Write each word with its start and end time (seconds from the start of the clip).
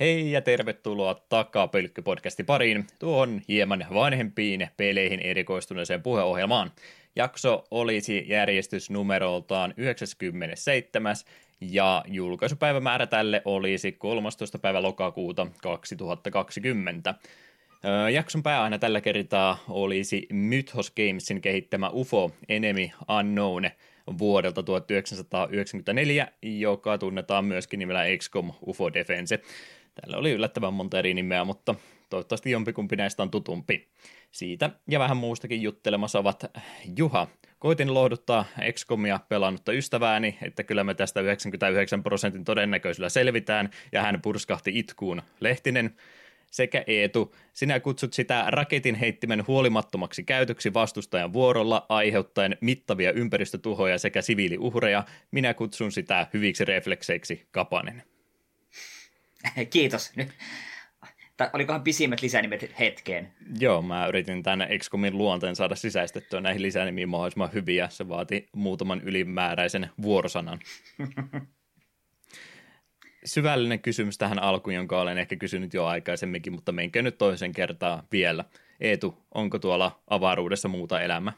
Hei 0.00 0.32
ja 0.32 0.40
tervetuloa 0.40 1.14
Takapölkky-podcasti 1.14 2.44
pariin, 2.46 2.86
tuohon 2.98 3.40
hieman 3.48 3.86
vanhempiin 3.94 4.68
peleihin 4.76 5.20
erikoistuneeseen 5.20 6.02
puheohjelmaan. 6.02 6.72
Jakso 7.16 7.64
olisi 7.70 8.24
järjestysnumeroltaan 8.28 9.74
97. 9.76 11.16
ja 11.60 12.04
julkaisupäivämäärä 12.08 13.06
tälle 13.06 13.42
olisi 13.44 13.92
13. 13.92 14.58
päivä 14.58 14.82
lokakuuta 14.82 15.46
2020. 15.62 17.14
Jakson 18.12 18.42
pääaina 18.42 18.78
tällä 18.78 19.00
kertaa 19.00 19.64
olisi 19.68 20.26
Mythos 20.32 20.90
Gamesin 20.90 21.40
kehittämä 21.40 21.90
UFO 21.90 22.30
Enemy 22.48 22.88
Unknown 23.18 23.64
vuodelta 24.18 24.62
1994, 24.62 26.28
joka 26.42 26.98
tunnetaan 26.98 27.44
myöskin 27.44 27.78
nimellä 27.78 28.04
XCOM 28.18 28.52
UFO 28.66 28.92
Defense. 28.92 29.40
Täällä 30.00 30.16
oli 30.16 30.32
yllättävän 30.32 30.74
monta 30.74 30.98
eri 30.98 31.14
nimeä, 31.14 31.44
mutta 31.44 31.74
toivottavasti 32.10 32.50
jompikumpi 32.50 32.96
näistä 32.96 33.22
on 33.22 33.30
tutumpi. 33.30 33.88
Siitä 34.30 34.70
ja 34.90 34.98
vähän 34.98 35.16
muustakin 35.16 35.62
juttelemassa 35.62 36.18
ovat 36.18 36.44
Juha. 36.96 37.28
Koitin 37.58 37.94
lohduttaa 37.94 38.44
XCOMia 38.72 39.20
pelannutta 39.28 39.72
ystävääni, 39.72 40.38
että 40.42 40.62
kyllä 40.62 40.84
me 40.84 40.94
tästä 40.94 41.20
99 41.20 42.02
prosentin 42.02 42.44
todennäköisyydellä 42.44 43.08
selvitään, 43.08 43.70
ja 43.92 44.02
hän 44.02 44.22
purskahti 44.22 44.78
itkuun. 44.78 45.22
Lehtinen 45.40 45.96
sekä 46.50 46.84
Eetu, 46.86 47.34
sinä 47.52 47.80
kutsut 47.80 48.12
sitä 48.12 48.44
raketin 48.48 48.94
heittimen 48.94 49.46
huolimattomaksi 49.46 50.24
käytöksi 50.24 50.74
vastustajan 50.74 51.32
vuorolla 51.32 51.86
aiheuttaen 51.88 52.56
mittavia 52.60 53.12
ympäristötuhoja 53.12 53.98
sekä 53.98 54.22
siviiliuhreja. 54.22 55.04
Minä 55.30 55.54
kutsun 55.54 55.92
sitä 55.92 56.26
hyviksi 56.34 56.64
reflekseiksi 56.64 57.46
Kapanen. 57.50 58.02
Kiitos. 59.70 60.16
Nyt. 60.16 60.28
Tai 61.36 61.50
olikohan 61.52 61.82
pisimmät 61.82 62.22
lisänimet 62.22 62.78
hetkeen? 62.78 63.32
Joo, 63.58 63.82
mä 63.82 64.06
yritin 64.06 64.42
tänne 64.42 64.78
XCOMin 64.78 65.18
luonteen 65.18 65.56
saada 65.56 65.74
sisäistettyä 65.74 66.40
näihin 66.40 66.62
lisänimiin 66.62 67.08
mahdollisimman 67.08 67.52
hyviä. 67.52 67.88
Se 67.88 68.08
vaati 68.08 68.48
muutaman 68.52 69.00
ylimääräisen 69.00 69.90
vuorosanan. 70.02 70.58
Syvällinen 73.24 73.80
kysymys 73.80 74.18
tähän 74.18 74.38
alkuun, 74.38 74.74
jonka 74.74 75.00
olen 75.00 75.18
ehkä 75.18 75.36
kysynyt 75.36 75.74
jo 75.74 75.84
aikaisemminkin, 75.84 76.52
mutta 76.52 76.72
menkö 76.72 77.02
nyt 77.02 77.18
toisen 77.18 77.52
kertaa 77.52 78.02
vielä. 78.12 78.44
Eetu, 78.80 79.24
onko 79.34 79.58
tuolla 79.58 80.02
avaruudessa 80.10 80.68
muuta 80.68 81.00
elämää? 81.00 81.32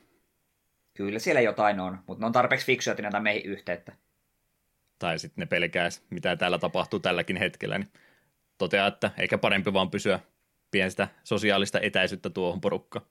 Kyllä 0.94 1.18
siellä 1.18 1.40
jotain 1.40 1.80
on, 1.80 1.98
mutta 2.06 2.22
ne 2.22 2.26
on 2.26 2.32
tarpeeksi 2.32 2.66
fiksuja, 2.66 2.96
että 2.98 3.20
meihin 3.20 3.50
yhteyttä 3.50 3.92
tai 4.98 5.18
sitten 5.18 5.42
ne 5.42 5.46
pelkääs, 5.46 6.02
mitä 6.10 6.36
täällä 6.36 6.58
tapahtuu 6.58 6.98
tälläkin 7.00 7.36
hetkellä, 7.36 7.78
niin 7.78 7.88
toteaa, 8.58 8.86
että 8.86 9.10
eikä 9.18 9.38
parempi 9.38 9.72
vaan 9.72 9.90
pysyä 9.90 10.20
pienestä 10.70 11.08
sosiaalista 11.24 11.80
etäisyyttä 11.80 12.30
tuohon 12.30 12.60
porukkaan. 12.60 13.06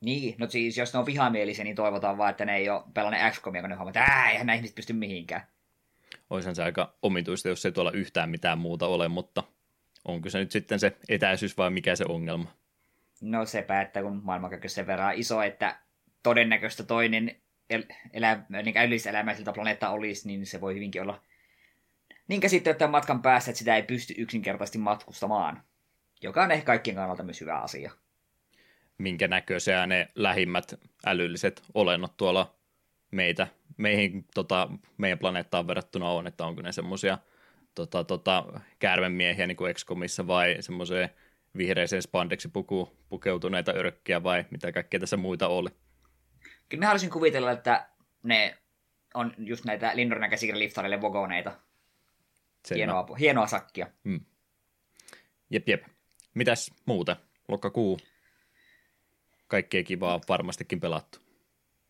Niin, 0.00 0.34
no 0.38 0.46
siis 0.50 0.78
jos 0.78 0.92
ne 0.92 0.98
on 0.98 1.06
vihamielisiä, 1.06 1.64
niin 1.64 1.76
toivotaan 1.76 2.18
vaan, 2.18 2.30
että 2.30 2.44
ne 2.44 2.56
ei 2.56 2.70
ole 2.70 2.82
pelannut 2.94 3.20
XCOMia, 3.30 3.60
kun 3.60 3.70
ne 3.70 3.76
huomaa, 3.76 3.90
että 3.90 4.30
eihän 4.30 4.46
nämä 4.46 4.56
ihmiset 4.56 4.76
pysty 4.76 4.92
mihinkään. 4.92 5.46
Olisihan 6.30 6.54
se 6.54 6.62
aika 6.62 6.94
omituista, 7.02 7.48
jos 7.48 7.66
ei 7.66 7.72
tuolla 7.72 7.90
yhtään 7.90 8.30
mitään 8.30 8.58
muuta 8.58 8.86
ole, 8.86 9.08
mutta 9.08 9.42
onko 10.04 10.30
se 10.30 10.38
nyt 10.38 10.50
sitten 10.50 10.80
se 10.80 10.96
etäisyys 11.08 11.56
vai 11.56 11.70
mikä 11.70 11.96
se 11.96 12.04
ongelma? 12.08 12.54
No 13.20 13.46
se 13.46 13.62
päättää, 13.62 14.02
kun 14.02 14.20
maailmankaikkeus 14.24 14.74
sen 14.74 14.86
verran 14.86 15.14
iso, 15.14 15.42
että 15.42 15.78
todennäköistä 16.22 16.82
toinen 16.82 17.36
el- 17.70 17.84
elä, 18.12 18.42
niin 18.48 18.78
älylliselämäisiltä 18.78 19.52
planeetta 19.52 19.90
olisi, 19.90 20.28
niin 20.28 20.46
se 20.46 20.60
voi 20.60 20.74
hyvinkin 20.74 21.02
olla 21.02 21.22
niin 22.28 22.40
käsittelyttävän 22.40 22.90
matkan 22.90 23.22
päässä, 23.22 23.50
että 23.50 23.58
sitä 23.58 23.76
ei 23.76 23.82
pysty 23.82 24.14
yksinkertaisesti 24.16 24.78
matkustamaan. 24.78 25.62
Joka 26.22 26.42
on 26.42 26.50
ehkä 26.50 26.66
kaikkien 26.66 26.96
kannalta 26.96 27.22
myös 27.22 27.40
hyvä 27.40 27.58
asia. 27.58 27.92
Minkä 28.98 29.28
näköisiä 29.28 29.86
ne 29.86 30.08
lähimmät 30.14 30.74
älylliset 31.06 31.62
olennot 31.74 32.16
tuolla 32.16 32.54
meitä, 33.10 33.46
meihin, 33.76 34.24
tota, 34.34 34.68
meidän 34.96 35.18
planeettaan 35.18 35.66
verrattuna 35.66 36.08
on, 36.08 36.26
että 36.26 36.46
onko 36.46 36.62
ne 36.62 36.72
semmoisia 36.72 37.18
tota, 37.74 38.04
tota, 38.04 38.60
käärmemiehiä 38.78 39.46
niin 39.46 39.56
kuin 39.56 39.74
vai 40.26 40.56
semmoiseen 40.60 41.10
vihreiseen 41.56 42.02
spandeksi 42.02 42.50
pukeutuneita 43.08 43.72
örkkiä 43.72 44.22
vai 44.22 44.44
mitä 44.50 44.72
kaikkea 44.72 45.00
tässä 45.00 45.16
muita 45.16 45.48
oli? 45.48 45.68
Kyllä 46.68 46.80
mä 46.80 46.86
haluaisin 46.86 47.10
kuvitella, 47.10 47.50
että 47.52 47.88
ne 48.22 48.58
on 49.14 49.34
just 49.38 49.64
näitä 49.64 49.92
Lindornan 49.94 50.30
käsikirjaliftareille 50.30 51.00
vogoneita. 51.00 51.52
Hienoa, 52.74 53.06
hienoa 53.18 53.46
sakkia. 53.46 53.86
Hmm. 54.04 54.20
Jep, 55.50 55.68
jep. 55.68 55.84
Mitäs 56.34 56.70
muuta? 56.86 57.16
Lokakuu. 57.48 57.98
Kaikkea 59.46 59.84
kivaa 59.84 60.20
varmastikin 60.28 60.80
pelattu. 60.80 61.18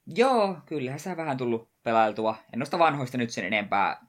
Joo, 0.06 0.58
kyllähän 0.66 1.00
se 1.00 1.16
vähän 1.16 1.36
tullut 1.36 1.68
pelailtua. 1.82 2.36
En 2.52 2.58
noista 2.58 2.78
vanhoista 2.78 3.18
nyt 3.18 3.30
sen 3.30 3.44
enempää 3.44 4.06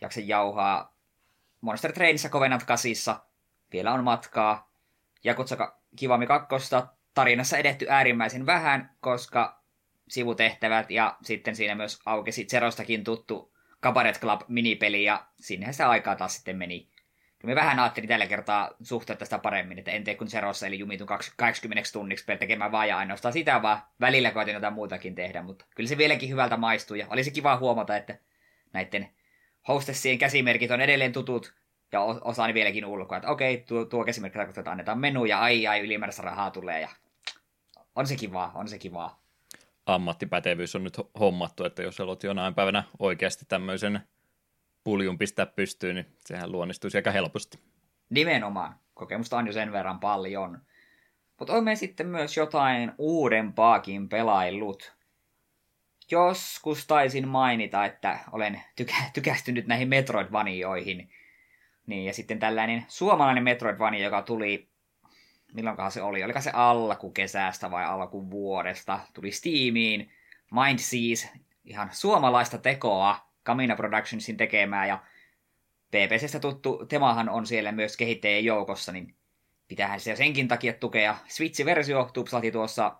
jaksa 0.00 0.20
jauhaa. 0.20 0.96
Monster 1.60 1.92
Trainissa 1.92 2.28
Covenant 2.28 2.64
kasissa. 2.64 3.20
Vielä 3.72 3.92
on 3.92 4.04
matkaa. 4.04 4.72
Jakutsaka 5.24 5.80
Kivami 5.96 6.26
kakkosta 6.26 6.86
tarinassa 7.14 7.56
edetty 7.56 7.86
äärimmäisen 7.88 8.46
vähän, 8.46 8.96
koska 9.00 9.55
sivutehtävät 10.08 10.90
ja 10.90 11.16
sitten 11.22 11.56
siinä 11.56 11.74
myös 11.74 12.00
aukesi 12.06 12.44
Zerostakin 12.44 13.04
tuttu 13.04 13.56
Cabaret 13.82 14.20
Club 14.20 14.40
minipeli 14.48 15.04
ja 15.04 15.26
sinnehän 15.40 15.74
se 15.74 15.84
aikaa 15.84 16.16
taas 16.16 16.34
sitten 16.34 16.56
meni. 16.56 16.88
Kyllä 17.38 17.52
me 17.52 17.60
vähän 17.60 17.78
ajattelin 17.78 18.08
tällä 18.08 18.26
kertaa 18.26 18.70
suhteuttaa 18.82 19.26
sitä 19.26 19.38
paremmin, 19.38 19.78
että 19.78 19.90
en 19.90 20.04
tee 20.04 20.14
kuin 20.14 20.30
Zerossa, 20.30 20.66
eli 20.66 20.78
jumitun 20.78 21.08
80 21.36 21.90
tunniksi 21.92 22.26
tekemään 22.38 22.72
vaan 22.72 22.88
ja 22.88 22.98
ainoastaan 22.98 23.32
sitä, 23.32 23.62
vaan 23.62 23.82
välillä 24.00 24.30
koitin 24.30 24.54
jotain 24.54 24.74
muutakin 24.74 25.14
tehdä, 25.14 25.42
mutta 25.42 25.64
kyllä 25.74 25.88
se 25.88 25.98
vieläkin 25.98 26.30
hyvältä 26.30 26.56
maistuu 26.56 26.96
ja 26.96 27.06
olisi 27.10 27.30
kiva 27.30 27.56
huomata, 27.56 27.96
että 27.96 28.18
näiden 28.72 29.08
hostessien 29.68 30.18
käsimerkit 30.18 30.70
on 30.70 30.80
edelleen 30.80 31.12
tutut 31.12 31.54
ja 31.92 32.00
osaan 32.00 32.54
vieläkin 32.54 32.84
ulkoa, 32.84 33.16
että 33.16 33.30
okei, 33.30 33.58
tuo, 33.58 33.84
tuo 33.84 34.04
käsimerkki 34.04 34.38
tarkoittaa, 34.38 34.60
että 34.60 34.70
annetaan 34.70 34.98
menu 34.98 35.24
ja 35.24 35.40
ai 35.40 35.66
ai 35.66 35.80
ylimääräistä 35.80 36.22
rahaa 36.22 36.50
tulee 36.50 36.80
ja 36.80 36.88
on 37.94 38.06
se 38.06 38.16
kivaa, 38.16 38.52
on 38.54 38.68
se 38.68 38.78
kivaa. 38.78 39.25
Ammattipätevyys 39.86 40.76
on 40.76 40.84
nyt 40.84 41.00
hommattu, 41.20 41.64
että 41.64 41.82
jos 41.82 41.98
haluat 41.98 42.22
jonain 42.22 42.54
päivänä 42.54 42.84
oikeasti 42.98 43.44
tämmöisen 43.48 44.00
puljun 44.84 45.18
pistää 45.18 45.46
pystyyn, 45.46 45.94
niin 45.94 46.06
sehän 46.18 46.52
luonnistuisi 46.52 46.98
aika 46.98 47.10
helposti. 47.10 47.58
Nimenomaan. 48.10 48.74
Kokemusta 48.94 49.36
on 49.38 49.46
jo 49.46 49.52
sen 49.52 49.72
verran 49.72 50.00
paljon. 50.00 50.60
Mutta 51.38 51.52
olemme 51.52 51.76
sitten 51.76 52.06
myös 52.06 52.36
jotain 52.36 52.92
uudempaakin 52.98 54.08
pelaillut. 54.08 54.96
Joskus 56.10 56.86
taisin 56.86 57.28
mainita, 57.28 57.84
että 57.84 58.18
olen 58.32 58.62
tykä- 58.76 59.10
tykästynyt 59.14 59.66
näihin 59.66 59.88
Metroidvanioihin. 59.88 61.10
Niin, 61.86 62.04
ja 62.04 62.14
sitten 62.14 62.38
tällainen 62.38 62.84
suomalainen 62.88 63.44
Metroidvania, 63.44 64.04
joka 64.04 64.22
tuli 64.22 64.68
milloinkohan 65.56 65.92
se 65.92 66.02
oli, 66.02 66.24
oliko 66.24 66.40
se 66.40 66.50
alkukesästä 66.54 67.70
vai 67.70 67.84
alkuvuodesta, 67.84 69.00
tuli 69.14 69.32
Steamiin, 69.32 70.12
Mind 70.50 70.78
Seas, 70.78 71.28
ihan 71.64 71.88
suomalaista 71.92 72.58
tekoa, 72.58 73.28
Kamina 73.42 73.76
Productionsin 73.76 74.36
tekemää, 74.36 74.86
ja 74.86 75.02
PPCstä 75.90 76.40
tuttu 76.40 76.86
Temahan 76.88 77.28
on 77.28 77.46
siellä 77.46 77.72
myös 77.72 77.96
kehittäjien 77.96 78.44
joukossa, 78.44 78.92
niin 78.92 79.14
pitäähän 79.68 80.00
se 80.00 80.16
senkin 80.16 80.48
takia 80.48 80.72
tukea. 80.72 81.16
Switch-versio 81.28 82.10
tupsahti 82.12 82.50
tuossa 82.50 82.96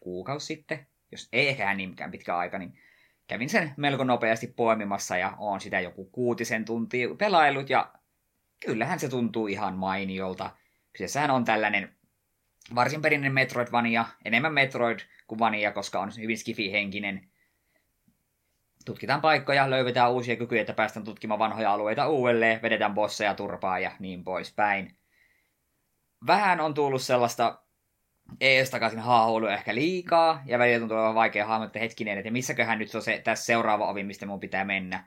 kuukausi 0.00 0.46
sitten, 0.46 0.86
jos 1.12 1.28
ei 1.32 1.48
ehkä 1.48 1.74
niinkään 1.74 2.10
pitkä 2.10 2.36
aika, 2.36 2.58
niin 2.58 2.78
kävin 3.26 3.48
sen 3.48 3.74
melko 3.76 4.04
nopeasti 4.04 4.46
poimimassa 4.46 5.16
ja 5.16 5.34
on 5.38 5.60
sitä 5.60 5.80
joku 5.80 6.04
kuutisen 6.04 6.64
tuntia 6.64 7.08
pelailut 7.18 7.70
ja 7.70 7.92
kyllähän 8.66 9.00
se 9.00 9.08
tuntuu 9.08 9.46
ihan 9.46 9.74
mainiolta. 9.74 10.50
Kyseessähän 10.94 11.30
on 11.30 11.44
tällainen 11.44 11.94
varsin 12.74 13.02
perinteinen 13.02 13.34
Metroidvania, 13.34 14.04
enemmän 14.24 14.54
Metroid 14.54 15.00
kuin 15.26 15.38
Vania, 15.38 15.72
koska 15.72 16.00
on 16.00 16.12
hyvin 16.18 16.38
skifi-henkinen. 16.38 17.28
Tutkitaan 18.84 19.20
paikkoja, 19.20 19.70
löydetään 19.70 20.12
uusia 20.12 20.36
kykyjä, 20.36 20.60
että 20.60 20.72
päästään 20.72 21.04
tutkimaan 21.04 21.38
vanhoja 21.38 21.72
alueita 21.72 22.08
uudelleen, 22.08 22.62
vedetään 22.62 22.94
bosseja 22.94 23.34
turpaa 23.34 23.78
ja 23.78 23.90
niin 23.98 24.24
poispäin. 24.24 24.96
Vähän 26.26 26.60
on 26.60 26.74
tullut 26.74 27.02
sellaista 27.02 27.58
ees 28.40 28.70
takaisin 28.70 29.00
haahuilu 29.00 29.46
ehkä 29.46 29.74
liikaa, 29.74 30.42
ja 30.46 30.58
välillä 30.58 30.78
tuntuu 30.78 30.96
olevan 30.96 31.14
vaikea 31.14 31.46
hahmottaa 31.46 31.80
hetkinen, 31.80 32.18
että 32.18 32.30
missäköhän 32.30 32.78
nyt 32.78 32.94
on 32.94 33.02
se 33.02 33.20
tässä 33.24 33.44
seuraava 33.44 33.88
ovi, 33.88 34.04
mistä 34.04 34.26
mun 34.26 34.40
pitää 34.40 34.64
mennä 34.64 35.04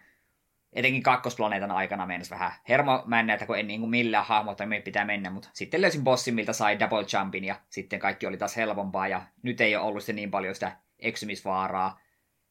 etenkin 0.74 1.04
kakkosplaneetan 1.04 1.72
aikana 1.72 2.06
mennessä 2.06 2.36
vähän 2.36 2.52
hermo 2.70 3.06
että 3.34 3.46
kun 3.46 3.58
en 3.58 3.68
niin 3.68 3.80
kuin 3.80 3.90
millään 3.90 4.26
hahmota, 4.26 4.66
mihin 4.66 4.84
pitää 4.84 5.06
mennä, 5.06 5.30
mutta 5.30 5.50
sitten 5.54 5.82
löysin 5.82 6.04
bossin, 6.04 6.36
miltä 6.36 6.54
sai 6.54 6.80
double 6.80 7.06
jumpin 7.14 7.44
ja 7.44 7.56
sitten 7.70 8.00
kaikki 8.00 8.28
oli 8.28 8.38
taas 8.38 8.58
helpompaa 8.58 9.08
ja 9.08 9.22
nyt 9.44 9.62
ei 9.62 9.76
ole 9.76 9.86
ollut 9.86 10.04
se 10.04 10.14
niin 10.14 10.32
paljon 10.32 10.56
sitä 10.56 10.78
eksymisvaaraa. 11.00 12.00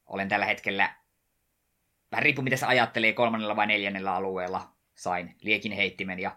Olen 0.07 0.29
tällä 0.29 0.47
hetkellä, 0.47 0.95
vähän 2.13 2.23
riippuu 2.23 2.45
mitä 2.45 2.57
se 2.57 2.67
ajattelee, 2.67 3.13
kolmannella 3.13 3.57
vai 3.57 3.67
neljännellä 3.67 4.15
alueella 4.15 4.69
sain 4.95 5.35
liekin 5.43 5.73
heittimen 5.73 6.19
ja 6.19 6.37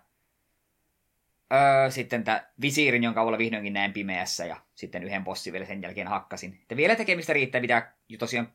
Öö, 1.54 1.92
sitten 1.92 2.24
tämä 2.24 2.44
visiirin, 2.62 3.04
jonka 3.04 3.22
avulla 3.22 3.38
vihdoinkin 3.38 3.74
näin 3.74 3.94
pimeässä, 3.94 4.46
ja 4.46 4.58
sitten 4.76 5.04
yhden 5.04 5.24
bossin 5.24 5.54
vielä 5.54 5.66
sen 5.66 5.82
jälkeen 5.82 6.08
hakkasin. 6.08 6.60
Että 6.62 6.78
vielä 6.78 6.96
tekemistä 6.96 7.34
riittää, 7.34 7.62
mitä 7.62 7.92
tosiaan 8.20 8.54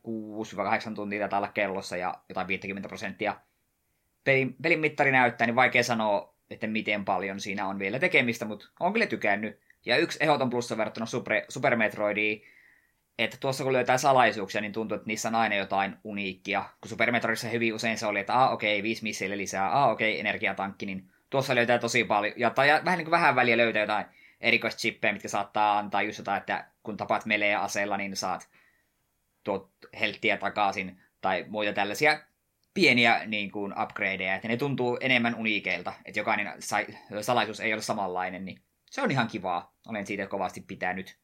6-8 0.91 0.93
tuntia 0.95 1.19
taitaa 1.19 1.39
olla 1.39 1.51
kellossa, 1.51 1.97
ja 1.97 2.15
jotain 2.29 2.47
50 2.47 2.87
prosenttia 2.87 3.35
pelin, 4.23 4.55
pelin 4.61 4.79
mittari 4.79 5.11
näyttää, 5.11 5.47
niin 5.47 5.55
vaikea 5.55 5.83
sanoa, 5.83 6.35
että 6.49 6.67
miten 6.67 7.05
paljon 7.05 7.39
siinä 7.39 7.67
on 7.67 7.79
vielä 7.79 7.99
tekemistä, 7.99 8.45
mutta 8.45 8.67
on 8.79 8.93
kyllä 8.93 9.07
tykännyt. 9.07 9.59
Ja 9.85 9.97
yksi 9.97 10.19
ehdoton 10.21 10.49
plussa 10.49 10.77
verrattuna 10.77 11.05
Super, 11.05 11.41
Super 11.49 11.75
Metroidiin, 11.75 12.41
että 13.19 13.37
tuossa 13.39 13.63
kun 13.63 13.73
löytää 13.73 13.97
salaisuuksia, 13.97 14.61
niin 14.61 14.71
tuntuu, 14.71 14.95
että 14.95 15.07
niissä 15.07 15.29
on 15.29 15.35
aina 15.35 15.55
jotain 15.55 15.95
uniikkia. 16.03 16.63
Kun 16.81 16.89
Super 16.89 17.11
Metroidissa 17.11 17.47
hyvin 17.47 17.73
usein 17.73 17.97
se 17.97 18.05
oli, 18.05 18.19
että 18.19 18.43
ah 18.43 18.53
okei, 18.53 18.75
okay, 18.79 18.83
viisi 18.83 19.03
misseille 19.03 19.37
lisää, 19.37 19.83
ah 19.83 19.91
okei, 19.91 20.11
okay, 20.11 20.19
energiatankki, 20.19 20.85
niin 20.85 21.11
tuossa 21.29 21.55
löytää 21.55 21.79
tosi 21.79 22.03
paljon, 22.03 22.33
ja, 22.37 22.49
tai 22.49 22.67
vähän 22.67 22.97
niin 22.97 23.05
kuin 23.05 23.11
vähän 23.11 23.35
väliä 23.35 23.57
löytää 23.57 23.81
jotain 23.81 24.05
erikoischippeja, 24.41 25.13
mitkä 25.13 25.27
saattaa 25.27 25.77
antaa 25.77 26.01
just 26.01 26.17
jotain, 26.17 26.37
että 26.37 26.67
kun 26.83 26.97
tapaat 26.97 27.25
melee 27.25 27.55
aseella, 27.55 27.97
niin 27.97 28.15
saat 28.15 28.49
tuot 29.43 29.71
helttiä 29.99 30.37
takaisin, 30.37 31.01
tai 31.21 31.45
muita 31.47 31.73
tällaisia 31.73 32.19
pieniä 32.73 33.25
niin 33.25 33.51
kuin, 33.51 33.73
upgradeja, 33.83 34.35
että 34.35 34.47
ne 34.47 34.57
tuntuu 34.57 34.97
enemmän 35.01 35.35
uniikeilta, 35.35 35.93
että 36.05 36.19
jokainen 36.19 36.53
sai, 36.59 36.87
salaisuus 37.21 37.59
ei 37.59 37.73
ole 37.73 37.81
samanlainen, 37.81 38.45
niin 38.45 38.61
se 38.85 39.01
on 39.01 39.11
ihan 39.11 39.27
kivaa. 39.27 39.75
Olen 39.87 40.05
siitä 40.05 40.27
kovasti 40.27 40.61
pitänyt. 40.61 41.17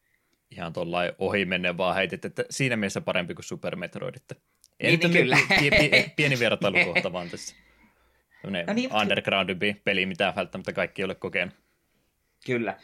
Ihan 0.51 0.73
tuollain 0.73 1.11
ohi 1.17 1.45
menne 1.45 1.77
vaan 1.77 1.95
heitit, 1.95 2.25
että 2.25 2.45
siinä 2.49 2.75
mielessä 2.75 3.01
parempi 3.01 3.33
kuin 3.33 3.45
Super 3.45 3.75
Metroid. 3.75 4.15
Että 4.15 4.35
niin, 4.83 4.99
niin 4.99 5.11
kyllä. 5.11 5.37
Pieni, 5.59 6.11
pieni 6.15 6.39
vertailukohta 6.39 7.13
vaan 7.13 7.29
tässä. 7.29 7.55
No 8.43 8.73
niin, 8.73 8.95
undergroundimpi 8.95 9.81
peli, 9.83 10.05
mitä 10.05 10.33
välttämättä 10.35 10.73
kaikki 10.73 11.01
ei 11.01 11.05
ole 11.05 11.15
kokenut. 11.15 11.55
Kyllä. 12.45 12.77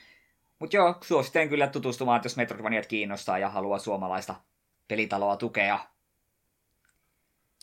Mutta 0.59 0.75
joo, 0.75 0.97
suosittelen 1.03 1.49
kyllä 1.49 1.67
tutustumaan, 1.67 2.21
jos 2.23 2.37
Metroidvaniat 2.37 2.85
kiinnostaa 2.85 3.37
ja 3.37 3.49
haluaa 3.49 3.79
suomalaista 3.79 4.35
pelitaloa 4.87 5.37
tukea. 5.37 5.79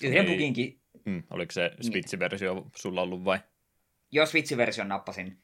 Yhden 0.02 0.26
buginkin 0.26 0.84
Mm, 1.04 1.22
oliko 1.30 1.52
se 1.52 1.70
niin. 1.70 1.92
Switch-versio 1.92 2.54
niin. 2.54 2.70
sulla 2.76 3.02
ollut 3.02 3.24
vai? 3.24 3.38
Joo, 4.12 4.26
Switch-version 4.26 4.88
nappasin. 4.88 5.38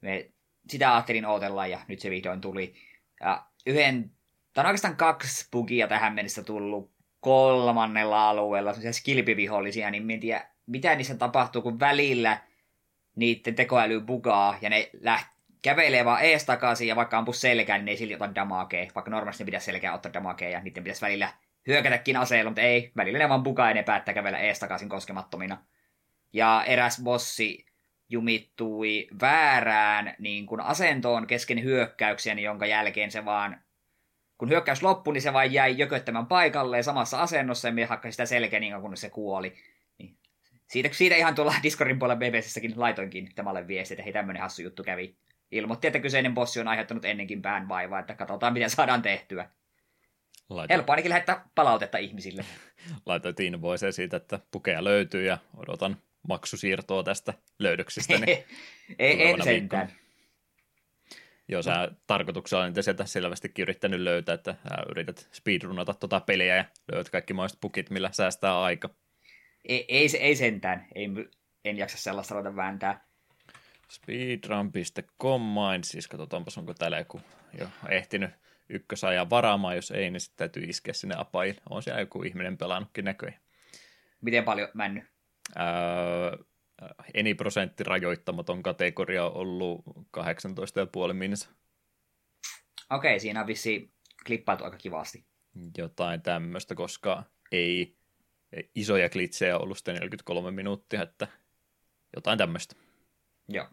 Me 0.00 0.30
sitä 0.68 0.94
ajattelin 0.94 1.26
odotella 1.26 1.66
ja 1.66 1.80
nyt 1.88 2.00
se 2.00 2.10
vihdoin 2.10 2.40
tuli. 2.40 2.74
Ja 3.20 3.46
yhden, 3.66 4.10
tai 4.52 4.62
on 4.62 4.66
oikeastaan 4.66 4.96
kaksi 4.96 5.48
bugia 5.52 5.88
tähän 5.88 6.14
mennessä 6.14 6.42
tullut 6.42 6.92
kolmannella 7.20 8.30
alueella, 8.30 8.72
sellaisia 8.72 8.92
skilpivihollisia, 8.92 9.90
niin 9.90 10.10
en 10.10 10.20
tiedä, 10.20 10.50
mitä 10.66 10.94
niissä 10.94 11.14
tapahtuu, 11.14 11.62
kun 11.62 11.80
välillä 11.80 12.38
niiden 13.16 13.54
tekoäly 13.54 14.00
bugaa 14.00 14.58
ja 14.60 14.70
ne 14.70 14.90
läht, 15.00 15.26
kävelee 15.62 16.04
vaan 16.04 16.22
ees 16.22 16.44
takaisin 16.44 16.88
ja 16.88 16.96
vaikka 16.96 17.18
ampuu 17.18 17.34
selkään, 17.34 17.78
niin 17.78 17.84
ne 17.84 17.90
ei 17.90 17.96
silti 17.96 18.14
ota 18.14 18.34
damakea, 18.34 18.86
vaikka 18.94 19.10
normaalisti 19.10 19.44
ne 19.44 19.46
pitäisi 19.46 19.66
selkeä 19.66 19.94
ottaa 19.94 20.12
damakea 20.12 20.48
ja 20.48 20.60
niiden 20.60 20.84
pitäisi 20.84 21.02
välillä 21.02 21.28
hyökätäkin 21.66 22.16
aseella, 22.16 22.50
mutta 22.50 22.62
ei. 22.62 22.92
Välillä 22.96 23.18
ne 23.18 23.28
vaan 23.28 23.42
bukaa 23.42 23.68
ja 23.68 23.74
ne 23.74 23.82
päättää 23.82 24.14
kävellä 24.14 24.38
ees 24.38 24.58
takaisin 24.58 24.88
koskemattomina. 24.88 25.58
Ja 26.32 26.64
eräs 26.66 27.00
bossi 27.02 27.66
jumittui 28.08 29.08
väärään 29.20 30.14
niin 30.18 30.46
kuin 30.46 30.60
asentoon 30.60 31.26
kesken 31.26 31.62
hyökkäyksen, 31.62 32.38
jonka 32.38 32.66
jälkeen 32.66 33.10
se 33.10 33.24
vaan, 33.24 33.60
kun 34.38 34.48
hyökkäys 34.48 34.82
loppui, 34.82 35.12
niin 35.12 35.22
se 35.22 35.32
vain 35.32 35.52
jäi 35.52 35.78
jököttämään 35.78 36.26
paikalle 36.26 36.82
samassa 36.82 37.22
asennossa 37.22 37.68
ja 37.68 37.74
me 37.74 37.84
hakkasi 37.84 38.12
sitä 38.12 38.26
selkeä 38.26 38.60
niin 38.60 38.80
kun 38.80 38.96
se 38.96 39.10
kuoli. 39.10 39.54
Siitä, 40.70 40.88
siitä 40.92 41.16
ihan 41.16 41.34
tuolla 41.34 41.54
Discordin 41.62 41.98
puolella 41.98 42.18
BBCssäkin 42.18 42.72
laitoinkin 42.76 43.28
tämälle 43.34 43.68
viesti, 43.68 43.94
että 43.94 44.02
hei 44.02 44.12
tämmöinen 44.12 44.42
hassu 44.42 44.62
juttu 44.62 44.82
kävi. 44.82 45.16
Ilmoitti, 45.50 45.86
että 45.86 45.98
kyseinen 45.98 46.34
bossi 46.34 46.60
on 46.60 46.68
aiheuttanut 46.68 47.04
ennenkin 47.04 47.42
pään 47.42 47.68
vaivaa, 47.68 48.00
että 48.00 48.14
katsotaan 48.14 48.52
mitä 48.52 48.68
saadaan 48.68 49.02
tehtyä. 49.02 49.50
Laitoin. 50.48 50.76
Helppo 50.76 50.92
ainakin 50.92 51.10
lähettää 51.10 51.48
palautetta 51.54 51.98
ihmisille. 51.98 52.44
Laitoit 53.06 53.40
invoiseen 53.40 53.92
siitä, 53.92 54.16
että 54.16 54.40
pukeja 54.50 54.84
löytyy 54.84 55.24
ja 55.24 55.38
odotan 55.56 55.96
maksusiirtoa 56.28 57.02
tästä 57.02 57.34
löydöksestä. 57.58 58.18
Niin 58.18 58.28
ei, 58.98 59.28
en 59.28 59.44
sentään. 59.44 59.92
Joo, 61.48 61.62
sä 61.62 61.90
tarkoituksella 62.06 62.66
niitä 62.66 62.82
sieltä 62.82 63.06
selvästikin 63.06 63.62
yrittänyt 63.62 64.00
löytää, 64.00 64.34
että 64.34 64.56
sä 64.68 64.76
yrität 64.90 65.28
speedrunata 65.32 65.94
tota 65.94 66.20
peliä 66.20 66.56
ja 66.56 66.64
löydät 66.92 67.10
kaikki 67.10 67.32
mahdolliset 67.32 67.60
pukit, 67.60 67.90
millä 67.90 68.12
säästää 68.12 68.62
aika. 68.62 68.90
Ei, 69.66 69.84
ei, 69.88 70.08
ei 70.20 70.36
sentään, 70.36 70.86
ei, 70.94 71.08
en 71.64 71.76
jaksa 71.76 71.98
sellaista 71.98 72.34
ruveta 72.34 72.56
vääntää. 72.56 73.06
Speedrun.com 73.90 75.42
siis 75.82 76.08
katsotaanpas 76.08 76.58
onko 76.58 76.74
täällä 76.74 76.98
joku 76.98 77.20
jo 77.58 77.68
ehtinyt 77.88 78.30
ykkösajan 78.68 79.30
varaamaan, 79.30 79.76
jos 79.76 79.90
ei, 79.90 80.10
niin 80.10 80.20
sitten 80.20 80.36
täytyy 80.36 80.62
iskeä 80.62 80.94
sinne 80.94 81.14
apaille. 81.18 81.60
On 81.70 81.82
siellä 81.82 82.00
joku 82.00 82.22
ihminen 82.22 82.58
pelannutkin 82.58 83.04
näköjään. 83.04 83.40
Miten 84.20 84.44
paljon 84.44 84.68
männy? 84.74 85.02
Öö, 85.56 86.44
eni 87.14 87.34
prosentti 87.34 87.84
rajoittamaton 87.84 88.62
kategoria 88.62 89.24
on 89.24 89.36
ollut 89.36 89.84
18,5 91.08 91.12
minsa. 91.12 91.50
Okei, 92.90 93.20
siinä 93.20 93.40
on 93.40 93.46
vissi 93.46 93.92
klippailtu 94.26 94.64
aika 94.64 94.76
kivasti. 94.76 95.26
Jotain 95.78 96.22
tämmöistä, 96.22 96.74
koska 96.74 97.22
ei 97.52 97.96
isoja 98.74 99.08
klitsejä 99.08 99.58
ollut 99.58 99.78
sitten 99.78 99.94
43 99.94 100.50
minuuttia, 100.50 101.02
että 101.02 101.28
jotain 102.16 102.38
tämmöistä. 102.38 102.76
Joo. 103.48 103.66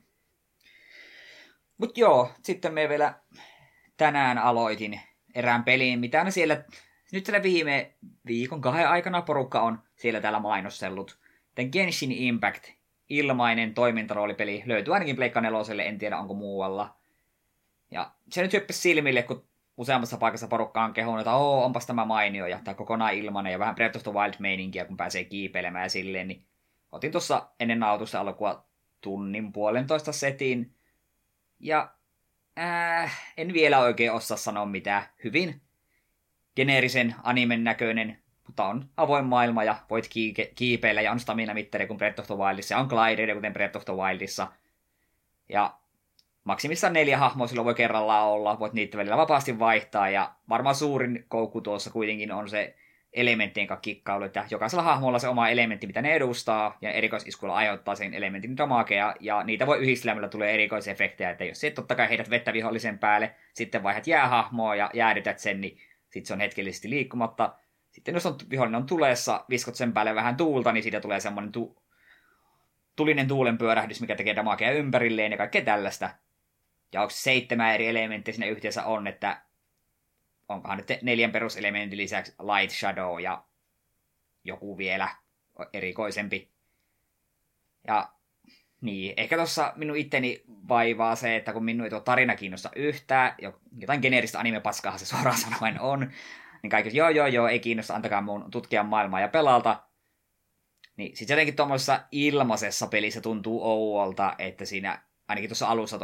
Mutta 1.78 2.00
joo, 2.00 2.32
sitten 2.44 2.74
me 2.74 2.90
vielä 2.90 3.14
tänään 3.98 4.38
aloitin 4.38 5.00
erään 5.36 5.64
peliin, 5.64 6.00
mitä 6.00 6.24
ne 6.24 6.32
siellä, 6.32 6.64
nyt 7.12 7.26
siellä 7.26 7.44
viime 7.44 7.94
viikon 8.26 8.62
kahden 8.62 8.90
aikana 8.90 9.22
porukka 9.22 9.62
on 9.62 9.84
siellä 9.96 10.22
täällä 10.22 10.40
mainossellut. 10.40 11.20
Tämän 11.56 11.70
Genshin 11.72 12.12
Impact, 12.12 12.64
ilmainen 13.10 13.74
toimintaroolipeli, 13.74 14.64
löytyy 14.66 14.94
ainakin 14.94 15.16
Pleikka 15.16 15.42
neloselle, 15.42 15.84
en 15.84 15.98
tiedä 15.98 16.18
onko 16.18 16.34
muualla. 16.34 16.96
Ja 17.92 18.12
se 18.30 18.42
nyt 18.42 18.54
hyppäsi 18.54 18.80
silmille, 18.80 19.24
kun 19.24 19.48
useammassa 19.78 20.18
paikassa 20.18 20.48
porukka 20.48 20.84
on 20.84 20.94
kehunut, 20.94 21.20
että 21.20 21.34
Oo, 21.34 21.66
onpas 21.66 21.86
tämä 21.86 22.06
mainio 22.06 22.48
ja 22.48 22.60
tämä 22.64 22.76
kokonaan 22.76 23.14
ilmainen 23.14 23.52
ja 23.52 23.60
vähän 23.60 23.76
Breath 23.76 23.98
of 23.98 24.04
the 24.04 24.14
Wild 24.14 24.34
meininkiä, 24.40 24.86
kun 24.86 24.98
pääsee 24.98 25.24
kiipeilemään 25.24 25.86
ja 25.86 25.90
silleen, 25.90 26.28
niin 26.28 26.46
otin 26.92 27.12
tuossa 27.12 27.50
ennen 27.60 27.80
nautusta 27.80 28.20
alkua 28.20 28.66
tunnin 29.02 29.54
puolentoista 29.54 30.12
setin. 30.12 30.76
Ja 31.60 31.94
äh, 32.60 33.34
en 33.38 33.54
vielä 33.54 33.80
oikein 33.80 34.12
osaa 34.12 34.38
sanoa 34.38 34.66
mitään. 34.66 35.04
Hyvin 35.24 35.62
geneerisen 36.56 37.16
animen 37.24 37.64
näköinen, 37.64 38.24
mutta 38.48 38.66
on 38.66 38.90
avoin 38.98 39.26
maailma 39.26 39.64
ja 39.64 39.76
voit 39.90 40.08
kiike- 40.08 40.52
kiipeillä 40.56 41.02
ja 41.02 41.12
on 41.12 41.20
stamina 41.20 41.54
mittari 41.54 41.88
kuin 41.88 41.98
Breath 41.98 42.20
of 42.20 42.28
the 42.28 42.36
Wildissa 42.36 42.76
ja 42.76 42.80
on 42.80 42.88
glider 42.88 43.36
kuten 43.36 43.54
Breath 43.54 43.78
of 43.78 43.86
the 43.86 43.94
Wildissa. 43.94 44.48
Ja 45.50 45.80
maksimissaan 46.44 46.94
neljä 46.94 47.18
hahmoa 47.18 47.48
silloin 47.48 47.66
voi 47.66 47.76
kerrallaan 47.76 48.28
olla, 48.28 48.60
voit 48.60 48.74
niitä 48.74 48.98
välillä 48.98 49.18
vapaasti 49.18 49.60
vaihtaa 49.60 50.10
ja 50.10 50.32
varmaan 50.50 50.76
suurin 50.76 51.26
koukku 51.28 51.62
tuossa 51.62 51.92
kuitenkin 51.92 52.32
on 52.32 52.50
se 52.50 52.76
elementtien 53.14 53.68
kanssa 53.68 53.82
kikkailu, 53.82 54.24
että 54.24 54.46
jokaisella 54.50 54.84
hahmolla 54.84 55.20
se 55.20 55.28
oma 55.28 55.50
elementti, 55.50 55.88
mitä 55.88 56.02
ne 56.02 56.14
edustaa, 56.14 56.78
ja 56.82 56.92
erikoisiskuilla 56.92 57.56
aiheuttaa 57.56 57.96
sen 57.96 58.14
elementin 58.14 58.58
damakea, 58.58 59.16
ja 59.20 59.44
niitä 59.44 59.68
voi 59.68 59.80
yhdistelemällä 59.80 60.30
tulee 60.30 60.54
erikoisefektejä, 60.54 61.30
että 61.30 61.46
jos 61.46 61.60
se 61.60 61.72
totta 61.72 61.96
kai 61.96 62.10
heidät 62.10 62.30
vettä 62.30 62.54
vihollisen 62.54 63.00
päälle, 63.00 63.36
sitten 63.54 63.84
vaihdat 63.84 64.08
jäähahmoa 64.08 64.76
ja 64.76 64.90
jäädytät 64.94 65.40
sen, 65.40 65.62
niin 65.62 65.78
sitten 66.10 66.26
se 66.26 66.34
on 66.34 66.40
hetkellisesti 66.40 66.90
liikkumatta. 66.90 67.56
Sitten 67.92 68.14
jos 68.14 68.26
on, 68.26 68.36
vihollinen 68.50 68.82
on 68.82 68.88
tulessa, 68.88 69.46
viskot 69.50 69.76
sen 69.76 69.94
päälle 69.94 70.16
vähän 70.16 70.38
tuulta, 70.38 70.72
niin 70.72 70.84
siitä 70.84 71.00
tulee 71.00 71.20
semmoinen 71.20 71.52
tu- 71.52 71.84
tulinen 72.96 73.28
tuulen 73.28 73.58
pyörähdys, 73.58 74.02
mikä 74.02 74.16
tekee 74.16 74.36
damakea 74.36 74.72
ympärilleen 74.72 75.32
ja 75.32 75.38
kaikkea 75.38 75.62
tällaista. 75.62 76.10
Ja 76.94 77.02
onko 77.02 77.14
seitsemän 77.16 77.74
eri 77.74 77.88
elementtiä 77.88 78.34
siinä 78.34 78.48
yhteensä 78.48 78.86
on, 78.86 79.08
että 79.08 79.42
onkohan 80.50 80.78
nyt 80.78 81.02
neljän 81.02 81.32
peruselementin 81.32 81.98
lisäksi 81.98 82.34
Light 82.40 82.76
Shadow 82.76 83.22
ja 83.22 83.44
joku 84.44 84.78
vielä 84.78 85.10
erikoisempi. 85.74 86.52
Ja 87.88 88.10
niin, 88.82 89.14
ehkä 89.18 89.36
tuossa 89.36 89.74
minun 89.76 89.98
itteni 89.98 90.44
vaivaa 90.48 91.16
se, 91.16 91.36
että 91.36 91.54
kun 91.54 91.66
minun 91.66 91.84
ei 91.84 91.90
tuo 91.90 92.00
tarina 92.00 92.36
kiinnosta 92.36 92.70
yhtään, 92.76 93.36
jotain 93.78 94.02
geneeristä 94.02 94.40
anime-paskaahan 94.40 95.00
se 95.00 95.06
suoraan 95.06 95.38
sanoen 95.50 95.82
on, 95.82 96.12
niin 96.64 96.70
kaikki, 96.70 96.98
joo 96.98 97.10
joo 97.10 97.28
joo, 97.28 97.48
ei 97.48 97.60
kiinnosta, 97.60 97.96
antakaa 97.96 98.22
mun 98.22 98.52
tutkia 98.52 98.84
maailmaa 98.84 99.20
ja 99.20 99.28
pelalta. 99.28 99.84
Niin 100.98 101.18
sitten 101.18 101.36
jotenkin 101.36 101.56
tuommoisessa 101.56 102.00
ilmaisessa 102.12 102.88
pelissä 102.88 103.22
tuntuu 103.22 103.64
ouolta, 103.64 104.36
että 104.40 104.66
siinä 104.66 105.02
ainakin 105.28 105.50
tuossa 105.50 105.68
alussa 105.68 106.00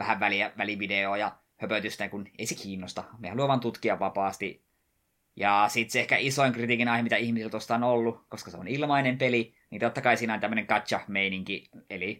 vähän 0.00 0.20
väliä, 0.20 0.52
välivideoja 0.58 1.36
höpötystä, 1.56 2.08
kun 2.08 2.26
ei 2.38 2.46
se 2.46 2.54
kiinnosta. 2.54 3.04
Me 3.18 3.28
haluamme 3.28 3.48
vaan 3.48 3.60
tutkia 3.60 3.98
vapaasti. 3.98 4.64
Ja 5.36 5.64
sitten 5.68 5.92
se 5.92 6.00
ehkä 6.00 6.16
isoin 6.16 6.52
kritiikin 6.52 6.88
aihe, 6.88 7.02
mitä 7.02 7.16
ihmisiltä 7.16 7.50
tuosta 7.50 7.74
on 7.74 7.84
ollut, 7.84 8.24
koska 8.28 8.50
se 8.50 8.56
on 8.56 8.68
ilmainen 8.68 9.18
peli, 9.18 9.54
niin 9.70 9.80
totta 9.80 10.00
kai 10.00 10.16
siinä 10.16 10.34
on 10.34 10.40
tämmöinen 10.40 10.66
gacha-meininki, 10.68 11.70
eli 11.90 12.18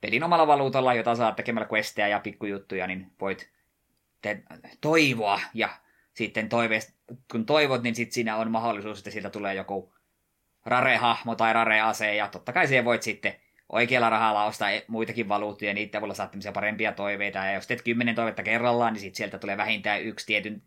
pelin 0.00 0.24
omalla 0.24 0.46
valuutalla, 0.46 0.94
jota 0.94 1.14
saat 1.14 1.36
tekemällä 1.36 1.68
questejä 1.72 2.08
ja 2.08 2.20
pikkujuttuja, 2.20 2.86
niin 2.86 3.12
voit 3.20 3.50
te- 4.22 4.42
toivoa 4.80 5.40
ja 5.54 5.68
sitten 6.12 6.48
toiveest, 6.48 6.90
kun 7.30 7.46
toivot, 7.46 7.82
niin 7.82 7.94
sitten 7.94 8.14
siinä 8.14 8.36
on 8.36 8.50
mahdollisuus, 8.50 8.98
että 8.98 9.10
sieltä 9.10 9.30
tulee 9.30 9.54
joku 9.54 9.94
rare-hahmo 10.66 11.34
tai 11.36 11.52
rare-ase, 11.52 12.14
ja 12.14 12.28
totta 12.28 12.52
kai 12.52 12.66
siihen 12.66 12.84
voit 12.84 13.02
sitten 13.02 13.34
oikealla 13.68 14.10
rahalla 14.10 14.44
ostaa 14.44 14.70
e- 14.70 14.84
muitakin 14.88 15.28
valuuttia, 15.28 15.74
niiden 15.74 15.98
avulla 15.98 16.14
saat 16.14 16.32
parempia 16.54 16.92
toiveita, 16.92 17.38
ja 17.38 17.52
jos 17.52 17.66
teet 17.66 17.82
kymmenen 17.82 18.14
toivetta 18.14 18.42
kerrallaan, 18.42 18.92
niin 18.92 19.00
sitten 19.00 19.16
sieltä 19.16 19.38
tulee 19.38 19.56
vähintään 19.56 20.02
yksi 20.02 20.26
tietyn 20.26 20.62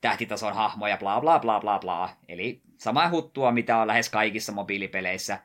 tähtitason 0.00 0.54
hahmo, 0.54 0.86
ja 0.86 0.96
bla 0.96 1.20
bla 1.20 1.38
bla 1.38 1.60
bla 1.60 1.78
bla. 1.78 2.16
Eli 2.28 2.62
sama 2.76 3.10
huttua, 3.10 3.52
mitä 3.52 3.78
on 3.78 3.86
lähes 3.86 4.10
kaikissa 4.10 4.52
mobiilipeleissä. 4.52 5.38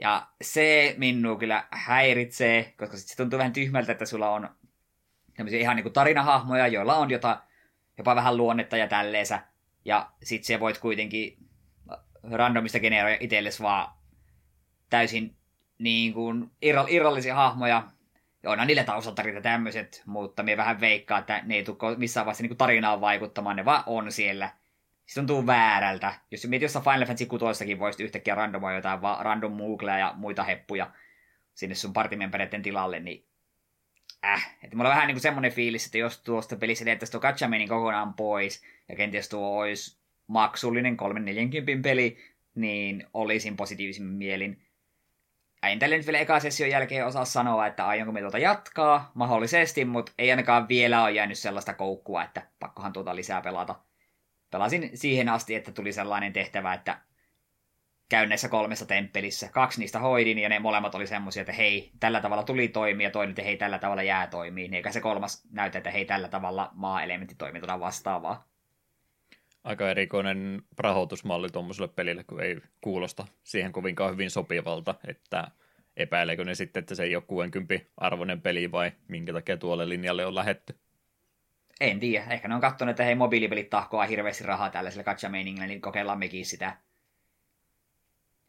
Ja 0.00 0.26
se 0.42 0.94
minua 0.98 1.38
kyllä 1.38 1.64
häiritsee, 1.70 2.74
koska 2.78 2.96
sitten 2.96 3.10
se 3.10 3.16
tuntuu 3.16 3.38
vähän 3.38 3.52
tyhmältä, 3.52 3.92
että 3.92 4.06
sulla 4.06 4.30
on 4.30 4.48
tämmöisiä 5.36 5.60
ihan 5.60 5.76
niin 5.76 5.92
tarinahahmoja, 5.92 6.66
joilla 6.66 6.96
on 6.96 7.10
jota, 7.10 7.42
jopa 7.98 8.16
vähän 8.16 8.36
luonnetta 8.36 8.76
ja 8.76 8.88
tälleensä. 8.88 9.42
Ja 9.84 10.10
sit 10.22 10.44
se 10.44 10.60
voit 10.60 10.78
kuitenkin 10.78 11.36
randomista 12.22 12.80
generoida 12.80 13.16
itsellesi 13.20 13.62
vaan 13.62 13.92
täysin 14.90 15.36
niin 15.78 16.12
kuin 16.12 16.50
irrallisia 16.88 17.34
hahmoja. 17.34 17.82
Onhan 18.46 18.66
niille 18.66 18.84
taustatarit 18.84 19.34
ja 19.34 19.40
tämmöiset, 19.40 20.02
mutta 20.06 20.42
me 20.42 20.56
vähän 20.56 20.80
veikkaa, 20.80 21.18
että 21.18 21.42
ne 21.44 21.54
ei 21.54 21.64
tule 21.64 21.96
missään 21.96 22.26
vaiheessa 22.26 22.42
niin 22.42 22.56
tarinaan 22.56 23.00
vaikuttamaan, 23.00 23.56
ne 23.56 23.64
vaan 23.64 23.82
on 23.86 24.12
siellä. 24.12 24.50
Se 25.06 25.14
tuntuu 25.14 25.46
väärältä. 25.46 26.14
Jos 26.30 26.46
mietit 26.46 26.62
jossain 26.62 26.84
Final 26.84 27.06
Fantasy 27.06 27.26
6 27.26 27.78
voisit 27.78 28.00
yhtäkkiä 28.00 28.34
randomoida 28.34 28.76
jotain 28.76 29.00
random 29.20 29.52
moogleja 29.52 29.98
ja 29.98 30.14
muita 30.16 30.44
heppuja 30.44 30.90
sinne 31.54 31.74
sun 31.74 31.92
partimempereiden 31.92 32.62
tilalle, 32.62 33.00
niin 33.00 33.24
äh. 34.24 34.56
Että 34.62 34.76
mulla 34.76 34.88
on 34.88 34.94
vähän 34.94 35.06
niin 35.06 35.14
kuin 35.14 35.22
semmoinen 35.22 35.52
fiilis, 35.52 35.86
että 35.86 35.98
jos 35.98 36.18
tuosta 36.22 36.56
pelissä 36.56 36.84
liittäisi 36.84 37.12
tuo 37.12 37.20
Gatchamenin 37.20 37.68
kokonaan 37.68 38.14
pois, 38.14 38.62
ja 38.88 38.96
kenties 38.96 39.28
tuo 39.28 39.58
olisi 39.58 39.98
maksullinen 40.26 40.96
340 40.96 41.88
peli, 41.88 42.18
niin 42.54 43.06
olisin 43.14 43.56
positiivisimmin 43.56 44.16
mielin. 44.16 44.65
En 45.62 45.78
tälle 45.78 45.96
nyt 45.96 46.06
vielä 46.06 46.18
eka 46.18 46.40
session 46.40 46.70
jälkeen 46.70 47.06
osaa 47.06 47.24
sanoa, 47.24 47.66
että 47.66 47.86
aionko 47.86 48.12
me 48.12 48.20
tuota 48.20 48.38
jatkaa, 48.38 49.10
mahdollisesti, 49.14 49.84
mutta 49.84 50.12
ei 50.18 50.30
ainakaan 50.30 50.68
vielä 50.68 51.02
ole 51.02 51.12
jäänyt 51.12 51.38
sellaista 51.38 51.74
koukkua, 51.74 52.24
että 52.24 52.42
pakkohan 52.60 52.92
tuota 52.92 53.16
lisää 53.16 53.40
pelata. 53.40 53.74
Pelasin 54.50 54.90
siihen 54.94 55.28
asti, 55.28 55.54
että 55.54 55.72
tuli 55.72 55.92
sellainen 55.92 56.32
tehtävä, 56.32 56.74
että 56.74 56.98
käyn 58.08 58.28
näissä 58.28 58.48
kolmessa 58.48 58.86
temppelissä. 58.86 59.48
Kaksi 59.48 59.80
niistä 59.80 59.98
hoidin 59.98 60.38
ja 60.38 60.48
ne 60.48 60.58
molemmat 60.58 60.94
oli 60.94 61.06
semmoisia, 61.06 61.40
että 61.40 61.52
hei, 61.52 61.90
tällä 62.00 62.20
tavalla 62.20 62.42
tuli 62.42 62.68
toimia 62.68 63.06
ja 63.06 63.10
toinen, 63.10 63.30
että 63.30 63.42
hei, 63.42 63.56
tällä 63.56 63.78
tavalla 63.78 64.02
jää 64.02 64.26
toimii. 64.26 64.70
Eikä 64.72 64.92
se 64.92 65.00
kolmas 65.00 65.48
näytä, 65.50 65.78
että 65.78 65.90
hei, 65.90 66.04
tällä 66.04 66.28
tavalla 66.28 66.70
maa-elementti 66.74 67.34
toimii 67.34 67.60
tuota 67.60 67.80
vastaavaa. 67.80 68.48
Aika 69.66 69.90
erikoinen 69.90 70.62
rahoitusmalli 70.78 71.48
tuommoiselle 71.48 71.88
pelille, 71.88 72.24
kun 72.24 72.42
ei 72.42 72.56
kuulosta 72.80 73.26
siihen 73.44 73.72
kovinkaan 73.72 74.12
hyvin 74.12 74.30
sopivalta, 74.30 74.94
että 75.06 75.50
epäileekö 75.96 76.44
ne 76.44 76.54
sitten, 76.54 76.80
että 76.80 76.94
se 76.94 77.02
ei 77.02 77.16
ole 77.16 77.24
60 77.26 77.74
arvoinen 77.96 78.40
peli 78.40 78.72
vai 78.72 78.92
minkä 79.08 79.32
takia 79.32 79.56
tuolle 79.56 79.88
linjalle 79.88 80.26
on 80.26 80.34
lähetty? 80.34 80.78
En 81.80 82.00
tiedä. 82.00 82.26
Ehkä 82.30 82.48
ne 82.48 82.54
on 82.54 82.60
katsonut, 82.60 82.90
että 82.90 83.04
hei, 83.04 83.14
mobiilipelit 83.14 83.70
tahkoa 83.70 84.04
hirveästi 84.04 84.44
rahaa 84.44 84.70
tällaiselle 84.70 85.04
katsa 85.04 85.28
niin 85.28 85.80
kokeillaan 85.80 86.18
mekin 86.18 86.46
sitä 86.46 86.76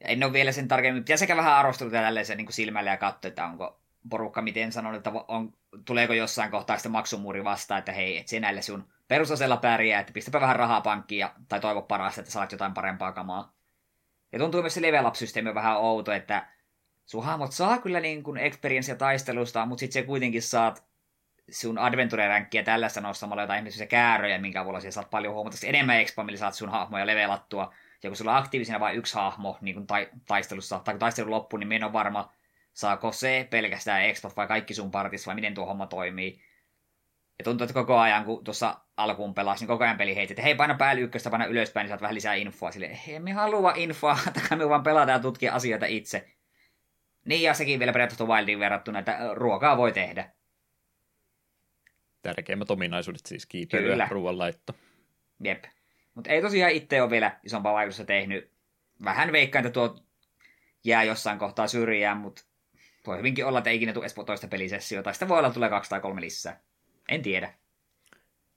en 0.02 0.24
ole 0.24 0.34
vielä 0.34 0.52
sen 0.52 0.68
tarkemmin, 0.68 1.04
pitäisi 1.04 1.20
sekä 1.20 1.36
vähän 1.36 1.54
arvosteluta 1.54 1.98
tällaisen 1.98 2.38
niin 2.38 2.54
silmällä 2.54 2.90
ja 2.92 2.98
katsoa, 2.98 3.30
että 3.30 3.46
onko 3.46 3.80
porukka 4.10 4.42
miten 4.42 4.72
sanonut, 4.72 4.98
että 4.98 5.12
on, 5.28 5.54
tuleeko 5.86 6.14
jossain 6.14 6.52
kohtaa 6.52 6.78
sitten 6.78 6.92
maksumuuri 6.92 7.44
vastaan, 7.44 7.80
että 7.80 7.92
hei, 7.92 8.18
et 8.18 8.28
sinä 8.28 8.62
sun 8.62 8.88
perusasella 9.08 9.58
pärjää, 9.58 10.00
että 10.00 10.14
pistäpä 10.14 10.42
vähän 10.42 10.56
rahaa 10.56 10.82
pankkiin 10.82 11.20
ja, 11.20 11.34
tai 11.48 11.60
toivo 11.60 11.82
parasta, 11.82 12.22
että 12.22 12.34
saat 12.34 12.52
jotain 12.52 12.74
parempaa 12.74 13.12
kamaa. 13.12 13.54
Ja 14.32 14.40
tuntuu 14.40 14.62
myös 14.62 14.74
se 14.74 14.82
level 14.82 15.06
up-systeemi 15.06 15.50
on 15.50 15.56
vähän 15.56 15.78
outo, 15.78 16.12
että 16.12 16.48
sun 17.06 17.24
hahmot 17.24 17.52
saa 17.52 17.78
kyllä 17.78 18.00
niin 18.00 18.24
kuin 18.24 18.38
experience 18.38 18.96
taistelusta, 18.96 19.66
mutta 19.66 19.80
sitten 19.80 20.02
se 20.02 20.08
kuitenkin 20.08 20.42
saat 20.42 20.88
sun 21.52 21.78
adventure-ränkkiä 21.78 22.64
tällaista 22.64 23.02
nostamalla 23.02 23.44
jotain 23.44 23.58
esimerkiksi 23.58 23.88
kääröjä, 23.88 24.38
minkä 24.38 24.62
avulla 24.62 24.80
siellä 24.80 24.94
saat 24.94 25.10
paljon 25.10 25.34
huomattavasti 25.34 25.70
enemmän 25.70 26.00
expa, 26.00 26.24
millä 26.24 26.40
saat 26.40 26.54
sun 26.54 26.70
hahmoja 26.70 27.06
levelattua. 27.06 27.74
Ja 28.04 28.10
kun 28.10 28.18
sulla 28.18 28.32
on 28.32 28.38
aktiivisena 28.38 28.80
vain 28.80 28.98
yksi 28.98 29.16
hahmo 29.16 29.58
niin 29.62 29.76
kuin 29.76 29.88
ta- 29.88 30.18
taistelussa, 30.28 30.80
tai 30.80 30.94
kun 30.94 31.00
taistelu 31.00 31.32
loppuu, 31.32 31.58
niin 31.58 31.72
en 31.72 31.84
ole 31.84 31.94
varma, 31.94 32.34
saako 32.74 33.12
se 33.12 33.48
pelkästään 33.50 34.04
expat 34.04 34.38
vai 34.38 34.48
kaikki 34.48 34.74
sun 34.74 34.92
partis, 34.92 35.28
vai 35.28 35.36
miten 35.36 35.54
tuo 35.54 35.66
homma 35.66 35.88
toimii. 35.88 36.42
Ja 37.40 37.44
tuntuu, 37.44 37.66
että 37.66 37.74
koko 37.74 37.98
ajan, 37.98 38.26
kun 38.26 38.44
tuossa 38.44 38.76
alkuun 38.98 39.34
pelasi, 39.34 39.62
niin 39.62 39.68
koko 39.68 39.84
ajan 39.84 39.98
peli 39.98 40.16
heitti, 40.16 40.34
että 40.34 40.42
hei, 40.42 40.56
paina 40.56 40.76
päälle 40.76 41.02
ykköstä, 41.02 41.30
paina 41.30 41.46
ylöspäin, 41.46 41.84
niin 41.84 41.90
saat 41.90 42.02
vähän 42.02 42.16
lisää 42.16 42.34
infoa. 42.34 42.72
Sille, 42.72 43.00
hei, 43.08 43.20
me 43.20 43.32
halua 43.32 43.74
infoa, 43.76 44.18
takaa 44.42 44.58
me 44.58 44.70
vaan 44.70 44.84
pelata 44.84 45.12
ja 45.12 45.20
tutkia 45.20 45.54
asioita 45.54 45.86
itse. 45.86 46.28
Niin, 47.26 47.42
ja 47.42 47.54
sekin 47.54 47.80
vielä 47.80 47.92
periaatteessa 47.92 48.26
Wildiin 48.26 48.60
verrattuna, 48.60 49.00
että 49.00 49.20
ruokaa 49.34 49.78
voi 49.78 49.92
tehdä. 49.92 50.30
Tärkeimmät 52.22 52.72
ominaisuudet 52.72 53.26
siis 53.26 53.46
kiipeily 53.46 53.96
ja 53.96 54.08
ruoanlaitto. 54.12 54.74
Jep. 55.44 55.64
Mutta 56.16 56.30
ei 56.30 56.42
tosiaan 56.42 56.72
itse 56.72 57.02
ole 57.02 57.10
vielä 57.10 57.40
isompaa 57.44 57.74
vaikutusta 57.74 58.06
tehnyt. 58.06 58.52
Vähän 59.04 59.32
veikkaan, 59.32 59.66
että 59.66 59.74
tuo 59.74 60.04
jää 60.84 61.04
jossain 61.04 61.40
kohtaa 61.40 61.68
syrjään, 61.68 62.18
mutta 62.18 62.42
voi 63.08 63.18
hyvinkin 63.18 63.46
olla, 63.46 63.58
että 63.58 63.70
ei 63.70 63.76
ikinä 63.76 63.94
tule 63.94 64.26
toista 64.26 64.48
pelisessiota. 64.48 65.14
Sitä 65.14 65.28
voi 65.28 65.40
olla, 65.40 65.50
tulee 65.50 65.70
kaksi 65.70 65.90
tai 65.90 66.02
kolme 66.02 66.22
lisää. 66.22 66.62
En 67.10 67.22
tiedä. 67.22 67.54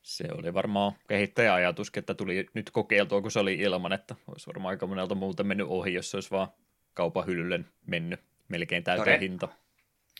Se 0.02 0.24
oli 0.38 0.54
varmaan 0.54 0.92
kehittäjäajatus, 1.08 1.92
että 1.96 2.14
tuli 2.14 2.46
nyt 2.54 2.70
kokeiltua, 2.70 3.22
kun 3.22 3.30
se 3.30 3.38
oli 3.38 3.54
ilman, 3.54 3.92
että 3.92 4.14
olisi 4.26 4.46
varmaan 4.46 4.70
aika 4.70 4.86
monelta 4.86 5.14
muuten 5.14 5.46
mennyt 5.46 5.66
ohi, 5.70 5.94
jos 5.94 6.10
se 6.10 6.16
olisi 6.16 6.30
vaan 6.30 6.48
kaupan 6.94 7.26
hyllylle 7.26 7.60
mennyt 7.86 8.20
melkein 8.48 8.84
täyteen 8.84 9.04
Toden... 9.04 9.20
hinta. 9.20 9.48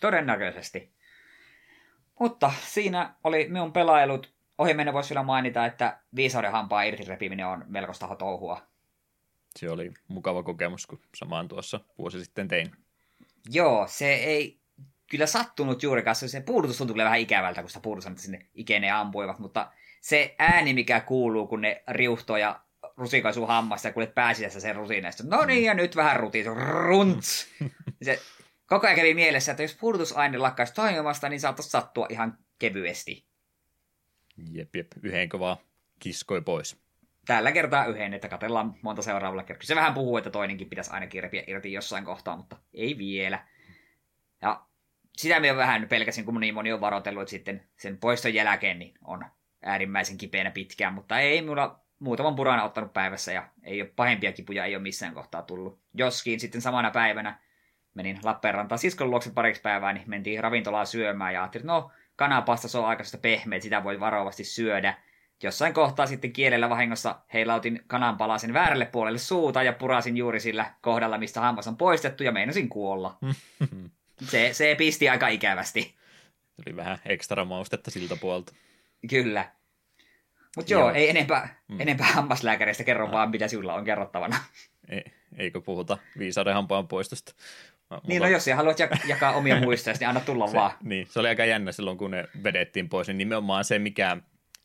Todennäköisesti. 0.00 0.92
Mutta 2.20 2.52
siinä 2.66 3.14
oli 3.24 3.48
minun 3.48 3.72
pelailut 3.72 4.32
ohi 4.58 4.74
mennä 4.74 4.92
voisi 4.92 5.10
vielä 5.10 5.22
mainita, 5.22 5.66
että 5.66 5.98
viisauden 6.16 6.52
hampaa 6.52 6.82
irti 6.82 7.04
repiminen 7.04 7.46
on 7.46 7.64
melkoista 7.66 8.16
touhua. 8.16 8.62
Se 9.56 9.70
oli 9.70 9.92
mukava 10.08 10.42
kokemus, 10.42 10.86
kun 10.86 11.00
samaan 11.14 11.48
tuossa 11.48 11.80
vuosi 11.98 12.24
sitten 12.24 12.48
tein. 12.48 12.70
Joo, 13.50 13.86
se 13.88 14.14
ei 14.14 14.59
kyllä 15.10 15.26
sattunut 15.26 15.82
juurikaan. 15.82 16.16
Se 16.16 16.40
puudutus 16.40 16.78
tuntui 16.78 16.94
kyllä 16.94 17.04
vähän 17.04 17.18
ikävältä, 17.18 17.60
kun 17.60 17.70
sitä 17.70 17.80
puudutus 17.80 18.22
sinne 18.22 18.46
ikeneen 18.54 18.94
ampuivat, 18.94 19.38
mutta 19.38 19.72
se 20.00 20.34
ääni, 20.38 20.74
mikä 20.74 21.00
kuuluu, 21.00 21.46
kun 21.46 21.60
ne 21.60 21.82
riuhtoo 21.88 22.36
ja 22.36 22.60
rusikoi 22.96 23.34
sun 23.34 23.48
hammasta 23.48 23.88
ja 23.88 23.92
kuulet 23.92 24.14
pääsiässä 24.14 24.60
sen 24.60 24.76
rusineista. 24.76 25.22
No 25.26 25.44
niin, 25.44 25.64
ja 25.64 25.74
nyt 25.74 25.96
vähän 25.96 26.20
rutiin, 26.20 26.46
runts. 26.46 27.48
Se 28.02 28.20
koko 28.66 28.86
ajan 28.86 28.96
kävi 28.96 29.14
mielessä, 29.14 29.52
että 29.52 29.62
jos 29.62 29.74
puudutusaine 29.74 30.38
lakkaisi 30.38 30.74
toimimasta, 30.74 31.28
niin 31.28 31.40
saattaisi 31.40 31.70
sattua 31.70 32.06
ihan 32.10 32.38
kevyesti. 32.58 33.26
Jep, 34.52 34.76
jep, 34.76 34.86
yhdenkö 35.02 35.38
vaan 35.38 35.56
kiskoi 35.98 36.40
pois. 36.40 36.80
Tällä 37.26 37.52
kertaa 37.52 37.86
yhden, 37.86 38.14
että 38.14 38.28
katellaan 38.28 38.74
monta 38.82 39.02
seuraavalla 39.02 39.42
kertaa. 39.42 39.66
Se 39.66 39.74
vähän 39.74 39.94
puhuu, 39.94 40.16
että 40.16 40.30
toinenkin 40.30 40.68
pitäisi 40.68 40.90
aina 40.90 41.06
kirpiä 41.06 41.44
irti 41.46 41.72
jossain 41.72 42.04
kohtaa, 42.04 42.36
mutta 42.36 42.56
ei 42.74 42.98
vielä. 42.98 43.46
Ja 44.42 44.66
sitä 45.20 45.40
me 45.40 45.56
vähän 45.56 45.88
pelkäsin, 45.88 46.24
kun 46.24 46.40
niin 46.40 46.54
moni 46.54 46.72
on 46.72 46.80
varoitellut, 46.80 47.22
että 47.22 47.30
sitten 47.30 47.62
sen 47.76 47.98
poiston 47.98 48.34
jälkeen 48.34 48.78
niin 48.78 48.94
on 49.04 49.24
äärimmäisen 49.62 50.18
kipeänä 50.18 50.50
pitkään, 50.50 50.94
mutta 50.94 51.18
ei 51.18 51.42
mulla 51.42 51.80
muutaman 51.98 52.36
purana 52.36 52.64
ottanut 52.64 52.92
päivässä 52.92 53.32
ja 53.32 53.48
ei 53.62 53.82
ole 53.82 53.92
pahempia 53.96 54.32
kipuja, 54.32 54.64
ei 54.64 54.76
ole 54.76 54.82
missään 54.82 55.14
kohtaa 55.14 55.42
tullut. 55.42 55.80
Joskin 55.94 56.40
sitten 56.40 56.60
samana 56.60 56.90
päivänä 56.90 57.38
menin 57.94 58.18
Lappeenrantaan 58.22 58.78
siskon 58.78 59.10
luokse 59.10 59.30
pariksi 59.30 59.62
päivää, 59.62 59.92
niin 59.92 60.10
mentiin 60.10 60.42
ravintolaan 60.42 60.86
syömään 60.86 61.34
ja 61.34 61.42
ajattelin, 61.42 61.62
että 61.62 61.72
no 61.72 61.90
kanapasta 62.16 62.68
se 62.68 62.78
on 62.78 62.86
aika 62.86 63.04
pehmeä, 63.22 63.60
sitä 63.60 63.84
voi 63.84 64.00
varovasti 64.00 64.44
syödä. 64.44 64.94
Jossain 65.42 65.74
kohtaa 65.74 66.06
sitten 66.06 66.32
kielellä 66.32 66.70
vahingossa 66.70 67.18
heilautin 67.32 67.84
kananpalasen 67.86 68.52
väärälle 68.52 68.86
puolelle 68.86 69.18
suuta 69.18 69.62
ja 69.62 69.72
purasin 69.72 70.16
juuri 70.16 70.40
sillä 70.40 70.74
kohdalla, 70.80 71.18
mistä 71.18 71.40
hammas 71.40 71.68
on 71.68 71.76
poistettu 71.76 72.24
ja 72.24 72.32
meinasin 72.32 72.68
kuolla. 72.68 73.18
se, 74.24 74.50
se 74.52 74.74
pisti 74.78 75.08
aika 75.08 75.28
ikävästi. 75.28 75.94
Tuli 76.64 76.76
vähän 76.76 76.98
ekstra 77.04 77.44
maustetta 77.44 77.90
siltä 77.90 78.16
puolta. 78.16 78.52
Kyllä. 79.10 79.50
Mutta 80.56 80.72
joo, 80.72 80.80
joo, 80.80 80.92
ei 80.92 81.10
enempää, 81.10 81.62
mm. 81.68 81.80
enempää 81.80 82.06
hammaslääkäreistä 82.06 82.84
kerro 82.84 83.06
no. 83.06 83.12
vaan, 83.12 83.30
mitä 83.30 83.48
sinulla 83.48 83.74
on 83.74 83.84
kerrottavana. 83.84 84.36
Ei, 84.88 85.04
eikö 85.36 85.60
puhuta 85.60 85.98
viisauden 86.18 86.54
hampaan 86.54 86.88
poistosta? 86.88 87.32
Mulla... 87.90 88.02
Niin, 88.06 88.22
no 88.22 88.28
jos 88.28 88.44
sä 88.44 88.56
haluat 88.56 88.80
jak- 88.80 89.08
jakaa 89.08 89.32
omia 89.32 89.60
muistoja, 89.60 89.96
niin 90.00 90.08
anna 90.08 90.20
tulla 90.20 90.46
se, 90.50 90.56
vaan. 90.56 90.72
Niin, 90.82 91.06
se 91.10 91.20
oli 91.20 91.28
aika 91.28 91.44
jännä 91.44 91.72
silloin, 91.72 91.98
kun 91.98 92.10
ne 92.10 92.24
vedettiin 92.44 92.88
pois, 92.88 93.08
niin 93.08 93.18
nimenomaan 93.18 93.64
se, 93.64 93.78
mikä 93.78 94.16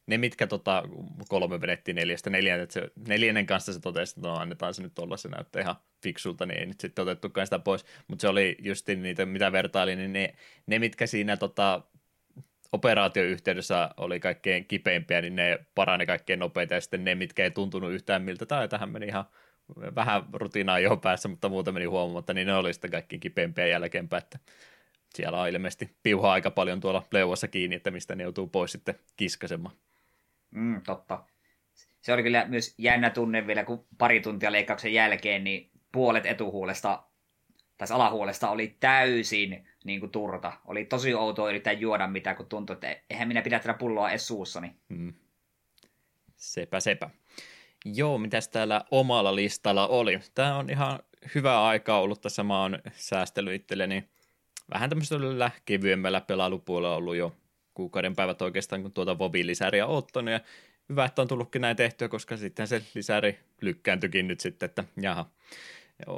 ne, 0.08 0.18
mitkä 0.18 0.48
tota, 0.48 0.84
kolme 1.30 1.62
vedettiin 1.62 1.96
neljästä 1.96 2.30
neljään, 2.30 2.60
että 2.60 2.74
se 2.74 2.92
neljännen 3.08 3.46
kanssa 3.46 3.74
se 3.74 3.80
totesi, 3.80 4.14
että 4.18 4.28
no 4.28 4.36
annetaan 4.36 4.74
se 4.74 4.82
nyt 4.82 5.00
olla, 5.00 5.18
se 5.18 5.30
näyttää 5.30 5.62
ihan 5.62 5.76
fiksulta, 6.04 6.46
niin 6.46 6.60
ei 6.60 6.66
nyt 6.66 6.80
sitten 6.80 7.04
otettukaan 7.04 7.48
sitä 7.48 7.60
pois, 7.60 7.86
mutta 8.08 8.22
se 8.22 8.28
oli 8.28 8.58
just 8.62 8.88
niitä, 8.88 9.26
mitä 9.26 9.52
vertailin, 9.52 9.98
niin 9.98 10.14
ne, 10.14 10.36
ne 10.68 10.80
mitkä 10.80 11.08
siinä 11.08 11.38
tota, 11.38 11.82
operaatioyhteydessä 12.72 13.90
oli 13.98 14.20
kaikkein 14.20 14.66
kipeimpiä, 14.66 15.22
niin 15.22 15.36
ne 15.36 15.60
parani 15.76 16.06
kaikkein 16.06 16.40
nopeita, 16.40 16.74
ja 16.74 16.82
sitten 16.82 17.04
ne, 17.04 17.16
mitkä 17.16 17.44
ei 17.44 17.52
tuntunut 17.52 17.92
yhtään 17.92 18.22
miltä, 18.22 18.46
tai 18.46 18.68
tähän 18.68 18.90
meni 18.90 19.06
ihan 19.06 19.26
vähän 19.96 20.24
rutiinaa 20.34 20.80
jo 20.80 20.98
päässä, 20.98 21.28
mutta 21.28 21.50
muuta 21.50 21.72
meni 21.72 21.86
huomaamatta, 21.86 22.34
niin 22.34 22.48
ne 22.48 22.54
oli 22.54 22.74
sitten 22.74 22.92
kaikkein 22.92 23.20
kipeimpiä 23.20 23.68
jälkeenpäin, 23.68 24.24
että 24.24 24.40
siellä 25.16 25.42
on 25.42 25.50
ilmeisesti 25.50 25.96
piuhaa 26.04 26.34
aika 26.34 26.52
paljon 26.52 26.80
tuolla 26.80 27.04
leuassa 27.12 27.48
kiinni, 27.48 27.76
että 27.76 27.92
mistä 27.92 28.16
ne 28.16 28.24
joutuu 28.24 28.48
pois 28.48 28.72
sitten 28.72 28.96
kiskasemaan. 29.18 29.76
Mm, 30.56 30.82
totta. 30.82 31.24
Se 32.02 32.14
oli 32.14 32.24
kyllä 32.24 32.46
myös 32.48 32.76
jännä 32.78 33.10
tunne 33.10 33.48
vielä, 33.48 33.64
kun 33.64 33.86
pari 33.98 34.20
tuntia 34.22 34.52
leikkauksen 34.52 34.94
jälkeen, 34.94 35.44
niin 35.44 35.72
puolet 35.92 36.26
etuhuolesta 36.26 37.04
tai 37.78 37.88
alahuolesta 37.92 38.50
oli 38.50 38.78
täysin 38.80 39.68
niin 39.84 40.00
kuin 40.00 40.12
turta. 40.12 40.54
Oli 40.66 40.86
tosi 40.86 41.14
outoa 41.14 41.50
yrittää 41.50 41.74
juoda 41.74 42.08
mitään, 42.08 42.36
kun 42.36 42.46
tuntui, 42.46 42.74
että 42.74 42.96
eihän 43.10 43.28
minä 43.28 43.42
pidä 43.42 43.60
tätä 43.60 43.74
pulloa 43.74 44.10
edes 44.10 44.28
suussani. 44.28 44.76
Hmm. 44.90 45.14
Sepä, 46.36 46.80
sepä. 46.80 47.10
Joo, 47.86 48.18
mitäs 48.18 48.48
täällä 48.48 48.82
omalla 48.92 49.36
listalla 49.36 49.88
oli? 49.88 50.20
Tämä 50.36 50.58
on 50.58 50.70
ihan 50.70 51.00
hyvä 51.36 51.66
aika 51.66 51.98
ollut 51.98 52.22
tässä. 52.22 52.44
Mä 52.44 52.62
oon 52.62 52.80
säästellyt 52.92 53.54
itselleni 53.54 54.10
vähän 54.74 54.90
tämmöisellä 54.90 55.52
kevyemmällä 55.66 56.22
pelailupuolella 56.22 56.96
ollut 56.96 57.16
jo 57.16 57.36
kuukauden 57.76 58.16
päivät 58.16 58.42
oikeastaan, 58.42 58.82
kun 58.82 58.92
tuota 58.92 59.20
Vobin 59.20 59.48
lisäriä 59.48 59.86
ottanut, 59.88 60.32
ja 60.32 60.40
hyvä, 60.90 61.06
että 61.06 61.22
on 61.22 61.28
tullutkin 61.28 61.62
näin 61.62 61.76
tehtyä, 61.76 62.08
koska 62.08 62.38
sitten 62.38 62.68
se 62.68 62.82
lisäri 62.96 63.40
lykkääntyikin 63.62 64.28
nyt 64.28 64.40
sitten, 64.40 64.66
että 64.66 64.84
jaha, 65.02 65.30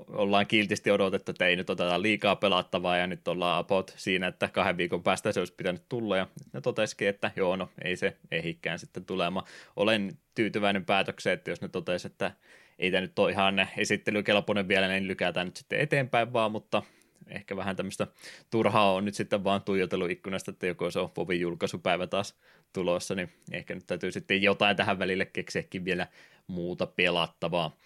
ollaan 0.08 0.48
kiltisti 0.48 0.92
odotettu, 0.92 1.32
että 1.32 1.48
ei 1.48 1.56
nyt 1.56 1.70
oteta 1.70 2.02
liikaa 2.02 2.36
pelattavaa 2.36 2.98
ja 2.98 3.08
nyt 3.08 3.28
ollaan 3.28 3.60
about 3.60 3.94
siinä, 3.98 4.28
että 4.28 4.48
kahden 4.48 4.78
viikon 4.78 5.04
päästä 5.04 5.32
se 5.32 5.40
olisi 5.40 5.54
pitänyt 5.54 5.84
tulla. 5.90 6.18
Ja 6.18 6.28
ne 6.54 6.62
totesikin, 6.62 7.08
että 7.08 7.32
joo, 7.36 7.56
no 7.56 7.70
ei 7.84 7.96
se 7.96 8.18
ehikään 8.32 8.80
sitten 8.80 9.06
tulemaan. 9.06 9.46
Olen 9.76 10.18
tyytyväinen 10.36 10.86
päätökseen, 10.86 11.34
että 11.34 11.52
jos 11.52 11.62
ne 11.62 11.68
totesi, 11.68 12.08
että 12.08 12.32
ei 12.80 12.92
tämä 12.92 13.02
nyt 13.02 13.20
ole 13.20 13.32
ihan 13.32 13.68
esittelykelpoinen 13.78 14.68
vielä, 14.68 14.88
niin 14.88 15.08
lykätään 15.08 15.48
nyt 15.48 15.58
sitten 15.58 15.80
eteenpäin 15.80 16.34
vaan, 16.34 16.52
mutta 16.52 16.84
ehkä 17.30 17.56
vähän 17.56 17.76
tämmöistä 17.76 18.08
turhaa 18.50 18.94
on 18.94 19.06
nyt 19.06 19.16
sitten 19.16 19.44
vaan 19.44 19.62
tuijotellut 19.62 20.12
ikkunasta, 20.12 20.52
että 20.52 20.68
joko 20.68 20.92
se 20.92 21.00
on 21.00 21.12
Vovin 21.18 21.40
julkaisupäivä 21.40 22.08
taas 22.08 22.36
tulossa, 22.74 23.16
niin 23.16 23.30
ehkä 23.52 23.76
nyt 23.76 23.88
täytyy 23.88 24.12
sitten 24.12 24.42
jotain 24.42 24.78
tähän 24.78 25.00
välille 25.00 25.26
keksiäkin 25.26 25.86
vielä 25.86 26.08
muuta 26.48 26.86
pelattavaa. 26.88 27.78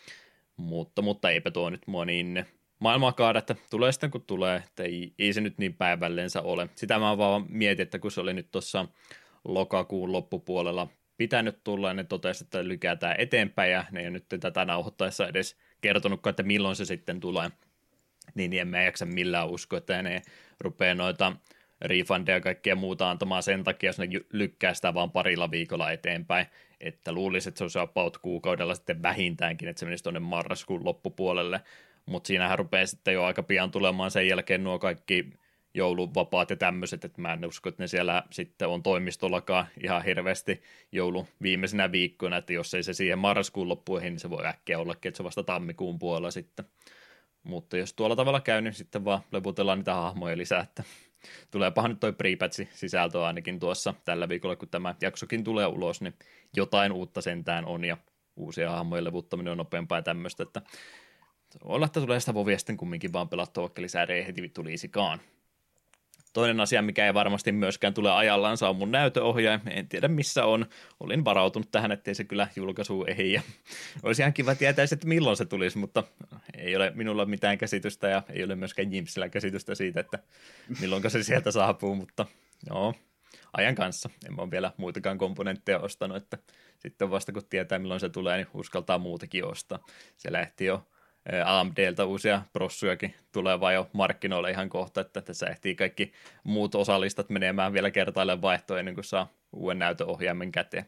Mutta, 0.58 1.02
mutta 1.02 1.30
eipä 1.30 1.52
tuo 1.52 1.70
nyt 1.70 1.88
mua 1.88 2.06
niin 2.06 2.46
maailmaa 2.80 3.12
kaada, 3.12 3.40
että 3.40 3.56
tulee 3.70 3.92
sitten 3.92 4.12
kun 4.12 4.22
tulee, 4.22 4.58
että 4.58 4.84
ei, 4.84 5.14
ei 5.20 5.34
se 5.34 5.42
nyt 5.42 5.58
niin 5.58 5.74
päivälleensä 5.74 6.42
ole. 6.42 6.70
Sitä 6.76 7.00
mä 7.00 7.18
vaan 7.18 7.46
mietin, 7.50 7.84
että 7.84 8.00
kun 8.00 8.12
se 8.12 8.22
oli 8.22 8.34
nyt 8.34 8.52
tuossa 8.52 8.88
lokakuun 9.44 10.12
loppupuolella 10.12 10.88
pitänyt 11.18 11.64
tulla, 11.64 11.88
ja 11.88 11.94
ne 11.94 12.04
totesi, 12.04 12.44
että 12.44 12.68
lykätään 12.68 13.16
eteenpäin, 13.18 13.72
ja 13.72 13.86
ne 13.92 14.04
ei 14.04 14.12
nyt 14.12 14.26
tätä 14.40 14.66
nauhoittaessa 14.66 15.28
edes 15.28 15.58
kertonutkaan, 15.82 16.32
että 16.32 16.44
milloin 16.44 16.76
se 16.76 16.86
sitten 16.86 17.20
tulee. 17.20 17.52
Niin, 18.36 18.54
en 18.54 18.68
mä 18.68 18.84
jaksa 18.84 19.06
millään 19.06 19.50
uskoa, 19.50 19.78
että 19.78 20.02
ne 20.02 20.22
rupeaa 20.60 20.96
noita 20.96 21.34
refundeja 21.82 22.36
ja 22.36 22.42
kaikkea 22.42 22.76
muuta 22.76 23.10
antamaan 23.10 23.44
sen 23.44 23.64
takia, 23.64 23.90
jos 23.90 24.00
ne 24.00 24.08
lykkää 24.32 24.74
sitä 24.74 24.94
vaan 24.94 25.12
parilla 25.12 25.52
viikolla 25.52 25.92
eteenpäin. 25.92 26.46
Että 26.80 27.12
luulisi, 27.12 27.50
että 27.50 27.58
se 27.58 27.64
olisi 27.64 27.80
about 27.80 28.18
kuukaudella 28.18 28.76
sitten 28.76 29.02
vähintäänkin, 29.02 29.70
että 29.70 29.80
se 29.80 29.86
menisi 29.86 30.04
tuonne 30.04 30.20
marraskuun 30.20 30.86
loppupuolelle. 30.86 31.62
Mutta 32.06 32.28
siinähän 32.28 32.60
rupeaa 32.60 32.86
sitten 32.86 33.14
jo 33.14 33.24
aika 33.24 33.44
pian 33.44 33.72
tulemaan 33.72 34.12
sen 34.12 34.28
jälkeen 34.28 34.64
nuo 34.64 34.80
kaikki 34.80 35.30
jouluvapaat 35.74 36.50
ja 36.50 36.56
tämmöiset, 36.56 37.06
että 37.06 37.22
mä 37.22 37.34
en 37.34 37.46
usko, 37.46 37.70
että 37.70 37.84
ne 37.84 37.88
siellä 37.88 38.24
sitten 38.30 38.68
on 38.68 38.84
toimistollakaan 38.84 39.66
ihan 39.84 40.06
hirveästi 40.06 40.62
joulu 40.92 41.28
viimeisenä 41.42 41.92
viikkoina, 41.92 42.38
että 42.38 42.54
jos 42.54 42.74
ei 42.74 42.84
se 42.84 42.94
siihen 42.94 43.20
marraskuun 43.20 43.70
loppuihin, 43.70 44.14
niin 44.14 44.20
se 44.20 44.30
voi 44.30 44.46
äkkiä 44.46 44.80
ollakin, 44.80 45.10
että 45.10 45.18
se 45.18 45.24
vasta 45.24 45.44
tammikuun 45.44 46.00
puolella 46.00 46.32
sitten. 46.32 46.66
Mutta 47.44 47.78
jos 47.78 47.94
tuolla 47.94 48.16
tavalla 48.16 48.42
käy, 48.42 48.62
niin 48.62 48.74
sitten 48.74 49.06
vaan 49.06 49.22
leputellaan 49.32 49.78
niitä 49.78 49.94
hahmoja 49.94 50.38
lisää, 50.38 50.62
että 50.62 50.84
tuleepahan 51.52 51.92
nyt 51.92 52.00
toi 52.00 52.14
prepatchi 52.14 52.70
sisältö 52.74 53.26
ainakin 53.26 53.60
tuossa 53.60 53.94
tällä 54.06 54.30
viikolla, 54.30 54.56
kun 54.56 54.70
tämä 54.70 54.96
jaksokin 55.02 55.44
tulee 55.44 55.68
ulos, 55.68 56.02
niin 56.02 56.14
jotain 56.56 56.92
uutta 56.92 57.22
sentään 57.22 57.66
on 57.66 57.86
ja 57.86 57.98
uusia 58.36 58.72
hahmojen 58.72 59.04
levuttaminen 59.04 59.52
on 59.52 59.58
nopeampaa 59.58 59.98
ja 59.98 60.02
tämmöistä, 60.02 60.44
että 60.44 60.62
olla, 61.64 61.86
että 61.86 62.02
tulee 62.02 62.20
sitä 62.20 62.34
vovia 62.34 62.58
sitten 62.58 62.78
kumminkin 62.78 63.14
vaan 63.14 63.30
pelattua, 63.30 63.62
vaikka 63.62 63.82
lisää 63.82 64.04
ei 64.04 64.28
heti 64.28 64.50
tulisikaan. 64.50 65.20
Toinen 66.34 66.60
asia, 66.60 66.82
mikä 66.82 67.06
ei 67.06 67.14
varmasti 67.14 67.52
myöskään 67.52 67.94
tule 67.94 68.12
ajallaan, 68.12 68.58
on 68.70 68.76
mun 68.76 68.92
näytöohjaaja. 68.92 69.60
En 69.70 69.88
tiedä 69.88 70.08
missä 70.08 70.46
on. 70.46 70.66
Olin 71.00 71.26
varautunut 71.26 71.72
tähän, 71.72 71.92
ettei 71.92 72.16
se 72.16 72.24
kyllä 72.24 72.48
julkaisu 72.56 73.06
ehdi. 73.06 73.34
Ja 73.34 73.42
olisi 74.04 74.22
ihan 74.22 74.34
kiva 74.34 74.56
tietää, 74.56 74.86
että 74.92 75.08
milloin 75.08 75.38
se 75.38 75.46
tulisi, 75.46 75.78
mutta 75.78 76.04
ei 76.58 76.76
ole 76.76 76.92
minulla 76.96 77.26
mitään 77.26 77.58
käsitystä 77.58 78.08
ja 78.08 78.24
ei 78.30 78.44
ole 78.44 78.56
myöskään 78.56 78.94
Jimsillä 78.94 79.30
käsitystä 79.30 79.76
siitä, 79.76 80.00
että 80.00 80.20
milloin 80.80 81.12
se 81.12 81.24
sieltä 81.24 81.52
saapuu, 81.52 81.96
mutta 81.96 82.26
joo, 82.70 82.94
ajan 83.54 83.76
kanssa. 83.76 84.10
En 84.28 84.40
ole 84.40 84.52
vielä 84.52 84.72
muitakaan 84.78 85.18
komponentteja 85.18 85.80
ostanut, 85.80 86.18
että 86.18 86.38
sitten 86.80 87.12
vasta 87.12 87.32
kun 87.32 87.46
tietää 87.50 87.80
milloin 87.80 88.00
se 88.00 88.10
tulee, 88.10 88.38
niin 88.38 88.48
uskaltaa 88.54 88.98
muutakin 88.98 89.46
ostaa. 89.46 89.80
Se 90.18 90.32
lähti 90.32 90.66
jo 90.66 90.88
AMDltä 91.46 92.06
uusia 92.06 92.42
prossujakin 92.54 93.16
tulee 93.32 93.60
vai 93.60 93.74
jo 93.74 93.90
markkinoille 93.94 94.52
ihan 94.52 94.70
kohta, 94.70 95.02
että 95.02 95.22
tässä 95.22 95.48
ehtii 95.48 95.76
kaikki 95.76 96.14
muut 96.44 96.76
osallistat 96.76 97.30
menemään 97.30 97.74
vielä 97.74 97.92
kertaalleen 97.92 98.42
vaihtoon 98.42 98.80
ennen 98.80 98.96
kuin 98.96 99.06
saa 99.06 99.28
uuden 99.54 99.80
näytöohjaimen 99.80 100.52
käteen. 100.52 100.86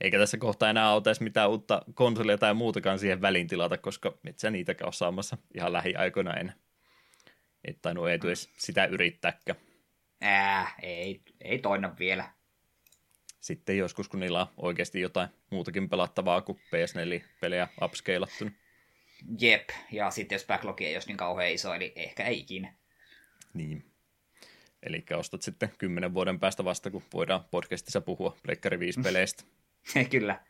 Eikä 0.00 0.18
tässä 0.18 0.38
kohtaa 0.38 0.70
enää 0.70 0.92
ole 0.92 1.02
edes 1.06 1.20
mitään 1.20 1.50
uutta 1.50 1.82
konsolia 1.94 2.38
tai 2.38 2.54
muutakaan 2.54 2.98
siihen 2.98 3.22
väliin 3.22 3.46
tilata, 3.46 3.78
koska 3.78 4.18
et 4.26 4.38
sä 4.38 4.50
niitäkään 4.50 4.86
ole 4.86 4.92
saamassa 4.92 5.36
ihan 5.54 5.72
lähiaikoina 5.72 6.34
enää. 6.34 6.54
Et 7.64 7.78
tainnut 7.82 8.08
ei 8.08 8.18
edes 8.24 8.50
sitä 8.56 8.84
yrittääkään. 8.84 9.58
Ää, 10.20 10.74
ei, 10.82 11.20
ei 11.40 11.58
toina 11.58 11.94
vielä. 11.98 12.30
Sitten 13.40 13.78
joskus, 13.78 14.08
kun 14.08 14.20
niillä 14.20 14.40
on 14.40 14.46
oikeasti 14.56 15.00
jotain 15.00 15.28
muutakin 15.50 15.88
pelattavaa 15.88 16.42
kuin 16.42 16.58
PS4-pelejä 16.58 17.68
upscalattu. 17.82 18.44
Jep, 19.40 19.68
ja 19.92 20.10
sitten 20.10 20.36
jos 20.36 20.46
backlog 20.46 20.80
ei 20.80 20.96
olisi 20.96 21.08
niin 21.08 21.16
kauhean 21.16 21.50
iso, 21.50 21.74
eli 21.74 21.92
ehkä 21.96 22.24
ei 22.24 22.38
ikinä. 22.38 22.74
Niin. 23.54 23.84
Eli 24.82 25.04
ostat 25.16 25.42
sitten 25.42 25.72
kymmenen 25.78 26.14
vuoden 26.14 26.40
päästä 26.40 26.64
vasta, 26.64 26.90
kun 26.90 27.02
voidaan 27.12 27.44
podcastissa 27.50 28.00
puhua 28.00 28.36
Pleikkari 28.42 28.78
5 28.78 29.00
peleistä. 29.00 29.44
Kyllä. 30.10 30.40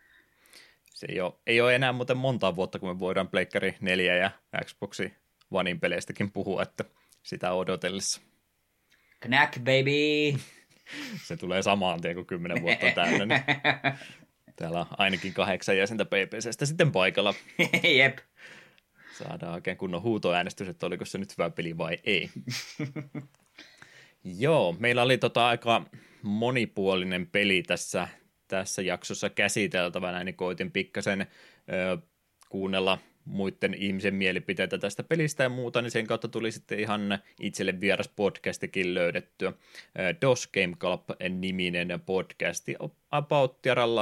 Se 0.95 1.07
ei 1.11 1.21
ole, 1.21 1.33
ei 1.47 1.61
ole 1.61 1.75
enää 1.75 1.93
muuten 1.93 2.17
monta 2.17 2.57
vuotta, 2.57 2.79
kun 2.79 2.89
me 2.89 2.99
voidaan 2.99 3.29
Pleikkari 3.29 3.77
4 3.81 4.17
ja 4.17 4.31
Xboxi 4.65 5.13
Onein 5.51 5.81
peleistäkin 5.81 6.33
puhua, 6.33 6.63
että 6.63 6.85
sitä 7.23 7.53
odotellessa. 7.53 8.21
Knack, 9.21 9.59
baby! 9.59 10.41
Se 11.25 11.37
tulee 11.37 11.63
samaan 11.63 12.01
tien 12.01 12.15
kuin 12.15 12.27
kymmenen 12.27 12.63
vuotta 12.63 12.87
täällä. 12.95 13.27
Niin 13.27 13.45
täällä 14.57 14.81
on 14.81 14.87
ainakin 14.99 15.33
kahdeksan 15.33 15.79
jäsentä 15.79 16.05
PPCstä 16.05 16.67
sitten 16.67 16.93
paikalla. 16.93 17.35
Jep 17.97 18.19
saadaan 19.19 19.55
oikein 19.55 19.77
kunnon 19.77 20.03
huutoäänestys, 20.03 20.69
että 20.69 20.87
oliko 20.87 21.05
se 21.05 21.19
nyt 21.19 21.39
hyvä 21.39 21.51
peli 21.51 21.79
vai 21.79 21.99
ei. 22.05 22.31
Joo, 24.39 24.77
meillä 24.79 25.03
oli 25.03 25.19
tota 25.19 25.49
aika 25.49 25.83
monipuolinen 26.23 27.27
peli 27.27 27.63
tässä, 27.63 28.09
tässä 28.49 28.83
jaksossa 28.83 29.31
käsiteltävänä, 29.31 30.25
niin 30.25 30.35
koitin 30.35 30.71
pikkasen 30.71 31.21
ö, 31.21 31.99
kuunnella 32.49 32.99
muiden 33.27 33.75
ihmisen 33.75 34.15
mielipiteitä 34.15 34.79
tästä 34.79 35.03
pelistä 35.03 35.43
ja 35.43 35.49
muuta, 35.49 35.83
niin 35.83 35.91
sen 35.91 36.07
kautta 36.07 36.29
tuli 36.29 36.53
sitten 36.53 36.81
ihan 36.81 37.19
itselle 37.41 37.81
vieras 37.81 38.09
podcastikin 38.09 38.95
löydettyä. 38.95 39.53
DOS 40.23 40.47
Game 40.47 40.77
Club-niminen 40.77 42.01
podcasti 42.07 42.75
about 43.11 43.59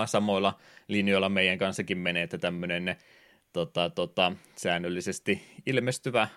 samoilla 0.06 0.58
linjoilla 0.88 1.28
meidän 1.28 1.58
kanssakin 1.58 1.98
menee, 1.98 2.22
että 2.22 2.38
tämmöinen 2.38 2.96
tota, 3.54 3.90
tota, 3.90 4.32
säännöllisesti 4.56 5.42
ilmestyvä 5.66 6.28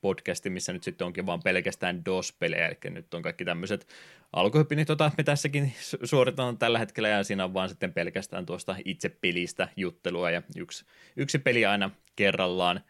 podcasti, 0.00 0.50
missä 0.50 0.72
nyt 0.72 0.82
sitten 0.82 1.06
onkin 1.06 1.26
vaan 1.26 1.42
pelkästään 1.42 2.04
DOS-pelejä, 2.04 2.68
eli 2.68 2.90
nyt 2.90 3.14
on 3.14 3.22
kaikki 3.22 3.44
tämmöiset 3.44 3.88
alkuhyppinit, 4.32 4.86
tota 4.86 5.10
me 5.18 5.24
tässäkin 5.24 5.72
suoritetaan 6.04 6.58
tällä 6.58 6.78
hetkellä, 6.78 7.08
ja 7.08 7.24
siinä 7.24 7.44
on 7.44 7.54
vaan 7.54 7.68
sitten 7.68 7.92
pelkästään 7.92 8.46
tuosta 8.46 8.76
itse 8.84 9.08
pelistä 9.08 9.68
juttelua, 9.76 10.30
ja 10.30 10.42
yksi, 10.56 10.84
yksi 11.16 11.38
peli 11.38 11.66
aina 11.66 11.90
kerrallaan. 12.16 12.80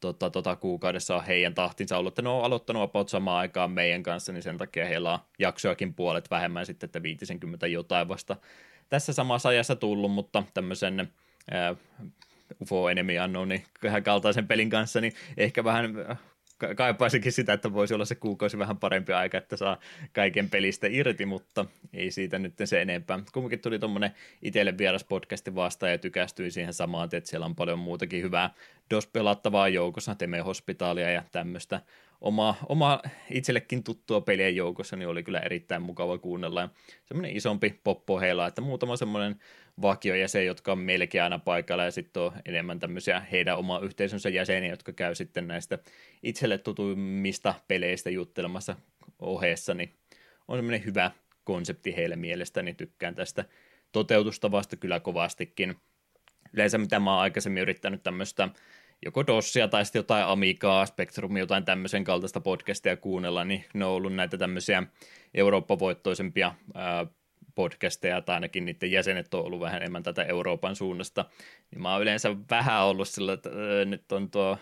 tota, 0.00 0.30
tota, 0.30 0.56
kuukaudessa 0.56 1.16
on 1.16 1.24
heidän 1.24 1.54
tahtinsa 1.54 1.98
ollut, 1.98 2.12
että 2.12 2.22
ne 2.22 2.28
on 2.28 2.44
aloittanut 2.44 2.82
about 2.82 3.08
samaan 3.08 3.38
aikaan 3.38 3.70
meidän 3.70 4.02
kanssa, 4.02 4.32
niin 4.32 4.42
sen 4.42 4.58
takia 4.58 4.86
heillä 4.86 5.12
on 5.12 5.18
jaksoakin 5.38 5.94
puolet 5.94 6.30
vähemmän 6.30 6.66
sitten, 6.66 6.86
että 6.88 7.02
50 7.02 7.66
jotain 7.66 8.08
vasta 8.08 8.36
tässä 8.88 9.12
samassa 9.12 9.48
ajassa 9.48 9.76
tullut, 9.76 10.12
mutta 10.12 10.44
tämmöisen 10.54 11.12
UFO 12.62 12.88
Enemy 12.88 13.18
Unknownin 13.24 13.64
kaltaisen 14.04 14.46
pelin 14.46 14.70
kanssa, 14.70 15.00
niin 15.00 15.12
ehkä 15.36 15.64
vähän 15.64 15.94
kaipaisinkin 16.76 17.32
sitä, 17.32 17.52
että 17.52 17.72
voisi 17.72 17.94
olla 17.94 18.04
se 18.04 18.14
kuukausi 18.14 18.58
vähän 18.58 18.76
parempi 18.76 19.12
aika, 19.12 19.38
että 19.38 19.56
saa 19.56 19.78
kaiken 20.12 20.50
pelistä 20.50 20.86
irti, 20.90 21.26
mutta 21.26 21.64
ei 21.92 22.10
siitä 22.10 22.38
nyt 22.38 22.54
se 22.64 22.82
enempää. 22.82 23.20
Kumminkin 23.32 23.60
tuli 23.60 23.78
tuommoinen 23.78 24.10
itselle 24.42 24.78
vieras 24.78 25.04
podcasti 25.04 25.54
vastaan 25.54 25.92
ja 25.92 25.98
tykästyin 25.98 26.52
siihen 26.52 26.74
samaan, 26.74 27.08
että 27.12 27.30
siellä 27.30 27.46
on 27.46 27.56
paljon 27.56 27.78
muutakin 27.78 28.22
hyvää 28.22 28.50
DOS-pelattavaa 28.94 29.68
joukossa, 29.68 30.14
Teme 30.14 30.40
Hospitalia 30.40 31.10
ja 31.10 31.22
tämmöistä 31.32 31.80
oma, 32.20 32.54
oma 32.68 33.02
itsellekin 33.30 33.84
tuttua 33.84 34.20
pelien 34.20 34.56
joukossa, 34.56 34.96
niin 34.96 35.08
oli 35.08 35.22
kyllä 35.22 35.40
erittäin 35.40 35.82
mukava 35.82 36.18
kuunnella. 36.18 36.60
Ja 36.60 36.68
semmoinen 37.04 37.36
isompi 37.36 37.80
poppoheila, 37.84 38.46
että 38.46 38.60
muutama 38.60 38.96
semmoinen 38.96 39.36
vakiojäsen, 39.82 40.46
jotka 40.46 40.72
on 40.72 40.78
melkein 40.78 41.24
aina 41.24 41.38
paikalla, 41.38 41.84
ja 41.84 41.90
sitten 41.90 42.22
on 42.22 42.32
enemmän 42.44 42.78
tämmöisiä 42.78 43.20
heidän 43.20 43.58
oma 43.58 43.78
yhteisönsä 43.78 44.28
jäseniä, 44.28 44.70
jotka 44.70 44.92
käy 44.92 45.14
sitten 45.14 45.48
näistä 45.48 45.78
itselle 46.22 46.58
tutuimmista 46.58 47.54
peleistä 47.68 48.10
juttelemassa 48.10 48.76
ohessa, 49.18 49.74
niin 49.74 49.94
on 50.48 50.58
semmoinen 50.58 50.84
hyvä 50.84 51.10
konsepti 51.44 51.96
heille 51.96 52.16
mielestäni, 52.16 52.74
tykkään 52.74 53.14
tästä 53.14 53.44
toteutustavasta 53.92 54.76
kyllä 54.76 55.00
kovastikin. 55.00 55.76
Yleensä 56.52 56.78
mitä 56.78 57.00
mä 57.00 57.12
oon 57.12 57.22
aikaisemmin 57.22 57.62
yrittänyt 57.62 58.02
tämmöistä 58.02 58.48
joko 59.04 59.26
Dossia 59.26 59.68
tai 59.68 59.84
sitten 59.84 60.00
jotain 60.00 60.24
Amigaa, 60.24 60.86
Spectrumia, 60.86 61.42
jotain 61.42 61.64
tämmöisen 61.64 62.04
kaltaista 62.04 62.40
podcastia 62.40 62.96
kuunnella, 62.96 63.44
niin 63.44 63.64
ne 63.74 63.84
on 63.84 63.92
ollut 63.92 64.14
näitä 64.14 64.38
tämmöisiä 64.38 64.82
Eurooppa-voittoisempia 65.34 66.54
podcasteja, 67.58 68.22
tai 68.22 68.34
ainakin 68.34 68.64
niiden 68.64 68.90
jäsenet 68.90 69.34
on 69.34 69.44
ollut 69.44 69.60
vähän 69.60 69.76
enemmän 69.76 70.02
tätä 70.02 70.22
Euroopan 70.22 70.76
suunnasta, 70.76 71.24
niin 71.70 71.82
mä 71.82 71.92
oon 71.92 72.02
yleensä 72.02 72.36
vähän 72.50 72.84
ollut 72.84 73.08
sillä, 73.08 73.32
että 73.32 73.50
nyt 73.84 74.12
on 74.12 74.30
tuo, 74.30 74.58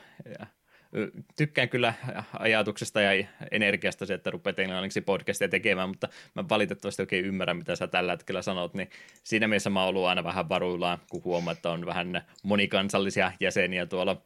tykkään 1.36 1.68
kyllä 1.68 1.94
ajatuksesta 2.38 3.00
ja 3.00 3.26
energiasta 3.50 4.06
se, 4.06 4.14
että 4.14 4.30
rupeat 4.30 4.58
englanniksi 4.58 5.00
podcastia 5.00 5.48
tekemään, 5.48 5.88
mutta 5.88 6.08
mä 6.34 6.44
valitettavasti 6.48 7.02
oikein 7.02 7.24
ymmärrän, 7.24 7.56
mitä 7.56 7.76
sä 7.76 7.86
tällä 7.86 8.12
hetkellä 8.12 8.42
sanot, 8.42 8.74
niin 8.74 8.90
siinä 9.24 9.48
mielessä 9.48 9.70
mä 9.70 9.80
oon 9.80 9.88
ollut 9.88 10.06
aina 10.06 10.24
vähän 10.24 10.48
varuillaan, 10.48 10.98
kun 11.10 11.24
huomaa, 11.24 11.52
että 11.52 11.70
on 11.70 11.86
vähän 11.86 12.22
monikansallisia 12.42 13.32
jäseniä 13.40 13.86
tuolla 13.86 14.22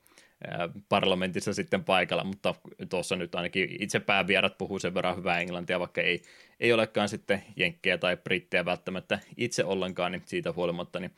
parlamentissa 0.88 1.54
sitten 1.54 1.84
paikalla, 1.84 2.24
mutta 2.24 2.54
tuossa 2.88 3.16
nyt 3.16 3.34
ainakin 3.34 3.76
itse 3.80 4.00
päävierat 4.00 4.58
puhuu 4.58 4.78
sen 4.78 4.94
verran 4.94 5.16
hyvää 5.16 5.40
englantia, 5.40 5.80
vaikka 5.80 6.00
ei, 6.00 6.22
ei 6.60 6.72
olekaan 6.72 7.08
sitten 7.08 7.42
jenkkejä 7.56 7.98
tai 7.98 8.16
brittejä 8.16 8.64
välttämättä 8.64 9.18
itse 9.36 9.64
ollenkaan, 9.64 10.12
niin 10.12 10.22
siitä 10.26 10.52
huolimatta 10.52 11.00
niin 11.00 11.12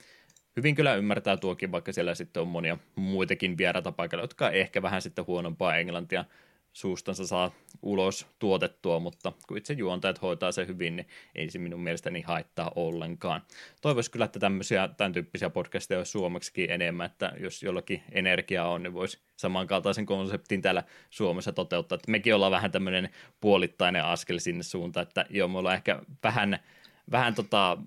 hyvin 0.57 0.75
kyllä 0.75 0.95
ymmärtää 0.95 1.37
tuokin, 1.37 1.73
vaikka 1.73 1.93
siellä 1.93 2.15
sitten 2.15 2.41
on 2.41 2.49
monia 2.49 2.79
muitakin 2.97 3.59
vieraita 3.59 3.93
paikalla, 3.93 4.25
jotka 4.25 4.51
ehkä 4.51 4.83
vähän 4.83 5.03
sitten 5.03 5.27
huonompaa 5.27 5.77
englantia 5.77 6.25
suustansa 6.73 7.27
saa 7.27 7.51
ulos 7.83 8.27
tuotettua, 8.39 8.99
mutta 9.01 9.33
kun 9.49 9.59
itse 9.59 9.73
juontajat 9.73 10.23
hoitaa 10.23 10.53
se 10.53 10.67
hyvin, 10.67 10.97
niin 10.97 11.09
ei 11.35 11.51
se 11.51 11.59
minun 11.59 11.81
mielestäni 11.81 12.21
haittaa 12.21 12.73
ollenkaan. 12.75 13.43
Toivoisi 13.81 14.11
kyllä, 14.11 14.25
että 14.25 14.39
tämmöisiä, 14.39 14.89
tämän 14.89 15.13
tyyppisiä 15.13 15.51
podcasteja 15.51 15.99
olisi 15.99 16.13
suomeksikin 16.13 16.71
enemmän, 16.71 17.07
että 17.07 17.33
jos 17.41 17.63
jollakin 17.63 18.03
energiaa 18.13 18.69
on, 18.69 18.83
niin 18.83 18.95
voisi 18.95 19.19
samankaltaisen 19.37 20.07
konseptin 20.07 20.63
täällä 20.63 20.83
Suomessa 21.11 21.53
toteuttaa. 21.53 21.97
Että 21.97 22.11
mekin 22.11 22.35
ollaan 22.35 22.53
vähän 22.53 22.71
tämmöinen 22.71 23.11
puolittainen 23.41 24.05
askel 24.05 24.39
sinne 24.39 24.63
suuntaan, 24.63 25.07
että 25.07 25.27
joo, 25.31 25.49
me 25.49 25.59
ollaan 25.59 25.77
ehkä 25.77 26.03
vähän, 26.23 26.59
vähän 27.11 27.35
tota, 27.35 27.79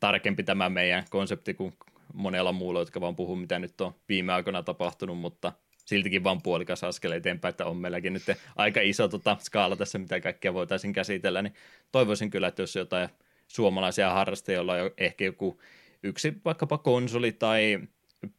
tarkempi 0.00 0.42
tämä 0.42 0.68
meidän 0.68 1.04
konsepti 1.10 1.54
kuin 1.54 1.72
monella 2.14 2.52
muulla, 2.52 2.80
jotka 2.80 3.00
vaan 3.00 3.16
puhuu, 3.16 3.36
mitä 3.36 3.58
nyt 3.58 3.80
on 3.80 3.94
viime 4.08 4.32
aikoina 4.32 4.62
tapahtunut, 4.62 5.18
mutta 5.18 5.52
siltikin 5.84 6.24
vaan 6.24 6.42
puolikas 6.42 6.84
askel 6.84 7.12
eteenpäin, 7.12 7.50
että 7.50 7.66
on 7.66 7.76
meilläkin 7.76 8.12
nyt 8.12 8.22
aika 8.56 8.80
iso 8.80 9.08
tota, 9.08 9.36
skaala 9.40 9.76
tässä, 9.76 9.98
mitä 9.98 10.20
kaikkea 10.20 10.54
voitaisiin 10.54 10.92
käsitellä, 10.92 11.42
niin 11.42 11.54
toivoisin 11.92 12.30
kyllä, 12.30 12.48
että 12.48 12.62
jos 12.62 12.76
jotain 12.76 13.08
suomalaisia 13.48 14.10
harrastajia, 14.10 14.56
joilla 14.56 14.72
on 14.72 14.90
ehkä 14.98 15.24
joku 15.24 15.60
yksi 16.02 16.32
vaikkapa 16.44 16.78
konsoli 16.78 17.32
tai 17.32 17.80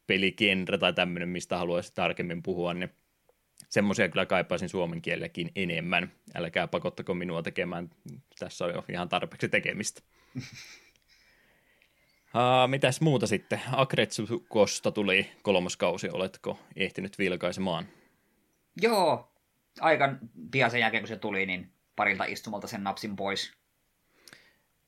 peligenre 0.08 0.78
tai 0.78 0.94
tämmöinen, 0.94 1.30
mistä 1.30 1.58
haluaisi 1.58 1.94
tarkemmin 1.96 2.44
puhua, 2.44 2.74
niin 2.74 2.90
semmoisia 3.70 4.10
kyllä 4.10 4.26
kaipaisin 4.26 4.70
suomen 4.70 5.02
kielelläkin 5.02 5.52
enemmän. 5.56 6.12
Älkää 6.36 6.68
pakottako 6.68 7.14
minua 7.14 7.44
tekemään, 7.44 7.90
tässä 8.40 8.66
on 8.66 8.74
jo 8.74 8.86
ihan 8.90 9.10
tarpeeksi 9.10 9.50
tekemistä. 9.50 10.02
Uh, 12.36 12.70
mitäs 12.70 13.02
muuta 13.02 13.28
sitten? 13.28 13.62
Akretsukosta 13.72 14.92
tuli 14.92 15.32
kolmoskausi, 15.42 16.10
oletko 16.10 16.60
ehtinyt 16.76 17.20
vilkaisemaan? 17.20 17.86
Joo, 18.82 19.34
aika 19.80 20.16
pian 20.52 20.72
sen 20.72 20.80
jälkeen 20.80 21.04
kun 21.04 21.08
se 21.08 21.18
tuli, 21.18 21.46
niin 21.46 21.72
parilta 21.96 22.26
istumalta 22.26 22.68
sen 22.68 22.84
napsin 22.84 23.16
pois. 23.16 23.54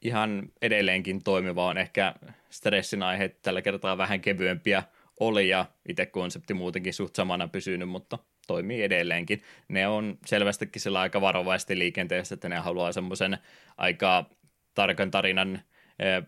Ihan 0.01 0.51
edelleenkin 0.61 1.23
toimiva 1.23 1.65
on 1.65 1.77
ehkä 1.77 2.15
stressin 2.49 3.03
aihe 3.03 3.29
tällä 3.29 3.61
kertaa 3.61 3.97
vähän 3.97 4.21
kevyempiä 4.21 4.83
oli 5.19 5.49
ja 5.49 5.65
itse 5.89 6.05
konsepti 6.05 6.53
muutenkin 6.53 6.93
suht 6.93 7.15
samana 7.15 7.47
pysynyt, 7.47 7.89
mutta 7.89 8.19
toimii 8.47 8.83
edelleenkin. 8.83 9.43
Ne 9.67 9.87
on 9.87 10.17
selvästikin 10.25 10.81
sillä 10.81 10.99
aika 10.99 11.21
varovaisesti 11.21 11.79
liikenteessä, 11.79 12.35
että 12.35 12.49
ne 12.49 12.55
haluaa 12.55 12.91
semmoisen 12.91 13.37
aika 13.77 14.25
tarkan 14.73 15.11
tarinan 15.11 15.61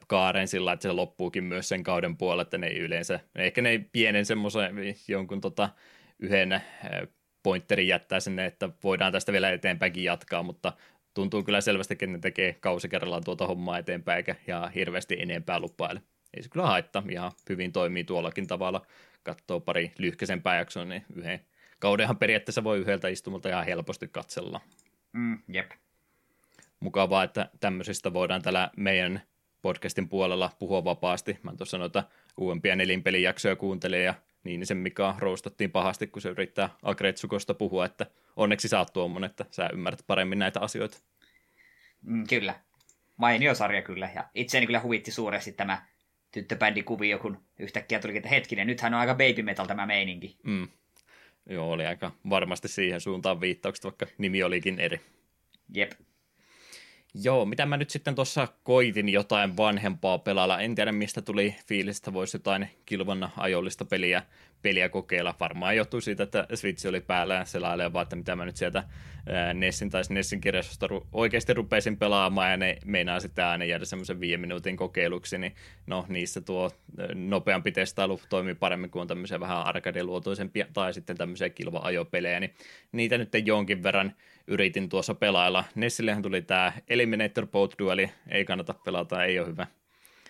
kaaren 0.08 0.48
sillä, 0.48 0.74
että 0.74 0.84
se 0.84 0.92
loppuukin 0.92 1.44
myös 1.44 1.70
sen 1.70 1.84
kauden 1.84 2.18
puolella, 2.18 2.42
että 2.42 2.58
ne 2.58 2.68
ei 2.68 2.80
yleensä, 2.80 3.20
ehkä 3.36 3.62
ne 3.62 3.86
pienen 3.92 4.26
semmoisen 4.26 4.76
jonkun 5.08 5.42
tota, 5.42 5.70
yhden 6.20 6.62
pointterin 7.44 7.88
jättää 7.88 8.20
sinne, 8.20 8.46
että 8.46 8.70
voidaan 8.84 9.12
tästä 9.12 9.32
vielä 9.32 9.52
eteenpäinkin 9.52 10.04
jatkaa, 10.04 10.44
mutta 10.44 10.74
tuntuu 11.14 11.44
kyllä 11.44 11.62
selvästi, 11.62 11.94
että 11.94 12.08
ne 12.08 12.20
tekee 12.20 12.54
kausi 12.54 12.90
kerrallaan 12.90 13.24
tuota 13.24 13.48
hommaa 13.48 13.78
eteenpäin 13.78 14.18
eikä 14.18 14.36
ja 14.48 14.72
hirveästi 14.76 15.18
enempää 15.20 15.60
lupaile. 15.60 16.02
Ei 16.34 16.44
se 16.44 16.50
kyllä 16.50 16.68
haittaa, 16.68 17.04
ihan 17.10 17.32
hyvin 17.50 17.72
toimii 17.72 18.04
tuollakin 18.04 18.48
tavalla. 18.48 18.86
Katsoo 19.24 19.60
pari 19.60 19.92
lyhkäisempää 19.98 20.58
jaksoa, 20.58 20.86
niin 20.86 21.06
yhden 21.16 21.40
kaudenhan 21.80 22.18
periaatteessa 22.18 22.64
voi 22.64 22.80
yhdeltä 22.80 23.08
istumalta 23.08 23.50
ihan 23.50 23.66
helposti 23.66 24.08
katsella. 24.08 24.62
Mm, 25.14 25.40
jep. 25.48 25.72
Mukavaa, 26.80 27.24
että 27.24 27.50
tämmöisistä 27.60 28.14
voidaan 28.14 28.42
tällä 28.42 28.70
meidän 28.78 29.22
podcastin 29.68 30.10
puolella 30.10 30.52
puhua 30.60 30.84
vapaasti. 30.84 31.38
Mä 31.44 31.56
tuossa 31.58 31.78
noita 31.78 32.04
uudempia 32.38 32.76
nelinpelijaksoja 32.76 33.56
kuuntelin 33.56 34.04
ja 34.04 34.14
niin 34.44 34.66
sen 34.66 34.78
Mika 34.78 35.16
roustattiin 35.20 35.72
pahasti, 35.72 36.08
kun 36.08 36.22
se 36.22 36.30
yrittää 36.30 36.70
Agretsukosta 36.84 37.54
puhua, 37.54 37.86
että 37.86 38.06
onneksi 38.36 38.68
sä 38.68 38.80
oot 38.80 38.94
tuommoinen, 38.94 39.30
että 39.30 39.46
sä 39.52 39.70
ymmärrät 39.74 40.04
paremmin 40.08 40.40
näitä 40.40 40.60
asioita. 40.60 40.98
Mm, 42.02 42.28
kyllä. 42.28 42.56
Mainio 43.18 43.56
sarja 43.56 43.82
kyllä. 43.82 44.10
Ja 44.16 44.30
itseäni 44.36 44.66
kyllä 44.66 44.82
huvitti 44.82 45.12
suuresti 45.12 45.52
tämä 45.52 45.86
tyttöbändikuvio, 46.32 47.20
kun 47.20 47.44
yhtäkkiä 47.60 48.00
tuli, 48.00 48.18
että 48.18 48.30
hetkinen, 48.30 48.68
nythän 48.68 48.94
on 48.94 49.00
aika 49.00 49.16
baby 49.16 49.44
metal 49.44 49.66
tämä 49.66 49.86
meininki. 49.86 50.38
Mm. 50.44 50.68
Joo, 51.50 51.72
oli 51.72 51.86
aika 51.86 52.12
varmasti 52.30 52.68
siihen 52.68 53.02
suuntaan 53.02 53.42
viittaukset, 53.42 53.84
vaikka 53.84 54.06
nimi 54.18 54.44
olikin 54.44 54.80
eri. 54.80 55.02
Jep. 55.74 55.92
Joo, 57.24 57.46
mitä 57.46 57.66
mä 57.66 57.78
nyt 57.78 57.90
sitten 57.90 58.16
tuossa 58.16 58.48
koitin 58.64 59.10
jotain 59.10 59.58
vanhempaa 59.58 60.18
pelailla. 60.18 60.60
En 60.60 60.76
tiedä, 60.76 60.92
mistä 60.92 61.22
tuli 61.22 61.56
fiilistä, 61.66 62.14
voisi 62.14 62.38
jotain 62.38 62.70
kilvan 62.86 63.32
ajollista 63.38 63.86
peliä, 63.86 64.24
peliä 64.62 64.90
kokeilla. 64.90 65.36
Varmaan 65.40 65.76
johtui 65.76 66.02
siitä, 66.02 66.24
että 66.24 66.48
Switch 66.54 66.88
oli 66.88 67.02
päällä 67.02 67.34
ja 67.34 67.46
selailee 67.46 67.94
vaan, 67.94 68.04
että 68.04 68.16
mitä 68.16 68.36
mä 68.36 68.46
nyt 68.46 68.58
sieltä 68.58 68.84
Nessin 69.54 69.90
tai 69.90 70.02
Nessin 70.10 70.42
kirjastosta 70.42 70.88
oikeasti 71.12 71.54
rupesin 71.54 71.98
pelaamaan 71.98 72.52
ja 72.52 72.58
ne 72.58 72.78
meinaa 72.86 73.20
sitten 73.20 73.46
aina 73.46 73.66
jäädä 73.66 73.86
semmoisen 73.86 74.20
viiden 74.20 74.40
minuutin 74.40 74.78
kokeiluksi, 74.78 75.38
niin 75.38 75.56
no 75.88 76.06
niissä 76.10 76.42
tuo 76.42 76.72
nopeampi 77.14 77.72
testailu 77.72 78.22
toimii 78.30 78.56
paremmin 78.56 78.90
kuin 78.90 79.08
tämmöisiä 79.08 79.40
vähän 79.40 79.64
arcade-luotoisempia 79.66 80.66
tai 80.74 80.94
sitten 80.94 81.18
tämmöisiä 81.18 81.50
kilva-ajopelejä, 81.50 82.40
niin 82.40 82.54
niitä 82.92 83.18
nyt 83.18 83.30
jonkin 83.46 83.84
verran 83.84 84.14
yritin 84.48 84.90
tuossa 84.90 85.16
pelailla. 85.16 85.64
Nessillehän 85.76 86.24
tuli 86.24 86.42
tämä 86.42 86.74
Eliminator 86.90 87.48
Boat 87.48 87.76
Dueli, 87.80 88.12
ei 88.30 88.46
kannata 88.46 88.74
pelata, 88.74 89.24
ei 89.24 89.40
ole 89.40 89.48
hyvä. 89.48 89.68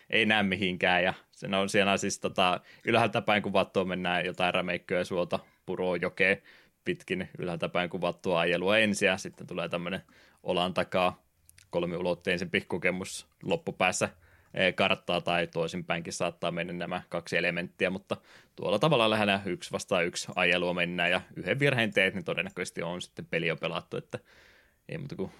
Ei 0.10 0.25
näe 0.25 0.43
mihinkään 0.43 1.03
ja 1.03 1.13
se 1.32 1.47
on 1.56 1.69
siellä 1.69 1.97
siis 1.97 2.19
tota, 2.19 2.60
ylhäältä 2.86 3.21
päin 3.21 3.43
kuvattua 3.43 3.86
mennään 3.86 4.25
jotain 4.25 4.53
rämeikköä 4.53 5.03
suolta 5.03 5.39
puroon 5.65 6.01
jokeen 6.01 6.41
pitkin 6.86 7.30
ylhäältä 7.38 7.69
päin 7.69 7.89
kuvattua 7.89 8.39
ajelua 8.39 8.77
ensin 8.77 9.06
ja 9.06 9.17
sitten 9.17 9.47
tulee 9.47 9.69
tämmöinen 9.69 10.01
olan 10.43 10.73
takaa 10.73 11.21
kolmiulotteisempi 11.69 12.62
kokemus 12.62 13.27
loppupäässä 13.43 14.10
karttaa 14.76 15.22
tai 15.22 15.48
toisinpäinkin 15.48 16.13
saattaa 16.13 16.52
mennä 16.52 16.74
nämä 16.74 17.02
kaksi 17.10 17.38
elementtiä, 17.38 17.89
mutta 17.89 18.17
tuolla 18.56 18.80
tavalla 18.80 19.10
lähinnä 19.10 19.41
yksi 19.46 19.72
vastaan 19.72 20.06
yksi 20.06 20.28
ajelua 20.36 20.74
mennään 20.74 21.12
ja 21.12 21.22
yhden 21.36 21.60
virheen 21.60 21.93
teet, 21.93 22.13
niin 22.13 22.26
todennäköisesti 22.26 22.84
on 22.84 23.02
sitten 23.02 23.26
peli 23.26 23.48
jo 23.48 23.56
pelattu, 23.56 23.98
että 23.98 24.20
ei 24.89 24.98
muuta 24.98 25.15
kuin 25.15 25.32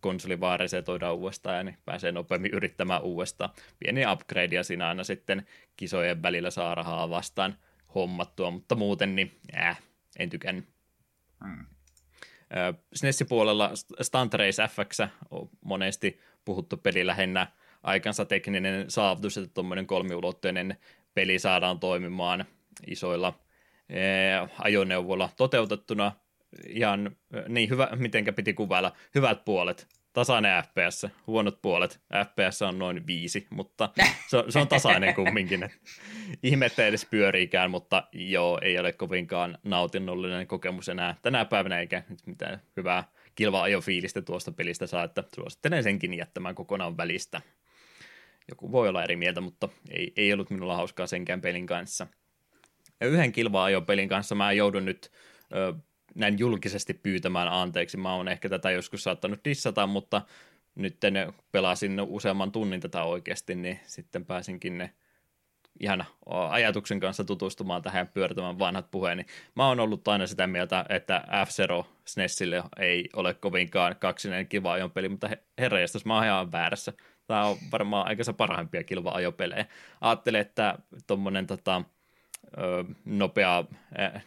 konsoli 0.00 0.40
vaan 0.40 0.60
resetoidaan 0.60 1.14
uudestaan 1.14 1.56
ja 1.56 1.62
niin 1.62 1.78
pääsee 1.84 2.12
nopeammin 2.12 2.54
yrittämään 2.54 3.02
uudestaan. 3.02 3.50
Pieni 3.78 4.02
upgrade 4.12 4.54
ja 4.56 4.64
siinä 4.64 4.88
aina 4.88 5.04
sitten 5.04 5.46
kisojen 5.76 6.22
välillä 6.22 6.50
saa 6.50 6.74
rahaa 6.74 7.10
vastaan 7.10 7.58
hommattua, 7.94 8.50
mutta 8.50 8.74
muuten 8.74 9.16
niin 9.16 9.40
äh, 9.56 9.82
en 10.18 10.30
tykännyt. 10.30 10.64
Mm. 11.44 11.66
SNESin 12.94 13.26
puolella 13.26 13.70
Stunt 14.02 14.34
Race 14.34 14.68
FX 14.68 15.00
on 15.30 15.48
monesti 15.64 16.20
puhuttu 16.44 16.76
peli 16.76 17.06
lähinnä 17.06 17.46
aikansa 17.84 18.24
tekninen 18.24 18.84
saavutus, 18.90 19.38
että 19.38 19.54
tuommoinen 19.54 19.86
kolmiulotteinen 19.86 20.76
peli 21.14 21.38
saadaan 21.38 21.80
toimimaan 21.80 22.44
isoilla 22.86 23.38
ajoneuvoilla 24.58 25.28
toteutettuna. 25.36 26.12
Ihan 26.68 27.16
niin 27.48 27.70
hyvä, 27.70 27.88
mitenkä 27.96 28.32
piti 28.32 28.54
kuvailla, 28.54 28.92
hyvät 29.14 29.44
puolet, 29.44 29.88
tasainen 30.12 30.62
FPS, 30.62 31.06
huonot 31.26 31.62
puolet, 31.62 32.00
FPS 32.24 32.62
on 32.62 32.78
noin 32.78 33.06
viisi, 33.06 33.46
mutta 33.50 33.88
se 34.28 34.36
on, 34.36 34.52
se 34.52 34.58
on 34.58 34.68
tasainen 34.68 35.14
kumminkin. 35.14 35.70
Ihme, 36.42 36.66
että 36.66 36.86
edes 36.86 37.06
pyöriikään, 37.10 37.70
mutta 37.70 38.02
joo, 38.12 38.58
ei 38.62 38.78
ole 38.78 38.92
kovinkaan 38.92 39.58
nautinnollinen 39.62 40.46
kokemus 40.46 40.88
enää 40.88 41.16
tänä 41.22 41.44
päivänä, 41.44 41.80
eikä 41.80 42.02
nyt 42.08 42.26
mitään 42.26 42.62
hyvää 42.76 43.04
kilva-ajofiilistä 43.34 44.22
tuosta 44.22 44.52
pelistä 44.52 44.86
saa, 44.86 45.04
että 45.04 45.24
suosittelen 45.34 45.82
senkin 45.82 46.14
jättämään 46.14 46.54
kokonaan 46.54 46.96
välistä. 46.96 47.40
Joku 48.48 48.72
voi 48.72 48.88
olla 48.88 49.04
eri 49.04 49.16
mieltä, 49.16 49.40
mutta 49.40 49.68
ei, 49.90 50.12
ei 50.16 50.32
ollut 50.32 50.50
minulla 50.50 50.76
hauskaa 50.76 51.06
senkään 51.06 51.40
pelin 51.40 51.66
kanssa. 51.66 52.06
Ja 53.00 53.06
yhden 53.06 53.32
kilva-ajopelin 53.32 54.08
kanssa 54.08 54.34
mä 54.34 54.52
joudun 54.52 54.84
nyt 54.84 55.12
ö, 55.54 55.74
näin 56.14 56.38
julkisesti 56.38 56.94
pyytämään 56.94 57.48
anteeksi. 57.48 57.96
Mä 57.96 58.14
oon 58.14 58.28
ehkä 58.28 58.48
tätä 58.48 58.70
joskus 58.70 59.04
saattanut 59.04 59.44
dissata, 59.44 59.86
mutta 59.86 60.22
nyt 60.74 60.96
pelasin 61.52 62.00
useamman 62.00 62.52
tunnin 62.52 62.80
tätä 62.80 63.02
oikeasti, 63.02 63.54
niin 63.54 63.80
sitten 63.86 64.24
pääsinkin 64.24 64.78
ne 64.78 64.94
ihan 65.80 66.04
ajatuksen 66.50 67.00
kanssa 67.00 67.24
tutustumaan 67.24 67.82
tähän 67.82 68.08
pyöritämään 68.08 68.58
vanhat 68.58 68.90
puheeni. 68.90 69.26
Mä 69.54 69.68
oon 69.68 69.80
ollut 69.80 70.08
aina 70.08 70.26
sitä 70.26 70.46
mieltä, 70.46 70.84
että 70.88 71.24
F-Zero 71.46 71.86
SNESille 72.04 72.62
ei 72.78 73.08
ole 73.16 73.34
kovinkaan 73.34 73.96
kaksinen 73.96 74.48
kiva 74.48 74.72
ajopeli, 74.72 75.08
mutta 75.08 75.30
herra 75.58 75.78
mä 76.04 76.14
oon 76.14 76.24
ihan 76.24 76.52
väärässä. 76.52 76.92
Tämä 77.26 77.44
on 77.44 77.56
varmaan 77.72 78.06
aikaisa 78.06 78.32
parhaimpia 78.32 78.84
kilva 78.84 79.10
ajopelejä. 79.10 79.66
Ajattelen, 80.00 80.40
että 80.40 80.78
tuommoinen 81.06 81.46
tota, 81.46 81.82
nopea, 83.04 83.64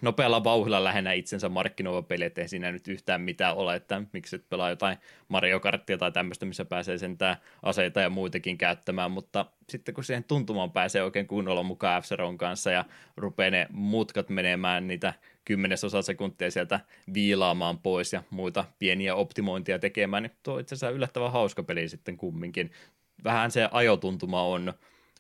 nopealla 0.01 0.43
vauhilla 0.43 0.83
lähinnä 0.83 1.13
itsensä 1.13 1.49
markkinoiva 1.49 2.01
peli, 2.01 2.23
ettei 2.23 2.47
siinä 2.47 2.71
nyt 2.71 2.87
yhtään 2.87 3.21
mitään 3.21 3.55
ole, 3.55 3.75
että 3.75 4.01
miksi 4.13 4.35
et 4.35 4.49
pelaa 4.49 4.69
jotain 4.69 4.97
Mario 5.27 5.59
Karttia 5.59 5.97
tai 5.97 6.11
tämmöistä, 6.11 6.45
missä 6.45 6.65
pääsee 6.65 6.97
sentään 6.97 7.37
aseita 7.63 8.01
ja 8.01 8.09
muitakin 8.09 8.57
käyttämään, 8.57 9.11
mutta 9.11 9.45
sitten 9.69 9.95
kun 9.95 10.03
siihen 10.03 10.23
tuntumaan 10.23 10.71
pääsee 10.71 11.03
oikein 11.03 11.27
kunnolla 11.27 11.63
mukaan 11.63 12.01
f 12.01 12.05
kanssa 12.37 12.71
ja 12.71 12.85
rupeaa 13.17 13.51
ne 13.51 13.67
mutkat 13.71 14.29
menemään 14.29 14.87
niitä 14.87 15.13
kymmenesosa 15.45 16.01
sekuntia 16.01 16.51
sieltä 16.51 16.79
viilaamaan 17.13 17.79
pois 17.79 18.13
ja 18.13 18.23
muita 18.29 18.65
pieniä 18.79 19.15
optimointia 19.15 19.79
tekemään, 19.79 20.23
niin 20.23 20.35
tuo 20.43 20.59
itse 20.59 20.75
asiassa 20.75 20.95
yllättävän 20.95 21.31
hauska 21.31 21.63
peli 21.63 21.89
sitten 21.89 22.17
kumminkin. 22.17 22.71
Vähän 23.23 23.51
se 23.51 23.69
ajotuntuma 23.71 24.43
on 24.43 24.73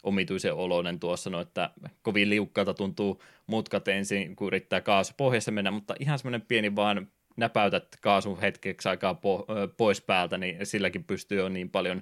omituisen 0.07 0.53
oloinen 0.53 0.99
tuossa, 0.99 1.29
no, 1.29 1.41
että 1.41 1.69
kovin 2.01 2.29
liukkaalta 2.29 2.73
tuntuu 2.73 3.23
mutkat 3.47 3.87
ensin, 3.87 4.35
kun 4.35 4.47
yrittää 4.47 4.81
kaasu 4.81 5.13
pohjassa 5.17 5.51
mennä, 5.51 5.71
mutta 5.71 5.95
ihan 5.99 6.19
semmoinen 6.19 6.41
pieni 6.41 6.75
vaan 6.75 7.07
näpäytät 7.37 7.87
kaasun 8.01 8.39
hetkeksi 8.39 8.89
aikaa 8.89 9.13
po- 9.13 9.67
pois 9.77 10.01
päältä, 10.01 10.37
niin 10.37 10.65
silläkin 10.65 11.03
pystyy 11.03 11.39
jo 11.39 11.49
niin 11.49 11.69
paljon 11.69 12.01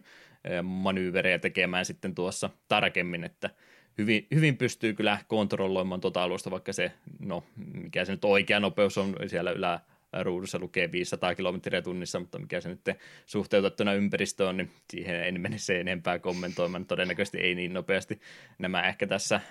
manyyverejä 0.64 1.40
tekemään 1.40 1.86
sitten 1.86 2.16
tuossa 2.16 2.50
tarkemmin, 2.68 3.24
että 3.24 3.50
hyvin, 3.98 4.28
hyvin 4.36 4.58
pystyy 4.58 4.94
kyllä 4.94 5.18
kontrolloimaan 5.28 6.02
tuota 6.02 6.24
alusta, 6.24 6.52
vaikka 6.52 6.74
se, 6.74 6.92
no 7.20 7.44
mikä 7.74 8.06
se 8.06 8.12
nyt 8.12 8.26
oikea 8.26 8.60
nopeus 8.60 8.98
on 8.98 9.16
siellä 9.28 9.52
ylä, 9.52 9.80
ruudussa 10.24 10.60
lukee 10.60 10.92
500 10.92 11.36
kilometriä 11.36 11.82
tunnissa, 11.82 12.20
mutta 12.20 12.40
mikä 12.40 12.62
se 12.62 12.70
nyt 12.70 12.82
suhteutettuna 13.26 13.94
ympäristöön, 13.94 14.58
niin 14.58 14.72
siihen 14.90 15.24
en 15.24 15.42
mene 15.42 15.58
se 15.58 15.80
enempää 15.80 16.20
kommentoimaan. 16.20 16.86
Todennäköisesti 16.86 17.38
ei 17.38 17.56
niin 17.56 17.74
nopeasti. 17.74 18.20
Nämä 18.60 18.88
ehkä 18.88 19.08
tässä 19.08 19.42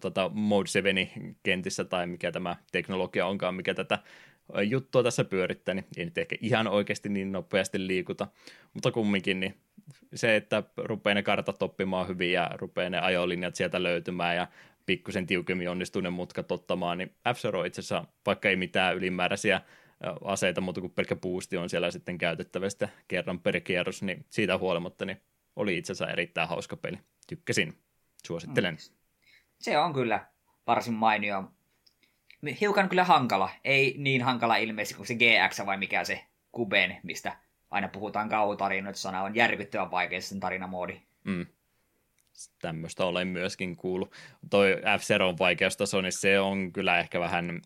tota, 0.00 0.30
Mode 0.34 0.66
7 0.68 1.08
kentissä 1.42 1.84
tai 1.84 2.06
mikä 2.06 2.32
tämä 2.32 2.56
teknologia 2.72 3.26
onkaan, 3.26 3.54
mikä 3.54 3.74
tätä 3.74 3.98
juttua 4.68 5.02
tässä 5.02 5.24
pyörittää, 5.24 5.74
niin 5.74 5.86
ei 5.96 6.04
nyt 6.04 6.18
ehkä 6.18 6.36
ihan 6.40 6.68
oikeasti 6.68 7.08
niin 7.08 7.32
nopeasti 7.32 7.86
liikuta, 7.86 8.26
mutta 8.74 8.90
kumminkin 8.90 9.40
niin 9.40 9.54
se, 10.14 10.36
että 10.36 10.62
rupeaa 10.76 11.14
ne 11.14 11.22
kartat 11.22 11.62
oppimaan 11.62 12.08
hyvin 12.08 12.32
ja 12.32 12.50
rupeaa 12.54 12.90
ne 12.90 12.98
ajolinjat 12.98 13.54
sieltä 13.54 13.82
löytymään 13.82 14.36
ja 14.36 14.46
pikkusen 14.90 15.26
tiukemmin 15.26 15.70
onnistuu 15.70 16.02
ne 16.02 16.10
mutkat 16.10 16.52
ottamaan, 16.52 16.98
niin 16.98 17.14
f 17.34 17.38
itse 17.66 17.80
asiassa, 17.80 18.04
vaikka 18.26 18.48
ei 18.48 18.56
mitään 18.56 18.96
ylimääräisiä 18.96 19.60
aseita, 20.24 20.60
mutta 20.60 20.80
kun 20.80 20.90
pelkkä 20.90 21.16
boosti 21.16 21.56
on 21.56 21.70
siellä 21.70 21.90
sitten 21.90 22.18
käytettävästä 22.18 22.88
kerran 23.08 23.40
per 23.40 23.60
kierros, 23.60 24.02
niin 24.02 24.26
siitä 24.30 24.58
huolimatta 24.58 25.04
niin 25.04 25.20
oli 25.56 25.78
itse 25.78 25.92
asiassa 25.92 26.12
erittäin 26.12 26.48
hauska 26.48 26.76
peli. 26.76 26.98
Tykkäsin. 27.26 27.78
Suosittelen. 28.26 28.74
Mm. 28.74 28.94
Se 29.58 29.78
on 29.78 29.92
kyllä 29.92 30.26
varsin 30.66 30.94
mainio. 30.94 31.44
Hiukan 32.60 32.88
kyllä 32.88 33.04
hankala. 33.04 33.50
Ei 33.64 33.94
niin 33.98 34.22
hankala 34.22 34.56
ilmeisesti 34.56 34.96
kuin 34.96 35.06
se 35.06 35.14
GX 35.14 35.66
vai 35.66 35.76
mikä 35.76 36.04
se 36.04 36.24
Kuben, 36.52 37.00
mistä 37.02 37.36
aina 37.70 37.88
puhutaan 37.88 38.28
kauhutarinoita, 38.28 38.98
sana 38.98 39.22
on 39.22 39.34
järkyttävän 39.34 39.90
vaikea 39.90 40.20
sen 40.20 40.40
tarinamoodi. 40.40 41.00
Mm 41.24 41.46
tämmöistä 42.60 43.04
olen 43.04 43.28
myöskin 43.28 43.76
kuullut. 43.76 44.12
Toi 44.50 44.76
F-Zeron 44.98 45.38
vaikeustaso, 45.38 46.00
niin 46.00 46.12
se 46.12 46.40
on 46.40 46.72
kyllä 46.72 46.98
ehkä 46.98 47.20
vähän, 47.20 47.60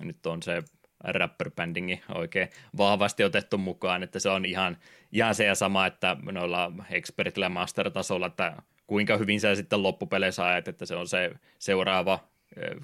nyt 0.00 0.26
on 0.26 0.42
se 0.42 0.62
rapper 1.04 1.50
oikein 2.14 2.48
vahvasti 2.76 3.24
otettu 3.24 3.58
mukaan, 3.58 4.02
että 4.02 4.18
se 4.18 4.28
on 4.28 4.44
ihan, 4.44 4.76
ihan 5.12 5.34
se 5.34 5.44
ja 5.44 5.54
sama, 5.54 5.86
että 5.86 6.16
noilla 6.32 6.72
expertillä 6.90 7.48
master-tasolla, 7.48 8.26
että 8.26 8.56
kuinka 8.86 9.16
hyvin 9.16 9.40
sä 9.40 9.54
sitten 9.54 9.82
loppupeleissä 9.82 10.46
ajat, 10.46 10.68
että 10.68 10.86
se 10.86 10.96
on 10.96 11.08
se 11.08 11.30
seuraava 11.58 12.18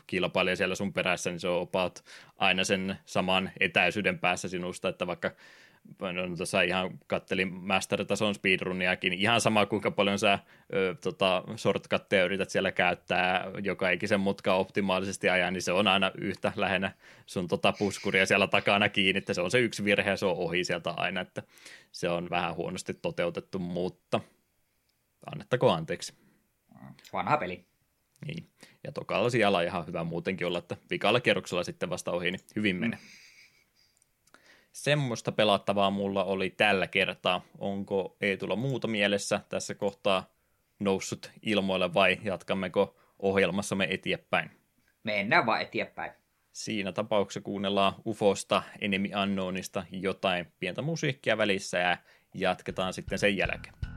kilpailija 0.06 0.56
siellä 0.56 0.74
sun 0.74 0.92
perässä, 0.92 1.30
niin 1.30 1.40
se 1.40 1.48
on 1.48 1.62
about 1.62 2.04
aina 2.36 2.64
sen 2.64 2.96
saman 3.06 3.50
etäisyyden 3.60 4.18
päässä 4.18 4.48
sinusta, 4.48 4.88
että 4.88 5.06
vaikka 5.06 5.30
no, 6.00 6.36
tuossa 6.36 6.62
ihan 6.62 6.98
kattelin 7.06 7.52
master-tason 7.52 8.34
speedruniakin, 8.34 9.12
ihan 9.12 9.40
sama 9.40 9.66
kuinka 9.66 9.90
paljon 9.90 10.18
sä 10.18 10.38
ö, 10.74 10.94
tota, 11.02 11.44
shortcutteja 11.56 12.24
yrität 12.24 12.50
siellä 12.50 12.72
käyttää, 12.72 13.50
joka 13.62 13.90
ikisen 13.90 14.20
mutka 14.20 14.54
optimaalisesti 14.54 15.28
ajaa, 15.28 15.50
niin 15.50 15.62
se 15.62 15.72
on 15.72 15.86
aina 15.88 16.10
yhtä 16.14 16.52
lähinnä 16.56 16.92
sun 17.26 17.48
tota, 17.48 17.72
puskuria 17.78 18.26
siellä 18.26 18.46
takana 18.46 18.88
kiinni, 18.88 19.18
että 19.18 19.34
se 19.34 19.40
on 19.40 19.50
se 19.50 19.60
yksi 19.60 19.84
virhe 19.84 20.10
ja 20.10 20.16
se 20.16 20.26
on 20.26 20.36
ohi 20.36 20.64
sieltä 20.64 20.90
aina, 20.90 21.20
että 21.20 21.42
se 21.92 22.08
on 22.08 22.30
vähän 22.30 22.54
huonosti 22.54 22.94
toteutettu, 22.94 23.58
mutta 23.58 24.20
annettako 25.32 25.70
anteeksi. 25.70 26.14
Vanha 27.12 27.36
peli. 27.36 27.64
Niin, 28.26 28.48
ja 28.84 28.92
tokalla 28.92 29.30
siellä 29.30 29.62
ihan 29.62 29.86
hyvä 29.86 30.04
muutenkin 30.04 30.46
olla, 30.46 30.58
että 30.58 30.76
vikalla 30.90 31.20
kierroksella 31.20 31.64
sitten 31.64 31.90
vasta 31.90 32.10
ohi, 32.10 32.30
niin 32.30 32.40
hyvin 32.56 32.76
menee. 32.76 32.98
Mm 32.98 33.27
semmoista 34.82 35.32
pelattavaa 35.32 35.90
mulla 35.90 36.24
oli 36.24 36.50
tällä 36.50 36.86
kertaa. 36.86 37.40
Onko 37.58 38.16
Eetulla 38.20 38.56
muuta 38.56 38.88
mielessä 38.88 39.40
tässä 39.48 39.74
kohtaa 39.74 40.30
noussut 40.78 41.30
ilmoille 41.42 41.94
vai 41.94 42.18
jatkammeko 42.24 42.96
ohjelmassamme 43.18 43.86
eteenpäin? 43.90 44.50
Mennään 45.04 45.46
vaan 45.46 45.62
eteenpäin. 45.62 46.12
Siinä 46.52 46.92
tapauksessa 46.92 47.40
kuunnellaan 47.40 47.94
UFOsta, 48.06 48.62
Enemy 48.80 49.08
Unknownista 49.22 49.84
jotain 49.90 50.52
pientä 50.60 50.82
musiikkia 50.82 51.38
välissä 51.38 51.78
ja 51.78 51.96
jatketaan 52.34 52.92
sitten 52.92 53.18
sen 53.18 53.36
jälkeen. 53.36 53.87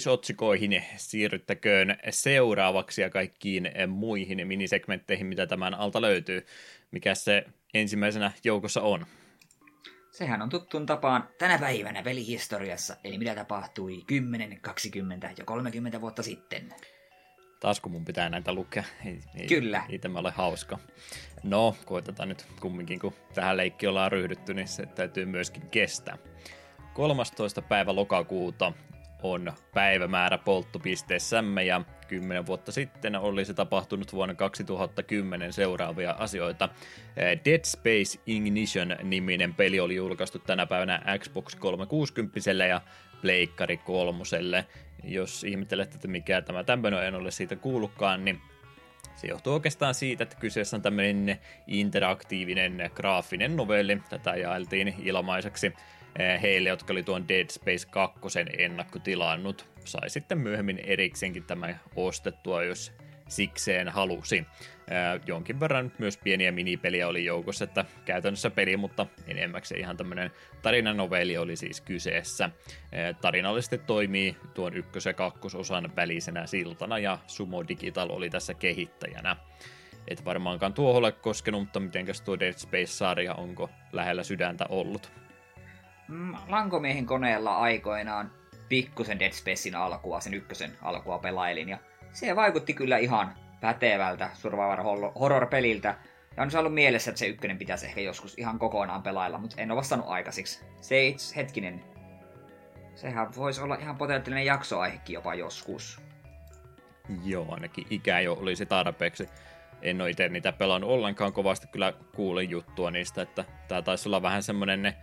Uutisotsikoihin 0.00 0.84
siirryttäköön 0.96 1.96
seuraavaksi 2.10 3.02
ja 3.02 3.10
kaikkiin 3.10 3.70
muihin 3.88 4.46
minisegmentteihin, 4.46 5.26
mitä 5.26 5.46
tämän 5.46 5.74
alta 5.74 6.00
löytyy. 6.00 6.46
Mikä 6.90 7.14
se 7.14 7.44
ensimmäisenä 7.74 8.32
joukossa 8.44 8.82
on? 8.82 9.06
Sehän 10.10 10.42
on 10.42 10.48
tuttuun 10.48 10.86
tapaan 10.86 11.28
tänä 11.38 11.58
päivänä 11.58 12.02
pelihistoriassa, 12.02 12.96
eli 13.04 13.18
mitä 13.18 13.34
tapahtui 13.34 14.02
10, 14.06 14.60
20 14.60 15.30
ja 15.38 15.44
30 15.44 16.00
vuotta 16.00 16.22
sitten. 16.22 16.74
Taas 17.60 17.80
kun 17.80 17.92
mun 17.92 18.04
pitää 18.04 18.28
näitä 18.28 18.52
lukea. 18.52 18.84
Ei, 19.06 19.20
ei, 19.34 19.46
Kyllä. 19.46 19.84
Ei 19.88 19.98
tämä 19.98 20.18
ole 20.18 20.30
hauska. 20.30 20.78
No, 21.42 21.76
koitetaan 21.84 22.28
nyt 22.28 22.46
kumminkin, 22.60 23.00
kun 23.00 23.14
tähän 23.34 23.56
leikki 23.56 23.86
ollaan 23.86 24.12
ryhdytty, 24.12 24.54
niin 24.54 24.68
se 24.68 24.86
täytyy 24.86 25.26
myöskin 25.26 25.70
kestää. 25.70 26.18
13. 26.94 27.62
päivä 27.62 27.94
lokakuuta 27.94 28.72
on 29.22 29.52
päivämäärä 29.74 30.38
polttopisteessämme 30.38 31.64
ja 31.64 31.80
10 32.08 32.46
vuotta 32.46 32.72
sitten 32.72 33.16
olisi 33.16 33.54
tapahtunut 33.54 34.12
vuonna 34.12 34.34
2010 34.34 35.52
seuraavia 35.52 36.10
asioita. 36.18 36.68
Dead 37.16 37.64
Space 37.64 38.20
Ignition-niminen 38.26 39.54
peli 39.54 39.80
oli 39.80 39.96
julkaistu 39.96 40.38
tänä 40.38 40.66
päivänä 40.66 41.02
Xbox 41.18 41.54
360 41.54 42.50
ja 42.68 42.80
Pleikkari 43.22 43.76
kolmoselle. 43.76 44.66
Jos 45.04 45.44
ihmettelette, 45.44 45.94
että 45.94 46.08
mikä 46.08 46.42
tämä 46.42 46.64
tämmöinen 46.64 47.06
en 47.06 47.14
ole 47.14 47.30
siitä 47.30 47.56
kuullutkaan, 47.56 48.24
niin 48.24 48.40
se 49.16 49.26
johtuu 49.26 49.52
oikeastaan 49.52 49.94
siitä, 49.94 50.22
että 50.22 50.36
kyseessä 50.36 50.76
on 50.76 50.82
tämmöinen 50.82 51.38
interaktiivinen 51.66 52.90
graafinen 52.94 53.56
novelli. 53.56 54.02
Tätä 54.10 54.36
jaeltiin 54.36 54.94
ilmaiseksi 54.98 55.72
Eh, 55.72 55.76
heille, 56.42 56.68
jotka 56.68 56.92
oli 56.92 57.02
tuon 57.02 57.28
Dead 57.28 57.50
Space 57.50 57.88
2 57.90 58.20
ennakkotilannut. 58.58 59.68
Sai 59.84 60.10
sitten 60.10 60.38
myöhemmin 60.38 60.78
erikseenkin 60.78 61.44
tämä 61.44 61.74
ostettua, 61.96 62.62
jos 62.62 62.92
sikseen 63.30 63.88
halusi. 63.88 64.38
Eh, 64.38 65.20
jonkin 65.26 65.60
verran 65.60 65.92
myös 65.98 66.16
pieniä 66.16 66.52
minipeliä 66.52 67.08
oli 67.08 67.24
joukossa, 67.24 67.64
että 67.64 67.84
käytännössä 68.04 68.50
peli, 68.50 68.76
mutta 68.76 69.06
enemmäksi 69.26 69.74
ihan 69.74 69.96
tämmöinen 69.96 70.30
tarinanovelli 70.62 71.38
oli 71.38 71.56
siis 71.56 71.80
kyseessä. 71.80 72.50
Eh, 72.92 73.16
tarinallisesti 73.20 73.78
toimii 73.78 74.36
tuon 74.54 74.76
ykkös- 74.76 75.06
ja 75.06 75.12
kakkososan 75.12 75.96
välisenä 75.96 76.46
siltana 76.46 76.98
ja 76.98 77.18
Sumo 77.26 77.64
Digital 77.68 78.10
oli 78.10 78.30
tässä 78.30 78.54
kehittäjänä. 78.54 79.36
Et 80.08 80.24
varmaankaan 80.24 80.74
tuohon 80.74 80.98
ole 80.98 81.12
koskenut, 81.12 81.60
mutta 81.60 81.80
mitenkäs 81.80 82.20
tuo 82.20 82.38
Dead 82.38 82.54
Space-sarja 82.58 83.34
onko 83.34 83.70
lähellä 83.92 84.22
sydäntä 84.22 84.66
ollut? 84.68 85.19
Mm, 86.10 86.34
Lankomiehen 86.48 87.06
koneella 87.06 87.56
aikoinaan 87.56 88.32
pikkusen 88.68 89.18
Dead 89.18 89.32
Spacein 89.32 89.74
alkua, 89.74 90.20
sen 90.20 90.34
ykkösen 90.34 90.72
alkua 90.82 91.18
pelailin, 91.18 91.68
ja 91.68 91.78
se 92.12 92.36
vaikutti 92.36 92.74
kyllä 92.74 92.98
ihan 92.98 93.34
pätevältä 93.60 94.30
Survivor 94.34 94.82
Horror-peliltä. 95.20 95.94
Ja 96.36 96.42
on 96.42 96.50
se 96.50 96.58
ollut 96.58 96.74
mielessä, 96.74 97.10
että 97.10 97.18
se 97.18 97.26
ykkönen 97.26 97.58
pitäisi 97.58 97.86
ehkä 97.86 98.00
joskus 98.00 98.38
ihan 98.38 98.58
kokonaan 98.58 99.02
pelailla, 99.02 99.38
mutta 99.38 99.56
en 99.58 99.70
ole 99.70 99.78
vastannut 99.78 100.08
aikaisiksi. 100.08 100.64
Se 100.80 101.06
itse 101.06 101.36
hetkinen. 101.36 101.84
Sehän 102.94 103.36
voisi 103.36 103.60
olla 103.60 103.74
ihan 103.74 103.96
potentiaalinen 103.96 104.46
jaksoaihekin 104.46 105.14
jopa 105.14 105.34
joskus. 105.34 106.00
Joo, 107.24 107.46
ainakin 107.50 107.86
ikä 107.90 108.20
jo 108.20 108.32
olisi 108.32 108.66
tarpeeksi. 108.66 109.28
En 109.82 110.00
ole 110.00 110.10
itse 110.10 110.28
niitä 110.28 110.52
pelannut 110.52 110.90
ollenkaan 110.90 111.32
kovasti, 111.32 111.66
kyllä 111.66 111.92
kuulin 112.14 112.50
juttua 112.50 112.90
niistä, 112.90 113.22
että 113.22 113.44
tämä 113.68 113.82
taisi 113.82 114.08
olla 114.08 114.22
vähän 114.22 114.42
semmoinen 114.42 114.82
ne 114.82 114.96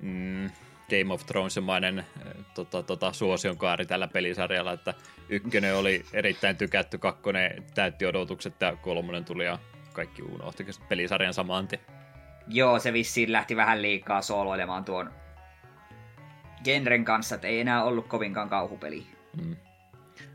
mm, 0.00 0.50
Game 0.90 1.14
of 1.14 1.26
Thronesemainen 1.26 1.98
eh, 1.98 2.04
tota, 2.54 2.82
tota, 2.82 3.12
suosion 3.12 3.58
kaari 3.58 3.86
tällä 3.86 4.08
pelisarjalla, 4.08 4.72
että 4.72 4.94
ykkönen 5.28 5.76
oli 5.76 6.04
erittäin 6.12 6.56
tykätty, 6.56 6.98
kakkonen 6.98 7.64
täytti 7.74 8.06
odotukset 8.06 8.60
ja 8.60 8.76
kolmonen 8.76 9.24
tuli 9.24 9.44
ja 9.44 9.58
kaikki 9.92 10.22
unohti 10.22 10.66
pelisarjan 10.88 11.34
saman 11.34 11.68
tien. 11.68 11.80
Joo, 12.48 12.78
se 12.78 12.92
vissiin 12.92 13.32
lähti 13.32 13.56
vähän 13.56 13.82
liikaa 13.82 14.22
sooloilemaan 14.22 14.84
tuon 14.84 15.10
genren 16.64 17.04
kanssa, 17.04 17.34
että 17.34 17.48
ei 17.48 17.60
enää 17.60 17.84
ollut 17.84 18.08
kovinkaan 18.08 18.48
kauhupeli. 18.48 19.06
Mm. 19.42 19.56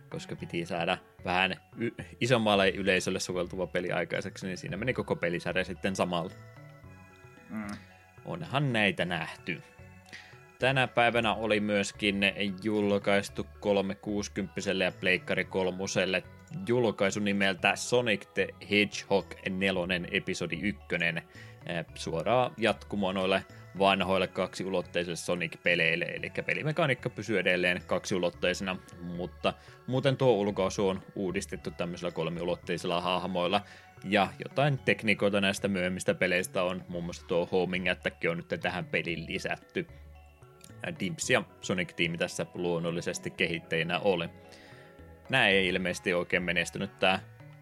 Koska 0.10 0.36
piti 0.36 0.66
saada 0.66 0.98
vähän 1.26 1.56
y- 1.78 1.92
isommalle 2.22 2.70
yleisölle 2.70 3.20
soveltuva 3.20 3.68
peli 3.68 3.92
aikaiseksi, 3.92 4.48
niin 4.48 4.58
siinä 4.58 4.78
meni 4.78 4.94
koko 4.94 5.16
pelisarja 5.16 5.64
sitten 5.64 5.96
samalla. 5.96 6.32
Mm. 7.50 7.68
Onhan 8.26 8.74
näitä 8.74 9.06
nähty. 9.06 9.62
Tänä 10.60 10.88
päivänä 10.88 11.34
oli 11.34 11.60
myöskin 11.60 12.22
julkaistu 12.64 13.48
360 13.60 14.62
ja 14.84 14.92
Pleikkari 15.00 15.46
3 15.46 15.78
julkaisu 16.68 17.20
nimeltä 17.20 17.76
Sonic 17.76 18.26
the 18.34 18.48
Hedgehog 18.70 19.34
4 19.50 20.08
episodi 20.12 20.60
1. 20.62 20.80
Suoraa 21.96 22.54
jatkumoa 22.58 23.14
noille 23.14 23.46
vanhoille 23.80 24.28
kaksiulotteisille 24.28 25.16
Sonic-peleille, 25.16 26.06
eli 26.06 26.32
pelimekaniikka 26.46 27.10
pysyy 27.10 27.40
edelleen 27.40 27.82
kaksiulotteisena, 27.88 28.78
mutta 29.02 29.54
muuten 29.88 30.18
tuo 30.18 30.32
ulkoasu 30.32 30.88
on 30.88 31.02
uudistettu 31.16 31.72
tämmöisillä 31.72 32.12
kolmiulotteisilla 32.12 33.02
hahmoilla, 33.02 33.62
ja 34.04 34.28
jotain 34.44 34.80
tekniikoita 34.80 35.42
näistä 35.42 35.68
myöhemmistä 35.68 36.14
peleistä 36.14 36.64
on, 36.64 36.84
muun 36.88 37.04
muassa 37.04 37.28
tuo 37.28 37.50
Homing 37.52 37.90
Attack 37.90 38.18
on 38.30 38.38
nyt 38.38 38.62
tähän 38.62 38.86
peliin 38.86 39.26
lisätty. 39.28 39.88
Dimps 41.00 41.30
ja 41.30 41.44
Sonic 41.62 41.96
Team 41.96 42.18
tässä 42.18 42.46
luonnollisesti 42.54 43.32
kehittäjinä 43.32 44.00
oli. 44.00 44.30
Nää 45.30 45.48
ei 45.48 45.68
ilmeisesti 45.68 46.14
oikein 46.14 46.44
menestynyt 46.44 47.00
tää 47.00 47.20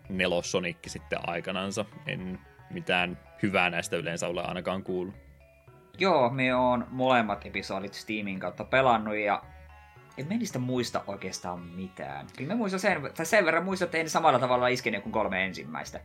nelos 0.10 0.54
sitten 0.88 1.30
aikanansa. 1.30 1.86
En 2.08 2.40
mitään 2.72 3.18
hyvää 3.44 3.70
näistä 3.70 3.98
yleensä 3.98 4.28
ole 4.28 4.44
ainakaan 4.44 4.84
kuullut. 4.84 5.16
Joo, 5.98 6.30
me 6.30 6.56
on 6.56 6.88
molemmat 6.90 7.46
episodit 7.46 7.94
Steamin 7.94 8.40
kautta 8.40 8.64
pelannut 8.64 9.16
ja 9.16 9.44
en 10.18 10.28
mä 10.28 10.34
niistä 10.34 10.60
muista 10.60 11.04
oikeastaan 11.08 11.60
mitään. 11.60 12.28
Kyllä 12.38 12.54
mä 12.54 12.58
muistan 12.58 12.80
sen, 12.80 13.02
tai 13.18 13.26
sen 13.26 13.46
verran 13.46 13.66
muistan, 13.66 13.86
että 13.86 13.98
ei 13.98 14.10
samalla 14.10 14.40
tavalla 14.40 14.68
iskenyt 14.68 15.04
kuin 15.04 15.14
kolme 15.14 15.46
ensimmäistä 15.46 16.00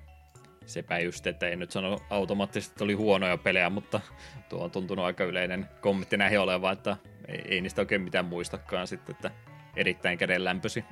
sepä 0.67 0.99
just, 0.99 1.27
että 1.27 1.49
ei 1.49 1.57
nyt 1.57 1.71
sano 1.71 1.99
automaattisesti, 2.11 2.73
että 2.73 2.85
oli 2.85 2.93
huonoja 2.93 3.39
pelejä, 3.39 3.71
mutta 3.71 4.01
tuo 4.49 4.65
on 4.65 4.71
tuntunut 4.71 5.05
aika 5.05 5.25
yleinen 5.25 5.69
kommentti 5.81 6.17
näihin 6.17 6.41
oleva, 6.41 6.73
että 6.73 6.97
ei, 7.29 7.43
ei 7.49 7.61
niistä 7.61 7.83
oikein 7.83 8.03
mitään 8.03 8.25
muistakaan 8.25 8.87
sitten, 8.87 9.15
että 9.15 9.31
erittäin 9.77 10.19
kädenlämpösi. 10.19 10.85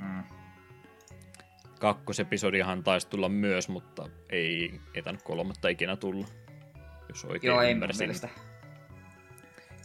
Mm. 0.00 0.22
Kakkosepisodiahan 1.78 2.84
taisi 2.84 3.08
tulla 3.08 3.28
myös, 3.28 3.68
mutta 3.68 4.08
ei 4.30 4.80
etänyt 4.94 5.22
kolmatta 5.22 5.68
ikinä 5.68 5.96
tulla, 5.96 6.26
jos 7.08 7.24
oikein 7.24 7.48
Joo, 7.48 7.62
ymmärsin. 7.62 8.10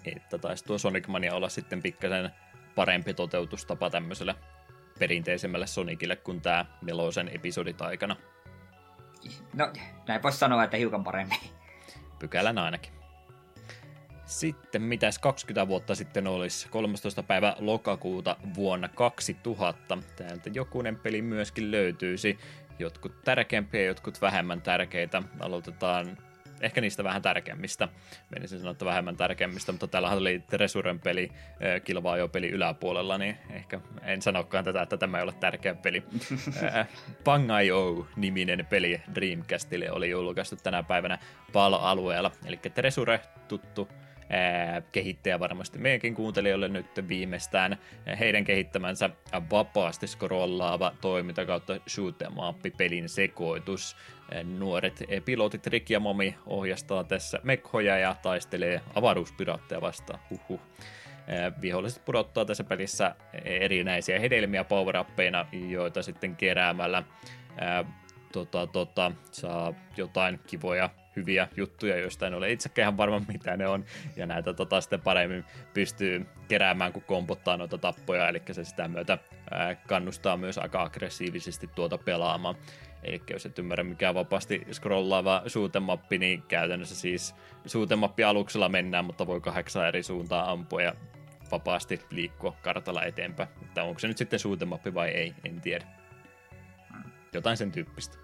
Että 0.05 0.37
taisi 0.37 0.65
tuo 0.65 0.77
Sonic 0.77 1.07
Mania 1.07 1.35
olla 1.35 1.49
sitten 1.49 1.81
pikkasen 1.81 2.31
parempi 2.75 3.13
toteutustapa 3.13 3.89
tämmöiselle 3.89 4.35
perinteisemmälle 4.99 5.67
Sonicille 5.67 6.15
kuin 6.15 6.41
tämä 6.41 6.65
nelosen 6.81 7.29
episodit 7.33 7.81
aikana. 7.81 8.15
No, 9.53 9.73
näin 10.07 10.23
voisi 10.23 10.37
sanoa, 10.37 10.63
että 10.63 10.77
hiukan 10.77 11.03
paremmin. 11.03 11.39
Pykälän 12.19 12.57
ainakin. 12.57 12.93
Sitten 14.25 14.81
mitäs 14.81 15.19
20 15.19 15.67
vuotta 15.67 15.95
sitten 15.95 16.27
olisi 16.27 16.69
13. 16.69 17.23
päivä 17.23 17.55
lokakuuta 17.59 18.37
vuonna 18.55 18.87
2000. 18.87 19.97
Täältä 20.15 20.49
jokunen 20.53 20.95
peli 20.95 21.21
myöskin 21.21 21.71
löytyisi. 21.71 22.39
Jotkut 22.79 23.23
tärkeämpiä, 23.23 23.83
jotkut 23.83 24.21
vähemmän 24.21 24.61
tärkeitä. 24.61 25.23
Aloitetaan 25.39 26.17
ehkä 26.61 26.81
niistä 26.81 27.03
vähän 27.03 27.21
tärkeimmistä. 27.21 27.87
Menisin 28.29 28.59
sanoa, 28.59 28.71
että 28.71 28.85
vähemmän 28.85 29.17
tärkeimmistä, 29.17 29.71
mutta 29.71 29.87
täällä 29.87 30.09
oli 30.09 30.43
Tresuren 30.49 30.99
peli, 30.99 31.31
kilvaa 31.83 32.17
jo 32.17 32.27
peli 32.27 32.49
yläpuolella, 32.49 33.17
niin 33.17 33.37
ehkä 33.49 33.79
en 34.03 34.21
sanokaan 34.21 34.63
tätä, 34.63 34.81
että 34.81 34.97
tämä 34.97 35.17
ei 35.17 35.23
ole 35.23 35.33
tärkeä 35.39 35.75
peli. 35.75 36.03
Pang.io-niminen 37.23 38.65
peli 38.65 39.01
Dreamcastille 39.15 39.91
oli 39.91 40.09
julkaistu 40.09 40.55
tänä 40.55 40.83
päivänä 40.83 41.17
PAL-alueella, 41.53 42.31
eli 42.45 42.57
Tresure 42.57 43.19
tuttu 43.47 43.89
kehittäjä 44.91 45.39
varmasti 45.39 45.77
meidänkin 45.79 46.15
kuuntelijoille 46.15 46.67
nyt 46.67 47.07
viimeistään 47.07 47.77
heidän 48.19 48.43
kehittämänsä 48.43 49.09
vapaasti 49.51 50.07
skrollaava 50.07 50.91
toiminta 51.01 51.45
kautta 51.45 51.77
shoot 51.89 52.15
pelin 52.77 53.09
sekoitus. 53.09 53.95
Nuoret 54.43 55.03
pilotit 55.25 55.67
Rick 55.67 55.89
ja 55.89 55.99
Momi 55.99 56.35
ohjastaa 56.45 57.03
tässä 57.03 57.39
mekhoja 57.43 57.97
ja 57.97 58.15
taistelee 58.21 58.81
avaruuspiraatteja 58.95 59.81
vastaan. 59.81 60.19
Huhhuh. 60.29 60.59
Viholliset 61.61 62.05
pudottaa 62.05 62.45
tässä 62.45 62.63
pelissä 62.63 63.15
erinäisiä 63.43 64.19
hedelmiä 64.19 64.63
power 64.63 64.95
joita 65.69 66.01
sitten 66.01 66.35
keräämällä 66.35 67.03
tota, 68.31 68.67
tota, 68.67 69.11
saa 69.31 69.73
jotain 69.97 70.39
kivoja 70.47 70.89
hyviä 71.15 71.47
juttuja, 71.57 71.97
joista 71.97 72.27
en 72.27 72.33
ole 72.33 72.51
itsekään 72.51 72.83
ihan 72.83 72.97
varma 72.97 73.21
mitä 73.27 73.57
ne 73.57 73.67
on, 73.67 73.85
ja 74.15 74.25
näitä 74.25 74.53
tota, 74.53 74.81
sitten 74.81 75.01
paremmin 75.01 75.45
pystyy 75.73 76.25
keräämään, 76.47 76.93
kun 76.93 77.03
kompottaa 77.03 77.57
noita 77.57 77.77
tappoja, 77.77 78.29
eli 78.29 78.41
se 78.51 78.63
sitä 78.63 78.87
myötä 78.87 79.17
ää, 79.51 79.75
kannustaa 79.75 80.37
myös 80.37 80.57
aika 80.57 80.81
aggressiivisesti 80.81 81.69
tuota 81.75 81.97
pelaamaan. 81.97 82.55
Eli 83.03 83.21
jos 83.29 83.45
et 83.45 83.59
ymmärrä 83.59 83.83
mikä 83.83 84.13
vapaasti 84.13 84.61
scrollaava 84.71 85.43
suutemappi, 85.47 86.17
niin 86.17 86.41
käytännössä 86.41 86.95
siis 86.95 87.35
suutemappi 87.65 88.23
aluksella 88.23 88.69
mennään, 88.69 89.05
mutta 89.05 89.27
voi 89.27 89.41
kahdeksan 89.41 89.87
eri 89.87 90.03
suuntaa 90.03 90.51
ampua 90.51 90.81
ja 90.81 90.93
vapaasti 91.51 92.01
liikkua 92.09 92.55
kartalla 92.61 93.03
eteenpäin. 93.03 93.49
Että 93.61 93.83
onko 93.83 93.99
se 93.99 94.07
nyt 94.07 94.17
sitten 94.17 94.39
suutemappi 94.39 94.93
vai 94.93 95.09
ei, 95.09 95.33
en 95.45 95.61
tiedä. 95.61 95.85
Jotain 97.33 97.57
sen 97.57 97.71
tyyppistä. 97.71 98.17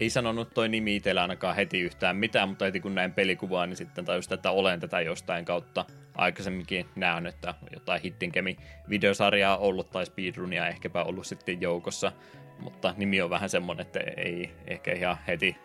Ei 0.00 0.10
sanonut 0.10 0.54
toi 0.54 0.68
nimi 0.68 0.96
itsellä 0.96 1.22
ainakaan 1.22 1.56
heti 1.56 1.80
yhtään 1.80 2.16
mitään, 2.16 2.48
mutta 2.48 2.64
heti 2.64 2.80
kun 2.80 2.94
näin 2.94 3.12
pelikuvaa, 3.12 3.66
niin 3.66 3.76
sitten 3.76 4.04
tajusin, 4.04 4.34
että 4.34 4.50
olen 4.50 4.80
tätä 4.80 5.00
jostain 5.00 5.44
kautta 5.44 5.84
aikaisemminkin 6.14 6.86
nähnyt, 6.96 7.34
että 7.34 7.54
jotain 7.72 8.02
Hittinkemi 8.02 8.56
videosarjaa 8.88 9.56
ollut 9.56 9.90
tai 9.90 10.06
speedrunia 10.06 10.68
ehkäpä 10.68 11.02
ollut 11.02 11.26
sitten 11.26 11.60
joukossa, 11.60 12.12
mutta 12.58 12.94
nimi 12.96 13.20
on 13.22 13.30
vähän 13.30 13.50
semmonen, 13.50 13.86
että 13.86 14.00
ei 14.16 14.54
ehkä 14.66 14.92
ihan 14.92 15.18
heti 15.26 15.56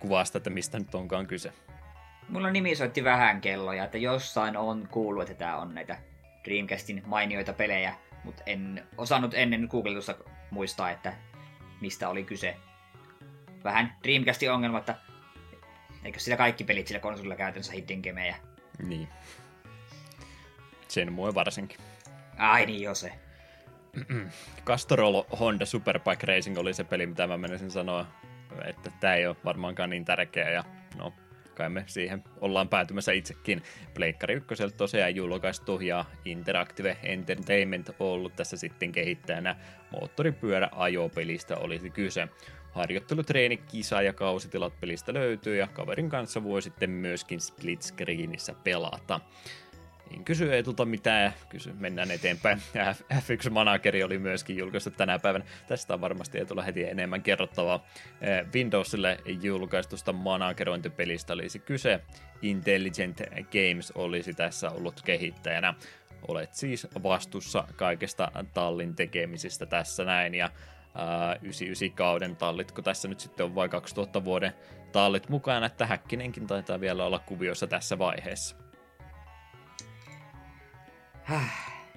kuvasta, 0.00 0.38
että 0.38 0.50
mistä 0.50 0.78
nyt 0.78 0.94
onkaan 0.94 1.26
kyse. 1.26 1.52
Mulla 2.28 2.50
nimi 2.50 2.76
soitti 2.76 3.04
vähän 3.04 3.40
kelloja, 3.40 3.84
että 3.84 3.98
jossain 3.98 4.56
on 4.56 4.88
kuullut, 4.90 5.22
että 5.22 5.34
tämä 5.34 5.56
on 5.56 5.74
näitä 5.74 5.98
Dreamcastin 6.44 7.02
mainioita 7.06 7.52
pelejä, 7.52 7.94
mutta 8.24 8.42
en 8.46 8.86
osannut 8.98 9.34
ennen 9.34 9.68
googletusta 9.70 10.14
muistaa, 10.50 10.90
että 10.90 11.12
mistä 11.80 12.08
oli 12.08 12.24
kyse. 12.24 12.56
Vähän 13.64 13.96
Dreamcastin 14.04 14.52
ongelma, 14.52 14.78
että 14.78 14.94
eikö 16.04 16.18
sitä 16.18 16.36
kaikki 16.36 16.64
pelit 16.64 16.86
sillä 16.86 17.00
konsolilla 17.00 17.36
käytännössä 17.36 17.72
hidden 17.72 18.00
gemejä? 18.00 18.36
Niin. 18.82 19.08
Sen 20.88 21.12
muu 21.12 21.34
varsinkin. 21.34 21.78
Ai 22.38 22.66
niin 22.66 22.82
jo 22.82 22.94
se. 22.94 23.12
Castrol 24.66 25.22
Honda 25.40 25.66
Superbike 25.66 26.26
Racing 26.26 26.58
oli 26.58 26.74
se 26.74 26.84
peli, 26.84 27.06
mitä 27.06 27.26
mä 27.26 27.38
menisin 27.38 27.70
sanoa, 27.70 28.06
että 28.64 28.90
tämä 29.00 29.14
ei 29.14 29.26
ole 29.26 29.36
varmaankaan 29.44 29.90
niin 29.90 30.04
tärkeä 30.04 30.50
ja 30.50 30.64
no, 30.98 31.12
kai 31.54 31.68
me 31.68 31.84
siihen 31.86 32.24
ollaan 32.40 32.68
päätymässä 32.68 33.12
itsekin. 33.12 33.62
Pleikkari 33.94 34.34
1 34.34 34.76
tosiaan 34.76 35.14
julkaistu 35.14 35.80
ja 35.80 36.04
Interactive 36.24 36.96
Entertainment 37.02 37.90
ollut 37.98 38.36
tässä 38.36 38.56
sitten 38.56 38.92
kehittäjänä. 38.92 39.56
Moottoripyörä 39.92 40.68
ajopelistä 40.72 41.56
olisi 41.56 41.90
kyse. 41.90 42.28
Harjoittelutreeni, 42.72 43.56
kisa 43.56 44.02
ja 44.02 44.12
kausitilat 44.12 44.80
pelistä 44.80 45.14
löytyy 45.14 45.56
ja 45.56 45.66
kaverin 45.66 46.08
kanssa 46.08 46.44
voi 46.44 46.62
sitten 46.62 46.90
myöskin 46.90 47.40
split 47.40 47.82
screenissä 47.82 48.54
pelata. 48.64 49.20
En 50.10 50.24
kysy 50.24 50.54
Eetulta 50.54 50.84
mitään, 50.84 51.32
kysy, 51.48 51.72
mennään 51.72 52.10
eteenpäin. 52.10 52.62
F1 53.14 53.50
Manageri 53.50 54.02
oli 54.02 54.18
myöskin 54.18 54.56
julkaistu 54.56 54.90
tänä 54.90 55.18
päivänä. 55.18 55.44
Tästä 55.68 55.94
on 55.94 56.00
varmasti 56.00 56.38
Eetulla 56.38 56.62
heti 56.62 56.84
enemmän 56.84 57.22
kerrottavaa. 57.22 57.86
Eh, 58.20 58.46
Windowsille 58.54 59.18
julkaistusta 59.42 60.12
managerointipelistä 60.12 61.32
olisi 61.32 61.58
kyse. 61.58 62.00
Intelligent 62.42 63.20
Games 63.32 63.92
olisi 63.94 64.34
tässä 64.34 64.70
ollut 64.70 65.02
kehittäjänä. 65.02 65.74
Olet 66.28 66.54
siis 66.54 66.86
vastuussa 67.02 67.64
kaikesta 67.76 68.32
tallin 68.54 68.96
tekemisestä 68.96 69.66
tässä 69.66 70.04
näin. 70.04 70.34
Ja 70.34 70.50
ää, 70.94 71.34
99 71.34 71.96
kauden 71.96 72.36
tallit, 72.36 72.72
kun 72.72 72.84
tässä 72.84 73.08
nyt 73.08 73.20
sitten 73.20 73.46
on 73.46 73.54
vain 73.54 73.70
2000 73.70 74.24
vuoden 74.24 74.52
tallit 74.92 75.28
mukana, 75.28 75.66
että 75.66 75.86
Häkkinenkin 75.86 76.46
taitaa 76.46 76.80
vielä 76.80 77.04
olla 77.04 77.18
kuviossa 77.18 77.66
tässä 77.66 77.98
vaiheessa. 77.98 78.69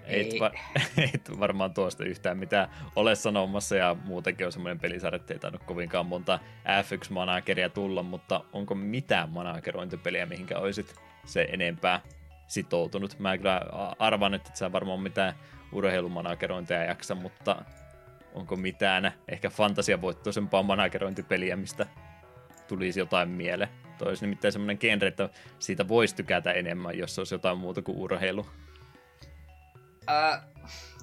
Et, 0.05 0.39
va- 0.39 0.51
et 1.13 1.39
varmaan 1.39 1.73
tuosta 1.73 2.05
yhtään 2.05 2.37
mitään 2.37 2.69
ole 2.95 3.15
sanomassa 3.15 3.75
ja 3.75 3.95
muutenkin 4.05 4.45
on 4.45 4.51
semmoinen 4.51 4.79
pelisarja, 4.79 5.15
että 5.15 5.33
ei 5.33 5.39
tainnut 5.39 5.63
kovinkaan 5.63 6.05
monta 6.05 6.39
F1-manageria 6.65 7.69
tulla, 7.69 8.03
mutta 8.03 8.43
onko 8.53 8.75
mitään 8.75 9.29
managerointipeliä, 9.29 10.25
mihinkä 10.25 10.59
olisit 10.59 10.95
se 11.25 11.47
enempää 11.51 12.01
sitoutunut? 12.47 13.19
Mä 13.19 13.37
kyllä 13.37 13.61
arvan, 13.99 14.33
että 14.33 14.51
sä 14.53 14.71
varmaan 14.71 14.99
mitään 14.99 15.33
urheilumanagerointia 15.71 16.83
jaksa, 16.83 17.15
mutta 17.15 17.65
onko 18.33 18.55
mitään 18.55 19.11
ehkä 19.27 19.49
fantasiavoittoisempaa 19.49 20.63
managerointipeliä, 20.63 21.55
mistä 21.55 21.85
tulisi 22.67 22.99
jotain 22.99 23.29
mieleen? 23.29 23.69
Toi 23.97 24.07
olisi 24.07 24.25
nimittäin 24.25 24.51
semmoinen 24.51 24.77
genre, 24.79 25.07
että 25.07 25.29
siitä 25.59 25.87
voisi 25.87 26.15
tykätä 26.15 26.51
enemmän, 26.51 26.97
jos 26.97 27.19
olisi 27.19 27.35
jotain 27.35 27.57
muuta 27.57 27.81
kuin 27.81 27.97
urheilu. 27.97 28.45
Uh, 30.09 30.41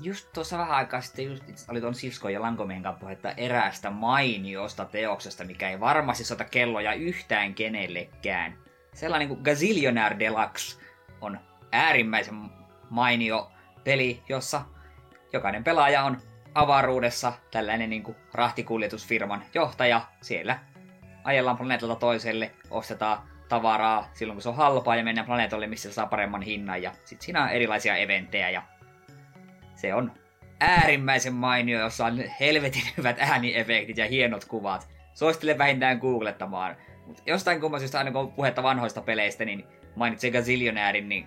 just 0.01 0.33
tuossa 0.35 0.59
vähän 0.59 0.77
aikaa 0.77 1.01
sitten 1.01 1.25
just, 1.25 1.71
oli 1.71 1.81
tuon 1.81 1.95
Sisko 1.95 2.29
ja 2.29 2.43
Lankomiehen 2.43 2.83
kanssa 2.83 3.01
puhetta 3.01 3.31
eräästä 3.31 3.91
mainiosta 3.91 4.85
teoksesta, 4.85 5.45
mikä 5.45 5.71
ei 5.71 5.81
varmasti 5.81 6.25
sota 6.25 6.45
kelloja 6.45 6.93
yhtään 6.93 7.55
kenellekään. 7.55 8.59
Sellainen 8.95 9.29
kuin 9.29 9.41
Gazillionaire 9.43 10.19
Deluxe 10.19 10.81
on 11.21 11.41
äärimmäisen 11.73 12.35
mainio 12.91 13.53
peli, 13.85 14.23
jossa 14.29 14.63
jokainen 15.33 15.65
pelaaja 15.65 16.03
on 16.03 16.23
avaruudessa 16.55 17.33
tällainen 17.51 17.91
niin 17.91 18.03
kuin 18.03 18.17
rahtikuljetusfirman 18.35 19.43
johtaja. 19.55 20.01
Siellä 20.23 20.59
ajellaan 21.25 21.57
planeetalta 21.57 21.97
toiselle, 21.97 22.51
ostetaan 22.71 23.19
tavaraa 23.49 24.09
silloin 24.15 24.37
kun 24.37 24.43
se 24.43 24.49
on 24.49 24.57
halpaa 24.57 24.97
ja 24.97 25.05
mennään 25.05 25.27
planeetalle, 25.27 25.67
missä 25.67 25.93
saa 25.93 26.07
paremman 26.07 26.43
hinnan. 26.43 26.83
Ja 26.83 26.93
sitten 27.05 27.25
siinä 27.25 27.43
on 27.43 27.49
erilaisia 27.49 27.97
eventtejä 27.97 28.51
ja 28.51 28.63
se 29.81 29.95
on 29.95 30.13
äärimmäisen 30.61 31.35
mainio, 31.35 31.81
jossa 31.81 32.07
on 32.07 32.25
helvetin 32.41 32.83
hyvät 32.97 33.17
ääniefektit 33.19 33.97
ja 33.97 34.07
hienot 34.07 34.45
kuvat. 34.45 34.89
Suosittelen 35.15 35.59
vähintään 35.59 35.99
googlettamaan. 35.99 36.77
Mutta 37.07 37.23
jostain 37.27 37.61
kumman 37.61 37.81
syystä 37.81 37.99
aina 37.99 38.13
kun 38.13 38.21
on 38.21 38.33
puhetta 38.33 38.63
vanhoista 38.63 39.01
peleistä, 39.01 39.45
niin 39.45 39.65
mainitsee 39.97 40.31
Gazillionairin, 40.31 41.09
niin 41.09 41.27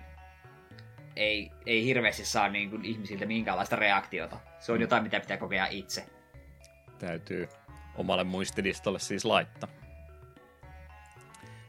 ei, 1.16 1.50
ei 1.66 1.84
hirveästi 1.84 2.24
saa 2.24 2.48
niin 2.48 2.70
kuin 2.70 2.84
ihmisiltä 2.84 3.26
minkäänlaista 3.26 3.76
reaktiota. 3.76 4.36
Se 4.58 4.72
on 4.72 4.80
jotain, 4.80 5.02
mitä 5.02 5.20
pitää 5.20 5.36
kokea 5.36 5.66
itse. 5.66 6.06
Täytyy 6.98 7.48
omalle 7.96 8.24
muistilistalle 8.24 8.98
siis 8.98 9.24
laittaa. 9.24 9.68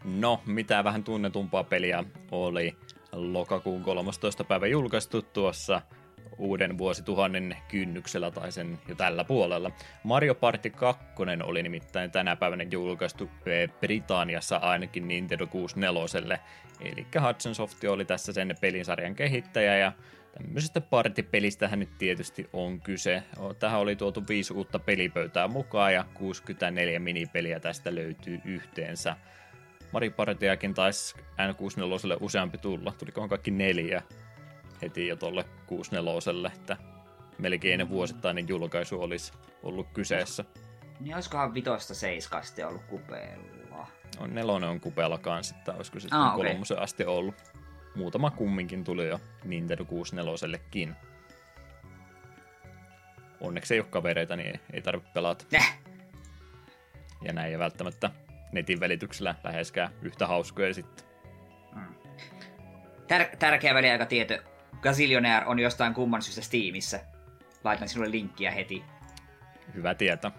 No, 0.03 0.41
mitä 0.45 0.83
vähän 0.83 1.03
tunnetumpaa 1.03 1.63
peliä 1.63 2.03
oli 2.31 2.77
lokakuun 3.11 3.83
13. 3.83 4.43
päivä 4.43 4.67
julkaistu 4.67 5.21
tuossa 5.21 5.81
uuden 6.37 6.77
vuosituhannen 6.77 7.57
kynnyksellä 7.67 8.31
tai 8.31 8.51
sen 8.51 8.79
jo 8.87 8.95
tällä 8.95 9.23
puolella. 9.23 9.71
Mario 10.03 10.35
Party 10.35 10.69
2 10.69 11.05
oli 11.43 11.63
nimittäin 11.63 12.11
tänä 12.11 12.35
päivänä 12.35 12.63
julkaistu 12.71 13.29
eh, 13.45 13.69
Britanniassa 13.79 14.57
ainakin 14.57 15.07
Nintendo 15.07 15.47
64. 15.47 16.39
Eli 16.81 17.07
Hudson 17.27 17.55
Soft 17.55 17.83
oli 17.83 18.05
tässä 18.05 18.33
sen 18.33 18.55
pelisarjan 18.61 19.15
kehittäjä 19.15 19.77
ja 19.77 19.91
tämmöisestä 20.37 20.81
partipelistähän 20.81 21.79
nyt 21.79 21.97
tietysti 21.97 22.49
on 22.53 22.81
kyse. 22.81 23.23
Tähän 23.59 23.79
oli 23.79 23.95
tuotu 23.95 24.23
viisi 24.29 24.53
uutta 24.53 24.79
pelipöytää 24.79 25.47
mukaan 25.47 25.93
ja 25.93 26.05
64 26.13 26.99
minipeliä 26.99 27.59
tästä 27.59 27.95
löytyy 27.95 28.41
yhteensä. 28.45 29.15
Mario 29.91 30.11
Partiakin 30.11 30.73
taisi 30.73 31.15
N64 31.17 32.17
useampi 32.19 32.57
tulla. 32.57 32.91
Tulikohan 32.91 33.29
kaikki 33.29 33.51
neljä 33.51 34.01
heti 34.81 35.07
jo 35.07 35.15
tuolle 35.15 35.45
64 35.67 36.51
että 36.55 36.77
melkein 37.37 37.89
vuosittainen 37.89 38.47
julkaisu 38.47 39.01
olisi 39.01 39.33
ollut 39.63 39.87
kyseessä. 39.93 40.45
Niin 40.99 41.15
olisikohan 41.15 41.53
vitosta 41.53 41.95
seiskasti 41.95 42.63
ollut 42.63 42.83
kupeella? 42.83 43.87
No, 44.19 44.27
nelonen 44.27 44.69
on 44.69 44.79
kupeella 44.79 45.17
kanssa, 45.17 45.55
että 45.55 45.73
olisiko 45.73 45.99
sitten 45.99 46.19
ah, 46.19 46.35
okay. 46.35 46.47
kolmosen 46.47 46.79
asti 46.79 47.05
ollut. 47.05 47.35
Muutama 47.95 48.31
kumminkin 48.31 48.83
tuli 48.83 49.07
jo 49.07 49.19
Nintendo 49.43 49.83
64-kin. 49.83 50.95
Onneksi 53.41 53.73
ei 53.73 53.79
ole 53.79 53.87
kavereita, 53.89 54.35
niin 54.35 54.47
ei, 54.47 54.59
ei 54.73 54.81
tarvitse 54.81 55.13
pelata. 55.13 55.45
Näh. 55.51 55.79
Ja 57.21 57.33
näin 57.33 57.51
ei 57.51 57.59
välttämättä 57.59 58.11
netin 58.51 58.79
välityksellä 58.79 59.35
läheskään 59.43 59.91
yhtä 60.01 60.27
hauskoja 60.27 60.73
sitten. 60.73 61.05
Mm. 61.75 61.95
Tär- 63.07 63.37
tärkeä 63.39 63.73
väliaikatieto. 63.73 64.54
Gazillionaire 64.81 65.45
on 65.45 65.59
jostain 65.59 65.93
kumman 65.93 66.21
syystä 66.21 66.41
Steamissa. 66.41 66.99
Laitan 67.63 67.89
sinulle 67.89 68.11
linkkiä 68.11 68.51
heti. 68.51 68.83
Hyvä 69.73 69.95
tietä. 69.95 70.31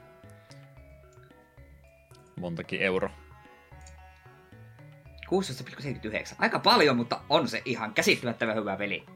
Montakin 2.40 2.80
euro. 2.80 3.10
16,79. 5.26 6.36
Aika 6.38 6.58
paljon, 6.58 6.96
mutta 6.96 7.20
on 7.28 7.48
se 7.48 7.62
ihan 7.64 7.94
käsittämättömän 7.94 8.56
hyvä 8.56 8.76
peli. 8.76 9.06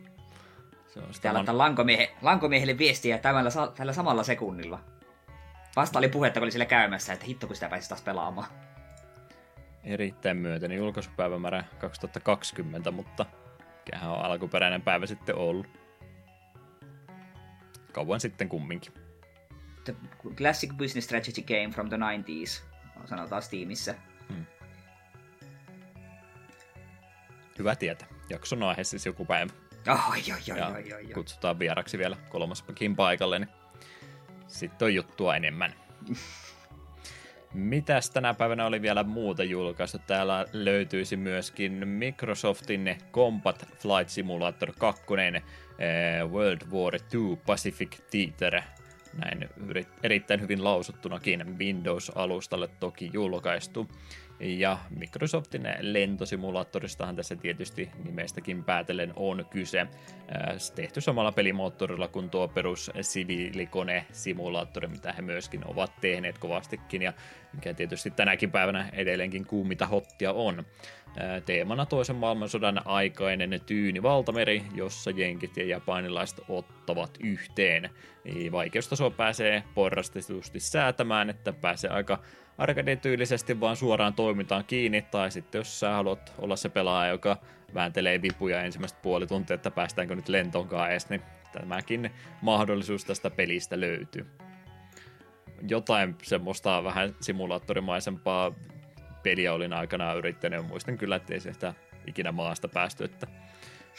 Se 0.86 1.00
on 1.00 1.06
Täällä 1.22 1.42
man... 1.42 1.58
lankomiehen, 1.58 2.08
lankomiehelle 2.22 2.78
viestiä 2.78 3.18
tämällä, 3.18 3.50
tällä 3.76 3.92
samalla 3.92 4.22
sekunnilla. 4.22 4.80
Vasta 5.76 5.98
oli 5.98 6.08
puhetta, 6.08 6.40
kun 6.40 6.44
oli 6.44 6.50
siellä 6.50 6.66
käymässä, 6.66 7.12
että 7.12 7.24
hitto 7.24 7.46
kun 7.46 7.56
sitä 7.56 7.68
pääsi 7.68 7.88
taas 7.88 8.02
pelaamaan. 8.02 8.48
Erittäin 9.84 10.36
myönteinen 10.36 10.78
julkaisupäivämäärä 10.78 11.64
2020, 11.78 12.90
mutta 12.90 13.26
mikähän 13.90 14.10
on 14.10 14.24
alkuperäinen 14.24 14.82
päivä 14.82 15.06
sitten 15.06 15.34
ollut. 15.34 15.66
Kauan 17.92 18.20
sitten 18.20 18.48
kumminkin. 18.48 18.92
The 19.84 19.94
classic 20.36 20.72
business 20.76 21.04
strategy 21.04 21.42
game 21.42 21.70
from 21.74 21.88
the 21.88 21.96
90s, 21.96 22.62
sanotaan 23.06 23.42
Steamissa. 23.42 23.94
Hmm. 24.28 24.46
Hyvä 27.58 27.76
tietä. 27.76 28.06
Jakson 28.28 28.62
aihe 28.62 28.84
siis 28.84 29.06
joku 29.06 29.24
päivä. 29.24 29.52
Oh, 29.88 30.10
oi, 30.10 30.22
oi, 30.32 30.60
oi, 30.74 30.92
oi. 30.92 31.04
kutsutaan 31.14 31.58
vieraksi 31.58 31.98
vielä 31.98 32.16
kolmaspakin 32.28 32.96
paikalle, 32.96 33.38
niin 33.38 33.48
sitten 34.46 34.86
on 34.86 34.94
juttua 34.94 35.36
enemmän. 35.36 35.74
Mitäs 37.54 38.10
tänä 38.10 38.34
päivänä 38.34 38.66
oli 38.66 38.82
vielä 38.82 39.04
muuta 39.04 39.44
julkaistu? 39.44 39.98
Täällä 40.06 40.46
löytyisi 40.52 41.16
myöskin 41.16 41.88
Microsoftin 41.88 42.98
Combat 43.12 43.66
Flight 43.76 44.08
Simulator 44.08 44.72
2, 44.78 45.02
eh, 45.14 46.30
World 46.30 46.60
War 46.72 46.94
II 46.94 47.36
Pacific 47.46 47.96
Theater, 48.10 48.62
näin 49.18 49.48
erittäin 50.02 50.40
hyvin 50.40 50.64
lausuttunakin 50.64 51.58
Windows-alustalle 51.58 52.68
toki 52.80 53.10
julkaistu. 53.12 53.88
Ja 54.40 54.78
Microsoftin 54.90 55.62
lentosimulaattoristahan 55.80 57.16
tässä 57.16 57.36
tietysti 57.36 57.90
nimestäkin 58.04 58.64
päätellen 58.64 59.12
on 59.16 59.46
kyse. 59.50 59.86
Tehty 60.74 61.00
samalla 61.00 61.32
pelimoottorilla 61.32 62.08
kuin 62.08 62.30
tuo 62.30 62.48
perus 62.48 62.90
siviilikone-simulaattori, 63.00 64.88
mitä 64.88 65.12
he 65.12 65.22
myöskin 65.22 65.62
ovat 65.66 65.92
tehneet 66.00 66.38
kovastikin, 66.38 67.02
ja 67.02 67.12
mikä 67.52 67.74
tietysti 67.74 68.10
tänäkin 68.10 68.50
päivänä 68.50 68.88
edelleenkin 68.92 69.46
kuumita 69.46 69.86
hottia 69.86 70.32
on. 70.32 70.64
Teemana 71.46 71.86
toisen 71.86 72.16
maailmansodan 72.16 72.86
aikainen 72.86 73.60
tyyni 73.66 74.02
valtameri, 74.02 74.62
jossa 74.74 75.10
jenkit 75.10 75.56
ja 75.56 75.64
japanilaiset 75.64 76.40
ottavat 76.48 77.10
yhteen. 77.20 77.90
Vaikeustaso 78.52 79.10
pääsee 79.10 79.62
porrastetusti 79.74 80.60
säätämään, 80.60 81.30
että 81.30 81.52
pääsee 81.52 81.90
aika 81.90 82.18
arcade-tyylisesti 82.60 83.60
vaan 83.60 83.76
suoraan 83.76 84.14
toimintaan 84.14 84.64
kiinni, 84.64 85.02
tai 85.02 85.30
sitten 85.30 85.58
jos 85.58 85.80
sä 85.80 85.90
haluat 85.90 86.32
olla 86.38 86.56
se 86.56 86.68
pelaaja, 86.68 87.12
joka 87.12 87.36
vääntelee 87.74 88.22
vipuja 88.22 88.62
ensimmäistä 88.62 88.98
puoli 89.02 89.26
tuntia, 89.26 89.54
että 89.54 89.70
päästäänkö 89.70 90.14
nyt 90.14 90.28
lentonkaan 90.28 90.90
edes, 90.90 91.08
niin 91.08 91.22
tämäkin 91.52 92.10
mahdollisuus 92.42 93.04
tästä 93.04 93.30
pelistä 93.30 93.80
löytyy. 93.80 94.26
Jotain 95.68 96.16
semmoista 96.22 96.84
vähän 96.84 97.14
simulaattorimaisempaa 97.20 98.52
peliä 99.22 99.52
olin 99.52 99.72
aikanaan 99.72 100.18
yrittänyt, 100.18 100.66
muistan 100.66 100.98
kyllä, 100.98 101.16
että 101.16 101.34
ei 101.34 101.40
sitä 101.40 101.74
ikinä 102.06 102.32
maasta 102.32 102.68
päästy, 102.68 103.04
että 103.04 103.26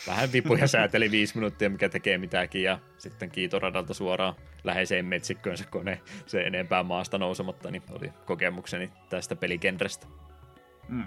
vähän 0.07 0.31
vipuja 0.31 0.67
sääteli 0.77 1.11
viisi 1.11 1.35
minuuttia, 1.35 1.69
mikä 1.69 1.89
tekee 1.89 2.17
mitäkin, 2.17 2.63
ja 2.63 2.79
sitten 2.97 3.31
kiitoradalta 3.31 3.93
suoraan 3.93 4.35
läheiseen 4.63 5.05
metsikköön 5.05 5.57
se 5.57 5.65
kone 5.65 6.01
se 6.25 6.41
enempää 6.41 6.83
maasta 6.83 7.17
nousematta, 7.17 7.71
niin 7.71 7.83
oli 7.91 8.13
kokemukseni 8.25 8.91
tästä 9.09 9.35
pelikenrestä. 9.35 10.07
Mm. 10.87 11.05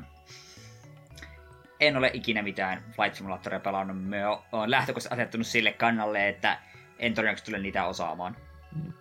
En 1.80 1.97
ole 1.97 2.11
ikinä 2.12 2.43
mitään 2.43 2.85
Flight 2.93 3.14
Simulatoria 3.14 3.61
pelannut. 3.61 4.05
Mä 4.05 4.16
oon 4.53 4.70
lähtökohtaisesti 4.70 5.14
asettunut 5.14 5.47
sille 5.47 5.72
kannalle, 5.72 6.28
että 6.28 6.59
en 6.99 7.14
todennäköisesti 7.14 7.51
tule 7.51 7.62
niitä 7.62 7.87
osaamaan. 7.87 8.37
Mm. 8.76 8.93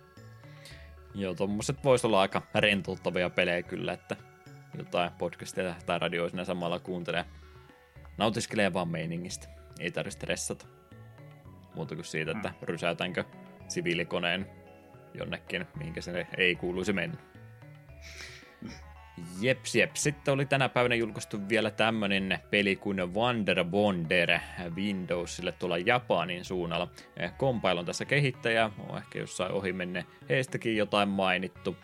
Joo, 1.14 1.34
tommoset 1.34 1.84
vois 1.84 2.04
olla 2.04 2.20
aika 2.20 2.42
rentouttavia 2.54 3.30
pelejä 3.30 3.62
kyllä, 3.62 3.92
että 3.92 4.16
jotain 4.78 5.12
podcastia 5.18 5.74
tai 5.86 5.98
radioa 5.98 6.44
samalla 6.44 6.78
kuuntelee. 6.78 7.24
Nautiskelee 8.16 8.72
vaan 8.72 8.88
meiningistä. 8.88 9.48
Ei 9.80 9.90
tarvitse 9.90 10.16
stressata. 10.16 10.66
Muuta 11.74 11.94
kuin 11.94 12.04
siitä, 12.04 12.30
että 12.30 12.52
rysäytänkö 12.62 13.24
siviilikoneen 13.68 14.46
jonnekin, 15.14 15.66
mihinkä 15.78 16.00
se 16.00 16.26
ei 16.36 16.56
kuuluisi 16.56 16.92
mennä. 16.92 17.16
Jeps, 19.40 19.74
jeps. 19.74 20.02
Sitten 20.02 20.34
oli 20.34 20.46
tänä 20.46 20.68
päivänä 20.68 20.94
julkaistu 20.94 21.48
vielä 21.48 21.70
tämmönen 21.70 22.38
peli 22.50 22.76
kuin 22.76 23.14
Wonder 23.14 23.64
Wonder 23.64 24.38
Windowsille 24.74 25.52
tuolla 25.52 25.78
Japanin 25.78 26.44
suunnalla. 26.44 26.88
Compile 27.38 27.80
on 27.80 27.86
tässä 27.86 28.04
kehittäjä, 28.04 28.70
on 28.88 28.98
ehkä 28.98 29.18
jossain 29.18 29.52
ohi 29.52 29.72
menne 29.72 30.06
heistäkin 30.28 30.76
jotain 30.76 31.08
mainittu. 31.08 31.76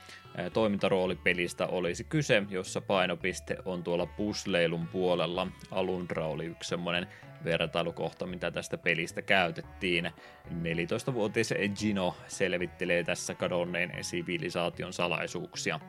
Toimintaroolipelistä 0.53 1.67
olisi 1.67 2.05
kyse, 2.05 2.43
jossa 2.49 2.81
painopiste 2.81 3.57
on 3.65 3.83
tuolla 3.83 4.07
pusleilun 4.07 4.89
puolella. 4.89 5.47
Alundra 5.71 6.27
oli 6.27 6.47
yksi 6.47 6.69
semmoinen 6.69 7.07
vertailukohta, 7.45 8.27
mitä 8.27 8.51
tästä 8.51 8.79
pelistä 8.79 9.23
käytettiin. 9.23 10.13
14-vuotias 10.51 11.55
Gino 11.81 12.17
selvittelee 12.29 13.05
tässä 13.05 13.35
kadonneen 13.35 14.05
sivilisaation 14.05 14.93
salaisuuksia. 14.93 15.81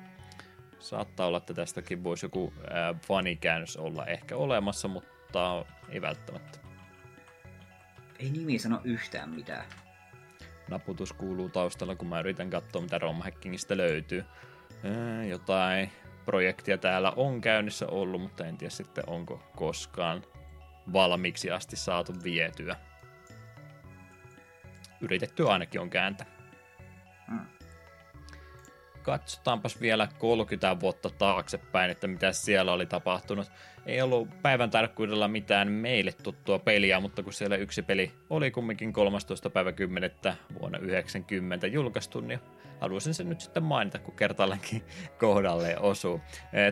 Saattaa 0.80 1.28
olla, 1.28 1.38
että 1.38 1.54
tästäkin 1.54 2.04
voisi 2.04 2.26
joku 2.26 2.54
äh, 2.58 3.02
fanikäännös 3.08 3.78
olla 3.78 4.06
ehkä 4.06 4.36
olemassa, 4.36 4.88
mutta 4.88 5.66
ei 5.90 6.02
välttämättä. 6.02 6.60
Ei 8.20 8.30
nimi 8.30 8.60
sano 8.60 8.82
yhtään 8.84 9.30
mitään. 9.30 9.66
Naputus 10.70 11.14
kuuluu 11.14 11.50
taustalla, 11.50 11.96
kun 11.96 12.08
mä 12.08 12.20
yritän 12.20 12.50
katsoa, 12.50 12.82
mitä 12.82 12.98
romhackingista 12.98 13.78
löytyy. 13.78 14.20
Äh, 14.86 15.28
jotain 15.28 15.92
projektia 16.26 16.78
täällä 16.78 17.14
on 17.16 17.42
käynnissä 17.42 17.88
ollut, 17.88 18.22
mutta 18.22 18.46
en 18.46 18.58
tiedä 18.58 18.72
sitten 18.72 19.04
onko 19.08 19.44
koskaan 19.56 20.24
valmiiksi 20.94 21.52
asti 21.52 21.76
saatu 21.76 22.14
vietyä. 22.24 22.76
Yritetty 25.02 25.50
ainakin 25.50 25.82
on 25.82 25.90
kääntä. 25.90 26.26
Katsotaanpas 29.02 29.82
vielä 29.82 30.08
30 30.20 30.80
vuotta 30.80 31.10
taaksepäin, 31.10 31.92
että 31.92 32.08
mitä 32.08 32.32
siellä 32.32 32.74
oli 32.74 32.86
tapahtunut. 32.86 33.52
Ei 33.86 34.02
ollut 34.02 34.42
päivän 34.42 34.70
tarkkuudella 34.70 35.28
mitään 35.28 35.72
meille 35.72 36.12
tuttua 36.12 36.60
peliä, 36.60 37.00
mutta 37.00 37.24
kun 37.24 37.34
siellä 37.34 37.56
yksi 37.56 37.82
peli 37.82 38.12
oli 38.30 38.52
kumminkin 38.52 38.94
13. 38.94 39.50
päivä 39.50 39.72
10. 39.72 40.12
vuonna 40.60 40.78
90 40.78 41.68
julkaistu, 41.68 42.20
niin 42.20 42.40
haluaisin 42.82 43.14
sen 43.14 43.30
nyt 43.30 43.42
sitten 43.42 43.64
mainita, 43.64 44.00
kun 44.00 44.16
kertaallekin 44.16 44.84
kohdalle 45.20 45.78
osuu. 45.80 46.22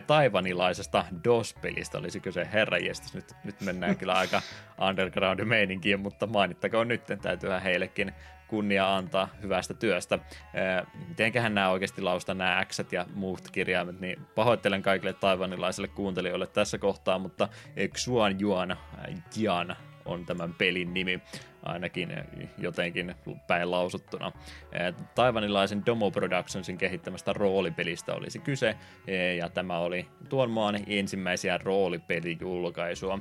Taivanilaisesta 0.06 1.04
DOS-pelistä, 1.24 1.98
olisiko 1.98 2.32
se 2.32 2.48
herranjestas, 2.52 3.14
nyt, 3.14 3.32
nyt 3.44 3.60
mennään 3.60 3.96
kyllä 3.96 4.14
aika 4.14 4.42
underground-meininkiin, 4.88 6.00
mutta 6.00 6.26
mainittakoon 6.26 6.88
nyt, 6.88 7.02
täytyyhän 7.22 7.62
heillekin 7.62 8.12
kunnia 8.50 8.96
antaa 8.96 9.28
hyvästä 9.42 9.74
työstä. 9.74 10.18
Mitenköhän 11.08 11.54
nämä 11.54 11.70
oikeasti 11.70 12.02
lausta 12.02 12.34
nämä 12.34 12.64
X 12.64 12.80
ja 12.92 13.06
muut 13.14 13.50
kirjaimet, 13.52 14.00
niin 14.00 14.20
pahoittelen 14.34 14.82
kaikille 14.82 15.12
taivanilaisille 15.12 15.88
kuuntelijoille 15.88 16.46
tässä 16.46 16.78
kohtaa, 16.78 17.18
mutta 17.18 17.48
Xuan 17.96 18.40
Juan 18.40 18.76
Jian 19.36 19.76
on 20.04 20.26
tämän 20.26 20.54
pelin 20.54 20.94
nimi, 20.94 21.20
ainakin 21.62 22.12
jotenkin 22.58 23.14
päin 23.46 23.70
lausuttuna. 23.70 24.32
Taivanilaisen 25.14 25.86
Domo 25.86 26.10
Productionsin 26.10 26.78
kehittämästä 26.78 27.32
roolipelistä 27.32 28.14
olisi 28.14 28.38
kyse, 28.38 28.76
ja 29.38 29.48
tämä 29.48 29.78
oli 29.78 30.06
tuon 30.28 30.50
maan 30.50 30.78
ensimmäisiä 30.86 31.58
roolipelijulkaisua 31.58 33.18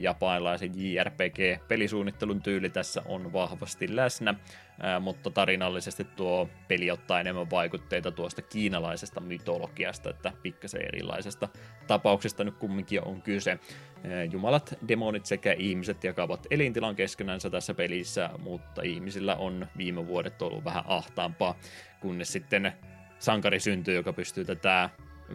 japanilaisen 0.00 0.72
JRPG-pelisuunnittelun 0.74 2.42
tyyli 2.42 2.70
tässä 2.70 3.02
on 3.06 3.32
vahvasti 3.32 3.96
läsnä, 3.96 4.34
mutta 5.00 5.30
tarinallisesti 5.30 6.04
tuo 6.04 6.48
peli 6.68 6.90
ottaa 6.90 7.20
enemmän 7.20 7.50
vaikutteita 7.50 8.12
tuosta 8.12 8.42
kiinalaisesta 8.42 9.20
mytologiasta, 9.20 10.10
että 10.10 10.32
pikkasen 10.42 10.82
erilaisesta 10.82 11.48
tapauksesta 11.86 12.44
nyt 12.44 12.56
kumminkin 12.56 13.04
on 13.04 13.22
kyse. 13.22 13.58
Jumalat, 14.32 14.74
demonit 14.88 15.26
sekä 15.26 15.52
ihmiset 15.52 16.04
jakavat 16.04 16.46
elintilan 16.50 16.96
keskenänsä 16.96 17.50
tässä 17.50 17.74
pelissä, 17.74 18.30
mutta 18.38 18.82
ihmisillä 18.82 19.36
on 19.36 19.66
viime 19.76 20.06
vuodet 20.06 20.42
ollut 20.42 20.64
vähän 20.64 20.84
ahtaampaa, 20.86 21.58
kunnes 22.00 22.32
sitten 22.32 22.72
sankari 23.18 23.60
syntyy, 23.60 23.94
joka 23.94 24.12
pystyy 24.12 24.44
tätä 24.44 24.90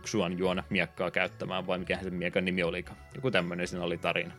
Xuan 0.06 0.38
Juon 0.38 0.64
miekkaa 0.70 1.12
käyttämään, 1.12 1.68
vai 1.68 1.80
mikä 1.80 2.00
se 2.04 2.10
miekan 2.10 2.46
nimi 2.46 2.64
olikaan. 2.64 2.98
Joku 3.16 3.32
tämmöinen 3.32 3.68
siinä 3.68 3.86
oli 3.86 3.98
tarina. 3.98 4.34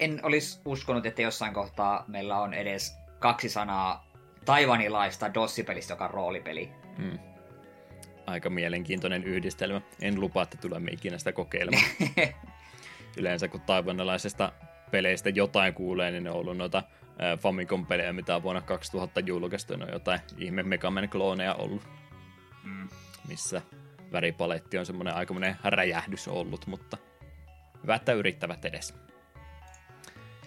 En 0.00 0.20
olisi 0.22 0.60
uskonut, 0.64 1.06
että 1.06 1.22
jossain 1.22 1.54
kohtaa 1.54 2.04
meillä 2.08 2.38
on 2.38 2.54
edes 2.54 2.98
kaksi 3.18 3.48
sanaa 3.48 4.06
taivanilaista 4.44 5.34
dossipelistä, 5.34 5.92
joka 5.92 6.04
on 6.04 6.10
roolipeli. 6.10 6.70
Hmm. 6.96 7.18
Aika 8.26 8.50
mielenkiintoinen 8.50 9.24
yhdistelmä. 9.24 9.80
En 10.02 10.20
lupaa, 10.20 10.42
että 10.42 10.56
tulemme 10.56 10.90
ikinä 10.90 11.18
sitä 11.18 11.32
kokeilemaan. 11.32 11.84
Yleensä 13.18 13.48
kun 13.48 13.60
taivanilaisesta 13.60 14.52
peleistä 14.90 15.28
jotain 15.28 15.74
kuulee, 15.74 16.10
niin 16.10 16.24
ne 16.24 16.30
on 16.30 16.36
ollut 16.36 16.56
noita 16.56 16.82
Famicom-pelejä, 17.38 18.12
mitä 18.12 18.36
on 18.36 18.42
vuonna 18.42 18.60
2000 18.60 19.20
julkaistu, 19.20 19.74
on 19.74 19.88
jotain 19.92 20.20
ihme 20.38 20.62
Megaman 20.62 21.08
klooneja 21.08 21.54
ollut, 21.54 21.82
mm. 22.64 22.88
missä 23.28 23.62
väripaletti 24.12 24.78
on 24.78 24.86
semmoinen 24.86 25.14
aikamoinen 25.14 25.56
räjähdys 25.64 26.28
ollut, 26.28 26.66
mutta 26.66 26.96
hyvä, 27.82 27.94
että 27.94 28.12
yrittävät 28.12 28.64
edes. 28.64 28.94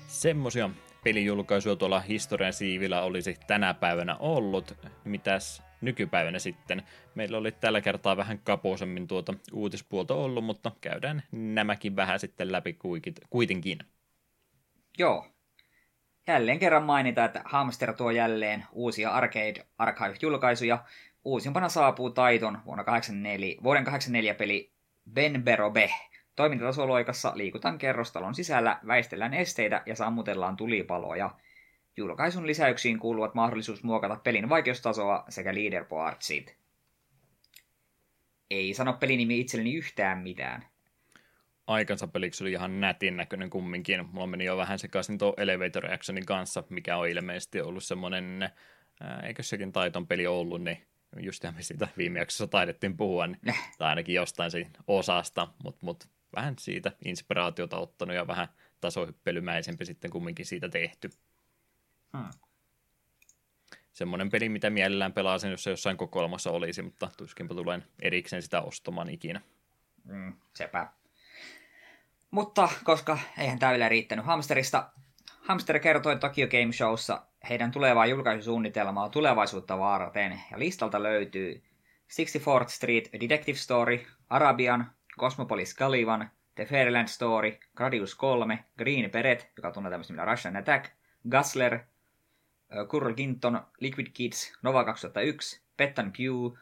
Semmosia 0.08 0.70
pelijulkaisuja 1.04 1.76
tuolla 1.76 2.00
historian 2.00 2.54
siivillä 2.54 3.02
olisi 3.02 3.38
tänä 3.48 3.74
päivänä 3.74 4.16
ollut. 4.16 4.78
Mitäs 5.04 5.64
nykypäivänä 5.82 6.40
sitten? 6.40 6.84
Meillä 7.16 7.38
oli 7.38 7.52
tällä 7.52 7.82
kertaa 7.82 8.18
vähän 8.18 8.40
kapoisemmin 8.40 9.08
tuota 9.08 9.34
uutispuolta 9.54 10.14
ollut, 10.14 10.46
mutta 10.46 10.72
käydään 10.82 11.24
nämäkin 11.32 11.96
vähän 11.96 12.20
sitten 12.20 12.52
läpi 12.52 12.78
kuitenkin. 13.30 13.80
Joo. 14.98 15.28
Jälleen 16.28 16.60
kerran 16.60 16.84
mainita, 16.84 17.26
että 17.26 17.42
Hamster 17.46 17.94
tuo 17.94 18.12
jälleen 18.12 18.66
uusia 18.72 19.12
Arcade 19.12 19.66
Archive-julkaisuja. 19.78 20.84
Uusimpana 21.26 21.70
saapuu 21.70 22.10
Taiton 22.10 22.58
vuonna 22.66 22.84
84, 22.84 23.56
vuoden 23.64 23.84
84 23.84 24.34
peli 24.34 24.74
Ben 25.14 25.44
Berobe, 25.44 25.90
Toimintatasoloikassa 26.36 27.32
liikutaan 27.36 27.78
kerrostalon 27.78 28.36
sisällä, 28.36 28.80
väistellään 28.88 29.34
esteitä 29.34 29.84
ja 29.86 29.96
sammutellaan 29.96 30.58
tulipaloja. 30.58 31.36
Julkaisun 31.98 32.48
lisäyksiin 32.48 33.00
kuuluvat 33.00 33.34
mahdollisuus 33.34 33.84
muokata 33.84 34.16
pelin 34.16 34.50
vaikeustasoa 34.50 35.26
sekä 35.30 35.56
leaderboardsit. 35.56 36.58
Ei 38.52 38.74
sano 38.74 38.94
pelinimi 38.94 39.40
itselleni 39.40 39.74
yhtään 39.74 40.18
mitään. 40.18 40.66
Aikansa 41.68 42.08
peliksi 42.08 42.44
oli 42.44 42.52
ihan 42.52 42.82
nätin 42.82 43.18
näköinen 43.18 43.50
kumminkin. 43.50 44.06
Mulla 44.12 44.28
meni 44.28 44.46
jo 44.46 44.58
vähän 44.58 44.80
sekaisin 44.80 45.18
tuo 45.18 45.34
Elevator 45.38 45.94
Actionin 45.94 46.26
kanssa, 46.26 46.64
mikä 46.70 46.98
on 46.98 47.08
ilmeisesti 47.08 47.62
ollut 47.62 47.84
semmoinen, 47.84 48.50
eikö 49.24 49.44
sekin 49.44 49.72
taiton 49.72 50.08
peli 50.08 50.28
ollut, 50.28 50.64
niin 50.64 50.88
just 51.20 51.44
me 51.44 51.62
siitä 51.62 51.88
viime 51.98 52.20
jaksossa 52.20 52.48
taidettiin 52.48 52.98
puhua, 52.98 53.28
niin, 53.28 53.40
tai 53.78 53.90
ainakin 53.90 54.16
jostain 54.16 54.52
siitä 54.52 54.80
osasta, 54.88 55.48
mutta 55.64 55.86
mut, 55.86 56.08
vähän 56.36 56.56
siitä 56.60 56.92
inspiraatiota 57.06 57.78
ottanut 57.78 58.16
ja 58.16 58.28
vähän 58.28 58.48
tasohyppelymäisempi 58.82 59.86
sitten 59.86 60.12
kumminkin 60.12 60.46
siitä 60.46 60.70
tehty. 60.70 61.10
Hmm. 62.18 62.30
Semmoinen 63.94 64.30
peli, 64.30 64.50
mitä 64.50 64.70
mielellään 64.70 65.14
pelaisin, 65.14 65.52
jos 65.52 65.64
se 65.64 65.70
jossain 65.70 65.98
kokoelmassa 65.98 66.52
olisi, 66.52 66.82
mutta 66.82 67.10
tuskinpa 67.18 67.56
tulen 67.56 67.86
erikseen 68.02 68.42
sitä 68.42 68.62
ostamaan 68.62 69.10
ikinä. 69.10 69.42
Mm, 70.04 70.34
sepä. 70.54 70.88
Mutta 72.32 72.70
koska 72.84 73.20
eihän 73.38 73.60
tämä 73.60 73.72
vielä 73.72 73.90
riittänyt 73.90 74.26
Hamsterista, 74.26 74.90
Hamster 75.40 75.80
kertoi 75.80 76.20
Tokyo 76.20 76.48
Game 76.48 76.74
Showssa 76.74 77.22
heidän 77.50 77.72
tulevaa 77.72 78.06
julkaisusuunnitelmaa 78.06 79.10
tulevaisuutta 79.10 79.80
varten, 79.80 80.42
ja 80.52 80.60
listalta 80.60 81.04
löytyy 81.04 81.64
64th 82.08 82.68
Street 82.68 83.10
A 83.16 83.20
Detective 83.20 83.58
Story, 83.58 84.06
Arabian, 84.30 84.92
Cosmopolis 85.20 85.76
Caliban, 85.76 86.30
The 86.56 86.66
Fairyland 86.66 87.08
Story, 87.08 87.60
Gradius 87.76 88.16
3, 88.16 88.66
Green 88.78 89.12
Beret, 89.12 89.52
joka 89.58 89.72
tunnetaan 89.72 89.92
tämmöistä 89.92 90.14
nimellä 90.14 90.32
Russian 90.32 90.56
Attack, 90.56 90.86
Guzzler, 91.30 91.80
Kurl 92.90 93.14
Ginton, 93.14 93.62
Liquid 93.80 94.08
Kids, 94.14 94.54
Nova 94.62 94.84
2001, 94.84 95.62
Pettan 95.78 96.12
Pew, 96.12 96.58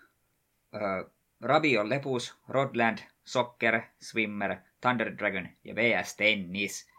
Rabio 1.42 1.90
Lepus, 1.90 2.38
Rodland, 2.50 2.98
Soccer, 3.24 3.82
Swimmer, 4.02 4.58
Thunder 4.82 5.18
Dragon 5.18 5.50
ja 5.64 5.76
VS 5.76 6.16
Tennis. 6.16 6.93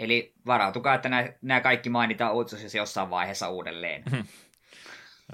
Eli 0.00 0.34
varautukaa, 0.46 0.94
että 0.94 1.08
nämä, 1.08 1.28
nämä 1.42 1.60
kaikki 1.60 1.90
mainitaan 1.90 2.34
uutisissa 2.34 2.78
jossain 2.78 3.10
vaiheessa 3.10 3.48
uudelleen. 3.48 4.04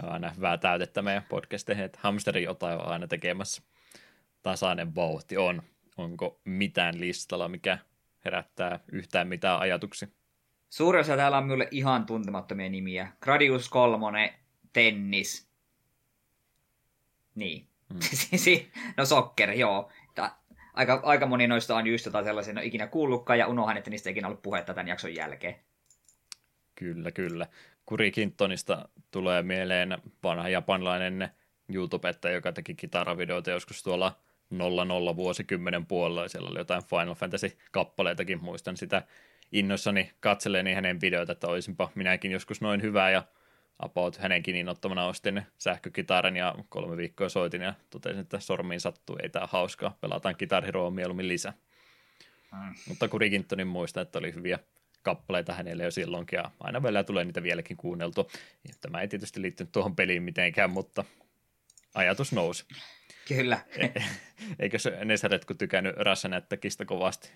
aina 0.03 0.31
hyvää 0.31 0.59
täytettä 0.59 1.03
meidän 1.03 1.27
podcasteihin, 1.29 1.85
että 1.85 1.99
hamsteri 2.03 2.43
jotain 2.43 2.81
on 2.81 2.89
aina 2.89 3.07
tekemässä. 3.07 3.63
Tasainen 4.43 4.95
vauhti 4.95 5.37
on. 5.37 5.63
Onko 5.97 6.41
mitään 6.45 7.01
listalla, 7.01 7.49
mikä 7.49 7.79
herättää 8.25 8.81
yhtään 8.93 9.29
mitään 9.29 9.61
ajatuksia? 9.61 10.09
Suuri 10.71 11.01
osa 11.01 11.17
täällä 11.17 11.39
on 11.39 11.45
minulle 11.45 11.69
ihan 11.71 12.07
tuntemattomia 12.07 12.69
nimiä. 12.69 13.13
Gradius 13.21 13.69
3, 13.69 14.35
Tennis. 14.73 15.49
Niin. 17.35 17.69
Hmm. 17.93 18.01
no 18.97 19.05
sokker, 19.05 19.51
joo. 19.51 19.91
Aika, 20.77 21.01
aika 21.03 21.27
moni 21.27 21.47
noista 21.47 21.77
on 21.77 21.87
just 21.87 22.07
jotain 22.07 22.25
sellaisia, 22.25 22.51
en 22.51 22.59
ikinä 22.59 22.87
kuullutkaan, 22.87 23.39
ja 23.39 23.47
unohan, 23.47 23.77
että 23.77 23.91
niistä 23.91 24.09
ei 24.09 24.13
ikinä 24.13 24.29
ollut 24.29 24.43
puhetta 24.43 24.75
tämän 24.75 24.89
jakson 24.89 25.15
jälkeen. 25.15 25.57
Kyllä, 26.75 27.11
kyllä. 27.11 27.47
Kuri 27.87 28.11
Kintonista 28.11 28.89
tulee 29.11 29.43
mieleen 29.43 29.99
vanha 30.23 30.49
japanilainen 30.49 31.29
youtube 31.75 32.15
joka 32.35 32.53
teki 32.53 32.75
kitaravideoita 32.75 33.51
joskus 33.51 33.83
tuolla 33.83 34.17
00 34.51 35.17
vuosikymmenen 35.17 35.87
puolella, 35.87 36.23
ja 36.23 36.29
siellä 36.29 36.51
oli 36.51 36.59
jotain 36.59 36.83
Final 36.85 37.15
Fantasy-kappaleitakin, 37.15 38.43
muistan 38.43 38.77
sitä 38.77 39.03
innoissani 39.53 40.13
katseleeni 40.21 40.75
hänen 40.75 41.01
videoita, 41.01 41.33
että 41.33 41.47
olisinpa 41.47 41.91
minäkin 41.95 42.33
joskus 42.33 42.61
noin 42.61 42.83
hyvä, 42.83 43.11
ja 43.11 43.23
about 43.79 44.17
hänenkin 44.17 44.57
innoittamana 44.57 45.07
ostin 45.07 45.43
sähkökitaran 45.59 46.37
ja 46.37 46.55
kolme 46.69 46.97
viikkoa 46.97 47.29
soitin 47.29 47.63
ja 47.63 47.75
totesin, 47.91 48.21
että 48.21 48.41
sormiin 48.41 48.81
sattuu, 48.81 49.19
ei 49.23 49.29
tämä 49.29 49.47
hauskaa, 49.51 49.97
pelataan 50.01 50.35
Guitar 50.39 50.65
Heroa 50.65 50.91
mieluummin 50.91 51.29
lisää. 51.29 51.53
Mm. 52.53 52.75
Mutta 52.89 53.09
kun 53.09 53.21
Rigintonin 53.21 53.67
muista, 53.67 54.01
että 54.01 54.19
oli 54.19 54.35
hyviä 54.35 54.59
kappaleita 55.03 55.53
hänelle 55.53 55.85
jo 55.85 55.91
silloinkin, 55.91 56.37
ja 56.37 56.51
aina 56.61 56.83
välillä 56.83 57.05
tulee 57.05 57.25
niitä 57.25 57.43
vieläkin 57.43 57.77
kuunneltua. 57.77 58.27
Tämä 58.81 59.01
ei 59.01 59.09
tietysti 59.09 59.43
liittynyt 59.43 59.73
tuohon 59.73 59.97
peliin 59.97 60.23
mitenkään, 60.23 60.71
mutta 60.71 61.05
ajatus 61.95 62.33
nousi. 62.33 62.65
Kyllä. 63.29 63.59
E- 63.79 64.03
eikö 64.59 64.79
se 64.79 65.05
Nesaretku 65.05 65.55
tykännyt 65.55 65.97
Rassanättäkistä 65.97 66.85
kovasti? 66.85 67.31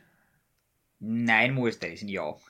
Näin 1.01 1.55
muistelisin, 1.55 2.09
joo. 2.09 2.41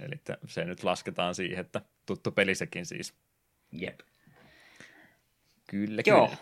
Eli 0.00 0.20
se 0.46 0.64
nyt 0.64 0.84
lasketaan 0.84 1.34
siihen, 1.34 1.58
että 1.58 1.80
tuttu 2.06 2.30
peli 2.30 2.54
sekin 2.54 2.86
siis. 2.86 3.14
Jep. 3.72 4.00
Kyllä, 5.66 6.02
Joo. 6.06 6.26
kyllä. 6.26 6.38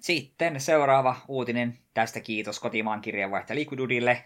Sitten 0.00 0.60
seuraava 0.60 1.16
uutinen. 1.28 1.78
Tästä 1.94 2.20
kiitos 2.20 2.60
kotimaan 2.60 3.00
kirjeenvaihtaja 3.00 3.58
Liquidudille. 3.58 4.24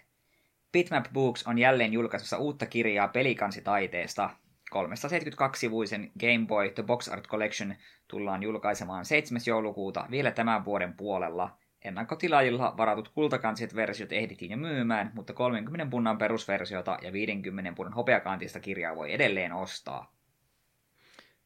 Bitmap 0.72 1.04
Books 1.12 1.46
on 1.46 1.58
jälleen 1.58 1.92
julkaisussa 1.92 2.38
uutta 2.38 2.66
kirjaa 2.66 3.08
pelikansitaiteesta. 3.08 4.30
372-sivuisen 4.74 6.10
Game 6.20 6.46
Boy 6.46 6.70
The 6.70 6.82
Box 6.82 7.08
Art 7.08 7.28
Collection 7.28 7.74
tullaan 8.08 8.42
julkaisemaan 8.42 9.04
7. 9.04 9.40
joulukuuta 9.46 10.06
vielä 10.10 10.30
tämän 10.30 10.64
vuoden 10.64 10.94
puolella. 10.94 11.58
Ennakkotilaajilla 11.84 12.74
varatut 12.76 13.08
kultakansiset 13.08 13.74
versiot 13.74 14.12
ehdittiin 14.12 14.50
jo 14.50 14.56
myymään, 14.56 15.10
mutta 15.14 15.32
30 15.32 15.86
punnan 15.90 16.18
perusversiota 16.18 16.98
ja 17.02 17.12
50 17.12 17.72
punnan 17.76 17.94
hopeakantista 17.94 18.60
kirjaa 18.60 18.96
voi 18.96 19.12
edelleen 19.12 19.52
ostaa. 19.52 20.12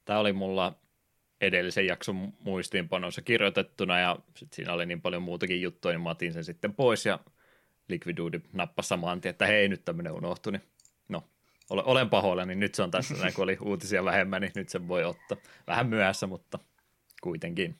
Tämä 0.04 0.18
oli 0.18 0.32
mulla 0.32 0.74
edellisen 1.46 1.86
jakson 1.86 2.32
muistiinpanossa 2.40 3.22
kirjoitettuna 3.22 4.00
ja 4.00 4.16
sit 4.36 4.52
siinä 4.52 4.72
oli 4.72 4.86
niin 4.86 5.00
paljon 5.00 5.22
muutakin 5.22 5.62
juttuja, 5.62 5.92
niin 5.92 6.02
mä 6.02 6.10
otin 6.10 6.32
sen 6.32 6.44
sitten 6.44 6.74
pois 6.74 7.06
ja 7.06 7.18
Liquidude 7.88 8.40
nappasi 8.52 8.88
samaan 8.88 9.20
tien, 9.20 9.30
että 9.30 9.46
hei 9.46 9.68
nyt 9.68 9.84
tämmöinen 9.84 10.12
unohtui, 10.12 10.52
niin 10.52 10.62
no 11.08 11.24
olen 11.70 12.10
pahoilla, 12.10 12.44
niin 12.44 12.60
nyt 12.60 12.74
se 12.74 12.82
on 12.82 12.90
tässä, 12.90 13.14
näin 13.14 13.34
kun 13.34 13.42
oli 13.44 13.58
uutisia 13.60 14.04
vähemmän, 14.04 14.42
niin 14.42 14.52
nyt 14.54 14.68
sen 14.68 14.88
voi 14.88 15.04
ottaa. 15.04 15.38
Vähän 15.66 15.86
myöhässä, 15.86 16.26
mutta 16.26 16.58
kuitenkin. 17.22 17.78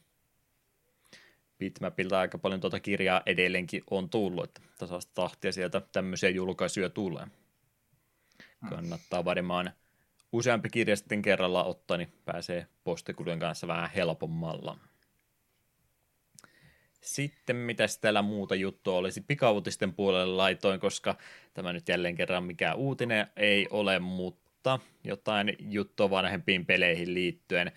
Bitmapilta 1.58 2.20
aika 2.20 2.38
paljon 2.38 2.60
tuota 2.60 2.80
kirjaa 2.80 3.22
edelleenkin 3.26 3.82
on 3.90 4.10
tullut, 4.10 4.44
että 4.44 4.60
tasaista 4.78 5.12
tahtia 5.14 5.52
sieltä 5.52 5.82
tämmöisiä 5.92 6.30
julkaisuja 6.30 6.90
tulee. 6.90 7.26
Hmm. 8.60 8.68
Kannattaa 8.68 9.24
varmaan 9.24 9.72
useampi 10.34 10.68
kirja 10.68 10.96
sitten 10.96 11.22
kerralla 11.22 11.64
ottaa, 11.64 11.96
niin 11.96 12.12
pääsee 12.24 12.66
postikulujen 12.84 13.38
kanssa 13.38 13.66
vähän 13.68 13.90
helpommalla. 13.90 14.78
Sitten 17.00 17.56
mitä 17.56 17.84
täällä 18.00 18.22
muuta 18.22 18.54
juttua 18.54 18.96
olisi 18.96 19.20
pikautisten 19.20 19.94
puolelle 19.94 20.34
laitoin, 20.34 20.80
koska 20.80 21.14
tämä 21.54 21.72
nyt 21.72 21.88
jälleen 21.88 22.14
kerran 22.14 22.44
mikään 22.44 22.76
uutinen 22.76 23.26
ei 23.36 23.66
ole, 23.70 23.98
mutta 23.98 24.78
jotain 25.04 25.56
juttua 25.58 26.10
vanhempiin 26.10 26.66
peleihin 26.66 27.14
liittyen. 27.14 27.72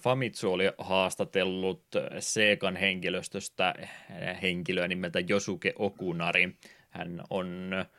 Famitsu 0.00 0.52
oli 0.52 0.64
haastatellut 0.78 1.84
Seekan 2.18 2.76
henkilöstöstä 2.76 3.74
henkilöä 4.42 4.88
nimeltä 4.88 5.20
Josuke 5.20 5.72
Okunari. 5.78 6.56
Hän 6.90 7.22
on 7.30 7.70
mikä 7.70 7.97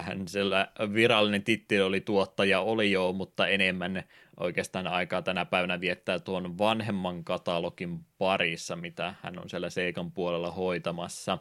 hän 0.00 0.28
siellä 0.28 0.68
virallinen 0.94 1.42
titteli 1.42 1.80
oli 1.80 2.00
tuottaja 2.00 2.60
oli 2.60 2.90
jo, 2.90 3.12
mutta 3.12 3.48
enemmän 3.48 4.02
oikeastaan 4.40 4.86
aikaa 4.86 5.22
tänä 5.22 5.44
päivänä 5.44 5.80
viettää 5.80 6.18
tuon 6.18 6.58
vanhemman 6.58 7.24
katalogin 7.24 8.00
parissa, 8.18 8.76
mitä 8.76 9.14
hän 9.22 9.38
on 9.38 9.50
siellä 9.50 9.70
Seikan 9.70 10.12
puolella 10.12 10.50
hoitamassa. 10.50 11.38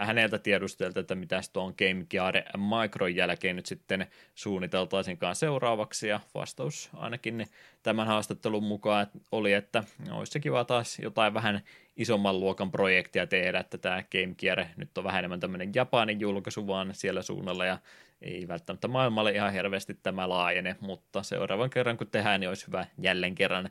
Häneltä 0.00 0.38
tiedusteltiin, 0.38 1.00
että 1.00 1.14
mitä 1.14 1.40
tuon 1.52 1.74
Game 1.78 2.06
Gear 2.10 2.34
Micron 2.56 3.16
jälkeen 3.16 3.56
nyt 3.56 3.66
sitten 3.66 4.06
suunniteltaisinkaan 4.34 5.34
seuraavaksi, 5.36 6.08
ja 6.08 6.20
vastaus 6.34 6.90
ainakin 6.94 7.46
tämän 7.82 8.06
haastattelun 8.06 8.64
mukaan 8.64 9.06
oli, 9.32 9.52
että 9.52 9.84
olisi 10.10 10.32
se 10.32 10.40
kiva 10.40 10.64
taas 10.64 10.98
jotain 10.98 11.34
vähän 11.34 11.60
isomman 12.00 12.40
luokan 12.40 12.70
projektia 12.70 13.26
tehdä, 13.26 13.60
että 13.60 13.78
tämä 13.78 14.02
Game 14.12 14.34
Gear 14.38 14.64
nyt 14.76 14.98
on 14.98 15.04
vähän 15.04 15.18
enemmän 15.18 15.40
tämmöinen 15.40 15.72
Japanin 15.74 16.20
julkaisu 16.20 16.66
vaan 16.66 16.94
siellä 16.94 17.22
suunnalla, 17.22 17.64
ja 17.64 17.78
ei 18.22 18.48
välttämättä 18.48 18.88
maailmalle 18.88 19.32
ihan 19.32 19.52
hirveästi 19.52 19.94
tämä 19.94 20.28
laajene, 20.28 20.76
mutta 20.80 21.22
seuraavan 21.22 21.70
kerran 21.70 21.96
kun 21.96 22.06
tehdään, 22.06 22.40
niin 22.40 22.48
olisi 22.48 22.66
hyvä 22.66 22.86
jälleen 22.98 23.34
kerran 23.34 23.70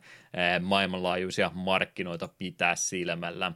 maailmanlaajuisia 0.62 1.52
markkinoita 1.54 2.30
pitää 2.38 2.76
silmällä. 2.76 3.52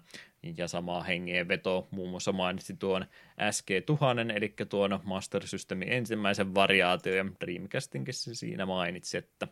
Ja 0.57 0.67
samaa 0.67 1.03
hengeä 1.03 1.47
veto 1.47 1.87
muun 1.91 2.09
muassa 2.09 2.31
mainitsi 2.31 2.75
tuon 2.79 3.05
SG-1000, 3.39 4.35
eli 4.35 4.53
tuon 4.69 4.99
Master 5.03 5.47
Systemin 5.47 5.91
ensimmäisen 5.91 6.55
variaatio, 6.55 7.15
ja 7.15 7.25
Dreamcastinkin 7.41 8.13
se 8.13 8.35
siinä 8.35 8.65
mainitsi, 8.65 9.17
että 9.17 9.47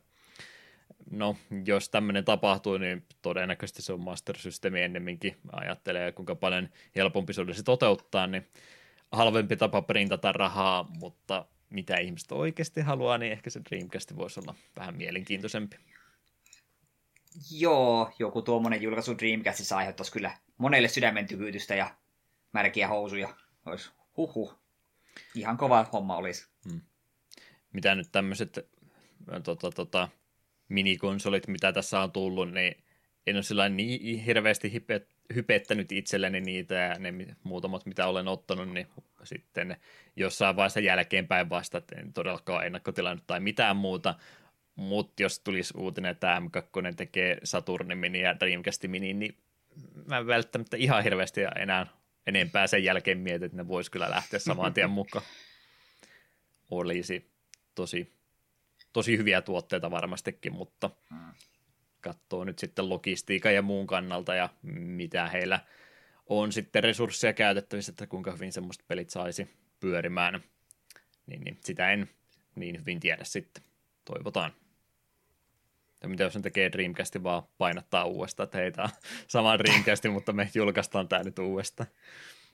no, 1.12 1.36
jos 1.66 1.90
tämmöinen 1.90 2.26
tapahtuu, 2.26 2.78
niin 2.78 3.06
todennäköisesti 3.22 3.82
se 3.82 3.94
on 3.94 4.02
Master 4.02 4.38
Systemi 4.38 4.82
ennemminkin. 4.82 5.38
Ajattelee, 5.52 6.12
kuinka 6.12 6.36
paljon 6.36 6.70
helpompi 6.96 7.34
se 7.34 7.42
olisi 7.42 7.64
toteuttaa, 7.64 8.28
niin 8.28 8.48
halvempi 9.12 9.56
tapa 9.58 9.82
printata 9.82 10.32
rahaa, 10.32 10.90
mutta 11.00 11.46
mitä 11.70 11.98
ihmiset 11.98 12.32
oikeasti 12.32 12.82
haluaa, 12.82 13.18
niin 13.18 13.32
ehkä 13.32 13.50
se 13.50 13.62
Dreamcast 13.70 14.16
voisi 14.16 14.40
olla 14.40 14.56
vähän 14.78 14.96
mielenkiintoisempi. 14.96 15.78
Joo, 17.52 18.12
joku 18.20 18.42
tuommoinen 18.42 18.82
julkaisu 18.82 19.18
Dreamcastissa 19.18 19.78
aiheuttaisi 19.78 20.12
kyllä 20.12 20.32
monelle 20.58 20.88
sydämen 20.88 21.28
tykytystä 21.28 21.76
ja 21.76 21.96
märkiä 22.54 22.88
housuja. 22.88 23.36
Olisi 23.66 23.92
huhu. 24.18 24.54
Ihan 25.36 25.58
kova 25.58 25.86
homma 25.94 26.16
olisi. 26.16 26.48
Hmm. 26.70 26.82
Mitä 27.74 27.96
nyt 27.96 28.08
tämmöiset 28.12 28.70
tota, 29.44 29.72
tota, 29.72 30.10
minikonsolit, 30.72 31.48
mitä 31.48 31.74
tässä 31.74 32.00
on 32.00 32.12
tullut, 32.12 32.52
niin 32.52 32.84
en 33.28 33.36
ole 33.36 33.44
sillä 33.44 33.70
niin 33.70 34.20
hirveästi 34.20 34.74
hype, 34.74 35.02
hypettänyt 35.36 35.92
itselleni 35.92 36.42
niitä 36.42 36.76
ja 36.76 37.00
ne 37.00 37.14
muutamat, 37.44 37.86
mitä 37.86 38.08
olen 38.08 38.28
ottanut, 38.28 38.70
niin 38.70 38.88
sitten 39.24 39.78
jossain 40.16 40.56
vaiheessa 40.56 40.80
jälkeenpäin 40.80 41.50
vasta, 41.50 41.78
että 41.78 41.96
en 42.00 42.14
todellakaan 42.14 42.66
ennakkotilannut 42.66 43.28
tai 43.28 43.40
mitään 43.40 43.76
muuta, 43.76 44.16
mutta 44.76 45.24
jos 45.24 45.40
tulisi 45.40 45.74
uutinen, 45.78 46.12
että 46.12 46.42
M2 46.42 46.96
tekee 46.96 47.38
Saturnin 47.44 47.98
mini 47.98 48.22
ja 48.22 48.40
Dreamcast 48.40 48.84
mini, 48.88 49.14
niin 49.14 49.38
mä 50.08 50.18
en 50.18 50.28
välttämättä 50.28 50.78
ihan 50.78 51.04
hirveästi 51.04 51.42
enää 51.56 51.88
enempää 52.28 52.68
sen 52.68 52.84
jälkeen 52.84 53.18
mietin, 53.18 53.46
että 53.46 53.58
ne 53.58 53.68
voisi 53.68 53.92
kyllä 53.92 54.10
lähteä 54.10 54.40
saman 54.40 54.74
tien 54.74 54.90
mukaan. 55.00 55.26
Olisi 56.72 57.32
tosi, 57.76 58.14
tosi 58.94 59.18
hyviä 59.18 59.42
tuotteita 59.42 59.92
varmastikin, 59.92 60.54
mutta 60.54 60.90
mm. 61.10 61.34
katsoo 62.02 62.44
nyt 62.44 62.60
sitten 62.60 62.90
logistiikan 62.90 63.56
ja 63.56 63.62
muun 63.62 63.88
kannalta 63.88 64.36
ja 64.36 64.50
mitä 64.64 65.30
heillä 65.30 65.60
on 66.26 66.52
sitten 66.52 66.84
resursseja 66.84 67.34
käytettävissä, 67.34 67.92
että 67.92 68.08
kuinka 68.08 68.32
hyvin 68.32 68.54
semmoista 68.54 68.84
pelit 68.88 69.10
saisi 69.10 69.50
pyörimään. 69.80 70.44
Niin, 71.26 71.42
niin 71.42 71.58
sitä 71.64 71.92
en 71.92 72.10
niin 72.56 72.80
hyvin 72.80 73.00
tiedä 73.00 73.24
sitten. 73.24 73.64
Toivotaan. 74.06 74.54
Ja 76.02 76.10
mitä 76.10 76.24
jos 76.24 76.36
ne 76.36 76.42
tekee 76.42 76.72
Dreamcastin 76.72 77.24
vaan 77.24 77.44
painottaa 77.58 78.06
uudestaan, 78.06 78.46
että 78.46 78.58
heitä 78.58 78.90
saman 79.28 79.60
Dreamcastin, 79.60 80.12
mutta 80.12 80.34
me 80.34 80.50
julkaistaan 80.54 81.08
tämä 81.08 81.24
nyt 81.24 81.40
uudestaan. 81.40 81.90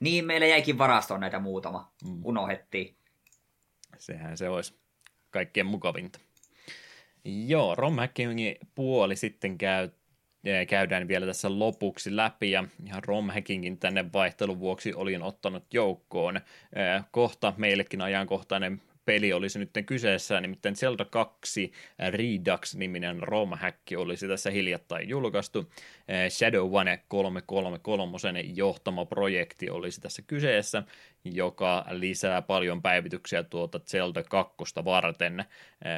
Niin, 0.00 0.26
meillä 0.26 0.46
jäikin 0.46 0.78
varastoon 0.78 1.20
näitä 1.20 1.38
muutama. 1.38 1.92
Mm. 2.04 2.20
Unohdettiin. 2.24 2.96
Sehän 3.98 4.36
se 4.36 4.48
olisi 4.48 4.78
kaikkien 5.30 5.66
mukavinta. 5.66 6.18
Joo, 7.28 7.74
ROM 7.74 7.96
puoli 8.74 9.16
sitten 9.16 9.58
käy, 9.58 9.88
käydään 10.68 11.08
vielä 11.08 11.26
tässä 11.26 11.58
lopuksi 11.58 12.16
läpi, 12.16 12.50
ja 12.50 12.64
ihan 12.86 13.04
ROM 13.04 13.28
tänne 13.80 14.12
vaihtelun 14.12 14.60
vuoksi 14.60 14.94
olin 14.94 15.22
ottanut 15.22 15.74
joukkoon. 15.74 16.40
Kohta 17.10 17.54
meillekin 17.56 18.00
ajankohtainen 18.00 18.80
peli 19.08 19.32
olisi 19.32 19.58
nyt 19.58 19.70
kyseessä, 19.86 20.40
nimittäin 20.40 20.76
Zelda 20.76 21.04
2 21.04 21.72
Redux-niminen 22.10 23.22
ROM-häkki 23.22 23.96
olisi 23.96 24.28
tässä 24.28 24.50
hiljattain 24.50 25.08
julkaistu. 25.08 25.72
Eh, 26.08 26.30
Shadow 26.30 26.76
One 26.76 27.02
333 27.08 28.40
johtama 28.40 29.04
projekti 29.04 29.70
olisi 29.70 30.00
tässä 30.00 30.22
kyseessä, 30.26 30.82
joka 31.36 31.84
lisää 31.90 32.42
paljon 32.42 32.82
päivityksiä 32.82 33.42
tuota 33.42 33.78
Zelda 33.78 34.22
2 34.22 34.56
varten. 34.84 35.40
Eh, 35.40 35.46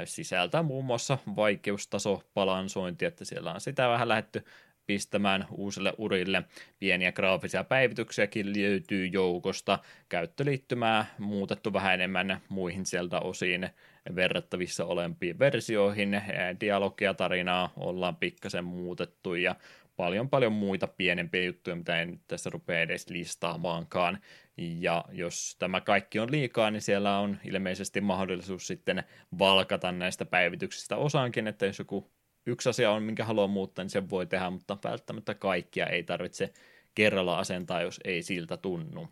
sisältää 0.05 0.63
muun 0.63 0.85
muassa 0.85 1.19
vaikeustaso 1.37 2.23
balansointi, 2.35 3.05
että 3.05 3.25
siellä 3.25 3.53
on 3.53 3.61
sitä 3.61 3.89
vähän 3.89 4.09
lähetty 4.09 4.45
pistämään 4.87 5.47
uusille 5.51 5.95
urille. 5.99 6.43
Pieniä 6.79 7.13
graafisia 7.13 7.65
päivityksiäkin 7.65 8.47
löytyy 8.63 9.07
joukosta. 9.07 9.79
Käyttöliittymää 10.09 11.07
muutettu 11.19 11.73
vähän 11.73 11.95
enemmän 11.95 12.41
muihin 12.49 12.87
sieltä 12.87 13.21
osiin 13.21 13.69
verrattavissa 14.15 14.85
olempiin 14.85 15.39
versioihin. 15.39 16.23
Dialogia 16.61 17.15
tarinaa 17.15 17.73
ollaan 17.77 18.17
pikkasen 18.17 18.65
muutettu 18.65 19.35
ja 19.35 19.57
paljon 19.97 20.29
paljon 20.29 20.53
muita 20.53 20.87
pienempiä 20.87 21.45
juttuja, 21.45 21.77
mitä 21.77 22.03
en 22.03 22.21
tässä 22.29 22.51
rupea 22.51 22.81
edes 22.81 23.11
listaamaankaan. 23.11 24.19
Ja 24.61 25.05
jos 25.13 25.57
tämä 25.59 25.81
kaikki 25.81 26.19
on 26.19 26.31
liikaa, 26.31 26.71
niin 26.71 26.83
siellä 26.83 27.19
on 27.19 27.39
ilmeisesti 27.45 28.01
mahdollisuus 28.01 28.67
sitten 28.67 29.05
valkata 29.39 29.93
näistä 29.93 30.25
päivityksistä 30.25 30.97
osaankin, 30.97 31.47
että 31.47 31.67
jos 31.67 31.79
joku 31.79 32.11
yksi 32.47 32.69
asia 32.69 32.91
on, 32.91 33.03
minkä 33.03 33.25
haluaa 33.25 33.47
muuttaa, 33.47 33.85
niin 33.85 33.91
sen 33.91 34.11
voi 34.11 34.27
tehdä, 34.27 34.51
mutta 34.51 34.79
välttämättä 34.85 35.35
kaikkia 35.35 35.87
ei 35.87 36.03
tarvitse 36.03 36.53
kerralla 36.95 37.39
asentaa, 37.39 37.83
jos 37.83 38.01
ei 38.05 38.23
siltä 38.23 38.57
tunnu. 38.57 39.09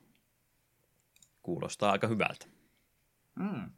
Kuulostaa 1.43 1.93
aika 1.93 2.07
hyvältä. 2.07 2.47
Mm. 3.39 3.71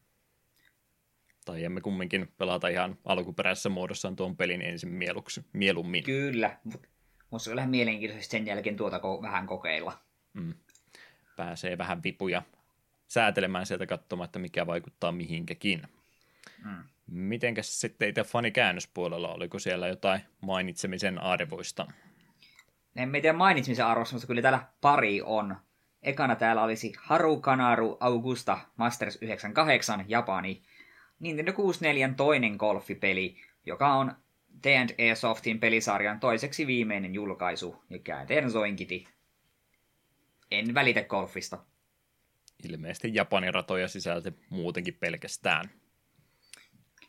Tai 1.44 1.64
emme 1.64 1.80
kumminkin 1.80 2.32
pelata 2.38 2.68
ihan 2.68 2.98
alkuperäisessä 3.04 3.68
muodossaan 3.68 4.16
tuon 4.16 4.36
pelin 4.36 4.62
ensin 4.62 4.90
mieluksi, 4.90 5.44
mieluummin. 5.52 6.04
Kyllä, 6.04 6.58
mutta 6.64 7.50
on 7.50 7.56
vähän 7.56 7.70
mielenkiintoista 7.70 8.30
sen 8.30 8.46
jälkeen 8.46 8.76
tuota 8.76 8.98
ko- 8.98 9.22
vähän 9.22 9.46
kokeilla. 9.46 9.98
Mm. 10.32 10.54
Pääsee 11.40 11.78
vähän 11.78 12.02
vipuja 12.02 12.42
säätelemään 13.08 13.66
sieltä 13.66 13.86
katsomaan, 13.86 14.24
että 14.24 14.38
mikä 14.38 14.66
vaikuttaa 14.66 15.12
mihinkäkin. 15.12 15.82
Mm. 16.64 16.84
Mitenkäs 17.06 17.80
sitten 17.80 18.08
itse 18.08 18.24
fanikäännöspuolella, 18.24 19.34
oliko 19.34 19.58
siellä 19.58 19.88
jotain 19.88 20.20
mainitsemisen 20.40 21.18
arvoista? 21.22 21.86
En 22.96 23.12
tiedä 23.12 23.32
mainitsemisen 23.32 23.86
arvoista, 23.86 24.14
mutta 24.14 24.26
kyllä 24.26 24.42
täällä 24.42 24.62
pari 24.80 25.22
on. 25.22 25.56
Ekana 26.02 26.36
täällä 26.36 26.62
olisi 26.62 26.92
Haru 26.98 27.40
Kanaru 27.40 27.96
Augusta 28.00 28.58
Masters 28.76 29.18
98 29.22 30.04
Japani. 30.08 30.62
Nintendo 31.20 31.52
64 31.52 32.14
toinen 32.16 32.56
golfipeli, 32.56 33.36
joka 33.66 33.92
on 33.94 34.14
T&E 34.62 35.14
Softin 35.14 35.60
pelisarjan 35.60 36.20
toiseksi 36.20 36.66
viimeinen 36.66 37.14
julkaisu 37.14 37.82
ja 37.90 37.98
käänteen 37.98 38.50
soinkiti. 38.50 39.06
En 40.50 40.74
välitä 40.74 41.04
golfista. 41.04 41.64
Ilmeisesti 42.68 43.10
Japanin 43.14 43.54
ratoja 43.54 43.88
sisälti 43.88 44.32
muutenkin 44.50 44.94
pelkästään 44.94 45.70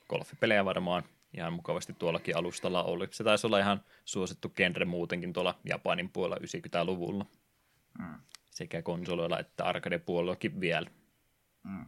golfipelejä 0.09 0.65
varmaan 0.65 1.03
ihan 1.33 1.53
mukavasti 1.53 1.93
tuollakin 1.93 2.37
alustalla 2.37 2.83
oli. 2.83 3.07
Se 3.11 3.23
taisi 3.23 3.47
olla 3.47 3.59
ihan 3.59 3.83
suosittu 4.05 4.49
genre 4.49 4.85
muutenkin 4.85 5.33
tuolla 5.33 5.59
Japanin 5.65 6.09
puolella 6.09 6.35
90-luvulla. 6.45 7.25
Mm. 7.99 8.15
Sekä 8.49 8.81
konsoleilla 8.81 9.39
että 9.39 9.63
arcade-puolellakin 9.63 10.59
vielä. 10.59 10.89
Mm. 11.63 11.85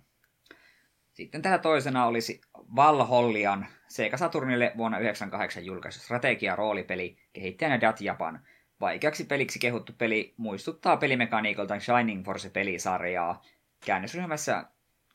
Sitten 1.14 1.42
täällä 1.42 1.60
toisena 1.60 2.06
olisi 2.06 2.42
Valhollian 2.76 3.66
Sega 3.88 4.18
Saturnille 4.18 4.72
vuonna 4.78 4.98
1998 4.98 5.66
julkaisu 5.66 6.00
strategia-roolipeli 6.00 7.18
kehittäjänä 7.34 7.82
Dat 7.82 8.02
Japan. 8.02 8.48
Vaikeaksi 8.82 9.24
peliksi 9.24 9.60
kehuttu 9.60 9.94
peli 9.98 10.34
muistuttaa 10.38 10.98
pelimekaniikolta 10.98 11.80
Shining 11.80 12.26
Force-pelisarjaa. 12.26 13.42
Käännösryhmässä 13.86 14.66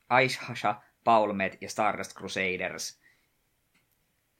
Aishasha 0.08 0.82
Paulmet 1.04 1.58
ja 1.60 1.70
Stardust 1.70 2.14
Crusaders. 2.14 3.00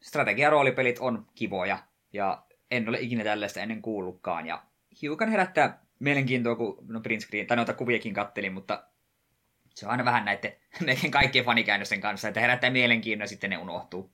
Strategia-roolipelit 0.00 0.98
on 1.00 1.26
kivoja, 1.34 1.78
ja 2.12 2.42
en 2.70 2.88
ole 2.88 2.98
ikinä 3.00 3.24
tällaista 3.24 3.60
ennen 3.60 3.82
kuullutkaan, 3.82 4.46
ja 4.46 4.62
hiukan 5.02 5.28
herättää 5.28 5.82
mielenkiintoa, 5.98 6.56
kun 6.56 6.84
no 6.88 7.00
print 7.00 7.22
screen, 7.22 7.46
tai 7.46 7.56
noita 7.56 7.74
kuviakin 7.74 8.14
kattelin, 8.14 8.52
mutta 8.52 8.84
se 9.74 9.86
on 9.86 9.90
aina 9.90 10.04
vähän 10.04 10.24
näiden 10.24 10.52
melkein 10.86 11.10
kaikkien 11.10 11.44
fanikäännösten 11.44 12.00
kanssa, 12.00 12.28
että 12.28 12.40
herättää 12.40 12.70
mielenkiintoa 12.70 13.24
ja 13.24 13.28
sitten 13.28 13.50
ne 13.50 13.58
unohtuu. 13.58 14.10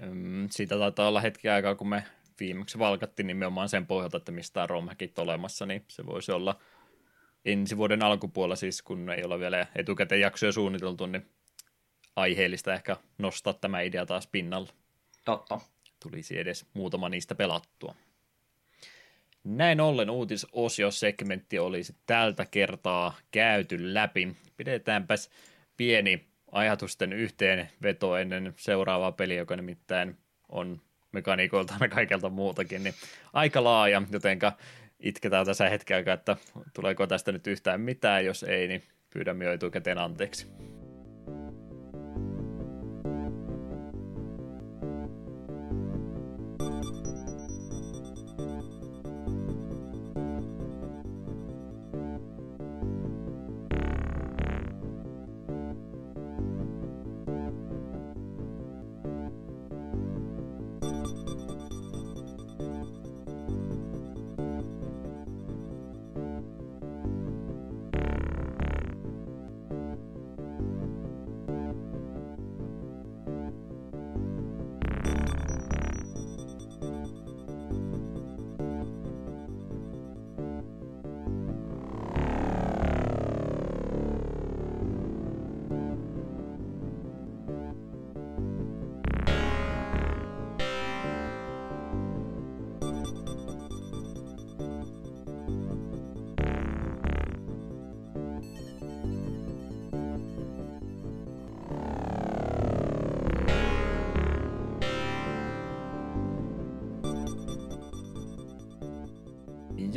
Mm. 0.00 0.48
Siitä 0.50 0.78
taitaa 0.78 1.08
olla 1.08 1.20
hetki 1.20 1.48
aikaa, 1.48 1.74
kun 1.74 1.88
me 1.88 2.04
viimeksi 2.40 2.78
valkattiin 2.78 3.26
nimenomaan 3.26 3.68
sen 3.68 3.86
pohjalta, 3.86 4.16
että 4.16 4.32
mistä 4.32 4.62
on 4.62 4.70
romhakit 4.70 5.18
olemassa, 5.18 5.66
niin 5.66 5.84
se 5.88 6.06
voisi 6.06 6.32
olla 6.32 6.58
ensi 7.44 7.76
vuoden 7.76 8.02
alkupuolella 8.02 8.56
siis, 8.56 8.82
kun 8.82 9.10
ei 9.10 9.24
ole 9.24 9.40
vielä 9.40 9.66
etukäteen 9.76 10.20
jaksoja 10.20 10.52
suunniteltu, 10.52 11.06
niin 11.06 11.26
aiheellista 12.16 12.74
ehkä 12.74 12.96
nostaa 13.18 13.52
tämä 13.52 13.80
idea 13.80 14.06
taas 14.06 14.26
pinnalle. 14.26 14.72
Totta. 15.24 15.60
Tulisi 16.02 16.38
edes 16.38 16.66
muutama 16.74 17.08
niistä 17.08 17.34
pelattua. 17.34 17.94
Näin 19.44 19.80
ollen 19.80 20.10
uutisosiosegmentti 20.10 21.58
olisi 21.58 21.96
tältä 22.06 22.46
kertaa 22.50 23.14
käyty 23.30 23.94
läpi. 23.94 24.36
Pidetäänpäs 24.56 25.30
pieni 25.76 26.26
ajatusten 26.52 27.12
yhteenveto 27.12 28.16
ennen 28.16 28.54
seuraavaa 28.56 29.12
peliä, 29.12 29.38
joka 29.38 29.56
nimittäin 29.56 30.18
on 30.48 30.80
mekaniikoilta 31.14 31.74
ja 31.80 31.88
kaikelta 31.88 32.28
muutakin, 32.28 32.84
niin 32.84 32.94
aika 33.32 33.64
laaja, 33.64 34.02
jotenka 34.10 34.52
itketään 35.00 35.46
tässä 35.46 35.68
hetken 35.68 35.96
aikaa, 35.96 36.14
että 36.14 36.36
tuleeko 36.74 37.06
tästä 37.06 37.32
nyt 37.32 37.46
yhtään 37.46 37.80
mitään, 37.80 38.24
jos 38.24 38.42
ei, 38.42 38.68
niin 38.68 38.82
pyydämme 39.10 39.44
jo 39.44 39.52
etukäteen 39.52 39.98
anteeksi. 39.98 40.46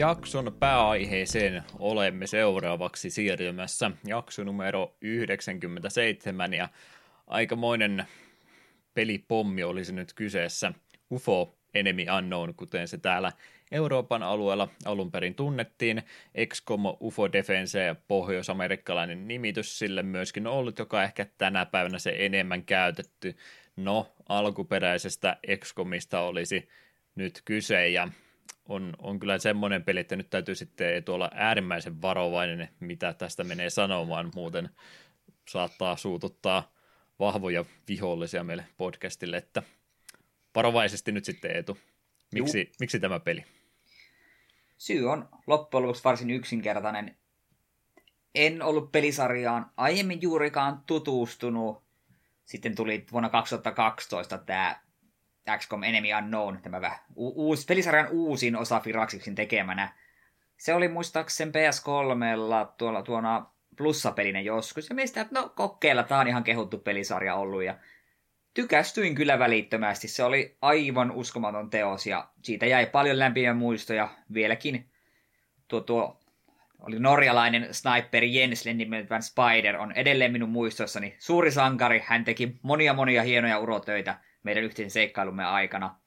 Jakson 0.07 0.55
pääaiheeseen 0.59 1.63
olemme 1.79 2.27
seuraavaksi 2.27 3.09
siirtymässä. 3.09 3.91
Jakso 4.05 4.43
numero 4.43 4.95
97 5.01 6.53
ja 6.53 6.69
aikamoinen 7.27 8.05
pelipommi 8.93 9.63
olisi 9.63 9.93
nyt 9.93 10.13
kyseessä. 10.13 10.73
UFO 11.11 11.55
Enemy 11.73 12.05
Unknown, 12.17 12.53
kuten 12.55 12.87
se 12.87 12.97
täällä 12.97 13.31
Euroopan 13.71 14.23
alueella 14.23 14.67
alun 14.85 15.11
perin 15.11 15.35
tunnettiin. 15.35 16.03
XCOM 16.45 16.81
UFO 17.01 17.31
Defense 17.31 17.83
ja 17.83 17.95
pohjois-amerikkalainen 18.07 19.27
nimitys 19.27 19.79
sille 19.79 20.03
myöskin 20.03 20.47
ollut, 20.47 20.79
joka 20.79 21.03
ehkä 21.03 21.25
tänä 21.37 21.65
päivänä 21.65 21.99
se 21.99 22.15
enemmän 22.19 22.63
käytetty. 22.63 23.35
No, 23.75 24.11
alkuperäisestä 24.29 25.37
XCOMista 25.57 26.19
olisi 26.19 26.69
nyt 27.15 27.41
kyse 27.45 27.89
ja 27.89 28.07
on, 28.67 28.93
on 28.97 29.19
kyllä 29.19 29.37
semmoinen 29.37 29.83
peli, 29.83 29.99
että 29.99 30.15
nyt 30.15 30.29
täytyy 30.29 30.55
sitten 30.55 31.03
tuolla 31.03 31.29
äärimmäisen 31.33 32.01
varovainen, 32.01 32.69
mitä 32.79 33.13
tästä 33.13 33.43
menee 33.43 33.69
sanomaan, 33.69 34.31
muuten 34.35 34.69
saattaa 35.49 35.97
suututtaa 35.97 36.71
vahvoja 37.19 37.65
vihollisia 37.87 38.43
meille 38.43 38.65
podcastille, 38.77 39.37
että 39.37 39.63
varovaisesti 40.55 41.11
nyt 41.11 41.25
sitten 41.25 41.55
Eetu. 41.55 41.77
Miksi, 42.33 42.71
miksi 42.79 42.99
tämä 42.99 43.19
peli? 43.19 43.45
Syy 44.77 45.05
on 45.05 45.29
loppujen 45.47 45.83
lopuksi 45.83 46.03
varsin 46.03 46.29
yksinkertainen. 46.29 47.17
En 48.35 48.61
ollut 48.61 48.91
pelisarjaan 48.91 49.71
aiemmin 49.77 50.21
juurikaan 50.21 50.83
tutustunut. 50.85 51.83
Sitten 52.45 52.75
tuli 52.75 53.05
vuonna 53.11 53.29
2012 53.29 54.37
tämä 54.37 54.79
XCOM 55.57 55.83
Enemy 55.83 56.07
Unknown, 56.17 56.59
tämä 56.61 56.91
u- 57.15 57.47
uusi, 57.47 57.65
pelisarjan 57.65 58.07
uusin 58.11 58.55
osa 58.55 58.79
Firaxixin 58.79 59.35
tekemänä. 59.35 59.93
Se 60.57 60.73
oli 60.73 60.87
muistaakseni 60.87 61.51
PS3 61.51 62.73
tuolla 62.77 63.01
tuona 63.01 63.45
plussapelinen 63.77 64.45
joskus. 64.45 64.89
Ja 64.89 64.95
mistä, 64.95 65.21
että 65.21 65.39
no 65.39 65.49
kokeilla, 65.49 66.03
tämä 66.03 66.21
on 66.21 66.27
ihan 66.27 66.43
kehuttu 66.43 66.77
pelisarja 66.77 67.35
ollut. 67.35 67.63
Ja 67.63 67.77
tykästyin 68.53 69.15
kyllä 69.15 69.39
välittömästi. 69.39 70.07
Se 70.07 70.23
oli 70.23 70.57
aivan 70.61 71.11
uskomaton 71.11 71.69
teos 71.69 72.07
ja 72.07 72.27
siitä 72.43 72.65
jäi 72.65 72.85
paljon 72.85 73.19
lämpimiä 73.19 73.53
muistoja 73.53 74.09
vieläkin. 74.33 74.89
Tuo, 75.67 75.81
tuo 75.81 76.19
oli 76.79 76.99
norjalainen 76.99 77.73
sniperi 77.73 78.35
Jenslen 78.35 78.77
nimeltään 78.77 79.23
Spider 79.23 79.77
on 79.77 79.91
edelleen 79.91 80.31
minun 80.31 80.49
muistoissani 80.49 81.15
suuri 81.19 81.51
sankari. 81.51 82.03
Hän 82.05 82.23
teki 82.23 82.59
monia 82.61 82.93
monia 82.93 83.23
hienoja 83.23 83.59
urotöitä 83.59 84.19
meidän 84.43 84.63
yhteisen 84.63 84.91
seikkailumme 84.91 85.45
aikana. 85.45 85.99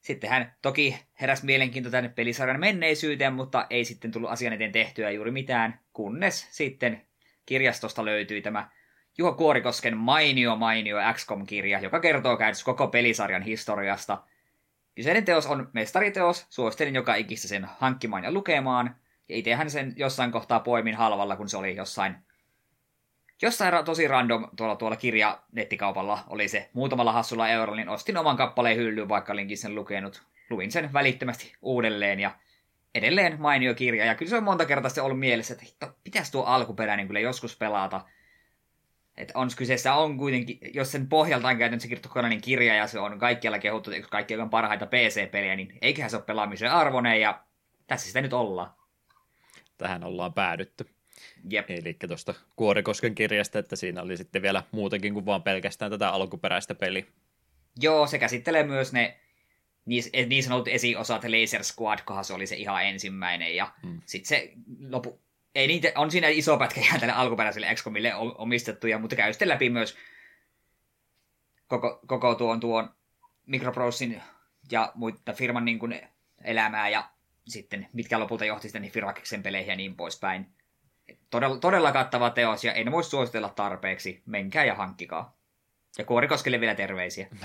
Sitten 0.00 0.30
hän 0.30 0.56
toki 0.62 0.98
heräsi 1.20 1.44
mielenkiinto 1.44 1.90
tänne 1.90 2.08
pelisarjan 2.08 2.60
menneisyyteen, 2.60 3.32
mutta 3.32 3.66
ei 3.70 3.84
sitten 3.84 4.12
tullut 4.12 4.30
asian 4.30 4.52
eteen 4.52 4.72
tehtyä 4.72 5.10
juuri 5.10 5.30
mitään, 5.30 5.80
kunnes 5.92 6.48
sitten 6.50 7.06
kirjastosta 7.46 8.04
löytyi 8.04 8.42
tämä 8.42 8.70
Juho 9.18 9.32
Kuorikosken 9.32 9.96
mainio 9.96 10.56
mainio 10.56 10.96
XCOM-kirja, 11.14 11.80
joka 11.80 12.00
kertoo 12.00 12.36
käytössä 12.36 12.64
koko 12.64 12.88
pelisarjan 12.88 13.42
historiasta. 13.42 14.22
Kyseinen 14.94 15.24
teos 15.24 15.46
on 15.46 15.70
mestariteos, 15.72 16.46
suosittelen 16.50 16.94
joka 16.94 17.14
ikistä 17.14 17.48
sen 17.48 17.68
hankkimaan 17.78 18.24
ja 18.24 18.32
lukemaan, 18.32 18.96
ja 19.28 19.36
itsehän 19.36 19.70
sen 19.70 19.92
jossain 19.96 20.32
kohtaa 20.32 20.60
poimin 20.60 20.94
halvalla, 20.94 21.36
kun 21.36 21.48
se 21.48 21.56
oli 21.56 21.76
jossain 21.76 22.16
jossain 23.42 23.84
tosi 23.84 24.08
random 24.08 24.48
tuolla, 24.56 24.76
tuolla 24.76 24.96
kirja 24.96 25.42
nettikaupalla 25.52 26.24
oli 26.28 26.48
se 26.48 26.70
muutamalla 26.72 27.12
hassulla 27.12 27.48
eurolla, 27.48 27.76
niin 27.76 27.88
ostin 27.88 28.16
oman 28.16 28.36
kappaleen 28.36 28.76
hyllyyn, 28.76 29.08
vaikka 29.08 29.32
olinkin 29.32 29.58
sen 29.58 29.74
lukenut. 29.74 30.22
Luin 30.50 30.72
sen 30.72 30.92
välittömästi 30.92 31.54
uudelleen 31.62 32.20
ja 32.20 32.30
edelleen 32.94 33.40
mainio 33.40 33.74
kirja. 33.74 34.04
Ja 34.04 34.14
kyllä 34.14 34.30
se 34.30 34.36
on 34.36 34.44
monta 34.44 34.66
kertaa 34.66 34.90
se 34.90 35.02
ollut 35.02 35.18
mielessä, 35.18 35.54
että 35.54 35.92
pitäisi 36.04 36.32
tuo 36.32 36.44
alkuperäinen 36.44 37.06
kyllä 37.06 37.20
joskus 37.20 37.56
pelata. 37.56 38.00
Että 39.16 39.38
on 39.38 39.48
kyseessä 39.56 39.94
on 39.94 40.18
kuitenkin, 40.18 40.58
jos 40.74 40.92
sen 40.92 41.08
pohjalta 41.08 41.48
on 41.48 41.58
käytännössä 41.58 41.88
kirjoittu 41.88 42.08
kirja 42.42 42.74
ja 42.74 42.86
se 42.86 42.98
on 42.98 43.18
kaikkialla 43.18 43.58
kehuttu, 43.58 43.90
että 43.90 44.08
kaikki 44.08 44.36
on 44.36 44.50
parhaita 44.50 44.86
PC-pelejä, 44.86 45.56
niin 45.56 45.78
eiköhän 45.82 46.10
se 46.10 46.16
ole 46.16 46.24
pelaamisen 46.24 46.72
arvoinen 46.72 47.20
ja 47.20 47.44
tässä 47.86 48.06
sitä 48.06 48.20
nyt 48.20 48.32
ollaan. 48.32 48.70
Tähän 49.78 50.04
ollaan 50.04 50.34
päädytty. 50.34 50.97
Jep. 51.50 51.70
Eli 51.70 51.96
tuosta 52.08 52.34
Kuorikosken 52.56 53.14
kirjasta, 53.14 53.58
että 53.58 53.76
siinä 53.76 54.02
oli 54.02 54.16
sitten 54.16 54.42
vielä 54.42 54.62
muutakin 54.72 55.14
kuin 55.14 55.26
vaan 55.26 55.42
pelkästään 55.42 55.90
tätä 55.90 56.10
alkuperäistä 56.10 56.74
peliä. 56.74 57.04
Joo, 57.80 58.06
se 58.06 58.18
käsittelee 58.18 58.62
myös 58.62 58.92
ne 58.92 59.18
niin, 59.84 60.04
niin 60.26 60.42
sanotut 60.42 60.68
esiosat, 60.68 61.24
Laser 61.24 61.64
Squad, 61.64 61.98
kohan 62.04 62.24
se 62.24 62.34
oli 62.34 62.46
se 62.46 62.56
ihan 62.56 62.84
ensimmäinen, 62.84 63.56
ja 63.56 63.72
hmm. 63.82 64.00
sitten 64.06 64.28
se 64.28 64.52
lopu, 64.88 65.20
ei 65.54 65.66
niitä, 65.66 65.92
on 65.94 66.10
siinä 66.10 66.28
iso 66.28 66.58
pätkä 66.58 66.80
ihan 66.80 67.00
tälle 67.00 67.14
alkuperäiselle 67.14 67.74
XCOMille 67.74 68.14
omistettuja, 68.14 68.98
mutta 68.98 69.16
käy 69.16 69.32
sitten 69.32 69.48
läpi 69.48 69.70
myös 69.70 69.96
koko, 71.66 72.00
koko 72.06 72.34
tuon, 72.34 72.60
tuon 72.60 72.90
Microprosin 73.46 74.22
ja 74.70 74.92
muita 74.94 75.32
firman 75.32 75.64
niin 75.64 75.78
kuin 75.78 76.00
elämää 76.44 76.88
ja 76.88 77.10
sitten 77.46 77.88
mitkä 77.92 78.20
lopulta 78.20 78.44
johti 78.44 78.68
sitten 78.68 78.90
Firakiksen 78.90 79.42
peleihin 79.42 79.70
ja 79.70 79.76
niin 79.76 79.96
poispäin 79.96 80.46
todella, 81.30 81.56
todella 81.56 81.92
kattava 81.92 82.30
teos 82.30 82.64
ja 82.64 82.72
en 82.72 82.92
voi 82.92 83.04
suositella 83.04 83.48
tarpeeksi. 83.48 84.22
Menkää 84.26 84.64
ja 84.64 84.74
hankkikaa. 84.74 85.38
Ja 85.98 86.04
Kuorikoskelle 86.04 86.60
vielä 86.60 86.74
terveisiä. 86.74 87.26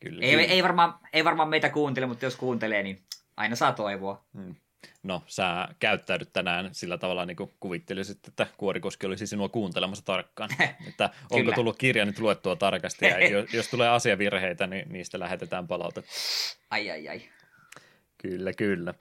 kyllä, 0.00 0.24
ei, 0.24 0.30
kyllä. 0.30 0.42
Ei, 0.42 0.62
varmaan, 0.62 0.94
ei 1.12 1.24
varmaan 1.24 1.48
meitä 1.48 1.68
kuuntele, 1.68 2.06
mutta 2.06 2.24
jos 2.24 2.36
kuuntelee, 2.36 2.82
niin 2.82 3.02
aina 3.36 3.56
saa 3.56 3.72
toivoa. 3.72 4.24
Hmm. 4.34 4.54
no 5.02 5.22
sä 5.26 5.68
käyttäydyt 5.78 6.32
tänään 6.32 6.74
sillä 6.74 6.98
tavalla 6.98 7.26
niin 7.26 7.36
kuin 7.36 7.52
kuvittelisit, 7.60 8.28
että 8.28 8.46
Kuorikoski 8.56 9.06
olisi 9.06 9.26
sinua 9.26 9.48
kuuntelemassa 9.48 10.04
tarkkaan. 10.04 10.50
että 10.88 11.10
onko 11.30 11.52
tullut 11.52 11.78
kirja 11.78 12.04
nyt 12.04 12.18
luettua 12.18 12.56
tarkasti 12.56 13.06
ja 13.06 13.28
jos, 13.38 13.54
jos 13.54 13.68
tulee 13.68 13.88
asiavirheitä, 13.88 14.66
niin 14.66 14.92
niistä 14.92 15.18
lähetetään 15.18 15.68
palautetta. 15.68 16.10
Ai 16.70 16.90
ai 16.90 17.08
ai. 17.08 17.22
Kyllä, 18.18 18.52
kyllä. 18.52 18.94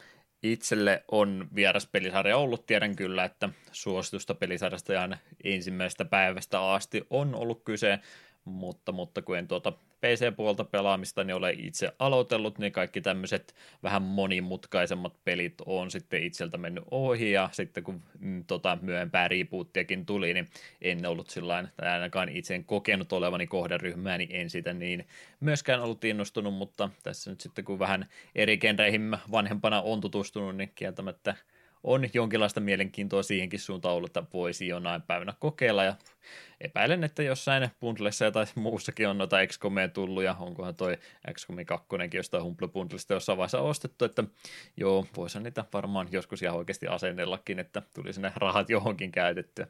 Itselle 0.44 1.04
on 1.12 1.48
vieras 1.56 1.88
pelisarja 1.88 2.38
ollut, 2.38 2.66
tiedän 2.66 2.96
kyllä, 2.96 3.24
että 3.24 3.50
suositusta 3.72 4.36
pelisarjasta 4.36 4.94
ihan 4.94 5.18
ensimmäisestä 5.44 6.06
päivästä 6.06 6.72
asti 6.72 7.08
on 7.10 7.36
ollut 7.36 7.62
kyse, 7.66 8.00
mutta, 8.46 8.92
mutta 8.92 9.22
kun 9.22 9.38
en 9.38 9.48
tuota 9.48 9.74
PC-puolta 10.02 10.64
pelaamista 10.64 11.24
niin 11.24 11.36
olen 11.36 11.60
itse 11.60 11.92
aloitellut, 12.00 12.60
niin 12.60 12.72
kaikki 12.72 13.02
tämmöiset 13.02 13.56
vähän 13.84 14.02
monimutkaisemmat 14.02 15.14
pelit 15.26 15.54
on 15.66 15.92
sitten 15.92 16.24
itseltä 16.24 16.58
mennyt 16.58 16.84
ohi, 16.92 17.32
ja 17.32 17.50
sitten 17.52 17.84
kun 17.84 18.04
mm, 18.20 18.46
tota, 18.46 18.78
myöhempää 18.82 19.28
riipuuttiakin 19.28 20.06
tuli, 20.06 20.34
niin 20.34 20.48
en 20.82 21.06
ollut 21.06 21.30
sillä 21.30 21.68
tai 21.78 21.90
ainakaan 21.90 22.30
itse 22.30 22.56
en 22.56 22.66
kokenut 22.66 23.14
olevani 23.14 23.48
kohderyhmää, 23.48 24.18
niin 24.18 24.30
en 24.32 24.50
sitä 24.50 24.74
niin 24.74 25.08
myöskään 25.40 25.82
ollut 25.82 26.04
innostunut, 26.04 26.54
mutta 26.54 26.90
tässä 27.04 27.30
nyt 27.30 27.42
sitten 27.42 27.66
kun 27.66 27.80
vähän 27.80 28.06
eri 28.36 28.58
genreihin 28.58 29.18
vanhempana 29.32 29.82
on 29.82 30.02
tutustunut, 30.02 30.56
niin 30.56 30.72
kieltämättä 30.76 31.36
on 31.84 32.10
jonkinlaista 32.14 32.60
mielenkiintoa 32.60 33.24
siihenkin 33.24 33.60
suuntaan 33.60 33.96
ollut, 33.96 34.18
että 34.18 34.32
voisi 34.34 34.68
jonain 34.68 35.02
päivänä 35.02 35.34
kokeilla. 35.40 35.84
Ja 35.84 35.96
epäilen, 36.62 37.04
että 37.04 37.24
jossain 37.24 37.70
bundlessa 37.80 38.32
tai 38.32 38.46
muussakin 38.56 39.08
on 39.08 39.18
noita 39.18 39.48
XCOMia 39.48 39.88
tullut 39.88 40.24
ja 40.24 40.36
onkohan 40.40 40.76
toi 40.76 40.98
XCOM 41.34 41.66
2 41.66 41.88
jostain 42.14 42.44
Humble 42.44 42.68
Bundlesta 42.68 43.14
jossain 43.14 43.38
vaiheessa 43.38 43.60
ostettu, 43.60 44.06
että 44.06 44.24
joo, 44.78 45.08
voisi 45.18 45.40
niitä 45.40 45.66
varmaan 45.74 46.08
joskus 46.12 46.42
ihan 46.42 46.58
oikeasti 46.58 46.88
asennellakin, 46.88 47.60
että 47.60 47.82
tuli 47.94 48.14
sinne 48.14 48.32
rahat 48.36 48.70
johonkin 48.70 49.12
käytettyä, 49.12 49.68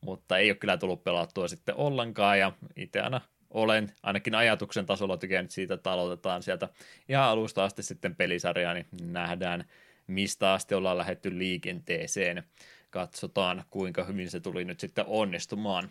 mutta 0.00 0.38
ei 0.38 0.50
ole 0.50 0.56
kyllä 0.56 0.76
tullut 0.76 1.04
pelattua 1.04 1.48
sitten 1.48 1.74
ollenkaan 1.74 2.38
ja 2.38 2.52
itse 2.76 3.00
aina 3.00 3.20
olen 3.50 3.92
ainakin 4.02 4.34
ajatuksen 4.34 4.86
tasolla 4.86 5.16
tykännyt 5.16 5.50
siitä, 5.50 5.74
että 5.74 5.92
aloitetaan 5.92 6.42
sieltä 6.42 6.68
ihan 7.08 7.24
alusta 7.24 7.64
asti 7.64 7.82
sitten 7.82 8.16
pelisarjaa, 8.16 8.74
niin 8.74 8.86
nähdään 9.02 9.64
mistä 10.06 10.52
asti 10.52 10.74
ollaan 10.74 10.98
lähetty 10.98 11.38
liikenteeseen. 11.38 12.42
Katsotaan, 12.90 13.64
kuinka 13.70 14.04
hyvin 14.04 14.30
se 14.30 14.40
tuli 14.40 14.64
nyt 14.64 14.80
sitten 14.80 15.04
onnistumaan. 15.08 15.88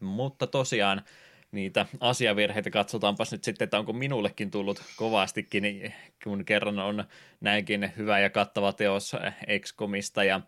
Mutta 0.00 0.46
tosiaan 0.46 1.02
niitä 1.52 1.86
asiavirheitä 2.00 2.70
katsotaanpas 2.70 3.32
nyt 3.32 3.44
sitten, 3.44 3.64
että 3.64 3.78
onko 3.78 3.92
minullekin 3.92 4.50
tullut 4.50 4.82
kovastikin, 4.96 5.94
kun 6.24 6.44
kerran 6.44 6.78
on 6.78 7.04
näinkin 7.40 7.92
hyvä 7.96 8.18
ja 8.18 8.30
kattava 8.30 8.72
teos 8.72 9.16
XCOMista 9.60 10.24
ja 10.24 10.40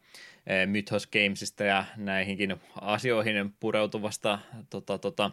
eh, 0.46 0.66
Mythos 0.66 1.06
Gamesista 1.06 1.64
ja 1.64 1.84
näihinkin 1.96 2.56
asioihin 2.80 3.54
pureutuvasta 3.60 4.38
tota, 4.70 4.98
tota, 4.98 5.30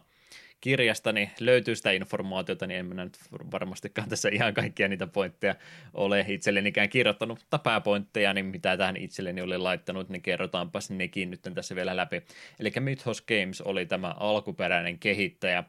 kirjastani 0.62 1.32
löytyy 1.40 1.76
sitä 1.76 1.92
informaatiota, 1.92 2.68
niin 2.68 2.80
en 2.80 2.86
minä 2.86 3.04
nyt 3.04 3.18
varmastikaan 3.52 4.10
tässä 4.10 4.30
ihan 4.32 4.54
kaikkia 4.54 4.88
niitä 4.88 5.08
pointteja 5.08 5.56
ole 5.94 6.26
itselleni 6.28 6.70
ikään 6.70 6.90
kirjoittanut, 6.90 7.40
mutta 7.40 7.60
pääpointteja, 7.60 8.34
niin 8.34 8.46
mitä 8.46 8.78
tähän 8.78 8.98
itselleni 8.98 9.42
olen 9.42 9.64
laittanut, 9.64 10.10
niin 10.10 10.22
kerrotaanpas 10.22 10.92
nekin 10.92 11.32
nyt 11.32 11.42
tässä 11.56 11.76
vielä 11.76 11.96
läpi. 11.96 12.24
Eli 12.60 12.72
Mythos 12.80 13.22
Games 13.22 13.62
oli 13.62 13.86
tämä 13.86 14.16
alkuperäinen 14.20 15.00
kehittäjä, 15.00 15.64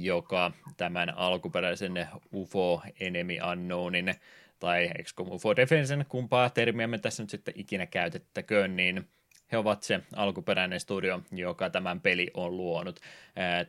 joka 0.00 0.52
tämän 0.76 1.18
alkuperäisen 1.18 2.08
UFO 2.32 2.82
Enemy 3.00 3.36
Unknownin 3.52 4.14
tai 4.58 4.90
XCOM 5.02 5.28
UFO 5.32 5.56
Defensen, 5.56 6.06
kumpaa 6.08 6.50
termiä 6.50 6.86
me 6.86 6.98
tässä 6.98 7.22
nyt 7.22 7.30
sitten 7.30 7.54
ikinä 7.56 7.86
käytettäköön, 7.86 8.76
niin 8.76 9.08
he 9.52 9.58
ovat 9.58 9.82
se 9.82 10.00
alkuperäinen 10.16 10.80
studio, 10.80 11.20
joka 11.32 11.70
tämän 11.70 12.00
peli 12.00 12.30
on 12.34 12.56
luonut. 12.56 13.00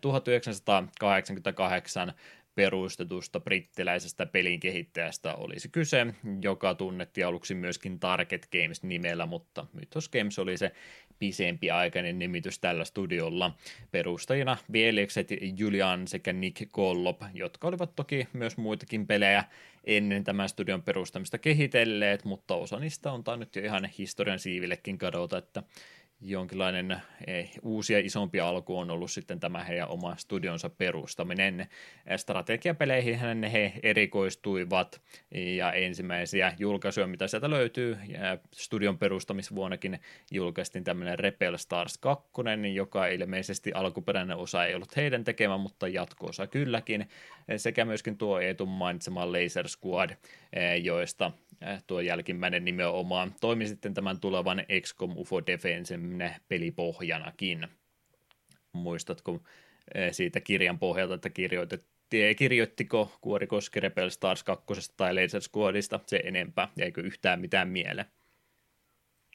1988 0.02 2.14
perustetusta 2.58 3.40
brittiläisestä 3.40 4.26
pelin 4.26 4.60
kehittäjästä 4.60 5.36
olisi 5.36 5.70
kyse, 5.70 6.08
joka 6.42 6.76
tunnettiin 6.76 7.28
aluksi 7.28 7.56
myöskin 7.56 8.00
Target 8.00 8.48
Games 8.52 8.84
nimellä, 8.84 9.26
mutta 9.26 9.66
Mythos 9.74 10.10
Games 10.10 10.40
oli 10.40 10.58
se 10.58 10.72
pisempi 11.20 11.72
aikainen 11.72 12.20
nimitys 12.20 12.60
tällä 12.60 12.86
studiolla. 12.86 13.52
Perustajina 13.92 14.58
veljekset 14.74 15.28
Julian 15.58 16.08
sekä 16.08 16.34
Nick 16.34 16.72
Gollop, 16.72 17.22
jotka 17.34 17.68
olivat 17.68 17.96
toki 17.96 18.28
myös 18.34 18.58
muitakin 18.58 19.08
pelejä 19.08 19.44
ennen 19.84 20.24
tämän 20.24 20.50
studion 20.50 20.84
perustamista 20.84 21.38
kehitelleet, 21.38 22.26
mutta 22.26 22.56
osa 22.56 22.80
niistä 22.80 23.12
on 23.12 23.24
tainnut 23.24 23.56
jo 23.56 23.62
ihan 23.64 23.90
historian 23.98 24.40
siivillekin 24.40 24.98
kadota, 24.98 25.38
että 25.38 25.64
jonkinlainen 26.22 27.02
eh, 27.28 27.52
uusi 27.62 27.94
ja 27.94 28.00
isompi 28.00 28.40
alku 28.40 28.78
on 28.78 28.92
ollut 28.92 29.12
sitten 29.12 29.40
tämä 29.40 29.64
heidän 29.64 29.90
oma 29.90 30.16
studionsa 30.16 30.70
perustaminen. 30.70 31.68
Strategiapeleihin 32.18 33.44
he 33.44 33.74
erikoistuivat 33.84 35.02
ja 35.32 35.74
ensimmäisiä 35.74 36.54
julkaisuja, 36.60 37.08
mitä 37.08 37.28
sieltä 37.28 37.50
löytyy, 37.50 37.98
ja 38.08 38.38
studion 38.54 38.98
perustamisvuonnakin 38.98 40.00
julkaistiin 40.32 40.84
tämmöinen 40.84 41.20
Rebel 41.20 41.58
Stars 41.58 41.98
2, 41.98 42.28
joka 42.74 43.08
ilmeisesti 43.08 43.72
alkuperäinen 43.74 44.38
osa 44.38 44.66
ei 44.66 44.76
ollut 44.76 44.96
heidän 44.96 45.24
tekemä, 45.24 45.58
mutta 45.58 45.88
jatko-osa 45.88 46.48
kylläkin, 46.48 47.10
sekä 47.58 47.86
myöskin 47.86 48.18
tuo 48.18 48.40
Eetun 48.40 48.70
mainitsema 48.70 49.32
Laser 49.32 49.68
Squad, 49.68 50.10
eh, 50.54 50.84
joista 50.84 51.32
eh, 51.62 51.84
tuo 51.88 52.02
jälkimmäinen 52.02 52.66
nimenomaan 52.66 53.36
toimi 53.42 53.68
sitten 53.68 53.94
tämän 53.94 54.20
tulevan 54.20 54.64
XCOM 54.82 55.18
UFO 55.18 55.46
Defense 55.46 55.98
pelipohjanakin. 56.48 57.68
Muistatko 58.74 59.44
eh, 59.96 60.14
siitä 60.14 60.40
kirjan 60.42 60.80
pohjalta, 60.80 61.14
että 61.14 61.30
kirjoitettiin, 61.30 62.36
kirjoittiko 62.36 63.18
Kuori 63.22 63.48
Koski 63.48 63.80
Rebel 63.80 64.10
Stars 64.10 64.44
2 64.44 64.66
tai 64.98 65.16
Laser 65.16 65.42
Squadista 65.42 66.00
se 66.06 66.22
enempää, 66.24 66.68
jäikö 66.78 67.02
yhtään 67.02 67.42
mitään 67.42 67.68
mieleen? 67.68 68.08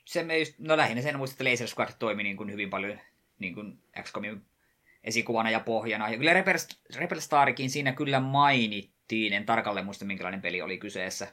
Se 0.05 0.23
me 0.23 0.39
just, 0.39 0.59
no 0.59 0.77
lähinnä 0.77 1.03
sen 1.03 1.17
muistin, 1.17 1.35
että 1.35 1.53
Laser 1.53 1.69
Squad 1.69 1.93
toimi 1.99 2.23
niin 2.23 2.37
kuin 2.37 2.53
hyvin 2.53 2.71
paljon 2.71 2.99
niin 3.39 3.55
kuin 3.55 3.79
XCOMin 4.03 4.43
esikuvana 5.05 5.51
ja 5.51 5.61
pohjana. 5.61 6.09
Ja 6.09 6.19
kyllä 6.19 6.33
Rebel, 6.33 6.59
Rebel 6.97 7.21
Starikin 7.21 7.71
siinä 7.71 7.93
kyllä 7.93 8.21
mainittiin, 8.21 9.33
en 9.33 9.47
tarkalleen 9.47 9.85
muista 9.85 10.05
minkälainen 10.05 10.43
peli 10.43 10.63
oli 10.63 10.79
kyseessä 10.79 11.29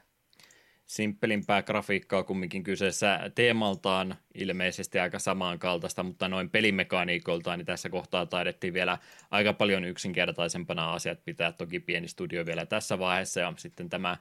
simppelimpää 0.90 1.64
grafiikkaa 1.64 2.24
kumminkin 2.24 2.64
kyseessä 2.64 3.32
teemaltaan 3.36 4.16
ilmeisesti 4.34 5.00
aika 5.00 5.20
samankaltaista, 5.20 6.04
mutta 6.04 6.28
noin 6.28 6.50
pelimekaniikoltaan 6.50 7.60
niin 7.60 7.66
tässä 7.66 7.90
kohtaa 7.90 8.26
taidettiin 8.26 8.74
vielä 8.74 8.98
aika 9.32 9.54
paljon 9.54 9.86
yksinkertaisempana 9.86 10.94
asiat 10.94 11.26
pitää 11.26 11.52
toki 11.52 11.80
pieni 11.80 12.08
studio 12.08 12.46
vielä 12.46 12.66
tässä 12.66 13.00
vaiheessa 13.00 13.40
ja 13.40 13.54
sitten 13.58 13.90
tämä 13.90 14.18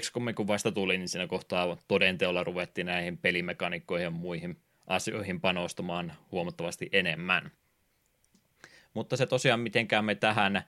XCOM 0.00 0.34
kun 0.34 0.46
vasta 0.46 0.72
tuli, 0.72 0.98
niin 0.98 1.08
siinä 1.08 1.26
kohtaa 1.26 1.76
todenteolla 1.88 2.44
ruvettiin 2.44 2.86
näihin 2.86 3.18
pelimekaniikkoihin 3.18 4.04
ja 4.04 4.10
muihin 4.10 4.56
asioihin 4.86 5.40
panostamaan 5.40 6.12
huomattavasti 6.32 6.88
enemmän. 6.92 7.50
Mutta 8.94 9.16
se 9.16 9.26
tosiaan, 9.26 9.60
mitenkään 9.60 10.04
me 10.04 10.14
tähän 10.14 10.62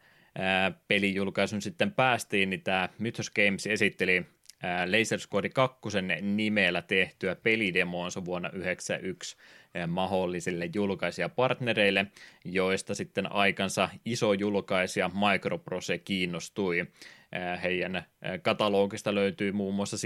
pelijulkaisun 0.88 1.62
sitten 1.62 1.92
päästiin, 1.92 2.50
niin 2.50 2.62
tämä 2.62 2.88
Mythos 2.98 3.30
Games 3.30 3.66
esitteli 3.66 4.26
Laser 4.86 5.20
Squad 5.20 5.48
2 5.48 5.80
nimellä 6.20 6.82
tehtyä 6.82 7.36
pelidemoonsa 7.36 8.24
vuonna 8.24 8.48
1991 8.48 9.36
mahdollisille 9.86 10.70
julkaisijapartnereille, 10.74 12.06
joista 12.44 12.94
sitten 12.94 13.32
aikansa 13.32 13.88
iso 14.04 14.32
julkaisija 14.32 15.10
Microprose 15.14 15.98
kiinnostui. 15.98 16.86
Heidän 17.62 18.04
katalogista 18.42 19.14
löytyy 19.14 19.52
muun 19.52 19.74
muassa 19.74 19.96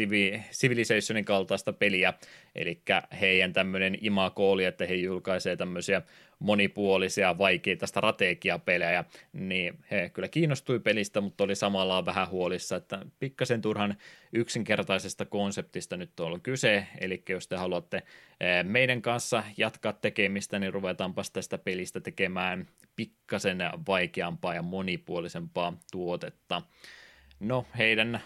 Civilizationin 0.52 1.24
kaltaista 1.24 1.72
peliä, 1.72 2.14
eli 2.54 2.82
heidän 3.20 3.52
tämmöinen 3.52 3.98
imago 4.00 4.50
oli, 4.50 4.64
että 4.64 4.86
he 4.86 4.94
julkaisee 4.94 5.56
tämmöisiä 5.56 6.02
monipuolisia, 6.38 7.38
vaikeita 7.38 7.86
strategiapelejä, 7.86 9.04
niin 9.32 9.78
he 9.90 10.10
kyllä 10.10 10.28
kiinnostui 10.28 10.80
pelistä, 10.80 11.20
mutta 11.20 11.44
oli 11.44 11.54
samalla 11.54 12.06
vähän 12.06 12.30
huolissa, 12.30 12.76
että 12.76 13.06
pikkasen 13.18 13.60
turhan 13.62 13.96
yksinkertaisesta 14.32 15.24
konseptista 15.24 15.96
nyt 15.96 16.20
on 16.20 16.40
kyse, 16.40 16.86
eli 17.00 17.22
jos 17.28 17.48
te 17.48 17.56
haluatte 17.56 18.02
meidän 18.62 19.02
kanssa 19.02 19.44
jatkaa 19.56 19.92
tekemistä, 19.92 20.58
niin 20.58 20.74
ruvetaanpas 20.74 21.30
tästä 21.30 21.58
pelistä 21.58 22.00
tekemään 22.00 22.66
pikkasen 22.96 23.58
vaikeampaa 23.88 24.54
ja 24.54 24.62
monipuolisempaa 24.62 25.78
tuotetta. 25.92 26.62
No, 27.40 27.66
heidän 27.78 28.20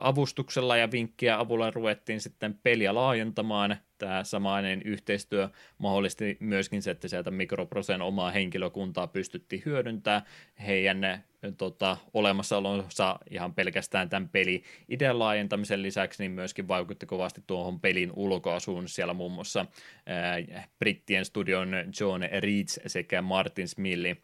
avustuksella 0.00 0.76
ja 0.76 0.90
vinkkiä 0.90 1.38
avulla 1.38 1.70
ruvettiin 1.70 2.20
sitten 2.20 2.58
peliä 2.62 2.94
laajentamaan. 2.94 3.76
Tämä 3.98 4.24
samainen 4.24 4.82
yhteistyö 4.82 5.48
mahdollisti 5.78 6.36
myöskin 6.40 6.82
se, 6.82 6.90
että 6.90 7.08
sieltä 7.08 7.30
Mikroprosen 7.30 8.02
omaa 8.02 8.30
henkilökuntaa 8.30 9.06
pystyttiin 9.06 9.62
hyödyntämään. 9.64 10.22
Heidän 10.66 11.24
tota, 11.58 11.96
olemassaolonsa 12.14 13.18
ihan 13.30 13.54
pelkästään 13.54 14.08
tämän 14.08 14.28
peli 14.28 14.62
idean 14.88 15.18
laajentamisen 15.18 15.82
lisäksi, 15.82 16.22
niin 16.22 16.32
myöskin 16.32 16.68
vaikutti 16.68 17.06
kovasti 17.06 17.42
tuohon 17.46 17.80
pelin 17.80 18.12
ulkoasuun. 18.16 18.88
Siellä 18.88 19.14
muun 19.14 19.32
muassa 19.32 19.66
ää, 20.06 20.38
brittien 20.78 21.24
studion 21.24 21.68
John 22.00 22.22
Reeds 22.40 22.80
sekä 22.86 23.22
Martin 23.22 23.68
Smilli 23.68 24.16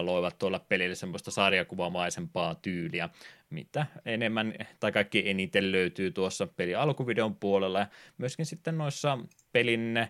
loivat 0.00 0.38
tuolla 0.38 0.58
pelille 0.58 0.94
semmoista 0.94 1.30
sarjakuvamaisempaa 1.30 2.54
tyyliä, 2.54 3.08
mitä 3.54 3.86
enemmän 4.04 4.54
tai 4.80 4.92
kaikki 4.92 5.30
eniten 5.30 5.72
löytyy 5.72 6.10
tuossa 6.10 6.46
peli 6.46 6.74
alkuvideon 6.74 7.36
puolella 7.36 7.78
ja 7.78 7.86
myöskin 8.18 8.46
sitten 8.46 8.78
noissa 8.78 9.18
pelin 9.52 10.06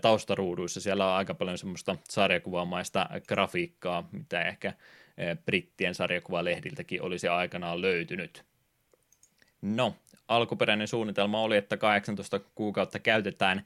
taustaruuduissa 0.00 0.80
siellä 0.80 1.06
on 1.10 1.16
aika 1.16 1.34
paljon 1.34 1.58
semmoista 1.58 1.96
sarjakuvamaista 2.08 3.08
grafiikkaa, 3.28 4.08
mitä 4.12 4.42
ehkä 4.42 4.72
brittien 5.44 5.94
sarjakuvalehdiltäkin 5.94 7.02
olisi 7.02 7.28
aikanaan 7.28 7.80
löytynyt. 7.80 8.44
No, 9.62 9.94
alkuperäinen 10.28 10.88
suunnitelma 10.88 11.40
oli, 11.40 11.56
että 11.56 11.76
18 11.76 12.40
kuukautta 12.54 12.98
käytetään 12.98 13.64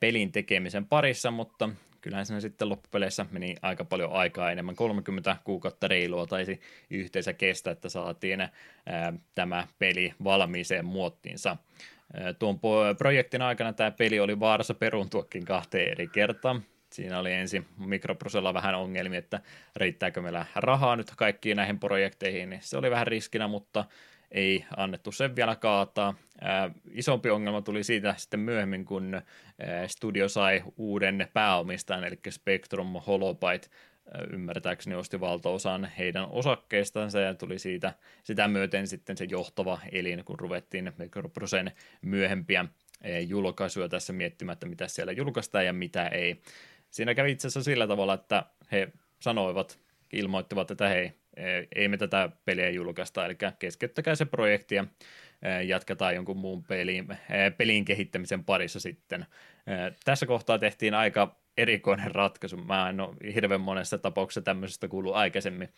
pelin 0.00 0.32
tekemisen 0.32 0.86
parissa, 0.86 1.30
mutta 1.30 1.68
kyllähän 2.04 2.26
siinä 2.26 2.40
sitten 2.40 2.68
loppupeleissä 2.68 3.26
meni 3.30 3.56
aika 3.62 3.84
paljon 3.84 4.12
aikaa 4.12 4.50
enemmän, 4.50 4.76
30 4.76 5.36
kuukautta 5.44 5.88
reilua 5.88 6.26
taisi 6.26 6.60
yhteensä 6.90 7.32
kestä, 7.32 7.70
että 7.70 7.88
saatiin 7.88 8.40
ää, 8.40 8.50
tämä 9.34 9.66
peli 9.78 10.14
valmiiseen 10.24 10.84
muottiinsa. 10.84 11.56
tuon 12.38 12.60
projektin 12.98 13.42
aikana 13.42 13.72
tämä 13.72 13.90
peli 13.90 14.20
oli 14.20 14.40
vaarassa 14.40 14.74
peruntuakin 14.74 15.44
kahteen 15.44 15.90
eri 15.90 16.08
kertaan. 16.08 16.62
Siinä 16.92 17.18
oli 17.18 17.32
ensin 17.32 17.66
mikroprosella 17.78 18.54
vähän 18.54 18.74
ongelmia, 18.74 19.18
että 19.18 19.40
riittääkö 19.76 20.22
meillä 20.22 20.46
rahaa 20.56 20.96
nyt 20.96 21.12
kaikkiin 21.16 21.56
näihin 21.56 21.78
projekteihin, 21.78 22.50
niin 22.50 22.60
se 22.62 22.76
oli 22.76 22.90
vähän 22.90 23.06
riskinä, 23.06 23.48
mutta 23.48 23.84
ei 24.34 24.64
annettu 24.76 25.12
sen 25.12 25.36
vielä 25.36 25.56
kaataa. 25.56 26.14
Ää, 26.40 26.70
isompi 26.90 27.30
ongelma 27.30 27.62
tuli 27.62 27.84
siitä 27.84 28.14
sitten 28.18 28.40
myöhemmin, 28.40 28.84
kun 28.84 29.14
ää, 29.14 29.88
studio 29.88 30.28
sai 30.28 30.62
uuden 30.76 31.28
pääomistajan, 31.32 32.04
eli 32.04 32.18
Spectrum 32.30 32.94
Holobyte 33.06 33.68
ymmärtääkseni 34.32 34.96
osti 34.96 35.20
valtaosan 35.20 35.84
heidän 35.98 36.26
osakkeistansa 36.30 37.20
ja 37.20 37.34
tuli 37.34 37.58
siitä 37.58 37.92
sitä 38.22 38.48
myöten 38.48 38.86
sitten 38.86 39.16
se 39.16 39.26
johtava 39.30 39.78
elin, 39.92 40.24
kun 40.24 40.38
ruvettiin 40.38 40.92
Microprosen 40.98 41.72
myöhempiä 42.02 42.64
julkaisuja 43.26 43.88
tässä 43.88 44.12
miettimättä, 44.12 44.66
mitä 44.66 44.88
siellä 44.88 45.12
julkaistaan 45.12 45.66
ja 45.66 45.72
mitä 45.72 46.06
ei. 46.08 46.42
Siinä 46.90 47.14
kävi 47.14 47.32
itse 47.32 47.48
asiassa 47.48 47.70
sillä 47.70 47.86
tavalla, 47.86 48.14
että 48.14 48.44
he 48.72 48.92
sanoivat, 49.20 49.78
ilmoittivat, 50.12 50.70
että 50.70 50.88
hei, 50.88 51.12
ei 51.76 51.88
me 51.88 51.96
tätä 51.96 52.28
peliä 52.44 52.70
julkaista, 52.70 53.26
eli 53.26 53.36
keskeyttäkää 53.58 54.14
se 54.14 54.24
projekti 54.24 54.74
ja 54.74 54.84
jatketaan 55.66 56.14
jonkun 56.14 56.36
muun 56.36 56.64
pelin, 56.64 57.08
pelin 57.56 57.84
kehittämisen 57.84 58.44
parissa 58.44 58.80
sitten. 58.80 59.26
Tässä 60.04 60.26
kohtaa 60.26 60.58
tehtiin 60.58 60.94
aika 60.94 61.36
erikoinen 61.56 62.14
ratkaisu. 62.14 62.56
Mä 62.56 62.88
en 62.90 63.00
ole 63.00 63.16
hirveän 63.34 63.60
monessa 63.60 63.98
tapauksessa 63.98 64.42
tämmöisestä 64.42 64.88
kuullut 64.88 65.14
aikaisemmin. 65.14 65.68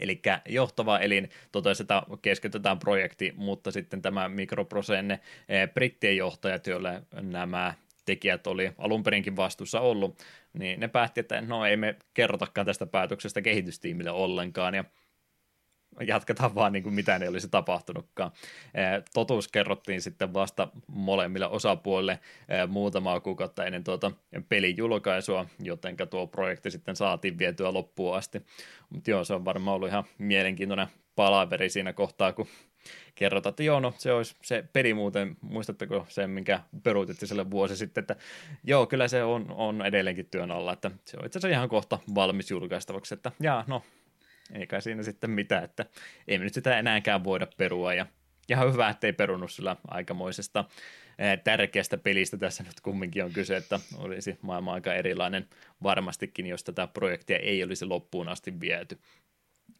Eli 0.00 0.22
johtava 0.48 0.98
elin 0.98 1.30
totesi, 1.52 1.82
että 1.82 2.02
keskitytään 2.22 2.78
projekti, 2.78 3.32
mutta 3.36 3.70
sitten 3.70 4.02
tämä 4.02 4.28
mikroprosenne 4.28 5.20
brittien 5.74 6.16
johtajat, 6.16 6.66
joille 6.66 7.02
nämä 7.20 7.74
tekijät 8.04 8.46
oli 8.46 8.72
alun 8.78 9.02
perinkin 9.02 9.36
vastuussa 9.36 9.80
ollut, 9.80 10.18
niin 10.58 10.80
ne 10.80 10.88
päätti, 10.88 11.20
että 11.20 11.40
no 11.40 11.64
ei 11.66 11.76
me 11.76 11.96
kerrotakaan 12.14 12.66
tästä 12.66 12.86
päätöksestä 12.86 13.42
kehitystiimille 13.42 14.10
ollenkaan, 14.10 14.74
ja 14.74 14.84
jatketaan 16.06 16.54
vaan 16.54 16.72
niin 16.72 16.82
kuin 16.82 16.94
mitään 16.94 17.22
ei 17.22 17.28
olisi 17.28 17.48
tapahtunutkaan. 17.48 18.30
Totuus 19.14 19.48
kerrottiin 19.48 20.00
sitten 20.00 20.34
vasta 20.34 20.68
molemmille 20.86 21.46
osapuolille 21.46 22.18
muutamaa 22.68 23.20
kuukautta 23.20 23.64
ennen 23.64 23.84
tuota 23.84 24.12
pelin 24.48 24.76
julkaisua, 24.76 25.46
joten 25.62 25.96
tuo 26.10 26.26
projekti 26.26 26.70
sitten 26.70 26.96
saatiin 26.96 27.38
vietyä 27.38 27.72
loppuun 27.72 28.16
asti. 28.16 28.42
Mutta 28.90 29.10
joo, 29.10 29.24
se 29.24 29.34
on 29.34 29.44
varmaan 29.44 29.76
ollut 29.76 29.88
ihan 29.88 30.04
mielenkiintoinen 30.18 30.86
palaveri 31.16 31.70
siinä 31.70 31.92
kohtaa, 31.92 32.32
kun 32.32 32.46
kerrotaan, 33.14 33.50
että 33.50 33.62
joo, 33.62 33.80
no 33.80 33.94
se 33.98 34.12
olisi 34.12 34.36
se 34.42 34.64
peli 34.72 34.94
muuten, 34.94 35.36
muistatteko 35.40 36.06
sen, 36.08 36.30
minkä 36.30 36.60
peruutitte 36.82 37.26
sille 37.26 37.50
vuosi 37.50 37.76
sitten, 37.76 38.02
että 38.02 38.16
joo, 38.64 38.86
kyllä 38.86 39.08
se 39.08 39.22
on, 39.22 39.46
on 39.50 39.86
edelleenkin 39.86 40.28
työn 40.30 40.50
alla, 40.50 40.72
että 40.72 40.90
se 41.04 41.16
on 41.16 41.26
itse 41.26 41.38
asiassa 41.38 41.56
ihan 41.56 41.68
kohta 41.68 41.98
valmis 42.14 42.50
julkaistavaksi, 42.50 43.14
että 43.14 43.32
jaa, 43.40 43.64
no, 43.66 43.82
eikä 44.52 44.80
siinä 44.80 45.02
sitten 45.02 45.30
mitään, 45.30 45.64
että 45.64 45.84
ei 46.28 46.38
me 46.38 46.44
nyt 46.44 46.54
sitä 46.54 46.78
enääkään 46.78 47.24
voida 47.24 47.46
perua, 47.56 47.94
ja 47.94 48.06
ihan 48.48 48.72
hyvä, 48.72 48.88
ettei 48.88 49.12
perunut 49.12 49.52
sillä 49.52 49.76
aikamoisesta 49.88 50.64
tärkeästä 51.44 51.98
pelistä 51.98 52.36
tässä 52.36 52.62
nyt 52.62 52.80
kumminkin 52.80 53.24
on 53.24 53.32
kyse, 53.32 53.56
että 53.56 53.80
olisi 53.96 54.38
maailma 54.42 54.72
aika 54.72 54.94
erilainen 54.94 55.48
varmastikin, 55.82 56.46
jos 56.46 56.64
tätä 56.64 56.86
projektia 56.86 57.38
ei 57.38 57.64
olisi 57.64 57.84
loppuun 57.84 58.28
asti 58.28 58.60
viety. 58.60 58.98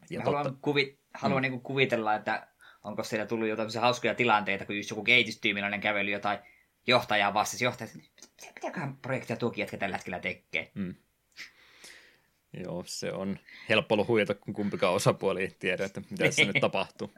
Ja 0.09 0.21
haluan, 0.21 0.43
totta... 0.43 0.59
kuvi, 0.61 0.99
haluan 1.13 1.43
mm. 1.43 1.49
niin 1.49 1.61
kuvitella, 1.61 2.15
että 2.15 2.47
onko 2.83 3.03
siellä 3.03 3.25
tullut 3.25 3.47
jotain 3.47 3.69
hauskoja 3.79 4.15
tilanteita, 4.15 4.65
kun 4.65 4.77
just 4.77 4.89
joku 4.89 5.03
kehitystiimiläinen 5.03 5.81
käveli 5.81 6.11
jotain 6.11 6.39
johtajaa 6.87 7.33
vastasi, 7.33 7.65
johtaja, 7.65 7.89
mitäköhän 8.55 8.97
projektia 8.97 9.35
tuokin 9.35 9.61
jätkä 9.61 9.77
tällä 9.77 9.97
hetkellä 9.97 10.19
tekee? 10.19 10.71
Mm. 10.73 10.95
Joo, 12.63 12.83
se 12.87 13.11
on 13.11 13.39
helppo 13.69 13.95
ollut 13.95 14.07
huijata, 14.07 14.33
kun 14.33 14.53
kumpikaan 14.53 14.93
osapuoli 14.93 15.41
ei 15.41 15.55
tiedä, 15.59 15.85
että 15.85 16.01
mitä 16.09 16.31
se 16.31 16.45
nyt 16.45 16.61
tapahtuu. 16.61 17.13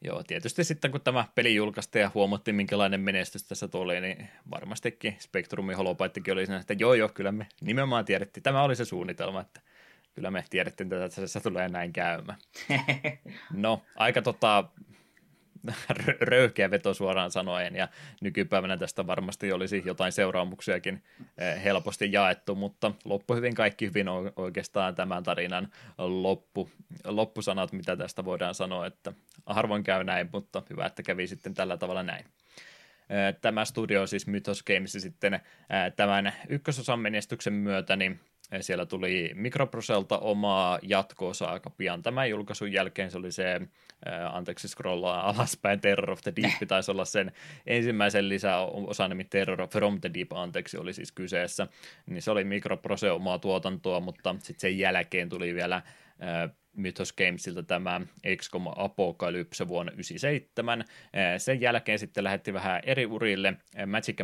Joo, 0.00 0.22
tietysti 0.22 0.64
sitten 0.64 0.90
kun 0.90 1.00
tämä 1.00 1.24
peli 1.34 1.54
julkaistiin 1.54 2.00
ja 2.00 2.10
huomattiin, 2.14 2.54
minkälainen 2.54 3.00
menestys 3.00 3.44
tässä 3.44 3.68
tuli, 3.68 4.00
niin 4.00 4.28
varmastikin 4.50 5.16
Spectrumin 5.18 5.76
holopaittikin 5.76 6.32
oli 6.32 6.46
siinä, 6.46 6.60
että 6.60 6.74
joo 6.78 6.94
joo, 6.94 7.08
kyllä 7.08 7.32
me 7.32 7.46
nimenomaan 7.60 8.04
tiedettiin. 8.04 8.42
Tämä 8.42 8.62
oli 8.62 8.76
se 8.76 8.84
suunnitelma, 8.84 9.40
että 9.40 9.60
kyllä 10.16 10.30
me 10.30 10.44
tiedettiin, 10.50 10.92
että 10.92 11.26
se 11.26 11.40
tulee 11.40 11.68
näin 11.68 11.92
käymään. 11.92 12.38
No, 13.52 13.82
aika 13.96 14.22
tota, 14.22 14.64
röyhkeä 16.20 16.70
veto 16.70 16.94
suoraan 16.94 17.30
sanoen, 17.30 17.76
ja 17.76 17.88
nykypäivänä 18.20 18.76
tästä 18.76 19.06
varmasti 19.06 19.52
olisi 19.52 19.82
jotain 19.84 20.12
seuraamuksiakin 20.12 21.02
eh, 21.38 21.64
helposti 21.64 22.12
jaettu, 22.12 22.54
mutta 22.54 22.92
loppu 23.04 23.34
hyvin 23.34 23.54
kaikki 23.54 23.86
hyvin 23.86 24.06
oikeastaan 24.36 24.94
tämän 24.94 25.22
tarinan 25.22 25.68
loppu, 25.98 26.70
loppusanat, 27.04 27.72
mitä 27.72 27.96
tästä 27.96 28.24
voidaan 28.24 28.54
sanoa, 28.54 28.86
että 28.86 29.12
harvoin 29.46 29.84
käy 29.84 30.04
näin, 30.04 30.28
mutta 30.32 30.62
hyvä, 30.70 30.86
että 30.86 31.02
kävi 31.02 31.26
sitten 31.26 31.54
tällä 31.54 31.76
tavalla 31.76 32.02
näin. 32.02 32.24
Eh, 33.10 33.36
tämä 33.40 33.64
studio 33.64 34.06
siis 34.06 34.26
Mythos 34.26 34.62
Games 34.62 34.92
sitten 34.92 35.34
eh, 35.34 35.40
tämän 35.96 36.32
ykkösosan 36.48 37.00
menestyksen 37.00 37.52
myötä, 37.52 37.96
niin 37.96 38.20
siellä 38.60 38.86
tuli 38.86 39.30
Microproselta 39.34 40.18
omaa 40.18 40.78
jatkoosa 40.82 41.46
aika 41.46 41.70
pian 41.70 42.02
tämän 42.02 42.30
julkaisun 42.30 42.72
jälkeen. 42.72 43.10
Se 43.10 43.18
oli 43.18 43.32
se, 43.32 43.60
anteeksi 44.32 44.68
scrollaa 44.68 45.28
alaspäin, 45.28 45.80
Terror 45.80 46.10
of 46.10 46.20
the 46.22 46.32
Deep 46.36 46.68
taisi 46.68 46.90
olla 46.90 47.04
sen 47.04 47.32
ensimmäisen 47.66 48.28
lisäosan, 48.28 49.10
nimi 49.10 49.24
Terror 49.24 49.68
from 49.68 50.00
the 50.00 50.10
Deep, 50.14 50.32
anteeksi, 50.32 50.78
oli 50.78 50.92
siis 50.92 51.12
kyseessä. 51.12 51.66
Niin 52.06 52.22
se 52.22 52.30
oli 52.30 52.44
Microprose 52.44 53.10
omaa 53.10 53.38
tuotantoa, 53.38 54.00
mutta 54.00 54.36
sitten 54.38 54.60
sen 54.60 54.78
jälkeen 54.78 55.28
tuli 55.28 55.54
vielä 55.54 55.82
Mythos 56.76 57.12
Gamesilta 57.12 57.62
tämä 57.62 58.00
XCOM 58.36 58.66
Apocalypse 58.76 59.68
vuonna 59.68 59.92
1997. 59.92 60.84
Sen 61.38 61.60
jälkeen 61.60 61.98
sitten 61.98 62.24
lähetti 62.24 62.52
vähän 62.52 62.80
eri 62.84 63.06
urille. 63.06 63.54
Magic 63.86 64.20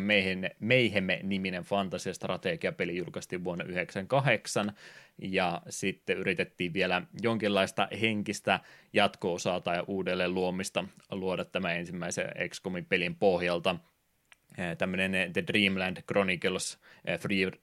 Mayhem-niminen 0.61 1.63
fantasiastrategiapeli 1.63 2.97
julkaistiin 2.97 3.45
vuonna 3.45 3.65
1998, 3.65 4.73
ja 5.19 5.63
sitten 5.69 6.19
yritettiin 6.19 6.73
vielä 6.73 7.03
jonkinlaista 7.23 7.89
henkistä 8.01 8.61
jatko-osaa 8.93 9.61
tai 9.61 9.83
uudelleen 9.87 10.35
luomista 10.35 10.85
luoda 11.11 11.45
tämä 11.45 11.73
ensimmäisen 11.73 12.29
XCOMin 12.49 12.85
pelin 12.85 13.15
pohjalta– 13.15 13.77
tämmöinen 14.79 15.33
The 15.33 15.45
Dreamland 15.47 15.97
Chronicles 16.03 16.79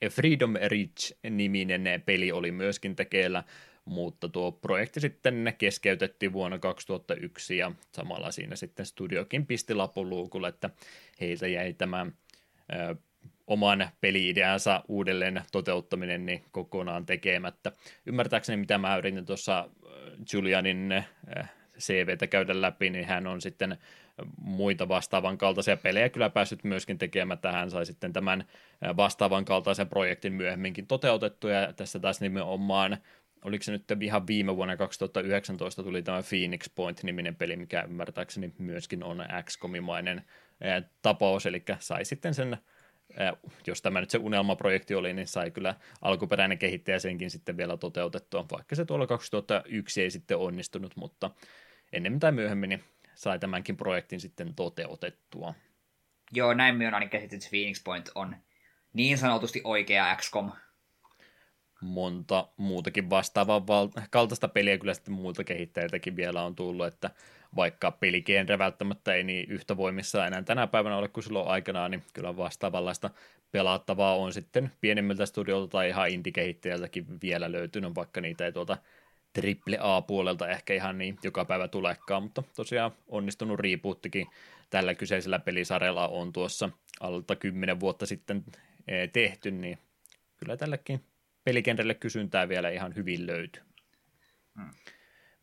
Freedom 0.10 0.54
Reach-niminen 0.54 1.84
peli 2.06 2.32
oli 2.32 2.52
myöskin 2.52 2.96
tekeillä, 2.96 3.44
mutta 3.90 4.30
tuo 4.30 4.52
projekti 4.52 5.00
sitten 5.00 5.54
keskeytettiin 5.58 6.34
vuonna 6.34 6.60
2001 6.60 7.58
ja 7.58 7.72
samalla 7.92 8.32
siinä 8.32 8.56
sitten 8.56 8.86
studiokin 8.86 9.46
pisti 9.46 9.74
lapun 9.74 10.10
luukulle, 10.10 10.48
että 10.48 10.70
heiltä 11.22 11.48
jäi 11.48 11.74
tämä 11.74 12.06
ö, 12.74 12.96
oman 13.48 13.90
peli-ideansa 14.02 14.84
uudelleen 14.88 15.44
toteuttaminen 15.52 16.26
niin 16.26 16.44
kokonaan 16.52 17.06
tekemättä. 17.06 17.72
Ymmärtääkseni 18.06 18.58
mitä 18.58 18.78
mä 18.78 18.98
yritin 18.98 19.26
tuossa 19.26 19.70
Julianin 20.34 21.04
CVtä 21.80 22.28
käydä 22.28 22.62
läpi, 22.62 22.90
niin 22.90 23.06
hän 23.06 23.28
on 23.28 23.42
sitten 23.42 23.78
muita 24.42 24.88
vastaavan 24.88 25.38
kaltaisia 25.38 25.78
pelejä 25.78 26.10
kyllä 26.10 26.30
päässyt 26.30 26.64
myöskin 26.64 26.98
tekemään, 26.98 27.40
hän 27.52 27.72
sai 27.72 27.86
sitten 27.86 28.14
tämän 28.14 28.44
vastaavan 28.98 29.46
kaltaisen 29.46 29.90
projektin 29.90 30.34
myöhemminkin 30.34 30.88
toteutettua, 30.88 31.52
ja 31.52 31.74
tässä 31.74 32.00
taas 32.00 32.22
nimenomaan 32.22 32.98
oliko 33.44 33.64
se 33.64 33.72
nyt 33.72 33.84
ihan 34.02 34.28
viime 34.28 34.56
vuonna 34.56 34.78
2019 34.78 35.84
tuli 35.84 36.02
tämä 36.02 36.24
Phoenix 36.30 36.70
Point-niminen 36.76 37.36
peli, 37.36 37.56
mikä 37.56 37.82
ymmärtääkseni 37.82 38.54
myöskin 38.58 39.04
on 39.04 39.26
X-komimainen 39.44 40.24
tapaus, 41.02 41.46
eli 41.46 41.64
sai 41.80 42.06
sitten 42.06 42.34
sen, 42.34 42.58
jos 43.68 43.82
tämä 43.82 44.00
nyt 44.00 44.10
se 44.10 44.18
unelmaprojekti 44.18 44.96
oli, 44.96 45.14
niin 45.14 45.28
sai 45.28 45.52
kyllä 45.52 45.76
alkuperäinen 46.02 46.58
kehittäjä 46.58 47.00
senkin 47.00 47.32
sitten 47.32 47.58
vielä 47.58 47.78
toteutettua, 47.78 48.46
vaikka 48.52 48.76
se 48.76 48.86
tuolla 48.86 49.08
2001 49.08 50.02
ei 50.02 50.12
sitten 50.12 50.38
onnistunut, 50.38 50.96
mutta 50.96 51.32
ennen 51.94 52.20
tai 52.20 52.32
myöhemmin 52.32 52.70
niin 52.70 52.84
sai 53.16 53.40
tämänkin 53.40 53.78
projektin 53.78 54.20
sitten 54.20 54.54
toteutettua. 54.56 55.54
Joo, 56.32 56.54
näin 56.54 56.76
minä 56.76 56.88
on 56.88 56.94
ainakin 56.94 57.22
että 57.22 57.50
Phoenix 57.50 57.84
Point 57.84 58.10
on 58.16 58.36
niin 58.94 59.18
sanotusti 59.18 59.62
oikea 59.64 60.16
XCOM 60.16 60.52
monta 61.82 62.48
muutakin 62.58 63.10
vastaavaa 63.10 63.68
val- 63.68 63.90
kaltaista 64.10 64.48
peliä 64.48 64.78
kyllä 64.78 64.94
sitten 64.94 65.14
muilta 65.14 65.44
kehittäjiltäkin 65.44 66.16
vielä 66.16 66.44
on 66.44 66.56
tullut, 66.56 66.88
että 66.88 67.10
vaikka 67.56 67.92
peligenre 67.92 68.58
välttämättä 68.58 69.14
ei 69.14 69.24
niin 69.24 69.50
yhtä 69.50 69.78
voimissa 69.78 70.28
enää 70.28 70.42
tänä 70.42 70.68
päivänä 70.68 70.98
ole 70.98 71.08
kuin 71.08 71.24
silloin 71.24 71.48
aikanaan, 71.48 71.92
niin 71.92 72.04
kyllä 72.14 72.38
vastaavanlaista 72.38 73.10
pelattavaa 73.52 74.16
on 74.16 74.34
sitten 74.34 74.72
pienemmiltä 74.82 75.26
studiolta 75.26 75.72
tai 75.72 75.90
ihan 75.90 76.10
indie-kehittäjältäkin 76.10 77.06
vielä 77.22 77.52
löytynyt, 77.52 77.96
vaikka 77.96 78.22
niitä 78.22 78.46
ei 78.46 78.52
tuolta 78.52 78.78
triple 79.34 79.78
A-puolelta 79.82 80.48
ehkä 80.48 80.74
ihan 80.74 80.98
niin 80.98 81.18
joka 81.24 81.46
päivä 81.46 81.68
tulekaan, 81.68 82.24
mutta 82.24 82.44
tosiaan 82.56 82.92
onnistunut 83.08 83.60
rebootikin 83.60 84.28
tällä 84.70 84.96
kyseisellä 84.96 85.40
pelisarjalla 85.40 86.08
on 86.08 86.34
tuossa 86.34 86.70
alta 87.00 87.36
kymmenen 87.36 87.80
vuotta 87.80 88.06
sitten 88.06 88.44
eh, 88.88 89.10
tehty, 89.12 89.52
niin 89.52 89.78
kyllä 90.38 90.58
tälläkin 90.58 91.02
pelikentälle 91.50 91.94
kysyntää 91.94 92.50
vielä 92.50 92.70
ihan 92.70 92.96
hyvin 92.96 93.28
löytyy. 93.28 93.64
Hmm. 94.56 94.70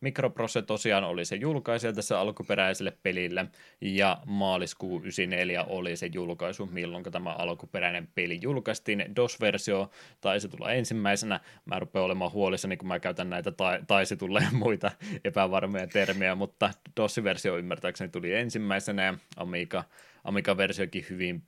Microprose 0.01 0.61
tosiaan 0.61 1.03
oli 1.03 1.25
se 1.25 1.35
julkaisija 1.35 1.93
tässä 1.93 2.19
alkuperäiselle 2.19 2.97
pelille, 3.03 3.45
ja 3.81 4.21
maaliskuu 4.25 4.99
94 4.99 5.63
oli 5.63 5.95
se 5.95 6.09
julkaisu, 6.13 6.65
milloin 6.65 7.03
tämä 7.03 7.33
alkuperäinen 7.33 8.07
peli 8.15 8.39
julkaistiin. 8.41 9.05
DOS-versio 9.15 9.91
taisi 10.21 10.49
tulla 10.49 10.71
ensimmäisenä. 10.71 11.39
Mä 11.65 11.79
rupean 11.79 12.05
olemaan 12.05 12.31
huolissani, 12.31 12.77
kun 12.77 12.87
mä 12.87 12.99
käytän 12.99 13.29
näitä 13.29 13.51
ta- 13.51 13.79
taisi 13.87 14.17
tulla 14.17 14.39
ja 14.39 14.51
muita 14.51 14.91
epävarmoja 15.23 15.87
termejä, 15.87 16.35
mutta 16.35 16.69
DOS-versio 16.97 17.57
ymmärtääkseni 17.57 18.09
tuli 18.09 18.33
ensimmäisenä, 18.33 19.03
ja 19.03 19.13
Amiga 19.37 19.83
Amiga-versiokin 20.27 21.05
hyvin 21.09 21.43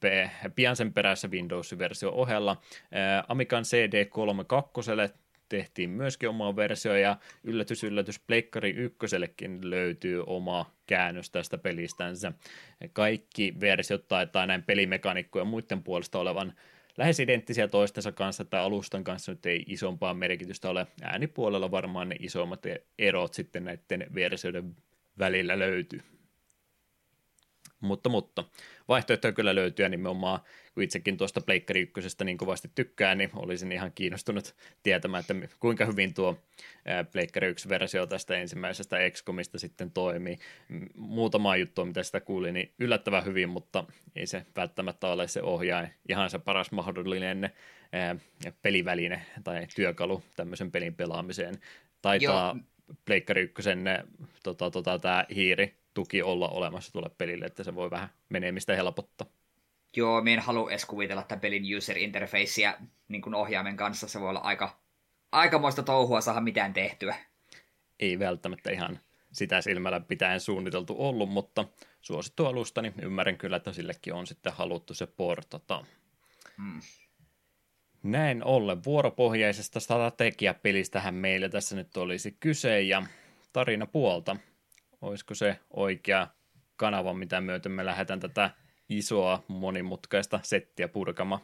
pian 0.56 0.76
sen 0.76 0.94
perässä 0.94 1.28
Windows-versio 1.28 2.12
ohella. 2.12 2.62
Amigan 3.28 3.64
CD32 3.64 5.14
tehtiin 5.50 5.90
myöskin 5.90 6.30
oma 6.30 6.56
versio 6.56 6.96
ja 6.96 7.18
yllätys 7.44 7.84
yllätys 7.84 8.20
Pleikkari 8.20 8.70
ykkösellekin 8.70 9.70
löytyy 9.70 10.24
oma 10.28 10.72
käännös 10.88 11.30
tästä 11.32 11.58
pelistänsä. 11.58 12.32
Kaikki 12.94 13.54
versiot 13.60 14.08
taitaa 14.08 14.46
näin 14.46 14.64
pelimekanikkoja 14.64 15.46
muiden 15.46 15.84
puolesta 15.84 16.20
olevan 16.20 16.54
lähes 16.98 17.20
identtisiä 17.20 17.68
toistensa 17.68 18.12
kanssa 18.12 18.46
tai 18.46 18.62
alustan 18.62 19.04
kanssa 19.04 19.32
nyt 19.32 19.46
ei 19.46 19.64
isompaa 19.68 20.14
merkitystä 20.14 20.70
ole. 20.70 20.88
Äänipuolella 21.02 21.72
varmaan 21.72 22.10
ne 22.10 22.16
isommat 22.20 22.64
erot 23.00 23.34
sitten 23.34 23.64
näiden 23.64 24.08
versioiden 24.16 24.76
välillä 25.20 25.60
löytyy. 25.60 26.02
Mutta, 27.82 28.10
mutta 28.10 28.44
vaihtoehtoja 28.88 29.34
kyllä 29.34 29.56
löytyy 29.56 29.86
ja 29.86 29.90
nimenomaan, 29.90 30.40
kun 30.74 30.84
itsekin 30.84 31.18
tuosta 31.18 31.42
Pleikkari 31.42 31.82
ykkösestä 31.82 32.24
niin 32.24 32.38
kovasti 32.38 32.72
tykkään, 32.76 33.18
niin 33.18 33.30
olisin 33.36 33.72
ihan 33.72 33.92
kiinnostunut 33.92 34.56
tietämään, 34.84 35.22
että 35.22 35.56
kuinka 35.60 35.86
hyvin 35.86 36.14
tuo 36.14 36.40
Pleikkari 37.12 37.52
1-versio 37.52 38.06
tästä 38.06 38.36
ensimmäisestä 38.36 38.98
XCOMista 39.12 39.60
sitten 39.60 39.92
toimii. 39.92 40.38
Muutama 40.96 41.56
juttu, 41.56 41.86
mitä 41.86 42.04
sitä 42.04 42.20
kuulin, 42.20 42.54
niin 42.54 42.72
yllättävän 42.80 43.26
hyvin, 43.26 43.50
mutta 43.50 43.84
ei 44.16 44.28
se 44.28 44.46
välttämättä 44.56 45.08
ole 45.08 45.28
se 45.28 45.42
ohjaaja 45.42 45.88
ihan 46.10 46.30
se 46.30 46.40
paras 46.40 46.72
mahdollinen 46.72 47.50
peliväline 48.62 49.26
tai 49.44 49.68
työkalu 49.76 50.24
tämmöisen 50.36 50.72
pelin 50.72 50.96
pelaamiseen. 50.96 51.56
Taitaa 52.02 52.58
Pleikkari 53.06 53.42
ykkösen 53.42 53.86
tota, 54.44 54.72
tota, 54.72 55.00
tämä 55.00 55.26
hiiri 55.36 55.79
tuki 56.00 56.22
olla 56.22 56.48
olemassa 56.48 56.92
tuolle 56.92 57.10
pelille, 57.18 57.46
että 57.46 57.64
se 57.64 57.76
voi 57.76 57.92
vähän 57.92 58.10
menemistä 58.30 58.76
helpottaa. 58.76 59.28
Joo, 59.96 60.22
minä 60.22 60.34
en 60.34 60.40
halua 60.40 60.70
edes 60.70 60.86
kuvitella 60.86 61.24
tämän 61.24 61.42
pelin 61.42 61.78
user 61.78 61.98
interfacea 61.98 62.74
niin 63.08 63.22
kuin 63.22 63.36
ohjaimen 63.36 63.78
kanssa. 63.78 64.08
Se 64.08 64.20
voi 64.20 64.30
olla 64.30 64.40
aika, 64.40 64.80
aikamoista 65.32 65.84
touhua 65.84 66.22
saada 66.22 66.42
mitään 66.42 66.74
tehtyä. 66.74 67.16
Ei 68.00 68.20
välttämättä 68.20 68.72
ihan 68.72 69.00
sitä 69.32 69.62
silmällä 69.62 70.00
pitäen 70.00 70.40
suunniteltu 70.40 70.96
ollut, 70.98 71.30
mutta 71.30 71.66
suosittu 72.02 72.46
alusta, 72.46 72.82
niin 72.82 72.94
ymmärrän 73.02 73.38
kyllä, 73.38 73.58
että 73.58 73.74
sillekin 73.74 74.14
on 74.14 74.28
sitten 74.28 74.54
haluttu 74.54 74.94
se 74.94 75.08
portata. 75.08 75.86
Hmm. 76.58 76.82
Näin 78.04 78.44
ollen 78.44 78.84
vuoropohjaisesta 78.84 79.80
strategiapelistähän 79.80 81.16
meillä 81.16 81.50
tässä 81.50 81.76
nyt 81.76 81.98
olisi 81.98 82.38
kyse 82.40 82.82
ja 82.82 83.04
tarina 83.54 83.86
puolta 83.86 84.36
olisiko 85.02 85.36
se 85.36 85.60
oikea 85.70 86.28
kanava, 86.76 87.14
mitä 87.14 87.42
myöten 87.42 87.72
me 87.72 87.86
lähdetään 87.86 88.20
tätä 88.20 88.50
isoa 88.90 89.44
monimutkaista 89.48 90.40
settiä 90.44 90.88
purkama. 90.88 91.40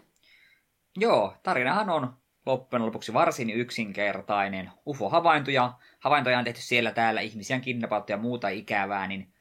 Joo, 0.97 1.37
tarinahan 1.43 1.89
on 1.89 2.13
loppujen 2.45 2.85
lopuksi 2.85 3.13
varsin 3.13 3.49
yksinkertainen. 3.49 4.71
UFO-havaintoja, 4.87 5.73
havaintoja 5.99 6.37
on 6.39 6.45
tehty 6.45 6.61
siellä 6.61 6.91
täällä, 6.91 7.21
ihmisiä 7.21 7.55
on 7.55 8.03
ja 8.09 8.17
muuta 8.17 8.49
ikävää, 8.49 9.07
niin 9.07 9.33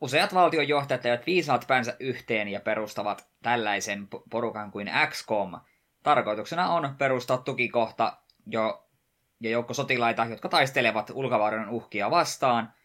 useat 0.00 0.34
valtionjohtajat 0.34 1.06
eivät 1.06 1.26
viisaat 1.26 1.64
päänsä 1.68 1.96
yhteen 2.00 2.48
ja 2.48 2.60
perustavat 2.60 3.28
tällaisen 3.42 4.08
porukan 4.30 4.70
kuin 4.70 4.90
XCOM. 5.10 5.60
Tarkoituksena 6.02 6.68
on 6.68 6.94
perustaa 6.98 7.38
tukikohta 7.38 8.16
jo, 8.46 8.88
ja 9.40 9.50
joukko 9.50 9.74
sotilaita, 9.74 10.24
jotka 10.24 10.48
taistelevat 10.48 11.10
ulkovarojen 11.14 11.68
uhkia 11.68 12.10
vastaan– 12.10 12.72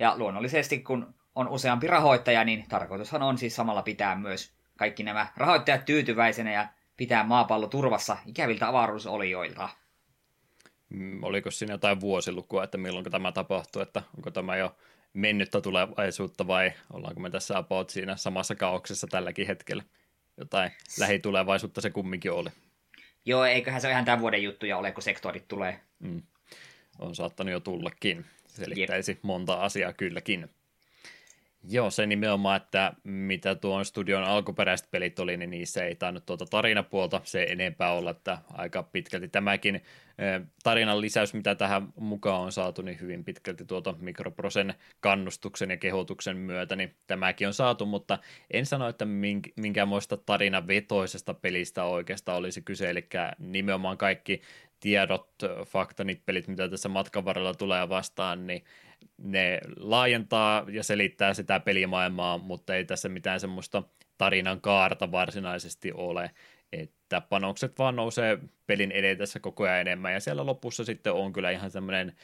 ja 0.00 0.18
luonnollisesti, 0.18 0.78
kun 0.78 1.14
on 1.34 1.48
useampi 1.48 1.86
rahoittaja, 1.86 2.44
niin 2.44 2.64
tarkoitushan 2.68 3.22
on 3.22 3.38
siis 3.38 3.56
samalla 3.56 3.82
pitää 3.82 4.16
myös 4.16 4.52
kaikki 4.76 5.02
nämä 5.02 5.26
rahoittajat 5.36 5.84
tyytyväisenä 5.84 6.52
ja 6.52 6.68
pitää 6.96 7.24
maapallo 7.24 7.66
turvassa 7.66 8.16
ikäviltä 8.26 8.68
avaruusolioilta. 8.68 9.68
Mm, 10.88 11.24
oliko 11.24 11.50
siinä 11.50 11.74
jotain 11.74 12.00
vuosilukua, 12.00 12.64
että 12.64 12.78
milloin 12.78 13.10
tämä 13.10 13.32
tapahtuu, 13.32 13.82
että 13.82 14.02
onko 14.16 14.30
tämä 14.30 14.56
jo 14.56 14.76
mennyttä 15.12 15.60
tulevaisuutta 15.60 16.46
vai 16.46 16.72
ollaanko 16.92 17.20
me 17.20 17.30
tässä 17.30 17.58
about 17.58 17.90
siinä 17.90 18.16
samassa 18.16 18.54
kaauksessa 18.54 19.06
tälläkin 19.06 19.46
hetkellä? 19.46 19.82
Jotain 20.36 20.70
lähitulevaisuutta 20.98 21.80
se 21.80 21.90
kumminkin 21.90 22.32
oli. 22.32 22.50
Joo, 23.24 23.44
eiköhän 23.44 23.80
se 23.80 23.90
ihan 23.90 24.04
tämän 24.04 24.20
vuoden 24.20 24.42
juttuja 24.42 24.78
ole, 24.78 24.92
kun 24.92 25.02
sektorit 25.02 25.48
tulee. 25.48 25.80
Mm. 25.98 26.22
On 26.98 27.14
saattanut 27.14 27.52
jo 27.52 27.60
tullakin 27.60 28.24
selittäisi 28.64 29.12
Jep. 29.12 29.22
monta 29.22 29.54
asiaa 29.54 29.92
kylläkin. 29.92 30.50
Joo, 31.68 31.90
se 31.90 32.06
nimenomaan, 32.06 32.56
että 32.56 32.92
mitä 33.04 33.54
tuon 33.54 33.84
studion 33.84 34.24
alkuperäiset 34.24 34.90
pelit 34.90 35.18
oli, 35.18 35.36
niin 35.36 35.50
niissä 35.50 35.84
ei 35.84 35.94
tainnut 35.94 36.26
tuota 36.26 36.46
tarinapuolta 36.46 37.20
se 37.24 37.42
enempää 37.42 37.92
olla, 37.92 38.10
että 38.10 38.38
aika 38.52 38.82
pitkälti 38.82 39.28
tämäkin 39.28 39.82
tarinan 40.62 41.00
lisäys, 41.00 41.34
mitä 41.34 41.54
tähän 41.54 41.88
mukaan 41.96 42.40
on 42.40 42.52
saatu, 42.52 42.82
niin 42.82 43.00
hyvin 43.00 43.24
pitkälti 43.24 43.64
tuota 43.64 43.94
mikroprosen 44.00 44.74
kannustuksen 45.00 45.70
ja 45.70 45.76
kehotuksen 45.76 46.36
myötä, 46.36 46.76
niin 46.76 46.94
tämäkin 47.06 47.46
on 47.46 47.54
saatu, 47.54 47.86
mutta 47.86 48.18
en 48.50 48.66
sano, 48.66 48.88
että 48.88 49.06
minkäänmoista 49.56 50.16
tarinavetoisesta 50.16 51.34
pelistä 51.34 51.84
oikeastaan 51.84 52.38
olisi 52.38 52.62
kyse, 52.62 52.90
eli 52.90 53.08
nimenomaan 53.38 53.98
kaikki 53.98 54.42
tiedot, 54.80 55.28
faktanippelit, 55.66 56.48
mitä 56.48 56.68
tässä 56.68 56.88
matkan 56.88 57.24
varrella 57.24 57.54
tulee 57.54 57.88
vastaan, 57.88 58.46
niin 58.46 58.64
ne 59.18 59.60
laajentaa 59.76 60.66
ja 60.70 60.82
selittää 60.82 61.34
sitä 61.34 61.60
pelimaailmaa, 61.60 62.38
mutta 62.38 62.74
ei 62.74 62.84
tässä 62.84 63.08
mitään 63.08 63.40
semmoista 63.40 63.82
tarinan 64.18 64.60
kaarta 64.60 65.12
varsinaisesti 65.12 65.92
ole 65.92 66.30
että 66.72 67.20
panokset 67.20 67.78
vaan 67.78 67.96
nousee 67.96 68.38
pelin 68.66 68.92
edetessä 68.92 69.40
koko 69.40 69.64
ajan 69.64 69.80
enemmän, 69.80 70.12
ja 70.12 70.20
siellä 70.20 70.46
lopussa 70.46 70.84
sitten 70.84 71.12
on 71.12 71.32
kyllä 71.32 71.50
ihan 71.50 71.70
semmoinen 71.70 72.16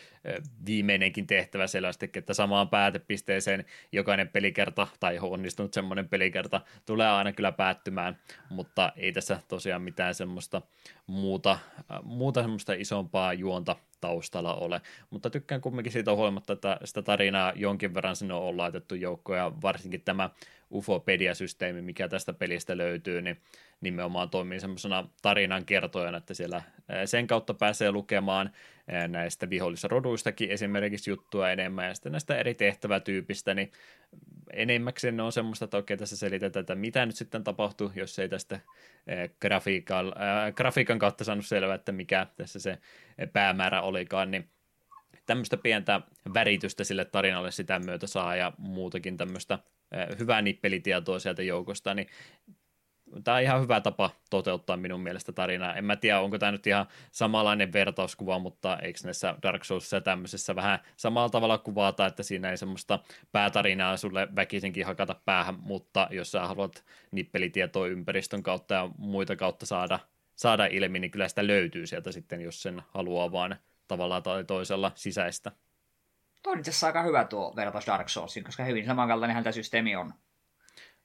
viimeinenkin 0.67 1.27
tehtävä 1.27 1.67
selvästi, 1.67 2.11
että 2.15 2.35
samaan 2.35 2.69
päätepisteeseen 2.69 3.65
jokainen 3.93 4.29
pelikerta, 4.29 4.87
tai 5.01 5.19
onnistunut 5.23 5.75
semmoinen 5.75 6.09
pelikerta, 6.09 6.61
tulee 6.87 7.09
aina 7.09 7.33
kyllä 7.33 7.53
päättymään, 7.53 8.19
mutta 8.51 8.93
ei 8.97 9.13
tässä 9.13 9.41
tosiaan 9.49 9.83
mitään 9.83 10.15
semmoista 10.15 10.63
muuta, 11.07 11.59
muuta 12.03 12.43
semmoista 12.43 12.73
isompaa 12.73 13.33
juonta 13.33 13.77
taustalla 14.01 14.55
ole. 14.55 14.81
Mutta 15.11 15.31
tykkään 15.31 15.61
kumminkin 15.61 15.93
siitä 15.93 16.15
huolimatta, 16.15 16.53
että 16.53 16.79
sitä 16.85 17.03
tarinaa 17.03 17.53
jonkin 17.57 17.95
verran 17.95 18.17
sinne 18.17 18.35
on 18.35 18.57
laitettu 18.57 18.95
joukkoon, 18.95 19.39
ja 19.39 19.53
varsinkin 19.63 20.03
tämä 20.03 20.31
Ufopedia-systeemi, 20.73 21.83
mikä 21.83 22.09
tästä 22.09 22.33
pelistä 22.33 22.77
löytyy, 22.77 23.23
niin 23.23 23.41
nimenomaan 23.81 24.31
toimii 24.31 24.61
semmoisena 24.61 25.09
tarinan 25.23 25.65
kertojana, 25.65 26.19
että 26.19 26.35
siellä 26.35 26.63
sen 27.05 27.27
kautta 27.27 27.55
pääsee 27.55 27.93
lukemaan 27.93 28.51
näistä 29.09 29.51
vihollisroduistakin 29.51 30.51
esimerkiksi 30.51 31.11
juttua 31.11 31.51
enemmän, 31.51 31.89
ja 31.89 31.95
sitten 31.95 32.13
näistä 32.13 32.37
eri 32.37 32.55
tehtävätyypistä, 32.55 33.55
niin 33.55 33.73
enemmäkseen 34.53 35.17
ne 35.17 35.23
on 35.23 35.33
semmoista, 35.33 35.65
että 35.65 35.77
okei, 35.77 35.97
tässä 35.97 36.17
selitetään, 36.17 36.61
että 36.61 36.75
mitä 36.75 37.07
nyt 37.07 37.17
sitten 37.17 37.45
tapahtuu, 37.45 37.93
jos 37.95 38.19
ei 38.19 38.29
tästä 38.29 38.61
grafiikan, 39.41 40.07
äh, 40.07 40.55
grafiikan 40.55 40.99
kautta 40.99 41.25
saanut 41.25 41.47
selvää, 41.47 41.75
että 41.75 41.93
mikä 41.93 42.27
tässä 42.37 42.59
se 42.59 42.79
päämäärä 43.33 43.83
olikaan, 43.83 44.31
niin 44.31 44.49
tämmöistä 45.27 45.57
pientä 45.57 46.01
väritystä 46.35 46.85
sille 46.85 47.05
tarinalle 47.05 47.51
sitä 47.51 47.79
myötä 47.79 48.07
saa 48.07 48.37
ja 48.37 48.53
muutakin 48.59 49.17
tämmöistä 49.17 49.59
hyvää 50.19 50.43
nippelitietoa 50.43 51.19
sieltä 51.19 51.43
joukosta, 51.43 51.95
niin 51.95 52.09
tämä 53.25 53.37
on 53.37 53.43
ihan 53.43 53.63
hyvä 53.63 53.81
tapa 53.81 54.11
toteuttaa 54.31 54.77
minun 54.77 55.01
mielestä 55.01 55.33
tarinaa. 55.33 55.75
En 55.75 55.85
mä 55.85 55.97
tiedä, 55.97 56.21
onko 56.21 56.39
tämä 56.39 56.53
nyt 56.53 56.67
ihan 56.67 56.87
samanlainen 57.13 57.73
vertauskuva, 57.73 58.39
mutta 58.39 58.79
eikö 58.79 58.99
näissä 59.05 59.35
Dark 59.43 59.65
Soulsissa 59.65 59.97
ja 59.97 60.01
tämmöisessä 60.01 60.57
vähän 60.57 60.79
samalla 60.97 61.29
tavalla 61.29 61.59
kuvata, 61.59 62.07
että 62.07 62.23
siinä 62.23 62.51
ei 62.51 62.57
semmoista 62.57 62.99
päätarinaa 63.33 63.97
sulle 63.97 64.29
väkisinkin 64.37 64.87
hakata 64.87 65.17
päähän, 65.25 65.57
mutta 65.61 66.09
jos 66.11 66.33
sä 66.33 66.47
haluat 66.47 66.85
nippelitietoa 67.11 67.87
ympäristön 67.87 68.43
kautta 68.43 68.75
ja 68.75 68.91
muita 68.99 69.37
kautta 69.37 69.67
saada, 69.67 69.99
saada 70.37 70.67
ilmi, 70.67 70.99
niin 70.99 71.11
kyllä 71.11 71.29
sitä 71.29 71.47
löytyy 71.47 71.87
sieltä 71.87 72.13
sitten, 72.13 72.41
jos 72.41 72.63
sen 72.63 72.83
haluaa 72.89 73.33
vaan 73.33 73.57
tavallaan 73.89 74.23
tai 74.23 74.45
toisella 74.45 74.93
sisäistä. 74.95 75.53
Tuo 76.43 76.53
on 76.53 76.59
itse 76.59 76.71
asiassa 76.71 76.87
aika 76.87 77.03
hyvä 77.03 77.25
tuo 77.25 77.53
vertaus 77.57 77.87
Dark 77.87 78.09
Soulsiin, 78.09 78.45
koska 78.45 78.65
hyvin 78.65 78.87
samankaltainenhan 78.87 79.45
tämä 79.45 79.53
systeemi 79.53 79.97
on. 79.97 80.15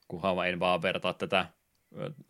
Kunhan 0.08 0.48
en 0.48 0.60
vaan 0.60 0.82
vertaa 0.82 1.14
tätä 1.14 1.45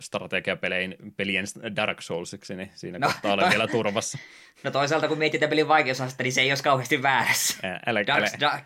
strategiapelien 0.02 0.95
pelien 1.18 1.45
Dark 1.76 2.02
Soulsiksi, 2.02 2.56
niin 2.56 2.72
siinä 2.76 2.99
no, 2.99 3.07
kohtaa 3.07 3.34
olen 3.34 3.49
vielä 3.49 3.68
turvassa. 3.68 4.18
No 4.64 4.72
toisaalta 4.72 5.07
kun 5.07 5.18
mietitään 5.18 5.49
pelin 5.49 5.68
vaikeusastetta, 5.68 6.23
niin 6.23 6.34
se 6.34 6.41
ei 6.41 6.52
olisi 6.52 6.64
kauheasti 6.64 7.02
väärässä. 7.02 7.57
Älä, 7.86 8.07
Dark, 8.07 8.23
älä, 8.23 8.40
Dark, 8.40 8.64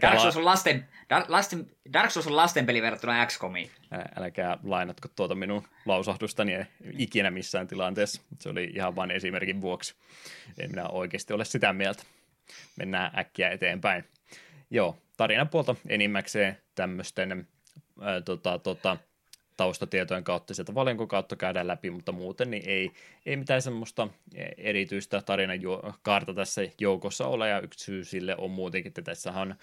Dark, 0.00 0.20
Souls 0.20 0.36
on 0.36 0.44
lasten, 0.44 0.88
Dark, 1.10 1.28
lasten, 1.28 1.66
Dark 1.92 2.10
Souls 2.10 2.26
on 2.26 2.36
lasten 2.36 2.66
peli 2.66 2.82
verrattuna 2.82 3.26
XCOMiin. 3.26 3.70
Älkää 4.16 4.58
lainatko 4.62 5.08
tuota 5.16 5.34
minun 5.34 5.62
lausahdustani 5.86 6.66
ikinä 6.98 7.30
missään 7.30 7.68
tilanteessa. 7.68 8.22
Se 8.40 8.48
oli 8.48 8.64
ihan 8.74 8.96
vain 8.96 9.10
esimerkin 9.10 9.60
vuoksi. 9.60 9.94
En 10.58 10.70
minä 10.70 10.88
oikeasti 10.88 11.32
ole 11.32 11.44
sitä 11.44 11.72
mieltä. 11.72 12.02
Mennään 12.76 13.18
äkkiä 13.18 13.50
eteenpäin. 13.50 14.04
Joo, 14.70 14.96
tarinan 15.16 15.48
puolta 15.48 15.74
enimmäkseen 15.88 16.58
tämmöisten 16.74 17.32
äh, 17.32 18.22
tota, 18.24 18.58
tota, 18.58 18.96
taustatietojen 19.60 20.24
kautta 20.24 20.54
sieltä 20.54 20.74
valinkon 20.74 21.08
kautta 21.08 21.36
käydään 21.36 21.66
läpi, 21.66 21.90
mutta 21.90 22.12
muuten 22.12 22.50
niin 22.50 22.62
ei, 22.66 22.90
ei 23.26 23.36
mitään 23.36 23.62
semmoista 23.62 24.08
erityistä 24.58 25.22
tarinan 25.22 25.58
kaarta 26.02 26.34
tässä 26.34 26.62
joukossa 26.78 27.26
ole, 27.26 27.48
ja 27.48 27.60
yksi 27.60 27.84
syy 27.84 28.04
sille 28.04 28.34
on 28.38 28.50
muutenkin, 28.50 28.90
että 28.90 29.02
tässähän 29.02 29.56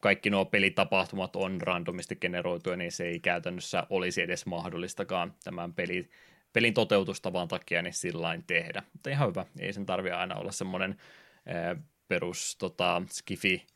kaikki 0.00 0.30
nuo 0.30 0.44
pelitapahtumat 0.44 1.36
on 1.36 1.60
randomisti 1.60 2.16
generoituja, 2.16 2.76
niin 2.76 2.92
se 2.92 3.04
ei 3.04 3.20
käytännössä 3.20 3.86
olisi 3.90 4.22
edes 4.22 4.46
mahdollistakaan 4.46 5.34
tämän 5.44 5.74
peli, 5.74 6.10
pelin 6.52 6.74
toteutustavan 6.74 7.48
takia 7.48 7.82
niin 7.82 7.94
sillä 7.94 8.38
tehdä. 8.46 8.82
Mutta 8.92 9.10
ihan 9.10 9.28
hyvä, 9.28 9.46
ei 9.58 9.72
sen 9.72 9.86
tarvitse 9.86 10.16
aina 10.16 10.34
olla 10.34 10.52
semmoinen 10.52 10.96
perus 12.08 12.56
tota, 12.58 13.02
skifi 13.10 13.66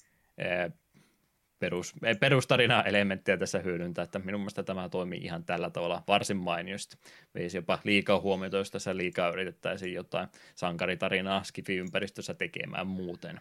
perus, 1.58 1.94
eh, 2.02 2.18
perustarina-elementtejä 2.20 3.36
tässä 3.36 3.58
hyödyntää, 3.58 4.02
että 4.02 4.18
minun 4.18 4.40
mielestä 4.40 4.62
tämä 4.62 4.88
toimii 4.88 5.20
ihan 5.24 5.44
tällä 5.44 5.70
tavalla 5.70 6.02
varsin 6.08 6.36
mainiosti. 6.36 6.96
Veisi 7.34 7.58
jopa 7.58 7.78
liikaa 7.84 8.20
huomiota, 8.20 8.56
jos 8.56 8.70
tässä 8.70 8.96
liikaa 8.96 9.28
yritettäisiin 9.30 9.94
jotain 9.94 10.28
sankaritarinaa 10.54 11.42
skifi-ympäristössä 11.44 12.34
tekemään 12.34 12.86
muuten. 12.86 13.40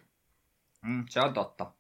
Mm, 0.82 1.06
se 1.10 1.22
on 1.22 1.34
totta. 1.34 1.72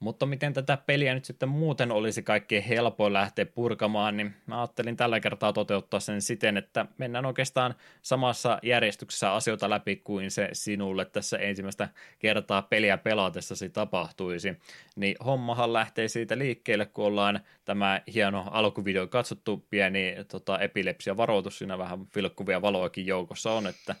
Mutta 0.00 0.26
miten 0.26 0.52
tätä 0.52 0.76
peliä 0.76 1.14
nyt 1.14 1.24
sitten 1.24 1.48
muuten 1.48 1.92
olisi 1.92 2.22
kaikkein 2.22 2.62
helpoin 2.62 3.12
lähteä 3.12 3.46
purkamaan, 3.46 4.16
niin 4.16 4.34
mä 4.46 4.60
ajattelin 4.60 4.96
tällä 4.96 5.20
kertaa 5.20 5.52
toteuttaa 5.52 6.00
sen 6.00 6.22
siten, 6.22 6.56
että 6.56 6.86
mennään 6.98 7.26
oikeastaan 7.26 7.74
samassa 8.02 8.58
järjestyksessä 8.62 9.32
asioita 9.32 9.70
läpi 9.70 9.96
kuin 9.96 10.30
se 10.30 10.48
sinulle 10.52 11.04
tässä 11.04 11.38
ensimmäistä 11.38 11.88
kertaa 12.18 12.62
peliä 12.62 12.98
pelatessasi 12.98 13.68
tapahtuisi. 13.70 14.56
Niin 14.96 15.16
hommahan 15.24 15.72
lähtee 15.72 16.08
siitä 16.08 16.38
liikkeelle, 16.38 16.86
kun 16.86 17.04
ollaan 17.04 17.40
tämä 17.64 18.00
hieno 18.14 18.44
alkuvideo 18.50 19.06
katsottu, 19.06 19.66
pieni 19.70 20.16
tota, 20.28 20.58
epilepsia 20.58 21.16
varoitus, 21.16 21.58
siinä 21.58 21.78
vähän 21.78 22.06
vilkkuvia 22.16 22.62
valoakin 22.62 23.06
joukossa 23.06 23.52
on, 23.52 23.66
että 23.66 23.94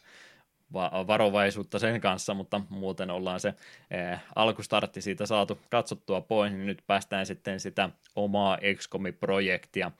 varovaisuutta 1.06 1.78
sen 1.78 2.00
kanssa, 2.00 2.34
mutta 2.34 2.60
muuten 2.68 3.10
ollaan 3.10 3.40
se 3.40 3.54
eh, 3.90 4.18
alkustartti 4.34 5.00
siitä 5.00 5.26
saatu 5.26 5.58
katsottua 5.70 6.20
pois, 6.20 6.52
niin 6.52 6.66
nyt 6.66 6.82
päästään 6.86 7.26
sitten 7.26 7.60
sitä 7.60 7.90
omaa 8.16 8.58
XCOM-projektia 8.74 9.90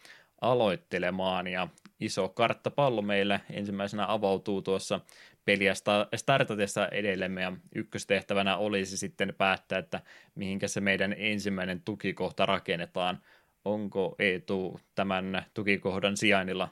aloittelemaan, 0.40 1.46
ja 1.46 1.68
iso 2.00 2.28
karttapallo 2.28 3.02
meille 3.02 3.40
ensimmäisenä 3.50 4.04
avautuu 4.08 4.62
tuossa 4.62 5.00
peliä 5.44 5.72
startatessa 6.16 6.88
edellemme, 6.88 7.42
ja 7.42 7.52
ykköstehtävänä 7.74 8.56
olisi 8.56 8.96
sitten 8.96 9.34
päättää, 9.38 9.78
että 9.78 10.00
mihinkä 10.34 10.68
se 10.68 10.80
meidän 10.80 11.14
ensimmäinen 11.18 11.82
tukikohta 11.84 12.46
rakennetaan. 12.46 13.18
Onko 13.64 14.14
Eetu 14.18 14.80
tämän 14.94 15.44
tukikohdan 15.54 16.16
sijainnilla 16.16 16.68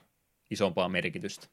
isompaa 0.50 0.88
merkitystä? 0.88 1.46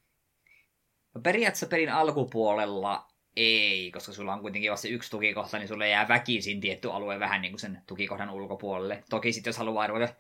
No 1.14 1.22
periaatteessa 1.22 1.68
pelin 1.68 1.90
alkupuolella 1.90 3.08
ei, 3.36 3.92
koska 3.92 4.12
sulla 4.12 4.34
on 4.34 4.42
kuitenkin 4.42 4.72
vasta 4.72 4.88
yksi 4.88 5.12
tukikohta, 5.12 5.58
niin 5.58 5.68
sulle 5.68 5.90
jää 5.90 6.08
väkisin 6.08 6.62
tietty 6.62 6.92
alue 6.92 7.20
vähän 7.20 7.42
niin 7.42 7.52
kuin 7.52 7.60
sen 7.60 7.82
tukikohdan 7.88 8.30
ulkopuolelle. 8.30 9.04
Toki 9.10 9.34
sitten 9.34 9.50
jos 9.50 9.58
haluaa 9.58 9.88
ruveta 9.88 10.14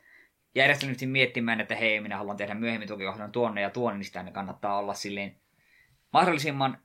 järjestelmästi 0.56 1.06
miettimään, 1.06 1.62
että 1.62 1.76
hei, 1.76 2.02
minä 2.02 2.18
haluan 2.18 2.38
tehdä 2.38 2.54
myöhemmin 2.54 2.88
tukikohdan 2.88 3.32
tuonne 3.32 3.62
ja 3.62 3.70
tuonne, 3.70 3.98
niin 3.98 4.06
sitä 4.06 4.26
kannattaa 4.32 4.78
olla 4.78 4.94
silleen 4.94 5.36
mahdollisimman 6.14 6.78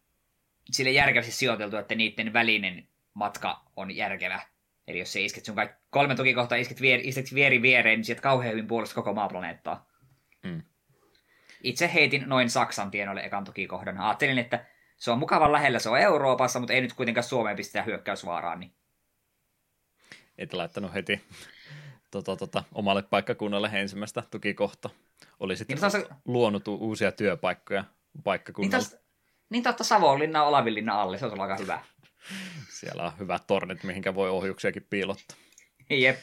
sille 0.71 0.91
järkevästi 0.91 1.33
sijoiteltu, 1.33 1.77
että 1.77 1.95
niiden 1.95 2.33
välinen 2.33 2.89
matka 3.15 3.65
on 3.77 3.97
järkevä. 3.97 4.41
Eli 4.89 4.99
jos 4.99 5.13
se 5.13 5.21
isket 5.21 5.45
sun 5.45 5.57
kaikki 5.57 5.77
kolme 5.91 6.15
tukikohtaa, 6.15 6.59
isket, 6.59 6.81
vier, 6.81 7.01
isket 7.03 7.35
vieri 7.35 7.63
viereen, 7.63 7.99
niin 7.99 8.05
sieltä 8.05 8.23
kauhean 8.23 8.53
hyvin 8.53 8.67
puolesta 8.67 8.95
koko 8.95 9.15
maaplaneettaa. 9.15 9.87
Mm 10.43 10.63
itse 11.63 11.91
heitin 11.95 12.25
noin 12.27 12.51
Saksan 12.51 12.91
tienoille 12.91 13.21
ekan 13.21 13.45
tukikohdan. 13.45 13.99
Ajattelin, 13.99 14.39
että 14.39 14.65
se 14.97 15.11
on 15.11 15.19
mukavan 15.19 15.53
lähellä, 15.53 15.79
se 15.79 15.89
on 15.89 15.99
Euroopassa, 15.99 16.59
mutta 16.59 16.73
ei 16.73 16.81
nyt 16.81 16.93
kuitenkaan 16.93 17.25
Suomeen 17.25 17.57
pistetä 17.57 17.83
hyökkäysvaaraan. 17.83 18.61
Niin... 18.61 18.73
Et 20.39 20.53
laittanut 20.53 20.95
heti 20.95 21.21
tota, 22.11 22.37
tota, 22.37 22.65
omalle 22.73 23.03
paikkakunnalle 23.03 23.71
ensimmäistä 23.73 24.23
tukikohta. 24.31 24.91
Oli 25.41 25.57
sitten 25.57 25.79
niin, 25.81 25.91
se... 25.91 26.07
luonut 26.25 26.69
uusia 26.69 27.13
työpaikkoja 27.13 27.85
paikkakunnalle. 28.25 28.77
Niin, 28.77 28.91
tos... 28.91 29.01
niin 29.51 29.63
totta 29.63 29.85
Savonlinna 29.85 30.45
Olavinlinna 30.45 31.03
alle, 31.03 31.19
se 31.19 31.27
on 31.27 31.41
aika 31.41 31.57
hyvä. 31.57 31.83
Siellä 32.81 33.05
on 33.05 33.13
hyvät 33.19 33.47
tornit, 33.47 33.85
mihinkä 33.85 34.15
voi 34.15 34.31
ohjuksiakin 34.31 34.87
piilottaa. 34.91 35.37
Jep. 35.91 36.19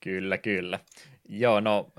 Kyllä, 0.00 0.38
kyllä. 0.38 0.78
Joo, 1.28 1.60
no 1.60 1.92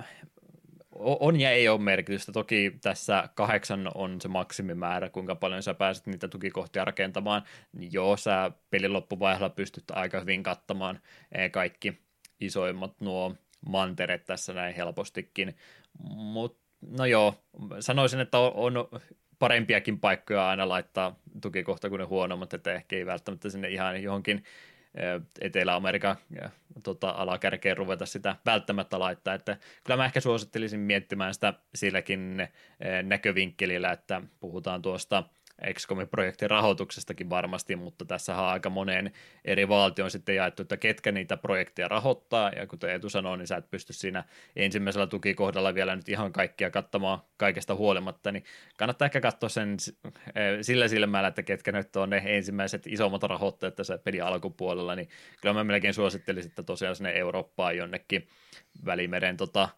on 1.00 1.40
ja 1.40 1.52
ei 1.52 1.68
ole 1.68 1.82
merkitystä. 1.82 2.32
Toki 2.32 2.78
tässä 2.82 3.30
kahdeksan 3.36 3.92
on 3.96 4.22
se 4.22 4.28
maksimimäärä, 4.28 5.10
kuinka 5.10 5.36
paljon 5.36 5.64
sä 5.64 5.74
pääset 5.74 6.08
niitä 6.08 6.28
tukikohtia 6.28 6.86
rakentamaan. 6.86 7.44
Joo, 7.92 8.18
sä 8.18 8.52
pelin 8.70 8.94
loppuvaiheella 8.94 9.50
pystyt 9.50 9.84
aika 9.92 10.20
hyvin 10.20 10.44
kattamaan 10.44 11.00
eh, 11.32 11.52
kaikki 11.52 12.00
isoimmat 12.40 13.02
nuo 13.02 13.36
mantereet 13.68 14.26
tässä 14.26 14.54
näin 14.54 14.76
helpostikin. 14.76 15.56
Mutta 16.10 16.60
no 16.82 17.06
joo, 17.06 17.44
sanoisin, 17.80 18.20
että 18.20 18.40
on 18.40 18.74
parempiakin 19.40 20.00
paikkoja 20.00 20.50
aina 20.50 20.70
laittaa 20.70 21.20
tukikohta 21.42 21.90
kuin 21.90 22.00
ne 22.00 22.06
huonommat, 22.06 22.54
että 22.54 22.74
ehkä 22.74 22.96
ei 22.96 23.06
välttämättä 23.06 23.50
sinne 23.50 23.70
ihan 23.70 24.04
johonkin 24.04 24.44
Etelä-Amerikan 25.42 26.16
tota, 26.84 27.10
alakärkeen 27.10 27.78
ruveta 27.78 28.06
sitä 28.06 28.36
välttämättä 28.46 29.00
laittaa, 29.00 29.34
että 29.34 29.58
kyllä 29.84 29.98
mä 29.98 30.06
ehkä 30.06 30.22
suosittelisin 30.22 30.80
miettimään 30.80 31.34
sitä 31.34 31.54
silläkin 31.76 32.48
näkövinkkelillä, 33.04 33.92
että 33.92 34.22
puhutaan 34.40 34.82
tuosta 34.82 35.24
XCOMin 35.74 36.08
projektin 36.08 36.50
rahoituksestakin 36.50 37.30
varmasti, 37.30 37.76
mutta 37.76 38.06
tässä 38.06 38.36
on 38.36 38.46
aika 38.46 38.70
moneen 38.70 39.12
eri 39.46 39.70
valtioon 39.70 40.12
sitten 40.12 40.36
jaettu, 40.36 40.62
että 40.62 40.78
ketkä 40.78 41.12
niitä 41.12 41.38
projekteja 41.38 41.88
rahoittaa, 41.88 42.50
ja 42.50 42.68
kuten 42.68 42.90
Etu 42.90 43.10
sanoi, 43.10 43.38
niin 43.38 43.48
sä 43.48 43.58
et 43.58 43.72
pysty 43.72 43.94
siinä 43.94 44.24
ensimmäisellä 44.56 45.08
tukikohdalla 45.08 45.76
vielä 45.76 45.96
nyt 45.96 46.10
ihan 46.10 46.34
kaikkia 46.34 46.72
katsomaan 46.72 47.20
kaikesta 47.38 47.76
huolimatta, 47.76 48.32
niin 48.32 48.44
kannattaa 48.78 49.06
ehkä 49.06 49.22
katsoa 49.22 49.50
sen 49.50 49.78
eh, 50.36 50.58
sillä 50.62 50.88
silmällä, 50.88 51.28
että 51.28 51.44
ketkä 51.44 51.72
nyt 51.72 51.96
on 51.96 52.10
ne 52.10 52.22
ensimmäiset 52.26 52.88
isommat 52.88 53.24
rahoittajat 53.24 53.76
tässä 53.76 53.98
pelin 53.98 54.24
alkupuolella, 54.24 54.96
niin 54.96 55.10
kyllä 55.42 55.54
mä 55.54 55.64
melkein 55.64 55.94
suosittelisin, 55.94 56.52
että 56.52 56.64
tosiaan 56.64 56.96
sinne 56.96 57.12
Eurooppaan 57.12 57.78
jonnekin 57.78 58.28
Välimeren 58.86 59.38
tota, 59.38 59.70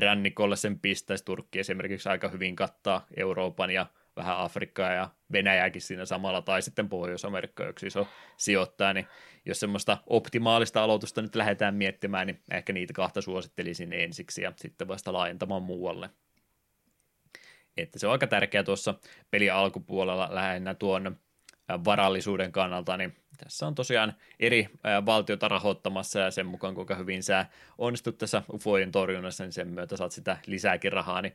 rannikolle 0.00 0.56
sen 0.56 0.78
pistäisi. 0.78 1.24
Turkki 1.24 1.58
esimerkiksi 1.58 2.08
aika 2.08 2.28
hyvin 2.28 2.56
kattaa 2.56 3.06
Euroopan 3.16 3.70
ja 3.70 3.86
vähän 4.16 4.36
Afrikkaa 4.36 4.92
ja 4.92 5.08
Venäjääkin 5.32 5.82
siinä 5.82 6.04
samalla, 6.04 6.42
tai 6.42 6.62
sitten 6.62 6.88
Pohjois-Amerikka 6.88 7.68
yksi 7.68 7.86
iso 7.86 8.06
sijoittaa, 8.36 8.92
niin 8.92 9.06
jos 9.44 9.60
semmoista 9.60 9.98
optimaalista 10.06 10.84
aloitusta 10.84 11.22
nyt 11.22 11.34
lähdetään 11.34 11.74
miettimään, 11.74 12.26
niin 12.26 12.40
ehkä 12.50 12.72
niitä 12.72 12.92
kahta 12.92 13.20
suosittelisin 13.20 13.92
ensiksi 13.92 14.42
ja 14.42 14.52
sitten 14.56 14.88
vasta 14.88 15.12
laajentamaan 15.12 15.62
muualle. 15.62 16.10
Että 17.76 17.98
se 17.98 18.06
on 18.06 18.12
aika 18.12 18.26
tärkeää 18.26 18.64
tuossa 18.64 18.94
peli 19.30 19.50
alkupuolella 19.50 20.28
lähinnä 20.30 20.74
tuon 20.74 21.16
varallisuuden 21.84 22.52
kannalta, 22.52 22.96
niin 22.96 23.16
tässä 23.36 23.66
on 23.66 23.74
tosiaan 23.74 24.14
eri 24.40 24.68
valtiota 25.06 25.48
rahoittamassa 25.48 26.18
ja 26.18 26.30
sen 26.30 26.46
mukaan 26.46 26.74
kuinka 26.74 26.94
hyvin 26.94 27.22
sä 27.22 27.46
onnistut 27.78 28.18
tässä 28.18 28.42
UFOjen 28.52 28.92
torjunnassa, 28.92 29.44
niin 29.44 29.52
sen 29.52 29.68
myötä 29.68 29.96
saat 29.96 30.12
sitä 30.12 30.36
lisääkin 30.46 30.92
rahaa, 30.92 31.22
niin 31.22 31.34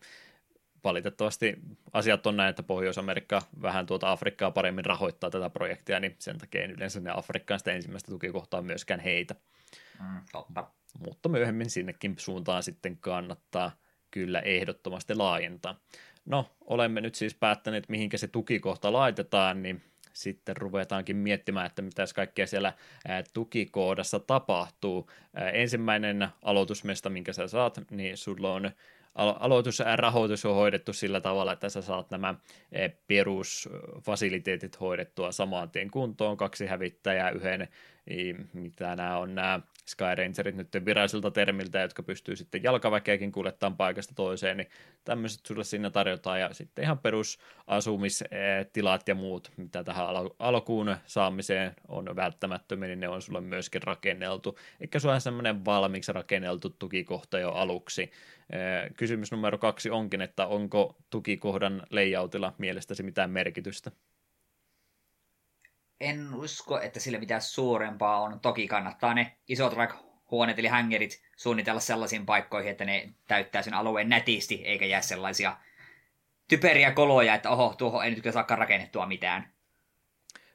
valitettavasti 0.88 1.60
asiat 1.94 2.28
on 2.28 2.38
näin, 2.38 2.50
että 2.50 2.64
Pohjois-Amerikka 2.64 3.42
vähän 3.62 3.86
tuota 3.86 4.12
Afrikkaa 4.12 4.52
paremmin 4.52 4.86
rahoittaa 4.86 5.30
tätä 5.30 5.50
projektia, 5.50 6.00
niin 6.00 6.16
sen 6.20 6.38
takia 6.38 6.64
en 6.64 6.72
yleensä 6.72 7.00
ne 7.00 7.12
Afrikkaan 7.16 7.60
sitä 7.60 7.72
ensimmäistä 7.72 8.12
tukikohtaa 8.12 8.62
myöskään 8.62 9.00
heitä. 9.00 9.36
Mm, 10.00 10.22
totta. 10.32 10.68
Mutta 11.06 11.30
myöhemmin 11.30 11.70
sinnekin 11.70 12.16
suuntaan 12.18 12.64
sitten 12.64 12.98
kannattaa 12.98 13.72
kyllä 14.12 14.40
ehdottomasti 14.40 15.16
laajentaa. 15.16 15.80
No, 16.26 16.52
olemme 16.66 17.02
nyt 17.02 17.16
siis 17.16 17.36
päättäneet, 17.36 17.90
mihinkä 17.90 18.18
se 18.18 18.28
tukikohta 18.28 18.94
laitetaan, 18.94 19.64
niin 19.64 19.82
sitten 20.14 20.58
ruvetaankin 20.58 21.16
miettimään, 21.16 21.66
että 21.66 21.82
mitä 21.82 22.04
kaikkea 22.16 22.48
siellä 22.48 22.74
tukikoodassa 23.34 24.20
tapahtuu. 24.20 25.10
Ensimmäinen 25.54 26.28
aloitusmesta, 26.44 27.10
minkä 27.10 27.34
sä 27.34 27.48
saat, 27.48 27.82
niin 27.92 28.18
sulla 28.18 28.54
on 28.54 28.72
aloitusrahoitus 29.18 30.45
on 30.45 30.56
hoidettu 30.56 30.94
sillä 30.94 31.22
tavalla, 31.22 31.53
että 31.53 31.69
sä 31.69 31.81
saat 31.81 32.11
nämä 32.11 32.35
perusfasiliteetit 33.07 34.80
hoidettua 34.80 35.31
samaan 35.31 35.69
tien 35.69 35.91
kuntoon, 35.91 36.38
kaksi 36.38 36.65
hävittäjää, 36.65 37.30
yhden, 37.30 37.68
mitä 38.53 38.95
nämä 38.95 39.18
on 39.18 39.35
nämä 39.35 39.60
Skyrangerit 39.88 40.56
nyt 40.56 40.86
virallisilta 40.86 41.32
termiltä, 41.32 41.80
jotka 41.80 42.04
pystyy 42.04 42.36
sitten 42.36 42.64
jalkaväkeäkin 42.64 43.32
kuljettamaan 43.32 43.78
paikasta 43.78 44.16
toiseen, 44.16 44.58
niin 44.58 44.70
tämmöiset 45.04 45.46
sulle 45.46 45.64
siinä 45.64 45.90
tarjotaan, 45.90 46.40
ja 46.40 46.54
sitten 46.54 46.84
ihan 46.84 47.00
perusasumistilat 47.00 49.08
ja 49.08 49.16
muut, 49.16 49.52
mitä 49.58 49.84
tähän 49.84 50.08
alkuun 50.40 50.96
saamiseen 51.06 51.76
on 51.88 52.16
välttämättömiä, 52.16 52.88
niin 52.88 53.00
ne 53.00 53.08
on 53.08 53.22
sulle 53.22 53.42
myöskin 53.42 53.84
rakenneltu. 53.84 54.60
Eikä 54.82 55.00
sulla 55.00 55.20
semmoinen 55.20 55.66
valmiiksi 55.66 56.14
rakenneltu 56.14 56.70
tukikohta 56.70 57.40
jo 57.40 57.52
aluksi. 57.52 58.12
Kysymys 58.98 59.32
numero 59.32 59.58
kaksi 59.58 59.90
onkin, 59.90 60.22
että 60.22 60.48
onko 60.48 60.98
tukikohdan 61.10 61.84
layoutilla 61.90 62.54
mielestäsi 62.58 63.04
mitään 63.04 63.30
merkitystä? 63.30 63.92
En 65.99 66.36
usko, 66.36 66.82
että 66.82 66.99
sillä 66.99 67.19
mitään 67.19 67.41
suurempaa 67.41 68.22
on. 68.22 68.40
Toki 68.40 68.68
kannattaa 68.68 69.14
ne 69.14 69.38
isot 69.48 69.74
huoneet 70.32 70.60
eli 70.60 70.68
hängerit 70.68 71.22
suunnitella 71.36 71.80
sellaisiin 71.80 72.26
paikkoihin, 72.26 72.72
että 72.72 72.86
ne 72.86 73.14
täyttää 73.28 73.61
sen 73.61 73.74
alueen 73.74 74.10
nätisti, 74.10 74.61
eikä 74.65 74.86
jää 74.86 75.02
sellaisia 75.02 75.57
typeriä 76.48 76.91
koloja, 76.91 77.36
että 77.36 77.49
oho, 77.49 77.76
tuohon 77.78 78.06
ei 78.06 78.10
nyt 78.10 78.22
kyllä 78.22 78.34
saakaan 78.34 78.57
rakennettua 78.57 79.06
mitään. 79.06 79.52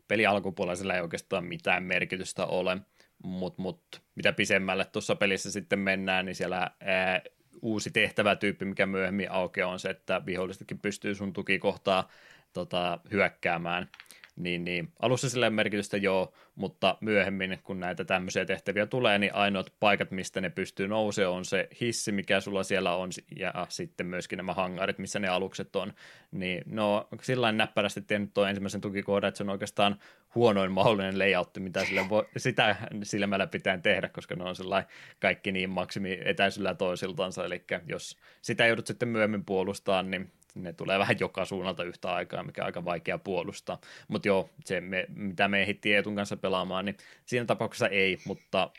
Peli 0.09 0.27
alkupuolella 0.27 0.95
ei 0.95 1.01
oikeastaan 1.01 1.45
mitään 1.45 1.83
merkitystä 1.83 2.47
ole, 2.47 2.77
mutta 3.25 3.63
mut, 3.63 4.03
mitä 4.15 4.33
pisemmälle 4.33 4.85
tuossa 4.85 5.17
pelissä 5.17 5.51
sitten 5.51 5.79
mennään, 5.79 6.27
niin 6.27 6.35
siellä 6.35 6.71
ää, 6.81 7.21
uusi 7.63 7.91
tehtävätyyppi, 7.91 8.65
mikä 8.65 8.87
myöhemmin 8.87 9.31
aukeaa, 9.31 9.71
on 9.71 9.81
se, 9.81 9.91
että 9.91 10.27
vihollistakin 10.27 10.79
pystyy 10.79 11.15
sun 11.15 11.33
tukikohtaa 11.33 12.09
tota, 12.53 13.01
hyökkäämään 13.11 13.89
niin, 14.37 14.65
niin 14.65 14.93
alussa 15.01 15.31
sillä 15.31 15.51
merkitystä 15.51 15.97
joo, 15.97 16.33
mutta 16.55 16.99
myöhemmin, 17.01 17.59
kun 17.65 17.81
näitä 17.81 18.05
tämmöisiä 18.05 18.45
tehtäviä 18.45 18.87
tulee, 18.87 19.19
niin 19.19 19.35
ainoat 19.35 19.73
paikat, 19.81 20.11
mistä 20.11 20.41
ne 20.41 20.51
pystyy 20.51 20.89
nousemaan, 20.89 21.37
on 21.37 21.45
se 21.45 21.69
hissi, 21.81 22.13
mikä 22.13 22.41
sulla 22.41 22.63
siellä 22.63 22.97
on, 22.97 23.11
ja 23.37 23.67
sitten 23.69 24.07
myöskin 24.07 24.37
nämä 24.37 24.55
hangarit, 24.55 24.99
missä 24.99 25.19
ne 25.19 25.29
alukset 25.29 25.77
on. 25.77 25.93
Niin 26.31 26.63
no, 26.67 27.09
sillä 27.23 27.53
näppärästi 27.53 28.03
tehnyt 28.03 28.35
tuon 28.35 28.49
ensimmäisen 28.49 28.81
tukikohdan, 28.81 29.29
että 29.29 29.39
se 29.39 29.45
on 29.45 29.51
oikeastaan 29.51 29.99
huonoin 30.35 30.73
mahdollinen 30.73 31.19
layout, 31.19 31.59
mitä 31.59 31.85
sille 31.85 32.09
voi, 32.09 32.29
sitä 32.37 32.77
silmällä 33.03 33.47
pitää 33.47 33.79
tehdä, 33.79 34.09
koska 34.09 34.35
ne 34.35 34.45
on 34.45 34.57
sellainen 34.57 34.91
kaikki 35.21 35.53
niin 35.53 35.71
maksimi 35.71 36.19
etäisyllä 36.25 36.75
toisiltansa, 36.75 37.45
eli 37.45 37.65
jos 37.87 38.19
sitä 38.43 38.67
joudut 38.67 38.87
sitten 38.87 39.09
myöhemmin 39.09 39.45
puolustamaan, 39.45 40.11
niin 40.11 40.33
ne 40.55 40.73
tulee 40.73 40.99
vähän 40.99 41.17
joka 41.21 41.45
suunnalta 41.45 41.85
yhtä 41.85 42.15
aikaa, 42.15 42.43
mikä 42.43 42.63
on 42.63 42.67
aika 42.67 42.85
vaikea 42.85 43.19
puolustaa. 43.19 43.81
Mutta 44.09 44.29
joo, 44.29 44.51
se, 44.65 44.81
me, 44.81 45.07
mitä 45.15 45.49
me 45.49 45.63
ehdittiin 45.63 45.97
Eetun 45.97 46.17
kanssa 46.17 46.37
pelaamaan, 46.37 46.85
niin 46.85 46.97
siinä 47.27 47.47
tapauksessa 47.47 47.89
ei, 47.89 48.19
mutta 48.27 48.71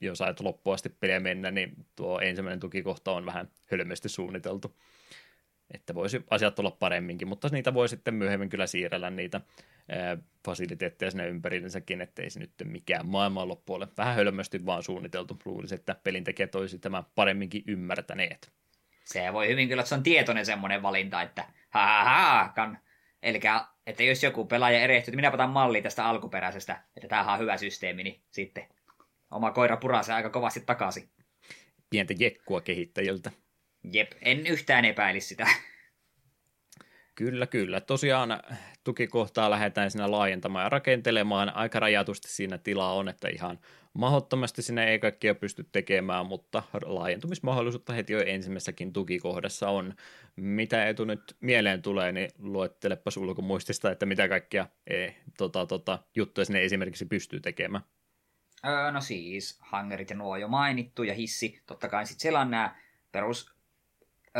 jos 0.00 0.20
ajat 0.20 0.40
loppuasti 0.40 0.88
peliä 0.88 1.20
mennä, 1.20 1.50
niin 1.50 1.86
tuo 1.96 2.20
ensimmäinen 2.20 2.60
tukikohta 2.60 3.12
on 3.12 3.26
vähän 3.26 3.48
hölmösti 3.66 4.08
suunniteltu. 4.08 4.76
Että 5.74 5.94
voisi 5.94 6.24
asiat 6.30 6.58
olla 6.58 6.70
paremminkin, 6.70 7.28
mutta 7.28 7.48
niitä 7.52 7.74
voi 7.74 7.88
sitten 7.88 8.14
myöhemmin 8.14 8.48
kyllä 8.48 8.66
siirrellä 8.66 9.10
niitä 9.10 9.40
fasiliteetteja 10.44 11.10
sinne 11.10 11.28
ympärillensäkin, 11.28 12.00
ettei 12.00 12.30
se 12.30 12.40
nyt 12.40 12.50
mikään 12.64 13.06
maailmanloppu 13.06 13.74
ole. 13.74 13.88
Vähän 13.96 14.14
hölmösti 14.14 14.66
vaan 14.66 14.82
suunniteltu. 14.82 15.38
Luulisin, 15.44 15.78
että 15.78 15.96
pelintekijät 16.04 16.54
olisi 16.54 16.78
tämä 16.78 17.04
paremminkin 17.14 17.62
ymmärtäneet 17.66 18.52
se 19.12 19.32
voi 19.32 19.48
hyvin 19.48 19.68
kyllä, 19.68 19.80
että 19.80 19.88
se 19.88 19.94
on 19.94 20.02
tietoinen 20.02 20.46
semmoinen 20.46 20.82
valinta, 20.82 21.22
että 21.22 21.44
ha 21.70 21.86
ha 21.86 22.04
ha, 22.04 22.52
kan. 22.54 22.78
Eli 23.22 23.40
että 23.86 24.02
jos 24.02 24.22
joku 24.22 24.44
pelaaja 24.44 24.80
erehtyy, 24.80 25.10
että 25.10 25.16
minä 25.16 25.30
otan 25.30 25.50
malli 25.50 25.82
tästä 25.82 26.04
alkuperäisestä, 26.04 26.82
että 26.96 27.08
tämähän 27.08 27.34
on 27.34 27.40
hyvä 27.40 27.56
systeemi, 27.56 28.02
niin 28.02 28.22
sitten 28.30 28.68
oma 29.30 29.50
koira 29.50 29.76
purasee 29.76 30.14
aika 30.14 30.30
kovasti 30.30 30.60
takaisin. 30.60 31.10
Pientä 31.90 32.14
jekkua 32.18 32.60
kehittäjiltä. 32.60 33.30
Jep, 33.92 34.12
en 34.22 34.46
yhtään 34.46 34.84
epäili 34.84 35.20
sitä. 35.20 35.46
Kyllä, 37.18 37.46
kyllä. 37.46 37.80
Tosiaan 37.80 38.40
tukikohtaa 38.84 39.50
lähdetään 39.50 39.90
siinä 39.90 40.10
laajentamaan 40.10 40.62
ja 40.62 40.68
rakentelemaan. 40.68 41.56
Aika 41.56 41.80
rajatusti 41.80 42.28
siinä 42.28 42.58
tilaa 42.58 42.94
on, 42.94 43.08
että 43.08 43.28
ihan 43.28 43.58
mahdottomasti 43.92 44.62
sinne 44.62 44.90
ei 44.90 44.98
kaikkia 44.98 45.34
pysty 45.34 45.66
tekemään, 45.72 46.26
mutta 46.26 46.62
laajentumismahdollisuutta 46.84 47.92
heti 47.92 48.12
jo 48.12 48.20
ensimmäisessäkin 48.20 48.92
tukikohdassa 48.92 49.68
on. 49.68 49.94
Mitä 50.36 50.88
etu 50.88 51.04
nyt 51.04 51.36
mieleen 51.40 51.82
tulee, 51.82 52.12
niin 52.12 52.30
luettelepas 52.38 53.16
ulkomuistista, 53.16 53.90
että 53.90 54.06
mitä 54.06 54.28
kaikkia 54.28 54.66
e, 54.86 55.08
tota, 55.38 55.66
tota, 55.66 55.98
juttuja 56.16 56.44
sinne 56.44 56.64
esimerkiksi 56.64 57.04
pystyy 57.06 57.40
tekemään. 57.40 57.84
Öö, 58.66 58.90
no 58.90 59.00
siis, 59.00 59.58
hangerit 59.60 60.10
ja 60.10 60.16
nuo 60.16 60.36
jo 60.36 60.48
mainittu, 60.48 61.02
ja 61.02 61.14
hissi. 61.14 61.62
Totta 61.66 61.88
kai 61.88 62.06
sitten 62.06 62.22
siellä 62.22 62.40
on 62.40 62.50
nämä 62.50 62.76
perus, 63.12 63.57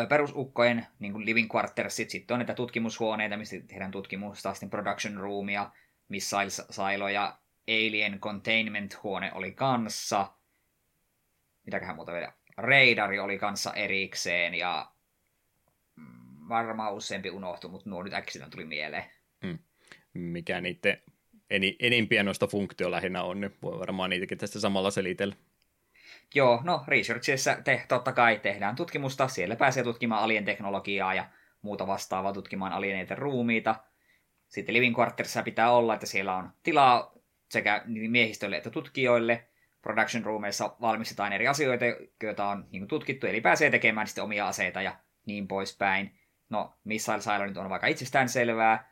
perusukkojen 0.07 0.87
niin 0.99 1.13
kuin 1.13 1.27
living 1.27 1.55
quartersit, 1.55 2.11
sitten 2.11 2.35
on 2.35 2.39
näitä 2.39 2.55
tutkimushuoneita, 2.55 3.37
mistä 3.37 3.57
tehdään 3.67 3.91
tutkimusta, 3.91 4.55
sitten 4.55 4.71
production 4.71 5.17
roomia, 5.17 5.71
missile 6.09 7.13
ja 7.13 7.39
Alien 7.69 8.21
Containment-huone 8.21 9.33
oli 9.35 9.53
kanssa. 9.53 10.33
Mitäköhän 11.65 11.97
muuta 11.97 12.13
vielä? 12.13 12.33
Raidari 12.57 13.19
oli 13.19 13.39
kanssa 13.39 13.75
erikseen 13.75 14.55
ja 14.55 14.93
mm, 15.97 16.49
varmaan 16.49 16.95
useampi 16.95 17.31
unohtui, 17.31 17.71
mutta 17.71 17.91
nuo 17.91 18.03
nyt 18.03 18.15
äkkiä 18.15 18.49
tuli 18.51 18.65
mieleen. 18.65 19.05
Hmm. 19.47 19.59
Mikä 20.15 20.61
niiden 20.61 21.03
eni, 21.51 21.77
enimpiä 21.81 22.23
noista 22.23 22.47
funktio 22.47 22.91
lähinnä 22.91 23.23
on, 23.23 23.41
niin 23.41 23.57
voi 23.63 23.79
varmaan 23.79 24.11
niitäkin 24.11 24.39
tästä 24.39 24.61
samalla 24.61 24.91
selitellä. 24.91 25.37
Joo, 26.35 26.61
no 26.65 26.85
researchissa 26.89 27.57
te, 27.65 27.85
totta 27.89 28.13
kai 28.13 28.39
tehdään 28.39 28.77
tutkimusta, 28.77 29.29
siellä 29.29 29.57
pääsee 29.57 29.83
tutkimaan 29.83 30.23
alien 30.23 30.45
teknologiaa 30.45 31.15
ja 31.15 31.25
muuta 31.63 31.87
vastaavaa 31.87 32.33
tutkimaan 32.33 32.73
alieneiden 32.73 33.19
ruumiita. 33.19 33.75
Sitten 34.49 34.75
living 34.75 34.99
quartersissa 34.99 35.43
pitää 35.43 35.71
olla, 35.71 35.95
että 35.95 36.07
siellä 36.07 36.37
on 36.37 36.51
tilaa 36.63 37.13
sekä 37.49 37.83
miehistölle 37.87 38.57
että 38.57 38.71
tutkijoille. 38.71 39.49
Production 39.83 40.25
roomeissa 40.25 40.77
valmistetaan 40.81 41.33
eri 41.33 41.49
asioita, 41.49 41.85
joita 42.23 42.47
on 42.47 42.67
niin 42.71 42.89
tutkittu, 42.89 43.27
eli 43.27 43.41
pääsee 43.41 43.71
tekemään 43.71 44.07
sitten 44.07 44.25
omia 44.25 44.49
aseita 44.49 44.83
ja 44.83 44.97
niin 45.27 45.49
poispäin. 45.49 46.19
No, 46.51 46.75
Silo 46.99 47.47
nyt 47.47 47.57
on 47.57 47.71
vaikka 47.71 47.87
itsestään 47.87 48.29
selvää. 48.29 48.88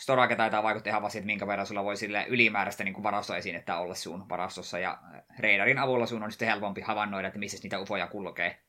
Storage 0.00 0.36
taitaa 0.36 0.62
vaikuttaa 0.62 0.90
ihan 0.90 1.02
vasta, 1.02 1.18
että 1.18 1.26
minkä 1.26 1.46
verran 1.46 1.66
sulla 1.66 1.84
voi 1.84 1.96
sille 1.96 2.24
ylimääräistä 2.28 2.84
niin 2.84 3.02
varastoesinettä 3.02 3.78
olla 3.78 3.94
sun 3.94 4.28
varastossa, 4.28 4.78
ja 4.78 4.98
radarin 5.38 5.78
avulla 5.78 6.06
sun 6.06 6.22
on 6.22 6.30
sitten 6.30 6.48
helpompi 6.48 6.80
havainnoida, 6.80 7.28
että 7.28 7.38
missä 7.38 7.58
niitä 7.62 7.80
ufoja 7.80 8.06
kulkee. 8.06 8.60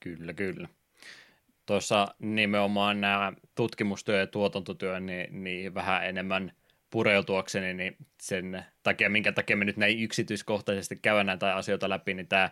Kyllä, 0.00 0.32
kyllä. 0.32 0.68
Tuossa 1.66 2.06
nimenomaan 2.18 3.00
nämä 3.00 3.32
tutkimustyö 3.54 4.20
ja 4.20 4.26
tuotantotyö, 4.26 5.00
niin, 5.00 5.44
niin 5.44 5.74
vähän 5.74 6.06
enemmän 6.06 6.52
pureutuakseni, 6.90 7.74
niin 7.74 7.96
sen 8.20 8.64
takia, 8.82 9.10
minkä 9.10 9.32
takia 9.32 9.56
me 9.56 9.64
nyt 9.64 9.76
näin 9.76 10.02
yksityiskohtaisesti 10.02 10.96
käydään 11.02 11.26
näitä 11.26 11.56
asioita 11.56 11.88
läpi, 11.88 12.14
niin 12.14 12.28
tämä 12.28 12.50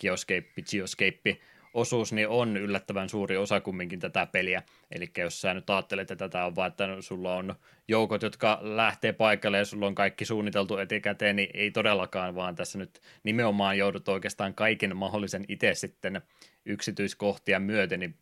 Geoscape, 0.00 0.48
Geoscape 0.70 1.36
osuus 1.74 2.12
niin 2.12 2.28
on 2.28 2.56
yllättävän 2.56 3.08
suuri 3.08 3.36
osa 3.36 3.60
kumminkin 3.60 4.00
tätä 4.00 4.26
peliä. 4.26 4.62
Eli 4.90 5.10
jos 5.18 5.40
sä 5.40 5.54
nyt 5.54 5.70
ajattelet, 5.70 6.10
että 6.10 6.28
tätä 6.28 6.44
on 6.44 6.56
vaan, 6.56 6.68
että 6.68 6.88
sulla 7.00 7.34
on 7.34 7.54
joukot, 7.88 8.22
jotka 8.22 8.58
lähtee 8.62 9.12
paikalle 9.12 9.58
ja 9.58 9.64
sulla 9.64 9.86
on 9.86 9.94
kaikki 9.94 10.24
suunniteltu 10.24 10.76
etikäteen, 10.76 11.36
niin 11.36 11.50
ei 11.54 11.70
todellakaan, 11.70 12.34
vaan 12.34 12.54
tässä 12.54 12.78
nyt 12.78 13.00
nimenomaan 13.22 13.78
joudut 13.78 14.08
oikeastaan 14.08 14.54
kaiken 14.54 14.96
mahdollisen 14.96 15.44
itse 15.48 15.74
sitten 15.74 16.22
yksityiskohtia 16.64 17.60
myöten 17.60 18.00
niin 18.00 18.16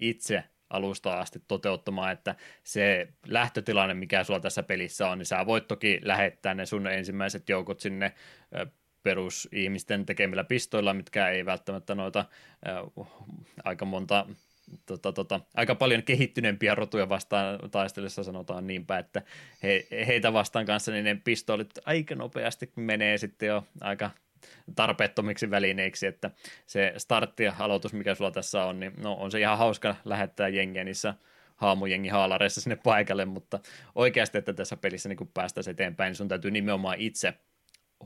itse 0.00 0.44
alusta 0.70 1.20
asti 1.20 1.42
toteuttamaan, 1.48 2.12
että 2.12 2.34
se 2.64 3.08
lähtötilanne, 3.26 3.94
mikä 3.94 4.24
sulla 4.24 4.40
tässä 4.40 4.62
pelissä 4.62 5.08
on, 5.08 5.18
niin 5.18 5.26
sä 5.26 5.46
voit 5.46 5.68
toki 5.68 6.00
lähettää 6.02 6.54
ne 6.54 6.66
sun 6.66 6.86
ensimmäiset 6.86 7.48
joukot 7.48 7.80
sinne 7.80 8.12
perusihmisten 9.04 10.06
tekemillä 10.06 10.44
pistoilla, 10.44 10.94
mitkä 10.94 11.28
ei 11.28 11.46
välttämättä 11.46 11.94
noita 11.94 12.24
äh, 12.68 13.06
aika 13.64 13.84
monta 13.84 14.26
tota, 14.86 15.12
tota, 15.12 15.40
aika 15.54 15.74
paljon 15.74 16.02
kehittyneempiä 16.02 16.74
rotuja 16.74 17.08
vastaan 17.08 17.70
taistelessa 17.70 18.24
sanotaan 18.24 18.66
niinpä, 18.66 18.98
että 18.98 19.22
he, 19.62 19.86
heitä 20.06 20.32
vastaan 20.32 20.66
kanssa 20.66 20.92
niin 20.92 21.04
ne 21.04 21.20
pistoolit 21.24 21.70
aika 21.84 22.14
nopeasti 22.14 22.72
menee 22.76 23.18
sitten 23.18 23.46
jo 23.46 23.64
aika 23.80 24.10
tarpeettomiksi 24.76 25.50
välineiksi, 25.50 26.06
että 26.06 26.30
se 26.66 26.94
startti 26.96 27.44
ja 27.44 27.54
aloitus, 27.58 27.92
mikä 27.92 28.14
sulla 28.14 28.30
tässä 28.30 28.64
on, 28.64 28.80
niin 28.80 28.92
no, 29.02 29.14
on 29.14 29.30
se 29.30 29.40
ihan 29.40 29.58
hauska 29.58 29.96
lähettää 30.04 30.48
jengiä 30.48 30.84
niissä 30.84 31.14
haamujengi 31.56 32.08
haalareissa 32.08 32.60
sinne 32.60 32.76
paikalle, 32.76 33.24
mutta 33.24 33.60
oikeasti, 33.94 34.38
että 34.38 34.52
tässä 34.52 34.76
pelissä 34.76 35.08
niin 35.08 35.30
päästäisiin 35.34 35.72
eteenpäin, 35.72 36.10
niin 36.10 36.16
sun 36.16 36.28
täytyy 36.28 36.50
nimenomaan 36.50 36.96
itse 36.98 37.34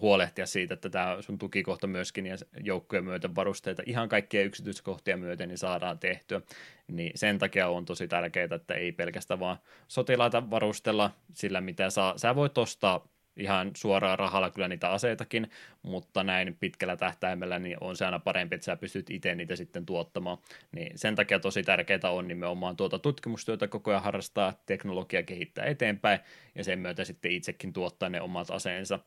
huolehtia 0.00 0.46
siitä, 0.46 0.74
että 0.74 0.90
tämä 0.90 1.16
sun 1.20 1.38
tukikohta 1.38 1.86
myöskin 1.86 2.26
ja 2.26 2.36
joukkojen 2.60 3.04
myöten 3.04 3.34
varusteita 3.34 3.82
ihan 3.86 4.08
kaikkia 4.08 4.44
yksityiskohtia 4.44 5.16
myöten 5.16 5.48
niin 5.48 5.58
saadaan 5.58 5.98
tehtyä. 5.98 6.40
Niin 6.88 7.12
sen 7.14 7.38
takia 7.38 7.68
on 7.68 7.84
tosi 7.84 8.08
tärkeää, 8.08 8.48
että 8.54 8.74
ei 8.74 8.92
pelkästään 8.92 9.40
vaan 9.40 9.58
sotilaita 9.88 10.50
varustella 10.50 11.10
sillä, 11.34 11.60
mitä 11.60 11.90
saa. 11.90 12.18
Sä 12.18 12.34
voit 12.34 12.58
ostaa 12.58 13.08
ihan 13.38 13.70
suoraan 13.76 14.18
rahalla 14.18 14.50
kyllä 14.50 14.68
niitä 14.68 14.90
aseitakin, 14.90 15.50
mutta 15.82 16.24
näin 16.24 16.56
pitkällä 16.60 16.96
tähtäimellä 16.96 17.58
niin 17.58 17.76
on 17.80 17.96
se 17.96 18.04
aina 18.04 18.18
parempi, 18.18 18.54
että 18.54 18.64
sä 18.64 18.76
pystyt 18.76 19.10
itse 19.10 19.34
niitä 19.34 19.56
sitten 19.56 19.86
tuottamaan. 19.86 20.38
Niin 20.72 20.98
sen 20.98 21.14
takia 21.14 21.40
tosi 21.40 21.62
tärkeää 21.62 22.10
on 22.10 22.28
nimenomaan 22.28 22.76
tuota 22.76 22.98
tutkimustyötä 22.98 23.68
koko 23.68 23.90
ajan 23.90 24.02
harrastaa, 24.02 24.52
teknologia 24.66 25.22
kehittää 25.22 25.64
eteenpäin 25.64 26.20
ja 26.54 26.64
sen 26.64 26.78
myötä 26.78 27.04
sitten 27.04 27.32
itsekin 27.32 27.72
tuottaa 27.72 28.08
ne 28.08 28.20
omat 28.20 28.50
aseensa 28.50 28.98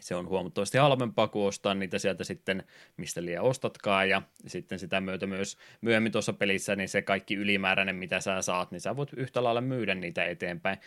se 0.00 0.14
on 0.14 0.28
huomattavasti 0.28 0.78
halvempaa 0.78 1.28
kuin 1.28 1.46
ostaa 1.46 1.74
niitä 1.74 1.98
sieltä 1.98 2.24
sitten, 2.24 2.64
mistä 2.96 3.24
liian 3.24 3.44
ostatkaan, 3.44 4.08
ja 4.08 4.22
sitten 4.46 4.78
sitä 4.78 5.00
myötä 5.00 5.26
myös 5.26 5.58
myöhemmin 5.80 6.12
tuossa 6.12 6.32
pelissä, 6.32 6.76
niin 6.76 6.88
se 6.88 7.02
kaikki 7.02 7.34
ylimääräinen, 7.34 7.96
mitä 7.96 8.20
sä 8.20 8.42
saat, 8.42 8.70
niin 8.70 8.80
sä 8.80 8.96
voit 8.96 9.12
yhtä 9.16 9.44
lailla 9.44 9.60
myydä 9.60 9.94
niitä 9.94 10.24
eteenpäin. 10.24 10.78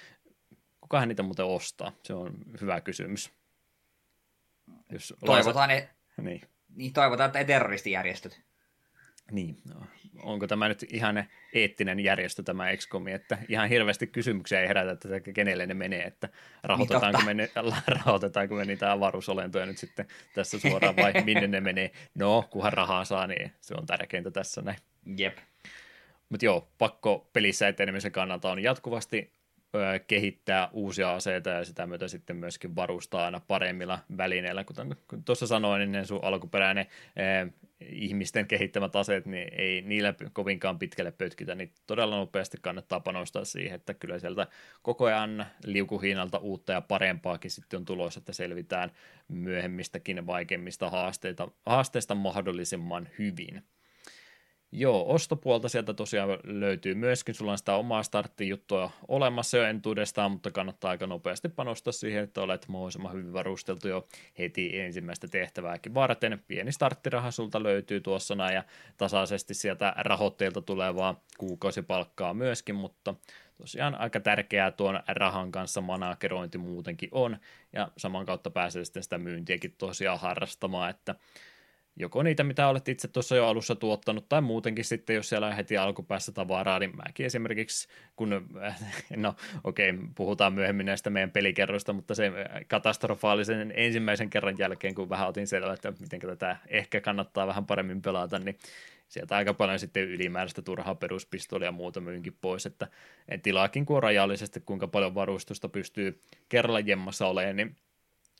Kukahan 0.82 1.08
niitä 1.08 1.24
muuten 1.24 1.46
ostaa? 1.46 1.92
Se 2.04 2.14
on 2.14 2.34
hyvä 2.62 2.82
kysymys. 2.82 3.32
Jos 4.92 5.14
toivotaan, 5.26 5.70
laiset... 5.70 5.90
et... 5.90 6.24
niin. 6.26 6.42
niin. 6.76 6.94
toivotaan, 6.94 7.28
että 7.28 7.44
terroristijärjestöt. 7.44 8.42
Niin, 9.32 9.58
no, 9.74 9.86
onko 10.24 10.48
tämä 10.48 10.68
nyt 10.68 10.86
ihan 10.94 11.26
eettinen 11.54 12.00
järjestö 12.00 12.44
tämä 12.44 12.76
XCOM, 12.78 13.08
että 13.08 13.38
ihan 13.50 13.70
hirveästi 13.70 14.08
kysymyksiä 14.08 14.62
ei 14.62 14.68
herätä, 14.68 14.92
että 14.92 15.32
kenelle 15.34 15.66
ne 15.66 15.74
menee, 15.74 16.04
että 16.04 16.30
rahoitetaanko, 16.64 17.22
niin 17.26 17.38
me, 17.38 17.50
rahoitetaanko 17.88 18.56
me 18.56 18.66
niitä 18.66 18.92
avaruusolentoja 18.92 19.66
nyt 19.66 19.78
sitten 19.78 20.08
tässä 20.34 20.60
suoraan 20.60 20.96
vai 20.96 21.14
minne 21.26 21.48
ne 21.48 21.62
menee. 21.62 21.92
No, 22.16 22.48
kunhan 22.50 22.74
rahaa 22.74 23.06
saa, 23.06 23.28
niin 23.28 23.52
se 23.62 23.74
on 23.78 23.86
tärkeintä 23.86 24.32
tässä 24.32 24.62
näin. 24.62 24.78
Jep. 25.18 25.38
Mutta 26.30 26.46
joo, 26.46 26.68
pakko 26.78 27.30
pelissä 27.34 27.68
etenemisen 27.68 28.12
kannalta 28.12 28.52
on 28.52 28.64
jatkuvasti 28.64 29.32
kehittää 30.08 30.70
uusia 30.74 31.14
aseita 31.14 31.50
ja 31.50 31.66
sitä 31.66 31.88
myötä 31.88 32.08
sitten 32.08 32.36
myöskin 32.36 32.76
varustaa 32.76 33.26
aina 33.26 33.42
paremmilla 33.48 34.00
välineillä. 34.18 34.64
Kuten 34.64 34.96
tuossa 35.26 35.48
sanoin, 35.48 35.92
niin 35.92 36.06
sun 36.06 36.24
alkuperäinen 36.24 36.86
eh, 37.16 37.54
ihmisten 37.90 38.48
kehittämät 38.48 38.96
aseet, 38.96 39.26
niin 39.26 39.48
ei 39.54 39.82
niillä 39.82 40.14
kovinkaan 40.34 40.80
pitkälle 40.80 41.12
pötkitä, 41.12 41.56
niin 41.56 41.72
todella 41.88 42.16
nopeasti 42.16 42.58
kannattaa 42.62 43.00
panostaa 43.00 43.46
siihen, 43.46 43.76
että 43.76 43.94
kyllä 43.94 44.20
sieltä 44.20 44.48
koko 44.82 45.06
ajan 45.06 45.46
liukuhiinalta 45.66 46.38
uutta 46.38 46.74
ja 46.74 46.82
parempaakin 46.82 47.52
sitten 47.52 47.78
on 47.78 47.86
tulossa, 47.86 48.20
että 48.20 48.34
selvitään 48.34 48.92
myöhemmistäkin 49.28 50.28
vaikeimmista 50.28 50.90
haasteista, 50.90 51.48
haasteista 51.66 52.16
mahdollisimman 52.16 53.10
hyvin. 53.20 53.64
Joo, 54.74 55.14
ostopuolta 55.14 55.70
sieltä 55.70 55.94
tosiaan 55.94 56.30
löytyy 56.44 56.96
myöskin. 56.96 57.36
Sulla 57.36 57.52
on 57.52 57.58
sitä 57.58 57.76
omaa 57.76 58.04
starttijuttua 58.04 58.92
olemassa 59.08 59.58
jo 59.58 59.64
entuudestaan, 59.64 60.32
mutta 60.32 60.52
kannattaa 60.52 60.92
aika 60.92 61.08
nopeasti 61.08 61.50
panostaa 61.50 61.92
siihen, 61.92 62.24
että 62.24 62.42
olet 62.42 62.68
mahdollisimman 62.68 63.14
hyvin 63.14 63.34
varusteltu 63.34 63.88
jo 63.88 64.08
heti 64.40 64.80
ensimmäistä 64.80 65.28
tehtävääkin 65.28 65.94
varten. 65.94 66.44
Pieni 66.48 66.72
starttiraha 66.72 67.32
sulta 67.32 67.64
löytyy 67.64 68.02
tuossa 68.02 68.36
näin 68.36 68.56
ja 68.56 68.64
tasaisesti 68.98 69.54
sieltä 69.54 69.94
rahoitteilta 69.98 70.62
tulevaa 70.62 71.24
kuukausipalkkaa 71.38 72.34
myöskin, 72.34 72.76
mutta 72.76 73.16
tosiaan 73.58 73.96
aika 73.96 74.20
tärkeää 74.20 74.72
tuon 74.72 75.04
rahan 75.08 75.52
kanssa 75.52 75.82
manakerointi 75.82 76.58
muutenkin 76.58 77.10
on 77.12 77.38
ja 77.74 77.92
saman 77.98 78.26
kautta 78.26 78.50
pääsee 78.50 78.86
sitten 78.86 79.04
sitä 79.04 79.18
myyntiäkin 79.18 79.76
tosiaan 79.78 80.20
harrastamaan, 80.20 80.90
että 80.90 81.16
joko 81.96 82.24
niitä, 82.24 82.44
mitä 82.44 82.68
olet 82.68 82.88
itse 82.88 83.08
tuossa 83.08 83.36
jo 83.36 83.48
alussa 83.48 83.76
tuottanut, 83.76 84.30
tai 84.30 84.42
muutenkin 84.42 84.86
sitten, 84.86 85.16
jos 85.16 85.30
siellä 85.30 85.48
on 85.48 85.56
heti 85.56 85.78
alkupäässä 85.78 86.32
tavaraa, 86.32 86.80
niin 86.80 86.96
mäkin 86.96 87.26
esimerkiksi, 87.26 87.88
kun, 88.16 88.30
no 89.16 89.36
okei, 89.64 89.90
okay, 89.90 90.04
puhutaan 90.16 90.54
myöhemmin 90.54 90.86
näistä 90.86 91.10
meidän 91.10 91.32
pelikerroista, 91.32 91.94
mutta 91.94 92.16
se 92.16 92.32
katastrofaalisen 92.68 93.74
ensimmäisen 93.76 94.30
kerran 94.30 94.56
jälkeen, 94.58 94.96
kun 94.96 95.10
vähän 95.10 95.28
otin 95.28 95.48
selvä, 95.48 95.74
että 95.74 95.94
miten 96.00 96.20
tätä 96.20 96.58
ehkä 96.68 97.02
kannattaa 97.02 97.48
vähän 97.48 97.66
paremmin 97.66 98.02
pelata, 98.02 98.40
niin 98.40 98.58
sieltä 99.08 99.36
aika 99.36 99.54
paljon 99.54 99.80
sitten 99.80 100.04
ylimääräistä 100.04 100.62
turhaa 100.62 100.96
peruspistoolia 100.96 101.68
ja 101.68 101.72
muuta 101.72 102.02
myynkin 102.02 102.38
pois, 102.42 102.66
että 102.66 102.88
tilaakin 103.44 103.86
kun 103.86 103.96
on 103.96 104.04
rajallisesti, 104.04 104.62
kuinka 104.66 104.88
paljon 104.88 105.16
varustusta 105.16 105.70
pystyy 105.70 106.20
kerralla 106.50 106.80
jemmassa 106.80 107.28
olemaan, 107.28 107.56
niin 107.56 107.76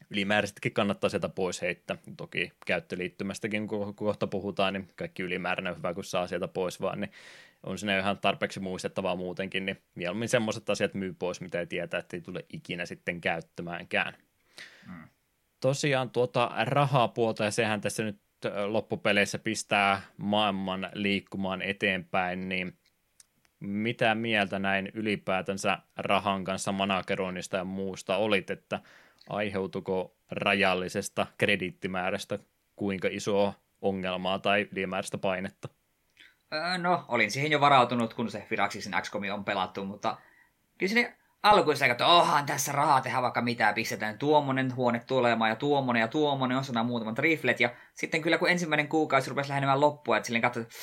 ylimääräisetkin 0.10 0.74
kannattaa 0.74 1.10
sieltä 1.10 1.30
pois 1.30 1.62
heittää. 1.62 1.98
Toki 2.18 2.52
käyttöliittymästäkin, 2.66 3.68
kun 3.68 3.96
kohta 3.96 4.28
puhutaan, 4.28 4.74
niin 4.74 4.90
kaikki 4.96 5.24
ylimääräinen 5.24 5.72
on 5.72 5.78
hyvä, 5.78 5.94
kun 5.94 6.04
saa 6.04 6.28
sieltä 6.28 6.48
pois 6.48 6.82
vaan, 6.82 7.02
niin 7.02 7.12
on 7.64 7.78
sinne 7.78 8.00
ihan 8.00 8.18
tarpeeksi 8.18 8.60
muistettavaa 8.60 9.16
muutenkin, 9.16 9.66
niin 9.66 9.82
mieluummin 9.96 10.30
semmoiset 10.30 10.70
asiat 10.70 10.94
myy 10.94 11.14
pois, 11.14 11.42
mitä 11.42 11.60
ei 11.60 11.68
tietää, 11.68 12.00
että 12.00 12.18
ei 12.18 12.22
tule 12.22 12.46
ikinä 12.54 12.86
sitten 12.86 13.22
käyttämäänkään. 13.22 14.14
Hmm. 14.86 15.08
Tosiaan 15.60 16.10
tuota 16.10 16.52
rahaa 16.64 17.08
puolta, 17.08 17.44
ja 17.44 17.52
sehän 17.52 17.82
tässä 17.82 18.04
nyt 18.04 18.20
loppupeleissä 18.66 19.40
pistää 19.40 20.02
maailman 20.18 20.90
liikkumaan 20.94 21.62
eteenpäin, 21.62 22.50
niin 22.50 22.78
mitä 23.60 24.16
mieltä 24.16 24.60
näin 24.60 24.92
ylipäätänsä 24.94 25.78
rahan 25.98 26.44
kanssa 26.44 26.72
manakeroinnista 26.72 27.58
ja 27.58 27.64
muusta 27.64 28.18
olit, 28.18 28.50
että 28.50 28.80
aiheutuko 29.30 30.16
rajallisesta 30.32 31.28
krediittimäärästä 31.38 32.40
kuinka 32.76 33.08
isoa 33.12 33.54
ongelmaa 33.82 34.40
tai 34.40 34.68
ylimääräistä 34.72 35.18
painetta? 35.18 35.70
Öö, 36.54 36.78
no, 36.78 37.06
olin 37.08 37.32
siihen 37.32 37.52
jo 37.52 37.62
varautunut, 37.62 38.14
kun 38.14 38.32
se 38.32 38.46
Firaxisen 38.50 39.02
XCOM 39.02 39.24
on 39.34 39.46
pelattu, 39.46 39.86
mutta 39.86 40.18
kyllä 40.78 40.90
sinne 40.90 41.18
alkuissa 41.44 41.86
että 41.86 42.08
ohan 42.08 42.46
tässä 42.46 42.72
rahaa 42.72 43.02
tehdä 43.02 43.22
vaikka 43.22 43.42
mitä, 43.42 43.74
pistetään 43.74 44.18
tuommoinen 44.18 44.76
huone 44.76 45.00
tulemaan 45.08 45.50
ja 45.50 45.56
tuommoinen 45.56 46.02
ja 46.02 46.08
tuommoinen, 46.08 46.58
osana 46.58 46.84
muutamat 46.84 47.20
riflet. 47.20 47.60
Ja 47.60 47.70
sitten 47.94 48.22
kyllä 48.22 48.38
kun 48.38 48.50
ensimmäinen 48.50 48.88
kuukausi 48.88 49.30
rupesi 49.30 49.50
lähenemään 49.50 49.82
loppua, 49.82 50.18
että 50.18 50.28
silleen 50.28 50.42
katsoin, 50.42 50.64
että 50.64 50.76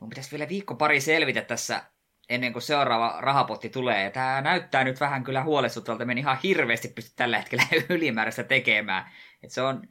mun 0.00 0.10
pitäisi 0.10 0.30
vielä 0.30 0.48
viikko 0.48 0.74
pari 0.74 1.00
selvitä 1.00 1.42
tässä 1.42 1.82
ennen 2.28 2.52
kuin 2.52 2.62
seuraava 2.62 3.16
rahapotti 3.20 3.68
tulee. 3.68 4.10
Tämä 4.10 4.40
näyttää 4.40 4.84
nyt 4.84 5.00
vähän 5.00 5.24
kyllä 5.24 5.42
huolestuttavalta, 5.42 6.04
me 6.04 6.12
ihan 6.12 6.38
hirveästi 6.42 6.88
pysty 6.88 7.12
tällä 7.16 7.38
hetkellä 7.38 7.64
ylimääräistä 7.88 8.44
tekemään. 8.44 9.10
Et 9.42 9.50
se 9.50 9.62
on 9.62 9.88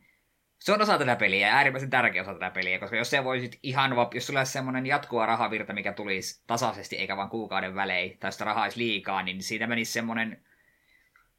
se 0.63 0.73
on 0.73 0.81
osa 0.81 0.97
tätä 0.97 1.15
peliä 1.15 1.47
ja 1.47 1.53
äärimmäisen 1.53 1.89
tärkeä 1.89 2.21
osa 2.21 2.33
tätä 2.33 2.49
peliä, 2.49 2.79
koska 2.79 2.95
jos 2.95 3.09
se 3.09 3.23
voisit 3.23 3.59
ihan 3.63 3.95
vaan, 3.95 4.07
jos 4.13 4.29
olisi 4.29 4.51
semmoinen 4.51 4.85
jatkuva 4.85 5.25
rahavirta, 5.25 5.73
mikä 5.73 5.93
tulisi 5.93 6.43
tasaisesti 6.47 6.95
eikä 6.95 7.17
vaan 7.17 7.29
kuukauden 7.29 7.75
välein, 7.75 8.17
tai 8.19 8.31
sitä 8.31 8.45
rahaa 8.45 8.63
olisi 8.63 8.79
liikaa, 8.79 9.23
niin 9.23 9.43
siitä 9.43 9.67
menisi 9.67 9.91
semmoinen 9.91 10.45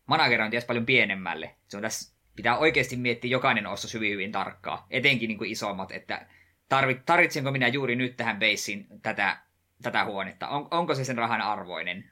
managerointi 0.06 0.56
paljon 0.66 0.86
pienemmälle. 0.86 1.54
Se 1.68 1.76
on 1.76 1.82
tässä, 1.82 2.16
pitää 2.36 2.58
oikeasti 2.58 2.96
miettiä 2.96 3.30
jokainen 3.30 3.66
osto 3.66 3.88
hyvin 3.94 4.12
hyvin 4.12 4.32
tarkkaa, 4.32 4.86
etenkin 4.90 5.28
niin 5.28 5.38
kuin 5.38 5.50
isommat, 5.50 5.92
että 5.92 6.26
tarvit, 6.68 7.04
tarvitsenko 7.06 7.50
minä 7.50 7.68
juuri 7.68 7.96
nyt 7.96 8.16
tähän 8.16 8.38
beissiin 8.38 8.86
tätä, 9.02 9.36
tätä 9.84 10.04
huonetta, 10.04 10.48
on, 10.48 10.68
onko 10.70 10.94
se 10.94 11.04
sen 11.04 11.18
rahan 11.18 11.40
arvoinen. 11.40 12.10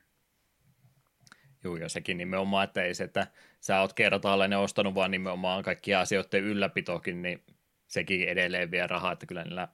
Joo, 1.65 1.77
ja 1.77 1.89
sekin 1.89 2.19
nimenomaan, 2.19 2.65
että 2.65 2.83
ei 2.83 2.95
se, 2.95 3.05
että 3.05 3.27
sä 3.61 3.81
oot 3.81 3.93
kertaalleen 3.93 4.59
ostanut 4.59 4.95
vaan 4.95 5.11
nimenomaan 5.11 5.63
kaikkia 5.63 6.01
asioiden 6.01 6.43
ylläpitokin, 6.45 7.23
niin 7.23 7.43
sekin 7.87 8.29
edelleen 8.29 8.71
vie 8.71 8.87
rahaa, 8.87 9.13
että 9.13 9.27
kyllä 9.27 9.45
niillä 9.45 9.69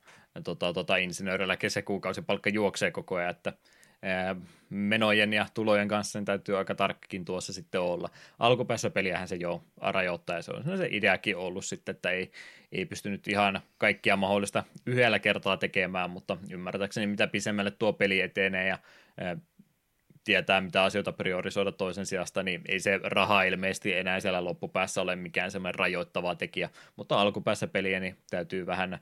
tota, 0.45 0.73
tota, 0.73 0.97
insinöörilläkin 0.97 1.71
se 1.71 1.83
kuukausipalkka 1.83 2.51
juoksee 2.51 2.91
koko 2.91 3.17
ajan, 3.17 3.31
että 3.31 3.53
menojen 4.71 5.33
ja 5.33 5.47
tulojen 5.55 5.89
kanssa 5.89 6.19
niin 6.19 6.25
täytyy 6.25 6.59
aika 6.59 6.75
tarkkakin 6.75 7.25
tuossa 7.25 7.53
sitten 7.53 7.81
olla. 7.81 8.11
Alkupäässä 8.39 8.91
peliähän 8.91 9.29
se 9.29 9.37
jo 9.37 9.65
rajoittaa 9.77 10.37
ja 10.37 10.43
se 10.43 10.53
on 10.53 10.77
se 10.77 10.89
ideakin 10.91 11.37
ollut 11.37 11.65
sitten, 11.65 11.95
että 11.95 12.11
ei, 12.11 12.31
ei 12.73 12.87
pystynyt 12.87 13.29
ihan 13.29 13.61
kaikkia 13.79 14.17
mahdollista 14.17 14.65
yhdellä 14.87 15.19
kertaa 15.19 15.57
tekemään, 15.57 16.11
mutta 16.11 16.37
ymmärtääkseni 16.51 17.07
mitä 17.07 17.27
pisemmälle 17.27 17.71
tuo 17.71 17.93
peli 17.93 18.21
etenee 18.21 18.69
ja 18.69 18.79
ää, 19.21 19.37
tietää, 20.25 20.61
mitä 20.61 20.83
asioita 20.83 21.13
priorisoida 21.13 21.73
toisen 21.73 22.07
sijasta, 22.07 22.43
niin 22.43 22.63
ei 22.69 22.81
se 22.81 23.01
raha 23.03 23.43
ilmeisesti 23.43 23.95
enää 23.95 24.21
siellä 24.21 24.45
loppupäässä 24.45 25.03
ole 25.03 25.17
mikään 25.17 25.51
semmoinen 25.51 25.79
rajoittava 25.79 26.35
tekijä, 26.35 26.71
mutta 26.97 27.21
alkupäässä 27.21 27.67
peliä 27.67 28.01
niin 28.01 28.17
täytyy 28.31 28.67
vähän 28.67 28.99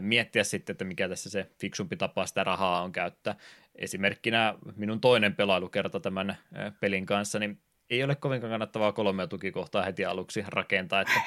miettiä 0.00 0.44
sitten, 0.44 0.74
että 0.74 0.84
mikä 0.84 1.08
tässä 1.08 1.30
se 1.30 1.50
fiksumpi 1.60 1.96
tapa 1.96 2.26
sitä 2.26 2.44
rahaa 2.44 2.82
on 2.82 2.92
käyttää. 2.92 3.34
Esimerkkinä 3.74 4.54
minun 4.76 5.00
toinen 5.00 5.34
pelailukerta 5.34 6.00
tämän 6.00 6.38
pelin 6.80 7.06
kanssa, 7.06 7.38
niin 7.38 7.60
ei 7.90 8.04
ole 8.04 8.14
kovinkaan 8.14 8.50
kannattavaa 8.50 8.92
kolmea 8.92 9.26
tukikohtaa 9.26 9.82
heti 9.82 10.04
aluksi 10.04 10.44
rakentaa, 10.48 11.00
että 11.00 11.20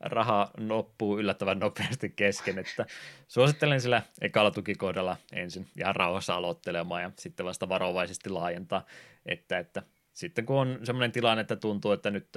raha 0.00 0.50
loppuu 0.58 1.18
yllättävän 1.18 1.58
nopeasti 1.58 2.10
kesken, 2.10 2.58
että 2.58 2.86
suosittelen 3.28 3.80
sillä 3.80 4.02
ekalla 4.20 4.50
tukikohdalla 4.50 5.16
ensin 5.32 5.68
ihan 5.78 5.96
rauhassa 5.96 6.34
aloittelemaan 6.34 7.02
ja 7.02 7.10
sitten 7.18 7.46
vasta 7.46 7.68
varovaisesti 7.68 8.30
laajentaa, 8.30 8.86
että, 9.26 9.58
että 9.58 9.82
sitten 10.12 10.46
kun 10.46 10.56
on 10.56 10.78
semmoinen 10.84 11.12
tilanne, 11.12 11.40
että 11.40 11.56
tuntuu, 11.56 11.92
että 11.92 12.10
nyt 12.10 12.28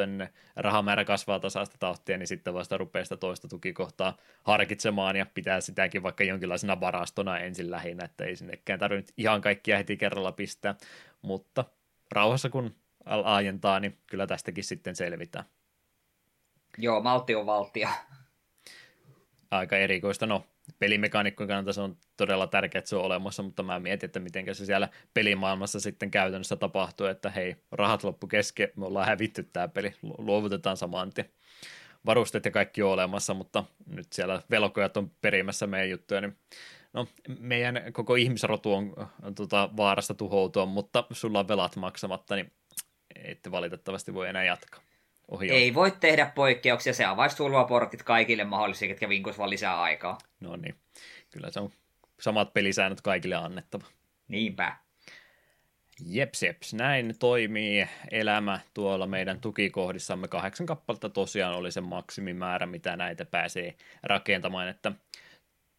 rahamäärä 0.55 1.05
kasvaa 1.05 1.39
tasaista 1.39 1.77
tahtia, 1.79 2.17
niin 2.17 2.27
sitten 2.27 2.53
vasta 2.53 2.77
rupeaa 2.77 3.03
sitä 3.03 3.17
toista 3.17 3.47
tukikohtaa 3.47 4.17
harkitsemaan 4.43 5.15
ja 5.15 5.25
pitää 5.33 5.61
sitäkin 5.61 6.03
vaikka 6.03 6.23
jonkinlaisena 6.23 6.79
varastona 6.79 7.39
ensin 7.39 7.71
lähinnä, 7.71 8.05
että 8.05 8.25
ei 8.25 8.35
sinnekään 8.35 8.79
tarvitse 8.79 9.13
ihan 9.17 9.41
kaikkia 9.41 9.77
heti 9.77 9.97
kerralla 9.97 10.31
pistää, 10.31 10.75
mutta 11.21 11.65
rauhassa 12.11 12.49
kun 12.49 12.75
laajentaa, 13.05 13.79
niin 13.79 13.97
kyllä 14.07 14.27
tästäkin 14.27 14.63
sitten 14.63 14.95
selvitään. 14.95 15.45
Joo, 16.77 17.01
maltti 17.01 17.35
on 17.35 17.45
valtia. 17.45 17.89
Aika 19.51 19.77
erikoista. 19.77 20.25
No, 20.25 20.45
pelimekaanikkojen 20.79 21.47
kannalta 21.47 21.73
se 21.73 21.81
on 21.81 21.97
todella 22.17 22.47
tärkeää, 22.47 22.79
että 22.79 22.89
se 22.89 22.95
on 22.95 23.05
olemassa, 23.05 23.43
mutta 23.43 23.63
mä 23.63 23.79
mietin, 23.79 24.07
että 24.07 24.19
miten 24.19 24.55
se 24.55 24.65
siellä 24.65 24.89
pelimaailmassa 25.13 25.79
sitten 25.79 26.11
käytännössä 26.11 26.55
tapahtuu, 26.55 27.07
että 27.07 27.29
hei, 27.29 27.55
rahat 27.71 28.03
loppu 28.03 28.27
kesken, 28.27 28.69
me 28.75 28.85
ollaan 28.85 29.07
hävitty 29.07 29.43
tämä 29.43 29.67
peli, 29.67 29.93
luovutetaan 30.17 30.77
saman 30.77 31.13
tien. 31.13 31.29
Varusteet 32.05 32.45
ja 32.45 32.51
kaikki 32.51 32.81
on 32.81 32.91
olemassa, 32.91 33.33
mutta 33.33 33.63
nyt 33.87 34.13
siellä 34.13 34.41
velkojat 34.51 34.97
on 34.97 35.11
perimässä 35.21 35.67
meidän 35.67 35.89
juttuja, 35.89 36.21
niin 36.21 36.37
no, 36.93 37.07
meidän 37.39 37.93
koko 37.93 38.15
ihmisrotu 38.15 38.73
on, 38.73 38.95
tota, 39.35 39.69
vaarasta 39.77 40.13
tuhoutua, 40.13 40.65
mutta 40.65 41.03
sulla 41.11 41.39
on 41.39 41.47
velat 41.47 41.75
maksamatta, 41.75 42.35
niin 42.35 42.51
ette 43.15 43.51
valitettavasti 43.51 44.13
voi 44.13 44.29
enää 44.29 44.43
jatkaa. 44.43 44.81
Ohi 45.31 45.49
Ei 45.51 45.73
voi 45.73 45.91
tehdä 45.91 46.31
poikkeuksia, 46.35 46.93
se 46.93 47.05
avaisi 47.05 47.37
portit 47.67 48.03
kaikille 48.03 48.43
mahdollisille, 48.43 48.93
ketkä 48.93 49.09
vinkus 49.09 49.37
vaan 49.37 49.49
lisää 49.49 49.81
aikaa. 49.81 50.17
No 50.39 50.55
niin, 50.55 50.75
kyllä 51.31 51.51
se 51.51 51.59
on 51.59 51.69
samat 52.19 52.53
pelisäännöt 52.53 53.01
kaikille 53.01 53.35
annettava. 53.35 53.85
Niinpä. 54.27 54.75
Jeps, 56.05 56.43
jeps, 56.43 56.73
näin 56.73 57.15
toimii 57.19 57.87
elämä 58.11 58.59
tuolla 58.73 59.07
meidän 59.07 59.41
tukikohdissamme. 59.41 60.27
Kahdeksan 60.27 60.65
kappaletta 60.65 61.09
tosiaan 61.09 61.55
oli 61.55 61.71
se 61.71 61.81
maksimimäärä, 61.81 62.65
mitä 62.65 62.95
näitä 62.95 63.25
pääsee 63.25 63.75
rakentamaan, 64.03 64.67
että 64.67 64.91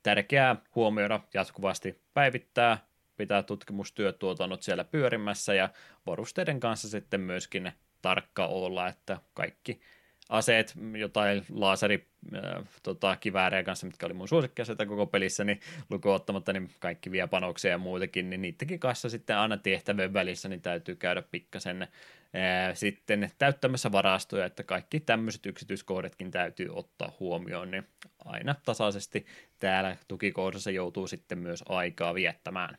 tärkeää 0.02 0.56
huomioida 0.74 1.20
jatkuvasti 1.34 2.00
päivittää 2.14 2.78
pitää 3.16 3.42
tutkimustyötuotannot 3.42 4.62
siellä 4.62 4.84
pyörimässä 4.84 5.54
ja 5.54 5.68
varusteiden 6.06 6.60
kanssa 6.60 6.88
sitten 6.88 7.20
myöskin 7.20 7.72
tarkka 8.04 8.46
olla, 8.46 8.88
että 8.88 9.18
kaikki 9.34 9.80
aseet, 10.28 10.74
jotain 10.98 11.44
laaseri 11.50 12.06
äh, 12.34 12.64
tota, 12.82 13.16
kiväärejä 13.16 13.62
kanssa, 13.62 13.86
mitkä 13.86 14.06
oli 14.06 14.14
mun 14.14 14.28
suosikkiaseita 14.28 14.86
koko 14.86 15.06
pelissä, 15.06 15.44
niin 15.44 15.60
lukuun 15.90 16.14
ottamatta 16.14 16.52
niin 16.52 16.70
kaikki 16.80 17.10
vie 17.10 17.26
panoksia 17.26 17.70
ja 17.70 17.78
muitakin, 17.78 18.30
niin 18.30 18.42
niidenkin 18.42 18.80
kanssa 18.80 19.08
sitten 19.08 19.36
aina 19.36 19.56
tehtävien 19.56 20.12
välissä 20.12 20.48
niin 20.48 20.62
täytyy 20.62 20.96
käydä 20.96 21.22
pikkasen 21.22 21.82
äh, 21.82 21.88
sitten 22.74 23.30
täyttämässä 23.38 23.92
varastoja, 23.92 24.46
että 24.46 24.62
kaikki 24.62 25.00
tämmöiset 25.00 25.46
yksityiskohdetkin 25.46 26.30
täytyy 26.30 26.68
ottaa 26.70 27.12
huomioon, 27.20 27.70
niin 27.70 27.86
aina 28.24 28.54
tasaisesti 28.64 29.26
täällä 29.58 29.96
tukikohdassa 30.08 30.70
joutuu 30.70 31.06
sitten 31.06 31.38
myös 31.38 31.64
aikaa 31.68 32.14
viettämään. 32.14 32.78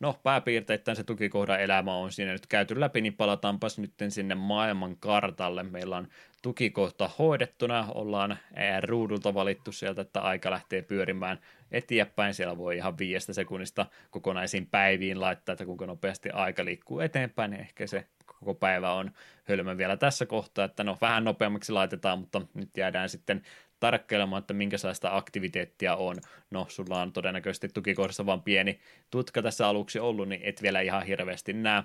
No, 0.00 0.20
pääpiirteittäin 0.22 0.96
se 0.96 1.04
tukikohdan 1.04 1.60
elämä 1.60 1.94
on 1.94 2.12
siinä 2.12 2.32
nyt 2.32 2.46
käyty 2.46 2.80
läpi, 2.80 3.00
niin 3.00 3.14
palataanpas 3.14 3.78
nyt 3.78 3.92
sinne 4.08 4.34
maailman 4.34 4.96
kartalle. 4.96 5.62
Meillä 5.62 5.96
on 5.96 6.08
tukikohta 6.42 7.10
hoidettuna, 7.18 7.88
ollaan 7.94 8.38
ruudulta 8.82 9.34
valittu 9.34 9.72
sieltä, 9.72 10.02
että 10.02 10.20
aika 10.20 10.50
lähtee 10.50 10.82
pyörimään 10.82 11.38
eteenpäin. 11.70 12.34
Siellä 12.34 12.58
voi 12.58 12.76
ihan 12.76 12.98
viiestä 12.98 13.32
sekunnista 13.32 13.86
kokonaisiin 14.10 14.66
päiviin 14.66 15.20
laittaa, 15.20 15.52
että 15.52 15.64
kuinka 15.64 15.86
nopeasti 15.86 16.30
aika 16.30 16.64
liikkuu 16.64 17.00
eteenpäin. 17.00 17.52
Ehkä 17.52 17.86
se 17.86 18.06
koko 18.26 18.54
päivä 18.54 18.92
on 18.92 19.10
hölmö 19.44 19.76
vielä 19.76 19.96
tässä 19.96 20.26
kohtaa, 20.26 20.64
että 20.64 20.84
no 20.84 20.98
vähän 21.00 21.24
nopeammaksi 21.24 21.72
laitetaan, 21.72 22.18
mutta 22.18 22.42
nyt 22.54 22.76
jäädään 22.76 23.08
sitten 23.08 23.42
tarkkailemaan, 23.80 24.40
että 24.40 24.54
minkälaista 24.54 25.16
aktiviteettia 25.16 25.96
on. 25.96 26.16
No, 26.50 26.66
sulla 26.68 27.02
on 27.02 27.12
todennäköisesti 27.12 27.68
tukikohdassa 27.68 28.26
vain 28.26 28.42
pieni 28.42 28.80
tutka 29.10 29.42
tässä 29.42 29.68
aluksi 29.68 29.98
ollut, 29.98 30.28
niin 30.28 30.40
et 30.44 30.62
vielä 30.62 30.80
ihan 30.80 31.06
hirveästi 31.06 31.52
näe. 31.52 31.82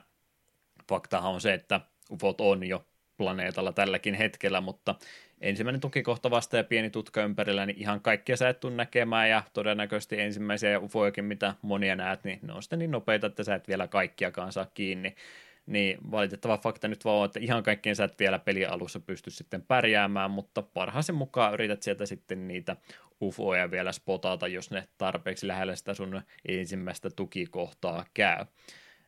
Faktahan 0.89 1.31
on 1.31 1.41
se, 1.41 1.53
että 1.53 1.81
UFOt 2.11 2.41
on 2.41 2.67
jo 2.67 2.85
planeetalla 3.17 3.71
tälläkin 3.71 4.13
hetkellä, 4.13 4.61
mutta 4.61 4.95
ensimmäinen 5.41 5.81
tukikohta 5.81 6.31
vasta 6.31 6.57
ja 6.57 6.63
pieni 6.63 6.89
tutka 6.89 7.23
ympärillä, 7.23 7.65
niin 7.65 7.77
ihan 7.77 8.01
kaikkia 8.01 8.37
sä 8.37 8.49
et 8.49 8.59
tule 8.59 8.73
näkemään, 8.73 9.29
ja 9.29 9.43
todennäköisesti 9.53 10.21
ensimmäisiä 10.21 10.79
ufojakin, 10.79 11.25
mitä 11.25 11.55
monia 11.61 11.95
näet, 11.95 12.23
niin 12.23 12.39
ne 12.41 12.53
on 12.53 12.63
sitten 12.63 12.79
niin 12.79 12.91
nopeita, 12.91 13.27
että 13.27 13.43
sä 13.43 13.55
et 13.55 13.67
vielä 13.67 13.87
kaikkiakaan 13.87 14.51
saa 14.51 14.65
kiinni 14.65 15.15
niin 15.65 15.97
valitettava 16.11 16.57
fakta 16.57 16.87
nyt 16.87 17.05
vaan 17.05 17.17
on, 17.17 17.25
että 17.25 17.39
ihan 17.39 17.63
kaikkien 17.63 17.95
sä 17.95 18.03
et 18.03 18.19
vielä 18.19 18.39
pelialussa 18.39 18.99
pysty 18.99 19.31
sitten 19.31 19.61
pärjäämään, 19.61 20.31
mutta 20.31 20.61
parhaisen 20.61 21.15
mukaan 21.15 21.53
yrität 21.53 21.83
sieltä 21.83 22.05
sitten 22.05 22.47
niitä 22.47 22.75
UFOja 23.21 23.71
vielä 23.71 23.91
spotata, 23.91 24.47
jos 24.47 24.71
ne 24.71 24.87
tarpeeksi 24.97 25.47
lähellä 25.47 25.75
sitä 25.75 25.93
sun 25.93 26.21
ensimmäistä 26.47 27.09
tukikohtaa 27.09 28.05
käy. 28.13 28.45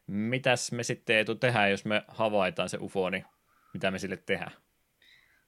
Mitäs 0.07 0.71
me 0.71 0.83
sitten 0.83 1.15
Eetu 1.15 1.35
tehdään, 1.35 1.71
jos 1.71 1.85
me 1.85 2.03
havaitaan 2.07 2.69
se 2.69 2.77
UFO, 2.81 3.09
niin 3.09 3.25
mitä 3.73 3.91
me 3.91 3.99
sille 3.99 4.17
tehdään? 4.17 4.51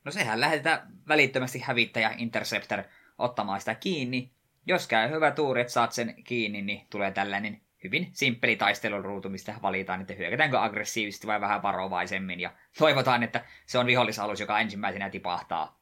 No 0.03 0.11
sehän 0.11 0.40
lähetetään 0.40 0.88
välittömästi 1.07 1.60
hävittäjä 1.60 2.14
Interceptor 2.18 2.84
ottamaan 3.18 3.60
sitä 3.60 3.76
kiinni. 3.76 4.32
Jos 4.68 4.88
käy 4.88 5.10
hyvä 5.10 5.32
tuuri, 5.32 5.61
että 5.61 5.73
saat 5.73 5.91
sen 5.91 6.23
kiinni, 6.23 6.61
niin 6.61 6.88
tulee 6.90 7.11
tällainen 7.11 7.61
hyvin 7.85 8.09
simppeli 8.13 8.55
taisteluruutu, 8.55 9.29
mistä 9.29 9.55
valitaan, 9.61 10.01
että 10.01 10.13
hyökätäänkö 10.13 10.61
aggressiivisesti 10.61 11.27
vai 11.27 11.41
vähän 11.41 11.63
varovaisemmin, 11.63 12.39
ja 12.39 12.53
toivotaan, 12.77 13.23
että 13.23 13.45
se 13.65 13.77
on 13.77 13.85
vihollisalus, 13.85 14.39
joka 14.39 14.59
ensimmäisenä 14.59 15.09
tipahtaa. 15.09 15.79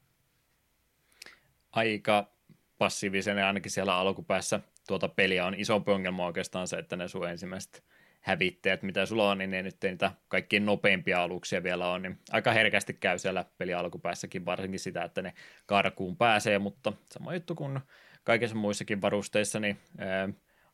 Aika 1.72 2.26
passiivisen 2.78 3.44
ainakin 3.44 3.72
siellä 3.72 3.96
alkupäässä 3.96 4.60
tuota 4.88 5.08
peliä 5.08 5.46
on 5.46 5.54
isompi 5.54 5.90
ongelma 5.90 6.26
oikeastaan 6.26 6.68
se, 6.68 6.76
että 6.76 6.96
ne 6.96 7.08
sun 7.08 7.28
ensimmäiset 7.28 7.84
hävittäjät, 8.20 8.82
mitä 8.82 9.06
sulla 9.06 9.30
on, 9.30 9.38
niin 9.38 9.50
ne 9.50 9.62
nyt 9.62 9.76
niitä 9.82 10.12
kaikkien 10.28 10.66
nopeimpia 10.66 11.22
aluksia 11.22 11.62
vielä 11.62 11.88
on, 11.90 12.02
niin 12.02 12.18
aika 12.30 12.52
herkästi 12.52 12.94
käy 12.94 13.18
siellä 13.18 13.44
peli 13.58 13.74
alkupäässäkin, 13.74 14.44
varsinkin 14.44 14.80
sitä, 14.80 15.04
että 15.04 15.22
ne 15.22 15.34
karkuun 15.66 16.16
pääsee, 16.16 16.58
mutta 16.58 16.92
sama 17.10 17.34
juttu 17.34 17.54
kuin 17.54 17.80
kaikissa 18.24 18.56
muissakin 18.56 19.02
varusteissa, 19.02 19.60
niin 19.60 19.80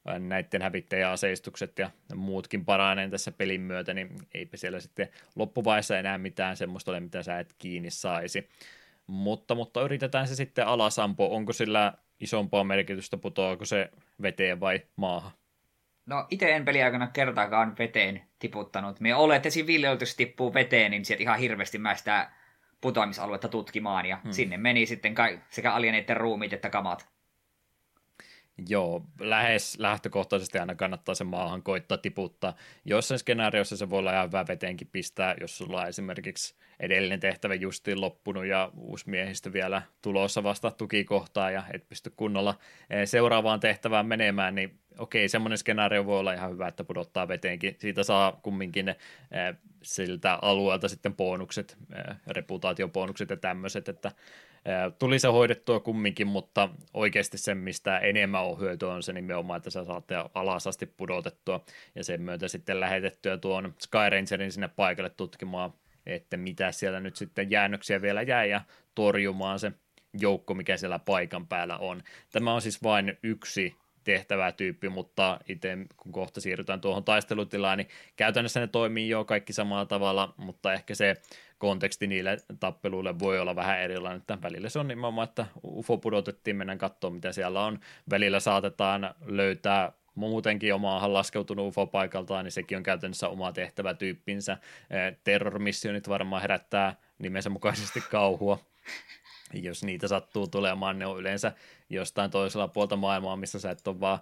näiden 0.04 0.62
hävittäjäaseistukset 0.62 1.78
ja 1.78 1.90
muutkin 2.14 2.64
paraneen 2.64 3.10
tässä 3.10 3.32
pelin 3.32 3.60
myötä, 3.60 3.94
niin 3.94 4.08
eipä 4.34 4.56
siellä 4.56 4.80
sitten 4.80 5.08
loppuvaiheessa 5.36 5.98
enää 5.98 6.18
mitään 6.18 6.56
semmoista 6.56 6.90
ole, 6.90 7.00
mitä 7.00 7.22
sä 7.22 7.38
et 7.38 7.54
kiinni 7.58 7.90
saisi. 7.90 8.48
Mutta, 9.06 9.54
mutta 9.54 9.82
yritetään 9.82 10.28
se 10.28 10.34
sitten 10.34 10.66
alasampo. 10.66 11.34
Onko 11.34 11.52
sillä 11.52 11.92
isompaa 12.20 12.64
merkitystä, 12.64 13.16
putoako 13.16 13.64
se 13.64 13.90
veteen 14.22 14.60
vai 14.60 14.80
maahan? 14.96 15.32
No 16.06 16.26
itse 16.30 16.56
en 16.56 16.64
peliaikana 16.64 17.06
kertaakaan 17.06 17.74
veteen 17.78 18.22
tiputtanut. 18.38 19.00
Me 19.00 19.14
olet, 19.14 19.46
että 19.46 19.58
jos 20.00 20.16
tippuu 20.16 20.54
veteen, 20.54 20.90
niin 20.90 21.04
sieltä 21.04 21.22
ihan 21.22 21.38
hirveästi 21.38 21.78
mä 21.78 21.94
sitä 21.94 22.30
putoamisaluetta 22.80 23.48
tutkimaan, 23.48 24.06
ja 24.06 24.16
hmm. 24.16 24.32
sinne 24.32 24.56
meni 24.56 24.86
sitten 24.86 25.14
ka- 25.14 25.38
sekä 25.50 25.72
alieneiden 25.72 26.16
ruumiit 26.16 26.52
että 26.52 26.70
kamat. 26.70 27.08
Joo, 28.68 29.02
lähes 29.20 29.78
lähtökohtaisesti 29.78 30.58
aina 30.58 30.74
kannattaa 30.74 31.14
sen 31.14 31.26
maahan 31.26 31.62
koittaa 31.62 31.98
tiputtaa. 31.98 32.56
Jossain 32.84 33.18
skenaariossa 33.18 33.76
se 33.76 33.90
voi 33.90 33.98
olla 33.98 34.12
ihan 34.12 34.26
hyvä 34.26 34.44
veteenkin 34.48 34.88
pistää, 34.92 35.34
jos 35.40 35.58
sulla 35.58 35.80
on 35.80 35.88
esimerkiksi 35.88 36.54
edellinen 36.80 37.20
tehtävä 37.20 37.54
justiin 37.54 38.00
loppunut 38.00 38.46
ja 38.46 38.70
uusi 38.76 39.10
miehistö 39.10 39.52
vielä 39.52 39.82
tulossa 40.02 40.42
vasta 40.42 40.70
tukikohtaa 40.70 41.50
ja 41.50 41.62
et 41.72 41.88
pysty 41.88 42.12
kunnolla 42.16 42.54
eh, 42.90 43.08
seuraavaan 43.08 43.60
tehtävään 43.60 44.06
menemään, 44.06 44.54
niin 44.54 44.78
okei, 44.98 45.28
semmoinen 45.28 45.58
skenaario 45.58 46.06
voi 46.06 46.18
olla 46.18 46.32
ihan 46.32 46.50
hyvä, 46.50 46.68
että 46.68 46.84
pudottaa 46.84 47.28
veteenkin. 47.28 47.76
Siitä 47.78 48.02
saa 48.02 48.40
kumminkin 48.42 48.84
ne, 48.84 48.96
eh, 49.30 49.56
siltä 49.82 50.38
alueelta 50.42 50.88
sitten 50.88 51.16
bonukset, 51.16 51.76
eh, 51.94 52.16
reputaatiobonukset 52.26 53.30
ja 53.30 53.36
tämmöiset, 53.36 53.88
että 53.88 54.12
tuli 54.98 55.18
se 55.18 55.28
hoidettua 55.28 55.80
kumminkin, 55.80 56.26
mutta 56.26 56.68
oikeasti 56.94 57.38
se, 57.38 57.54
mistä 57.54 57.98
enemmän 57.98 58.44
on 58.44 58.60
hyötyä, 58.60 58.92
on 58.92 59.02
se 59.02 59.12
nimenomaan, 59.12 59.56
että 59.56 59.70
sä 59.70 59.84
saatte 59.84 60.14
alas 60.34 60.66
asti 60.66 60.86
pudotettua 60.86 61.64
ja 61.94 62.04
sen 62.04 62.22
myötä 62.22 62.48
sitten 62.48 62.80
lähetettyä 62.80 63.36
tuon 63.36 63.74
Skyrangerin 63.78 64.52
sinne 64.52 64.68
paikalle 64.68 65.10
tutkimaan, 65.10 65.72
että 66.06 66.36
mitä 66.36 66.72
siellä 66.72 67.00
nyt 67.00 67.16
sitten 67.16 67.50
jäännöksiä 67.50 68.02
vielä 68.02 68.22
jää 68.22 68.44
ja 68.44 68.60
torjumaan 68.94 69.58
se 69.58 69.72
joukko, 70.20 70.54
mikä 70.54 70.76
siellä 70.76 70.98
paikan 70.98 71.46
päällä 71.46 71.78
on. 71.78 72.02
Tämä 72.32 72.54
on 72.54 72.62
siis 72.62 72.82
vain 72.82 73.18
yksi 73.22 73.79
tehtävätyyppi, 74.04 74.88
mutta 74.88 75.40
itse 75.48 75.78
kun 75.96 76.12
kohta 76.12 76.40
siirrytään 76.40 76.80
tuohon 76.80 77.04
taistelutilaan, 77.04 77.78
niin 77.78 77.88
käytännössä 78.16 78.60
ne 78.60 78.66
toimii 78.66 79.08
jo 79.08 79.24
kaikki 79.24 79.52
samalla 79.52 79.86
tavalla, 79.86 80.34
mutta 80.36 80.72
ehkä 80.72 80.94
se 80.94 81.16
konteksti 81.58 82.06
niille 82.06 82.36
tappeluille 82.60 83.18
voi 83.18 83.40
olla 83.40 83.56
vähän 83.56 83.80
erilainen, 83.80 84.20
että 84.20 84.38
välillä 84.42 84.68
se 84.68 84.78
on 84.78 84.88
nimenomaan, 84.88 85.28
että 85.28 85.46
UFO 85.64 85.98
pudotettiin, 85.98 86.56
mennään 86.56 86.78
katsomaan 86.78 87.14
mitä 87.14 87.32
siellä 87.32 87.64
on, 87.64 87.80
välillä 88.10 88.40
saatetaan 88.40 89.14
löytää 89.26 89.92
muutenkin 90.14 90.74
omaahan 90.74 91.12
laskeutunut 91.12 91.66
UFO-paikaltaan, 91.66 92.44
niin 92.44 92.52
sekin 92.52 92.76
on 92.76 92.82
käytännössä 92.82 93.28
oma 93.28 93.52
tehtävätyyppinsä. 93.52 94.58
Terrormissionit 95.24 96.08
varmaan 96.08 96.42
herättää 96.42 96.96
nimensä 97.18 97.50
mukaisesti 97.50 98.00
kauhua. 98.10 98.58
Jos 99.54 99.84
niitä 99.84 100.08
sattuu 100.08 100.46
tulemaan, 100.46 100.98
ne 100.98 101.06
on 101.06 101.20
yleensä 101.20 101.52
jostain 101.90 102.30
toisella 102.30 102.68
puolta 102.68 102.96
maailmaa, 102.96 103.36
missä 103.36 103.58
sä 103.58 103.70
et 103.70 103.88
ole 103.88 104.00
vaan 104.00 104.18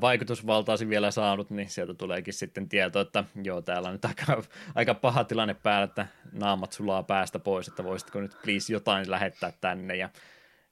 vaikutusvaltaasi 0.00 0.88
vielä 0.88 1.10
saanut, 1.10 1.50
niin 1.50 1.70
sieltä 1.70 1.94
tuleekin 1.94 2.34
sitten 2.34 2.68
tieto, 2.68 3.00
että 3.00 3.24
joo, 3.42 3.62
täällä 3.62 3.88
on 3.88 3.92
nyt 3.92 4.04
aika, 4.04 4.42
aika 4.74 4.94
paha 4.94 5.24
tilanne 5.24 5.54
päällä, 5.54 5.84
että 5.84 6.06
naamat 6.32 6.72
sulaa 6.72 7.02
päästä 7.02 7.38
pois, 7.38 7.68
että 7.68 7.84
voisitko 7.84 8.20
nyt 8.20 8.36
please 8.42 8.72
jotain 8.72 9.10
lähettää 9.10 9.52
tänne, 9.60 9.96
ja 9.96 10.08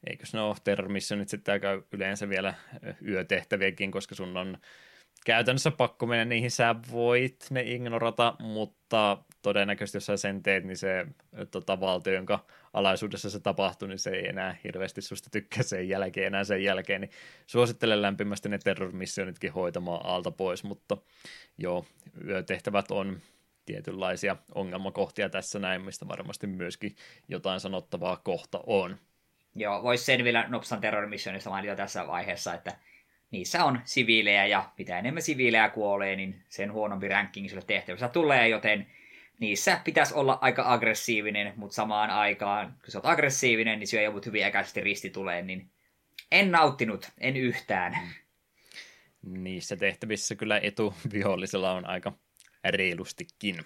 eikös 0.06 0.34
ne 0.34 0.40
ole 0.40 0.56
terrormissionit 0.64 1.28
sitten 1.28 1.52
aika 1.52 1.82
yleensä 1.92 2.28
vielä 2.28 2.54
yötehtäviäkin, 3.08 3.90
koska 3.90 4.14
sun 4.14 4.36
on 4.36 4.58
käytännössä 5.24 5.70
pakko 5.70 6.06
mennä 6.06 6.24
niihin, 6.24 6.50
sä 6.50 6.74
voit 6.92 7.46
ne 7.50 7.62
ignorata, 7.62 8.34
mutta 8.38 9.18
todennäköisesti 9.42 9.96
jos 9.96 10.06
sä 10.06 10.16
sen 10.16 10.42
teet, 10.42 10.64
niin 10.64 10.76
se 10.76 11.06
tota, 11.50 11.80
valtio, 11.80 12.12
jonka 12.12 12.44
alaisuudessa 12.72 13.30
se 13.30 13.40
tapahtuu, 13.40 13.88
niin 13.88 13.98
se 13.98 14.10
ei 14.10 14.28
enää 14.28 14.56
hirveästi 14.64 15.02
susta 15.02 15.30
tykkää 15.30 15.62
sen 15.62 15.88
jälkeen, 15.88 16.26
enää 16.26 16.44
sen 16.44 16.64
jälkeen, 16.64 17.00
niin 17.00 17.10
suosittelen 17.46 18.02
lämpimästi 18.02 18.48
ne 18.48 18.58
terrormissionitkin 18.58 19.52
hoitamaan 19.52 20.06
alta 20.06 20.30
pois, 20.30 20.64
mutta 20.64 20.96
joo, 21.58 21.86
yötehtävät 22.26 22.90
on 22.90 23.20
tietynlaisia 23.66 24.36
ongelmakohtia 24.54 25.28
tässä 25.28 25.58
näin, 25.58 25.82
mistä 25.82 26.08
varmasti 26.08 26.46
myöskin 26.46 26.96
jotain 27.28 27.60
sanottavaa 27.60 28.16
kohta 28.16 28.60
on. 28.66 28.96
Joo, 29.54 29.82
voisi 29.82 30.04
sen 30.04 30.24
vielä 30.24 30.46
Nopsan 30.48 30.80
terrormissionista 30.80 31.50
mainita 31.50 31.76
tässä 31.76 32.06
vaiheessa, 32.06 32.54
että 32.54 32.72
niissä 33.30 33.64
on 33.64 33.80
siviilejä 33.84 34.46
ja 34.46 34.70
mitä 34.78 34.98
enemmän 34.98 35.22
siviilejä 35.22 35.68
kuolee, 35.68 36.16
niin 36.16 36.42
sen 36.48 36.72
huonompi 36.72 37.08
ranking 37.08 37.48
sille 37.48 37.62
tehtävässä 37.66 38.08
tulee, 38.08 38.48
joten 38.48 38.86
niissä 39.40 39.80
pitäisi 39.84 40.14
olla 40.14 40.38
aika 40.40 40.72
aggressiivinen, 40.72 41.52
mutta 41.56 41.74
samaan 41.74 42.10
aikaan, 42.10 42.66
kun 42.66 42.90
sä 42.90 42.98
oot 42.98 43.06
aggressiivinen, 43.06 43.78
niin 43.78 43.88
syö 43.88 44.02
joudut 44.02 44.26
hyvin 44.26 44.44
äkäisesti 44.44 44.80
ristituleen, 44.80 45.46
niin 45.46 45.70
en 46.32 46.50
nauttinut, 46.50 47.10
en 47.18 47.36
yhtään. 47.36 47.98
Niissä 49.22 49.76
tehtävissä 49.76 50.34
kyllä 50.34 50.60
etuvihollisella 50.62 51.72
on 51.72 51.86
aika 51.86 52.12
reilustikin. 52.64 53.64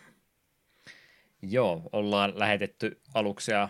Joo, 1.42 1.88
ollaan 1.92 2.32
lähetetty 2.38 3.00
aluksia 3.14 3.68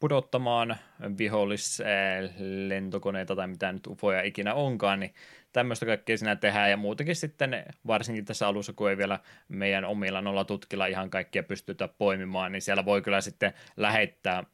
pudottamaan 0.00 0.76
vihollislentokoneita 1.18 3.36
tai 3.36 3.46
mitä 3.46 3.72
nyt 3.72 3.86
ufoja 3.86 4.22
ikinä 4.22 4.54
onkaan, 4.54 5.00
niin 5.00 5.14
tämmöistä 5.52 5.86
kaikkea 5.86 6.18
sinä 6.18 6.36
tehdään. 6.36 6.70
Ja 6.70 6.76
muutenkin 6.76 7.16
sitten 7.16 7.64
varsinkin 7.86 8.24
tässä 8.24 8.48
alussa, 8.48 8.72
kun 8.72 8.90
ei 8.90 8.96
vielä 8.96 9.18
meidän 9.48 9.84
omilla 9.84 10.20
nolla 10.20 10.44
tutkilla 10.44 10.86
ihan 10.86 11.10
kaikkia 11.10 11.42
pystytä 11.42 11.88
poimimaan, 11.88 12.52
niin 12.52 12.62
siellä 12.62 12.84
voi 12.84 13.02
kyllä 13.02 13.20
sitten 13.20 13.52
lähettää 13.76 14.44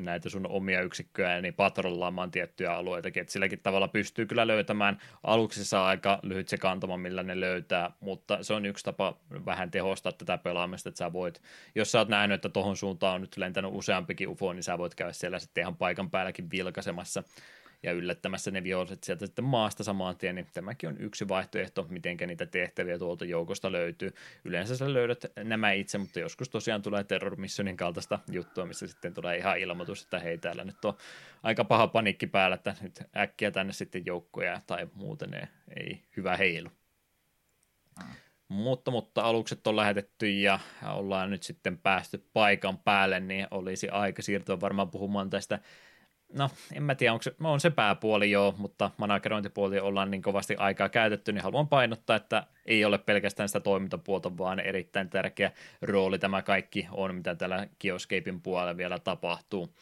näitä 0.00 0.28
sun 0.28 0.46
omia 0.46 0.82
yksikköjä 0.82 1.40
niin 1.40 1.54
patrollaamaan 1.54 2.30
tiettyjä 2.30 2.72
alueita, 2.72 3.08
että 3.08 3.32
silläkin 3.32 3.60
tavalla 3.62 3.88
pystyy 3.88 4.26
kyllä 4.26 4.46
löytämään. 4.46 4.98
Aluksi 5.22 5.64
saa 5.64 5.86
aika 5.86 6.18
lyhyt 6.22 6.48
se 6.48 6.56
kantama, 6.56 6.96
millä 6.96 7.22
ne 7.22 7.40
löytää, 7.40 7.90
mutta 8.00 8.42
se 8.42 8.54
on 8.54 8.66
yksi 8.66 8.84
tapa 8.84 9.16
vähän 9.46 9.70
tehostaa 9.70 10.12
tätä 10.12 10.38
pelaamista, 10.38 10.88
että 10.88 10.98
sä 10.98 11.12
voit, 11.12 11.42
jos 11.74 11.92
sä 11.92 11.98
oot 11.98 12.08
nähnyt, 12.08 12.34
että 12.34 12.48
tohon 12.48 12.76
suuntaan 12.76 13.14
on 13.14 13.20
nyt 13.20 13.36
lentänyt 13.36 13.70
useampikin 13.74 14.28
UFO, 14.28 14.52
niin 14.52 14.62
sä 14.62 14.78
voit 14.78 14.94
käydä 14.94 15.12
siellä 15.12 15.38
sitten 15.38 15.62
ihan 15.62 15.76
paikan 15.76 16.10
päälläkin 16.10 16.50
vilkaisemassa 16.50 17.22
ja 17.82 17.92
yllättämässä 17.92 18.50
ne 18.50 18.64
viholliset 18.64 19.04
sieltä 19.04 19.26
sitten 19.26 19.44
maasta 19.44 19.84
samaan 19.84 20.16
tien, 20.16 20.34
niin 20.34 20.46
tämäkin 20.54 20.88
on 20.88 20.96
yksi 21.00 21.28
vaihtoehto, 21.28 21.86
miten 21.88 22.16
niitä 22.26 22.46
tehtäviä 22.46 22.98
tuolta 22.98 23.24
joukosta 23.24 23.72
löytyy. 23.72 24.14
Yleensä 24.44 24.76
sä 24.76 24.92
löydät 24.92 25.24
nämä 25.44 25.72
itse, 25.72 25.98
mutta 25.98 26.20
joskus 26.20 26.48
tosiaan 26.48 26.82
tulee 26.82 27.04
Terror 27.04 27.36
Missionin 27.36 27.76
kaltaista 27.76 28.18
juttua, 28.30 28.66
missä 28.66 28.86
sitten 28.86 29.14
tulee 29.14 29.36
ihan 29.36 29.58
ilmoitus, 29.58 30.02
että 30.02 30.18
hei 30.18 30.38
täällä 30.38 30.64
nyt 30.64 30.84
on 30.84 30.94
aika 31.42 31.64
paha 31.64 31.86
panikki 31.86 32.26
päällä, 32.26 32.54
että 32.54 32.74
nyt 32.80 33.02
äkkiä 33.16 33.50
tänne 33.50 33.72
sitten 33.72 34.06
joukkoja 34.06 34.60
tai 34.66 34.88
muuten 34.94 35.48
ei 35.76 36.02
hyvä 36.16 36.36
heilu. 36.36 36.68
Mutta, 38.48 38.90
mutta 38.90 39.22
alukset 39.22 39.66
on 39.66 39.76
lähetetty 39.76 40.30
ja 40.30 40.58
ollaan 40.86 41.30
nyt 41.30 41.42
sitten 41.42 41.78
päästy 41.78 42.26
paikan 42.32 42.78
päälle, 42.78 43.20
niin 43.20 43.46
olisi 43.50 43.88
aika 43.88 44.22
siirtyä 44.22 44.60
varmaan 44.60 44.90
puhumaan 44.90 45.30
tästä 45.30 45.58
no 46.32 46.50
en 46.72 46.82
mä 46.82 46.94
tiedä, 46.94 47.12
onko 47.12 47.22
se, 47.22 47.34
on 47.44 47.60
se 47.60 47.70
pääpuoli 47.70 48.30
joo, 48.30 48.54
mutta 48.58 48.90
managerointipuoli 48.96 49.80
ollaan 49.80 50.10
niin 50.10 50.22
kovasti 50.22 50.56
aikaa 50.56 50.88
käytetty, 50.88 51.32
niin 51.32 51.42
haluan 51.42 51.68
painottaa, 51.68 52.16
että 52.16 52.46
ei 52.66 52.84
ole 52.84 52.98
pelkästään 52.98 53.48
sitä 53.48 53.60
toimintapuolta, 53.60 54.38
vaan 54.38 54.60
erittäin 54.60 55.10
tärkeä 55.10 55.52
rooli 55.82 56.18
tämä 56.18 56.42
kaikki 56.42 56.88
on, 56.90 57.14
mitä 57.14 57.34
tällä 57.34 57.66
Kioscapein 57.78 58.40
puolella 58.40 58.76
vielä 58.76 58.98
tapahtuu. 58.98 59.74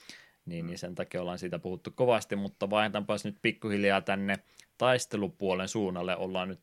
Niin, 0.47 0.67
niin 0.67 0.79
sen 0.79 0.95
takia 0.95 1.21
ollaan 1.21 1.39
siitä 1.39 1.59
puhuttu 1.59 1.91
kovasti, 1.91 2.37
mutta 2.37 2.71
vaihdanpas 2.71 3.25
nyt 3.25 3.37
pikkuhiljaa 3.43 4.01
tänne 4.01 4.39
taistelupuolen 4.79 5.69
suunnalle. 5.69 6.17
Ollaan 6.17 6.49
nyt 6.49 6.61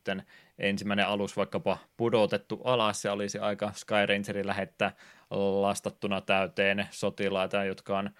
ensimmäinen 0.58 1.06
alus 1.06 1.36
vaikkapa 1.36 1.78
pudotettu 1.96 2.60
alas 2.64 3.04
ja 3.04 3.12
olisi 3.12 3.38
aika 3.38 3.72
Skyrangerin 3.74 4.46
lähettää 4.46 4.92
lastattuna 5.30 6.20
täyteen 6.20 6.86
sotilaita, 6.90 7.64
jotka 7.64 7.98
on 7.98 8.10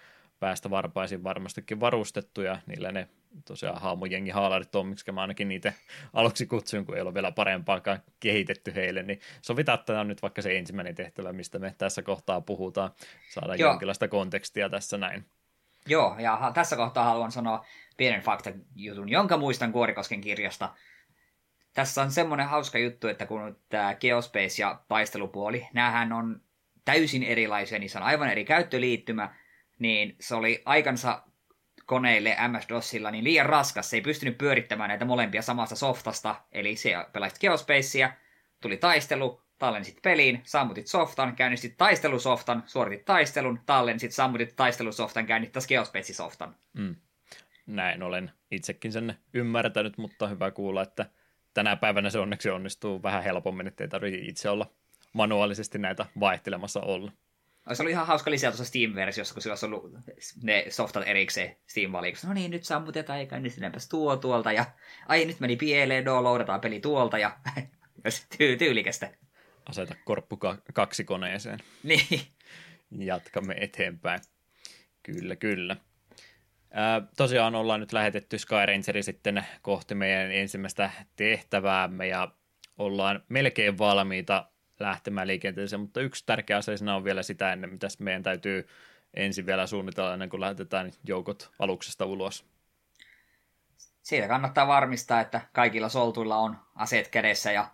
päästä 0.41 0.71
varpaisin 0.71 1.25
varmastikin 1.25 1.81
varustettu 1.81 2.43
ja 2.43 2.59
niillä 2.67 2.93
ne 2.93 3.09
tosiaan 3.45 3.81
haamujengi 3.81 4.31
haalarit 4.31 4.75
on, 4.75 4.87
miksi 4.87 5.13
mä 5.13 5.21
ainakin 5.21 5.49
niitä 5.49 5.73
aluksi 6.13 6.47
kutsun, 6.47 6.87
kun 6.87 6.97
ei 6.97 7.03
ole 7.03 7.15
vielä 7.15 7.33
parempaakaan 7.33 7.99
kehitetty 8.21 8.75
heille, 8.75 9.03
niin 9.03 9.21
sovitaan, 9.43 9.79
että 9.79 9.87
tämä 9.87 10.01
on 10.01 10.09
nyt 10.09 10.23
vaikka 10.23 10.43
se 10.43 10.59
ensimmäinen 10.59 10.95
tehtävä, 10.95 11.33
mistä 11.33 11.59
me 11.59 11.75
tässä 11.79 12.03
kohtaa 12.03 12.41
puhutaan, 12.41 12.91
saadaan 13.31 13.59
Joo. 13.59 13.71
jonkinlaista 13.71 14.09
kontekstia 14.09 14.69
tässä 14.69 14.99
näin. 14.99 15.25
Joo, 15.87 16.17
ja 16.19 16.51
tässä 16.55 16.77
kohtaa 16.77 17.05
haluan 17.05 17.33
sanoa 17.33 17.65
pienen 17.97 18.21
faktajutun, 18.21 19.09
jonka 19.09 19.37
muistan 19.37 19.73
Kuorikosken 19.73 20.21
kirjasta. 20.21 20.75
Tässä 21.75 22.03
on 22.03 22.11
semmoinen 22.11 22.49
hauska 22.49 22.79
juttu, 22.79 23.09
että 23.09 23.27
kun 23.27 23.57
tämä 23.69 23.95
Geospace 23.95 24.63
ja 24.63 24.81
taistelupuoli, 24.89 25.69
näähän 25.73 26.13
on 26.13 26.41
täysin 26.85 27.23
erilaisia, 27.23 27.79
niissä 27.79 27.99
on 27.99 28.05
aivan 28.05 28.31
eri 28.31 28.45
käyttöliittymä, 28.45 29.35
niin 29.79 30.17
se 30.21 30.35
oli 30.35 30.63
aikansa 30.65 31.23
koneille 31.87 32.37
MS-DOSilla 32.49 33.11
niin 33.11 33.25
liian 33.25 33.47
raskas. 33.47 33.91
Se 33.91 33.97
ei 33.97 34.01
pystynyt 34.01 34.39
pyörittämään 34.39 34.89
näitä 34.89 35.05
molempia 35.05 35.43
samasta 35.43 35.77
softasta, 35.77 36.35
eli 36.53 36.77
se 36.77 36.93
pelasit 37.13 37.39
Geospacea, 37.41 38.13
tuli 38.61 38.77
taistelu, 38.77 39.43
tallensit 39.59 39.99
peliin, 40.03 40.41
sammutit 40.45 40.87
softan, 40.87 41.37
käynnistit 41.37 41.77
taistelusoftan, 41.77 42.63
suoritit 42.67 43.05
taistelun, 43.05 43.61
tallensit, 43.67 44.13
sammutit 44.13 44.57
taistelusoftan, 44.57 45.27
käynnistit 45.27 45.53
taas 45.53 45.67
geospetsisoftan. 45.67 46.57
Mm. 46.73 46.97
Näin 47.67 48.03
olen 48.03 48.31
itsekin 48.51 48.93
sen 48.93 49.15
ymmärtänyt, 49.35 49.99
mutta 49.99 50.29
hyvä 50.29 50.51
kuulla, 50.51 50.83
että 50.83 51.07
tänä 51.55 51.77
päivänä 51.77 52.11
se 52.11 52.19
onneksi 52.19 52.51
onnistuu 52.51 53.03
vähän 53.03 53.23
helpommin, 53.23 53.67
ettei 53.67 53.89
tarvitse 53.89 54.19
itse 54.19 54.51
olla 54.51 54.71
manuaalisesti 55.13 55.79
näitä 55.79 56.07
vaihtelemassa 56.21 56.81
olla. 56.81 57.13
Olisi 57.69 57.83
ollut 57.83 57.91
ihan 57.91 58.07
hauska 58.07 58.31
lisää 58.31 58.51
tuossa 58.51 58.65
Steam-versiossa, 58.65 59.35
kun 59.35 59.43
sillä 59.43 59.53
olisi 59.53 59.67
ollut 59.67 59.93
ne 60.43 60.65
softat 60.69 61.03
erikseen 61.07 61.57
Steam-valikossa. 61.67 62.29
No 62.29 62.35
niin, 62.35 62.51
nyt 62.51 62.65
sammutetaan 62.65 63.21
ja 63.21 63.27
käynnistinäpäs 63.27 63.89
tuo 63.89 64.17
tuolta. 64.17 64.53
Ja 64.53 64.65
ai, 65.09 65.25
nyt 65.25 65.41
meni 65.41 65.57
pieleen, 65.57 66.05
downloadataan 66.05 66.61
peli 66.61 66.81
tuolta. 66.81 67.19
Ja 67.19 67.37
ty- 68.35 68.57
tyylikästä. 68.59 69.11
Aseta 69.67 69.95
korppu 70.05 70.37
ka- 70.37 70.59
kaksi 70.75 71.05
koneeseen. 71.05 71.59
Niin. 71.83 72.21
Jatkamme 72.99 73.55
eteenpäin. 73.61 74.21
Kyllä, 75.03 75.37
kyllä. 75.37 75.77
Ää, 76.71 77.03
tosiaan 77.17 77.55
ollaan 77.55 77.81
nyt 77.81 77.93
lähetetty 77.93 78.39
Sky 78.39 78.55
Rangeri 78.67 79.03
sitten 79.03 79.47
kohti 79.63 79.95
meidän 79.95 80.33
ensimmäistä 80.33 80.91
tehtäväämme 81.17 82.07
ja 82.07 82.29
ollaan 82.79 83.25
melkein 83.29 83.79
valmiita 83.79 84.51
lähtemään 84.81 85.27
liikenteeseen, 85.27 85.81
mutta 85.81 86.01
yksi 86.01 86.27
tärkeä 86.27 86.57
asia 86.57 86.77
siinä 86.77 86.97
on 86.97 87.05
vielä 87.05 87.23
sitä 87.23 87.53
ennen, 87.53 87.71
mitä 87.71 87.87
meidän 87.99 88.23
täytyy 88.23 88.69
ensin 89.15 89.47
vielä 89.47 89.67
suunnitella 89.67 90.13
ennen 90.13 90.29
kuin 90.29 90.41
lähetetään 90.41 90.93
joukot 91.05 91.51
aluksesta 91.59 92.05
ulos. 92.05 92.47
Siitä 94.03 94.29
kannattaa 94.29 94.67
varmistaa, 94.67 95.21
että 95.21 95.41
kaikilla 95.53 95.89
soltuilla 95.89 96.37
on 96.37 96.57
aseet 96.75 97.09
kädessä 97.09 97.53
ja 97.53 97.69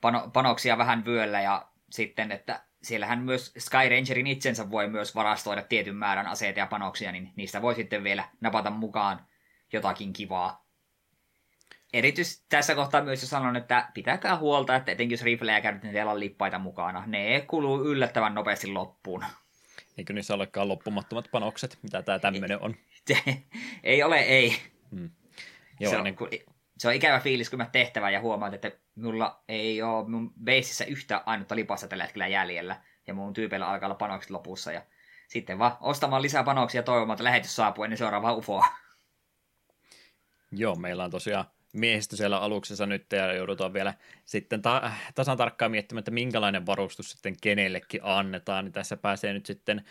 pano- 0.00 0.30
panoksia 0.32 0.78
vähän 0.78 1.04
vyöllä 1.04 1.40
ja 1.40 1.68
sitten, 1.90 2.32
että 2.32 2.60
siellähän 2.82 3.18
myös 3.18 3.52
Sky 3.58 3.88
Rangerin 3.88 4.26
itsensä 4.26 4.70
voi 4.70 4.88
myös 4.88 5.14
varastoida 5.14 5.62
tietyn 5.62 5.96
määrän 5.96 6.26
aseita 6.26 6.58
ja 6.58 6.66
panoksia, 6.66 7.12
niin 7.12 7.32
niistä 7.36 7.62
voi 7.62 7.74
sitten 7.74 8.04
vielä 8.04 8.24
napata 8.40 8.70
mukaan 8.70 9.26
jotakin 9.72 10.12
kivaa. 10.12 10.59
Erityisesti 11.92 12.46
tässä 12.48 12.74
kohtaa 12.74 13.02
myös 13.02 13.22
jo 13.22 13.28
sanon, 13.28 13.56
että 13.56 13.88
pitäkää 13.94 14.36
huolta, 14.36 14.76
että 14.76 14.92
etenkin 14.92 15.14
jos 15.14 15.22
riflejä 15.22 15.60
käytetään, 15.60 15.86
niin 15.86 15.94
teillä 15.94 16.12
on 16.12 16.20
lippaita 16.20 16.58
mukana. 16.58 17.04
Ne 17.06 17.44
kuluu 17.46 17.84
yllättävän 17.84 18.34
nopeasti 18.34 18.66
loppuun. 18.66 19.24
Eikö 19.98 20.12
niissä 20.12 20.34
olekaan 20.34 20.68
loppumattomat 20.68 21.28
panokset, 21.30 21.78
mitä 21.82 22.02
tämä 22.02 22.18
tämmöinen 22.18 22.62
on? 22.62 22.74
ei 23.82 24.02
ole, 24.02 24.18
ei. 24.18 24.56
Hmm. 24.90 25.10
Joo, 25.80 25.90
se, 25.90 25.98
on, 25.98 26.04
niin... 26.04 26.16
se 26.78 26.88
on 26.88 26.94
ikävä 26.94 27.20
fiilis, 27.20 27.50
kun 27.50 27.58
mä 27.58 27.68
tehtävä 27.72 28.10
ja 28.10 28.20
huomaat, 28.20 28.54
että 28.54 28.72
mulla 28.94 29.44
ei 29.48 29.82
ole 29.82 30.08
mun 30.08 30.32
beississä 30.44 30.84
yhtä 30.84 31.22
ainutta 31.26 31.56
lipassa 31.56 31.88
tällä 31.88 32.04
hetkellä 32.04 32.26
jäljellä. 32.26 32.82
Ja 33.06 33.14
mun 33.14 33.32
tyypeillä 33.32 33.68
alkaa 33.68 33.86
olla 33.86 33.94
panokset 33.94 34.30
lopussa. 34.30 34.72
Ja 34.72 34.82
sitten 35.28 35.58
vaan 35.58 35.76
ostamaan 35.80 36.22
lisää 36.22 36.44
panoksia 36.44 36.78
ja 36.78 36.82
toivomaan, 36.82 37.14
että 37.14 37.24
lähetys 37.24 37.56
saapuu 37.56 37.84
ennen 37.84 37.98
seuraavaa 37.98 38.34
ufoa. 38.34 38.66
Joo, 40.52 40.74
meillä 40.74 41.04
on 41.04 41.10
tosiaan 41.10 41.44
miehistö 41.72 42.16
siellä 42.16 42.38
aluksessa 42.38 42.86
nyt 42.86 43.12
ja 43.12 43.32
joudutaan 43.32 43.72
vielä 43.72 43.94
sitten 44.24 44.62
ta- 44.62 44.92
tasan 45.14 45.36
tarkkaan 45.36 45.70
miettimään, 45.70 45.98
että 45.98 46.10
minkälainen 46.10 46.66
varustus 46.66 47.10
sitten 47.10 47.36
kenellekin 47.40 48.00
annetaan, 48.04 48.64
niin 48.64 48.72
tässä 48.72 48.96
pääsee 48.96 49.32
nyt 49.32 49.46
sitten 49.46 49.84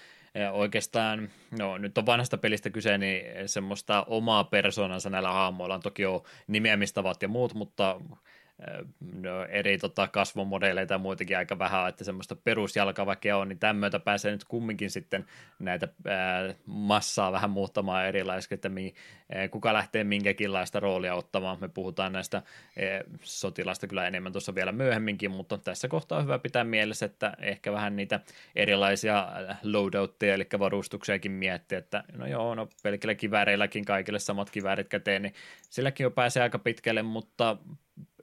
oikeastaan, 0.51 1.29
no 1.59 1.77
nyt 1.77 1.97
on 1.97 2.05
vanhasta 2.05 2.37
pelistä 2.37 2.69
kyse, 2.69 2.97
niin 2.97 3.49
semmoista 3.49 4.03
omaa 4.07 4.43
persoonansa 4.43 5.09
näillä 5.09 5.31
hahmoilla. 5.31 5.75
On 5.75 5.81
toki 5.81 6.01
jo 6.01 6.23
nimeämistavat 6.47 7.21
ja 7.21 7.27
muut, 7.27 7.53
mutta 7.53 8.01
no, 8.99 9.45
eri 9.45 9.77
tota, 9.77 10.07
kasvomodeleita 10.07 10.93
ja 10.93 10.97
muitakin 10.97 11.37
aika 11.37 11.59
vähän, 11.59 11.89
että 11.89 12.03
semmoista 12.03 12.35
perusjalkaväkeä 12.35 13.37
on, 13.37 13.49
niin 13.49 13.59
tämän 13.59 13.91
pääsee 14.03 14.31
nyt 14.31 14.43
kumminkin 14.43 14.91
sitten 14.91 15.25
näitä 15.59 15.87
ää, 16.07 16.53
massaa 16.65 17.31
vähän 17.31 17.49
muuttamaan 17.49 18.05
erilaisesti, 18.05 18.55
että 18.55 18.69
mi, 18.69 18.93
ää, 19.31 19.47
kuka 19.47 19.73
lähtee 19.73 20.03
minkäkinlaista 20.03 20.79
roolia 20.79 21.15
ottamaan. 21.15 21.57
Me 21.61 21.67
puhutaan 21.67 22.13
näistä 22.13 22.37
ää, 22.37 22.43
sotilasta 23.21 23.87
kyllä 23.87 24.07
enemmän 24.07 24.31
tuossa 24.31 24.55
vielä 24.55 24.71
myöhemminkin, 24.71 25.31
mutta 25.31 25.57
tässä 25.57 25.87
kohtaa 25.87 26.17
on 26.17 26.23
hyvä 26.23 26.39
pitää 26.39 26.63
mielessä, 26.63 27.05
että 27.05 27.33
ehkä 27.41 27.71
vähän 27.71 27.95
niitä 27.95 28.19
erilaisia 28.55 29.27
loadoutteja, 29.63 30.33
eli 30.33 30.47
varustuksiakin 30.59 31.31
miettiä, 31.31 31.77
että 31.77 32.03
no 32.17 32.27
joo, 32.27 32.55
no 32.55 32.67
pelkillä 32.83 33.15
kivääreilläkin 33.15 33.85
kaikille 33.85 34.19
samat 34.19 34.49
kiväärit 34.49 34.89
käteen, 34.89 35.21
niin 35.21 35.33
silläkin 35.69 36.03
jo 36.03 36.11
pääsee 36.11 36.43
aika 36.43 36.59
pitkälle, 36.59 37.01
mutta 37.01 37.57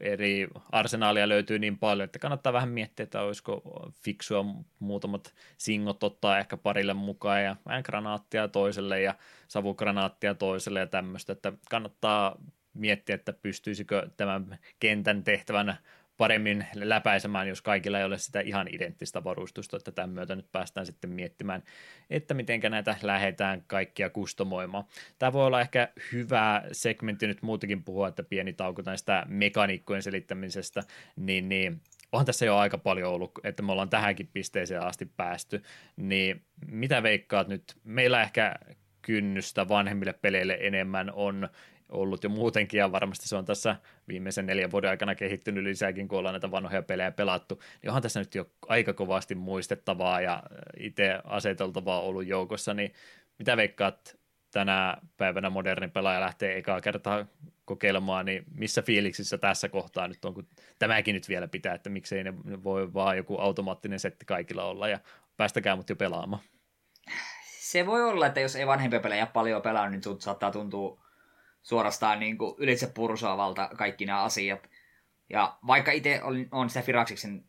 eri 0.01 0.49
arsenaalia 0.73 1.29
löytyy 1.29 1.59
niin 1.59 1.79
paljon, 1.79 2.05
että 2.05 2.19
kannattaa 2.19 2.53
vähän 2.53 2.69
miettiä, 2.69 3.05
että 3.05 3.23
olisiko 3.23 3.63
fiksua 4.05 4.45
muutamat 4.79 5.35
singot 5.57 6.03
ottaa 6.03 6.39
ehkä 6.39 6.57
parille 6.57 6.95
mukaan 6.95 7.45
ja 7.45 7.57
vähän 7.67 7.83
granaattia 7.87 8.49
toiselle 8.49 9.01
ja 9.01 9.15
savugranaattia 9.49 10.35
toiselle 10.35 10.81
ja 10.81 10.87
tämmöistä, 10.87 11.33
että 11.33 11.53
kannattaa 11.71 12.37
miettiä, 12.75 13.15
että 13.15 13.33
pystyisikö 13.33 14.09
tämän 14.17 14.59
kentän 14.81 15.25
tehtävän 15.25 15.79
paremmin 16.17 16.67
läpäisemään, 16.75 17.49
jos 17.49 17.63
kaikilla 17.63 17.99
ei 17.99 18.05
ole 18.05 18.19
sitä 18.19 18.41
ihan 18.41 18.69
identtistä 18.71 19.25
varustusta, 19.25 19.77
että 19.77 19.93
tämän 19.93 20.11
myötä 20.11 20.37
nyt 20.37 20.53
päästään 20.53 20.87
sitten 20.87 21.11
miettimään, 21.11 21.63
että 22.11 22.35
miten 22.35 22.61
näitä 22.71 22.97
lähdetään 23.03 23.65
kaikkia 23.67 24.11
kustomoimaan. 24.11 24.85
Tämä 25.19 25.33
voi 25.33 25.47
olla 25.47 25.61
ehkä 25.61 25.89
hyvä 26.13 26.63
segmentti 26.73 27.27
nyt 27.27 27.43
muutenkin 27.43 27.85
puhua, 27.85 28.09
että 28.09 28.23
pieni 28.23 28.53
tauko 28.53 28.83
näistä 28.87 29.27
mekaniikkojen 29.29 30.03
selittämisestä, 30.03 30.83
niin, 31.17 31.49
niin 31.49 31.81
onhan 32.13 32.27
tässä 32.27 32.47
jo 32.47 32.57
aika 32.57 32.79
paljon 32.79 33.13
ollut, 33.13 33.33
että 33.45 33.63
me 33.63 33.73
ollaan 33.73 33.91
tähänkin 33.91 34.31
pisteeseen 34.33 34.83
asti 34.83 35.07
päästy, 35.17 35.63
niin 35.97 36.43
mitä 36.67 37.03
veikkaat 37.03 37.49
nyt? 37.49 37.63
Meillä 37.85 38.23
ehkä 38.23 38.55
kynnystä 39.03 39.69
vanhemmille 39.69 40.13
peleille 40.13 40.59
enemmän 40.61 41.11
on 41.15 41.49
ollut 41.89 42.25
jo 42.25 42.31
muutenkin, 42.31 42.79
ja 42.79 42.93
varmasti 42.93 43.29
se 43.29 43.37
on 43.37 43.45
tässä 43.45 43.77
viimeisen 44.09 44.47
neljän 44.47 44.71
vuoden 44.71 44.91
aikana 44.91 45.15
kehittynyt 45.15 45.65
lisääkin, 45.65 46.09
kun 46.09 46.19
ollaan 46.19 46.33
näitä 46.33 46.51
vanhoja 46.51 46.83
pelejä 46.83 47.11
pelattu, 47.11 47.63
niin 47.83 47.91
onhan 47.91 48.03
tässä 48.03 48.21
nyt 48.21 48.35
jo 48.35 48.47
aika 48.69 48.93
kovasti 48.93 49.35
muistettavaa 49.35 50.21
ja 50.21 50.43
itse 50.81 51.21
aseteltavaa 51.25 52.01
ollut 52.01 52.27
joukossa, 52.27 52.75
niin 52.75 52.93
mitä 53.39 53.57
veikkaat 53.57 54.19
tänä 54.51 54.97
päivänä 55.17 55.51
moderni 55.51 55.89
pelaaja 55.89 56.21
lähtee 56.21 56.59
ekaa 56.59 56.81
kertaa 56.81 57.27
kokeilemaan, 57.65 58.27
niin 58.27 58.45
missä 58.55 58.83
fiiliksissä 58.83 59.39
tässä 59.39 59.69
kohtaa 59.69 60.09
nyt 60.09 60.25
on, 60.25 60.35
kun 60.35 60.49
tämäkin 60.79 61.15
nyt 61.15 61.29
vielä 61.29 61.49
pitää, 61.49 61.75
että 61.75 61.91
miksei 61.91 62.25
ne 62.25 62.35
voi 62.65 62.95
vaan 62.95 63.17
joku 63.17 63.39
automaattinen 63.39 64.01
setti 64.01 64.27
kaikilla 64.27 64.65
olla, 64.65 64.89
ja 64.89 64.99
päästäkää 65.37 65.77
mut 65.77 65.89
jo 65.89 65.97
pelaamaan. 65.97 66.43
Se 67.61 67.87
voi 67.87 68.05
olla, 68.05 68.27
että 68.27 68.41
jos 68.41 68.57
ei 68.57 68.67
vanhempia 68.67 69.01
pelejä 69.01 69.27
paljon 69.27 69.63
pelaa, 69.63 69.89
niin 69.89 70.03
saattaa 70.19 70.51
tuntua 70.51 71.06
suorastaan 71.67 72.21
niin 72.21 72.39
kuin 72.39 72.55
ylitse 72.59 72.87
pursoavalta 72.87 73.71
kaikki 73.77 74.07
nämä 74.07 74.23
asiat. 74.23 74.71
Ja 75.31 75.59
vaikka 75.67 75.93
itse 75.93 76.21
on 76.51 76.71
sitä 76.71 76.83
Firaksiksen 76.83 77.45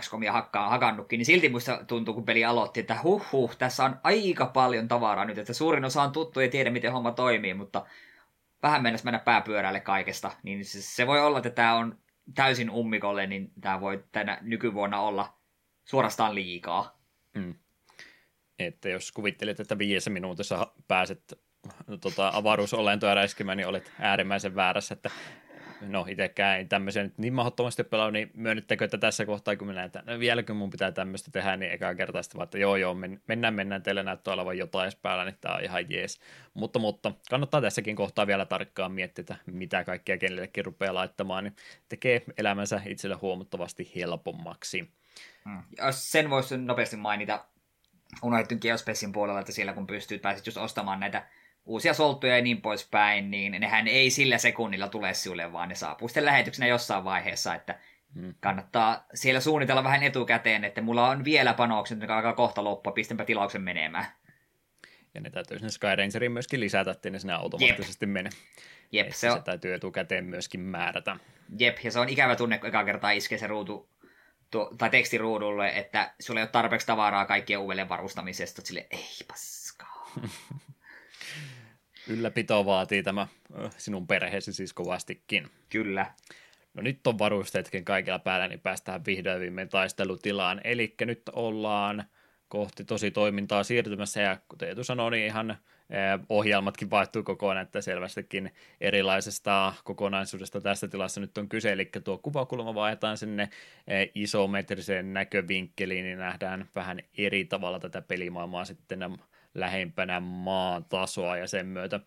XCOMia 0.00 0.32
hakkaa, 0.32 0.68
hakannutkin, 0.68 1.18
niin 1.18 1.26
silti 1.26 1.48
muista 1.48 1.84
tuntuu, 1.86 2.14
kun 2.14 2.24
peli 2.24 2.44
aloitti, 2.44 2.80
että 2.80 2.98
huh 3.02 3.32
huh, 3.32 3.56
tässä 3.56 3.84
on 3.84 4.00
aika 4.02 4.46
paljon 4.46 4.88
tavaraa 4.88 5.24
nyt, 5.24 5.38
että 5.38 5.52
suurin 5.52 5.84
osa 5.84 6.02
on 6.02 6.12
tuttu 6.12 6.40
ja 6.40 6.48
tiedä, 6.48 6.70
miten 6.70 6.92
homma 6.92 7.12
toimii, 7.12 7.54
mutta 7.54 7.86
vähän 8.62 8.82
mennessä 8.82 9.04
mennä 9.04 9.18
pääpyörälle 9.18 9.80
kaikesta, 9.80 10.32
niin 10.42 10.64
se, 10.64 10.82
se 10.82 11.06
voi 11.06 11.20
olla, 11.20 11.38
että 11.38 11.50
tämä 11.50 11.74
on 11.74 11.98
täysin 12.34 12.70
ummikolle, 12.70 13.26
niin 13.26 13.52
tämä 13.60 13.80
voi 13.80 14.04
tänä 14.12 14.38
nykyvuonna 14.40 15.00
olla 15.00 15.38
suorastaan 15.84 16.34
liikaa. 16.34 17.00
Mm. 17.34 17.54
Että 18.58 18.88
jos 18.88 19.12
kuvittelet, 19.12 19.60
että 19.60 19.78
viidessä 19.78 20.10
minuutissa 20.10 20.72
pääset 20.88 21.47
tota, 22.00 22.30
avaruusolentoja 22.34 23.14
räiskimään, 23.14 23.56
niin 23.56 23.66
olet 23.66 23.92
äärimmäisen 24.00 24.54
väärässä, 24.54 24.94
että 24.94 25.10
no 25.80 26.06
itsekään 26.08 26.58
ei 26.58 26.64
tämmöisen 26.64 27.04
nyt 27.04 27.18
niin 27.18 27.34
mahdottomasti 27.34 27.84
pelaa, 27.84 28.10
niin 28.10 28.30
myönnyttekö, 28.34 28.84
että 28.84 28.98
tässä 28.98 29.26
kohtaa, 29.26 29.56
kun 29.56 29.66
minä 29.66 29.84
että 29.84 30.02
no 30.06 30.18
vieläkö 30.18 30.54
mun 30.54 30.70
pitää 30.70 30.92
tämmöistä 30.92 31.30
tehdä, 31.30 31.56
niin 31.56 31.72
ekaa 31.72 31.94
kertaa 31.94 32.22
sitten 32.22 32.38
vaan, 32.38 32.44
että 32.44 32.58
joo 32.58 32.76
joo, 32.76 32.94
men, 32.94 33.22
mennään, 33.26 33.54
mennään, 33.54 33.82
teille 33.82 34.02
näyttää 34.02 34.34
olevan 34.34 34.58
jotain 34.58 34.92
päällä, 35.02 35.24
niin 35.24 35.36
tämä 35.40 35.54
on 35.54 35.64
ihan 35.64 35.90
jees. 35.90 36.20
Mutta, 36.54 36.78
mutta 36.78 37.12
kannattaa 37.30 37.60
tässäkin 37.60 37.96
kohtaa 37.96 38.26
vielä 38.26 38.46
tarkkaan 38.46 38.92
miettiä, 38.92 39.22
että 39.22 39.36
mitä 39.46 39.84
kaikkea 39.84 40.18
kenellekin 40.18 40.64
rupeaa 40.64 40.94
laittamaan, 40.94 41.44
niin 41.44 41.56
tekee 41.88 42.22
elämänsä 42.38 42.80
itselle 42.86 43.16
huomattavasti 43.16 43.92
helpommaksi. 43.96 44.90
Hmm. 45.44 45.62
Sen 45.90 46.30
voisi 46.30 46.58
nopeasti 46.58 46.96
mainita 46.96 47.44
unohdettiin 48.22 48.58
Geospacin 48.62 49.12
puolella, 49.12 49.40
että 49.40 49.52
siellä 49.52 49.72
kun 49.72 49.86
pystyy, 49.86 50.18
pääsit 50.18 50.46
just 50.46 50.58
ostamaan 50.58 51.00
näitä 51.00 51.26
uusia 51.68 51.94
solttuja 51.94 52.36
ja 52.36 52.42
niin 52.42 52.62
poispäin, 52.62 53.30
niin 53.30 53.52
nehän 53.52 53.88
ei 53.88 54.10
sillä 54.10 54.38
sekunnilla 54.38 54.88
tule 54.88 55.14
sinulle, 55.14 55.52
vaan 55.52 55.68
ne 55.68 55.74
saapuu 55.74 56.08
sitten 56.08 56.24
lähetyksenä 56.24 56.66
jossain 56.66 57.04
vaiheessa, 57.04 57.54
että 57.54 57.78
hmm. 58.14 58.34
kannattaa 58.40 59.06
siellä 59.14 59.40
suunnitella 59.40 59.84
vähän 59.84 60.02
etukäteen, 60.02 60.64
että 60.64 60.80
mulla 60.80 61.08
on 61.08 61.24
vielä 61.24 61.54
panokset, 61.54 62.00
jotka 62.00 62.16
alkaa 62.16 62.32
kohta 62.32 62.64
loppua, 62.64 62.92
pistänpä 62.92 63.24
tilauksen 63.24 63.62
menemään. 63.62 64.06
Ja 65.14 65.20
ne 65.20 65.30
täytyy 65.30 65.58
sinne 65.58 65.70
Sky 65.70 65.96
Rangerin 65.96 66.32
myöskin 66.32 66.60
lisätä, 66.60 66.90
että 66.90 67.10
ne 67.10 67.18
sinne 67.18 67.34
automaattisesti 67.34 68.06
Jep. 68.06 68.12
mene. 68.12 68.30
Jep, 68.92 69.10
se, 69.10 69.30
on... 69.30 69.38
se 69.38 69.44
täytyy 69.44 69.74
etukäteen 69.74 70.24
myöskin 70.24 70.60
määrätä. 70.60 71.16
Jep, 71.58 71.78
ja 71.84 71.90
se 71.90 72.00
on 72.00 72.08
ikävä 72.08 72.36
tunne, 72.36 72.58
kun 72.58 72.68
eka 72.68 72.84
kertaa 72.84 73.10
iskee 73.10 73.38
se 73.38 73.46
ruutu 73.46 73.88
tuo, 74.50 74.74
tai 74.78 74.90
tekstiruudulle, 74.90 75.68
että 75.68 76.14
sulla 76.20 76.40
ei 76.40 76.44
ole 76.44 76.50
tarpeeksi 76.50 76.86
tavaraa 76.86 77.24
kaikkien 77.24 77.58
uudelleen 77.58 77.88
varustamisesta. 77.88 78.62
Sille 78.64 78.86
ei 78.90 79.16
paskaa. 79.28 80.10
Ylläpito 82.08 82.66
vaatii 82.66 83.02
tämä 83.02 83.26
sinun 83.76 84.06
perheesi 84.06 84.52
siis 84.52 84.72
kovastikin. 84.72 85.46
Kyllä. 85.68 86.06
No 86.74 86.82
nyt 86.82 87.06
on 87.06 87.18
varusteetkin 87.18 87.84
kaikilla 87.84 88.18
päällä, 88.18 88.48
niin 88.48 88.60
päästään 88.60 89.04
vihdoin 89.06 89.40
viimein 89.40 89.68
taistelutilaan. 89.68 90.60
Eli 90.64 90.94
nyt 91.00 91.22
ollaan 91.32 92.04
kohti 92.48 92.84
tosi 92.84 93.10
toimintaa 93.10 93.64
siirtymässä, 93.64 94.20
ja 94.20 94.36
kuten 94.48 94.68
Eetu 94.68 94.84
sanoi, 94.84 95.10
niin 95.10 95.26
ihan 95.26 95.56
ohjelmatkin 96.28 96.90
vaihtuu 96.90 97.22
kokonaan, 97.22 97.66
että 97.66 97.80
selvästikin 97.80 98.54
erilaisesta 98.80 99.72
kokonaisuudesta 99.84 100.60
tässä 100.60 100.88
tilassa 100.88 101.20
nyt 101.20 101.38
on 101.38 101.48
kyse, 101.48 101.72
eli 101.72 101.90
tuo 102.04 102.18
kuvakulma 102.18 102.74
vaihdetaan 102.74 103.16
sinne 103.16 103.48
isometriseen 104.14 105.12
näkövinkkeliin, 105.12 106.04
niin 106.04 106.18
nähdään 106.18 106.68
vähän 106.74 107.00
eri 107.18 107.44
tavalla 107.44 107.80
tätä 107.80 108.02
pelimaailmaa 108.02 108.64
sitten 108.64 109.18
lähempänä 109.54 110.20
maan 110.20 110.84
tasoa 110.84 111.36
ja 111.36 111.46
sen 111.46 111.66
myötä 111.66 112.00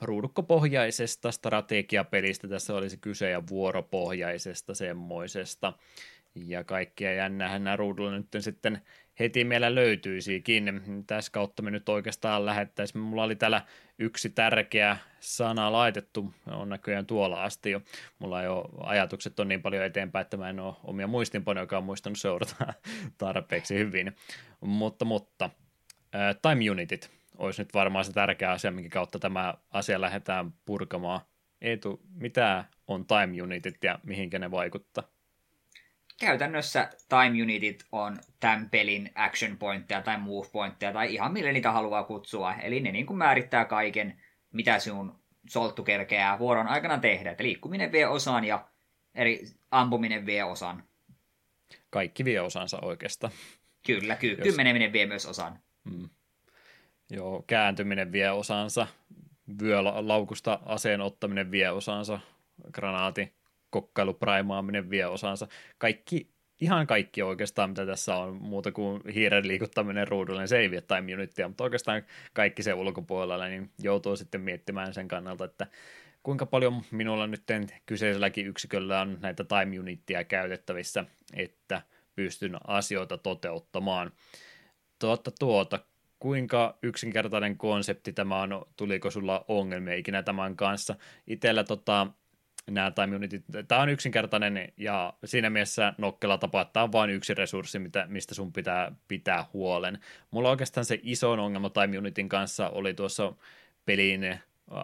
ruudukkopohjaisesta 0.00 1.32
strategiapelistä 1.32 2.48
tässä 2.48 2.74
olisi 2.74 2.96
kyse 2.96 3.30
ja 3.30 3.42
vuoropohjaisesta 3.48 4.74
semmoisesta. 4.74 5.72
Ja 6.34 6.64
kaikkia 6.64 7.14
jännähän 7.14 7.64
nämä 7.64 7.76
ruudulla 7.76 8.10
nyt 8.10 8.26
sitten 8.38 8.82
heti 9.20 9.44
meillä 9.44 9.74
löytyisikin. 9.74 10.82
Tässä 11.06 11.32
kautta 11.32 11.62
me 11.62 11.70
nyt 11.70 11.88
oikeastaan 11.88 12.46
lähettäisiin. 12.46 13.02
Mulla 13.02 13.22
oli 13.22 13.36
täällä 13.36 13.62
yksi 13.98 14.30
tärkeä 14.30 14.96
sana 15.20 15.72
laitettu, 15.72 16.34
on 16.46 16.68
näköjään 16.68 17.06
tuolla 17.06 17.42
asti 17.42 17.70
jo. 17.70 17.80
Mulla 18.18 18.42
ei 18.42 18.48
ole 18.48 18.68
ajatukset 18.80 19.40
on 19.40 19.48
niin 19.48 19.62
paljon 19.62 19.84
eteenpäin, 19.84 20.22
että 20.22 20.36
mä 20.36 20.50
en 20.50 20.60
ole 20.60 20.74
omia 20.84 21.06
muistinpanoja, 21.06 21.62
joka 21.62 21.78
on 21.78 21.84
muistanut 21.84 22.18
seurata 22.18 22.74
tarpeeksi 23.18 23.74
hyvin. 23.74 24.16
Mutta, 24.60 25.04
mutta 25.04 25.50
time 26.42 26.70
unitit 26.70 27.10
olisi 27.38 27.62
nyt 27.62 27.74
varmaan 27.74 28.04
se 28.04 28.12
tärkeä 28.12 28.50
asia, 28.50 28.70
minkä 28.70 28.90
kautta 28.90 29.18
tämä 29.18 29.54
asia 29.70 30.00
lähdetään 30.00 30.52
purkamaan. 30.64 31.20
Eetu, 31.60 32.00
mitä 32.14 32.64
on 32.86 33.06
time 33.06 33.42
unitit 33.42 33.84
ja 33.84 33.98
mihinkä 34.02 34.38
ne 34.38 34.50
vaikuttaa? 34.50 35.04
Käytännössä 36.20 36.90
time 37.08 37.42
unitit 37.42 37.84
on 37.92 38.16
tämän 38.40 38.70
pelin 38.70 39.10
action 39.14 39.56
pointteja 39.56 40.02
tai 40.02 40.18
move 40.18 40.48
pointteja 40.52 40.92
tai 40.92 41.14
ihan 41.14 41.32
millä 41.32 41.52
niitä 41.52 41.72
haluaa 41.72 42.04
kutsua. 42.04 42.54
Eli 42.54 42.80
ne 42.80 42.92
niin 42.92 43.06
kuin 43.06 43.16
määrittää 43.16 43.64
kaiken, 43.64 44.22
mitä 44.52 44.78
sinun 44.78 45.18
solttu 45.48 45.82
kerkeää 45.82 46.38
vuoron 46.38 46.68
aikana 46.68 46.98
tehdä. 46.98 47.30
Että 47.30 47.44
liikkuminen 47.44 47.92
vie 47.92 48.06
osan 48.06 48.44
ja 48.44 48.68
eri 49.14 49.44
ampuminen 49.70 50.26
vie 50.26 50.44
osan. 50.44 50.84
Kaikki 51.90 52.24
vie 52.24 52.40
osansa 52.40 52.78
oikeastaan. 52.82 53.32
Kyllä, 53.86 54.16
ky- 54.16 54.30
Jos... 54.30 54.42
kymmeneminen 54.42 54.92
vie 54.92 55.06
myös 55.06 55.26
osan. 55.26 55.58
Hmm. 55.90 56.08
Joo, 57.10 57.44
kääntyminen 57.46 58.12
vie 58.12 58.30
osansa, 58.30 58.86
vyölaukusta 59.62 60.58
aseen 60.66 61.00
ottaminen 61.00 61.50
vie 61.50 61.70
osansa, 61.70 62.20
granaati, 62.72 63.32
kokkailu, 63.70 64.14
praimaaminen 64.14 64.90
vie 64.90 65.06
osansa. 65.06 65.48
Kaikki, 65.78 66.30
ihan 66.60 66.86
kaikki 66.86 67.22
oikeastaan, 67.22 67.70
mitä 67.70 67.86
tässä 67.86 68.16
on, 68.16 68.36
muuta 68.36 68.72
kuin 68.72 69.02
hiiren 69.14 69.48
liikuttaminen 69.48 70.08
ruudulle, 70.08 70.40
niin 70.40 70.48
se 70.48 70.58
ei 70.58 70.70
vie 70.70 70.80
time 70.80 71.14
unittia, 71.14 71.48
mutta 71.48 71.64
oikeastaan 71.64 72.02
kaikki 72.32 72.62
se 72.62 72.74
ulkopuolella, 72.74 73.46
niin 73.48 73.70
joutuu 73.82 74.16
sitten 74.16 74.40
miettimään 74.40 74.94
sen 74.94 75.08
kannalta, 75.08 75.44
että 75.44 75.66
kuinka 76.22 76.46
paljon 76.46 76.82
minulla 76.90 77.26
nyt 77.26 77.42
kyseiselläkin 77.86 78.46
yksiköllä 78.46 79.00
on 79.00 79.18
näitä 79.20 79.44
time 79.44 79.80
unittia 79.80 80.24
käytettävissä, 80.24 81.04
että 81.34 81.82
pystyn 82.14 82.56
asioita 82.66 83.18
toteuttamaan. 83.18 84.12
Tuota, 84.98 85.30
tuota, 85.38 85.78
kuinka 86.18 86.78
yksinkertainen 86.82 87.56
konsepti 87.56 88.12
tämä 88.12 88.40
on, 88.40 88.66
tuliko 88.76 89.10
sulla 89.10 89.44
ongelmia 89.48 89.94
ikinä 89.94 90.22
tämän 90.22 90.56
kanssa? 90.56 90.94
Itellä 91.26 91.64
tota, 91.64 92.06
nämä 92.70 92.90
time 92.90 93.16
unitit, 93.16 93.44
tämä 93.68 93.80
on 93.80 93.88
yksinkertainen 93.88 94.72
ja 94.76 95.12
siinä 95.24 95.50
mielessä 95.50 95.94
nokkela 95.98 96.38
tapa, 96.38 96.64
tämä 96.64 96.84
on 96.84 96.92
vain 96.92 97.10
yksi 97.10 97.34
resurssi, 97.34 97.78
mitä, 97.78 98.06
mistä 98.08 98.34
sun 98.34 98.52
pitää 98.52 98.92
pitää 99.08 99.44
huolen. 99.52 99.98
Mulla 100.30 100.50
oikeastaan 100.50 100.84
se 100.84 101.00
iso 101.02 101.32
ongelma 101.32 101.70
time 101.70 101.98
unitin 101.98 102.28
kanssa 102.28 102.68
oli 102.68 102.94
tuossa 102.94 103.32
pelin 103.84 104.38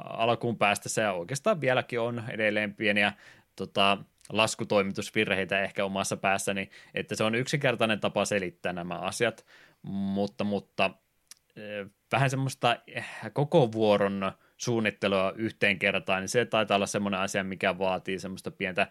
alkuun 0.05 0.59
päästä 0.59 1.01
ja 1.01 1.13
oikeastaan 1.13 1.61
vieläkin 1.61 2.01
on 2.01 2.25
edelleen 2.29 2.75
pieniä 2.75 3.13
tota, 3.57 3.99
laskutoimitusvirheitä 4.33 5.61
ehkä 5.61 5.85
omassa 5.85 6.17
päässäni, 6.17 6.71
että 6.95 7.15
se 7.15 7.25
on 7.25 7.35
yksinkertainen 7.35 8.01
tapa 8.01 8.25
selittää 8.25 8.73
nämä 8.73 8.95
asiat, 8.95 9.47
mutta, 9.83 10.45
mutta 10.45 10.91
vähän 12.13 12.31
semmoista 12.31 12.77
eh, 12.87 13.07
koko 13.33 13.73
vuoron 13.73 14.33
suunnittelua 14.57 15.33
yhteen 15.37 15.79
kertaan, 15.79 16.21
niin 16.21 16.29
se 16.29 16.45
taitaa 16.45 16.75
olla 16.75 16.87
semmoinen 16.87 17.21
asia, 17.21 17.45
mikä 17.45 17.79
vaatii 17.79 18.19
semmoista 18.19 18.51
pientä 18.51 18.87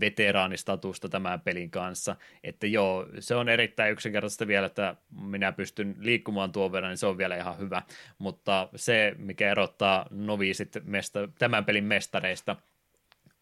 veteraanistatusta 0.00 1.08
tämän 1.08 1.40
pelin 1.40 1.70
kanssa. 1.70 2.16
Että 2.44 2.66
joo, 2.66 3.06
se 3.18 3.34
on 3.34 3.48
erittäin 3.48 3.92
yksinkertaista 3.92 4.46
vielä, 4.46 4.66
että 4.66 4.96
minä 5.20 5.52
pystyn 5.52 5.94
liikkumaan 5.98 6.52
tuon 6.52 6.72
verran, 6.72 6.90
niin 6.90 6.98
se 6.98 7.06
on 7.06 7.18
vielä 7.18 7.36
ihan 7.36 7.58
hyvä. 7.58 7.82
Mutta 8.18 8.68
se, 8.76 9.14
mikä 9.18 9.50
erottaa 9.50 10.06
noviisit 10.10 10.76
mesta, 10.84 11.28
tämän 11.38 11.64
pelin 11.64 11.84
mestareista, 11.84 12.56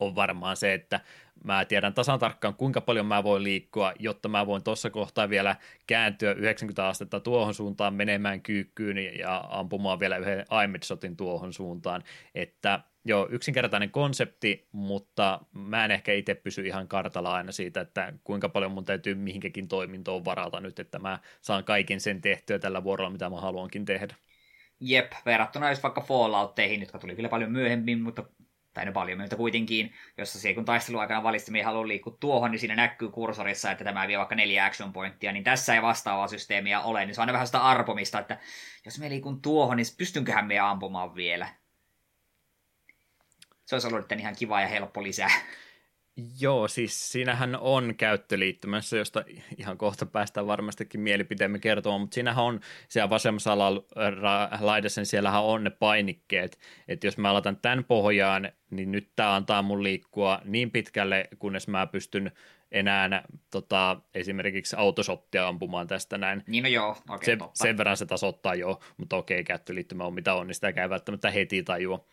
on 0.01 0.15
varmaan 0.15 0.57
se, 0.57 0.75
että 0.75 1.01
mä 1.45 1.65
tiedän 1.65 1.95
tasan 1.95 2.19
tarkkaan, 2.19 2.55
kuinka 2.55 2.81
paljon 2.81 3.07
mä 3.07 3.25
voin 3.25 3.43
liikkua, 3.43 3.93
jotta 3.99 4.29
mä 4.29 4.47
voin 4.47 4.63
tuossa 4.63 4.91
kohtaa 4.91 5.31
vielä 5.31 5.57
kääntyä 5.87 6.33
90 6.33 6.89
astetta 6.89 7.21
tuohon 7.21 7.55
suuntaan, 7.55 7.95
menemään 7.95 8.43
kyykkyyn 8.43 9.19
ja 9.19 9.45
ampumaan 9.49 10.01
vielä 10.01 10.17
yhden 10.17 10.45
aimedshotin 10.49 11.17
tuohon 11.17 11.53
suuntaan, 11.53 12.05
että 12.35 12.81
joo, 13.05 13.29
yksinkertainen 13.31 13.91
konsepti, 13.91 14.69
mutta 14.73 15.41
mä 15.53 15.85
en 15.85 15.91
ehkä 15.91 16.13
itse 16.13 16.35
pysy 16.35 16.67
ihan 16.67 16.89
kartalla 16.89 17.35
aina 17.35 17.53
siitä, 17.53 17.81
että 17.81 18.13
kuinka 18.25 18.49
paljon 18.49 18.73
mun 18.73 18.85
täytyy 18.85 19.15
mihinkäkin 19.15 19.69
toimintoon 19.69 20.25
varata 20.25 20.61
nyt, 20.61 20.79
että 20.79 20.99
mä 20.99 21.19
saan 21.41 21.65
kaiken 21.65 22.01
sen 22.01 22.21
tehtyä 22.21 22.59
tällä 22.59 22.85
vuorolla, 22.85 23.11
mitä 23.11 23.31
mä 23.31 23.41
haluankin 23.41 23.85
tehdä. 23.85 24.15
Jep, 24.81 25.13
verrattuna 25.27 25.71
jos 25.71 25.83
vaikka 25.83 26.01
Falloutteihin, 26.01 26.81
jotka 26.81 26.99
tuli 26.99 27.17
kyllä 27.17 27.29
paljon 27.29 27.53
myöhemmin, 27.53 28.03
mutta 28.03 28.25
tai 28.79 28.85
ne 28.85 28.93
paljon 28.93 29.19
myötä 29.19 29.37
kuitenkin, 29.37 29.95
jossa 30.19 30.41
se 30.41 30.55
kun 30.55 30.65
aikana 31.01 31.23
valitsi, 31.23 31.51
että 31.51 31.65
haluaa 31.65 31.89
liikkua 31.89 32.17
tuohon, 32.21 32.51
niin 32.51 32.59
siinä 32.59 32.77
näkyy 32.77 33.11
kursorissa, 33.11 33.71
että 33.71 33.85
tämä 33.85 34.09
vie 34.09 34.19
vaikka 34.19 34.35
neljä 34.35 34.65
action 34.65 34.93
pointtia, 34.93 35.33
niin 35.33 35.45
tässä 35.45 35.75
ei 35.75 35.83
vastaavaa 35.83 36.29
systeemiä 36.29 36.81
ole, 36.81 37.07
niin 37.07 37.15
se 37.15 37.21
on 37.21 37.23
aina 37.23 37.33
vähän 37.33 37.47
sitä 37.47 37.63
arpomista, 37.63 38.19
että 38.19 38.39
jos 38.85 38.99
me 38.99 39.09
liikun 39.09 39.43
tuohon, 39.43 39.77
niin 39.77 39.87
pystynköhän 39.99 40.47
me 40.47 40.59
ampumaan 40.59 41.15
vielä. 41.15 41.49
Se 43.67 43.75
olisi 43.75 43.89
ollut 43.89 44.13
ihan 44.13 44.37
kiva 44.37 44.61
ja 44.61 44.69
helppo 44.69 45.03
lisää. 45.03 45.31
Joo, 46.41 46.69
siis 46.69 47.13
siinähän 47.13 47.57
on 47.61 47.95
käyttöliittymässä, 47.97 48.97
josta 48.97 49.25
ihan 49.59 49.79
kohta 49.79 50.07
päästään 50.07 50.47
varmastikin 50.47 51.01
mielipiteemme 51.01 51.59
kertomaan, 51.59 52.01
mutta 52.01 52.15
siinähän 52.15 52.45
on 52.45 52.61
siellä 52.89 53.11
vasemmassa 53.11 53.59
laidassa, 54.61 55.01
niin 55.01 55.07
siellähän 55.07 55.43
on 55.43 55.65
ne 55.65 55.71
painikkeet, 55.71 56.59
että 56.89 57.07
jos 57.07 57.19
mä 57.19 57.31
aloitan 57.31 57.57
tämän 57.57 57.85
pohjaan, 57.85 58.53
niin 58.71 58.93
nyt 58.93 59.11
tämä 59.17 59.35
antaa 59.35 59.63
mun 59.63 59.83
liikkua 59.83 60.41
niin 60.45 60.71
pitkälle, 60.71 61.29
kunnes 61.39 61.69
mä 61.69 61.87
pystyn 61.87 62.33
enää 62.73 63.23
tota, 63.51 64.01
esimerkiksi 64.15 64.77
autosottia 64.79 65.49
ampumaan 65.49 65.87
tästä 65.87 66.19
näin. 66.19 66.45
Niin 66.47 66.63
no 66.63 66.69
joo, 66.69 66.91
okay, 66.91 67.25
se, 67.25 67.39
Sen 67.55 67.79
verran 67.79 67.97
se 67.97 68.07
tasoittaa 68.07 68.55
jo, 68.55 68.81
mutta 68.97 69.17
okei, 69.17 69.45
käyttöliittymä 69.45 70.05
on 70.05 70.15
mitä 70.15 70.35
on, 70.35 70.47
niin 70.47 70.55
sitä 70.55 70.69
ei 70.69 70.91
välttämättä 70.91 71.31
heti 71.31 71.63
tajua. 71.63 72.05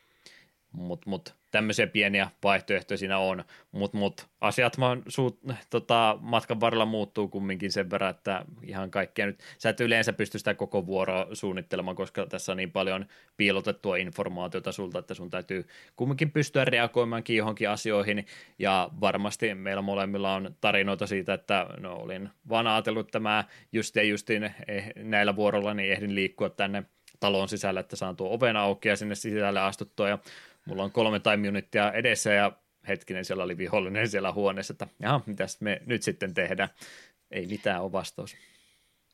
Mutta 0.76 1.10
mut, 1.10 1.36
tämmöisiä 1.52 1.88
pieniä 1.88 2.30
vaihtoehtoja 2.44 2.98
siinä 2.98 3.18
on, 3.18 3.44
mutta 3.72 3.98
mut, 3.98 4.28
asiat 4.42 4.80
vaan 4.80 5.04
suut, 5.08 5.40
tota, 5.70 6.18
matkan 6.22 6.60
varrella 6.60 6.86
muuttuu 6.86 7.28
kumminkin 7.28 7.72
sen 7.72 7.90
verran, 7.90 8.10
että 8.10 8.46
ihan 8.64 8.92
kaikkea 8.92 9.26
nyt, 9.26 9.40
sä 9.58 9.70
et 9.70 9.80
yleensä 9.80 10.14
pysty 10.14 10.38
sitä 10.38 10.54
koko 10.54 10.86
vuoroa 10.86 11.28
suunnittelemaan, 11.34 11.96
koska 11.96 12.26
tässä 12.26 12.52
on 12.52 12.58
niin 12.58 12.72
paljon 12.72 13.06
piilotettua 13.38 13.98
informaatiota 13.98 14.72
sulta, 14.72 15.00
että 15.00 15.14
sun 15.14 15.30
täytyy 15.30 15.68
kumminkin 15.96 16.32
pystyä 16.32 16.66
reagoimaankin 16.66 17.38
johonkin 17.38 17.70
asioihin, 17.70 18.26
ja 18.60 18.90
varmasti 19.02 19.56
meillä 19.56 19.82
molemmilla 19.82 20.36
on 20.36 20.56
tarinoita 20.62 21.08
siitä, 21.08 21.34
että 21.34 21.68
no 21.80 21.96
olin 21.96 22.30
vaan 22.50 22.68
ajatellut, 22.68 23.08
että 23.08 23.20
mä 23.20 23.44
just 23.72 23.96
ja 23.96 24.04
justin 24.04 24.44
eh, 24.44 24.94
näillä 24.96 25.36
vuorolla 25.36 25.74
niin 25.74 25.92
ehdin 25.92 26.16
liikkua 26.16 26.50
tänne 26.50 26.84
talon 27.20 27.50
sisällä, 27.50 27.80
että 27.80 27.96
saan 27.96 28.16
tuo 28.16 28.34
oven 28.34 28.56
auki 28.58 28.88
ja 28.88 28.96
sinne 28.96 29.16
sisälle 29.16 29.60
astuttua. 29.60 30.10
Ja 30.10 30.20
mulla 30.66 30.84
on 30.84 30.92
kolme 30.92 31.20
time 31.20 31.50
unittia 31.50 31.92
edessä 31.92 32.34
ja 32.34 32.52
hetkinen, 32.88 33.26
siellä 33.26 33.44
oli 33.44 33.58
vihollinen 33.58 34.10
siellä 34.10 34.32
huoneessa, 34.32 34.74
että 34.74 34.88
jaha, 35.00 35.22
mitäs 35.26 35.62
me 35.62 35.82
nyt 35.86 36.04
sitten 36.04 36.34
tehdään? 36.34 36.70
Ei 37.32 37.48
mitään 37.48 37.82
ole 37.82 37.92
vastaus. 37.92 38.36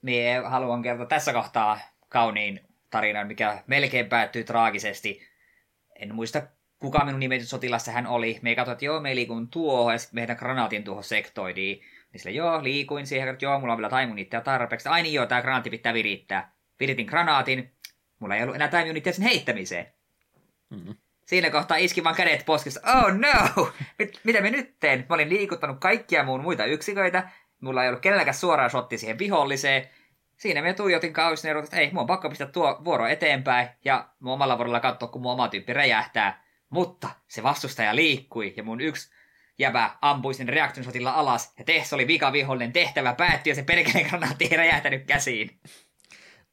Niin, 0.01 0.43
haluan 0.43 0.81
kertoa 0.81 1.05
tässä 1.05 1.33
kohtaa 1.33 1.79
kauniin 2.09 2.59
tarinan, 2.89 3.27
mikä 3.27 3.63
melkein 3.67 4.05
päättyy 4.05 4.43
traagisesti. 4.43 5.27
En 5.99 6.15
muista 6.15 6.41
kuka 6.79 7.05
minun 7.05 7.19
nimetty 7.19 7.45
sotilassa 7.45 7.91
hän 7.91 8.07
oli. 8.07 8.39
Me 8.41 8.55
katsoin, 8.55 8.73
että 8.73 8.85
joo, 8.85 8.99
me 8.99 9.15
liikun 9.15 9.47
tuohon, 9.47 9.93
ja 9.93 9.97
sitten 9.97 10.15
meidän 10.15 10.37
granaatin 10.37 10.83
tuohon 10.83 11.03
sektoidiin. 11.03 11.81
Niin 12.13 12.21
sille, 12.21 12.35
joo, 12.35 12.63
liikuin 12.63 13.07
siihen, 13.07 13.27
että 13.27 13.45
joo, 13.45 13.59
mulla 13.59 13.73
on 13.73 13.77
vielä 13.77 13.89
taimunitteja 13.89 14.41
tarpeeksi. 14.41 14.89
Ai 14.89 15.03
niin 15.03 15.13
joo, 15.13 15.25
tämä 15.25 15.41
granaatti 15.41 15.69
pitää 15.69 15.93
virittää. 15.93 16.51
Viritin 16.79 17.05
granaatin, 17.05 17.71
mulla 18.19 18.35
ei 18.35 18.43
ollut 18.43 18.55
enää 18.55 18.67
taimunitteja 18.67 19.13
sen 19.13 19.25
heittämiseen. 19.25 19.93
Mm-hmm. 20.69 20.95
Siinä 21.31 21.49
kohtaa 21.49 21.77
iski 21.77 22.03
vaan 22.03 22.15
kädet 22.15 22.45
poskessa. 22.45 22.81
Oh 22.85 23.11
no! 23.13 23.71
Mit, 23.99 24.19
mitä 24.23 24.41
me 24.41 24.49
nyt 24.49 24.79
teen? 24.79 25.05
Mä 25.09 25.15
olin 25.15 25.29
liikuttanut 25.29 25.79
kaikkia 25.79 26.23
muun 26.23 26.41
muita 26.41 26.65
yksiköitä. 26.65 27.29
Mulla 27.61 27.83
ei 27.83 27.89
ollut 27.89 28.01
kenelläkään 28.01 28.35
suoraan 28.35 28.69
shotti 28.69 28.97
siihen 28.97 29.19
viholliseen. 29.19 29.89
Siinä 30.37 30.61
me 30.61 30.73
tuijotin 30.73 31.13
kausin 31.13 31.57
että 31.57 31.77
ei, 31.77 31.91
mun 31.91 32.01
on 32.01 32.07
pakko 32.07 32.29
pistää 32.29 32.47
tuo 32.47 32.81
vuoro 32.83 33.07
eteenpäin. 33.07 33.69
Ja 33.85 34.09
mun 34.19 34.33
omalla 34.33 34.57
vuorolla 34.57 34.79
katsoa, 34.79 35.09
kun 35.09 35.21
mun 35.21 35.31
oma 35.31 35.47
tyyppi 35.47 35.73
räjähtää. 35.73 36.43
Mutta 36.69 37.09
se 37.27 37.43
vastustaja 37.43 37.95
liikkui 37.95 38.53
ja 38.57 38.63
mun 38.63 38.81
yksi 38.81 39.11
jäbä 39.59 39.91
ampui 40.01 40.33
sen 40.33 40.49
reaktionsotilla 40.49 41.11
alas. 41.11 41.53
Ja 41.57 41.63
Tess 41.63 41.93
oli 41.93 42.07
vihollinen 42.07 42.73
tehtävä 42.73 43.13
päättyi 43.13 43.51
ja 43.51 43.55
se 43.55 43.63
perkeleen 43.63 44.09
granaatti 44.09 44.47
ei 44.51 44.57
räjähtänyt 44.57 45.05
käsiin. 45.05 45.59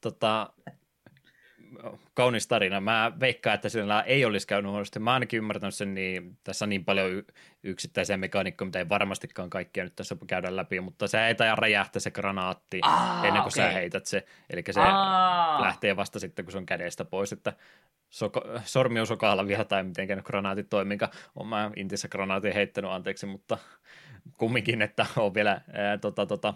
Tota, 0.00 0.52
kaunis 2.14 2.46
tarina. 2.46 2.80
Mä 2.80 3.12
veikkaan, 3.20 3.55
että 3.55 3.68
sillä 3.68 4.02
ei 4.02 4.24
olisi 4.24 4.46
käynyt 4.46 4.70
huonosti. 4.70 4.98
Mä 4.98 5.12
ainakin 5.12 5.38
ymmärtänyt 5.38 5.74
sen, 5.74 5.94
niin 5.94 6.38
tässä 6.44 6.64
on 6.64 6.68
niin 6.68 6.84
paljon 6.84 7.22
yksittäisiä 7.62 8.16
mekaanikkoja, 8.16 8.66
mitä 8.66 8.78
ei 8.78 8.88
varmastikaan 8.88 9.50
kaikkia 9.50 9.84
nyt 9.84 9.96
tässä 9.96 10.16
käydä 10.26 10.56
läpi, 10.56 10.80
mutta 10.80 11.09
se 11.09 11.26
ei 11.26 11.34
taida 11.34 11.55
räjähtää 11.55 12.00
se 12.00 12.10
granaatti 12.10 12.80
Aa, 12.82 13.26
ennen 13.26 13.42
kuin 13.42 13.52
okay. 13.52 13.64
sä 13.64 13.70
heität 13.70 14.06
se. 14.06 14.24
Eli 14.50 14.62
se 14.70 14.80
Aa. 14.80 15.60
lähtee 15.60 15.96
vasta 15.96 16.18
sitten, 16.18 16.44
kun 16.44 16.52
se 16.52 16.59
on 16.59 16.66
kädestä 16.66 17.05
pois, 17.05 17.32
että 17.32 17.52
soko, 18.10 18.42
sormi 18.64 19.00
on 19.00 19.06
sokalla 19.06 19.46
vielä 19.46 19.64
tai 19.64 19.84
miten 19.84 20.22
granaatit 20.24 20.68
toiminkaan. 20.70 21.12
Olen 21.36 21.48
mä 21.48 21.70
Intissä 21.76 22.09
granaatin 22.09 22.55
heittänyt 22.55 22.90
anteeksi, 22.90 23.26
mutta 23.26 23.59
kumminkin, 24.38 24.82
että 24.82 25.06
on 25.16 25.34
vielä 25.34 25.60
ää, 25.72 25.98
tota, 25.98 26.26
tota, 26.26 26.55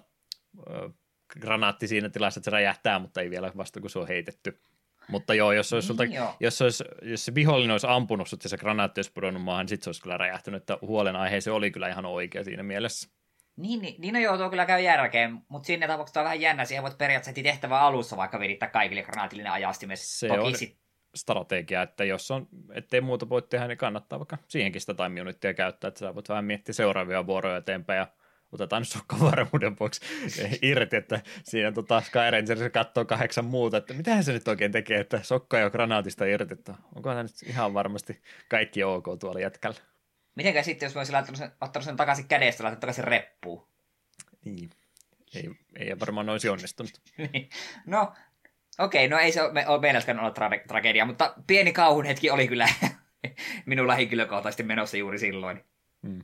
granaatti 1.40 1.88
siinä 1.88 2.08
tilassa, 2.08 2.38
että 2.38 2.44
se 2.44 2.50
räjähtää, 2.50 2.98
mutta 2.98 3.20
ei 3.20 3.30
vielä 3.30 3.52
vasta 3.56 3.80
kun 3.80 3.90
se 3.90 3.98
on 3.98 4.08
heitetty. 4.08 4.60
Mutta 5.08 5.34
joo, 5.34 5.52
jos, 5.52 5.72
olisi 5.72 5.86
sulta, 5.86 6.04
niin 6.04 6.22
jos, 6.40 6.62
olisi, 6.62 6.84
jos 7.02 7.24
se 7.24 7.34
vihollinen 7.34 7.70
olisi 7.70 7.86
ampunut 7.90 8.28
sut 8.28 8.44
ja 8.44 8.50
se 8.50 8.56
granaatti 8.56 8.98
olisi 8.98 9.12
pudonnut 9.12 9.42
maahan, 9.42 9.62
niin 9.62 9.68
sitten 9.68 9.84
se 9.84 9.88
olisi 9.88 10.02
kyllä 10.02 10.18
räjähtänyt, 10.18 10.62
että 10.62 10.78
huolenaihe 10.80 11.40
se 11.40 11.50
oli 11.50 11.70
kyllä 11.70 11.88
ihan 11.88 12.06
oikea 12.06 12.44
siinä 12.44 12.62
mielessä. 12.62 13.10
Niin, 13.56 13.82
niin, 13.82 14.00
niin 14.00 14.14
no 14.14 14.20
joo, 14.20 14.36
tuo 14.38 14.50
kyllä 14.50 14.66
käy 14.66 14.80
järkeen, 14.80 15.38
mutta 15.48 15.66
sinne 15.66 15.86
tapauksessa 15.86 16.20
on 16.20 16.24
vähän 16.24 16.40
jännä, 16.40 16.64
siihen 16.64 16.82
voit 16.82 16.98
periaatteessa 16.98 17.42
tehtävä 17.42 17.80
alussa 17.80 18.16
vaikka 18.16 18.40
virittää 18.40 18.68
kaikille 18.68 19.02
granaatillinen 19.02 19.52
ajastimes. 19.52 20.20
Se 20.20 20.28
Toki 20.28 20.40
on 20.40 20.56
sit... 20.56 20.78
strategia, 21.14 21.82
että 21.82 22.04
jos 22.04 22.30
on, 22.30 22.48
ettei 22.74 23.00
muuta 23.00 23.28
voi 23.28 23.42
tehdä, 23.42 23.68
niin 23.68 23.78
kannattaa 23.78 24.18
vaikka 24.18 24.38
siihenkin 24.48 24.80
sitä 24.80 24.94
time 24.94 25.20
unittia 25.20 25.54
käyttää, 25.54 25.88
että 25.88 25.98
sä 25.98 26.14
voit 26.14 26.28
vähän 26.28 26.44
miettiä 26.44 26.72
seuraavia 26.72 27.26
vuoroja 27.26 27.56
eteenpäin 27.56 27.98
ja 27.98 28.06
otetaan 28.52 28.82
nyt 28.82 28.88
sokka 28.88 29.16
varmuuden 29.20 29.78
vuoksi 29.78 30.00
irti, 30.62 30.96
että 30.96 31.20
siinä 31.44 31.72
tota 31.72 32.00
Sky 32.00 32.18
Rangerissa 32.30 32.70
katsoo 32.70 33.04
kahdeksan 33.04 33.44
muuta, 33.44 33.76
että 33.76 33.94
mitä 33.94 34.22
se 34.22 34.32
nyt 34.32 34.48
oikein 34.48 34.72
tekee, 34.72 35.00
että 35.00 35.20
sokka 35.22 35.58
jo 35.58 35.70
granaatista 35.70 36.24
irti, 36.24 36.54
että 36.54 36.74
onko 36.94 37.10
tämä 37.10 37.22
nyt 37.22 37.42
ihan 37.46 37.74
varmasti 37.74 38.22
kaikki 38.48 38.84
ok 38.84 39.06
tuolla 39.20 39.40
jätkällä. 39.40 39.80
Mitenkä 40.34 40.62
sitten, 40.62 40.86
jos 40.86 40.94
voisi 40.94 41.12
laittaa 41.12 41.34
sen, 41.34 41.52
ottanut 41.60 41.84
sen 41.84 41.96
takaisin 41.96 42.28
kädestä, 42.28 42.64
laittaa 42.64 42.80
takaisin 42.80 43.04
reppuun? 43.04 43.66
Niin, 44.44 44.70
ei, 45.34 45.50
ei 45.76 46.00
varmaan 46.00 46.28
olisi 46.28 46.48
onnistunut. 46.48 46.92
niin. 47.32 47.50
No, 47.86 48.12
okei, 48.78 49.06
okay, 49.06 49.08
no 49.08 49.18
ei 49.18 49.32
se 49.32 49.42
ole, 49.42 49.66
ole 49.66 49.80
meilläskään 49.80 50.20
olla 50.20 50.30
tra- 50.30 50.66
tragedia, 50.68 51.04
mutta 51.04 51.34
pieni 51.46 51.72
kauhun 51.72 52.04
hetki 52.04 52.30
oli 52.30 52.48
kyllä 52.48 52.68
minulla 53.66 53.94
henkilökohtaisesti 53.94 54.62
menossa 54.62 54.96
juuri 54.96 55.18
silloin. 55.18 55.64
Hmm. 56.06 56.22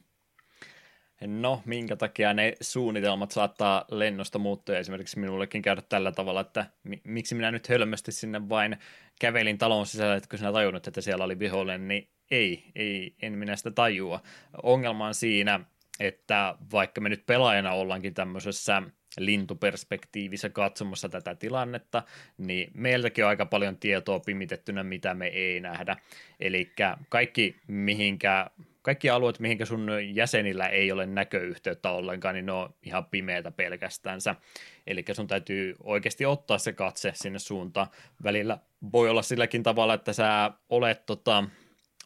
No, 1.26 1.62
minkä 1.64 1.96
takia 1.96 2.34
ne 2.34 2.52
suunnitelmat 2.60 3.30
saattaa 3.30 3.84
lennosta 3.90 4.38
muuttua 4.38 4.76
esimerkiksi 4.76 5.18
minullekin 5.18 5.62
käydä 5.62 5.82
tällä 5.88 6.12
tavalla, 6.12 6.40
että 6.40 6.66
mi- 6.84 7.00
miksi 7.04 7.34
minä 7.34 7.50
nyt 7.50 7.68
hölmösti 7.68 8.12
sinne 8.12 8.48
vain 8.48 8.76
kävelin 9.20 9.58
talon 9.58 9.86
sisällä, 9.86 10.16
että 10.16 10.28
kun 10.28 10.38
sinä 10.38 10.52
tajunnut, 10.52 10.86
että 10.86 11.00
siellä 11.00 11.24
oli 11.24 11.38
vihollinen, 11.38 11.88
niin 11.88 12.08
ei, 12.30 12.64
ei, 12.74 13.14
en 13.22 13.32
minä 13.32 13.56
sitä 13.56 13.70
tajua. 13.70 14.22
Ongelma 14.62 15.06
on 15.06 15.14
siinä, 15.14 15.60
että 16.00 16.54
vaikka 16.72 17.00
me 17.00 17.08
nyt 17.08 17.26
pelaajana 17.26 17.72
ollaankin 17.72 18.14
tämmöisessä 18.14 18.82
lintuperspektiivissä 19.18 20.48
katsomassa 20.48 21.08
tätä 21.08 21.34
tilannetta, 21.34 22.02
niin 22.38 22.70
meiltäkin 22.74 23.24
on 23.24 23.28
aika 23.28 23.46
paljon 23.46 23.76
tietoa 23.76 24.20
pimitettynä, 24.20 24.82
mitä 24.82 25.14
me 25.14 25.26
ei 25.26 25.60
nähdä. 25.60 25.96
Eli 26.40 26.72
kaikki, 27.08 27.56
mihinkä 27.66 28.50
kaikki 28.89 29.10
alueet, 29.10 29.40
mihinkä 29.40 29.65
sun 29.65 29.89
jäsenillä 30.15 30.66
ei 30.66 30.93
ole 30.93 31.06
näköyhteyttä 31.06 31.90
ollenkaan, 31.90 32.35
niin 32.35 32.47
ne 32.47 32.52
on 32.52 32.74
ihan 32.82 33.05
pimeätä 33.05 33.51
pelkästänsä. 33.51 34.35
Eli 34.86 35.05
sun 35.12 35.27
täytyy 35.27 35.74
oikeasti 35.82 36.27
ottaa 36.27 36.59
se 36.59 36.73
katse 36.73 37.12
sinne 37.15 37.39
suuntaan. 37.39 37.86
Välillä 38.23 38.59
voi 38.93 39.10
olla 39.10 39.23
silläkin 39.23 39.62
tavalla, 39.62 39.94
että 39.94 40.12
sä 40.12 40.51
olet 40.69 41.06
tota, 41.06 41.44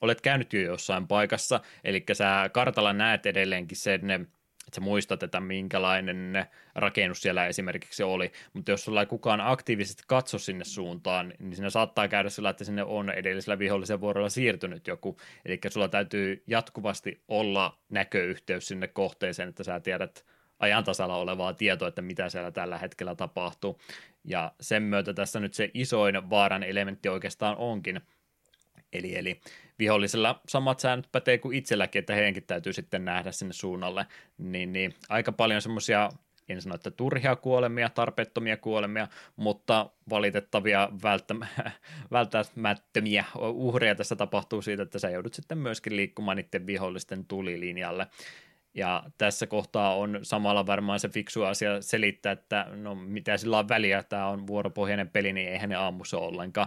olet 0.01 0.21
käynyt 0.21 0.53
jo 0.53 0.61
jossain 0.61 1.07
paikassa, 1.07 1.61
eli 1.85 2.05
sä 2.13 2.51
kartalla 2.53 2.93
näet 2.93 3.27
edelleenkin 3.27 3.79
sen 3.79 4.29
että 4.73 4.81
sä 4.81 4.85
muistat, 4.85 5.23
että 5.23 5.41
minkälainen 5.41 6.47
rakennus 6.75 7.23
siellä 7.23 7.47
esimerkiksi 7.47 8.03
oli, 8.03 8.33
mutta 8.53 8.71
jos 8.71 8.85
sulla 8.85 9.01
ei 9.01 9.07
kukaan 9.07 9.41
aktiivisesti 9.41 10.03
katso 10.07 10.39
sinne 10.39 10.65
suuntaan, 10.65 11.35
niin 11.39 11.57
siinä 11.57 11.71
saattaa 11.71 12.09
käydä 12.09 12.31
sillä, 12.31 12.51
että 12.51 12.65
sinne 12.65 12.85
on 12.85 13.11
edellisellä 13.11 13.59
vihollisen 13.59 14.01
vuorolla 14.01 14.29
siirtynyt 14.29 14.87
joku, 14.87 15.17
eli 15.45 15.61
sulla 15.69 15.89
täytyy 15.89 16.43
jatkuvasti 16.47 17.23
olla 17.29 17.79
näköyhteys 17.89 18.69
sinne 18.69 18.89
kohteeseen, 18.89 19.49
että 19.49 19.65
sä 19.65 19.81
tiedät 19.81 20.25
ajan 20.59 20.85
tasalla 20.85 21.17
olevaa 21.17 21.53
tietoa, 21.53 21.89
että 21.89 22.03
mitä 22.03 22.29
siellä 22.29 22.51
tällä 22.51 22.79
hetkellä 22.79 23.15
tapahtuu, 23.15 23.81
ja 24.25 24.53
sen 24.61 24.83
myötä 24.83 25.15
tässä 25.15 25.41
nyt 25.41 25.55
se 25.55 25.71
isoin 25.75 26.31
vaaran 26.31 26.63
elementti 26.63 27.09
oikeastaan 27.09 27.57
onkin, 27.57 28.01
Eli, 28.93 29.17
eli 29.19 29.41
vihollisella 29.79 30.41
samat 30.49 30.81
säännöt 30.81 31.09
pätee 31.13 31.39
kuin 31.39 31.57
itselläkin, 31.57 31.99
että 32.01 32.15
heidänkin 32.15 32.43
täytyy 32.47 32.73
sitten 32.73 33.05
nähdä 33.05 33.33
sinne 33.33 33.53
suunnalle. 33.53 34.07
Niin, 34.39 34.73
niin 34.73 34.95
aika 35.09 35.33
paljon 35.33 35.63
semmoisia, 35.63 36.11
en 36.49 36.63
sano, 36.63 36.75
että 36.75 36.91
turhia 36.91 37.37
kuolemia, 37.37 37.89
tarpeettomia 37.89 38.57
kuolemia, 38.57 39.09
mutta 39.37 39.91
valitettavia 40.11 40.89
välttämättömiä 42.13 43.25
uhreja 43.39 43.95
tässä 43.95 44.17
tapahtuu 44.17 44.63
siitä, 44.63 44.83
että 44.83 44.99
sä 44.99 45.11
joudut 45.11 45.35
sitten 45.35 45.59
myöskin 45.59 45.97
liikkumaan 45.97 46.37
niiden 46.37 46.67
vihollisten 46.67 47.25
tulilinjalle. 47.25 48.07
Ja 48.75 49.03
tässä 49.19 49.47
kohtaa 49.47 49.97
on 49.97 50.19
samalla 50.23 50.67
varmaan 50.67 51.01
se 51.01 51.09
fiksu 51.09 51.43
asia 51.43 51.83
selittää, 51.83 52.33
että 52.33 52.67
no 52.77 52.95
mitä 52.95 53.37
sillä 53.37 53.59
on 53.59 53.69
väliä, 53.69 54.03
tämä 54.03 54.29
on 54.29 54.47
vuoropohjainen 54.47 55.09
peli, 55.09 55.33
niin 55.33 55.49
eihän 55.49 55.69
ne 55.69 55.77
ammu 55.77 56.05
se 56.05 56.17
ollenkaan. 56.17 56.67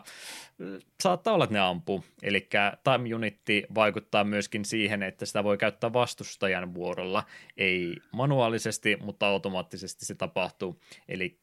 Saattaa 1.03 1.33
olla, 1.33 1.43
että 1.43 1.53
ne 1.53 1.59
ampuu. 1.59 2.03
Eli 2.23 2.49
time 2.83 3.15
unitti 3.15 3.63
vaikuttaa 3.75 4.23
myöskin 4.23 4.65
siihen, 4.65 5.03
että 5.03 5.25
sitä 5.25 5.43
voi 5.43 5.57
käyttää 5.57 5.93
vastustajan 5.93 6.73
vuorolla. 6.73 7.23
Ei 7.57 7.95
manuaalisesti, 8.11 8.97
mutta 9.01 9.27
automaattisesti 9.27 10.05
se 10.05 10.15
tapahtuu. 10.15 10.79
Eli 11.09 11.39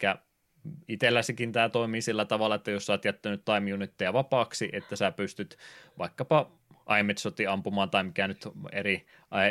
itselläsikin 0.89 1.53
tämä 1.53 1.69
toimii 1.69 2.03
sillä 2.03 2.25
tavalla, 2.25 2.55
että 2.55 2.71
jos 2.71 2.87
sä 2.87 2.93
oot 2.93 3.05
jättänyt 3.05 3.45
time 3.45 3.75
unitteja 3.75 4.13
vapaaksi, 4.13 4.69
että 4.73 4.97
sä 4.97 5.13
pystyt 5.13 5.59
vaikkapa 5.99 6.51
aimet-shotti 6.93 7.47
ampumaan 7.47 7.91
tai 7.91 8.05
mikä 8.05 8.29
nyt 8.29 8.49
eri 8.73 9.07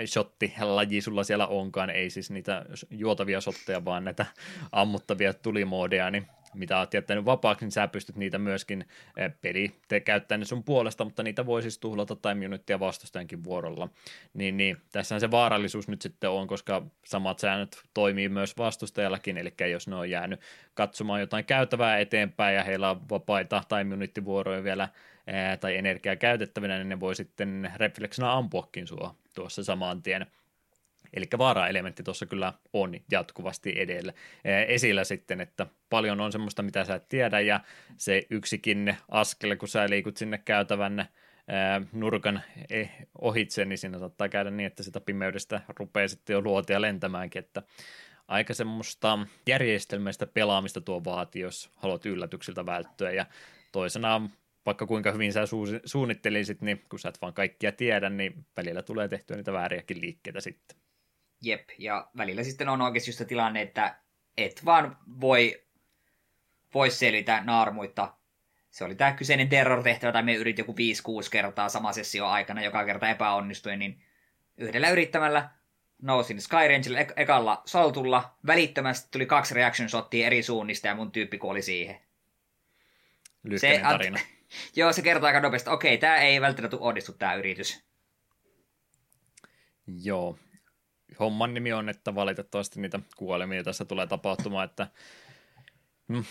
shotti-laji 0.05 1.01
sulla 1.01 1.23
siellä 1.23 1.47
onkaan, 1.47 1.89
ei 1.89 2.09
siis 2.09 2.31
niitä 2.31 2.65
juotavia 2.89 3.41
shotteja, 3.41 3.85
vaan 3.85 4.03
näitä 4.03 4.25
ammuttavia 4.71 5.33
tulimoodeja, 5.33 6.11
niin 6.11 6.27
mitä 6.53 6.79
olet 6.79 6.93
jättänyt 6.93 7.25
vapaaksi, 7.25 7.65
niin 7.65 7.71
sä 7.71 7.87
pystyt 7.87 8.15
niitä 8.15 8.37
myöskin 8.37 8.87
peli 9.41 9.71
te 9.87 10.37
ne 10.37 10.45
sun 10.45 10.63
puolesta, 10.63 11.03
mutta 11.03 11.23
niitä 11.23 11.45
voi 11.45 11.61
siis 11.61 11.77
tuhlata 11.77 12.15
time 12.15 12.45
unittia 12.45 12.79
vastustajankin 12.79 13.43
vuorolla. 13.43 13.89
Niin, 14.33 14.57
niin, 14.57 14.77
tässä 14.91 15.19
se 15.19 15.31
vaarallisuus 15.31 15.87
nyt 15.87 16.01
sitten 16.01 16.29
on, 16.29 16.47
koska 16.47 16.85
samat 17.05 17.39
säännöt 17.39 17.81
toimii 17.93 18.29
myös 18.29 18.57
vastustajallakin, 18.57 19.37
eli 19.37 19.53
jos 19.71 19.87
ne 19.87 19.95
on 19.95 20.09
jäänyt 20.09 20.39
katsomaan 20.73 21.19
jotain 21.19 21.45
käytävää 21.45 21.99
eteenpäin 21.99 22.55
ja 22.55 22.63
heillä 22.63 22.89
on 22.89 23.09
vapaita 23.09 23.63
time 23.69 23.95
unittivuoroja 23.95 24.63
vielä 24.63 24.89
tai 25.59 25.77
energiaa 25.77 26.15
käytettävinä, 26.15 26.77
niin 26.77 26.89
ne 26.89 26.99
voi 26.99 27.15
sitten 27.15 27.71
refleksina 27.75 28.33
ampuakin 28.33 28.87
sua 28.87 29.15
tuossa 29.35 29.63
saman 29.63 30.01
tien. 30.01 30.25
Eli 31.13 31.25
vaara-elementti 31.37 32.03
tuossa 32.03 32.25
kyllä 32.25 32.53
on 32.73 32.99
jatkuvasti 33.11 33.73
edellä, 33.77 34.13
esillä 34.67 35.03
sitten, 35.03 35.41
että 35.41 35.67
paljon 35.89 36.21
on 36.21 36.31
semmoista, 36.31 36.63
mitä 36.63 36.85
sä 36.85 36.95
et 36.95 37.09
tiedä, 37.09 37.39
ja 37.39 37.59
se 37.97 38.23
yksikin 38.29 38.97
askel, 39.09 39.55
kun 39.55 39.67
sä 39.67 39.89
liikut 39.89 40.17
sinne 40.17 40.37
käytävän 40.37 41.05
nurkan 41.91 42.41
e, 42.69 42.85
ohitse, 43.21 43.65
niin 43.65 43.77
siinä 43.77 43.99
saattaa 43.99 44.29
käydä 44.29 44.51
niin, 44.51 44.67
että 44.67 44.83
sitä 44.83 45.01
pimeydestä 45.01 45.61
rupeaa 45.79 46.07
sitten 46.07 46.33
jo 46.33 46.41
luotia 46.41 46.81
lentämäänkin, 46.81 47.39
että 47.39 47.63
aika 48.27 48.53
semmoista 48.53 49.19
järjestelmäistä 49.47 50.27
pelaamista 50.27 50.81
tuo 50.81 51.03
vaati, 51.03 51.39
jos 51.39 51.69
haluat 51.75 52.05
yllätyksiltä 52.05 52.65
välttyä, 52.65 53.11
ja 53.11 53.25
toisena 53.71 54.29
vaikka 54.65 54.85
kuinka 54.85 55.11
hyvin 55.11 55.33
sä 55.33 55.43
su- 55.43 55.81
suunnittelisit, 55.85 56.61
niin 56.61 56.85
kun 56.89 56.99
sä 56.99 57.09
et 57.09 57.21
vaan 57.21 57.33
kaikkia 57.33 57.71
tiedä, 57.71 58.09
niin 58.09 58.45
välillä 58.57 58.81
tulee 58.81 59.07
tehtyä 59.07 59.37
niitä 59.37 59.53
vääriäkin 59.53 60.01
liikkeitä 60.01 60.41
sitten. 60.41 60.77
Jep, 61.41 61.69
ja 61.77 62.09
välillä 62.17 62.43
sitten 62.43 62.69
on 62.69 62.81
oikeasti 62.81 63.09
just 63.09 63.21
tilanne, 63.27 63.61
että 63.61 63.95
et 64.37 64.65
vaan 64.65 64.97
voi, 65.21 65.63
voi 66.73 66.89
selvitä 66.89 67.43
naarmuitta. 67.43 68.13
Se 68.71 68.83
oli 68.83 68.95
tämä 68.95 69.11
kyseinen 69.11 69.49
terror-tehtävä, 69.49 70.11
tai 70.11 70.23
me 70.23 70.33
yritin 70.33 70.63
joku 70.63 70.75
5-6 71.25 71.29
kertaa 71.31 71.69
sama 71.69 71.93
sessio 71.93 72.27
aikana, 72.27 72.63
joka 72.63 72.85
kerta 72.85 73.09
epäonnistui, 73.09 73.77
niin 73.77 74.01
yhdellä 74.57 74.89
yrittämällä 74.89 75.49
nousin 76.01 76.41
Skyrangelle 76.41 76.99
ek- 76.99 77.13
ekalla 77.15 77.61
soltulla, 77.65 78.37
välittömästi 78.47 79.07
tuli 79.11 79.25
kaksi 79.25 79.53
reaction 79.53 79.89
shottia 79.89 80.27
eri 80.27 80.43
suunnista 80.43 80.87
ja 80.87 80.95
mun 80.95 81.11
tyyppi 81.11 81.37
kuoli 81.37 81.61
siihen. 81.61 82.01
Lyhkäinen 83.43 83.81
tarina. 83.81 84.19
Joo, 84.75 84.93
se 84.93 85.01
kertoo 85.01 85.27
aika 85.27 85.39
nopeasti. 85.39 85.69
Okei, 85.69 85.97
tämä 85.97 86.17
ei 86.17 86.41
välttämättä 86.41 86.77
onnistu 86.79 87.13
tämä 87.13 87.33
yritys. 87.33 87.83
Joo. 90.03 90.37
Homman 91.19 91.53
nimi 91.53 91.73
on, 91.73 91.89
että 91.89 92.15
valitettavasti 92.15 92.81
niitä 92.81 92.99
kuolemia 93.15 93.63
tässä 93.63 93.85
tulee 93.85 94.07
tapahtumaan, 94.07 94.65
että 94.65 94.87
Mm, 96.11 96.23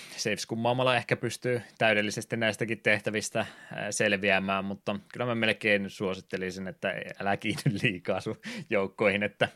kummaamalla 0.48 0.97
ehkä 0.97 1.16
pystyy 1.16 1.62
täydellisesti 1.78 2.36
näistäkin 2.36 2.81
tehtävistä 2.81 3.47
selviämään, 3.90 4.65
mutta 4.65 4.97
kyllä 5.12 5.27
mä 5.27 5.35
melkein 5.35 5.90
suosittelisin, 5.90 6.69
että 6.69 6.94
älä 7.20 7.36
kiinny 7.36 7.62
liikaa 7.82 8.20
sun 8.20 8.36
joukkoihin, 8.70 9.23
että 9.23 9.48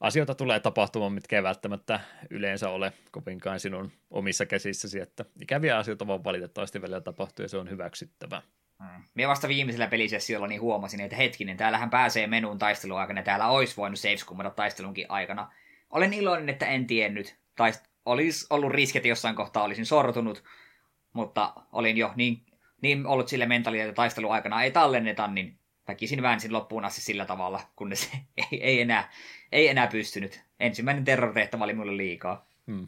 asioita 0.00 0.34
tulee 0.34 0.60
tapahtumaan, 0.60 1.12
mitkä 1.12 1.36
ei 1.36 1.42
välttämättä 1.42 2.00
yleensä 2.30 2.70
ole 2.70 2.92
kovinkaan 3.10 3.60
sinun 3.60 3.92
omissa 4.10 4.46
käsissäsi, 4.46 5.00
että 5.00 5.24
ikäviä 5.42 5.78
asioita 5.78 6.06
vaan 6.06 6.24
valitettavasti 6.24 6.82
välillä 6.82 7.00
tapahtuu 7.00 7.42
ja 7.44 7.48
se 7.48 7.56
on 7.56 7.70
hyväksyttävää. 7.70 8.42
Hmm. 8.82 9.02
Minä 9.14 9.28
vasta 9.28 9.48
viimeisellä 9.48 9.86
pelisessiolla 9.86 10.46
niin 10.46 10.60
huomasin, 10.60 11.00
että 11.00 11.16
hetkinen, 11.16 11.56
täällähän 11.56 11.90
pääsee 11.90 12.26
menuun 12.26 12.58
taistelun 12.58 12.98
aikana, 12.98 13.22
täällä 13.22 13.48
olisi 13.48 13.76
voinut 13.76 13.98
kummata 14.26 14.50
taistelunkin 14.50 15.06
aikana. 15.08 15.52
Olen 15.90 16.12
iloinen, 16.12 16.48
että 16.48 16.66
en 16.66 16.86
tiennyt, 16.86 17.36
taist- 17.56 17.88
olisi 18.08 18.46
ollut 18.50 18.72
riski, 18.72 18.98
että 18.98 19.08
jossain 19.08 19.36
kohtaa 19.36 19.64
olisin 19.64 19.86
sortunut, 19.86 20.44
mutta 21.12 21.52
olin 21.72 21.96
jo 21.96 22.12
niin, 22.16 22.46
niin 22.80 23.06
ollut 23.06 23.28
sille 23.28 23.46
mentaalia, 23.46 23.84
että 23.84 23.94
taistelun 23.94 24.32
aikana 24.32 24.62
ei 24.62 24.70
tallenneta, 24.70 25.26
niin 25.26 25.58
väkisin 25.88 26.22
väänsin 26.22 26.52
loppuun 26.52 26.84
asti 26.84 27.00
sillä 27.00 27.24
tavalla, 27.24 27.60
kunnes 27.76 28.10
ei, 28.36 28.64
ei, 28.64 28.80
enää, 28.80 29.10
ei 29.52 29.68
enää 29.68 29.86
pystynyt. 29.86 30.40
Ensimmäinen 30.60 31.04
terrortehtävä 31.04 31.64
oli 31.64 31.74
mulle 31.74 31.96
liikaa. 31.96 32.46
Hmm. 32.66 32.86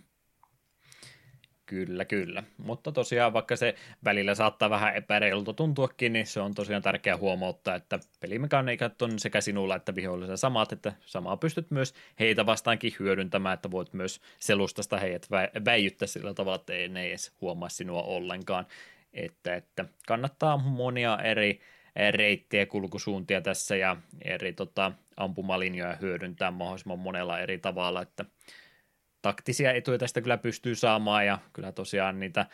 Kyllä, 1.71 2.05
kyllä. 2.05 2.43
Mutta 2.59 2.93
tosiaan 2.93 3.33
vaikka 3.33 3.57
se 3.57 3.75
välillä 4.05 4.35
saattaa 4.35 4.71
vähän 4.71 4.97
epäreilulta 4.97 5.53
tuntuakin, 5.53 6.13
niin 6.13 6.27
se 6.27 6.41
on 6.41 6.55
tosiaan 6.55 6.83
tärkeää 6.83 7.17
huomauttaa, 7.17 7.75
että 7.75 7.99
pelimekaniikat 8.21 9.03
on 9.03 9.19
sekä 9.19 9.41
sinulla 9.41 9.77
että 9.77 9.95
vihollisella 9.95 10.37
samat, 10.37 10.73
että 10.73 10.93
samaa 11.07 11.37
pystyt 11.37 11.71
myös 11.71 11.95
heitä 12.21 12.47
vastaankin 12.47 12.93
hyödyntämään, 12.99 13.55
että 13.55 13.71
voit 13.71 13.93
myös 13.93 14.21
selustasta 14.39 14.99
heidät 14.99 15.27
vä- 15.27 15.65
väijyttää 15.65 16.09
sillä 16.09 16.35
tavalla, 16.35 16.57
että 16.57 16.73
ei 16.73 16.89
ne 16.89 17.07
edes 17.07 17.33
huomaa 17.41 17.69
sinua 17.69 18.03
ollenkaan. 18.03 18.67
Että, 19.13 19.55
että 19.55 19.85
kannattaa 20.07 20.57
monia 20.57 21.19
eri 21.25 21.61
reittejä 22.11 22.67
kulkusuuntia 22.67 23.41
tässä 23.41 23.77
ja 23.77 23.97
eri 24.25 24.53
tota, 24.53 24.93
ampumalinjoja 25.17 25.97
hyödyntää 26.01 26.51
mahdollisimman 26.51 26.99
monella 26.99 27.41
eri 27.41 27.59
tavalla, 27.59 28.03
että 28.03 28.25
taktisia 29.23 29.73
etuja 29.73 29.99
tästä 29.99 30.21
kyllä 30.21 30.39
pystyy 30.39 30.75
saamaan 30.75 31.27
ja 31.27 31.39
kyllä 31.53 31.73
tosiaan 31.73 32.21
niitä 32.21 32.47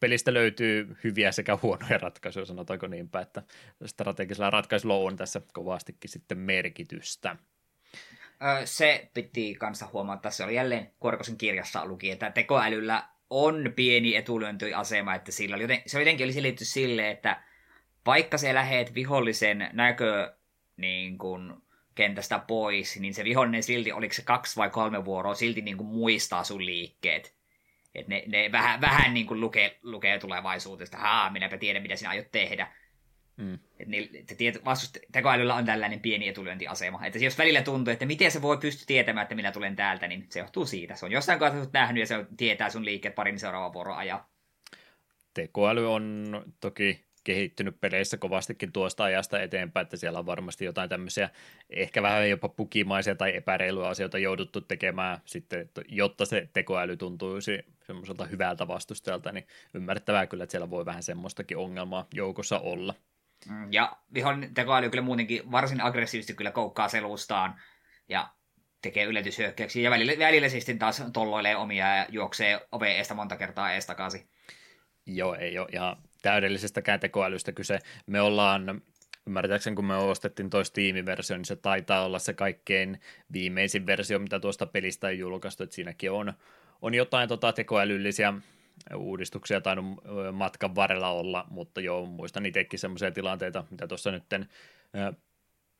pelistä 0.00 0.34
löytyy 0.34 0.96
hyviä 1.04 1.32
sekä 1.32 1.58
huonoja 1.62 1.98
ratkaisuja, 1.98 2.46
sanotaanko 2.46 2.86
niinpä, 2.86 3.20
että 3.20 3.42
strategisella 3.86 4.50
ratkaisulla 4.50 4.94
on 4.94 5.16
tässä 5.16 5.40
kovastikin 5.52 6.10
sitten 6.10 6.38
merkitystä. 6.38 7.36
Se 8.64 9.10
piti 9.14 9.54
kanssa 9.54 9.88
huomata, 9.92 10.30
se 10.30 10.44
oli 10.44 10.54
jälleen 10.54 10.90
Korkosen 10.98 11.36
kirjassa 11.38 11.86
luki, 11.86 12.10
että 12.10 12.30
tekoälyllä 12.30 13.08
on 13.30 13.72
pieni 13.76 14.16
etulyöntiasema, 14.16 15.14
että 15.14 15.32
sillä 15.32 15.54
oli 15.54 15.64
joten, 15.64 15.82
se 15.86 15.98
jotenkin 15.98 16.24
oli 16.24 16.32
selitty 16.32 16.64
sille, 16.64 17.10
että 17.10 17.42
vaikka 18.06 18.38
se 18.38 18.54
lähet 18.54 18.94
vihollisen 18.94 19.70
näkö 19.72 20.34
niin 20.76 21.18
kuin, 21.18 21.62
kentästä 21.98 22.38
pois, 22.38 23.00
niin 23.00 23.14
se 23.14 23.24
vihollinen 23.24 23.62
silti, 23.62 23.92
oliko 23.92 24.14
se 24.14 24.22
kaksi 24.22 24.56
vai 24.56 24.70
kolme 24.70 25.04
vuoroa, 25.04 25.34
silti 25.34 25.60
niin 25.60 25.76
kuin 25.76 25.86
muistaa 25.86 26.44
sun 26.44 26.66
liikkeet. 26.66 27.34
Et 27.94 28.08
ne, 28.08 28.24
ne 28.26 28.52
vähän, 28.52 28.80
vähän 28.80 29.14
niin 29.14 29.26
kuin 29.26 29.40
lukee, 29.40 29.78
lukee 29.82 30.18
tulevaisuudesta, 30.18 30.98
haa, 30.98 31.30
minäpä 31.30 31.58
tiedän, 31.58 31.82
mitä 31.82 31.96
sinä 31.96 32.10
aiot 32.10 32.30
tehdä. 32.32 32.72
Mm. 33.36 33.58
Et 33.80 33.88
niin, 33.88 34.08
tieto, 34.36 34.58
vastust, 34.64 34.98
tekoälyllä 35.12 35.54
on 35.54 35.64
tällainen 35.64 36.00
pieni 36.00 36.28
etulyöntiasema. 36.28 37.06
Että 37.06 37.18
jos 37.18 37.38
välillä 37.38 37.62
tuntuu, 37.62 37.92
että 37.92 38.06
miten 38.06 38.30
se 38.30 38.42
voi 38.42 38.56
pysty 38.56 38.86
tietämään, 38.86 39.22
että 39.22 39.34
minä 39.34 39.52
tulen 39.52 39.76
täältä, 39.76 40.08
niin 40.08 40.26
se 40.30 40.38
johtuu 40.38 40.66
siitä. 40.66 40.94
Se 40.94 41.06
on 41.06 41.12
jossain 41.12 41.38
kohtaa 41.38 41.66
nähnyt 41.72 42.00
ja 42.00 42.06
se 42.06 42.26
tietää 42.36 42.70
sun 42.70 42.84
liikkeet 42.84 43.14
parin 43.14 43.38
seuraavan 43.38 43.72
vuoron 43.72 43.96
ajan. 43.96 44.20
Tekoäly 45.34 45.92
on 45.92 46.24
toki 46.60 47.07
kehittynyt 47.28 47.80
peleissä 47.80 48.16
kovastikin 48.16 48.72
tuosta 48.72 49.04
ajasta 49.04 49.42
eteenpäin, 49.42 49.84
että 49.84 49.96
siellä 49.96 50.18
on 50.18 50.26
varmasti 50.26 50.64
jotain 50.64 50.88
tämmöisiä 50.88 51.30
ehkä 51.70 52.02
vähän 52.02 52.30
jopa 52.30 52.48
pukimaisia 52.48 53.14
tai 53.14 53.36
epäreiluja 53.36 53.88
asioita 53.88 54.18
jouduttu 54.18 54.60
tekemään 54.60 55.18
sitten, 55.24 55.70
jotta 55.88 56.24
se 56.24 56.48
tekoäly 56.52 56.96
tuntuisi 56.96 57.58
semmoiselta 57.82 58.24
hyvältä 58.24 58.68
vastustajalta, 58.68 59.32
niin 59.32 59.46
ymmärrettävää 59.74 60.26
kyllä, 60.26 60.44
että 60.44 60.50
siellä 60.50 60.70
voi 60.70 60.86
vähän 60.86 61.02
semmoistakin 61.02 61.56
ongelmaa 61.56 62.06
joukossa 62.14 62.58
olla. 62.58 62.94
Mm, 63.48 63.72
ja 63.72 63.96
vihollinen 64.14 64.54
tekoäly 64.54 64.90
kyllä 64.90 65.04
muutenkin 65.04 65.50
varsin 65.50 65.80
aggressiivisesti 65.80 66.34
kyllä 66.34 66.50
koukkaa 66.50 66.88
selustaan 66.88 67.60
ja 68.08 68.28
tekee 68.82 69.04
yllätyshyökkäyksiä 69.04 69.82
ja 69.82 69.90
välillä, 69.90 70.12
välillä 70.18 70.48
siis 70.48 70.66
taas 70.78 71.02
tolloilee 71.12 71.56
omia 71.56 71.96
ja 71.96 72.06
juoksee 72.08 72.60
oveen 72.72 72.96
eestä 72.96 73.14
monta 73.14 73.36
kertaa 73.36 73.72
ees 73.72 73.86
takaisin. 73.86 74.28
Joo, 75.06 75.34
ei 75.34 75.58
ole 75.58 75.68
ihan 75.72 75.96
täydellisestä 76.22 76.82
tekoälystä 77.00 77.52
kyse. 77.52 77.78
Me 78.06 78.20
ollaan, 78.20 78.82
ymmärtääkseni 79.26 79.76
kun 79.76 79.84
me 79.84 79.96
ostettiin 79.96 80.50
toi 80.50 80.64
Steam-versio, 80.64 81.36
niin 81.36 81.44
se 81.44 81.56
taitaa 81.56 82.04
olla 82.04 82.18
se 82.18 82.32
kaikkein 82.32 83.00
viimeisin 83.32 83.86
versio, 83.86 84.18
mitä 84.18 84.40
tuosta 84.40 84.66
pelistä 84.66 85.06
on 85.06 85.18
julkaistu, 85.18 85.62
että 85.62 85.76
siinäkin 85.76 86.10
on, 86.10 86.32
on 86.82 86.94
jotain 86.94 87.28
tota 87.28 87.52
tekoälyllisiä 87.52 88.34
uudistuksia 88.96 89.60
tainnut 89.60 90.02
matkan 90.32 90.74
varrella 90.74 91.10
olla, 91.10 91.46
mutta 91.50 91.80
joo, 91.80 92.06
muistan 92.06 92.46
itsekin 92.46 92.78
semmoisia 92.78 93.10
tilanteita, 93.10 93.64
mitä 93.70 93.86
tuossa 93.86 94.10
nytten 94.10 94.48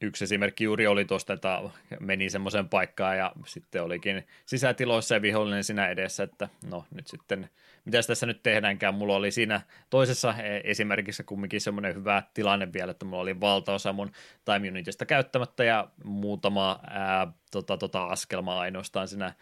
yksi 0.01 0.25
esimerkki 0.25 0.65
juuri 0.65 0.87
oli 0.87 1.05
tuosta, 1.05 1.33
että 1.33 1.61
meni 2.01 2.31
semmoiseen 2.31 2.69
paikkaan 2.69 3.19
ja 3.19 3.33
sitten 3.47 3.83
olikin 3.83 4.27
sisätiloissa 4.47 5.15
ja 5.15 5.23
vihollinen 5.23 5.65
siinä 5.65 5.89
edessä, 5.89 6.23
että 6.23 6.49
no 6.71 6.85
nyt 6.95 7.07
sitten, 7.07 7.51
mitä 7.85 8.03
tässä 8.07 8.27
nyt 8.27 8.43
tehdäänkään, 8.43 8.95
mulla 8.95 9.17
oli 9.17 9.31
siinä 9.31 9.61
toisessa 9.91 10.35
e, 10.39 10.61
esimerkissä 10.65 11.23
kumminkin 11.23 11.61
semmoinen 11.61 11.95
hyvä 11.95 12.23
tilanne 12.35 12.73
vielä, 12.73 12.91
että 12.91 13.05
mulla 13.05 13.23
oli 13.23 13.41
valtaosa 13.41 13.93
mun 13.93 14.13
time 14.45 14.71
unitista 14.71 15.07
käyttämättä 15.07 15.65
ja 15.65 15.89
muutama 16.05 16.81
ää, 16.91 17.33
tota, 17.51 17.77
tota, 17.77 18.05
askelma 18.05 18.61
ainoastaan 18.61 19.09
siinä 19.09 19.33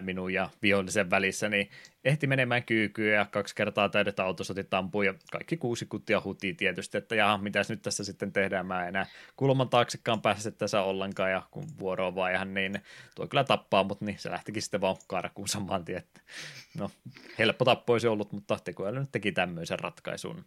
minun 0.00 0.32
ja 0.32 0.50
vihollisen 0.62 1.10
välissä, 1.10 1.48
niin 1.48 1.70
ehti 2.04 2.26
menemään 2.26 2.62
kyykyyn 2.62 3.14
ja 3.14 3.24
kaksi 3.24 3.54
kertaa 3.54 3.88
täydet 3.88 4.20
autosotit 4.20 4.74
ampui 4.74 5.06
ja 5.06 5.14
kaikki 5.32 5.56
kuusi 5.56 5.86
kuttia 5.86 6.22
hutii 6.24 6.54
tietysti, 6.54 6.98
että 6.98 7.14
jaha, 7.14 7.38
mitäs 7.38 7.70
nyt 7.70 7.82
tässä 7.82 8.04
sitten 8.04 8.32
tehdään, 8.32 8.66
mä 8.66 8.88
enää 8.88 9.06
kulman 9.36 9.68
taaksekaan 9.68 10.22
pääse 10.22 10.50
tässä 10.50 10.82
ollenkaan 10.82 11.30
ja 11.30 11.42
kun 11.50 11.64
vuoroa 11.80 12.14
vaihan, 12.14 12.54
niin 12.54 12.78
tuo 13.14 13.26
kyllä 13.26 13.44
tappaa, 13.44 13.84
mutta 13.84 14.04
niin 14.04 14.18
se 14.18 14.30
lähtikin 14.30 14.62
sitten 14.62 14.80
vaan 14.80 14.96
karkuun 15.06 15.48
saman 15.48 15.84
tien, 15.84 15.98
että 15.98 16.20
no 16.78 16.90
helppo 17.38 17.64
tappo 17.64 17.92
olisi 17.92 18.08
ollut, 18.08 18.32
mutta 18.32 18.58
tekoäly 18.64 18.98
nyt 19.00 19.12
teki 19.12 19.32
tämmöisen 19.32 19.78
ratkaisun. 19.78 20.44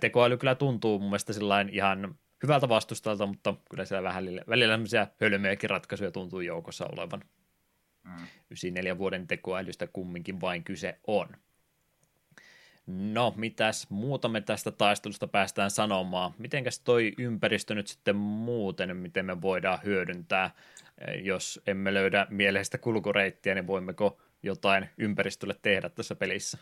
Tekoäly 0.00 0.36
kyllä 0.36 0.54
tuntuu 0.54 0.98
mun 0.98 1.08
mielestä 1.08 1.32
ihan 1.72 2.14
hyvältä 2.42 2.68
vastustajalta, 2.68 3.26
mutta 3.26 3.54
kyllä 3.70 3.84
siellä 3.84 4.08
vähän 4.08 4.24
välillä 4.48 4.72
tämmöisiä 4.72 5.06
hölmöjäkin 5.20 5.70
ratkaisuja 5.70 6.10
tuntuu 6.10 6.40
joukossa 6.40 6.86
olevan. 6.92 7.22
Mm. 8.06 8.26
94 8.50 8.98
vuoden 8.98 9.26
tekoälystä 9.26 9.86
kumminkin 9.86 10.40
vain 10.40 10.64
kyse 10.64 10.98
on. 11.06 11.28
No, 12.86 13.34
mitäs 13.36 13.90
muuta 13.90 14.28
me 14.28 14.40
tästä 14.40 14.70
taistelusta 14.70 15.26
päästään 15.26 15.70
sanomaan? 15.70 16.34
Mitenkäs 16.38 16.80
toi 16.80 17.12
ympäristö 17.18 17.74
nyt 17.74 17.86
sitten 17.86 18.16
muuten, 18.16 18.96
miten 18.96 19.26
me 19.26 19.40
voidaan 19.40 19.78
hyödyntää? 19.84 20.50
Jos 21.22 21.60
emme 21.66 21.94
löydä 21.94 22.26
mieleistä 22.30 22.78
kulkureittiä, 22.78 23.54
niin 23.54 23.66
voimmeko 23.66 24.20
jotain 24.42 24.88
ympäristölle 24.98 25.54
tehdä 25.62 25.88
tässä 25.88 26.14
pelissä? 26.14 26.58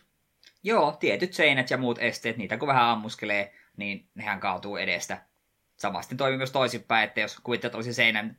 Joo, 0.63 0.93
tietyt 0.93 1.33
seinät 1.33 1.71
ja 1.71 1.77
muut 1.77 1.99
esteet, 1.99 2.37
niitä 2.37 2.57
kun 2.57 2.69
vähän 2.69 2.85
ammuskelee, 2.85 3.55
niin 3.77 4.09
nehän 4.15 4.41
kaatuu 4.41 4.77
edestä. 4.77 5.27
Samasti 5.77 6.17
toimii 6.17 6.37
myös 6.37 6.53
toisinpäin, 6.53 7.09
että 7.09 7.21
jos 7.21 7.41
kuvittelet 7.41 7.75
olisi 7.75 7.95
seinän 7.95 8.37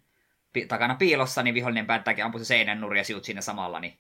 takana 0.68 0.96
piilossa, 0.96 1.44
niin 1.44 1.56
vihollinen 1.56 1.86
päättääkin 1.86 2.26
ampua 2.26 2.40
se 2.40 2.46
seinän 2.46 2.82
nurja 2.82 3.04
siut 3.04 3.24
siinä 3.24 3.42
samalla, 3.42 3.80
niin 3.80 4.00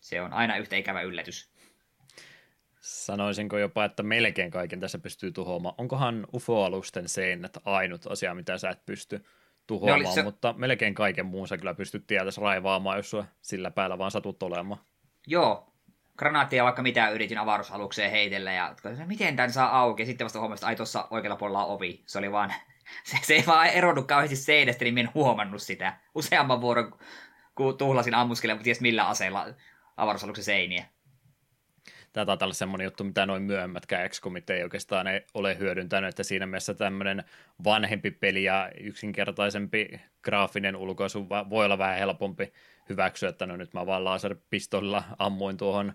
se 0.00 0.20
on 0.20 0.32
aina 0.32 0.56
yhtä 0.56 0.76
ikävä 0.76 1.02
yllätys. 1.02 1.52
Sanoisinko 2.80 3.58
jopa, 3.58 3.84
että 3.84 4.02
melkein 4.02 4.50
kaiken 4.50 4.80
tässä 4.80 4.98
pystyy 4.98 5.32
tuhoamaan. 5.32 5.74
Onkohan 5.78 6.26
UFO-alusten 6.34 7.08
seinät 7.08 7.56
ainut 7.64 8.06
asia, 8.06 8.34
mitä 8.34 8.58
sä 8.58 8.70
et 8.70 8.86
pysty 8.86 9.24
tuhoamaan, 9.66 10.14
se... 10.14 10.22
mutta 10.22 10.54
melkein 10.58 10.94
kaiken 10.94 11.26
muun 11.26 11.48
sä 11.48 11.58
kyllä 11.58 11.74
pystyt 11.74 12.06
tietäisi 12.06 12.40
raivaamaan, 12.40 12.96
jos 12.96 13.10
sua 13.10 13.24
sillä 13.42 13.70
päällä 13.70 13.98
vaan 13.98 14.10
satut 14.10 14.42
olemaan. 14.42 14.80
Joo, 15.26 15.72
granaattia 16.16 16.64
vaikka 16.64 16.82
mitä 16.82 17.10
yritin 17.10 17.38
avaruusalukseen 17.38 18.10
heitellä 18.10 18.52
ja 18.52 18.74
miten 19.06 19.36
tämän 19.36 19.52
saa 19.52 19.78
auki. 19.78 20.02
Ja 20.02 20.06
sitten 20.06 20.24
vasta 20.24 20.38
huomasin, 20.38 20.60
että 20.60 20.66
ai 20.66 20.76
tuossa 20.76 21.08
oikealla 21.10 21.36
puolella 21.36 21.64
on 21.64 21.74
ovi. 21.74 22.02
Se 22.06 22.18
oli 22.18 22.32
vaan, 22.32 22.54
se, 23.04 23.16
se 23.22 23.34
ei 23.34 23.44
vaan 23.46 23.66
eronnut 23.66 24.06
kauheasti 24.06 24.36
seinästä, 24.36 24.84
niin 24.84 24.98
en 24.98 25.14
huomannut 25.14 25.62
sitä. 25.62 25.96
Useamman 26.14 26.60
vuoron, 26.60 26.98
kun 27.54 27.78
tuhlasin 27.78 28.14
ammuskelemaan, 28.14 28.58
mutta 28.58 28.64
ties 28.64 28.80
millä 28.80 29.08
aseella 29.08 29.46
avaruusaluksen 29.96 30.44
seiniä. 30.44 30.84
Tämä 32.12 32.26
taitaa 32.26 32.46
olla 32.46 32.54
semmoinen 32.54 32.84
juttu, 32.84 33.04
mitä 33.04 33.26
noin 33.26 33.42
myöhemmätkään 33.42 34.10
x 34.10 34.20
ei 34.50 34.62
oikeastaan 34.62 35.06
ole 35.34 35.58
hyödyntänyt, 35.58 36.08
että 36.08 36.22
siinä 36.22 36.46
mielessä 36.46 36.74
tämmöinen 36.74 37.24
vanhempi 37.64 38.10
peli 38.10 38.44
ja 38.44 38.70
yksinkertaisempi 38.80 40.00
graafinen 40.22 40.76
ulkoisu 40.76 41.28
voi 41.28 41.64
olla 41.64 41.78
vähän 41.78 41.98
helpompi 41.98 42.52
hyväksyä, 42.88 43.28
että 43.28 43.46
no 43.46 43.56
nyt 43.56 43.74
mä 43.74 43.86
vaan 43.86 44.04
laserpistolla 44.04 45.04
ammuin 45.18 45.56
tuohon 45.56 45.92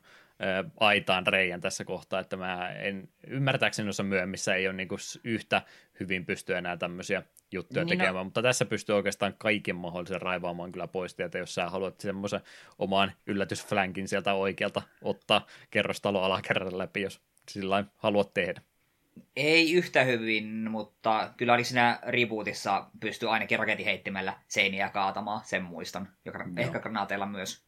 aitaan 0.80 1.28
reijän 1.28 1.62
tässä 1.62 1.86
kohtaa, 1.86 2.20
että 2.20 2.38
mä 2.38 2.70
en, 2.70 3.10
ymmärtääkseni 3.28 3.86
noissa 3.86 4.04
myöhemmissä 4.04 4.56
ei 4.56 4.68
ole 4.68 4.76
niin 4.76 4.88
yhtä 5.24 5.62
hyvin 6.00 6.26
pysty 6.26 6.56
enää 6.58 6.78
tämmöisiä 6.78 7.24
juttuja 7.52 7.86
niin 7.86 7.90
tekemään, 7.90 8.16
no. 8.16 8.24
mutta 8.24 8.42
tässä 8.42 8.66
pystyy 8.66 8.96
oikeastaan 8.96 9.34
kaiken 9.38 9.76
mahdollisen 9.76 10.22
raivaamaan 10.22 10.72
kyllä 10.72 10.88
pois, 10.88 11.20
että 11.20 11.38
jos 11.38 11.56
sä 11.56 11.70
haluat 11.70 12.00
semmoisen 12.00 12.42
oman 12.80 13.12
yllätysflankin 13.28 14.08
sieltä 14.08 14.34
oikealta 14.34 14.82
ottaa 15.02 15.46
kerrostalo 15.72 16.22
alakerran 16.22 16.78
läpi, 16.78 17.02
jos 17.02 17.22
sillä 17.50 17.84
haluat 17.98 18.34
tehdä. 18.34 18.62
Ei 19.36 19.74
yhtä 19.74 20.04
hyvin, 20.04 20.72
mutta 20.72 21.34
kyllä 21.38 21.54
oli 21.54 21.64
siinä 21.64 22.00
rebootissa 22.08 22.90
pystyy 23.00 23.34
ainakin 23.34 23.60
raketiheittämällä 23.60 24.34
seiniä 24.48 24.90
kaatamaan, 24.90 25.42
sen 25.46 25.64
muistan. 25.64 26.10
Ja 26.26 26.32
ehkä 26.58 26.80
granaateilla 26.80 27.26
myös 27.26 27.67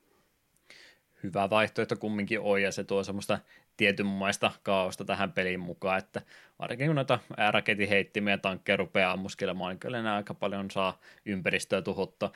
hyvä 1.24 1.50
vaihtoehto 1.50 1.96
kumminkin 1.96 2.40
on, 2.40 2.62
ja 2.62 2.72
se 2.72 2.84
tuo 2.84 3.04
semmoista 3.04 3.40
tietynmaista 3.78 4.52
kaaosta 4.64 5.06
tähän 5.06 5.32
peliin 5.32 5.60
mukaan, 5.60 5.98
että 5.98 6.22
varsinkin 6.60 6.88
kun 6.88 6.96
noita 6.96 7.20
raketiheittimiä 7.52 8.34
ja 8.34 8.38
tankkeja 8.38 8.78
rupeaa 8.78 9.12
ammuskelemaan, 9.12 9.72
niin 9.72 9.80
kyllä 9.80 10.16
aika 10.16 10.34
paljon 10.34 10.72
saa 10.72 11.00
ympäristöä 11.26 11.82
tuhottaa. 11.82 12.32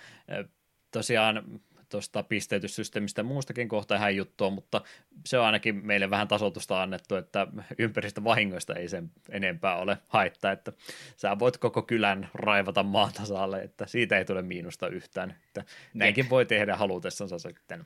Tosiaan 0.91 1.61
tuosta 1.89 2.23
pisteytyssysteemistä 2.23 3.19
ja 3.19 3.23
muustakin 3.23 3.67
kohta 3.67 3.95
ihan 3.95 4.15
juttua, 4.15 4.49
mutta 4.49 4.81
se 5.25 5.39
on 5.39 5.45
ainakin 5.45 5.85
meille 5.85 6.09
vähän 6.09 6.27
tasoitusta 6.27 6.81
annettu, 6.81 7.15
että 7.15 7.47
ympäristövahingoista 7.77 8.75
ei 8.75 8.89
sen 8.89 9.11
enempää 9.29 9.75
ole 9.75 9.97
haittaa, 10.07 10.51
että 10.51 10.71
sä 11.17 11.39
voit 11.39 11.57
koko 11.57 11.81
kylän 11.81 12.29
raivata 12.33 12.83
maatasalle, 12.83 13.61
että 13.61 13.87
siitä 13.87 14.17
ei 14.17 14.25
tule 14.25 14.41
miinusta 14.41 14.87
yhtään, 14.87 15.35
että 15.47 15.63
näinkin 15.93 16.29
voi 16.29 16.45
tehdä 16.45 16.75
halutessansa 16.75 17.39
sitten. 17.39 17.85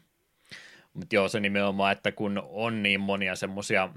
Mutta 0.98 1.16
joo, 1.16 1.28
se 1.28 1.40
nimenomaan, 1.40 1.92
että 1.92 2.12
kun 2.12 2.44
on 2.50 2.84
niin 2.84 3.00
monia 3.00 3.36
semmoisia 3.36 3.90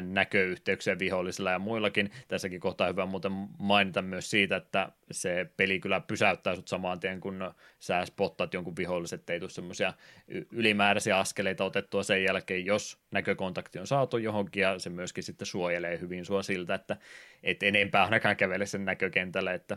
näköyhteyksiä 0.00 0.98
vihollisilla 0.98 1.50
ja 1.50 1.58
muillakin. 1.58 2.10
Tässäkin 2.28 2.60
kohtaa 2.60 2.88
hyvä 2.88 3.06
muuten 3.06 3.32
mainita 3.58 4.02
myös 4.02 4.30
siitä, 4.30 4.56
että 4.56 4.88
se 5.10 5.50
peli 5.56 5.80
kyllä 5.80 6.00
pysäyttää 6.00 6.54
sut 6.54 6.68
samaan 6.68 7.00
tien, 7.00 7.20
kun 7.20 7.54
sä 7.78 8.04
spottaat 8.04 8.54
jonkun 8.54 8.76
viholliset, 8.76 9.30
ei 9.30 9.40
tule 9.40 9.50
semmoisia 9.50 9.92
ylimääräisiä 10.52 11.18
askeleita 11.18 11.64
otettua 11.64 12.02
sen 12.02 12.24
jälkeen, 12.24 12.66
jos 12.66 12.98
näkökontakti 13.10 13.78
on 13.78 13.86
saatu 13.86 14.18
johonkin, 14.18 14.60
ja 14.60 14.78
se 14.78 14.90
myöskin 14.90 15.24
sitten 15.24 15.46
suojelee 15.46 16.00
hyvin 16.00 16.24
sua 16.24 16.42
siltä, 16.42 16.74
että 16.74 16.96
et 17.42 17.62
enempää 17.62 18.04
ainakaan 18.04 18.36
kävele 18.36 18.66
sen 18.66 18.84
näkökentällä, 18.84 19.54
että 19.54 19.76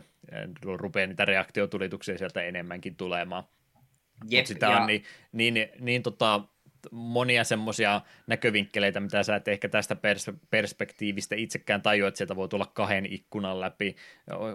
rupeaa 0.62 1.06
niitä 1.06 1.24
reaktiotulituksia 1.24 2.18
sieltä 2.18 2.42
enemmänkin 2.42 2.96
tulemaan. 2.96 3.44
Jep, 4.28 4.46
sitä 4.46 4.66
ja... 4.66 4.80
on 4.80 4.86
niin, 4.86 5.04
niin, 5.32 5.68
niin 5.80 6.02
tota, 6.02 6.40
monia 6.90 7.44
semmoisia 7.44 8.00
näkövinkkeleitä, 8.26 9.00
mitä 9.00 9.22
sä 9.22 9.36
et 9.36 9.48
ehkä 9.48 9.68
tästä 9.68 9.94
pers- 9.94 10.38
perspektiivistä 10.50 11.34
itsekään 11.36 11.82
tajua, 11.82 12.08
että 12.08 12.18
sieltä 12.18 12.36
voi 12.36 12.48
tulla 12.48 12.66
kahden 12.66 13.12
ikkunan 13.12 13.60
läpi 13.60 13.96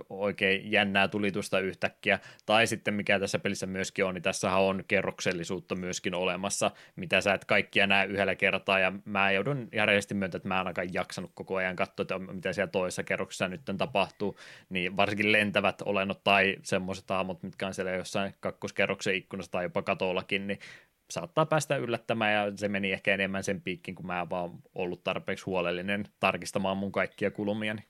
oikein 0.10 0.72
jännää 0.72 1.08
tulitusta 1.08 1.60
yhtäkkiä. 1.60 2.20
Tai 2.46 2.68
sitten 2.68 2.94
mikä 2.94 3.20
tässä 3.20 3.40
pelissä 3.40 3.66
myöskin 3.66 4.06
on, 4.06 4.14
niin 4.14 4.22
tässä 4.22 4.52
on 4.56 4.84
kerroksellisuutta 4.88 5.76
myöskin 5.76 6.16
olemassa, 6.16 6.72
mitä 6.96 7.22
sä 7.22 7.34
et 7.34 7.46
kaikkia 7.46 7.88
näe 7.88 8.06
yhdellä 8.06 8.36
kertaa. 8.36 8.80
Ja 8.80 8.94
mä 9.06 9.32
joudun 9.32 9.68
järjesti 9.74 10.14
myöntä, 10.14 10.38
että 10.38 10.48
mä 10.48 10.56
en 10.56 10.60
ainakaan 10.60 10.94
jaksanut 10.94 11.32
koko 11.34 11.56
ajan 11.56 11.76
katsoa, 11.76 12.04
että 12.04 12.20
mitä 12.20 12.54
siellä 12.54 12.72
toisessa 12.72 13.04
kerroksessa 13.04 13.48
nyt 13.48 13.62
tapahtuu. 13.78 14.38
Niin 14.70 14.98
varsinkin 14.98 15.32
lentävät 15.32 15.82
olennot 15.82 16.24
tai 16.24 16.56
semmoiset 16.64 17.12
aamut, 17.12 17.44
mitkä 17.44 17.68
on 17.68 17.74
siellä 17.74 17.92
jossain 17.92 18.34
kakkoskerroksen 18.40 19.16
ikkunassa 19.16 19.52
tai 19.52 19.66
jopa 19.66 19.82
katollakin, 19.82 20.48
niin 20.48 20.60
saattaa 21.10 21.46
päästä 21.46 21.78
yllättämään 21.78 22.34
ja 22.34 22.58
se 22.58 22.68
meni 22.68 22.92
ehkä 22.92 23.14
enemmän 23.14 23.44
sen 23.44 23.62
piikkin, 23.62 23.96
kun 23.96 24.08
mä 24.08 24.22
en 24.22 24.30
vaan 24.30 24.52
ollut 24.76 25.04
tarpeeksi 25.04 25.46
huolellinen 25.46 26.06
tarkistamaan 26.20 26.78
mun 26.78 26.92
kaikkia 26.92 27.32
kulmiani. 27.32 27.84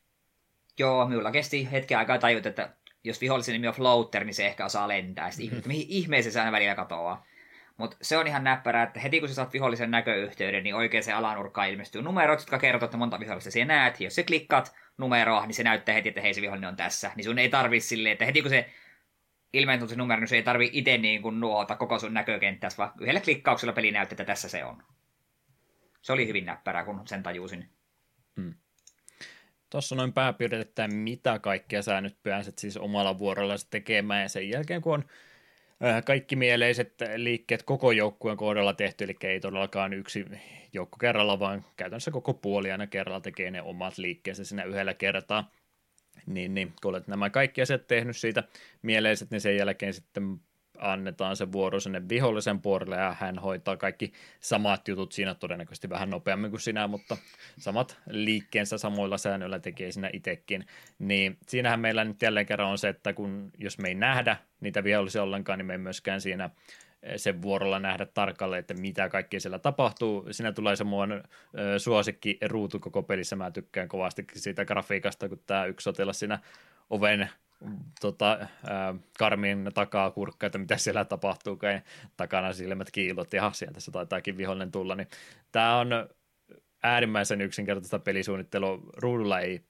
Joo, 0.79 1.07
minulla 1.07 1.31
kesti 1.31 1.71
hetken 1.71 1.97
aikaa 1.97 2.17
tajut, 2.17 2.45
että 2.45 2.75
jos 3.03 3.21
vihollisen 3.21 3.53
nimi 3.53 3.67
on 3.67 3.73
Floater, 3.73 4.23
niin 4.23 4.33
se 4.33 4.45
ehkä 4.45 4.65
osaa 4.65 4.87
lentää. 4.87 5.31
Sitten 5.31 5.57
mm-hmm. 5.57 5.67
mihin 5.67 5.85
ihmeeseen 5.89 6.33
se 6.33 6.39
aina 6.39 6.51
välillä 6.51 6.75
katoaa. 6.75 7.25
Mutta 7.77 7.97
se 8.01 8.17
on 8.17 8.27
ihan 8.27 8.43
näppärää, 8.43 8.83
että 8.83 8.99
heti 8.99 9.19
kun 9.19 9.29
sä 9.29 9.35
saat 9.35 9.53
vihollisen 9.53 9.91
näköyhteyden, 9.91 10.63
niin 10.63 10.75
oikein 10.75 11.03
se 11.03 11.13
alanurkkaan 11.13 11.69
ilmestyy 11.69 12.01
numerot, 12.01 12.39
jotka 12.39 12.59
kertoo, 12.59 12.85
että 12.85 12.97
monta 12.97 13.19
vihollista 13.19 13.51
siellä 13.51 13.73
näet. 13.73 14.01
Jos 14.01 14.15
sä 14.15 14.23
klikkaat 14.23 14.75
numeroa, 14.97 15.45
niin 15.45 15.55
se 15.55 15.63
näyttää 15.63 15.95
heti, 15.95 16.09
että 16.09 16.21
hei 16.21 16.33
se 16.33 16.41
vihollinen 16.41 16.67
on 16.67 16.75
tässä. 16.75 17.11
Niin 17.15 17.25
sun 17.25 17.39
ei 17.39 17.49
tarvi 17.49 17.79
silleen, 17.79 18.13
että 18.13 18.25
heti 18.25 18.41
kun 18.41 18.49
se 18.49 18.69
ilmentynyt 19.57 19.89
se 19.89 19.95
numero, 19.95 20.19
niin 20.19 20.27
se 20.27 20.35
ei 20.35 20.43
tarvi 20.43 20.69
itse 20.73 20.97
niin 20.97 21.21
kuin 21.21 21.39
nuota 21.39 21.75
koko 21.75 21.99
sun 21.99 22.13
näkökenttässä, 22.13 22.77
vaan 22.77 22.91
yhdellä 22.99 23.21
klikkauksella 23.21 23.73
peli 23.73 23.91
näyttää, 23.91 24.13
että 24.13 24.25
tässä 24.25 24.49
se 24.49 24.63
on. 24.63 24.83
Se 26.01 26.13
oli 26.13 26.27
hyvin 26.27 26.45
näppärää, 26.45 26.85
kun 26.85 27.07
sen 27.07 27.23
tajusin. 27.23 27.69
Hmm. 28.41 28.53
Tuossa 29.69 29.95
noin 29.95 30.13
pääpiirteittäin, 30.13 30.95
mitä 30.95 31.39
kaikkea 31.39 31.81
sä 31.81 32.01
nyt 32.01 32.17
pääset 32.23 32.57
siis 32.57 32.77
omalla 32.77 33.19
vuorolla 33.19 33.55
tekemään, 33.69 34.21
ja 34.21 34.29
sen 34.29 34.49
jälkeen 34.49 34.81
kun 34.81 34.93
on 34.93 35.05
äh, 35.83 36.03
kaikki 36.05 36.35
mieleiset 36.35 36.93
liikkeet 37.15 37.63
koko 37.63 37.91
joukkueen 37.91 38.37
kohdalla 38.37 38.73
tehty, 38.73 39.03
eli 39.03 39.15
ei 39.23 39.39
todellakaan 39.39 39.93
yksi 39.93 40.25
joukko 40.73 40.97
kerralla, 40.97 41.39
vaan 41.39 41.65
käytännössä 41.77 42.11
koko 42.11 42.33
puoli 42.33 42.71
aina 42.71 42.87
kerralla 42.87 43.21
tekee 43.21 43.51
ne 43.51 43.61
omat 43.61 43.97
liikkeensä 43.97 44.43
siinä 44.43 44.63
yhdellä 44.63 44.93
kertaa 44.93 45.51
niin, 46.25 46.53
niin 46.53 46.73
kun 46.81 46.89
olet 46.89 47.07
nämä 47.07 47.29
kaikki 47.29 47.61
asiat 47.61 47.87
tehnyt 47.87 48.17
siitä 48.17 48.43
mieleiset, 48.81 49.31
niin 49.31 49.41
sen 49.41 49.57
jälkeen 49.57 49.93
sitten 49.93 50.39
annetaan 50.77 51.35
se 51.35 51.51
vuoro 51.51 51.79
sinne 51.79 52.09
vihollisen 52.09 52.61
puolelle 52.61 52.95
ja 52.95 53.15
hän 53.19 53.39
hoitaa 53.39 53.77
kaikki 53.77 54.13
samat 54.39 54.87
jutut 54.87 55.11
siinä 55.11 55.35
todennäköisesti 55.35 55.89
vähän 55.89 56.09
nopeammin 56.09 56.51
kuin 56.51 56.61
sinä, 56.61 56.87
mutta 56.87 57.17
samat 57.57 57.97
liikkeensä 58.09 58.77
samoilla 58.77 59.17
säännöillä 59.17 59.59
tekee 59.59 59.91
siinä 59.91 60.09
itsekin. 60.13 60.65
Niin 60.99 61.37
siinähän 61.47 61.79
meillä 61.79 62.03
nyt 62.03 62.21
jälleen 62.21 62.45
kerran 62.45 62.69
on 62.69 62.77
se, 62.77 62.89
että 62.89 63.13
kun 63.13 63.51
jos 63.57 63.77
me 63.77 63.87
ei 63.87 63.95
nähdä 63.95 64.37
niitä 64.59 64.83
vihollisia 64.83 65.23
ollenkaan, 65.23 65.59
niin 65.59 65.65
me 65.65 65.73
ei 65.73 65.77
myöskään 65.77 66.21
siinä 66.21 66.49
sen 67.17 67.41
vuorolla 67.41 67.79
nähdä 67.79 68.05
tarkalleen, 68.05 68.59
että 68.59 68.73
mitä 68.73 69.09
kaikkea 69.09 69.39
siellä 69.39 69.59
tapahtuu. 69.59 70.27
Siinä 70.31 70.51
tulee 70.51 70.75
semmoinen 70.75 71.23
suosikki 71.77 72.37
ruutu 72.45 72.79
koko 72.79 73.03
pelissä. 73.03 73.35
Mä 73.35 73.51
tykkään 73.51 73.87
kovasti 73.87 74.25
siitä 74.33 74.65
grafiikasta, 74.65 75.29
kun 75.29 75.41
tämä 75.45 75.65
yksi 75.65 75.83
sotilas 75.83 76.19
siinä 76.19 76.39
oven 76.89 77.29
tota, 78.01 78.31
äh, 78.41 78.49
karmin 79.19 79.69
takaa 79.73 80.11
kurkkaa, 80.11 80.47
että 80.47 80.57
mitä 80.57 80.77
siellä 80.77 81.05
tapahtuu, 81.05 81.55
kun 81.57 81.69
takana 82.17 82.53
silmät 82.53 82.91
kiilot 82.91 83.33
ja 83.33 83.51
sieltä 83.53 83.79
se 83.79 83.91
taitaakin 83.91 84.37
vihollinen 84.37 84.71
tulla. 84.71 84.95
Niin 84.95 85.07
tämä 85.51 85.79
on 85.79 85.89
äärimmäisen 86.83 87.41
yksinkertaista 87.41 87.99
pelisuunnittelua. 87.99 88.79
Ruudulla 88.97 89.39
ei 89.39 89.61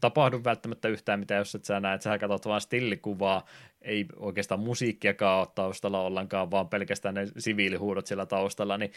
tapahdu 0.00 0.44
välttämättä 0.44 0.88
yhtään 0.88 1.20
mitään, 1.20 1.38
jos 1.38 1.54
et 1.54 1.64
sä 1.64 1.80
näet, 1.80 2.02
sä 2.02 2.18
katsot 2.18 2.46
vaan 2.46 2.60
stillikuvaa, 2.60 3.46
ei 3.82 4.06
oikeastaan 4.16 4.60
musiikkiakaan 4.60 5.38
ole 5.38 5.48
taustalla 5.54 6.00
ollenkaan, 6.00 6.50
vaan 6.50 6.68
pelkästään 6.68 7.14
ne 7.14 7.26
siviilihuudot 7.38 8.06
siellä 8.06 8.26
taustalla, 8.26 8.78
niin 8.78 8.92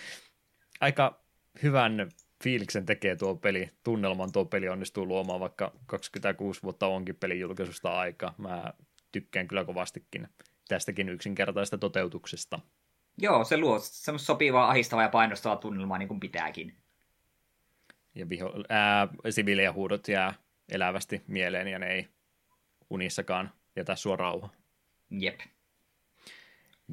aika 0.82 1.22
hyvän 1.64 2.10
fiiliksen 2.44 2.86
tekee 2.86 3.16
tuo 3.16 3.36
peli, 3.36 3.70
tunnelman 3.84 4.32
tuo 4.32 4.46
peli 4.46 4.70
onnistuu 4.70 5.08
luomaan, 5.08 5.40
vaikka 5.40 5.74
26 5.86 6.64
vuotta 6.64 6.88
onkin 6.88 7.16
pelin 7.16 7.40
julkaisusta 7.40 8.00
aika. 8.00 8.34
Mä 8.38 8.74
tykkään 9.12 9.48
kyllä 9.48 9.66
kovastikin 9.66 10.28
tästäkin 10.68 11.10
yksinkertaista 11.10 11.78
toteutuksesta. 11.78 12.60
Joo, 13.18 13.44
se 13.44 13.58
luo 13.58 13.80
semmoista 13.80 14.26
sopivaa, 14.26 14.70
ahistavaa 14.70 15.04
ja 15.04 15.10
painostavaa 15.10 15.58
tunnelmaa 15.58 15.98
niin 15.98 16.08
kuin 16.08 16.20
pitääkin. 16.20 16.76
Ja 18.16 18.30
viho, 18.30 18.54
ää, 18.70 19.08
siviilejä 19.30 19.74
huudot 19.74 20.08
jää 20.08 20.34
elävästi 20.72 21.22
mieleen 21.28 21.68
ja 21.68 21.80
ne 21.80 21.88
ei 21.94 22.08
unissakaan 22.90 23.52
jätä 23.76 23.96
sua 23.96 24.16
rauha. 24.16 24.50
Jep. 25.10 25.40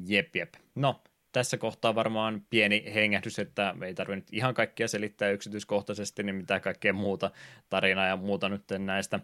Jep, 0.07 0.35
jep. 0.35 0.53
No, 0.75 1.03
tässä 1.31 1.57
kohtaa 1.57 1.95
varmaan 1.95 2.45
pieni 2.49 2.91
hengähdys, 2.93 3.39
että 3.39 3.75
ei 3.85 3.93
tarvitse 3.93 4.35
ihan 4.35 4.53
kaikkia 4.53 4.87
selittää 4.87 5.29
yksityiskohtaisesti, 5.29 6.23
niin 6.23 6.35
mitä 6.35 6.59
kaikkea 6.59 6.93
muuta 6.93 7.31
tarinaa 7.69 8.07
ja 8.07 8.15
muuta 8.15 8.49
nyt 8.49 8.63
näistä 8.79 9.19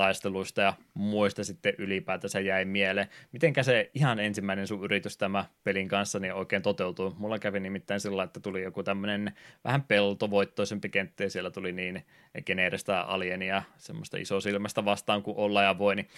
taisteluista 0.00 0.60
ja 0.60 0.72
muista 0.94 1.44
sitten 1.44 1.74
ylipäätänsä 1.78 2.40
jäi 2.40 2.64
mieleen. 2.64 3.08
Mitenkä 3.32 3.62
se 3.62 3.90
ihan 3.94 4.20
ensimmäinen 4.20 4.66
sun 4.66 4.84
yritys 4.84 5.18
tämä 5.18 5.44
pelin 5.64 5.88
kanssa 5.88 6.18
niin 6.18 6.34
oikein 6.34 6.62
toteutui? 6.62 7.12
Mulla 7.18 7.38
kävi 7.38 7.60
nimittäin 7.60 8.00
sillä, 8.00 8.22
että 8.22 8.40
tuli 8.40 8.62
joku 8.62 8.82
tämmöinen 8.82 9.32
vähän 9.64 9.82
peltovoittoisempi 9.82 10.88
kenttä 10.88 11.24
ja 11.24 11.30
siellä 11.30 11.50
tuli 11.50 11.72
niin 11.72 12.06
geneeristä 12.46 13.00
alienia 13.00 13.62
semmoista 13.76 14.16
isosilmästä 14.18 14.84
vastaan 14.84 15.22
kuin 15.22 15.36
olla 15.36 15.62
ja 15.62 15.78
voi, 15.78 15.96
niin 15.96 16.08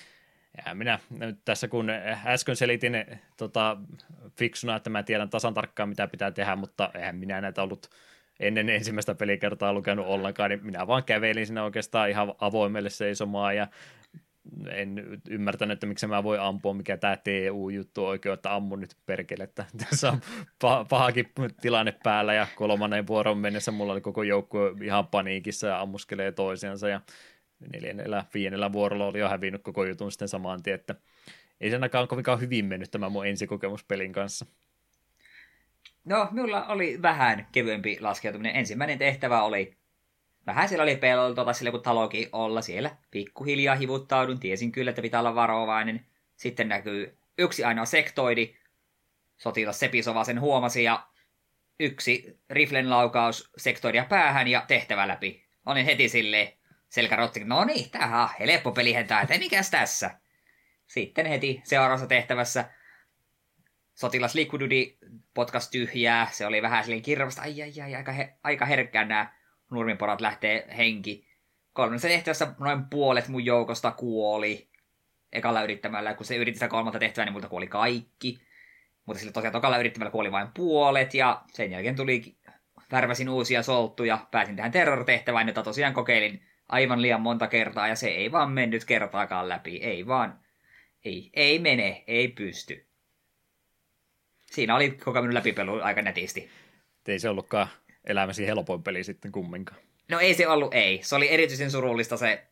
ja 0.66 0.74
minä 0.74 0.98
nyt 1.18 1.38
tässä 1.44 1.68
kun 1.68 1.90
äsken 2.24 2.56
selitin 2.56 2.92
tota, 3.36 3.76
fiksuna, 4.38 4.76
että 4.76 4.90
mä 4.90 5.02
tiedän 5.02 5.30
tasan 5.30 5.54
tarkkaan 5.54 5.88
mitä 5.88 6.08
pitää 6.08 6.30
tehdä, 6.30 6.56
mutta 6.56 6.90
eihän 6.94 7.16
minä 7.16 7.40
näitä 7.40 7.62
ollut 7.62 7.90
ennen 8.42 8.68
ensimmäistä 8.68 9.14
pelikertaa 9.14 9.72
lukenut 9.72 10.06
ollenkaan, 10.06 10.50
niin 10.50 10.66
minä 10.66 10.86
vaan 10.86 11.04
kävelin 11.04 11.46
sinne 11.46 11.62
oikeastaan 11.62 12.10
ihan 12.10 12.34
avoimelle 12.38 12.90
seisomaan 12.90 13.56
ja 13.56 13.66
en 14.68 15.20
ymmärtänyt, 15.28 15.72
että 15.72 15.86
miksi 15.86 16.06
mä 16.06 16.22
voi 16.22 16.38
ampua, 16.38 16.74
mikä 16.74 16.96
tämä 16.96 17.16
TU-juttu 17.16 18.06
oikein, 18.06 18.32
että 18.32 18.54
ammun 18.54 18.80
nyt 18.80 18.96
perkele, 19.06 19.44
että 19.44 19.64
tässä 19.90 20.10
on 20.10 20.20
pahakin 20.88 21.32
tilanne 21.60 21.94
päällä 22.02 22.34
ja 22.34 22.46
kolmannen 22.56 23.06
vuoron 23.06 23.38
mennessä 23.38 23.70
mulla 23.70 23.92
oli 23.92 24.00
koko 24.00 24.22
joukko 24.22 24.76
ihan 24.82 25.06
paniikissa 25.06 25.66
ja 25.66 25.80
ammuskelee 25.80 26.32
toisiansa 26.32 26.88
ja 26.88 27.00
neljännellä, 27.72 28.24
viidennellä 28.34 28.72
vuorolla 28.72 29.06
oli 29.06 29.18
jo 29.18 29.28
hävinnyt 29.28 29.62
koko 29.62 29.84
jutun 29.84 30.12
sitten 30.12 30.28
samaan 30.28 30.62
tien, 30.62 30.74
että 30.74 30.94
ei 31.60 31.70
se 31.70 31.76
ainakaan 31.76 32.08
kovinkaan 32.08 32.40
hyvin 32.40 32.64
mennyt 32.64 32.90
tämä 32.90 33.08
mun 33.08 33.26
ensikokemus 33.26 33.84
pelin 33.84 34.12
kanssa. 34.12 34.46
No, 36.04 36.28
minulla 36.30 36.66
oli 36.66 37.02
vähän 37.02 37.46
kevyempi 37.52 38.00
laskeutuminen. 38.00 38.56
Ensimmäinen 38.56 38.98
tehtävä 38.98 39.42
oli, 39.42 39.76
vähän 40.46 40.68
siellä 40.68 40.82
oli 40.82 40.96
peltoa, 40.96 41.52
sillä 41.52 41.70
kun 41.70 41.82
talokin 41.82 42.28
olla 42.32 42.62
siellä. 42.62 42.96
Pikkuhiljaa 43.10 43.74
hivuttaudun, 43.76 44.40
tiesin 44.40 44.72
kyllä, 44.72 44.88
että 44.88 45.02
pitää 45.02 45.20
olla 45.20 45.34
varovainen. 45.34 46.06
Sitten 46.36 46.68
näkyy 46.68 47.18
yksi 47.38 47.64
ainoa 47.64 47.84
sektoidi. 47.84 48.54
Sotilas 49.36 49.80
Sepisova 49.80 50.24
sen 50.24 50.40
huomasi 50.40 50.84
ja 50.84 51.06
yksi 51.80 52.38
riflen 52.50 52.90
laukaus 52.90 53.50
sektoidia 53.56 54.04
päähän 54.04 54.48
ja 54.48 54.64
tehtävä 54.68 55.08
läpi. 55.08 55.44
Olin 55.66 55.84
heti 55.84 56.08
silleen 56.08 56.52
selkärotti, 56.88 57.44
no 57.44 57.64
niin, 57.64 57.90
tämähän 57.90 58.22
on 58.22 58.28
helppo 58.38 58.72
peli 58.72 58.94
että 58.94 59.26
mikäs 59.38 59.70
tässä. 59.70 60.10
Sitten 60.86 61.26
heti 61.26 61.60
seuraavassa 61.64 62.06
tehtävässä 62.06 62.70
sotilas 63.94 64.34
Liquidudi 64.34 64.98
potkas 65.34 65.70
tyhjää. 65.70 66.28
Se 66.32 66.46
oli 66.46 66.62
vähän 66.62 66.84
silleen 66.84 67.02
kirvasta, 67.02 67.42
ai 67.42 67.62
ai 67.62 67.80
ai, 67.84 67.94
aika, 67.94 68.12
he, 68.12 68.34
aika 68.42 68.66
herkkään 68.66 69.08
nämä 69.08 69.32
nurmiporat 69.70 70.20
lähtee 70.20 70.66
henki. 70.76 71.26
Kolmannessa 71.72 72.08
tehtävässä 72.08 72.54
noin 72.58 72.84
puolet 72.84 73.28
mun 73.28 73.44
joukosta 73.44 73.90
kuoli 73.90 74.68
ekalla 75.32 75.62
yrittämällä. 75.62 76.14
Kun 76.14 76.26
se 76.26 76.36
yritti 76.36 76.56
sitä 76.56 76.68
kolmatta 76.68 76.98
tehtävää, 76.98 77.24
niin 77.24 77.32
multa 77.32 77.48
kuoli 77.48 77.66
kaikki. 77.66 78.40
Mutta 79.06 79.20
sillä 79.20 79.32
tosiaan 79.32 79.52
tokalla 79.52 79.78
yrittämällä 79.78 80.10
kuoli 80.10 80.32
vain 80.32 80.48
puolet, 80.54 81.14
ja 81.14 81.42
sen 81.52 81.70
jälkeen 81.70 81.96
tuli, 81.96 82.36
värväsin 82.92 83.28
uusia 83.28 83.62
solttuja, 83.62 84.26
pääsin 84.30 84.56
tähän 84.56 84.72
terrortehtävään, 84.72 85.48
jota 85.48 85.62
tosiaan 85.62 85.94
kokeilin 85.94 86.42
aivan 86.68 87.02
liian 87.02 87.20
monta 87.20 87.46
kertaa, 87.46 87.88
ja 87.88 87.96
se 87.96 88.08
ei 88.08 88.32
vaan 88.32 88.50
mennyt 88.50 88.84
kertaakaan 88.84 89.48
läpi. 89.48 89.76
Ei 89.76 90.06
vaan, 90.06 90.40
ei, 91.04 91.30
ei 91.34 91.58
mene, 91.58 92.04
ei 92.06 92.28
pysty 92.28 92.91
siinä 94.52 94.76
oli 94.76 94.90
koko 94.90 95.18
ajan 95.18 95.34
läpipelu 95.34 95.80
aika 95.82 96.02
netisti. 96.02 96.50
Ei 97.08 97.18
se 97.18 97.28
ollutkaan 97.28 97.68
elämäsi 98.04 98.46
helpoin 98.46 98.82
peli 98.82 99.04
sitten 99.04 99.32
kumminkaan. 99.32 99.80
No 100.08 100.20
ei 100.20 100.34
se 100.34 100.48
ollut, 100.48 100.74
ei. 100.74 101.00
Se 101.02 101.16
oli 101.16 101.30
erityisen 101.30 101.70
surullista 101.70 102.16
se, 102.16 102.46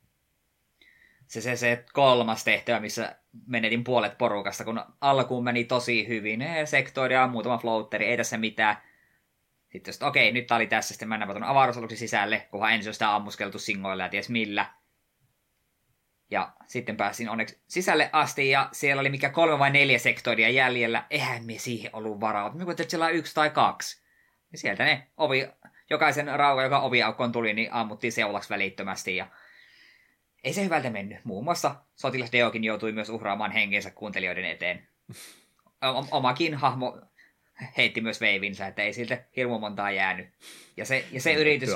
se, 1.27 1.41
se, 1.41 1.57
se 1.57 1.85
kolmas 1.93 2.45
tehtävä, 2.45 2.81
missä 2.81 3.17
menetin 3.47 3.85
puolet 3.85 4.19
porukasta, 4.19 4.65
kun 4.65 4.81
alkuun 5.01 5.45
meni 5.45 5.65
tosi 5.65 6.09
hyvin. 6.09 6.45
Sektori 6.65 7.15
ja 7.15 7.27
muutama 7.27 7.59
floateri, 7.59 8.07
ei 8.07 8.17
tässä 8.17 8.39
mitään. 8.39 8.77
Sitten 9.69 9.93
just, 9.93 10.03
okei, 10.03 10.33
nyt 10.33 10.47
tää 10.47 10.57
oli 10.57 10.67
tässä, 10.67 10.95
sitten 10.95 11.09
mennäänpä 11.09 11.33
tuonne 11.33 11.49
avaruusaluksi 11.49 11.97
sisälle, 11.97 12.49
kunhan 12.51 12.73
ensin 12.73 12.91
on 12.91 12.95
sitä 12.95 13.15
ammuskeltu 13.15 13.59
singoilla 13.59 14.03
ja 14.03 14.09
ties 14.09 14.29
millä. 14.29 14.67
Ja 16.31 16.53
sitten 16.67 16.97
pääsin 16.97 17.29
onneksi 17.29 17.61
sisälle 17.69 18.11
asti 18.13 18.51
ja 18.51 18.69
siellä 18.73 19.01
oli 19.01 19.09
mikä 19.09 19.29
kolme 19.29 19.59
vai 19.59 19.71
neljä 19.71 19.99
sektoria 19.99 20.49
jäljellä. 20.49 21.05
Eihän 21.11 21.47
me 21.47 21.53
siihen 21.59 21.91
ollut 21.95 22.21
varaa. 22.21 22.53
Me 22.53 22.71
että 22.71 22.85
siellä 22.89 23.07
on 23.07 23.15
yksi 23.15 23.35
tai 23.35 23.51
kaksi. 23.51 24.03
Ja 24.53 24.59
sieltä 24.59 24.85
ne 24.85 25.07
ovi, 25.17 25.49
jokaisen 25.91 26.39
rauka, 26.39 26.63
joka 26.63 26.81
oviaukkoon 26.81 27.33
tuli, 27.33 27.55
niin 27.55 27.73
ammuttiin 27.73 28.13
seulaksi 28.13 28.51
välittömästi. 28.51 29.17
Ja 29.17 29.27
ei 30.45 30.53
se 30.53 30.65
hyvältä 30.65 30.91
mennyt. 30.91 31.25
Muun 31.25 31.45
muassa 31.45 31.75
sotilas 31.95 32.33
Deokin 32.33 32.65
joutui 32.65 32.93
myös 32.93 33.09
uhraamaan 33.09 33.53
henkensä 33.53 33.91
kuuntelijoiden 33.91 34.45
eteen. 34.45 34.89
Omakin 36.11 36.55
hahmo 36.55 37.01
heitti 37.77 38.01
myös 38.01 38.21
veivinsä, 38.21 38.67
että 38.67 38.83
ei 38.83 38.93
siltä 38.93 39.25
hirmu 39.37 39.59
montaa 39.59 39.91
jäänyt. 39.91 40.29
Ja 40.77 40.85
se, 40.85 41.05
ja 41.13 41.21
se 41.21 41.33
yritys... 41.33 41.71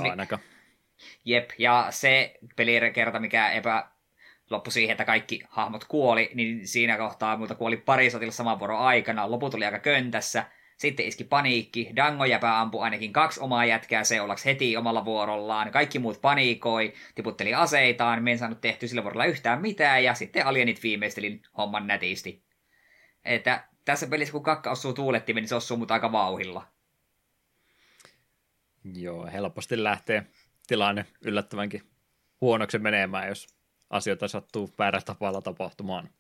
Jep, 1.25 1.51
ja 1.59 1.87
se 1.91 2.35
pelikerta, 2.57 3.21
mikä 3.21 3.51
epä, 3.51 3.87
loppui 4.55 4.73
siihen, 4.73 4.93
että 4.93 5.05
kaikki 5.05 5.41
hahmot 5.49 5.85
kuoli, 5.85 6.31
niin 6.35 6.69
siinä 6.69 6.97
kohtaa 6.97 7.37
multa 7.37 7.55
kuoli 7.55 7.77
pari 7.77 8.11
sotilasta 8.11 8.37
saman 8.37 8.59
vuoron 8.59 8.81
aikana, 8.81 9.31
loput 9.31 9.55
oli 9.55 9.65
aika 9.65 9.79
köntässä, 9.79 10.45
sitten 10.77 11.07
iski 11.07 11.25
paniikki, 11.25 11.93
Dango 11.97 12.25
jäpä 12.25 12.61
ampui 12.61 12.83
ainakin 12.83 13.13
kaksi 13.13 13.41
omaa 13.41 13.65
jätkää 13.65 14.05
seulaksi 14.05 14.45
heti 14.45 14.77
omalla 14.77 15.05
vuorollaan, 15.05 15.71
kaikki 15.71 15.99
muut 15.99 16.21
paniikoi, 16.21 16.93
tiputteli 17.15 17.55
aseitaan, 17.55 18.23
me 18.23 18.33
en 18.33 18.39
saanut 18.39 18.61
tehty 18.61 18.89
sillä 18.89 19.03
vuorolla 19.03 19.25
yhtään 19.25 19.61
mitään, 19.61 20.05
ja 20.05 20.15
sitten 20.15 20.47
alienit 20.47 20.83
viimeistelin 20.83 21.43
homman 21.57 21.87
nätisti. 21.87 22.43
Että 23.25 23.69
tässä 23.85 24.07
pelissä 24.07 24.33
kun 24.33 24.43
kakka 24.43 24.71
osuu 24.71 24.93
tuulettimen, 24.93 25.43
niin 25.43 25.49
se 25.49 25.55
osuu 25.55 25.77
mut 25.77 25.91
aika 25.91 26.13
vauhilla. 26.13 26.67
Joo, 28.95 29.29
helposti 29.33 29.83
lähtee 29.83 30.27
tilanne 30.67 31.07
yllättävänkin 31.21 31.83
huonoksi 32.41 32.79
menemään, 32.79 33.29
jos 33.29 33.47
asioita 33.95 34.29
sattuu 34.29 34.75
väärällä 34.79 35.05
tavalla 35.05 35.43
tapahtumaan. 35.43 36.11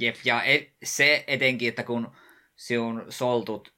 Jep, 0.00 0.16
ja 0.24 0.42
e- 0.42 0.72
se 0.84 1.24
etenkin, 1.26 1.68
että 1.68 1.82
kun 1.82 2.10
sinun 2.56 3.04
soltut 3.08 3.74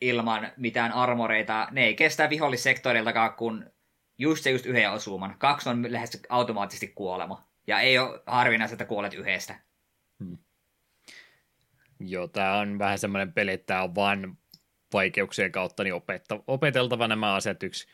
ilman 0.00 0.52
mitään 0.56 0.92
armoreita, 0.92 1.68
ne 1.70 1.84
ei 1.84 1.94
kestä 1.94 2.30
vihollissektoriltakaan 2.30 3.34
kun 3.34 3.70
just 4.18 4.44
se 4.44 4.50
just 4.50 4.66
yhden 4.66 4.90
osuman. 4.90 5.34
Kaksi 5.38 5.68
on 5.68 5.92
lähes 5.92 6.22
automaattisesti 6.28 6.88
kuolema. 6.88 7.46
Ja 7.66 7.80
ei 7.80 7.98
ole 7.98 8.22
harvinaista, 8.26 8.74
että 8.74 8.84
kuolet 8.84 9.14
yhdestä. 9.14 9.60
Hmm. 10.24 10.38
Joo, 12.00 12.28
tämä 12.28 12.58
on 12.58 12.78
vähän 12.78 12.98
semmoinen 12.98 13.32
peli, 13.32 13.52
että 13.52 13.66
tämä 13.66 13.82
on 13.82 13.94
vain 13.94 14.38
vaikeuksien 14.92 15.52
kautta 15.52 15.84
niin 15.84 15.94
opetta, 15.94 16.40
opeteltava 16.46 17.08
nämä 17.08 17.34
asiat 17.34 17.62
yksi 17.62 17.86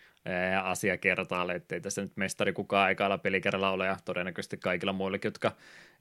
asia 0.63 0.99
kertaalle, 0.99 1.55
ettei 1.55 1.81
tässä 1.81 2.03
nyt 2.03 2.17
mestari 2.17 2.53
kukaan 2.53 2.91
ekalla 2.91 3.19
pelikerralla 3.19 3.71
ole, 3.71 3.87
ja 3.87 3.97
todennäköisesti 4.05 4.57
kaikilla 4.57 4.93
muillekin, 4.93 5.29
jotka 5.29 5.53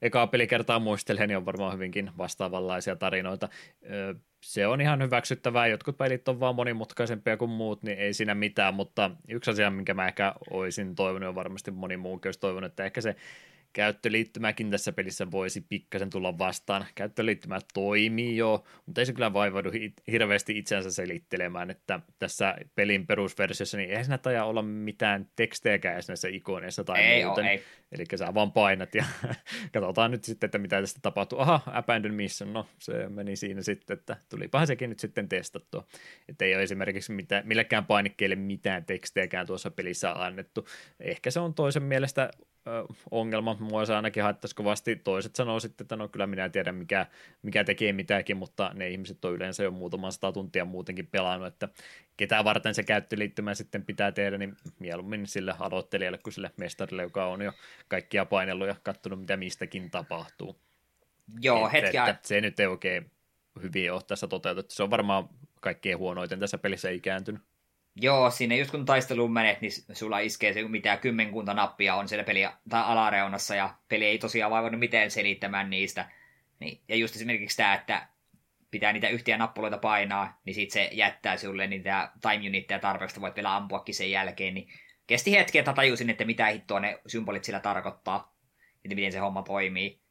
ekaa 0.02 0.26
pelikertaa 0.26 0.78
muistelee, 0.78 1.26
niin 1.26 1.36
on 1.36 1.46
varmaan 1.46 1.74
hyvinkin 1.74 2.10
vastaavanlaisia 2.18 2.96
tarinoita. 2.96 3.48
Se 4.40 4.66
on 4.66 4.80
ihan 4.80 5.02
hyväksyttävää, 5.02 5.66
jotkut 5.66 5.98
pelit 5.98 6.28
on 6.28 6.40
vaan 6.40 6.54
monimutkaisempia 6.54 7.36
kuin 7.36 7.50
muut, 7.50 7.82
niin 7.82 7.98
ei 7.98 8.14
siinä 8.14 8.34
mitään, 8.34 8.74
mutta 8.74 9.10
yksi 9.28 9.50
asia, 9.50 9.70
minkä 9.70 9.94
mä 9.94 10.08
ehkä 10.08 10.34
olisin 10.50 10.94
toivonut, 10.94 11.26
ja 11.26 11.34
varmasti 11.34 11.70
moni 11.70 11.96
muukin 11.96 12.28
olisi 12.28 12.40
toivonut, 12.40 12.70
että 12.70 12.84
ehkä 12.84 13.00
se 13.00 13.16
käyttöliittymäkin 13.72 14.70
tässä 14.70 14.92
pelissä 14.92 15.30
voisi 15.30 15.60
pikkasen 15.60 16.10
tulla 16.10 16.38
vastaan. 16.38 16.86
Käyttöliittymä 16.94 17.58
toimii 17.74 18.36
jo, 18.36 18.64
mutta 18.86 19.00
ei 19.00 19.06
se 19.06 19.12
kyllä 19.12 19.32
vaivaudu 19.32 19.70
hirveästi 20.10 20.58
itseänsä 20.58 20.90
selittelemään, 20.90 21.70
että 21.70 22.00
tässä 22.18 22.54
pelin 22.74 23.06
perusversiossa 23.06 23.76
niin 23.76 23.90
eihän 23.90 24.04
siinä 24.04 24.18
taja 24.18 24.44
olla 24.44 24.62
mitään 24.62 25.28
tekstejäkään 25.36 25.94
edes 25.94 26.08
näissä 26.08 26.28
ikoneissa 26.28 26.84
tai 26.84 27.00
ei 27.00 27.24
muuten. 27.24 27.44
Ole, 27.44 27.50
ei. 27.50 27.62
Eli 27.92 28.04
sä 28.16 28.34
vaan 28.34 28.52
painat 28.52 28.94
ja 28.94 29.04
katsotaan 29.72 30.10
nyt 30.10 30.24
sitten, 30.24 30.46
että 30.46 30.58
mitä 30.58 30.80
tästä 30.80 31.00
tapahtuu. 31.02 31.38
Aha, 31.38 31.60
Abandon 31.66 32.14
Mission, 32.14 32.52
no 32.52 32.66
se 32.78 33.08
meni 33.08 33.36
siinä 33.36 33.62
sitten, 33.62 33.98
että 33.98 34.16
tulipahan 34.28 34.66
sekin 34.66 34.90
nyt 34.90 34.98
sitten 34.98 35.28
testattua. 35.28 35.86
Että 36.28 36.44
ei 36.44 36.54
ole 36.54 36.62
esimerkiksi 36.62 37.12
mitään, 37.12 37.46
millekään 37.46 37.86
painikkeelle 37.86 38.36
mitään 38.36 38.84
tekstejäkään 38.84 39.46
tuossa 39.46 39.70
pelissä 39.70 40.12
annettu. 40.12 40.68
Ehkä 41.00 41.30
se 41.30 41.40
on 41.40 41.54
toisen 41.54 41.82
mielestä 41.82 42.30
ongelma. 43.10 43.56
Mua 43.60 43.86
se 43.86 43.94
ainakin 43.94 44.22
haittaisi 44.22 44.56
kovasti. 44.56 44.96
Toiset 44.96 45.36
sanoo 45.36 45.60
sitten, 45.60 45.84
että 45.84 45.96
no 45.96 46.08
kyllä 46.08 46.26
minä 46.26 46.48
tiedän 46.48 46.74
mikä, 46.74 47.06
mikä 47.42 47.64
tekee 47.64 47.92
mitäkin, 47.92 48.36
mutta 48.36 48.70
ne 48.74 48.88
ihmiset 48.88 49.24
on 49.24 49.34
yleensä 49.34 49.62
jo 49.62 49.70
muutaman 49.70 50.12
sata 50.12 50.32
tuntia 50.32 50.64
muutenkin 50.64 51.06
pelannut, 51.06 51.48
että 51.48 51.68
ketä 52.16 52.44
varten 52.44 52.74
se 52.74 52.82
käyttöliittymä 52.82 53.54
sitten 53.54 53.84
pitää 53.84 54.12
tehdä, 54.12 54.38
niin 54.38 54.56
mieluummin 54.78 55.26
sille 55.26 55.54
aloittelijalle 55.58 56.18
kuin 56.18 56.32
sille 56.32 56.50
mestarille, 56.56 57.02
joka 57.02 57.26
on 57.26 57.42
jo 57.42 57.52
kaikkia 57.88 58.24
painellut 58.24 58.68
ja 58.68 58.76
katsonut, 58.82 59.20
mitä 59.20 59.36
mistäkin 59.36 59.90
tapahtuu. 59.90 60.56
Joo, 61.40 61.70
hetki 61.72 61.96
että, 61.96 62.10
että 62.10 62.28
se 62.28 62.40
nyt 62.40 62.60
ei 62.60 62.66
oikein 62.66 63.10
hyvin 63.62 63.92
ole 63.92 64.02
tässä 64.06 64.26
toteutettu. 64.26 64.74
Se 64.74 64.82
on 64.82 64.90
varmaan 64.90 65.28
kaikkein 65.60 65.98
huonoiten 65.98 66.40
tässä 66.40 66.58
pelissä 66.58 66.90
ikääntynyt. 66.90 67.42
Joo, 67.96 68.30
sinne 68.30 68.56
just 68.56 68.70
kun 68.70 68.84
taisteluun 68.84 69.32
menet, 69.32 69.60
niin 69.60 69.72
sulla 69.92 70.18
iskee 70.18 70.52
se, 70.52 70.68
mitä 70.68 70.96
kymmenkunta 70.96 71.54
nappia 71.54 71.94
on 71.94 72.08
siellä 72.08 72.24
peli 72.24 72.40
tai 72.68 72.82
alareunassa, 72.84 73.54
ja 73.54 73.74
peli 73.88 74.04
ei 74.04 74.18
tosiaan 74.18 74.50
vaivannut 74.50 74.78
miten 74.78 75.10
selittämään 75.10 75.70
niistä. 75.70 76.10
Niin, 76.58 76.82
ja 76.88 76.96
just 76.96 77.16
esimerkiksi 77.16 77.56
tämä, 77.56 77.74
että 77.74 78.08
pitää 78.70 78.92
niitä 78.92 79.08
yhtiä 79.08 79.38
nappuloita 79.38 79.78
painaa, 79.78 80.40
niin 80.44 80.54
sit 80.54 80.70
se 80.70 80.88
jättää 80.92 81.36
sulle 81.36 81.66
niitä 81.66 82.10
time 82.20 82.48
unitteja 82.48 82.78
tarpeeksi, 82.78 83.20
voit 83.20 83.36
vielä 83.36 83.56
ampuakin 83.56 83.94
sen 83.94 84.10
jälkeen, 84.10 84.54
niin 84.54 84.68
kesti 85.06 85.32
hetki, 85.32 85.58
että 85.58 85.72
tajusin, 85.72 86.10
että 86.10 86.24
mitä 86.24 86.46
hittoa 86.46 86.80
ne 86.80 87.00
symbolit 87.06 87.44
sillä 87.44 87.60
tarkoittaa, 87.60 88.36
että 88.84 88.94
miten 88.94 89.12
se 89.12 89.18
homma 89.18 89.42
toimii. 89.42 90.02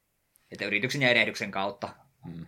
Että 0.51 0.65
yrityksen 0.65 1.01
ja 1.01 1.09
erehdyksen 1.09 1.51
kautta. 1.51 1.89
Hmm. 2.25 2.45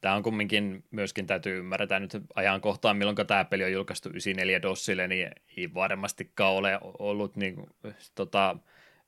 Tämä 0.00 0.14
on 0.14 0.22
kumminkin 0.22 0.84
myöskin 0.90 1.26
täytyy 1.26 1.58
ymmärtää 1.58 2.00
nyt 2.00 2.12
ajankohtaan, 2.34 2.96
milloin 2.96 3.16
tämä 3.26 3.44
peli 3.44 3.64
on 3.64 3.72
julkaistu 3.72 4.08
94 4.08 4.62
DOSille, 4.62 5.08
niin 5.08 5.30
ei 5.56 5.74
varmastikaan 5.74 6.54
ole 6.54 6.78
ollut 6.98 7.36
niin, 7.36 7.66
tota, 8.14 8.56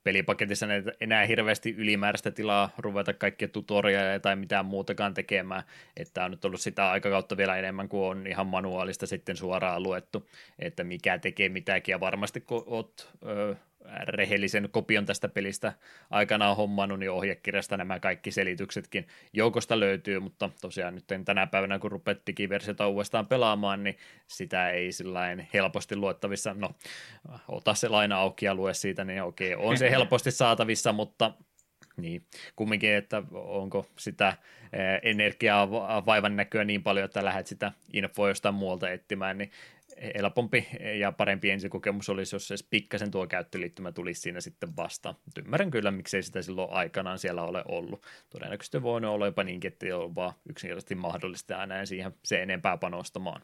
pelipaketissa 0.05 0.65
enää 0.99 1.25
hirveästi 1.25 1.75
ylimääräistä 1.77 2.31
tilaa 2.31 2.69
ruveta 2.77 3.13
kaikkia 3.13 3.47
tutoriaaleja 3.47 4.19
tai 4.19 4.35
mitään 4.35 4.65
muutakaan 4.65 5.13
tekemään, 5.13 5.63
että 5.97 6.25
on 6.25 6.31
nyt 6.31 6.45
ollut 6.45 6.61
sitä 6.61 6.91
aikakautta 6.91 7.37
vielä 7.37 7.57
enemmän 7.57 7.89
kuin 7.89 8.03
on 8.03 8.27
ihan 8.27 8.47
manuaalista 8.47 9.07
sitten 9.07 9.37
suoraan 9.37 9.83
luettu, 9.83 10.29
että 10.59 10.83
mikä 10.83 11.17
tekee 11.17 11.49
mitäkin. 11.49 11.93
Ja 11.93 11.99
varmasti 11.99 12.41
kun 12.41 12.65
ö, 13.25 13.55
rehellisen 14.07 14.69
kopion 14.71 15.05
tästä 15.05 15.27
pelistä 15.29 15.73
aikanaan 16.09 16.55
hommannut, 16.55 16.99
niin 16.99 17.11
ohjekirjasta 17.11 17.77
nämä 17.77 17.99
kaikki 17.99 18.31
selityksetkin 18.31 19.07
joukosta 19.33 19.79
löytyy, 19.79 20.19
mutta 20.19 20.49
tosiaan 20.61 20.95
nyt 20.95 21.25
tänä 21.25 21.47
päivänä, 21.47 21.79
kun 21.79 21.91
rupeat 21.91 22.17
digiversiota 22.27 22.87
uudestaan 22.87 23.27
pelaamaan, 23.27 23.83
niin 23.83 23.97
sitä 24.27 24.69
ei 24.69 24.91
sillain 24.91 25.47
helposti 25.53 25.95
luettavissa, 25.95 26.53
no 26.53 26.69
ota 27.47 27.73
se 27.73 27.87
laina 27.87 28.17
auki 28.17 28.45
ja 28.45 28.55
lue 28.55 28.73
siitä, 28.73 29.03
niin 29.03 29.23
okei, 29.23 29.55
on 29.55 29.77
se 29.77 29.91
helposti 29.91 30.31
saatavissa, 30.31 30.93
mutta 30.93 31.33
niin, 31.97 32.25
kumminkin, 32.55 32.93
että 32.93 33.23
onko 33.33 33.87
sitä 33.97 34.33
energiaa 35.03 35.71
vaivan 36.05 36.35
näköä 36.35 36.63
niin 36.63 36.83
paljon, 36.83 37.05
että 37.05 37.25
lähdet 37.25 37.47
sitä 37.47 37.71
infoa 37.93 38.27
jostain 38.27 38.55
muualta 38.55 38.89
etsimään, 38.89 39.37
niin 39.37 39.51
helpompi 40.15 40.67
ja 40.99 41.11
parempi 41.11 41.49
ensikokemus 41.49 42.09
olisi, 42.09 42.35
jos 42.35 42.51
edes 42.51 42.67
pikkasen 42.69 43.11
tuo 43.11 43.27
käyttöliittymä 43.27 43.91
tulisi 43.91 44.21
siinä 44.21 44.41
sitten 44.41 44.75
vastaan. 44.75 45.15
Mutta 45.25 45.41
ymmärrän 45.41 45.71
kyllä, 45.71 45.91
miksei 45.91 46.23
sitä 46.23 46.41
silloin 46.41 46.71
aikanaan 46.71 47.19
siellä 47.19 47.43
ole 47.43 47.63
ollut. 47.67 48.05
Todennäköisesti 48.29 48.81
voinut 48.81 49.11
olla 49.11 49.25
jopa 49.25 49.43
niinkin, 49.43 49.67
että 49.67 49.85
ei 49.85 49.91
ole 49.91 50.15
vaan 50.15 50.33
yksinkertaisesti 50.49 50.95
mahdollista 50.95 51.63
enää 51.63 51.85
siihen 51.85 52.13
se 52.23 52.41
enempää 52.41 52.77
panostamaan. 52.77 53.41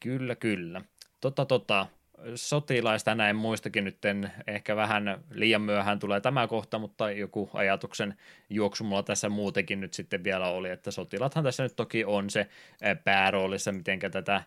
Kyllä, 0.00 0.36
kyllä. 0.36 0.82
Tota, 1.20 1.46
tota, 1.46 1.86
sotilaista 2.34 3.14
näin 3.14 3.36
muistakin 3.36 3.84
nyt 3.84 3.98
ehkä 4.46 4.76
vähän 4.76 5.24
liian 5.30 5.62
myöhään 5.62 5.98
tulee 5.98 6.20
tämä 6.20 6.46
kohta, 6.46 6.78
mutta 6.78 7.10
joku 7.10 7.50
ajatuksen 7.54 8.14
juoksu 8.50 8.84
mulla 8.84 9.02
tässä 9.02 9.28
muutenkin 9.28 9.80
nyt 9.80 9.94
sitten 9.94 10.24
vielä 10.24 10.48
oli, 10.48 10.70
että 10.70 10.90
sotilathan 10.90 11.44
tässä 11.44 11.62
nyt 11.62 11.76
toki 11.76 12.04
on 12.04 12.30
se 12.30 12.48
pääroolissa, 13.04 13.72
miten 13.72 13.98
tätä 13.98 14.42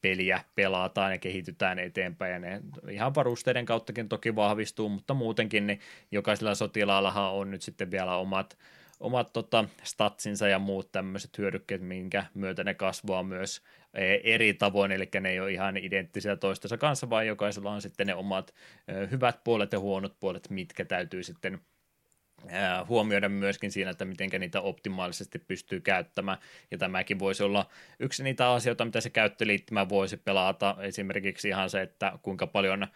peliä 0.00 0.44
pelataan 0.54 1.12
ja 1.12 1.18
kehitytään 1.18 1.78
eteenpäin, 1.78 2.32
ja 2.32 2.38
ne 2.38 2.60
ihan 2.90 3.14
varusteiden 3.14 3.66
kauttakin 3.66 4.08
toki 4.08 4.36
vahvistuu, 4.36 4.88
mutta 4.88 5.14
muutenkin 5.14 5.66
niin 5.66 5.80
jokaisella 6.10 6.54
sotilaallahan 6.54 7.32
on 7.32 7.50
nyt 7.50 7.62
sitten 7.62 7.90
vielä 7.90 8.16
omat 8.16 8.58
omat 9.00 9.32
tota, 9.32 9.64
statsinsa 9.82 10.48
ja 10.48 10.58
muut 10.58 10.92
tämmöiset 10.92 11.38
hyödykkeet, 11.38 11.82
minkä 11.82 12.24
myötä 12.34 12.64
ne 12.64 12.74
kasvaa 12.74 13.22
myös 13.22 13.62
eri 14.24 14.54
tavoin, 14.54 14.92
eli 14.92 15.08
ne 15.20 15.30
ei 15.30 15.40
ole 15.40 15.52
ihan 15.52 15.76
identtisiä 15.76 16.36
toistensa 16.36 16.76
kanssa, 16.76 17.10
vaan 17.10 17.26
jokaisella 17.26 17.70
on 17.70 17.82
sitten 17.82 18.06
ne 18.06 18.14
omat 18.14 18.54
e, 18.88 18.94
hyvät 19.10 19.44
puolet 19.44 19.72
ja 19.72 19.80
huonot 19.80 20.16
puolet, 20.20 20.50
mitkä 20.50 20.84
täytyy 20.84 21.22
sitten 21.22 21.60
huomioida 22.88 23.28
myöskin 23.28 23.72
siinä, 23.72 23.90
että 23.90 24.04
miten 24.04 24.30
niitä 24.38 24.60
optimaalisesti 24.60 25.38
pystyy 25.38 25.80
käyttämään. 25.80 26.38
Ja 26.70 26.78
tämäkin 26.78 27.18
voisi 27.18 27.42
olla 27.42 27.70
yksi 27.98 28.22
niitä 28.22 28.52
asioita, 28.52 28.84
mitä 28.84 29.00
se 29.00 29.10
käyttöliittymä 29.10 29.88
voisi 29.88 30.16
pelata. 30.16 30.76
Esimerkiksi 30.80 31.48
ihan 31.48 31.70
se, 31.70 31.82
että 31.82 32.18
kuinka 32.22 32.46
paljon 32.46 32.86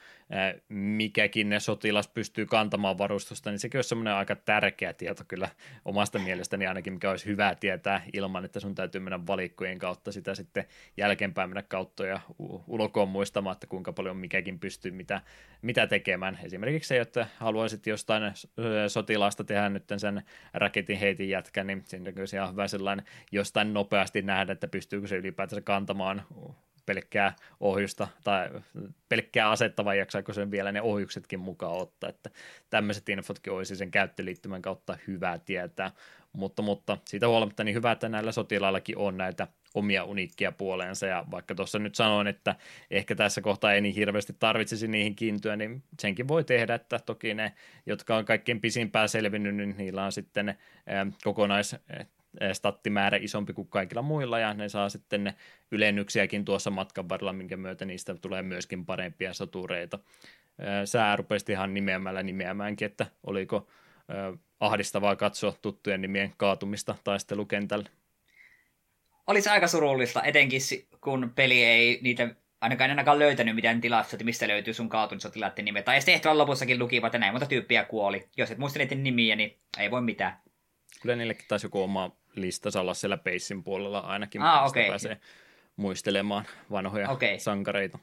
mikäkin 0.68 1.54
sotilas 1.58 2.08
pystyy 2.08 2.46
kantamaan 2.46 2.98
varustusta, 2.98 3.50
niin 3.50 3.58
sekin 3.58 3.78
olisi 3.78 3.88
semmoinen 3.88 4.14
aika 4.14 4.36
tärkeä 4.36 4.92
tieto 4.92 5.24
kyllä 5.28 5.48
omasta 5.84 6.18
mielestäni 6.18 6.66
ainakin, 6.66 6.92
mikä 6.92 7.10
olisi 7.10 7.26
hyvä 7.26 7.54
tietää 7.54 8.02
ilman, 8.12 8.44
että 8.44 8.60
sun 8.60 8.74
täytyy 8.74 9.00
mennä 9.00 9.26
valikkojen 9.26 9.78
kautta 9.78 10.12
sitä 10.12 10.34
sitten 10.34 10.64
jälkeenpäin 10.96 11.50
mennä 11.50 11.62
kautta 11.62 12.06
ja 12.06 12.20
ulkoon 12.66 13.08
muistamaan, 13.08 13.54
että 13.54 13.66
kuinka 13.66 13.92
paljon 13.92 14.16
mikäkin 14.16 14.58
pystyy 14.58 14.90
mitä, 14.90 15.20
mitä 15.62 15.86
tekemään. 15.86 16.38
Esimerkiksi 16.42 16.88
se, 16.88 17.00
että 17.00 17.26
haluaisit 17.38 17.86
jostain 17.86 18.22
sotilaasta 18.88 19.44
tehdä 19.44 19.68
nyt 19.68 19.84
sen 19.96 20.22
raketin 20.54 20.98
heitin 20.98 21.28
jätkä, 21.28 21.64
niin 21.64 21.84
siinä 21.86 22.44
on 22.44 22.52
hyvä 22.52 22.68
sellainen 22.68 23.06
jostain 23.32 23.74
nopeasti 23.74 24.22
nähdä, 24.22 24.52
että 24.52 24.68
pystyykö 24.68 25.06
se 25.06 25.16
ylipäätänsä 25.16 25.60
kantamaan 25.60 26.22
pelkkää 26.86 27.36
ohjusta 27.60 28.08
tai 28.24 28.50
pelkkää 29.08 29.50
asetta 29.50 29.84
vai 29.84 29.98
jaksaako 29.98 30.32
sen 30.32 30.50
vielä 30.50 30.72
ne 30.72 30.82
ohjuksetkin 30.82 31.40
mukaan 31.40 31.76
ottaa, 31.76 32.10
että 32.10 32.30
tämmöiset 32.70 33.08
infotkin 33.08 33.52
olisi 33.52 33.76
sen 33.76 33.90
käyttöliittymän 33.90 34.62
kautta 34.62 34.98
hyvä 35.06 35.38
tietää, 35.38 35.90
mutta, 36.32 36.62
mutta 36.62 36.98
siitä 37.04 37.28
huolimatta 37.28 37.64
niin 37.64 37.74
hyvä, 37.74 37.92
että 37.92 38.08
näillä 38.08 38.32
sotilaillakin 38.32 38.98
on 38.98 39.16
näitä 39.16 39.48
omia 39.74 40.04
uniikkia 40.04 40.52
puoleensa, 40.52 41.06
ja 41.06 41.24
vaikka 41.30 41.54
tuossa 41.54 41.78
nyt 41.78 41.94
sanoin, 41.94 42.26
että 42.26 42.56
ehkä 42.90 43.14
tässä 43.14 43.40
kohtaa 43.40 43.72
ei 43.72 43.80
niin 43.80 43.94
hirveästi 43.94 44.36
tarvitsisi 44.38 44.88
niihin 44.88 45.16
kiintyä, 45.16 45.56
niin 45.56 45.82
senkin 46.00 46.28
voi 46.28 46.44
tehdä, 46.44 46.74
että 46.74 46.98
toki 46.98 47.34
ne, 47.34 47.52
jotka 47.86 48.16
on 48.16 48.24
kaikkein 48.24 48.60
pisimpään 48.60 49.08
selvinnyt, 49.08 49.56
niin 49.56 49.74
niillä 49.78 50.04
on 50.04 50.12
sitten 50.12 50.46
ne 50.46 50.56
kokonais 51.24 51.76
stattimäärä 52.52 53.18
isompi 53.20 53.52
kuin 53.52 53.68
kaikilla 53.68 54.02
muilla, 54.02 54.38
ja 54.38 54.54
ne 54.54 54.68
saa 54.68 54.88
sitten 54.88 55.24
ne 55.24 55.34
ylennyksiäkin 55.70 56.44
tuossa 56.44 56.70
matkan 56.70 57.08
varrella, 57.08 57.32
minkä 57.32 57.56
myötä 57.56 57.84
niistä 57.84 58.14
tulee 58.14 58.42
myöskin 58.42 58.86
parempia 58.86 59.32
sotureita. 59.32 59.98
Sää 60.84 61.16
rupesit 61.16 61.48
ihan 61.48 61.74
nimeämällä 61.74 62.22
nimeämäänkin, 62.22 62.86
että 62.86 63.06
oliko 63.26 63.68
ahdistavaa 64.60 65.16
katsoa 65.16 65.54
tuttujen 65.62 66.00
nimien 66.00 66.34
kaatumista 66.36 66.94
taistelukentällä. 67.04 67.88
Olisi 69.26 69.48
aika 69.48 69.68
surullista, 69.68 70.22
etenkin 70.22 70.60
kun 71.00 71.32
peli 71.34 71.64
ei 71.64 71.98
niitä 72.02 72.34
ainakaan 72.60 72.90
ainakaan 72.90 73.18
löytänyt 73.18 73.54
mitään 73.54 73.80
tilasta, 73.80 74.16
että 74.16 74.24
mistä 74.24 74.48
löytyy 74.48 74.74
sun 74.74 74.88
kaatunut 74.88 75.22
sotilaiden 75.22 75.64
nimet. 75.64 75.84
Tai 75.84 76.00
tehtävän 76.00 76.38
lopussakin 76.38 76.78
lukivat, 76.78 77.06
että 77.06 77.18
näin 77.18 77.32
monta 77.32 77.46
tyyppiä 77.46 77.84
kuoli. 77.84 78.28
Jos 78.36 78.50
et 78.50 78.58
muista 78.58 78.78
niiden 78.78 79.02
nimiä, 79.02 79.36
niin 79.36 79.58
ei 79.78 79.90
voi 79.90 80.02
mitään. 80.02 80.40
Kyllä 81.02 81.16
niillekin 81.16 81.44
taisi 81.48 81.66
joku 81.66 81.82
oma 81.82 82.16
listassa 82.34 82.80
olla 82.80 82.94
siellä 82.94 83.16
Peissin 83.16 83.64
puolella 83.64 83.98
ainakin, 83.98 84.42
ah, 84.42 84.66
okay. 84.66 84.88
pääsee 84.88 85.20
muistelemaan 85.76 86.44
vanhoja 86.70 87.10
okay. 87.10 87.38
sankareita. 87.38 87.98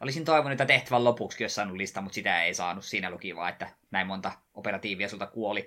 Olisin 0.00 0.24
toivonut, 0.24 0.52
että 0.52 0.66
tehtävän 0.66 1.04
lopuksi 1.04 1.44
olisi 1.44 1.54
saanut 1.54 1.76
lista, 1.76 2.00
mutta 2.00 2.14
sitä 2.14 2.44
ei 2.44 2.54
saanut. 2.54 2.84
Siinä 2.84 3.10
luki 3.10 3.36
vaan, 3.36 3.50
että 3.50 3.70
näin 3.90 4.06
monta 4.06 4.32
operatiivia 4.54 5.08
sulta 5.08 5.26
kuoli. 5.26 5.66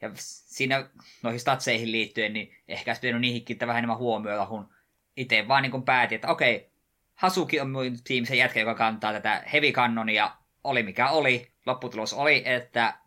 Ja 0.00 0.10
siinä 0.14 0.90
noihin 1.22 1.40
statseihin 1.40 1.92
liittyen, 1.92 2.32
niin 2.32 2.56
ehkä 2.68 2.90
olisi 2.90 3.00
pitänyt 3.00 3.20
niihin 3.20 3.44
kiinnittää 3.44 3.66
vähän 3.66 3.78
enemmän 3.78 3.98
huomiota, 3.98 4.46
kun 4.46 4.68
itse 5.16 5.48
vaan 5.48 5.62
niin 5.62 5.82
päätin, 5.82 6.16
että 6.16 6.28
okei, 6.28 6.70
Hasuki 7.14 7.60
on 7.60 7.70
mun 7.70 8.02
tiimisen 8.04 8.38
jätkä, 8.38 8.60
joka 8.60 8.74
kantaa 8.74 9.12
tätä 9.12 9.42
heavy 9.52 9.72
cannonia, 9.72 10.30
oli 10.64 10.82
mikä 10.82 11.08
oli. 11.08 11.52
Lopputulos 11.66 12.12
oli, 12.12 12.42
että 12.44 12.98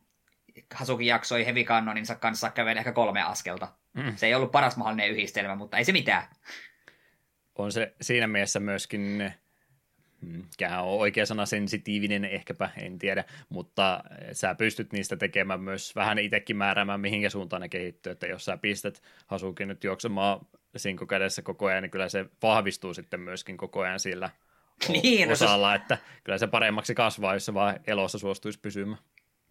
Hasuki 0.73 1.05
jaksoi 1.05 1.45
heavy 1.45 1.63
cannoninsa 1.63 2.15
kanssa 2.15 2.49
kävellä 2.49 2.79
ehkä 2.79 2.91
kolme 2.91 3.21
askelta. 3.21 3.67
Mm. 3.93 4.15
Se 4.15 4.25
ei 4.27 4.35
ollut 4.35 4.51
paras 4.51 4.77
mahdollinen 4.77 5.09
yhdistelmä, 5.09 5.55
mutta 5.55 5.77
ei 5.77 5.85
se 5.85 5.91
mitään. 5.91 6.23
On 7.55 7.71
se 7.71 7.93
siinä 8.01 8.27
mielessä 8.27 8.59
myöskin 8.59 9.33
mikä 10.21 10.81
on 10.81 10.99
oikea 10.99 11.25
sana 11.25 11.45
sensitiivinen 11.45 12.25
ehkäpä, 12.25 12.69
en 12.77 12.99
tiedä, 12.99 13.23
mutta 13.49 14.03
sä 14.31 14.55
pystyt 14.55 14.93
niistä 14.93 15.17
tekemään 15.17 15.61
myös 15.61 15.95
vähän 15.95 16.19
itsekin 16.19 16.57
määräämään, 16.57 16.99
mihinkä 16.99 17.29
suuntaan 17.29 17.61
ne 17.61 17.69
kehittyy, 17.69 18.11
että 18.11 18.27
jos 18.27 18.45
sä 18.45 18.57
pistät 18.57 19.01
Hasukin 19.27 19.67
nyt 19.67 19.83
juoksemaan 19.83 20.39
sinko 20.75 21.05
kädessä 21.05 21.41
koko 21.41 21.65
ajan, 21.65 21.83
niin 21.83 21.91
kyllä 21.91 22.09
se 22.09 22.25
vahvistuu 22.41 22.93
sitten 22.93 23.19
myöskin 23.19 23.57
koko 23.57 23.81
ajan 23.81 23.99
sillä 23.99 24.29
niin, 25.03 25.31
osalla, 25.31 25.71
no 25.71 25.77
se... 25.77 25.81
että 25.81 25.97
kyllä 26.23 26.37
se 26.37 26.47
paremmaksi 26.47 26.95
kasvaa, 26.95 27.33
jos 27.33 27.45
se 27.45 27.53
vaan 27.53 27.79
elossa 27.87 28.17
suostuisi 28.17 28.59
pysymään. 28.59 29.01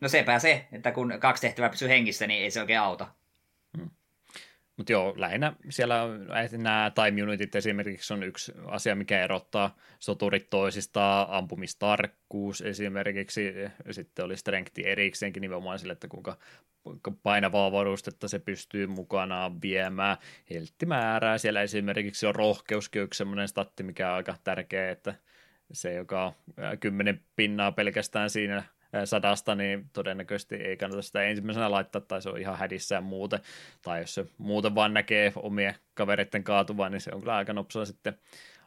No 0.00 0.08
sepä 0.08 0.38
se, 0.38 0.66
että 0.72 0.92
kun 0.92 1.14
kaksi 1.18 1.40
tehtävää 1.40 1.70
pysyy 1.70 1.88
hengissä, 1.88 2.26
niin 2.26 2.42
ei 2.42 2.50
se 2.50 2.60
oikein 2.60 2.80
auta. 2.80 3.06
Hmm. 3.78 3.90
Mutta 4.76 4.92
joo, 4.92 5.14
lähinnä 5.16 5.52
siellä 5.68 6.02
nämä 6.58 6.92
time 6.94 7.22
unitit 7.22 7.54
esimerkiksi 7.54 8.14
on 8.14 8.22
yksi 8.22 8.52
asia, 8.66 8.96
mikä 8.96 9.24
erottaa 9.24 9.76
soturit 9.98 10.50
toisistaan, 10.50 11.26
ampumistarkkuus 11.30 12.60
esimerkiksi, 12.60 13.54
sitten 13.90 14.24
oli 14.24 14.36
strengthi 14.36 14.86
erikseenkin 14.86 15.40
nimenomaan 15.40 15.78
sille, 15.78 15.92
että 15.92 16.08
kuinka 16.08 17.10
painavaa 17.22 17.72
varustetta 17.72 18.28
se 18.28 18.38
pystyy 18.38 18.86
mukanaan 18.86 19.62
viemään. 19.62 20.16
Helttimäärää 20.50 21.38
siellä 21.38 21.62
esimerkiksi 21.62 22.26
on 22.26 22.34
rohkeuskin 22.34 23.02
yksi 23.02 23.18
sellainen 23.18 23.48
statti, 23.48 23.82
mikä 23.82 24.10
on 24.10 24.16
aika 24.16 24.36
tärkeä, 24.44 24.90
että 24.90 25.14
se, 25.72 25.94
joka 25.94 26.32
kymmenen 26.80 27.20
pinnaa 27.36 27.72
pelkästään 27.72 28.30
siinä 28.30 28.62
sadasta, 29.04 29.54
niin 29.54 29.90
todennäköisesti 29.92 30.54
ei 30.54 30.76
kannata 30.76 31.02
sitä 31.02 31.22
ensimmäisenä 31.22 31.70
laittaa, 31.70 32.00
tai 32.00 32.22
se 32.22 32.28
on 32.28 32.38
ihan 32.38 32.58
hädissään 32.58 33.04
muuten, 33.04 33.40
tai 33.82 34.00
jos 34.00 34.14
se 34.14 34.26
muuten 34.38 34.74
vaan 34.74 34.94
näkee 34.94 35.32
omien 35.36 35.74
kavereiden 35.94 36.44
kaatuvan, 36.44 36.92
niin 36.92 37.00
se 37.00 37.10
on 37.14 37.20
kyllä 37.20 37.36
aika 37.36 37.52
nopsaa 37.52 37.84
sitten 37.84 38.18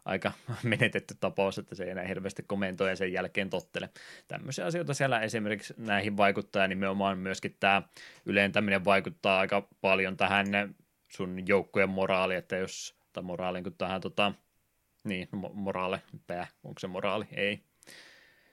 aika 0.06 0.32
menetetty 0.64 1.16
tapaus, 1.20 1.58
että 1.58 1.76
se 1.76 1.84
ei 1.84 1.90
enää 1.90 2.08
hirveästi 2.08 2.44
komentoja 2.48 2.96
sen 2.96 3.14
jälkeen 3.14 3.50
tottele. 3.50 3.90
Tämmöisiä 4.28 4.66
asioita 4.66 4.94
siellä 4.94 5.20
esimerkiksi 5.20 5.74
näihin 5.78 6.18
vaikuttaa, 6.18 6.62
ja 6.62 6.68
nimenomaan 6.68 7.18
myöskin 7.18 7.56
tämä 7.60 7.82
ylentäminen 8.26 8.86
vaikuttaa 8.86 9.40
aika 9.40 9.68
paljon 9.82 10.18
tähän 10.18 10.76
sun 11.10 11.48
joukkojen 11.48 11.90
moraali, 11.90 12.36
että 12.36 12.56
jos, 12.56 12.96
tai 13.14 13.24
moraaliin 13.24 13.64
kuin 13.64 13.76
tähän 13.78 14.02
tota, 14.02 14.34
niin, 15.04 15.28
moraali, 15.54 15.98
pää, 16.28 16.48
onko 16.64 16.80
se 16.80 16.88
moraali? 16.88 17.26
Ei, 17.32 17.64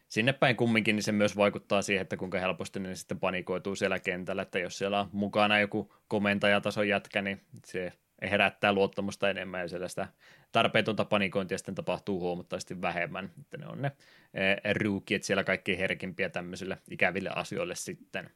sinne 0.08 0.32
päin 0.32 0.56
kumminkin, 0.56 0.96
niin 0.96 1.02
se 1.02 1.12
myös 1.12 1.36
vaikuttaa 1.36 1.82
siihen, 1.82 2.02
että 2.02 2.16
kuinka 2.16 2.38
helposti 2.38 2.80
ne 2.80 2.94
sitten 2.94 3.20
panikoituu 3.20 3.76
siellä 3.76 3.98
kentällä, 3.98 4.42
että 4.42 4.58
jos 4.58 4.78
siellä 4.78 5.00
on 5.00 5.08
mukana 5.12 5.60
joku 5.60 5.94
komentajatason 6.08 6.88
jätkä, 6.88 7.22
niin 7.22 7.40
se 7.64 7.92
herättää 8.22 8.72
luottamusta 8.72 9.30
enemmän 9.30 9.60
ja 9.60 9.68
siellä 9.68 9.88
sitä 9.88 10.08
tarpeetonta 10.52 11.04
panikointia 11.04 11.58
sitten 11.58 11.74
tapahtuu 11.74 12.20
huomattavasti 12.20 12.82
vähemmän, 12.82 13.32
että 13.40 13.56
ne 13.56 13.66
on 13.66 13.82
ne 13.82 13.92
e, 14.34 14.72
ruukiet 14.72 15.22
siellä 15.22 15.44
kaikki 15.44 15.78
herkimpiä 15.78 16.28
tämmöisille 16.28 16.78
ikäville 16.90 17.30
asioille 17.34 17.74
sitten. 17.74 18.30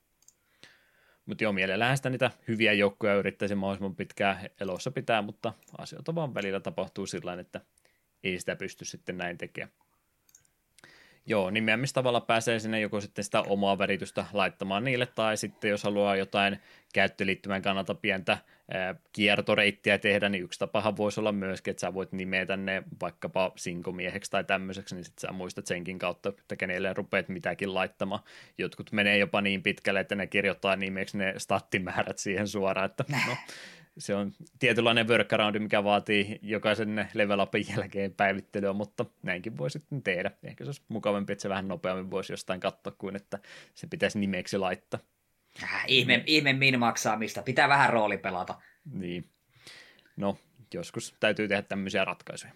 Mutta 1.27 1.45
joo, 1.45 1.53
mielellään 1.53 1.97
sitä 1.97 2.11
niitä 2.11 2.31
hyviä 2.49 2.73
joukkoja 2.73 3.15
yrittäisi 3.15 3.55
mahdollisimman 3.55 3.97
pitkään 3.97 4.51
elossa 4.61 4.91
pitää, 4.91 5.23
mutta 5.23 5.53
asioita 5.79 6.15
vaan 6.15 6.35
välillä 6.35 6.61
tapahtuu 6.61 7.07
sillä 7.07 7.41
että 7.41 7.61
ei 8.25 8.41
sitä 8.41 8.57
pysty 8.57 8.85
sitten 8.85 9.19
näin 9.19 9.39
tekemään. 9.39 9.73
Joo, 11.27 11.51
nimeämistavalla 11.51 12.21
pääsee 12.21 12.59
sinne 12.59 12.81
joko 12.81 13.01
sitten 13.01 13.25
sitä 13.25 13.43
omaa 13.43 13.79
väritystä 13.79 14.25
laittamaan 14.33 14.85
niille, 14.85 15.07
tai 15.07 15.37
sitten 15.37 15.71
jos 15.71 15.85
haluaa 15.85 16.17
jotain 16.17 16.59
käyttöliittymän 16.93 17.63
kannalta 17.63 17.95
pientä 17.95 18.39
kiertoreittiä 19.13 19.99
tehdä, 19.99 20.29
niin 20.29 20.45
yksi 20.45 20.59
tapahan 20.59 20.97
voisi 20.97 21.21
olla 21.21 21.33
myöskin, 21.33 21.71
että 21.71 21.81
sä 21.81 21.95
voit 21.95 22.13
nimetä 22.13 22.57
ne 22.57 22.83
vaikkapa 23.01 23.53
sinkomieheksi 23.57 24.31
tai 24.31 24.45
tämmöiseksi, 24.45 24.95
niin 24.95 25.05
sitten 25.05 25.21
sä 25.21 25.33
muistat 25.33 25.67
senkin 25.67 25.99
kautta, 25.99 26.29
että 26.29 26.57
kenelle 26.57 26.93
rupeat 26.93 27.29
mitäkin 27.29 27.75
laittamaan. 27.75 28.23
Jotkut 28.59 28.93
menee 28.93 29.19
jopa 29.19 29.41
niin 29.41 29.63
pitkälle, 29.63 30.01
että 30.01 30.15
ne 30.15 30.27
kirjoittaa 30.27 30.77
nimeksi 30.77 31.19
ne 31.19 31.35
stattimäärät 31.37 32.19
siihen 32.19 32.49
suoraan, 32.49 32.87
että 32.87 33.05
no, 33.27 33.37
se 34.01 34.15
on 34.15 34.33
tietynlainen 34.59 35.09
workaround, 35.09 35.59
mikä 35.59 35.85
vaatii 35.85 36.39
jokaisen 36.43 37.09
level 37.15 37.41
upin 37.41 37.67
jälkeen 37.69 38.15
päivittelyä, 38.15 38.73
mutta 38.73 39.05
näinkin 39.23 39.57
voi 39.57 39.71
sitten 39.71 40.03
tehdä. 40.03 40.31
Ehkä 40.43 40.65
se 40.65 40.69
olisi 40.69 40.83
mukavampi, 40.89 41.33
että 41.33 41.43
se 41.43 41.49
vähän 41.49 41.69
nopeammin 41.69 42.11
voisi 42.11 42.33
jostain 42.33 42.61
katsoa 42.61 42.93
kuin 42.99 43.17
että 43.17 43.39
se 43.75 43.87
pitäisi 43.87 44.19
nimeksi 44.19 44.59
laittaa. 44.59 45.01
Äh, 45.63 45.85
ihme, 45.87 46.23
ihme 46.27 46.53
min 46.53 46.79
maksaamista, 46.79 47.43
pitää 47.43 47.69
vähän 47.69 47.91
rooli 47.91 48.19
pelata. 48.19 48.61
Niin. 48.93 49.29
No, 50.17 50.39
joskus 50.75 51.15
täytyy 51.21 51.49
tehdä 51.49 51.63
tämmöisiä 51.63 52.05
ratkaisuja. 52.05 52.53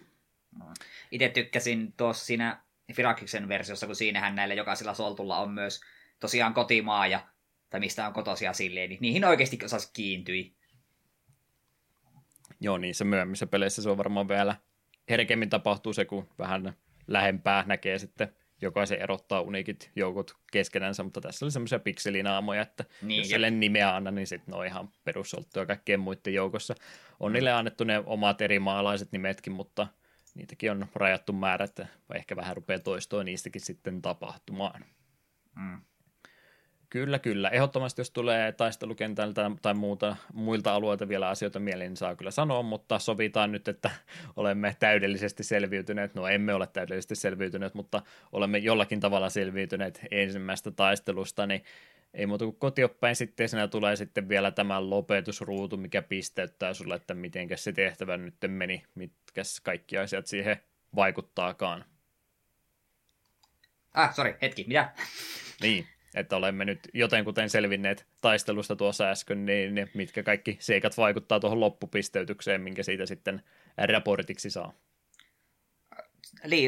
Itse 1.10 1.28
tykkäsin 1.28 1.92
tuossa 1.96 2.26
siinä 2.26 2.62
Firakiksen 2.92 3.48
versiossa, 3.48 3.86
kun 3.86 3.96
siinähän 3.96 4.34
näillä 4.34 4.54
jokaisella 4.54 4.94
soltulla 4.94 5.38
on 5.38 5.50
myös 5.50 5.80
tosiaan 6.20 6.54
kotimaa 6.54 7.06
ja 7.06 7.20
tai 7.70 7.80
mistä 7.80 8.06
on 8.06 8.12
kotosia 8.12 8.52
silleen, 8.52 8.90
niin 8.90 8.98
niihin 9.00 9.24
oikeasti 9.24 9.58
osasi 9.64 9.90
kiintyi. 9.92 10.54
Joo, 12.64 12.78
niin 12.78 12.94
se 12.94 13.04
myöhemmissä 13.04 13.46
peleissä 13.46 13.82
se 13.82 13.90
on 13.90 13.98
varmaan 13.98 14.28
vielä 14.28 14.56
herkemmin 15.10 15.50
tapahtuu 15.50 15.92
se, 15.92 16.04
kun 16.04 16.28
vähän 16.38 16.72
lähempää 17.06 17.64
näkee 17.66 17.98
sitten 17.98 18.34
jokaisen 18.62 19.00
erottaa 19.00 19.40
unikit 19.40 19.90
joukot 19.96 20.34
keskenänsä, 20.52 21.02
mutta 21.02 21.20
tässä 21.20 21.44
oli 21.44 21.50
semmoisia 21.50 21.78
pikselinaamoja, 21.78 22.62
että 22.62 22.84
niin, 23.02 23.18
jos 23.18 23.28
sille 23.28 23.50
nimeä 23.50 23.96
anna, 23.96 24.10
niin 24.10 24.26
sitten 24.26 24.52
ne 24.52 24.58
on 24.58 24.66
ihan 24.66 24.88
perussolttuja 25.04 25.66
kaikkien 25.66 26.00
muiden 26.00 26.34
joukossa. 26.34 26.74
On 27.20 27.32
niille 27.32 27.52
annettu 27.52 27.84
ne 27.84 28.02
omat 28.06 28.40
eri 28.40 28.58
maalaiset 28.58 29.12
nimetkin, 29.12 29.52
mutta 29.52 29.86
niitäkin 30.34 30.70
on 30.70 30.86
rajattu 30.94 31.32
määrä, 31.32 31.64
että 31.64 31.86
ehkä 32.14 32.36
vähän 32.36 32.56
rupeaa 32.56 32.78
toistoa 32.78 33.24
niistäkin 33.24 33.60
sitten 33.60 34.02
tapahtumaan. 34.02 34.84
Mm. 35.56 35.80
Kyllä, 36.94 37.18
kyllä. 37.18 37.48
Ehdottomasti 37.48 38.00
jos 38.00 38.10
tulee 38.10 38.52
taistelukentältä 38.52 39.50
tai 39.62 39.74
muuta, 39.74 40.16
muilta 40.32 40.74
alueilta 40.74 41.08
vielä 41.08 41.28
asioita 41.28 41.58
mieleen, 41.58 41.90
niin 41.90 41.96
saa 41.96 42.16
kyllä 42.16 42.30
sanoa, 42.30 42.62
mutta 42.62 42.98
sovitaan 42.98 43.52
nyt, 43.52 43.68
että 43.68 43.90
olemme 44.36 44.76
täydellisesti 44.78 45.44
selviytyneet. 45.44 46.14
No 46.14 46.28
emme 46.28 46.54
ole 46.54 46.66
täydellisesti 46.66 47.14
selviytyneet, 47.14 47.74
mutta 47.74 48.02
olemme 48.32 48.58
jollakin 48.58 49.00
tavalla 49.00 49.30
selviytyneet 49.30 50.00
ensimmäistä 50.10 50.70
taistelusta, 50.70 51.46
niin 51.46 51.64
ei 52.14 52.26
muuta 52.26 52.44
kuin 52.44 52.56
kotiopäin 52.56 53.16
sitten 53.16 53.48
siinä 53.48 53.68
tulee 53.68 53.96
sitten 53.96 54.28
vielä 54.28 54.50
tämä 54.50 54.90
lopetusruutu, 54.90 55.76
mikä 55.76 56.02
pisteyttää 56.02 56.74
sulle, 56.74 56.94
että 56.94 57.14
miten 57.14 57.48
se 57.54 57.72
tehtävä 57.72 58.16
nyt 58.16 58.34
meni, 58.46 58.82
mitkä 58.94 59.42
kaikki 59.62 59.98
asiat 59.98 60.26
siihen 60.26 60.56
vaikuttaakaan. 60.96 61.84
Ah, 63.94 64.14
sorry, 64.14 64.34
hetki, 64.42 64.64
mitä? 64.68 64.92
Niin, 65.62 65.86
että 66.14 66.36
olemme 66.36 66.64
nyt 66.64 66.88
jotenkuten 66.94 67.50
selvinneet 67.50 68.06
taistelusta 68.20 68.76
tuossa 68.76 69.04
äsken, 69.10 69.46
niin 69.46 69.90
mitkä 69.94 70.22
kaikki 70.22 70.56
seikat 70.60 70.96
vaikuttaa 70.96 71.40
tuohon 71.40 71.60
loppupisteytykseen, 71.60 72.60
minkä 72.60 72.82
siitä 72.82 73.06
sitten 73.06 73.42
raportiksi 73.76 74.50
saa. 74.50 74.72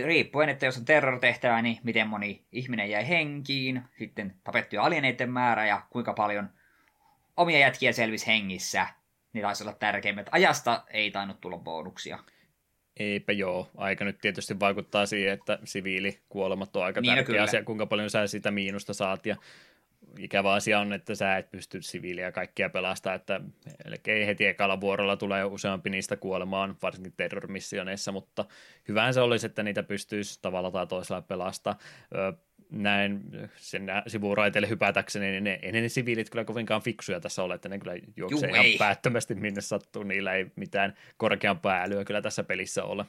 Riippuen, 0.05 0.49
että 0.49 0.67
jos 0.67 0.79
on 0.79 0.85
terrortehtävä, 0.85 1.63
niin 1.63 1.79
miten 1.83 2.09
moni 2.09 2.45
ihminen 2.53 2.91
jäi 2.91 3.09
henkiin, 3.09 3.83
sitten 3.99 4.35
tapettuja 4.45 4.83
alieneiden 4.83 5.31
määrä 5.31 5.67
ja 5.67 5.83
kuinka 5.91 6.13
paljon 6.13 6.51
omia 7.37 7.59
jätkiä 7.59 7.93
selvisi 7.93 8.27
hengissä, 8.27 8.87
niin 9.33 9.43
taisi 9.43 9.65
olla 9.65 9.73
tärkeimmät. 9.73 10.29
Ajasta 10.33 10.85
ei 10.91 11.11
tainnut 11.11 11.41
tulla 11.41 11.59
bonuksia. 11.59 12.19
Eipä 12.97 13.33
joo. 13.33 13.71
Aika 13.77 14.05
nyt 14.05 14.19
tietysti 14.21 14.61
vaikuttaa 14.61 15.07
siihen, 15.07 15.33
että 15.33 15.59
siviilikuolemat 15.65 16.77
on 16.77 16.85
aika 16.85 17.01
niin, 17.01 17.11
no 17.11 17.15
tärkeä 17.15 17.27
kyllä. 17.27 17.43
asia, 17.43 17.65
kuinka 17.65 17.87
paljon 17.87 18.11
sä 18.11 18.27
sitä 18.27 18.51
miinusta 18.51 18.95
saat. 18.95 19.27
Ja 19.27 19.37
ikävä 20.19 20.53
asia 20.53 20.81
on, 20.81 20.93
että 20.93 21.15
sä 21.15 21.37
et 21.37 21.51
pysty 21.51 21.83
siviiliä 21.83 22.33
kaikkia 22.33 22.71
pelastaa, 22.71 23.15
että 23.15 23.41
melkein 23.85 24.27
heti 24.27 24.47
ekalla 24.47 24.81
vuorolla 24.81 25.17
tulee 25.17 25.45
useampi 25.45 25.91
niistä 25.91 26.17
kuolemaan, 26.17 26.77
varsinkin 26.83 27.13
terrormissioneissa, 27.17 28.13
mutta 28.13 28.45
hyvään 28.89 29.15
se 29.15 29.21
olisi, 29.21 29.47
että 29.47 29.63
niitä 29.63 29.83
pystyisi 29.83 30.39
tavalla 30.43 30.71
tai 30.71 30.87
toisella 30.87 31.23
pelastaa 31.23 31.79
näin 32.71 33.21
sen 33.57 33.87
sivuraiteille 34.07 34.69
hypätäkseni, 34.69 35.31
niin 35.31 35.45
ne, 35.45 35.59
ei 35.63 35.73
ne 35.73 35.89
siviilit 35.89 36.31
kyllä 36.31 36.45
kovinkaan 36.45 36.83
fiksuja 36.83 37.21
tässä 37.21 37.43
ole, 37.43 37.55
että 37.55 37.69
ne 37.69 37.79
kyllä 37.79 37.95
juoksee 38.17 38.49
Juu, 38.49 38.55
ihan 38.55 38.67
ei. 38.67 38.77
päättömästi 38.79 39.35
minne 39.35 39.61
sattuu, 39.61 40.03
niillä 40.03 40.35
ei 40.35 40.47
mitään 40.57 40.95
korkeampaa 41.17 41.83
älyä 41.83 42.05
kyllä 42.05 42.23
tässä 42.23 42.45
pelissä 42.45 42.85
ole. 42.85 43.05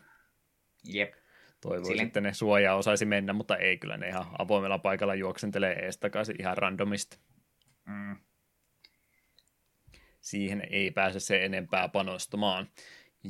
Jep. 0.83 1.13
Toivoisin, 1.61 1.93
Sille... 1.93 2.01
että 2.01 2.21
ne 2.21 2.33
suojaa 2.33 2.75
osaisi 2.75 3.05
mennä, 3.05 3.33
mutta 3.33 3.57
ei 3.57 3.77
kyllä 3.77 3.97
ne 3.97 4.07
ihan 4.07 4.25
avoimella 4.39 4.77
paikalla 4.77 5.15
juoksentelee 5.15 5.73
ees 5.73 5.97
takaisin 5.97 6.35
ihan 6.39 6.57
randomista. 6.57 7.17
Mm. 7.85 8.15
Siihen 10.21 10.67
ei 10.69 10.91
pääse 10.91 11.19
se 11.19 11.45
enempää 11.45 11.89
panostamaan. 11.89 12.69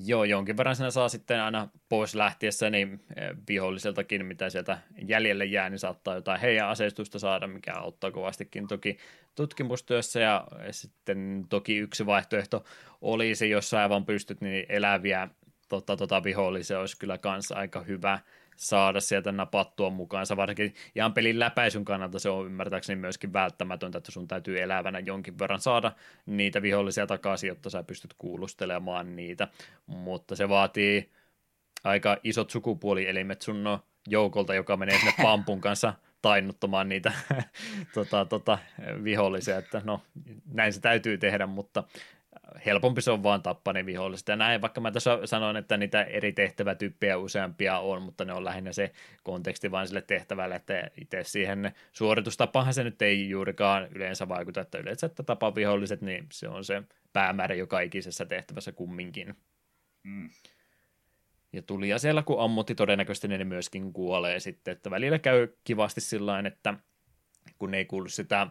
Joo, 0.05 0.23
jonkin 0.23 0.57
verran 0.57 0.75
sinä 0.75 0.91
saa 0.91 1.09
sitten 1.09 1.41
aina 1.41 1.67
pois 1.89 2.15
lähtiessä 2.15 2.69
niin 2.69 2.99
eh, 3.15 3.29
viholliseltakin, 3.47 4.25
mitä 4.25 4.49
sieltä 4.49 4.77
jäljelle 5.07 5.45
jää, 5.45 5.69
niin 5.69 5.79
saattaa 5.79 6.15
jotain 6.15 6.41
heidän 6.41 6.69
aseistusta 6.69 7.19
saada, 7.19 7.47
mikä 7.47 7.73
auttaa 7.73 8.11
kovastikin 8.11 8.67
toki 8.67 8.97
tutkimustyössä. 9.35 10.19
Ja 10.19 10.47
sitten 10.71 11.45
toki 11.49 11.77
yksi 11.77 12.05
vaihtoehto 12.05 12.63
olisi, 13.01 13.49
jos 13.49 13.69
sä 13.69 13.79
aivan 13.79 14.05
pystyt, 14.05 14.41
niin 14.41 14.65
eläviä 14.69 15.27
tota, 15.69 15.97
tota, 15.97 16.23
vihollisia 16.23 16.79
olisi 16.79 16.97
kyllä 16.97 17.17
kanssa 17.17 17.55
aika 17.55 17.81
hyvä 17.81 18.19
saada 18.57 18.99
sieltä 18.99 19.31
napattua 19.31 19.89
mukaansa, 19.89 20.37
varsinkin 20.37 20.73
ihan 20.95 21.13
pelin 21.13 21.39
läpäisyn 21.39 21.85
kannalta 21.85 22.19
se 22.19 22.29
on 22.29 22.45
ymmärtääkseni 22.45 23.01
myöskin 23.01 23.33
välttämätöntä, 23.33 23.97
että 23.97 24.11
sun 24.11 24.27
täytyy 24.27 24.61
elävänä 24.61 24.99
jonkin 24.99 25.39
verran 25.39 25.59
saada 25.59 25.91
niitä 26.25 26.61
vihollisia 26.61 27.07
takaisin, 27.07 27.47
jotta 27.47 27.69
sä 27.69 27.83
pystyt 27.83 28.13
kuulustelemaan 28.17 29.15
niitä, 29.15 29.47
mutta 29.87 30.35
se 30.35 30.49
vaatii 30.49 31.11
aika 31.83 32.17
isot 32.23 32.49
sukupuolielimet 32.49 33.41
sun 33.41 33.79
joukolta, 34.07 34.55
joka 34.55 34.77
menee 34.77 34.97
sinne 34.97 35.13
pampun 35.23 35.61
kanssa 35.61 35.93
tainnuttamaan 36.21 36.89
niitä 36.89 37.11
tota, 37.93 38.25
tota, 38.25 38.57
vihollisia, 39.03 39.57
että 39.57 39.81
no 39.85 40.01
näin 40.53 40.73
se 40.73 40.81
täytyy 40.81 41.17
tehdä, 41.17 41.47
mutta 41.47 41.83
helpompi 42.65 43.01
se 43.01 43.11
on 43.11 43.23
vaan 43.23 43.41
tappaa 43.41 43.73
ne 43.73 43.85
viholliset. 43.85 44.27
Ja 44.27 44.35
näin, 44.35 44.61
vaikka 44.61 44.81
mä 44.81 44.91
tässä 44.91 45.19
sanoin, 45.25 45.57
että 45.57 45.77
niitä 45.77 46.03
eri 46.03 46.31
tehtävätyyppejä 46.33 47.17
useampia 47.17 47.79
on, 47.79 48.01
mutta 48.01 48.25
ne 48.25 48.33
on 48.33 48.45
lähinnä 48.45 48.73
se 48.73 48.91
konteksti 49.23 49.71
vain 49.71 49.87
sille 49.87 50.01
tehtävälle, 50.01 50.55
että 50.55 50.89
itse 51.01 51.23
siihen 51.23 51.71
suoritustapahan 51.91 52.73
se 52.73 52.83
nyt 52.83 53.01
ei 53.01 53.29
juurikaan 53.29 53.87
yleensä 53.95 54.27
vaikuta, 54.29 54.61
että 54.61 54.77
yleensä, 54.77 55.07
että 55.07 55.23
tapaa 55.23 55.55
viholliset, 55.55 56.01
niin 56.01 56.27
se 56.31 56.47
on 56.47 56.63
se 56.63 56.83
päämäärä 57.13 57.55
joka 57.55 57.79
ikisessä 57.79 58.25
tehtävässä 58.25 58.71
kumminkin. 58.71 59.35
Mm. 60.03 60.29
Ja 61.53 61.61
tuli 61.61 61.99
siellä 61.99 62.23
kun 62.23 62.43
ammutti 62.43 62.75
todennäköisesti 62.75 63.27
ne 63.27 63.43
myöskin 63.43 63.93
kuolee 63.93 64.39
sitten, 64.39 64.71
että 64.71 64.91
välillä 64.91 65.19
käy 65.19 65.47
kivasti 65.63 66.01
sillä 66.01 66.39
että 66.39 66.73
kun 67.59 67.73
ei 67.73 67.85
kuulu 67.85 68.09
sitä 68.09 68.47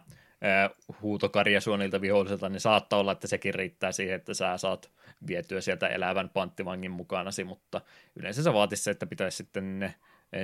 huutokarja 1.01 1.61
suonilta 1.61 2.01
viholliselta, 2.01 2.49
niin 2.49 2.59
saattaa 2.59 2.99
olla, 2.99 3.11
että 3.11 3.27
sekin 3.27 3.53
riittää 3.53 3.91
siihen, 3.91 4.15
että 4.15 4.33
sä 4.33 4.57
saat 4.57 4.91
vietyä 5.27 5.61
sieltä 5.61 5.87
elävän 5.87 6.29
panttivangin 6.29 6.91
mukanasi, 6.91 7.43
mutta 7.43 7.81
yleensä 8.15 8.43
se 8.43 8.53
vaatisi 8.53 8.83
se, 8.83 8.91
että 8.91 9.05
pitäisi 9.05 9.37
sitten 9.37 9.79
ne 9.79 9.93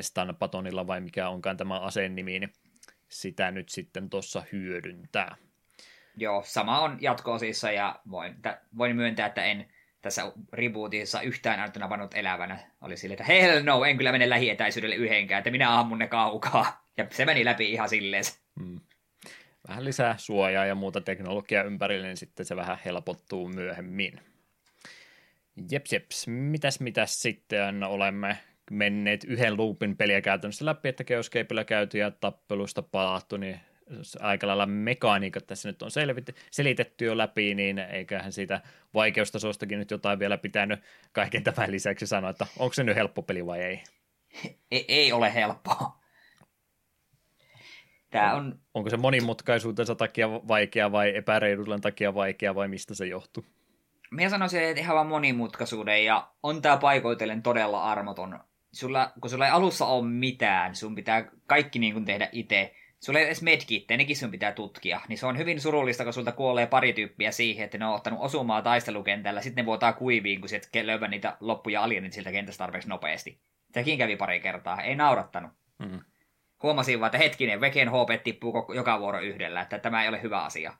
Stan 0.01 0.35
Patonilla 0.39 0.87
vai 0.87 1.01
mikä 1.01 1.29
onkaan 1.29 1.57
tämä 1.57 1.79
aseen 1.79 2.15
nimi, 2.15 2.39
niin 2.39 2.53
sitä 3.09 3.51
nyt 3.51 3.69
sitten 3.69 4.09
tuossa 4.09 4.43
hyödyntää. 4.51 5.35
Joo, 6.17 6.43
sama 6.45 6.79
on 6.79 6.97
jatko-osissa 7.01 7.71
ja 7.71 7.99
voin, 8.11 8.35
t- 8.35 8.77
voin 8.77 8.95
myöntää, 8.95 9.27
että 9.27 9.43
en 9.43 9.67
tässä 10.01 10.31
rebootissa 10.53 11.21
yhtään 11.21 11.59
näyttö 11.59 11.79
napannut 11.79 12.13
elävänä. 12.13 12.59
Oli 12.81 12.97
sille, 12.97 13.13
että 13.13 13.23
hell 13.23 13.63
no, 13.63 13.83
en 13.83 13.97
kyllä 13.97 14.11
mene 14.11 14.29
lähietäisyydelle 14.29 14.95
yhdenkään, 14.95 15.39
että 15.39 15.51
minä 15.51 15.79
ammun 15.79 15.99
ne 15.99 16.07
kaukaa. 16.07 16.83
Ja 16.97 17.07
se 17.09 17.25
meni 17.25 17.45
läpi 17.45 17.71
ihan 17.71 17.89
silleen. 17.89 18.23
Hmm 18.59 18.79
vähän 19.67 19.85
lisää 19.85 20.15
suojaa 20.17 20.65
ja 20.65 20.75
muuta 20.75 21.01
teknologiaa 21.01 21.63
ympärille, 21.63 22.07
niin 22.07 22.17
sitten 22.17 22.45
se 22.45 22.55
vähän 22.55 22.77
helpottuu 22.85 23.47
myöhemmin. 23.47 24.21
Jeps, 25.71 25.93
jeps. 25.93 26.27
Mitäs, 26.27 26.79
mitäs 26.79 27.21
sitten 27.21 27.83
olemme 27.83 28.37
menneet 28.71 29.23
yhden 29.23 29.57
loopin 29.57 29.97
peliä 29.97 30.21
käytännössä 30.21 30.65
läpi, 30.65 30.89
että 30.89 31.03
Geoscapeilla 31.03 31.63
käyty 31.63 31.97
ja 31.97 32.11
tappelusta 32.11 32.81
palattu, 32.81 33.37
niin 33.37 33.59
aika 34.19 34.47
lailla 34.47 34.65
mekaniikat 34.65 35.47
tässä 35.47 35.69
nyt 35.69 35.81
on 35.81 35.91
selvit- 35.91 36.35
selitetty 36.51 37.05
jo 37.05 37.17
läpi, 37.17 37.55
niin 37.55 37.79
eiköhän 37.79 38.31
siitä 38.31 38.61
vaikeustasostakin 38.93 39.79
nyt 39.79 39.91
jotain 39.91 40.19
vielä 40.19 40.37
pitänyt 40.37 40.79
kaiken 41.11 41.43
tämän 41.43 41.71
lisäksi 41.71 42.07
sanoa, 42.07 42.29
että 42.29 42.47
onko 42.59 42.73
se 42.73 42.83
nyt 42.83 42.95
helppo 42.95 43.21
peli 43.21 43.45
vai 43.45 43.61
ei? 43.61 43.83
Ei, 44.71 44.85
ei 44.87 45.11
ole 45.11 45.33
helppoa. 45.33 46.02
Tämä 48.13 48.33
on... 48.33 48.59
Onko 48.73 48.89
se 48.89 48.97
monimutkaisuutensa 48.97 49.95
takia 49.95 50.31
vaikea 50.31 50.91
vai 50.91 51.15
epäreiluuden 51.15 51.81
takia 51.81 52.13
vaikea 52.13 52.55
vai 52.55 52.67
mistä 52.67 52.95
se 52.95 53.05
johtuu? 53.05 53.45
Minä 54.11 54.29
sanoisin, 54.29 54.63
että 54.63 54.81
ihan 54.81 54.95
vaan 54.95 55.07
monimutkaisuuden 55.07 56.05
ja 56.05 56.27
on 56.43 56.61
tämä 56.61 56.77
paikoitellen 56.77 57.41
todella 57.41 57.83
armoton. 57.83 58.39
Sulla, 58.71 59.11
kun 59.21 59.29
sulla 59.29 59.45
ei 59.45 59.51
alussa 59.51 59.85
ole 59.85 60.05
mitään, 60.05 60.75
sun 60.75 60.95
pitää 60.95 61.31
kaikki 61.47 61.79
niin 61.79 61.93
kuin 61.93 62.05
tehdä 62.05 62.29
itse. 62.31 62.75
Sulla 62.99 63.19
ei 63.19 63.25
edes 63.25 63.41
medkitteja, 63.41 63.97
nekin 63.97 64.17
sun 64.17 64.31
pitää 64.31 64.51
tutkia. 64.51 65.01
Niin 65.07 65.17
se 65.17 65.25
on 65.25 65.37
hyvin 65.37 65.61
surullista, 65.61 66.03
kun 66.03 66.13
sulta 66.13 66.31
kuolee 66.31 66.67
pari 66.67 66.93
tyyppiä 66.93 67.31
siihen, 67.31 67.65
että 67.65 67.77
ne 67.77 67.85
on 67.85 67.95
ottanut 67.95 68.19
osumaa 68.21 68.61
taistelukentällä, 68.61 69.41
sitten 69.41 69.63
ne 69.63 69.65
vuotaa 69.65 69.93
kuiviin, 69.93 70.39
kun 70.39 70.49
sieltä 70.49 70.67
löyvä 70.81 71.07
niitä 71.07 71.37
loppuja 71.39 71.83
alienit 71.83 72.13
siltä 72.13 72.31
kentästä 72.31 72.57
tarpeeksi 72.57 72.89
nopeasti. 72.89 73.39
Sekin 73.71 73.97
kävi 73.97 74.15
pari 74.15 74.39
kertaa, 74.39 74.81
ei 74.81 74.95
naurattanut. 74.95 75.51
Mm 75.79 75.99
huomasin 76.63 76.99
vaan, 76.99 77.07
että 77.07 77.17
hetkinen, 77.17 77.61
Veken 77.61 77.89
HP 77.89 78.23
tippuu 78.23 78.73
joka 78.75 78.99
vuoro 78.99 79.19
yhdellä, 79.19 79.61
että 79.61 79.79
tämä 79.79 80.03
ei 80.03 80.09
ole 80.09 80.21
hyvä 80.21 80.43
asia. 80.43 80.73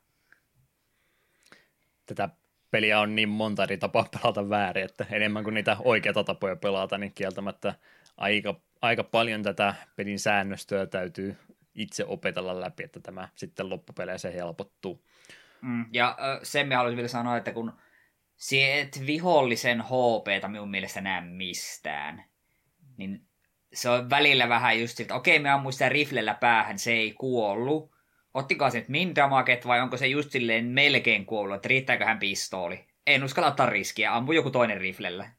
Tätä 2.05 2.29
peliä 2.71 2.99
on 2.99 3.15
niin 3.15 3.29
monta 3.29 3.63
eri 3.63 3.77
tapaa 3.77 4.05
pelata 4.11 4.49
väärin, 4.49 4.85
että 4.85 5.05
enemmän 5.11 5.43
kuin 5.43 5.53
niitä 5.53 5.77
oikeita 5.79 6.23
tapoja 6.23 6.55
pelata, 6.55 6.97
niin 6.97 7.13
kieltämättä 7.15 7.73
aika, 8.17 8.55
aika 8.81 9.03
paljon 9.03 9.43
tätä 9.43 9.75
pelin 9.95 10.19
säännöstöä 10.19 10.85
täytyy 10.85 11.37
itse 11.75 12.05
opetella 12.05 12.61
läpi, 12.61 12.83
että 12.83 12.99
tämä 12.99 13.29
sitten 13.35 13.69
loppupeleissä 13.69 14.29
helpottuu. 14.29 15.05
Mm, 15.61 15.85
ja 15.91 16.17
sen 16.43 16.67
me 16.67 16.75
haluaisin 16.75 16.97
vielä 16.97 17.07
sanoa, 17.07 17.37
että 17.37 17.51
kun 17.51 17.73
siet 18.35 19.03
vihollisen 19.05 19.81
HPta 19.81 20.47
minun 20.47 20.71
mielestä 20.71 21.01
näe 21.01 21.21
mistään, 21.21 22.23
niin 22.97 23.25
se 23.73 23.89
on 23.89 24.09
välillä 24.09 24.49
vähän 24.49 24.79
just 24.79 24.99
että 24.99 25.15
okei, 25.15 25.39
me 25.39 25.49
ammuin 25.49 25.73
sitä 25.73 25.89
riflellä 25.89 26.33
päähän, 26.33 26.79
se 26.79 26.91
ei 26.91 27.11
kuollut. 27.11 27.93
Ottiko 28.33 28.69
se 28.69 28.79
nyt 28.79 28.89
min 28.89 29.15
damaget 29.15 29.67
vai 29.67 29.81
onko 29.81 29.97
se 29.97 30.07
just 30.07 30.31
silleen 30.31 30.65
melkein 30.65 31.25
kuollut, 31.25 31.55
että 31.55 31.67
riittääkö 31.67 32.05
hän 32.05 32.19
pistooli? 32.19 32.87
En 33.07 33.23
uskalla 33.23 33.49
ottaa 33.49 33.69
riskiä, 33.69 34.15
ampu 34.15 34.31
joku 34.31 34.51
toinen 34.51 34.81
riflellä. 34.81 35.29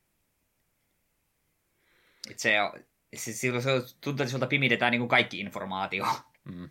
Et 2.30 2.38
se, 2.38 2.56
se, 3.14 3.32
silloin 3.32 3.62
se 3.62 3.70
tuntuu, 4.00 4.22
että 4.22 4.30
sulta 4.30 4.46
pimitetään 4.46 4.90
niin 4.90 5.00
kuin 5.00 5.08
kaikki 5.08 5.40
informaatio. 5.40 6.06
Mm. 6.44 6.70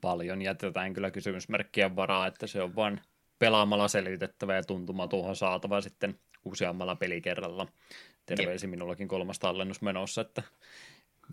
Paljon 0.00 0.42
jätetään 0.42 0.94
kyllä 0.94 1.10
kysymysmerkkien 1.10 1.96
varaa, 1.96 2.26
että 2.26 2.46
se 2.46 2.62
on 2.62 2.76
vain 2.76 3.00
pelaamalla 3.38 3.88
selitettävä 3.88 4.54
ja 4.54 4.62
tuntuma 4.62 5.08
tuohon 5.08 5.36
saatava 5.36 5.80
sitten 5.80 6.20
useammalla 6.44 6.96
pelikerralla. 6.96 7.66
Terveisi 8.36 8.66
minullakin 8.66 9.08
kolmas 9.08 9.38
tallennus 9.38 9.82
menossa, 9.82 10.20
että 10.20 10.42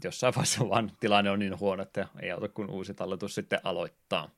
jossain 0.03 0.35
vaiheessa 0.35 0.69
vaan 0.69 0.91
tilanne 0.99 1.31
on 1.31 1.39
niin 1.39 1.59
huono, 1.59 1.83
että 1.83 2.07
ei 2.21 2.31
auta 2.31 2.47
kun 2.47 2.69
uusi 2.69 2.93
talletus 2.93 3.35
sitten 3.35 3.59
aloittaa. 3.63 4.29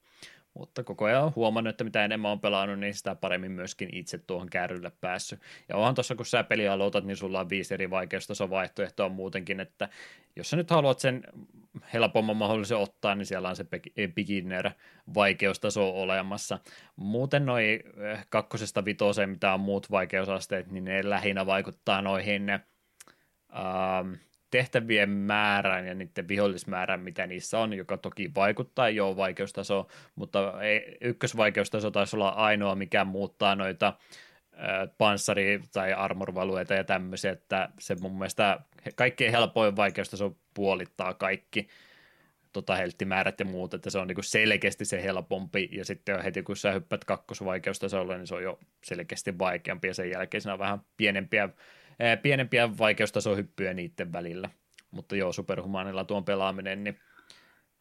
Mutta 0.53 0.83
koko 0.83 1.05
ajan 1.05 1.23
on 1.23 1.35
huomannut, 1.35 1.69
että 1.69 1.83
mitä 1.83 2.05
enemmän 2.05 2.31
on 2.31 2.39
pelannut, 2.39 2.79
niin 2.79 2.93
sitä 2.93 3.15
paremmin 3.15 3.51
myöskin 3.51 3.89
itse 3.91 4.17
tuohon 4.17 4.49
kärrylle 4.49 4.91
päässyt. 5.01 5.39
Ja 5.69 5.77
onhan 5.77 5.95
tuossa, 5.95 6.15
kun 6.15 6.25
sä 6.25 6.43
peli 6.43 6.67
aloitat, 6.67 7.03
niin 7.03 7.17
sulla 7.17 7.39
on 7.39 7.49
viisi 7.49 7.73
eri 7.73 7.89
vaikeustasovaihtoehtoa 7.89 9.09
muutenkin, 9.09 9.59
että 9.59 9.89
jos 10.35 10.49
sä 10.49 10.57
nyt 10.57 10.69
haluat 10.69 10.99
sen 10.99 11.23
helpomman 11.93 12.37
mahdollisen 12.37 12.77
ottaa, 12.77 13.15
niin 13.15 13.25
siellä 13.25 13.49
on 13.49 13.55
se 13.55 13.65
beginner 14.15 14.71
vaikeustaso 15.13 16.01
olemassa. 16.01 16.59
Muuten 16.95 17.45
noin 17.45 17.65
eh, 17.65 18.25
kakkosesta 18.29 18.85
vitoseen, 18.85 19.29
mitä 19.29 19.53
on 19.53 19.59
muut 19.59 19.91
vaikeusasteet, 19.91 20.71
niin 20.71 20.85
ne 20.85 21.09
lähinnä 21.09 21.45
vaikuttaa 21.45 22.01
noihin 22.01 22.49
ähm, 22.49 24.13
tehtävien 24.51 25.09
määrään 25.09 25.87
ja 25.87 25.93
niiden 25.93 26.27
vihollismäärään, 26.27 26.99
mitä 26.99 27.27
niissä 27.27 27.59
on, 27.59 27.73
joka 27.73 27.97
toki 27.97 28.31
vaikuttaa 28.35 28.89
jo 28.89 29.17
vaikeustaso, 29.17 29.87
mutta 30.15 30.61
ei, 30.61 30.97
ykkösvaikeustaso 31.01 31.91
taisi 31.91 32.15
olla 32.15 32.29
ainoa, 32.29 32.75
mikä 32.75 33.05
muuttaa 33.05 33.55
noita 33.55 33.93
panssari- 34.97 35.67
tai 35.73 35.93
armorvalueita 35.93 36.73
ja 36.73 36.83
tämmöisiä, 36.83 37.31
että 37.31 37.69
se 37.79 37.95
mun 38.01 38.17
mielestä 38.17 38.59
kaikkein 38.95 39.31
helpoin 39.31 39.75
vaikeustaso 39.75 40.37
puolittaa 40.53 41.13
kaikki 41.13 41.67
tota, 42.53 42.75
helttimäärät 42.75 43.39
ja 43.39 43.45
muut, 43.45 43.73
että 43.73 43.89
se 43.89 43.99
on 43.99 44.07
niinku 44.07 44.21
selkeästi 44.21 44.85
se 44.85 45.03
helpompi, 45.03 45.69
ja 45.71 45.85
sitten 45.85 46.21
heti 46.23 46.43
kun 46.43 46.57
sä 46.57 46.71
hyppät 46.71 47.05
kakkosvaikeustasolle, 47.05 48.17
niin 48.17 48.27
se 48.27 48.35
on 48.35 48.43
jo 48.43 48.59
selkeästi 48.83 49.39
vaikeampi, 49.39 49.87
ja 49.87 49.93
sen 49.93 50.11
jälkeen 50.11 50.41
siinä 50.41 50.53
on 50.53 50.59
vähän 50.59 50.81
pienempiä 50.97 51.49
pienempiä 52.21 52.77
vaikeustasohyppyjä 52.77 53.73
niiden 53.73 54.13
välillä. 54.13 54.49
Mutta 54.91 55.15
joo, 55.15 55.31
superhumanilla 55.31 56.03
tuon 56.03 56.25
pelaaminen, 56.25 56.83
niin 56.83 56.99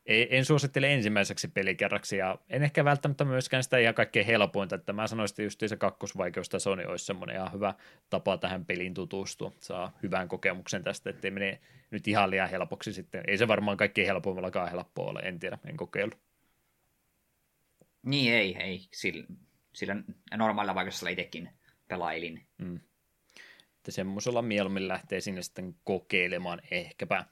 en 0.09 0.45
suosittele 0.45 0.95
ensimmäiseksi 0.95 1.49
pelikerraksi, 1.49 2.17
ja 2.17 2.39
en 2.51 2.63
ehkä 2.63 2.85
välttämättä 2.85 3.25
myöskään 3.25 3.63
sitä 3.63 3.79
ihan 3.79 3.95
kaikkein 3.95 4.27
helpointa, 4.27 4.75
että 4.75 4.93
mä 4.93 5.07
sanoisin, 5.07 5.33
että 5.33 5.43
just 5.43 5.63
se 5.67 5.77
kakkosvaikeustaso 5.77 6.75
niin 6.75 6.89
olisi 6.89 7.05
semmoinen 7.05 7.37
ihan 7.37 7.53
hyvä 7.53 7.75
tapa 8.11 8.39
tähän 8.39 8.65
peliin 8.65 8.95
tutustua, 8.95 9.53
saa 9.61 9.99
hyvän 10.03 10.29
kokemuksen 10.29 10.85
tästä, 10.85 11.11
ettei 11.11 11.31
mene 11.31 11.61
nyt 11.91 12.09
ihan 12.09 12.31
liian 12.31 12.51
helpoksi 12.51 12.93
sitten. 12.93 13.23
Ei 13.27 13.39
se 13.39 13.49
varmaan 13.49 13.77
kaikkein 13.77 14.07
helpoimmallakaan 14.07 14.71
helppoa 14.71 15.11
ole, 15.11 15.21
en 15.21 15.39
tiedä, 15.39 15.59
en 15.67 15.77
kokeillut. 15.77 16.19
Niin 18.03 18.35
ei, 18.35 18.57
ei, 18.57 18.89
sillä, 18.93 19.27
sillä 19.73 19.97
normaalilla 20.37 20.75
vaikeudella 20.75 21.11
itsekin 21.11 21.51
pelailin. 21.89 22.47
Mm 22.59 22.81
että 23.89 23.95
semmoisella 23.95 24.43
mieluummin 24.43 24.89
lähtee 24.89 25.21
sinne 25.21 25.43
sitten 25.43 25.75
kokeilemaan 25.85 26.61
ehkäpä. 26.71 27.25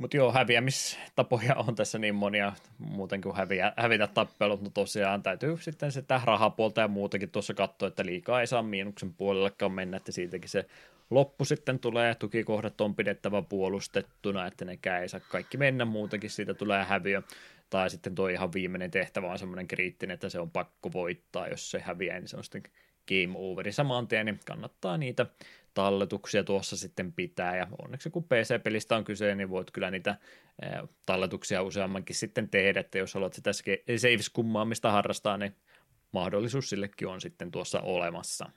Mutta 0.00 0.16
joo, 0.16 0.32
häviämistapoja 0.32 1.54
on 1.54 1.74
tässä 1.74 1.98
niin 1.98 2.14
monia 2.14 2.52
muuten 2.78 3.20
kuin 3.20 3.36
häviä, 3.36 3.72
hävitä 3.76 4.06
tappelut, 4.06 4.62
mutta 4.62 4.80
tosiaan 4.80 5.22
täytyy 5.22 5.58
sitten 5.60 5.92
sitä 5.92 6.20
rahapuolta 6.24 6.80
ja 6.80 6.88
muutakin 6.88 7.30
tuossa 7.30 7.54
katsoa, 7.54 7.88
että 7.88 8.06
liikaa 8.06 8.40
ei 8.40 8.46
saa 8.46 8.62
miinuksen 8.62 9.14
puolellekaan 9.14 9.72
mennä, 9.72 9.96
että 9.96 10.12
siitäkin 10.12 10.48
se 10.48 10.66
loppu 11.10 11.44
sitten 11.44 11.78
tulee, 11.78 12.14
tukikohdat 12.14 12.80
on 12.80 12.94
pidettävä 12.94 13.42
puolustettuna, 13.42 14.46
että 14.46 14.64
ne 14.64 14.78
ei 15.00 15.08
saa 15.08 15.20
kaikki 15.28 15.56
mennä, 15.56 15.84
muutenkin 15.84 16.30
siitä 16.30 16.54
tulee 16.54 16.84
häviö. 16.84 17.22
Tai 17.70 17.90
sitten 17.90 18.14
tuo 18.14 18.28
ihan 18.28 18.52
viimeinen 18.52 18.90
tehtävä 18.90 19.32
on 19.32 19.38
semmoinen 19.38 19.68
kriittinen, 19.68 20.14
että 20.14 20.28
se 20.28 20.40
on 20.40 20.50
pakko 20.50 20.92
voittaa, 20.92 21.48
jos 21.48 21.70
se 21.70 21.80
häviää, 21.80 22.18
niin 22.18 22.28
se 22.28 22.36
on 22.36 22.44
sitten 22.44 22.62
game 23.10 23.38
overi 23.38 23.72
saman 23.72 24.08
tien, 24.08 24.26
niin 24.26 24.40
kannattaa 24.46 24.98
niitä 24.98 25.26
talletuksia 25.74 26.44
tuossa 26.44 26.76
sitten 26.76 27.12
pitää, 27.12 27.56
ja 27.56 27.66
onneksi 27.82 28.10
kun 28.10 28.24
PC-pelistä 28.24 28.96
on 28.96 29.04
kyse, 29.04 29.34
niin 29.34 29.50
voit 29.50 29.70
kyllä 29.70 29.90
niitä 29.90 30.16
talletuksia 31.06 31.62
useammankin 31.62 32.16
sitten 32.16 32.48
tehdä, 32.48 32.80
että 32.80 32.98
jos 32.98 33.14
haluat 33.14 33.34
sitä 33.34 33.50
save-skummaamista 33.96 34.90
harrastaa, 34.90 35.36
niin 35.36 35.56
mahdollisuus 36.12 36.70
sillekin 36.70 37.08
on 37.08 37.20
sitten 37.20 37.50
tuossa 37.50 37.80
olemassa. 37.80 38.50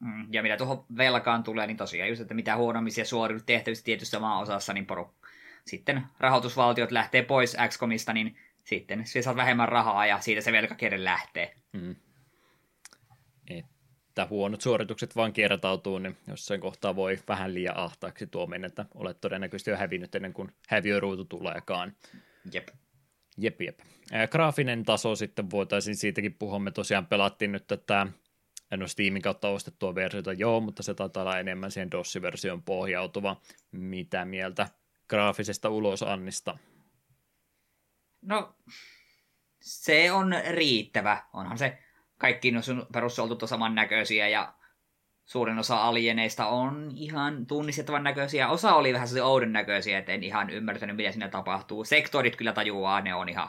Mm, 0.00 0.28
ja 0.32 0.42
mitä 0.42 0.56
tuohon 0.56 0.84
velkaan 0.96 1.42
tulee, 1.42 1.66
niin 1.66 1.76
tosiaan 1.76 2.08
just, 2.08 2.20
että 2.22 2.34
mitä 2.34 2.56
huonommisia 2.56 3.04
suoriudut 3.04 3.46
tehtävistä 3.46 3.84
tietyssä 3.84 4.18
maan 4.18 4.42
osassa, 4.42 4.72
niin 4.72 4.86
poru. 4.86 5.14
Sitten 5.64 6.02
rahoitusvaltiot 6.20 6.90
lähtee 6.90 7.22
pois 7.22 7.56
XCOMista, 7.68 8.12
niin 8.12 8.36
sitten 8.64 9.06
se 9.06 9.22
saa 9.22 9.36
vähemmän 9.36 9.68
rahaa 9.68 10.06
ja 10.06 10.20
siitä 10.20 10.40
se 10.40 10.52
velkakierre 10.52 11.04
lähtee. 11.04 11.54
Mm. 11.72 11.96
Että 14.16 14.26
huonot 14.30 14.60
suoritukset 14.60 15.16
vaan 15.16 15.32
kiertautuu, 15.32 15.98
niin 15.98 16.16
jossain 16.28 16.60
kohtaa 16.60 16.96
voi 16.96 17.18
vähän 17.28 17.54
liian 17.54 17.76
ahtaaksi 17.76 18.26
tuo 18.26 18.46
mennä, 18.46 18.66
että 18.66 18.86
olet 18.94 19.20
todennäköisesti 19.20 19.70
jo 19.70 19.76
hävinnyt 19.76 20.14
ennen 20.14 20.32
kuin 20.32 20.52
häviöruutu 20.68 21.24
tuleekaan. 21.24 21.96
Jep. 22.52 22.68
Jep, 23.38 23.60
jep. 23.60 23.78
Graafinen 24.30 24.84
taso 24.84 25.16
sitten 25.16 25.50
voitaisiin 25.50 25.96
siitäkin 25.96 26.34
puhua. 26.34 26.58
Me 26.58 26.70
tosiaan 26.70 27.06
pelattiin 27.06 27.52
nyt 27.52 27.66
tätä 27.66 28.06
en 28.70 28.82
ole 28.82 28.88
Steamin 28.88 29.22
kautta 29.22 29.48
ostettua 29.48 29.94
versiota, 29.94 30.32
joo, 30.32 30.60
mutta 30.60 30.82
se 30.82 30.94
taitaa 30.94 31.22
olla 31.22 31.38
enemmän 31.38 31.70
siihen 31.70 31.90
DOS-versioon 31.90 32.62
pohjautuva. 32.62 33.40
Mitä 33.72 34.24
mieltä 34.24 34.68
graafisesta 35.08 35.68
ulosannista? 35.68 36.58
No, 38.22 38.56
se 39.62 40.12
on 40.12 40.34
riittävä. 40.50 41.22
Onhan 41.32 41.58
se 41.58 41.78
kaikki 42.18 42.52
perussoltut 42.92 43.42
saman 43.46 43.74
näköisiä 43.74 44.28
ja 44.28 44.54
suurin 45.24 45.58
osa 45.58 45.82
alieneista 45.82 46.46
on 46.46 46.92
ihan 46.94 47.46
tunnistettavan 47.46 48.04
näköisiä. 48.04 48.48
Osa 48.48 48.74
oli 48.74 48.92
vähän 48.92 49.08
sellaisia 49.08 49.26
oudon 49.26 49.52
näköisiä, 49.52 49.98
että 49.98 50.12
en 50.12 50.22
ihan 50.22 50.50
ymmärtänyt, 50.50 50.96
mitä 50.96 51.12
siinä 51.12 51.28
tapahtuu. 51.28 51.84
Sektorit 51.84 52.36
kyllä 52.36 52.52
tajuaa, 52.52 53.00
ne 53.00 53.14
on 53.14 53.28
ihan 53.28 53.48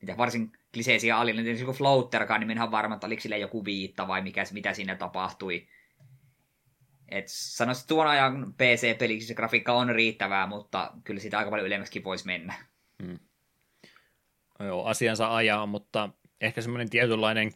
mitä 0.00 0.16
varsin 0.16 0.52
kliseisiä 0.72 1.18
alieneita, 1.18 1.50
niin 1.50 1.64
kuin 1.64 1.76
Floaterkaan, 1.76 2.40
niin 2.40 2.60
olen 2.60 2.70
varma, 2.70 2.94
että 2.94 3.06
oliko 3.06 3.22
sille 3.22 3.38
joku 3.38 3.64
viitta 3.64 4.08
vai 4.08 4.22
mikä, 4.22 4.44
mitä 4.52 4.74
siinä 4.74 4.96
tapahtui. 4.96 5.68
Et 7.08 7.24
sanoisin, 7.26 7.82
että 7.82 7.88
tuon 7.88 8.06
ajan 8.06 8.54
PC-peliksi 8.54 9.28
se 9.28 9.34
grafiikka 9.34 9.72
on 9.72 9.88
riittävää, 9.88 10.46
mutta 10.46 10.92
kyllä 11.04 11.20
sitä 11.20 11.38
aika 11.38 11.50
paljon 11.50 11.66
ylemmäskin 11.66 12.04
voisi 12.04 12.26
mennä. 12.26 12.54
Hmm. 13.02 13.18
Joo, 14.60 14.84
asiansa 14.84 15.36
ajaa, 15.36 15.66
mutta 15.66 16.10
ehkä 16.40 16.62
semmoinen 16.62 16.90
tietynlainen 16.90 17.52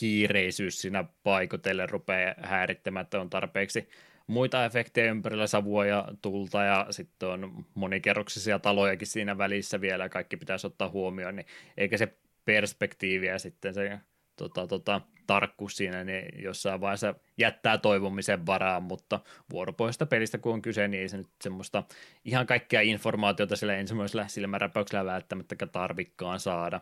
kiireisyys 0.00 0.80
siinä 0.80 1.04
paikotelle 1.22 1.86
rupeaa 1.86 2.34
häirittämään, 2.42 3.04
että 3.04 3.20
on 3.20 3.30
tarpeeksi 3.30 3.88
muita 4.26 4.64
efektejä 4.64 5.10
ympärillä, 5.10 5.46
savua 5.46 5.86
ja 5.86 6.08
tulta 6.22 6.64
ja 6.64 6.86
sitten 6.90 7.28
on 7.28 7.64
monikerroksisia 7.74 8.58
talojakin 8.58 9.06
siinä 9.06 9.38
välissä 9.38 9.80
vielä 9.80 10.04
ja 10.04 10.08
kaikki 10.08 10.36
pitäisi 10.36 10.66
ottaa 10.66 10.88
huomioon, 10.88 11.36
niin 11.36 11.46
eikä 11.76 11.96
se 11.96 12.14
perspektiivi 12.44 13.26
ja 13.26 13.38
sitten 13.38 13.74
se 13.74 13.98
tota, 14.36 14.66
tota, 14.66 15.00
tarkkuus 15.26 15.76
siinä 15.76 16.04
niin 16.04 16.42
jossain 16.42 16.80
vaiheessa 16.80 17.14
jättää 17.38 17.78
toivomisen 17.78 18.46
varaan, 18.46 18.82
mutta 18.82 19.20
vuoropohjaista 19.50 20.06
pelistä 20.06 20.38
kun 20.38 20.52
on 20.52 20.62
kyse, 20.62 20.88
niin 20.88 21.00
ei 21.00 21.08
se 21.08 21.16
nyt 21.16 21.28
semmoista 21.40 21.82
ihan 22.24 22.46
kaikkea 22.46 22.80
informaatiota 22.80 23.56
sillä 23.56 23.74
ensimmäisellä 23.74 24.28
silmäräpäyksellä 24.28 25.12
välttämättä 25.12 25.66
tarvikkaan 25.72 26.40
saada, 26.40 26.80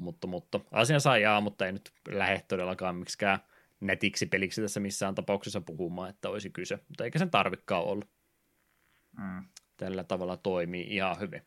mutta, 0.00 0.26
mutta 0.26 0.60
asian 0.70 1.00
ajaa, 1.10 1.40
mutta 1.40 1.66
ei 1.66 1.72
nyt 1.72 1.92
lähde 2.08 2.42
todellakaan 2.48 2.96
miksikään 2.96 3.38
netiksi 3.80 4.26
peliksi 4.26 4.62
tässä 4.62 4.80
missään 4.80 5.14
tapauksessa 5.14 5.60
puhumaan, 5.60 6.10
että 6.10 6.28
olisi 6.28 6.50
kyse, 6.50 6.78
mutta 6.88 7.04
eikä 7.04 7.18
sen 7.18 7.30
tarvikkaan 7.30 7.84
ollut. 7.84 8.08
Mm. 9.18 9.44
Tällä 9.76 10.04
tavalla 10.04 10.36
toimii 10.36 10.86
ihan 10.94 11.20
hyvin. 11.20 11.42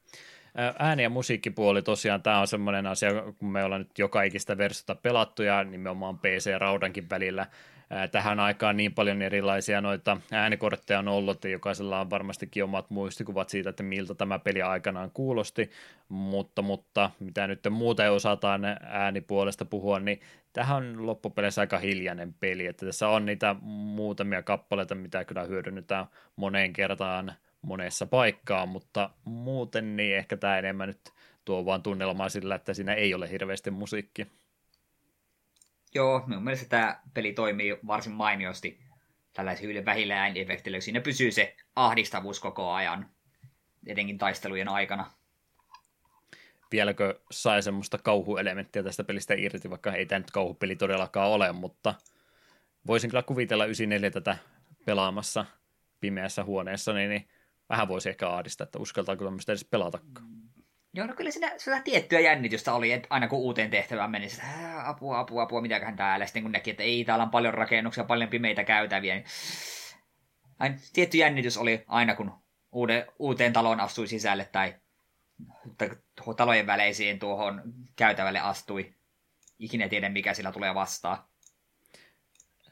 Ääni- 0.80 1.04
ja 1.04 1.10
musiikkipuoli 1.10 1.82
tosiaan, 1.82 2.24
tämä 2.24 2.40
on 2.40 2.48
semmoinen 2.48 2.88
asia, 2.88 3.10
kun 3.38 3.52
me 3.52 3.64
ollaan 3.64 3.82
nyt 3.82 4.00
joka 4.00 4.24
ikistä 4.24 4.58
versiota 4.58 4.96
pelattu 4.96 5.44
ja 5.44 5.64
nimenomaan 5.64 6.20
PC-raudankin 6.20 7.10
välillä 7.10 7.48
tähän 8.12 8.40
aikaan 8.40 8.78
niin 8.78 8.94
paljon 8.94 9.22
erilaisia 9.22 9.82
noita 9.82 10.18
äänikortteja 10.32 11.00
on 11.00 11.08
ollut, 11.08 11.44
ja 11.44 11.50
jokaisella 11.50 12.00
on 12.00 12.10
varmastikin 12.10 12.64
omat 12.64 12.90
muistikuvat 12.90 13.50
siitä, 13.50 13.70
että 13.70 13.84
miltä 13.84 14.16
tämä 14.16 14.40
peli 14.40 14.62
aikanaan 14.62 15.12
kuulosti, 15.12 15.72
mutta, 16.10 16.62
mutta 16.62 17.12
mitä 17.20 17.48
nyt 17.48 17.60
muuten 17.70 18.12
osataan 18.12 18.62
äänipuolesta 18.82 19.66
puhua, 19.66 20.00
niin 20.00 20.22
tähän 20.54 20.78
on 20.78 21.06
loppupeleissä 21.06 21.62
aika 21.62 21.78
hiljainen 21.78 22.34
peli, 22.34 22.66
että 22.66 22.86
tässä 22.86 23.08
on 23.08 23.26
niitä 23.26 23.56
muutamia 23.72 24.44
kappaleita, 24.44 24.96
mitä 24.96 25.26
kyllä 25.26 25.44
hyödynnetään 25.44 26.06
moneen 26.36 26.74
kertaan 26.74 27.34
monessa 27.62 28.06
paikkaa, 28.06 28.66
mutta 28.66 29.10
muuten 29.26 29.96
niin 29.96 30.18
ehkä 30.18 30.38
tämä 30.38 30.58
enemmän 30.58 30.88
nyt 30.88 31.14
tuo 31.46 31.66
vaan 31.66 31.84
tunnelmaa 31.84 32.30
sillä, 32.30 32.56
että 32.56 32.74
siinä 32.74 32.94
ei 32.94 33.14
ole 33.14 33.32
hirveästi 33.32 33.72
musiikkia. 33.72 34.26
Joo, 35.96 36.24
minun 36.28 36.44
mielestä 36.44 36.70
tämä 36.70 37.00
peli 37.14 37.34
toimii 37.34 37.78
varsin 37.88 38.14
mainiosti 38.14 38.80
tällaisilla 39.34 39.86
vähillä 39.86 40.22
ääniefekteillä. 40.22 40.80
Siinä 40.80 41.02
pysyy 41.02 41.32
se 41.32 41.56
ahdistavuus 41.76 42.40
koko 42.40 42.72
ajan, 42.72 43.10
etenkin 43.88 44.18
taistelujen 44.18 44.70
aikana. 44.70 45.12
Vieläkö 46.72 47.20
sai 47.32 47.64
semmoista 47.64 47.98
kauhuelementtiä 47.98 48.84
tästä 48.84 49.04
pelistä 49.04 49.34
irti, 49.38 49.70
vaikka 49.70 49.94
ei 49.94 50.06
tämä 50.06 50.20
nyt 50.20 50.32
kauhupeli 50.32 50.76
todellakaan 50.76 51.30
ole, 51.30 51.52
mutta 51.52 51.96
voisin 52.88 53.10
kyllä 53.10 53.24
kuvitella 53.24 53.66
94 53.66 54.12
tätä 54.12 54.38
pelaamassa 54.86 55.46
pimeässä 56.00 56.44
huoneessa, 56.44 56.94
niin, 56.94 57.10
niin 57.10 57.28
vähän 57.70 57.88
voisi 57.88 58.10
ehkä 58.10 58.30
ahdistaa, 58.30 58.64
että 58.66 58.80
uskaltaako 58.80 59.26
tämmöistä 59.26 59.52
edes 59.52 59.66
pelatakaan. 59.66 60.33
Joo, 60.96 61.08
no 61.08 61.14
kyllä 61.14 61.32
siinä 61.32 61.54
sitä 61.58 61.82
tiettyä 61.82 62.20
jännitystä 62.20 62.74
oli, 62.74 62.92
että 62.92 63.08
aina 63.10 63.28
kun 63.28 63.40
uuteen 63.40 63.70
tehtävään 63.70 64.12
meni, 64.12 64.26
että 64.26 64.90
apua, 64.90 65.20
apua, 65.20 65.42
apua, 65.42 65.62
mitäköhän 65.62 65.96
täällä. 65.96 66.26
Sitten 66.26 66.44
kun 66.44 66.52
näki, 66.52 66.72
että 66.72 66.84
ei, 66.84 67.06
täällä 67.06 67.24
on 67.24 67.32
paljon 67.32 67.54
rakennuksia, 67.54 68.04
paljon 68.04 68.30
pimeitä 68.30 68.64
käytäviä, 68.64 69.16
niin 69.16 69.26
aina, 70.60 70.76
tietty 70.94 71.18
jännitys 71.18 71.58
oli 71.58 71.84
aina, 71.88 72.16
kun 72.16 72.32
uude, 72.72 73.08
uuteen 73.20 73.54
taloon 73.54 73.80
astui 73.80 74.08
sisälle 74.08 74.50
tai, 74.52 74.76
tai 75.78 75.90
talojen 76.38 76.68
väleisiin 76.68 77.20
tuohon 77.20 77.62
käytävälle 77.96 78.40
astui. 78.40 78.96
Ikinä 79.60 79.90
tiedä, 79.90 80.10
mikä 80.10 80.34
sillä 80.34 80.52
tulee 80.52 80.76
vastaan 80.76 81.18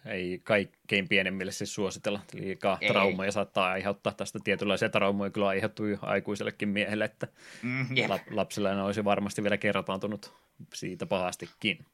ei 0.05 0.41
kaikkein 0.43 1.07
pienemmille 1.07 1.51
siis 1.51 1.73
suositella. 1.73 2.19
Liikaa 2.33 2.77
ei. 2.81 2.89
traumoja 2.89 3.31
saattaa 3.31 3.71
aiheuttaa 3.71 4.13
tästä 4.13 4.39
tietynlaisia 4.43 4.89
traumoja 4.89 5.29
kyllä 5.29 5.47
aiheutuu 5.47 5.85
aikuisellekin 6.01 6.69
miehelle, 6.69 7.05
että 7.05 7.27
mm, 7.61 7.87
lapselle 8.29 8.75
ne 8.75 8.81
olisi 8.81 9.05
varmasti 9.05 9.43
vielä 9.43 9.57
kertaantunut 9.57 10.33
siitä 10.73 11.05
pahastikin. 11.05 11.85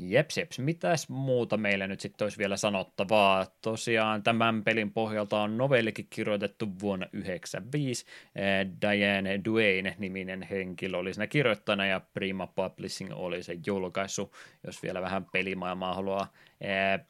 Jeps, 0.00 0.38
jeps. 0.38 0.58
Mitäs 0.58 1.08
muuta 1.08 1.56
meillä 1.56 1.86
nyt 1.86 2.00
sitten 2.00 2.24
olisi 2.24 2.38
vielä 2.38 2.56
sanottavaa? 2.56 3.46
Tosiaan 3.62 4.22
tämän 4.22 4.64
pelin 4.64 4.92
pohjalta 4.92 5.40
on 5.40 5.58
novellikin 5.58 6.06
kirjoitettu 6.10 6.66
vuonna 6.80 7.06
1995. 7.06 8.06
Eh, 8.36 8.66
Diane 8.80 9.40
Duane-niminen 9.44 10.42
henkilö 10.42 10.98
oli 10.98 11.14
siinä 11.14 11.26
kirjoittajana 11.26 11.86
ja 11.86 12.00
Prima 12.14 12.46
Publishing 12.46 13.10
oli 13.14 13.42
se 13.42 13.58
julkaisu. 13.66 14.34
Jos 14.66 14.82
vielä 14.82 15.02
vähän 15.02 15.24
pelimaailmaa 15.24 15.94
haluaa 15.94 16.32
eh, 16.60 17.06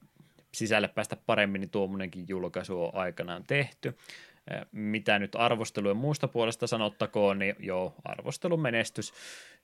sisälle 0.53 0.89
päästä 0.89 1.17
paremmin, 1.27 1.61
niin 1.61 1.71
tuommoinenkin 1.71 2.25
julkaisu 2.29 2.85
on 2.85 2.95
aikanaan 2.95 3.45
tehty 3.47 3.95
mitä 4.73 5.19
nyt 5.19 5.35
arvostelujen 5.35 5.97
muusta 5.97 6.29
puolesta 6.29 6.67
sanottakoon, 6.67 7.39
niin 7.39 7.55
joo, 7.59 7.95
arvostelun 8.05 8.61
menestys 8.61 9.13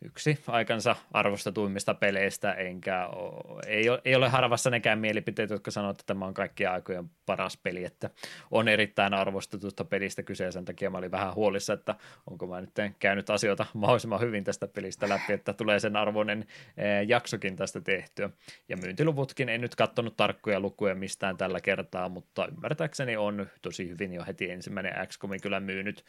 yksi 0.05 0.39
aikansa 0.47 0.97
arvostetuimmista 1.13 1.95
peleistä, 1.95 2.53
enkä 2.53 3.07
ole, 3.07 3.63
ei, 3.67 3.91
ole, 3.91 4.01
ei 4.05 4.15
ole 4.15 4.29
harvassa 4.29 4.71
nekään 4.71 4.99
mielipiteet, 4.99 5.51
jotka 5.51 5.71
sanoo, 5.71 5.91
että 5.91 6.03
tämä 6.07 6.27
on 6.27 6.35
kaikkien 6.35 6.71
aikojen 6.71 7.11
paras 7.27 7.57
peli, 7.57 7.85
että 7.85 8.11
on 8.51 8.69
erittäin 8.69 9.15
arvostetusta 9.15 9.85
pelistä 9.85 10.23
kyse, 10.23 10.53
sen 10.53 10.65
takia 10.65 10.91
mä 10.91 10.99
olin 10.99 11.11
vähän 11.11 11.35
huolissa, 11.35 11.73
että 11.73 11.95
onko 12.31 12.47
mä 12.47 12.61
nyt 12.61 12.71
käynyt 12.99 13.31
asioita 13.31 13.67
mahdollisimman 13.75 14.21
hyvin 14.21 14.45
tästä 14.45 14.67
pelistä 14.67 15.09
läpi, 15.09 15.33
että 15.33 15.53
tulee 15.53 15.81
sen 15.81 15.97
arvoinen 15.97 16.47
eh, 16.77 17.09
jaksokin 17.09 17.57
tästä 17.57 17.81
tehtyä. 17.81 18.31
Ja 18.69 18.77
myyntiluvutkin, 18.77 19.49
en 19.49 19.61
nyt 19.61 19.75
katsonut 19.75 20.17
tarkkoja 20.17 20.61
lukuja 20.61 20.95
mistään 20.95 21.37
tällä 21.37 21.61
kertaa, 21.61 22.09
mutta 22.09 22.47
ymmärtääkseni 22.47 23.17
on 23.17 23.47
tosi 23.63 23.89
hyvin 23.89 24.13
jo 24.13 24.25
heti 24.27 24.51
ensimmäinen 24.51 25.07
XCOM 25.07 25.31
kyllä 25.43 25.61
myynyt 25.61 26.05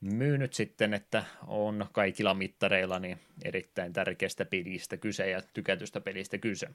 myynyt 0.00 0.52
sitten, 0.52 0.94
että 0.94 1.24
on 1.46 1.86
kaikilla 1.92 2.34
mittareilla 2.34 2.98
niin 2.98 3.18
erittäin 3.44 3.92
tärkeästä 3.92 4.44
pelistä 4.44 4.96
kyse 4.96 5.30
ja 5.30 5.42
tykätystä 5.54 6.00
pelistä 6.00 6.38
kyse. 6.38 6.68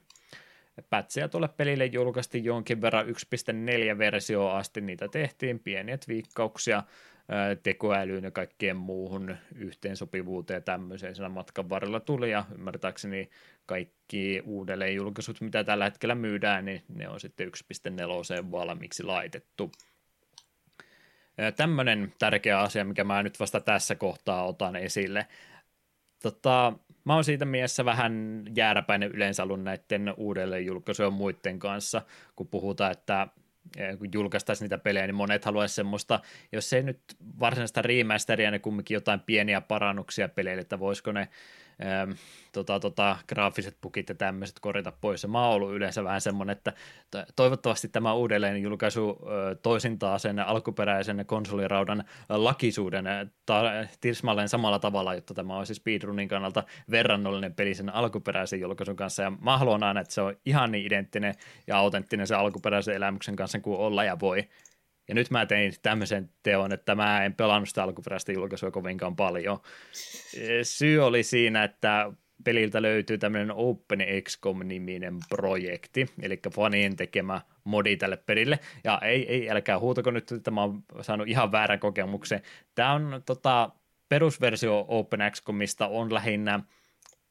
Pätsiä 0.90 1.28
tuolle 1.28 1.48
pelille 1.48 1.86
julkaistiin 1.86 2.44
jonkin 2.44 2.80
verran 2.80 3.06
1.4-versio 3.06 4.48
asti, 4.48 4.80
niitä 4.80 5.08
tehtiin 5.08 5.58
pieniä 5.58 5.98
viikkauksia 6.08 6.82
tekoälyyn 7.62 8.24
ja 8.24 8.30
kaikkeen 8.30 8.76
muuhun 8.76 9.36
yhteensopivuuteen 9.54 10.56
ja 10.56 10.60
tämmöiseen 10.60 11.14
siinä 11.14 11.28
matkan 11.28 11.68
varrella 11.68 12.00
tuli 12.00 12.30
ja 12.30 12.44
ymmärtääkseni 12.54 13.30
kaikki 13.66 14.42
uudelleen 14.44 14.94
julkaisut, 14.94 15.40
mitä 15.40 15.64
tällä 15.64 15.84
hetkellä 15.84 16.14
myydään, 16.14 16.64
niin 16.64 16.82
ne 16.88 17.08
on 17.08 17.20
sitten 17.20 17.48
1.4 17.48 18.50
valmiiksi 18.50 19.02
laitettu. 19.02 19.72
Tämmöinen 21.56 22.12
tärkeä 22.18 22.60
asia, 22.60 22.84
mikä 22.84 23.04
mä 23.04 23.22
nyt 23.22 23.40
vasta 23.40 23.60
tässä 23.60 23.94
kohtaa 23.94 24.46
otan 24.46 24.76
esille. 24.76 25.26
Tota, 26.22 26.72
mä 27.04 27.14
oon 27.14 27.24
siitä 27.24 27.44
mielessä 27.44 27.84
vähän 27.84 28.44
jääräpäinen 28.56 29.10
yleensä 29.10 29.42
ollut 29.42 29.62
näiden 29.62 30.14
uudelleen 30.16 30.66
julkaisujen 30.66 31.12
muiden 31.12 31.58
kanssa, 31.58 32.02
kun 32.36 32.48
puhutaan, 32.48 32.92
että 32.92 33.28
kun 33.98 34.08
julkaistaisiin 34.12 34.64
niitä 34.64 34.78
pelejä, 34.78 35.06
niin 35.06 35.14
monet 35.14 35.44
haluaisi 35.44 35.74
semmoista, 35.74 36.20
jos 36.52 36.72
ei 36.72 36.82
nyt 36.82 37.00
varsinaista 37.40 37.82
remasteria, 37.82 38.50
niin 38.50 38.60
kumminkin 38.60 38.94
jotain 38.94 39.20
pieniä 39.20 39.60
parannuksia 39.60 40.28
peleille, 40.28 40.60
että 40.60 40.78
voisiko 40.78 41.12
ne 41.12 41.28
ähm, 41.84 42.10
tota, 42.52 42.80
tota, 42.80 43.16
graafiset 43.28 43.76
pukit 43.80 44.08
ja 44.08 44.14
tämmöiset 44.14 44.60
korjata 44.60 44.92
pois. 45.00 45.22
Ja 45.22 45.28
mä 45.28 45.46
oon 45.46 45.54
ollut 45.54 45.74
yleensä 45.74 46.04
vähän 46.04 46.20
semmoinen, 46.20 46.56
että 46.56 46.72
toivottavasti 47.36 47.88
tämä 47.88 48.14
uudelleen 48.14 48.62
julkaisu 48.62 49.18
toisintaa 49.62 50.18
sen 50.18 50.38
alkuperäisen 50.38 51.24
konsoliraudan 51.26 52.04
lakisuuden 52.28 53.04
ta- 53.46 53.72
tismalleen 54.00 54.48
samalla 54.48 54.78
tavalla, 54.78 55.14
jotta 55.14 55.34
tämä 55.34 55.58
olisi 55.58 55.74
speedrunin 55.74 56.28
kannalta 56.28 56.64
verrannollinen 56.90 57.54
peli 57.54 57.74
sen 57.74 57.94
alkuperäisen 57.94 58.60
julkaisun 58.60 58.96
kanssa. 58.96 59.22
Ja 59.22 59.30
mä 59.30 59.58
haluan 59.58 59.82
aina, 59.82 60.00
että 60.00 60.14
se 60.14 60.20
on 60.20 60.36
ihan 60.44 60.72
niin 60.72 60.86
identtinen 60.86 61.34
ja 61.66 61.78
autenttinen 61.78 62.26
se 62.26 62.34
alkuperäisen 62.34 62.94
elämyksen 62.94 63.36
kanssa 63.36 63.60
kuin 63.60 63.78
olla 63.78 64.04
ja 64.04 64.20
voi. 64.20 64.48
Ja 65.08 65.14
nyt 65.14 65.30
mä 65.30 65.46
tein 65.46 65.72
tämmöisen 65.82 66.30
teon, 66.42 66.72
että 66.72 66.94
mä 66.94 67.24
en 67.24 67.34
pelannut 67.34 67.68
sitä 67.68 67.82
alkuperäistä 67.82 68.32
julkaisua 68.32 68.70
kovinkaan 68.70 69.16
paljon. 69.16 69.58
Syy 70.62 71.04
oli 71.04 71.22
siinä, 71.22 71.64
että 71.64 72.12
peliltä 72.44 72.82
löytyy 72.82 73.18
tämmöinen 73.18 73.52
Open 73.52 74.06
XCOM-niminen 74.22 75.18
projekti, 75.28 76.06
eli 76.22 76.40
fanien 76.54 76.96
tekemä 76.96 77.40
modi 77.64 77.96
tälle 77.96 78.16
pelille. 78.16 78.58
Ja 78.84 78.98
ei, 79.02 79.28
ei 79.28 79.50
älkää 79.50 79.78
huutako 79.78 80.10
nyt, 80.10 80.32
että 80.32 80.50
mä 80.50 80.62
oon 80.62 80.82
saanut 81.00 81.28
ihan 81.28 81.52
väärän 81.52 81.78
kokemuksen. 81.78 82.42
Tämä 82.74 82.92
on 82.92 83.22
tota, 83.26 83.70
perusversio 84.08 84.84
Open 84.88 85.20
XCOMista 85.30 85.88
on 85.88 86.14
lähinnä 86.14 86.60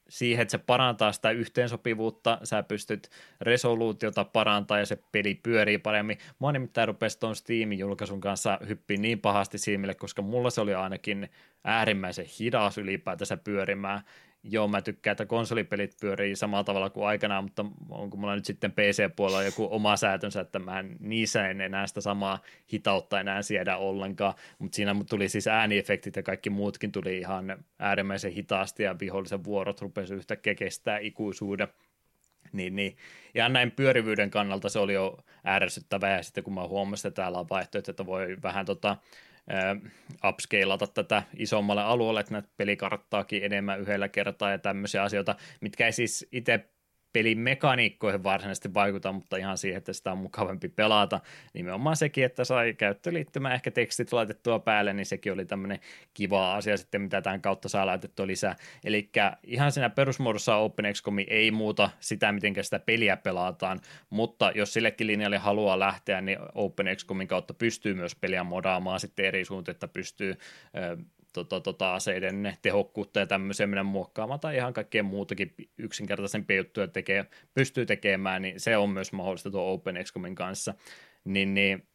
siihen, 0.10 0.42
että 0.42 0.52
se 0.52 0.58
parantaa 0.58 1.12
sitä 1.12 1.32
yhteensopivuutta, 1.32 2.40
sä 2.44 2.64
pystyt 2.64 3.10
resoluutiota 3.42 4.26
parantaa 4.26 4.80
ja 4.80 4.86
se 4.86 4.98
peli 5.12 5.36
pyörii 5.44 5.78
paremmin. 5.78 6.18
Mua 6.40 6.52
nimittäin 6.52 6.88
rupesi 6.88 7.20
tuon 7.20 7.36
Steamin 7.36 7.80
julkaisun 7.80 8.22
kanssa 8.22 8.60
hyppiin 8.68 9.02
niin 9.02 9.20
pahasti 9.20 9.58
silmille, 9.58 9.96
koska 9.96 10.22
mulla 10.22 10.50
se 10.50 10.62
oli 10.62 10.74
ainakin 10.74 11.30
äärimmäisen 11.64 12.26
hidas 12.40 12.78
ylipäätänsä 12.78 13.38
pyörimään, 13.38 14.02
joo, 14.50 14.68
mä 14.68 14.82
tykkään, 14.82 15.12
että 15.12 15.26
konsolipelit 15.26 15.98
pyörii 16.02 16.36
samalla 16.36 16.64
tavalla 16.64 16.90
kuin 16.90 17.08
aikanaan, 17.08 17.44
mutta 17.44 17.66
onko 17.90 18.18
mulla 18.18 18.36
nyt 18.36 18.46
sitten 18.46 18.72
PC-puolella 18.72 19.44
joku 19.44 19.68
oma 19.72 19.98
säätönsä, 19.98 20.42
että 20.42 20.60
mä 20.60 20.80
en, 20.80 20.96
niissä 21.00 21.50
en 21.50 21.62
enää 21.62 21.88
sitä 21.88 22.02
samaa 22.02 22.40
hitautta 22.74 23.20
enää 23.20 23.42
siedä 23.42 23.78
ollenkaan, 23.78 24.34
mutta 24.60 24.76
siinä 24.76 24.96
tuli 25.10 25.30
siis 25.30 25.48
ääniefektit 25.48 26.16
ja 26.16 26.24
kaikki 26.24 26.50
muutkin 26.50 26.92
tuli 26.92 27.18
ihan 27.18 27.64
äärimmäisen 27.80 28.32
hitaasti 28.32 28.84
ja 28.84 28.96
vihollisen 29.00 29.44
vuorot 29.44 29.82
rupesi 29.82 30.14
yhtäkkiä 30.14 30.56
kestää 30.56 30.98
ikuisuuden. 30.98 31.68
Niin, 32.52 32.76
niin. 32.76 32.98
Ja 33.34 33.50
näin 33.50 33.72
pyörivyyden 33.72 34.32
kannalta 34.32 34.70
se 34.70 34.80
oli 34.80 34.94
jo 34.94 35.18
ärsyttävää, 35.48 36.18
ja 36.18 36.24
sitten 36.24 36.44
kun 36.44 36.54
mä 36.54 36.68
huomasin, 36.68 37.08
että 37.08 37.22
täällä 37.22 37.40
on 37.40 37.50
vaihtoehto, 37.50 37.92
että 37.92 38.06
voi 38.06 38.38
vähän 38.44 38.66
tota, 38.66 38.98
upscalata 40.28 40.88
tätä 40.88 41.24
isommalle 41.38 41.84
alueelle, 41.84 42.20
että 42.20 42.34
näitä 42.34 42.50
pelikarttaakin 42.58 43.44
enemmän 43.44 43.80
yhdellä 43.80 44.10
kertaa 44.10 44.52
ja 44.52 44.58
tämmöisiä 44.58 45.04
asioita, 45.04 45.36
mitkä 45.62 45.86
ei 45.86 45.92
siis 45.92 46.28
itse 46.32 46.70
pelin 47.16 47.40
mekaniikkoihin 47.40 48.24
varsinaisesti 48.24 48.74
vaikuta, 48.74 49.12
mutta 49.12 49.38
ihan 49.38 49.58
siihen, 49.58 49.78
että 49.78 49.94
sitä 49.94 50.12
on 50.12 50.18
mukavampi 50.18 50.70
pelata. 50.70 51.20
Nimenomaan 51.54 51.96
sekin, 51.96 52.26
että 52.26 52.44
sai 52.44 52.74
käyttöliittymä 52.74 53.54
ehkä 53.54 53.72
tekstit 53.72 54.14
laitettua 54.14 54.60
päälle, 54.60 54.94
niin 54.94 55.06
sekin 55.06 55.34
oli 55.34 55.46
tämmöinen 55.46 55.80
kiva 56.14 56.56
asia 56.56 56.78
sitten, 56.78 57.02
mitä 57.02 57.22
tämän 57.22 57.42
kautta 57.42 57.70
saa 57.70 57.86
laitettua 57.86 58.28
lisää. 58.28 58.56
Eli 58.84 59.10
ihan 59.44 59.72
siinä 59.72 59.90
perusmuodossa 59.90 60.56
OpenXCOM 60.56 61.16
ei 61.28 61.52
muuta 61.52 61.90
sitä, 62.00 62.32
miten 62.32 62.56
sitä 62.62 62.80
peliä 62.80 63.18
pelataan, 63.18 63.80
mutta 64.10 64.52
jos 64.56 64.74
sillekin 64.74 65.08
linjalle 65.08 65.38
haluaa 65.38 65.80
lähteä, 65.80 66.22
niin 66.22 66.38
OpenXCOMin 66.56 67.28
kautta 67.28 67.54
pystyy 67.54 67.94
myös 67.94 68.16
peliä 68.16 68.44
modaamaan 68.44 69.00
sitten 69.00 69.26
eri 69.26 69.46
suuntaan, 69.46 69.74
että 69.74 69.88
pystyy 69.88 70.38
tota, 71.44 71.62
tota, 71.62 71.96
aseiden 71.96 72.58
tehokkuutta 72.62 73.20
ja 73.20 73.28
tämmöisiä 73.28 73.68
mennä 73.68 73.84
muokkaamaan 73.84 74.40
tai 74.40 74.56
ihan 74.56 74.74
kaikkea 74.74 75.04
muutakin 75.04 75.54
yksinkertaisempia 75.78 76.58
juttuja 76.58 76.88
tekee, 76.88 77.26
pystyy 77.54 77.86
tekemään, 77.86 78.42
niin 78.42 78.60
se 78.60 78.78
on 78.78 78.90
myös 78.90 79.14
mahdollista 79.14 79.52
tuo 79.52 79.74
OpenXCOMin 79.74 80.36
kanssa. 80.36 80.74
Niin, 81.24 81.54
niin 81.54 81.88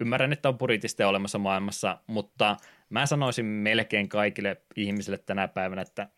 ymmärrän, 0.00 0.32
että 0.32 0.48
on 0.48 0.58
puritista 0.58 1.08
olemassa 1.08 1.38
maailmassa, 1.38 1.98
mutta 2.06 2.56
mä 2.90 3.06
sanoisin 3.06 3.46
melkein 3.46 4.08
kaikille 4.08 4.56
ihmisille 4.76 5.18
tänä 5.18 5.48
päivänä, 5.48 5.82
että 5.82 6.08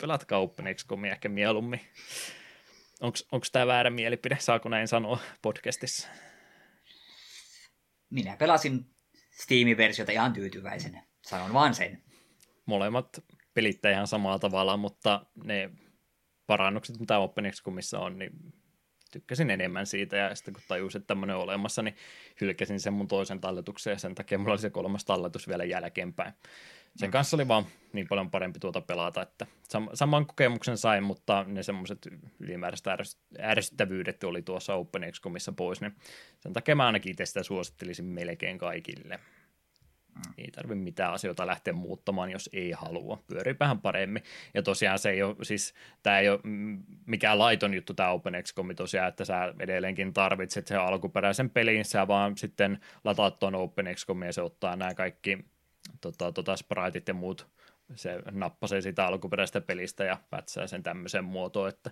pelatkaa 0.00 0.38
OpenXCOMia 0.38 1.12
ehkä 1.12 1.28
mieluummin. 1.28 1.80
Onko 3.00 3.46
tämä 3.52 3.66
väärä 3.66 3.90
mielipide? 3.90 4.36
Saako 4.40 4.68
näin 4.68 4.88
sanoa 4.88 5.18
podcastissa? 5.42 6.08
Minä 8.10 8.36
pelasin 8.36 8.86
Steam-versiota 9.30 10.12
ihan 10.12 10.32
tyytyväisenä. 10.32 11.02
Sanon 11.22 11.52
vaan 11.52 11.74
sen 11.74 12.02
molemmat 12.68 13.24
pelittää 13.54 13.92
ihan 13.92 14.06
samalla 14.06 14.38
tavalla, 14.38 14.76
mutta 14.76 15.26
ne 15.44 15.70
parannukset, 16.46 17.00
mitä 17.00 17.18
OpenXCOMissa 17.18 17.98
on, 17.98 18.18
niin 18.18 18.32
tykkäsin 19.12 19.50
enemmän 19.50 19.86
siitä, 19.86 20.16
ja 20.16 20.34
sitten 20.34 20.54
kun 20.54 20.62
tajusin, 20.68 21.00
että 21.00 21.06
tämmöinen 21.06 21.36
on 21.36 21.42
olemassa, 21.42 21.82
niin 21.82 21.96
hylkäsin 22.40 22.80
sen 22.80 22.92
mun 22.92 23.08
toisen 23.08 23.40
talletuksen, 23.40 23.90
ja 23.90 23.98
sen 23.98 24.14
takia 24.14 24.38
mulla 24.38 24.52
oli 24.52 24.58
se 24.58 24.70
kolmas 24.70 25.04
talletus 25.04 25.48
vielä 25.48 25.64
jälkeenpäin. 25.64 26.32
Sen 26.96 27.08
mm. 27.08 27.12
kanssa 27.12 27.36
oli 27.36 27.48
vaan 27.48 27.66
niin 27.92 28.08
paljon 28.08 28.30
parempi 28.30 28.58
tuota 28.58 28.80
pelata, 28.80 29.22
että 29.22 29.46
sam- 29.74 29.90
saman 29.94 30.26
kokemuksen 30.26 30.78
sain, 30.78 31.02
mutta 31.04 31.44
ne 31.48 31.62
semmoiset 31.62 32.08
ylimääräiset 32.40 32.86
ärsyttävyydet 33.40 34.24
oli 34.24 34.42
tuossa 34.42 34.74
OpenXCOMissa 34.74 35.52
pois, 35.52 35.80
niin 35.80 35.96
sen 36.38 36.52
takia 36.52 36.76
mä 36.76 36.86
ainakin 36.86 37.10
itse 37.10 37.26
sitä 37.26 37.42
suosittelisin 37.42 38.04
melkein 38.04 38.58
kaikille. 38.58 39.20
Mm. 40.14 40.32
Ei 40.38 40.50
tarvitse 40.50 40.84
mitään 40.84 41.12
asioita 41.12 41.46
lähteä 41.46 41.72
muuttamaan, 41.72 42.30
jos 42.30 42.50
ei 42.52 42.70
halua. 42.70 43.18
Pyörii 43.26 43.56
vähän 43.60 43.80
paremmin. 43.80 44.22
Ja 44.54 44.62
tosiaan 44.62 44.98
se 44.98 45.10
ei 45.10 45.22
ole, 45.22 45.36
siis 45.42 45.74
tämä 46.02 46.18
ei 46.18 46.28
ole 46.28 46.40
mikään 47.06 47.38
laiton 47.38 47.74
juttu 47.74 47.94
tämä 47.94 48.10
OpenXCOM 48.10 48.76
tosiaan, 48.76 49.08
että 49.08 49.24
sä 49.24 49.54
edelleenkin 49.60 50.12
tarvitset 50.12 50.66
sen 50.66 50.80
alkuperäisen 50.80 51.50
pelin, 51.50 51.84
sä 51.84 52.08
vaan 52.08 52.36
sitten 52.36 52.80
lataat 53.04 53.38
tuon 53.38 53.54
OpenXCOM 53.54 54.22
ja 54.22 54.32
se 54.32 54.42
ottaa 54.42 54.76
nämä 54.76 54.94
kaikki 54.94 55.38
tota, 56.00 56.32
tota 56.32 56.56
spriteit 56.56 57.08
ja 57.08 57.14
muut, 57.14 57.46
se 57.94 58.22
nappasee 58.30 58.80
sitä 58.80 59.06
alkuperäisestä 59.06 59.60
pelistä 59.60 60.04
ja 60.04 60.16
pätsää 60.30 60.66
sen 60.66 60.82
tämmöiseen 60.82 61.24
muotoon, 61.24 61.68
että 61.68 61.90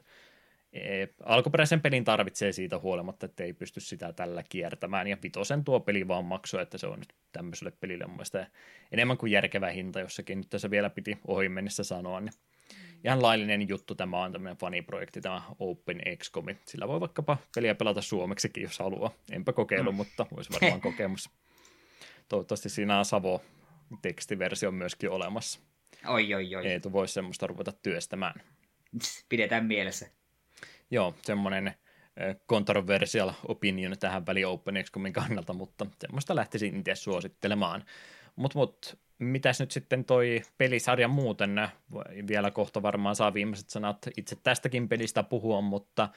alkuperäisen 1.25 1.81
pelin 1.81 2.05
tarvitsee 2.05 2.53
siitä 2.53 2.79
huolimatta, 2.79 3.27
että 3.27 3.45
ei 3.45 3.53
pysty 3.53 3.81
sitä 3.81 4.13
tällä 4.13 4.43
kiertämään, 4.49 5.07
ja 5.07 5.17
vitosen 5.23 5.65
tuo 5.65 5.81
peli 5.81 6.09
vaan 6.09 6.25
maksoi, 6.25 6.63
että 6.63 6.79
se 6.79 6.87
on 6.87 6.99
nyt 6.99 7.15
tämmöiselle 7.33 7.73
pelille 7.81 8.07
mun 8.07 8.17
mielestä 8.17 8.47
enemmän 8.93 9.19
kuin 9.19 9.33
järkevä 9.33 9.71
hinta 9.71 10.01
jossakin, 10.01 10.39
nyt 10.39 10.61
se 10.61 10.71
vielä 10.71 10.91
piti 10.91 11.19
ohi 11.27 11.49
mennessä 11.49 11.85
sanoa, 11.85 12.21
niin 12.21 12.33
ihan 13.05 13.23
laillinen 13.23 13.69
juttu 13.69 13.95
tämä 13.95 14.23
on 14.23 14.33
tämmöinen 14.33 14.57
faniprojekti, 14.57 15.21
tämä 15.21 15.43
Open 15.59 16.01
XCOM, 16.17 16.47
sillä 16.67 16.89
voi 16.89 17.01
vaikkapa 17.01 17.39
peliä 17.55 17.75
pelata 17.75 18.03
suomeksikin, 18.03 18.63
jos 18.63 18.79
haluaa, 18.79 19.15
enpä 19.33 19.53
kokeilu, 19.53 19.93
mm. 19.93 19.97
mutta 19.97 20.27
olisi 20.37 20.51
varmaan 20.53 20.81
kokemus. 20.81 21.31
Toivottavasti 22.29 22.69
siinä 22.69 22.99
on 22.99 23.05
Savo 23.05 23.43
tekstiversio 24.03 24.71
myöskin 24.71 25.11
olemassa. 25.11 25.61
Oi, 26.07 26.35
oi, 26.35 26.57
oi. 26.57 26.67
Ei 26.67 26.81
voisi 26.93 27.15
semmoista 27.15 27.47
ruveta 27.47 27.73
työstämään. 27.73 28.41
Pidetään 29.29 29.67
mielessä. 29.67 30.16
Joo, 30.91 31.15
semmoinen 31.23 31.75
controversial 32.49 33.33
opinion 33.49 33.99
tähän 34.01 34.27
väliin 34.27 34.47
OpenXCOMin 34.47 35.13
kannalta, 35.13 35.53
mutta 35.53 35.87
semmoista 35.99 36.37
lähtisin 36.37 36.77
itse 36.77 36.95
suosittelemaan. 36.95 37.85
Mutta 38.37 38.59
mut, 38.59 38.99
mitäs 39.19 39.61
nyt 39.61 39.71
sitten 39.71 40.05
toi 40.05 40.43
pelisarja 40.59 41.09
muuten, 41.09 41.69
vielä 42.29 42.51
kohta 42.51 42.83
varmaan 42.83 43.17
saa 43.17 43.35
viimeiset 43.35 43.71
sanat 43.71 43.99
itse 44.17 44.37
tästäkin 44.43 44.89
pelistä 44.89 45.23
puhua, 45.23 45.61
mutta 45.61 46.09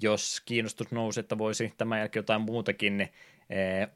jos 0.00 0.42
kiinnostus 0.44 0.92
nousi, 0.92 1.20
että 1.20 1.38
voisi 1.38 1.74
tämän 1.76 1.98
jälkeen 1.98 2.20
jotain 2.20 2.42
muutakin 2.42 3.08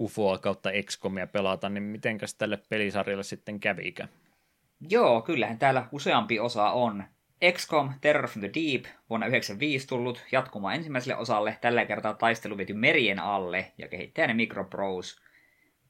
UFOa 0.01 0.39
kautta 0.39 0.71
XCOMia 0.83 1.27
pelata, 1.27 1.69
niin 1.69 1.83
mitenkäs 1.83 2.35
tälle 2.35 2.59
pelisarjalle 2.69 3.25
sitten 3.25 3.61
kävikö? 3.61 4.07
Joo, 4.91 5.23
kyllähän 5.23 5.59
täällä 5.59 5.89
useampi 5.93 6.39
osa 6.41 6.71
on. 6.71 7.05
XCOM 7.45 7.93
Terror 8.01 8.29
from 8.29 8.41
the 8.41 8.51
Deep 8.55 8.85
vuonna 9.11 9.27
1995 9.27 9.89
tullut 9.89 10.25
jatkumaan 10.33 10.75
ensimmäiselle 10.75 11.17
osalle, 11.17 11.59
tällä 11.61 11.85
kertaa 11.85 12.15
taistelu 12.15 12.57
viety 12.57 12.75
merien 12.75 13.19
alle 13.19 13.73
ja 13.79 13.89
kehittäjänne 13.89 14.35
Microprose. 14.35 15.21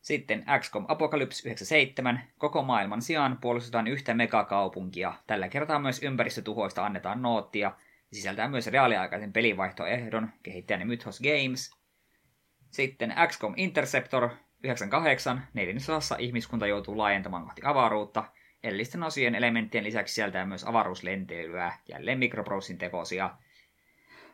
Sitten 0.00 0.44
XCOM 0.60 0.84
Apocalypse 0.88 1.48
97, 1.48 2.20
koko 2.38 2.62
maailman 2.62 3.02
sijaan 3.02 3.38
puolustetaan 3.40 3.86
yhtä 3.86 4.14
megakaupunkia. 4.14 5.14
Tällä 5.26 5.48
kertaa 5.48 5.78
myös 5.78 6.02
ympäristötuhoista 6.02 6.86
annetaan 6.86 7.22
noottia, 7.22 7.72
sisältää 8.12 8.48
myös 8.48 8.66
reaaliaikaisen 8.66 9.32
pelivaihtoehdon, 9.32 10.28
kehittäjänne 10.42 10.84
Mythos 10.84 11.20
Games. 11.20 11.70
Sitten 12.70 13.14
XCOM 13.28 13.54
Interceptor 13.56 14.30
98, 14.64 15.48
neljännesosassa 15.54 16.16
ihmiskunta 16.18 16.66
joutuu 16.66 16.98
laajentamaan 16.98 17.44
kohti 17.44 17.62
avaruutta, 17.64 18.24
Edellisten 18.62 19.02
osien 19.02 19.34
elementtien 19.34 19.84
lisäksi 19.84 20.14
sieltä 20.14 20.46
myös 20.46 20.64
avaruuslenteilyä, 20.64 21.72
jälleen 21.88 22.18
Microprosin 22.18 22.78
tekosia. 22.78 23.30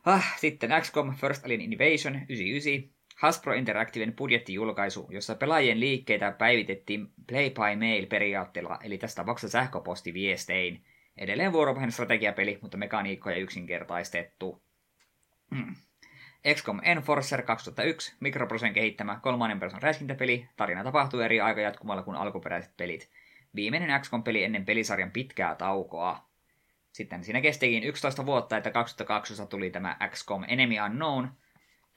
Ah, 0.04 0.38
sitten 0.38 0.70
XCOM 0.80 1.14
First 1.14 1.44
Alien 1.44 1.60
Invasion 1.60 2.14
99, 2.28 2.94
Hasbro 3.16 3.52
Interactiven 3.52 4.12
budjettijulkaisu, 4.12 5.08
jossa 5.10 5.34
pelaajien 5.34 5.80
liikkeitä 5.80 6.32
päivitettiin 6.32 7.08
Play 7.26 7.50
by 7.50 7.76
Mail 7.78 8.06
periaatteella, 8.06 8.78
eli 8.82 8.98
tästä 8.98 9.16
tapauksessa 9.22 9.58
sähköpostiviestein. 9.58 10.84
Edelleen 11.16 11.52
vuoropohjainen 11.52 11.92
strategiapeli, 11.92 12.58
mutta 12.62 12.76
mekaniikkoja 12.76 13.36
yksinkertaistettu. 13.36 14.62
Hmm. 15.54 15.74
XCOM 16.54 16.80
Enforcer 16.82 17.42
2001, 17.42 18.14
Microprosen 18.20 18.72
kehittämä 18.72 19.20
kolmannen 19.22 19.60
person 19.60 19.82
räiskintäpeli. 19.82 20.48
Tarina 20.56 20.84
tapahtuu 20.84 21.20
eri 21.20 21.40
aikajatkumalla 21.40 22.02
kuin 22.02 22.16
alkuperäiset 22.16 22.76
pelit. 22.76 23.10
Viimeinen 23.54 24.00
XCOM-peli 24.00 24.44
ennen 24.44 24.64
pelisarjan 24.64 25.10
pitkää 25.10 25.54
taukoa. 25.54 26.28
Sitten 26.92 27.24
siinä 27.24 27.40
kestikin 27.40 27.84
11 27.84 28.26
vuotta, 28.26 28.56
että 28.56 28.70
2002 28.70 29.46
tuli 29.46 29.70
tämä 29.70 29.96
XCOM 30.10 30.44
Enemy 30.48 30.74
Unknown. 30.86 31.28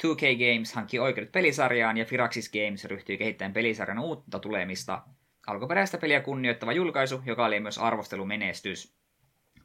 2K 0.03 0.53
Games 0.53 0.73
hankki 0.73 0.99
oikeudet 0.99 1.31
pelisarjaan 1.31 1.97
ja 1.97 2.05
Firaxis 2.05 2.51
Games 2.51 2.85
ryhtyi 2.85 3.17
kehittämään 3.17 3.53
pelisarjan 3.53 3.99
uutta 3.99 4.39
tulemista. 4.39 5.01
Alkuperäistä 5.47 5.97
peliä 5.97 6.21
kunnioittava 6.21 6.71
julkaisu, 6.71 7.21
joka 7.25 7.45
oli 7.45 7.59
myös 7.59 7.77
arvostelumenestys. 7.77 8.97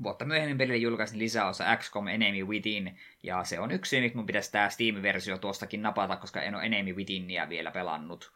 Vuotta 0.02 0.24
myöhemmin 0.24 0.58
pelille 0.58 0.76
julkaisin 0.76 1.18
lisäosa 1.18 1.76
XCOM 1.76 2.08
Enemy 2.08 2.44
Within, 2.44 2.98
ja 3.22 3.44
se 3.44 3.60
on 3.60 3.70
yksi, 3.70 4.00
miksi 4.00 4.16
mun 4.16 4.26
pitäisi 4.26 4.52
tämä 4.52 4.68
Steam-versio 4.68 5.38
tuostakin 5.38 5.82
napata, 5.82 6.16
koska 6.16 6.42
en 6.42 6.54
ole 6.54 6.64
Enemy 6.64 6.92
Withinia 6.92 7.48
vielä 7.48 7.70
pelannut. 7.70 8.32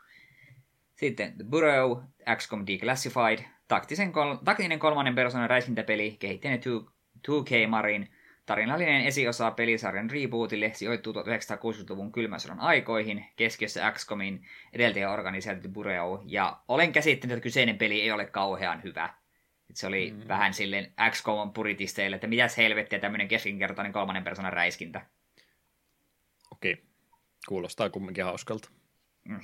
Sitten 0.96 1.32
The 1.36 1.44
Burrow, 1.44 1.98
XCOM 2.36 2.64
Declassified, 2.66 3.44
taktisen 3.68 4.12
kol- 4.12 4.36
taktinen 4.44 4.78
kolmannen 4.78 5.14
persoonan 5.14 5.50
räiskintäpeli, 5.50 6.16
kehittänyt 6.18 6.64
2K 7.28 7.68
Marin, 7.68 8.08
tarinallinen 8.46 9.04
esiosa 9.04 9.50
pelisarjan 9.50 10.10
rebootille 10.10 10.72
sijoittuu 10.74 11.12
1960-luvun 11.12 12.12
kylmän 12.12 12.40
sodan 12.40 12.60
aikoihin, 12.60 13.26
keskiössä 13.36 13.92
XCOMin 13.92 14.46
edeltäjäorganisaatio 14.72 15.70
Bureo, 15.70 16.22
ja 16.26 16.60
olen 16.68 16.92
käsittänyt, 16.92 17.36
että 17.36 17.42
kyseinen 17.42 17.78
peli 17.78 18.02
ei 18.02 18.12
ole 18.12 18.26
kauhean 18.26 18.82
hyvä. 18.82 19.14
Et 19.70 19.76
se 19.76 19.86
oli 19.86 20.10
mm. 20.10 20.28
vähän 20.28 20.54
silleen 20.54 20.92
XCOM 21.10 21.52
puritisteille, 21.52 22.16
että 22.16 22.26
mitäs 22.26 22.56
helvettiä 22.56 22.98
tämmöinen 22.98 23.28
keskinkertainen 23.28 23.92
kolmannen 23.92 24.24
persoonan 24.24 24.52
räiskintä. 24.52 25.06
Okei, 26.52 26.84
kuulostaa 27.48 27.90
kumminkin 27.90 28.24
hauskalta. 28.24 28.68
Mm. 29.28 29.40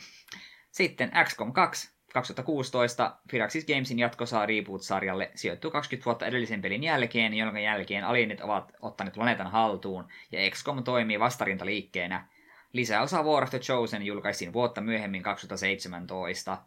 Sitten 0.73 1.13
XCOM 1.25 1.53
2, 1.53 1.91
2016 2.13 3.17
Firaxis 3.31 3.67
Gamesin 3.67 3.99
jatkosaa 3.99 4.47
Reboot-sarjalle 4.47 5.31
sijoittuu 5.35 5.71
20 5.71 6.05
vuotta 6.05 6.27
edellisen 6.27 6.63
pelin 6.63 6.83
jälkeen, 6.83 7.35
jonka 7.35 7.61
jälkeen 7.61 8.05
alienit 8.05 8.41
ovat 8.41 8.73
ottaneet 8.83 9.15
planeetan 9.15 9.51
haltuun 9.51 10.09
ja 10.33 10.51
XCOM 10.51 10.85
toimii 10.85 11.21
vastarintaliikkeenä. 11.21 12.29
Lisäosa 12.73 13.23
War 13.23 13.43
of 13.43 13.51
the 13.51 13.59
Chosen 13.59 14.03
julkaistiin 14.03 14.53
vuotta 14.53 14.81
myöhemmin 14.81 15.23
2017. 15.23 16.59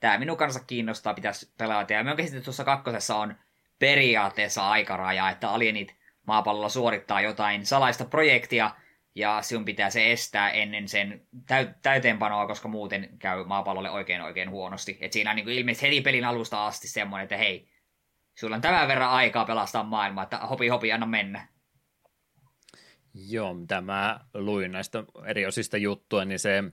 Tämä 0.00 0.18
minun 0.18 0.36
kanssa 0.36 0.60
kiinnostaa, 0.66 1.14
pitäisi 1.14 1.50
pelata. 1.58 1.92
Ja 1.92 2.04
minun 2.04 2.16
käsitetty 2.16 2.44
tuossa 2.44 2.64
kakkosessa 2.64 3.16
on 3.16 3.34
periaatteessa 3.78 4.70
aikaraja, 4.70 5.30
että 5.30 5.50
alienit 5.50 5.94
maapallolla 6.26 6.68
suorittaa 6.68 7.20
jotain 7.20 7.66
salaista 7.66 8.04
projektia, 8.04 8.70
ja 9.14 9.42
sinun 9.42 9.64
pitää 9.64 9.90
se 9.90 10.12
estää 10.12 10.50
ennen 10.50 10.88
sen 10.88 11.26
täy- 11.46 11.74
täyteenpanoa, 11.82 12.46
koska 12.46 12.68
muuten 12.68 13.08
käy 13.18 13.44
maapallolle 13.44 13.90
oikein 13.90 14.22
oikein 14.22 14.50
huonosti. 14.50 14.98
Et 15.00 15.12
siinä 15.12 15.30
on 15.30 15.36
niin 15.36 15.48
ilmeisesti 15.48 15.86
heti 15.86 16.00
pelin 16.00 16.24
alusta 16.24 16.66
asti 16.66 16.88
semmoinen, 16.88 17.22
että 17.22 17.36
hei, 17.36 17.68
sulla 18.34 18.56
on 18.56 18.62
tämän 18.62 18.88
verran 18.88 19.10
aikaa 19.10 19.44
pelastaa 19.44 19.82
maailmaa, 19.82 20.24
että 20.24 20.38
hopi 20.38 20.68
hopi, 20.68 20.92
anna 20.92 21.06
mennä. 21.06 21.48
Joo, 23.14 23.56
tämä 23.68 24.20
luin 24.34 24.72
näistä 24.72 25.04
eri 25.26 25.46
osista 25.46 25.76
juttua, 25.76 26.24
niin 26.24 26.38
se, 26.38 26.64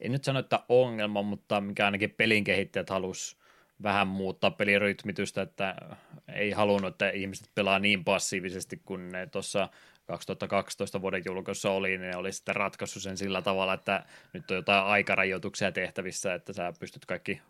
en 0.00 0.12
nyt 0.12 0.24
sano, 0.24 0.38
että 0.38 0.64
ongelma, 0.68 1.22
mutta 1.22 1.60
mikä 1.60 1.84
ainakin 1.84 2.10
pelin 2.10 2.44
kehittäjät 2.44 2.90
halus 2.90 3.38
vähän 3.82 4.06
muuttaa 4.06 4.50
pelirytmitystä, 4.50 5.42
että 5.42 5.76
ei 6.34 6.50
halunnut, 6.50 6.94
että 6.94 7.10
ihmiset 7.10 7.50
pelaa 7.54 7.78
niin 7.78 8.04
passiivisesti 8.04 8.82
kuin 8.84 9.08
ne 9.08 9.26
tuossa 9.26 9.68
2012 10.06 11.00
vuoden 11.00 11.22
julkaisussa 11.26 11.70
oli, 11.70 11.88
niin 11.88 12.00
ne 12.00 12.16
oli 12.16 12.32
sitten 12.32 12.56
ratkaissut 12.56 13.02
sen 13.02 13.16
sillä 13.16 13.42
tavalla, 13.42 13.74
että 13.74 14.04
nyt 14.32 14.50
on 14.50 14.56
jotain 14.56 14.84
aikarajoituksia 14.84 15.72
tehtävissä, 15.72 16.34
että 16.34 16.52
sä 16.52 16.72
pystyt 16.80 17.06
kaikki 17.06 17.40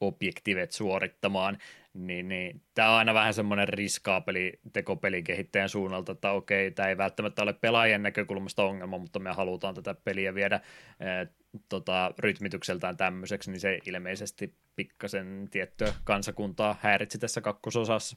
objektivet 0.00 0.72
suorittamaan, 0.72 1.58
niin, 1.94 2.28
niin 2.28 2.62
tämä 2.74 2.90
on 2.90 2.98
aina 2.98 3.14
vähän 3.14 3.34
semmoinen 3.34 3.68
riskaapeli 3.68 4.60
tekopelin 4.72 5.24
kehittäjän 5.24 5.68
suunnalta, 5.68 6.12
että 6.12 6.30
okei, 6.30 6.70
tämä 6.70 6.88
ei 6.88 6.96
välttämättä 6.96 7.42
ole 7.42 7.52
pelaajien 7.52 8.02
näkökulmasta 8.02 8.64
ongelma, 8.64 8.98
mutta 8.98 9.18
me 9.18 9.32
halutaan 9.32 9.74
tätä 9.74 9.94
peliä 9.94 10.34
viedä 10.34 10.54
äh, 10.54 11.34
tota, 11.68 12.14
rytmitykseltään 12.18 12.96
tämmöiseksi, 12.96 13.50
niin 13.50 13.60
se 13.60 13.78
ilmeisesti 13.86 14.54
pikkasen 14.76 15.48
tiettyä 15.50 15.94
kansakuntaa 16.04 16.76
häiritsi 16.80 17.18
tässä 17.18 17.40
kakkososassa. 17.40 18.16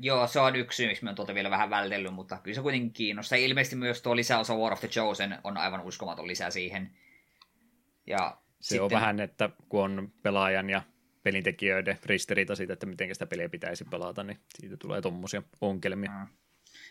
Joo, 0.00 0.26
se 0.26 0.40
on 0.40 0.56
yksi 0.56 0.76
syy, 0.76 0.86
miksi 0.86 1.04
mä 1.04 1.14
tuota 1.14 1.34
vielä 1.34 1.50
vähän 1.50 1.70
vältellyt, 1.70 2.14
mutta 2.14 2.38
kyllä 2.42 2.54
se 2.54 2.60
kuitenkin 2.60 2.92
kiinnostaa. 2.92 3.38
Ilmeisesti 3.38 3.76
myös 3.76 4.02
tuo 4.02 4.16
lisäosa 4.16 4.54
War 4.54 4.72
of 4.72 4.80
the 4.80 4.88
Chosen 4.88 5.38
on 5.44 5.56
aivan 5.56 5.80
uskomaton 5.80 6.26
lisä 6.26 6.50
siihen. 6.50 6.90
Ja 8.06 8.38
se 8.60 8.68
sitten... 8.68 8.82
on 8.82 8.90
vähän, 8.90 9.20
että 9.20 9.50
kun 9.68 9.84
on 9.84 10.12
pelaajan 10.22 10.70
ja 10.70 10.82
pelintekijöiden 11.22 11.98
ristiriita 12.06 12.56
siitä, 12.56 12.72
että 12.72 12.86
miten 12.86 13.14
sitä 13.14 13.26
peliä 13.26 13.48
pitäisi 13.48 13.84
pelata, 13.84 14.22
niin 14.22 14.38
siitä 14.58 14.76
tulee 14.76 15.02
tuommoisia 15.02 15.42
ongelmia. 15.60 16.10
Mm. 16.10 16.26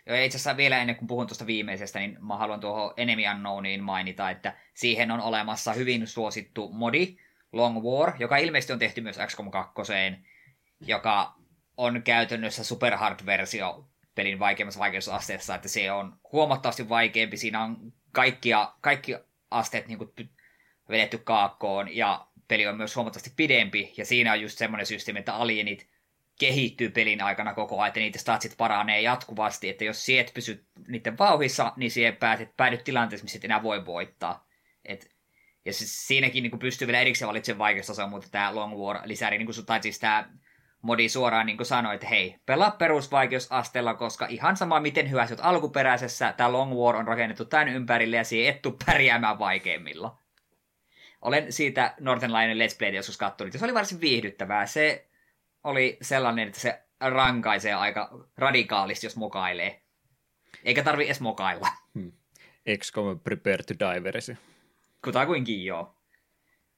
Joo, 0.05 0.17
itse 0.17 0.35
asiassa 0.35 0.57
vielä 0.57 0.77
ennen 0.77 0.95
kuin 0.95 1.07
puhun 1.07 1.27
tuosta 1.27 1.47
viimeisestä, 1.47 1.99
niin 1.99 2.17
mä 2.21 2.37
haluan 2.37 2.59
tuohon 2.59 2.93
Enemy 2.97 3.21
Unknowniin 3.31 3.83
mainita, 3.83 4.29
että 4.29 4.57
siihen 4.73 5.11
on 5.11 5.21
olemassa 5.21 5.73
hyvin 5.73 6.07
suosittu 6.07 6.69
modi, 6.71 7.17
Long 7.51 7.83
War, 7.83 8.13
joka 8.19 8.37
ilmeisesti 8.37 8.73
on 8.73 8.79
tehty 8.79 9.01
myös 9.01 9.19
XCOM 9.27 9.51
2, 9.51 9.81
joka 10.81 11.36
on 11.77 12.01
käytännössä 12.03 12.63
super 12.63 12.95
hard-versio 12.95 13.87
pelin 14.15 14.39
vaikeimmassa 14.39 14.79
vaikeusasteessa, 14.79 15.55
että 15.55 15.67
se 15.67 15.91
on 15.91 16.19
huomattavasti 16.31 16.89
vaikeampi. 16.89 17.37
Siinä 17.37 17.63
on 17.63 17.93
kaikkia, 18.11 18.73
kaikki 18.81 19.15
asteet 19.51 19.87
niin 19.87 19.97
kuin, 19.97 20.11
vedetty 20.89 21.17
kaakkoon 21.17 21.95
ja 21.95 22.27
peli 22.47 22.67
on 22.67 22.77
myös 22.77 22.95
huomattavasti 22.95 23.33
pidempi. 23.35 23.93
Ja 23.97 24.05
siinä 24.05 24.31
on 24.31 24.41
just 24.41 24.57
semmoinen 24.57 24.85
systeemi, 24.85 25.19
että 25.19 25.35
alienit 25.35 25.89
kehittyy 26.39 26.89
pelin 26.89 27.21
aikana 27.21 27.53
koko 27.53 27.75
ajan, 27.75 27.87
että 27.87 27.99
niitä 27.99 28.19
statsit 28.19 28.57
paranee 28.57 29.01
jatkuvasti, 29.01 29.69
että 29.69 29.83
jos 29.83 30.05
siet 30.05 30.31
pysyt 30.33 30.65
niiden 30.87 31.17
vauhissa, 31.17 31.73
niin 31.75 31.91
siihen 31.91 32.15
pääset, 32.15 32.57
päädyt 32.57 32.83
tilanteessa, 32.83 33.23
missä 33.23 33.37
et 33.37 33.45
enää 33.45 33.63
voi 33.63 33.85
voittaa. 33.85 34.47
Et, 34.85 35.11
ja 35.65 35.73
siis 35.73 36.07
siinäkin 36.07 36.43
niin 36.43 36.59
pystyy 36.59 36.87
vielä 36.87 36.99
erikseen 36.99 37.27
valitsemaan 37.27 37.59
vaikeustasoa, 37.59 38.07
mutta 38.07 38.27
tämä 38.31 38.55
Long 38.55 38.73
War-lisäri, 38.73 39.37
niin 39.37 39.45
kuin, 39.45 39.65
tai 39.65 39.83
siis 39.83 39.99
tämä 39.99 40.29
modi 40.87 41.09
suoraan 41.09 41.45
niin 41.45 41.57
kuin 41.57 41.67
sanoi, 41.67 41.95
että 41.95 42.07
hei, 42.07 42.35
pelaa 42.45 42.71
perusvaikeusasteella, 42.71 43.93
koska 43.93 44.25
ihan 44.29 44.57
sama 44.57 44.79
miten 44.79 45.11
hyvä 45.11 45.21
olet 45.21 45.39
alkuperäisessä, 45.41 46.33
tämä 46.37 46.51
Long 46.51 46.73
War 46.73 46.95
on 46.95 47.07
rakennettu 47.07 47.45
tämän 47.45 47.67
ympärille 47.67 48.17
ja 48.17 48.23
siihen 48.23 48.55
et 48.55 48.61
pärjäämään 48.85 49.39
vaikeimmilla. 49.39 50.17
Olen 51.21 51.53
siitä 51.53 51.93
Northern 51.99 52.33
Lionin 52.33 52.57
Let's 52.57 52.77
Play 52.77 52.91
joskus 52.91 53.17
katsonut, 53.17 53.53
ja 53.53 53.59
se 53.59 53.65
oli 53.65 53.73
varsin 53.73 54.01
viihdyttävää. 54.01 54.65
Se 54.65 55.07
oli 55.63 55.97
sellainen, 56.01 56.47
että 56.47 56.59
se 56.59 56.83
rankaisee 56.99 57.73
aika 57.73 58.09
radikaalisti, 58.37 59.05
jos 59.05 59.15
mokailee. 59.15 59.81
Eikä 60.63 60.83
tarvi 60.83 61.05
edes 61.05 61.21
mokailla. 61.21 61.67
Hmm. 61.93 62.11
XCOM 62.77 63.19
Prepare 63.19 63.63
to 63.63 63.73
Die 63.79 64.03
versio. 64.03 64.35
Kutakuinkin 65.03 65.65
joo. 65.65 65.95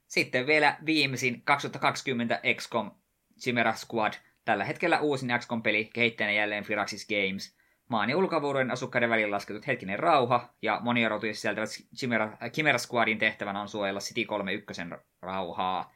Sitten 0.06 0.46
vielä 0.46 0.76
viimeisin 0.86 1.42
2020 1.42 2.40
XCOM 2.54 2.99
Chimera 3.40 3.72
Squad, 3.72 4.12
tällä 4.44 4.64
hetkellä 4.64 5.00
uusin 5.00 5.30
XCOM-peli, 5.38 5.84
kehittäjänä 5.84 6.32
jälleen 6.32 6.64
Firaxis 6.64 7.08
Games. 7.08 7.56
Maan 7.88 8.10
ja 8.10 8.16
ulkovuoden 8.16 8.70
asukkaiden 8.70 9.10
välillä 9.10 9.34
lasketut 9.34 9.66
hetkinen 9.66 9.98
rauha, 9.98 10.54
ja 10.62 10.80
monia 10.82 11.08
rotuja 11.08 11.34
sisältävät 11.34 11.68
Chimera, 11.96 12.36
Chimera 12.52 12.78
Squadin 12.78 13.18
tehtävänä 13.18 13.60
on 13.60 13.68
suojella 13.68 14.00
City 14.00 14.24
31 14.24 14.82
rauhaa. 15.22 15.92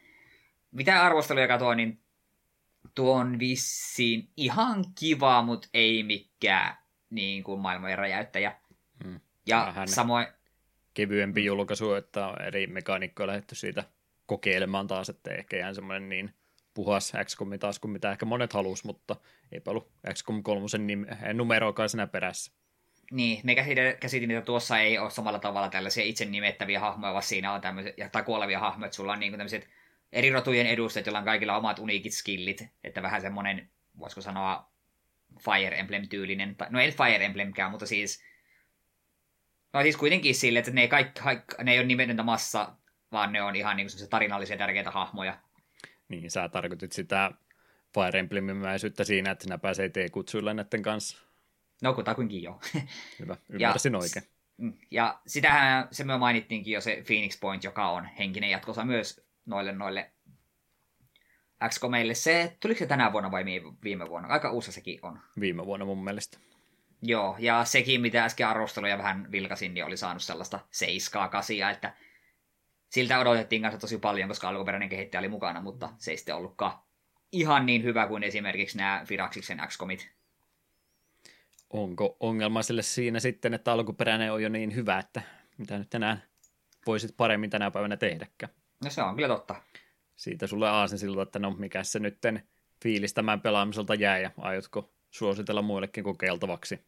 Mitä 0.70 1.02
arvosteluja 1.02 1.48
katsoin, 1.48 1.76
niin 1.76 2.00
tuo 2.94 3.14
on 3.14 3.38
vissiin 3.38 4.28
ihan 4.36 4.84
kiva, 4.98 5.42
mutta 5.42 5.68
ei 5.74 6.02
mikään 6.02 6.76
niin 7.10 7.44
kuin 7.44 7.60
maailmojen 7.60 7.98
räjäyttäjä. 7.98 8.52
Hmm. 9.04 9.20
Ja 9.46 9.64
Vähän 9.66 9.88
samoin... 9.88 10.26
Kevyempi 10.94 11.44
julkaisu, 11.44 11.94
että 11.94 12.26
on 12.26 12.42
eri 12.42 12.66
mekaanikkoja 12.66 13.26
lähdetty 13.26 13.54
siitä 13.54 13.84
kokeilemaan 14.26 14.86
taas, 14.86 15.08
että 15.08 15.34
ehkä 15.34 15.56
ihan 15.58 15.74
semmoinen 15.74 16.08
niin 16.08 16.34
puhas 16.74 17.12
XCOM 17.24 17.58
taas 17.58 17.78
kuin 17.78 17.90
mitä 17.90 18.10
ehkä 18.10 18.26
monet 18.26 18.52
halus, 18.52 18.84
mutta 18.84 19.16
eipä 19.52 19.70
ollut 19.70 19.92
XCOM 20.14 20.42
3 20.42 20.66
numeroakaan 21.32 21.88
siinä 21.88 22.06
perässä. 22.06 22.52
Niin, 23.10 23.40
me 23.44 23.54
käsitin, 24.00 24.30
että 24.30 24.46
tuossa 24.46 24.78
ei 24.78 24.98
ole 24.98 25.10
samalla 25.10 25.38
tavalla 25.38 25.68
tällaisia 25.68 26.04
itse 26.04 26.24
nimettäviä 26.24 26.80
hahmoja, 26.80 27.12
vaan 27.12 27.22
siinä 27.22 27.52
on 27.52 27.60
tämmöisiä, 27.60 28.08
tai 28.08 28.22
kuolevia 28.22 28.58
hahmoja, 28.58 28.86
että 28.86 28.96
sulla 28.96 29.12
on 29.12 29.20
niin 29.20 29.32
tämmöiset 29.32 29.68
eri 30.12 30.30
rotujen 30.30 30.66
edustajat, 30.66 31.06
joilla 31.06 31.18
on 31.18 31.24
kaikilla 31.24 31.56
omat 31.56 31.78
uniikit 31.78 32.12
skillit, 32.12 32.68
että 32.84 33.02
vähän 33.02 33.20
semmoinen, 33.20 33.70
voisiko 33.98 34.20
sanoa, 34.20 34.70
Fire 35.38 35.78
Emblem-tyylinen, 35.78 36.56
no 36.70 36.80
ei 36.80 36.92
Fire 36.92 37.24
Emblemkään, 37.24 37.70
mutta 37.70 37.86
siis, 37.86 38.24
no 39.72 39.82
siis 39.82 39.96
kuitenkin 39.96 40.34
sille, 40.34 40.58
että 40.58 40.70
ne 40.70 40.80
ei, 40.80 40.88
kaikki, 40.88 41.20
ne 41.62 41.72
ei 41.72 41.78
ole 41.78 41.86
nimetöntä 41.86 42.22
massa, 42.22 42.76
vaan 43.12 43.32
ne 43.32 43.42
on 43.42 43.56
ihan 43.56 43.76
niin 43.76 43.88
tarinallisia 44.10 44.56
tärkeitä 44.56 44.90
hahmoja. 44.90 45.38
Niin, 46.20 46.30
sä 46.30 46.48
tarkoitit 46.48 46.92
sitä 46.92 47.30
Fire 47.94 48.18
Emblemimäisyyttä 48.18 49.04
siinä, 49.04 49.30
että 49.30 49.44
sinä 49.44 49.58
pääsee 49.58 49.88
T-kutsuilla 49.88 50.54
näiden 50.54 50.82
kanssa. 50.82 51.18
No 51.82 51.94
kutakuinkin 51.94 52.42
joo. 52.42 52.60
Hyvä, 53.20 53.36
ymmärsin 53.48 53.92
ja, 53.92 53.98
oikein. 53.98 54.24
Mm, 54.56 54.72
ja 54.90 55.20
sitähän 55.26 55.88
se 55.90 56.04
me 56.04 56.18
mainittiinkin 56.18 56.74
jo 56.74 56.80
se 56.80 57.02
Phoenix 57.06 57.40
Point, 57.40 57.64
joka 57.64 57.90
on 57.90 58.04
henkinen 58.18 58.50
jatkossa 58.50 58.84
myös 58.84 59.24
noille 59.46 59.72
noille 59.72 60.10
XCOMille. 61.68 62.14
Se, 62.14 62.56
tuliko 62.60 62.78
se 62.78 62.86
tänä 62.86 63.12
vuonna 63.12 63.30
vai 63.30 63.44
viime 63.84 64.08
vuonna? 64.08 64.28
Aika 64.28 64.50
uusi 64.50 64.72
sekin 64.72 64.98
on. 65.02 65.20
Viime 65.40 65.66
vuonna 65.66 65.86
mun 65.86 66.04
mielestä. 66.04 66.38
Joo, 67.02 67.36
ja 67.38 67.64
sekin, 67.64 68.00
mitä 68.00 68.24
äsken 68.24 68.48
arvosteluja 68.48 68.98
vähän 68.98 69.32
vilkasin, 69.32 69.74
niin 69.74 69.84
oli 69.84 69.96
saanut 69.96 70.22
sellaista 70.22 70.60
seiskaa 70.70 71.28
kasia, 71.28 71.70
että 71.70 71.92
siltä 72.94 73.18
odotettiin 73.18 73.62
kanssa 73.62 73.80
tosi 73.80 73.98
paljon, 73.98 74.28
koska 74.28 74.48
alkuperäinen 74.48 74.88
kehittäjä 74.88 75.18
oli 75.18 75.28
mukana, 75.28 75.60
mutta 75.60 75.90
se 75.98 76.10
ei 76.10 76.16
sitten 76.16 76.34
ollutkaan 76.34 76.78
ihan 77.32 77.66
niin 77.66 77.82
hyvä 77.82 78.06
kuin 78.06 78.22
esimerkiksi 78.22 78.78
nämä 78.78 79.02
Firaxiksen 79.06 79.62
XCOMit. 79.66 80.10
Onko 81.70 82.16
ongelma 82.20 82.62
sille 82.62 82.82
siinä 82.82 83.20
sitten, 83.20 83.54
että 83.54 83.72
alkuperäinen 83.72 84.32
on 84.32 84.42
jo 84.42 84.48
niin 84.48 84.74
hyvä, 84.74 84.98
että 84.98 85.22
mitä 85.58 85.78
nyt 85.78 85.90
tänään 85.90 86.22
voisit 86.86 87.16
paremmin 87.16 87.50
tänä 87.50 87.70
päivänä 87.70 87.96
tehdäkään? 87.96 88.52
No 88.84 88.90
se 88.90 89.02
on 89.02 89.16
kyllä 89.16 89.28
totta. 89.28 89.54
Siitä 90.16 90.46
sulle 90.46 90.68
aasin 90.68 90.98
siltä, 90.98 91.22
että 91.22 91.38
no 91.38 91.50
mikä 91.50 91.84
se 91.84 91.98
nytten 91.98 92.42
fiilis 92.82 93.14
tämän 93.14 93.40
pelaamiselta 93.40 93.94
jää 93.94 94.18
ja 94.18 94.30
aiotko 94.38 94.90
suositella 95.10 95.62
muillekin 95.62 96.04
kokeiltavaksi? 96.04 96.80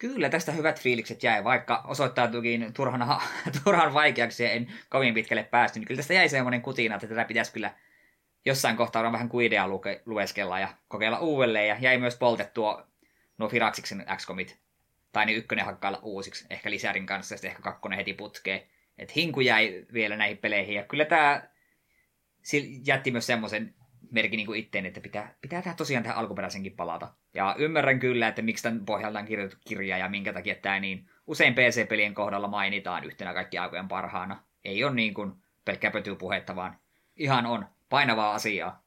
Kyllä, 0.00 0.28
tästä 0.28 0.52
hyvät 0.52 0.80
fiilikset 0.80 1.22
jäi, 1.22 1.44
vaikka 1.44 1.84
osoittautuikin 1.86 2.72
turhan, 2.72 3.20
turhan 3.64 3.94
vaikeaksi 3.94 4.44
ja 4.44 4.50
en 4.50 4.72
kovin 4.88 5.14
pitkälle 5.14 5.42
päästy, 5.42 5.78
niin 5.78 5.86
kyllä 5.86 5.98
tästä 5.98 6.14
jäi 6.14 6.28
semmoinen 6.28 6.62
kutina, 6.62 6.94
että 6.94 7.06
tätä 7.06 7.24
pitäisi 7.24 7.52
kyllä 7.52 7.74
jossain 8.44 8.76
kohtaa 8.76 9.12
vähän 9.12 9.28
kuin 9.28 9.46
idea 9.46 9.68
luke, 9.68 10.02
lueskella 10.06 10.60
ja 10.60 10.68
kokeilla 10.88 11.18
uudelleen, 11.18 11.68
ja 11.68 11.76
jäi 11.80 11.98
myös 11.98 12.16
poltettua 12.16 12.86
nuo 13.38 13.48
Firaxiksen 13.48 14.06
XCOMit, 14.16 14.58
tai 15.12 15.26
niin 15.26 15.38
ykkönen 15.38 15.64
hakkailla 15.64 15.98
uusiksi, 16.02 16.46
ehkä 16.50 16.70
lisärin 16.70 17.06
kanssa, 17.06 17.34
ja 17.34 17.36
sitten 17.36 17.50
ehkä 17.50 17.62
kakkonen 17.62 17.96
heti 17.96 18.14
putkeen. 18.14 18.62
Että 18.98 19.12
hinku 19.16 19.40
jäi 19.40 19.86
vielä 19.92 20.16
näihin 20.16 20.38
peleihin, 20.38 20.74
ja 20.74 20.82
kyllä 20.82 21.04
tämä 21.04 21.42
jätti 22.84 23.10
myös 23.10 23.26
semmoisen 23.26 23.74
merkin 24.10 24.36
niin 24.36 24.54
itteen, 24.54 24.86
että 24.86 25.00
pitää, 25.00 25.34
pitää 25.40 25.62
tehdä 25.62 25.76
tosiaan 25.76 26.02
tähän 26.02 26.18
alkuperäisenkin 26.18 26.76
palata. 26.76 27.14
Ja 27.34 27.54
ymmärrän 27.58 28.00
kyllä, 28.00 28.28
että 28.28 28.42
miksi 28.42 28.62
tämän 28.62 28.84
pohjalta 28.86 29.18
on 29.18 29.24
kirjoitettu 29.24 29.62
kirja 29.68 29.98
ja 29.98 30.08
minkä 30.08 30.32
takia 30.32 30.54
tämä 30.54 30.80
niin 30.80 31.10
usein 31.26 31.54
PC-pelien 31.54 32.14
kohdalla 32.14 32.48
mainitaan 32.48 33.04
yhtenä 33.04 33.34
kaikki 33.34 33.58
aikojen 33.58 33.88
parhaana. 33.88 34.42
Ei 34.64 34.84
ole 34.84 34.94
niin 34.94 35.14
kuin 35.14 35.32
pelkkää 35.64 35.90
pötypuhetta, 35.90 36.56
vaan 36.56 36.76
ihan 37.16 37.46
on 37.46 37.66
painavaa 37.88 38.34
asiaa. 38.34 38.82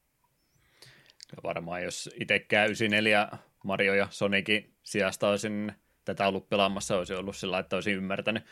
Ja 1.36 1.42
varmaan 1.42 1.82
jos 1.82 2.10
itse 2.20 2.38
käy 2.38 2.66
94 2.66 3.28
Mario 3.64 3.94
ja 3.94 4.06
Sonicin 4.10 4.74
sijasta 4.82 5.28
olisin 5.28 5.72
tätä 6.04 6.28
ollut 6.28 6.48
pelaamassa, 6.48 6.98
olisi 6.98 7.14
ollut 7.14 7.36
sillä 7.36 7.58
että 7.58 7.76
olisin 7.76 7.94
ymmärtänyt 7.96 8.44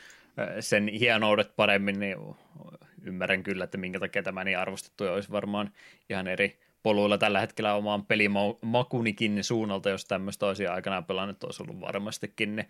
sen 0.61 0.89
hienoudet 0.89 1.57
paremmin, 1.57 2.01
niin 2.01 2.17
ymmärrän 3.05 3.43
kyllä, 3.43 3.65
että 3.65 3.79
minkä 3.79 4.01
takia 4.01 4.23
tämä 4.23 4.45
niin 4.45 4.59
arvostettu 4.59 5.05
olisi 5.05 5.31
varmaan 5.31 5.73
ihan 6.11 6.27
eri 6.27 6.59
poluilla 6.83 7.19
tällä 7.19 7.41
hetkellä 7.41 7.75
omaan 7.75 8.07
pelimakunikin 8.07 9.45
suunnalta, 9.45 9.91
jos 9.91 10.05
tämmöistä 10.05 10.47
olisi 10.47 10.67
aikanaan 10.67 11.05
pelannut, 11.05 11.45
olisi 11.45 11.63
ollut 11.63 11.81
varmastikin 11.81 12.57
ne 12.57 12.69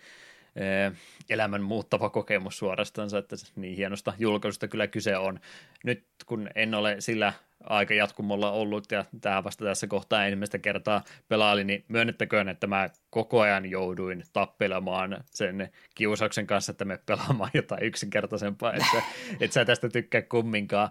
elämän 1.30 1.62
muuttava 1.62 2.10
kokemus 2.10 2.58
suorastansa, 2.58 3.18
että 3.18 3.36
niin 3.56 3.76
hienosta 3.76 4.12
julkaisusta 4.18 4.68
kyllä 4.68 4.86
kyse 4.86 5.16
on. 5.16 5.40
Nyt 5.84 6.04
kun 6.26 6.48
en 6.54 6.74
ole 6.74 6.96
sillä 6.98 7.32
aika 7.64 7.94
jatkumolla 7.94 8.50
ollut 8.50 8.92
ja 8.92 9.04
tämä 9.20 9.44
vasta 9.44 9.64
tässä 9.64 9.86
kohtaa 9.86 10.24
ensimmäistä 10.24 10.58
kertaa 10.58 11.02
pelaali, 11.28 11.64
niin 11.64 11.84
myönnettäköön, 11.88 12.48
että 12.48 12.66
mä 12.66 12.90
koko 13.10 13.40
ajan 13.40 13.70
jouduin 13.70 14.24
tappelemaan 14.32 15.24
sen 15.26 15.68
kiusauksen 15.94 16.46
kanssa, 16.46 16.72
että 16.72 16.84
me 16.84 16.98
pelaamaan 17.06 17.50
jotain 17.54 17.82
yksinkertaisempaa, 17.82 18.72
että 18.72 19.02
et 19.40 19.52
sä 19.52 19.64
tästä 19.64 19.88
tykkää 19.88 20.22
kumminkaan, 20.22 20.88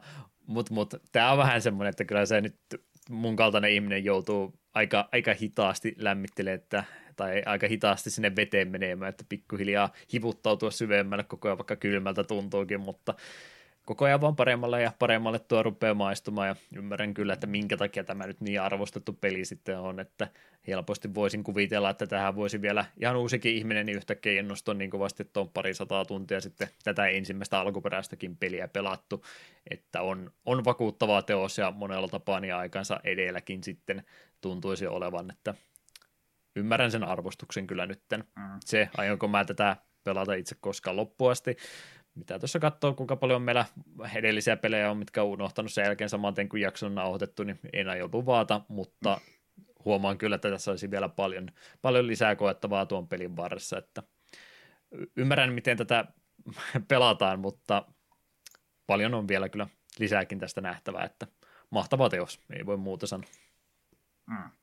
mutta 0.47 0.73
mut, 0.73 0.93
tämä 1.11 1.31
on 1.31 1.37
vähän 1.37 1.61
semmoinen, 1.61 1.89
että 1.89 2.05
kyllä 2.05 2.25
se 2.25 2.41
nyt 2.41 2.55
mun 3.09 3.35
kaltainen 3.35 3.71
ihminen 3.71 4.05
joutuu 4.05 4.53
aika, 4.73 5.09
aika 5.11 5.33
hitaasti 5.33 5.95
lämmittelemään, 5.97 6.59
että 6.59 6.83
tai 7.21 7.43
aika 7.45 7.67
hitaasti 7.67 8.09
sinne 8.09 8.35
veteen 8.35 8.67
menemään, 8.67 9.09
että 9.09 9.23
pikkuhiljaa 9.29 9.93
hivuttautua 10.13 10.71
syvemmälle 10.71 11.23
koko 11.23 11.47
ajan, 11.47 11.57
vaikka 11.57 11.75
kylmältä 11.75 12.23
tuntuukin, 12.23 12.79
mutta 12.79 13.13
koko 13.85 14.05
ajan 14.05 14.21
vaan 14.21 14.35
paremmalle 14.35 14.81
ja 14.81 14.91
paremmalle 14.99 15.39
tuo 15.39 15.63
rupeaa 15.63 15.93
maistumaan 15.93 16.47
ja 16.47 16.55
ymmärrän 16.75 17.13
kyllä, 17.13 17.33
että 17.33 17.47
minkä 17.47 17.77
takia 17.77 18.03
tämä 18.03 18.27
nyt 18.27 18.41
niin 18.41 18.61
arvostettu 18.61 19.13
peli 19.13 19.45
sitten 19.45 19.79
on, 19.79 19.99
että 19.99 20.27
helposti 20.67 21.15
voisin 21.15 21.43
kuvitella, 21.43 21.89
että 21.89 22.07
tähän 22.07 22.35
voisi 22.35 22.61
vielä 22.61 22.85
ihan 23.01 23.15
uusikin 23.15 23.55
ihminen 23.55 23.85
niin 23.85 23.97
yhtäkkiä 23.97 24.39
innostua 24.39 24.73
niin 24.73 24.89
kovasti, 24.89 25.23
että 25.23 25.39
on 25.39 25.49
pari 25.49 25.73
sataa 25.73 26.05
tuntia 26.05 26.41
sitten 26.41 26.67
tätä 26.83 27.07
ensimmäistä 27.07 27.59
alkuperäistäkin 27.59 28.37
peliä 28.37 28.67
pelattu, 28.67 29.25
että 29.69 30.01
on, 30.01 30.31
on 30.45 30.65
vakuuttavaa 30.65 31.21
teos 31.21 31.57
ja 31.57 31.71
monella 31.71 32.07
tapaa 32.07 32.39
niin 32.39 32.55
aikansa 32.55 32.99
edelläkin 33.03 33.63
sitten 33.63 34.03
tuntuisi 34.41 34.87
olevan, 34.87 35.31
että 35.31 35.53
ymmärrän 36.55 36.91
sen 36.91 37.03
arvostuksen 37.03 37.67
kyllä 37.67 37.85
nytten. 37.85 38.23
Mm. 38.35 38.59
Se, 38.65 38.89
aionko 38.97 39.27
mä 39.27 39.45
tätä 39.45 39.77
pelata 40.03 40.33
itse 40.33 40.55
koskaan 40.59 40.95
loppuasti, 40.95 41.57
mitä 42.15 42.39
tuossa 42.39 42.59
katsoo, 42.59 42.93
kuinka 42.93 43.15
paljon 43.15 43.41
meillä 43.41 43.65
edellisiä 44.15 44.57
pelejä 44.57 44.91
on, 44.91 44.97
mitkä 44.97 45.23
on 45.23 45.29
unohtanut 45.29 45.73
sen 45.73 45.83
jälkeen 45.83 46.09
samaten 46.09 46.49
kuin 46.49 46.61
jakson 46.61 46.87
on 46.87 46.95
nauhoitettu, 46.95 47.43
niin 47.43 47.59
en 47.73 47.89
aio 47.89 48.09
luvata, 48.13 48.61
mutta 48.67 49.21
huomaan 49.85 50.17
kyllä, 50.17 50.35
että 50.35 50.49
tässä 50.49 50.71
olisi 50.71 50.91
vielä 50.91 51.09
paljon, 51.09 51.47
paljon 51.81 52.07
lisää 52.07 52.35
koettavaa 52.35 52.85
tuon 52.85 53.07
pelin 53.07 53.35
varressa, 53.35 53.77
että 53.77 54.03
ymmärrän, 55.15 55.53
miten 55.53 55.77
tätä 55.77 56.05
pelataan, 56.87 57.39
mutta 57.39 57.85
paljon 58.87 59.13
on 59.13 59.27
vielä 59.27 59.49
kyllä 59.49 59.67
lisääkin 59.99 60.39
tästä 60.39 60.61
nähtävää, 60.61 61.05
että 61.05 61.27
mahtava 61.69 62.09
teos, 62.09 62.39
ei 62.49 62.65
voi 62.65 62.77
muuta 62.77 63.07
sanoa. 63.07 63.29
Mm. 64.27 64.60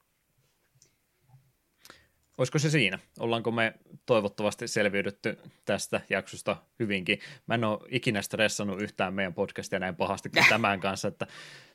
Olisiko 2.39 2.59
se 2.59 2.71
siinä? 2.71 2.99
Ollaanko 3.19 3.51
me 3.51 3.75
toivottavasti 4.07 4.69
selviydytty 4.69 5.39
tästä 5.65 6.01
jaksosta 6.11 6.57
hyvinkin? 6.79 7.19
Mä 7.47 7.55
en 7.55 7.65
ole 7.65 7.79
ikinä 7.89 8.23
stressannut 8.23 8.83
yhtään 8.83 9.15
meidän 9.15 9.35
podcastia 9.35 9.79
näin 9.79 9.97
pahasti 9.97 10.29
kuin 10.29 10.45
tämän 10.51 10.81
kanssa, 10.81 11.09
että 11.09 11.27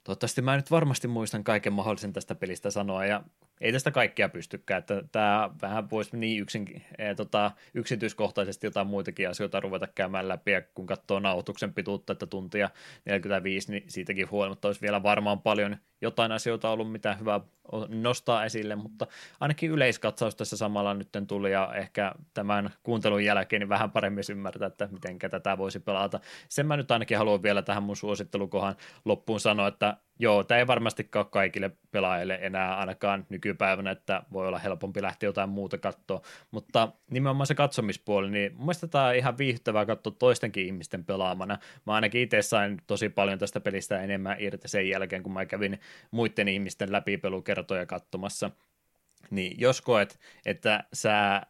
toivottavasti 0.04 0.42
mä 0.42 0.56
nyt 0.56 0.72
varmasti 0.72 1.08
muistan 1.08 1.44
kaiken 1.44 1.74
mahdollisen 1.74 2.14
tästä 2.14 2.36
pelistä 2.36 2.72
sanoa, 2.72 3.06
ja 3.06 3.24
ei 3.62 3.72
tästä 3.72 3.92
kaikkea 3.92 4.30
pystykään, 4.30 4.80
että 4.80 5.04
tämä 5.12 5.50
vähän 5.62 5.90
voisi 5.90 6.18
niin 6.18 6.42
yksin, 6.42 6.84
e, 6.98 7.16
tota, 7.16 7.52
yksityiskohtaisesti 7.74 8.68
jotain 8.68 8.88
muitakin 8.88 9.30
asioita 9.30 9.60
ruveta 9.60 9.88
käymään 9.88 10.28
läpi, 10.28 10.52
ja 10.52 10.62
kun 10.62 10.86
katsoo 10.86 11.20
nauhoituksen 11.20 11.74
pituutta, 11.74 12.14
että 12.14 12.26
tuntia 12.26 12.70
45, 13.06 13.72
niin 13.72 13.84
siitäkin 13.88 14.32
huolimatta 14.32 14.68
olisi 14.68 14.82
vielä 14.82 15.04
varmaan 15.04 15.42
paljon 15.42 15.78
jotain 16.02 16.32
asioita 16.32 16.70
ollut, 16.70 16.92
mitä 16.92 17.16
hyvä 17.16 17.42
nostaa 17.90 18.46
esille, 18.46 18.76
mutta 18.76 19.08
ainakin 19.40 19.72
yleiskatsaus 19.72 20.36
tässä 20.36 20.58
samalla 20.58 20.94
nyt 20.94 21.10
tuli, 21.28 21.52
ja 21.52 21.74
ehkä 21.76 22.12
tämän 22.34 22.70
kuuntelun 22.84 23.26
jälkeen 23.26 23.60
niin 23.60 23.70
vähän 23.70 23.92
paremmin 23.92 24.24
ymmärtää, 24.32 24.68
että 24.68 24.90
miten 24.94 25.20
tätä 25.20 25.58
voisi 25.58 25.80
pelata. 25.80 26.20
Sen 26.50 26.68
mä 26.68 26.78
nyt 26.78 26.92
ainakin 26.92 27.18
haluan 27.18 27.44
vielä 27.44 27.62
tähän 27.62 27.84
mun 27.84 27.96
suosittelukohan 27.96 28.76
loppuun 29.06 29.40
sanoa, 29.40 29.68
että 29.68 29.98
joo, 30.20 30.44
tämä 30.44 30.60
ei 30.60 30.68
varmastikaan 30.68 31.26
ole 31.26 31.32
kaikille 31.32 31.72
pelaajille 31.92 32.40
enää 32.42 32.78
ainakaan 32.78 33.26
nykypäivänä, 33.30 33.92
että 33.92 34.24
voi 34.34 34.48
olla 34.48 34.60
helpompi 34.60 35.02
lähteä 35.02 35.28
jotain 35.28 35.50
muuta 35.50 35.78
katsoa, 35.78 36.22
mutta 36.52 36.92
nimenomaan 37.12 37.48
se 37.48 37.56
katsomispuoli, 37.56 38.32
niin 38.32 38.54
mun 38.54 38.62
mielestä 38.62 38.88
tämä 38.88 39.08
on 39.08 39.16
ihan 39.16 39.38
viihdyttävää 39.38 39.86
katsoa 39.86 40.14
toistenkin 40.20 40.66
ihmisten 40.66 41.06
pelaamana. 41.06 41.58
Mä 41.86 41.94
ainakin 41.94 42.22
itse 42.22 42.42
sain 42.42 42.82
tosi 42.88 43.10
paljon 43.10 43.40
tästä 43.40 43.60
pelistä 43.60 44.02
enemmän 44.02 44.36
irti 44.40 44.68
sen 44.68 44.90
jälkeen, 44.90 45.24
kun 45.24 45.34
mä 45.34 45.46
kävin 45.46 45.80
muiden 46.12 46.48
ihmisten 46.48 46.92
läpipelukertoja 46.92 47.86
katsomassa. 47.86 48.52
Niin 49.30 49.60
jos 49.60 49.82
koet, 49.82 50.20
että 50.46 50.84
sä 50.94 51.42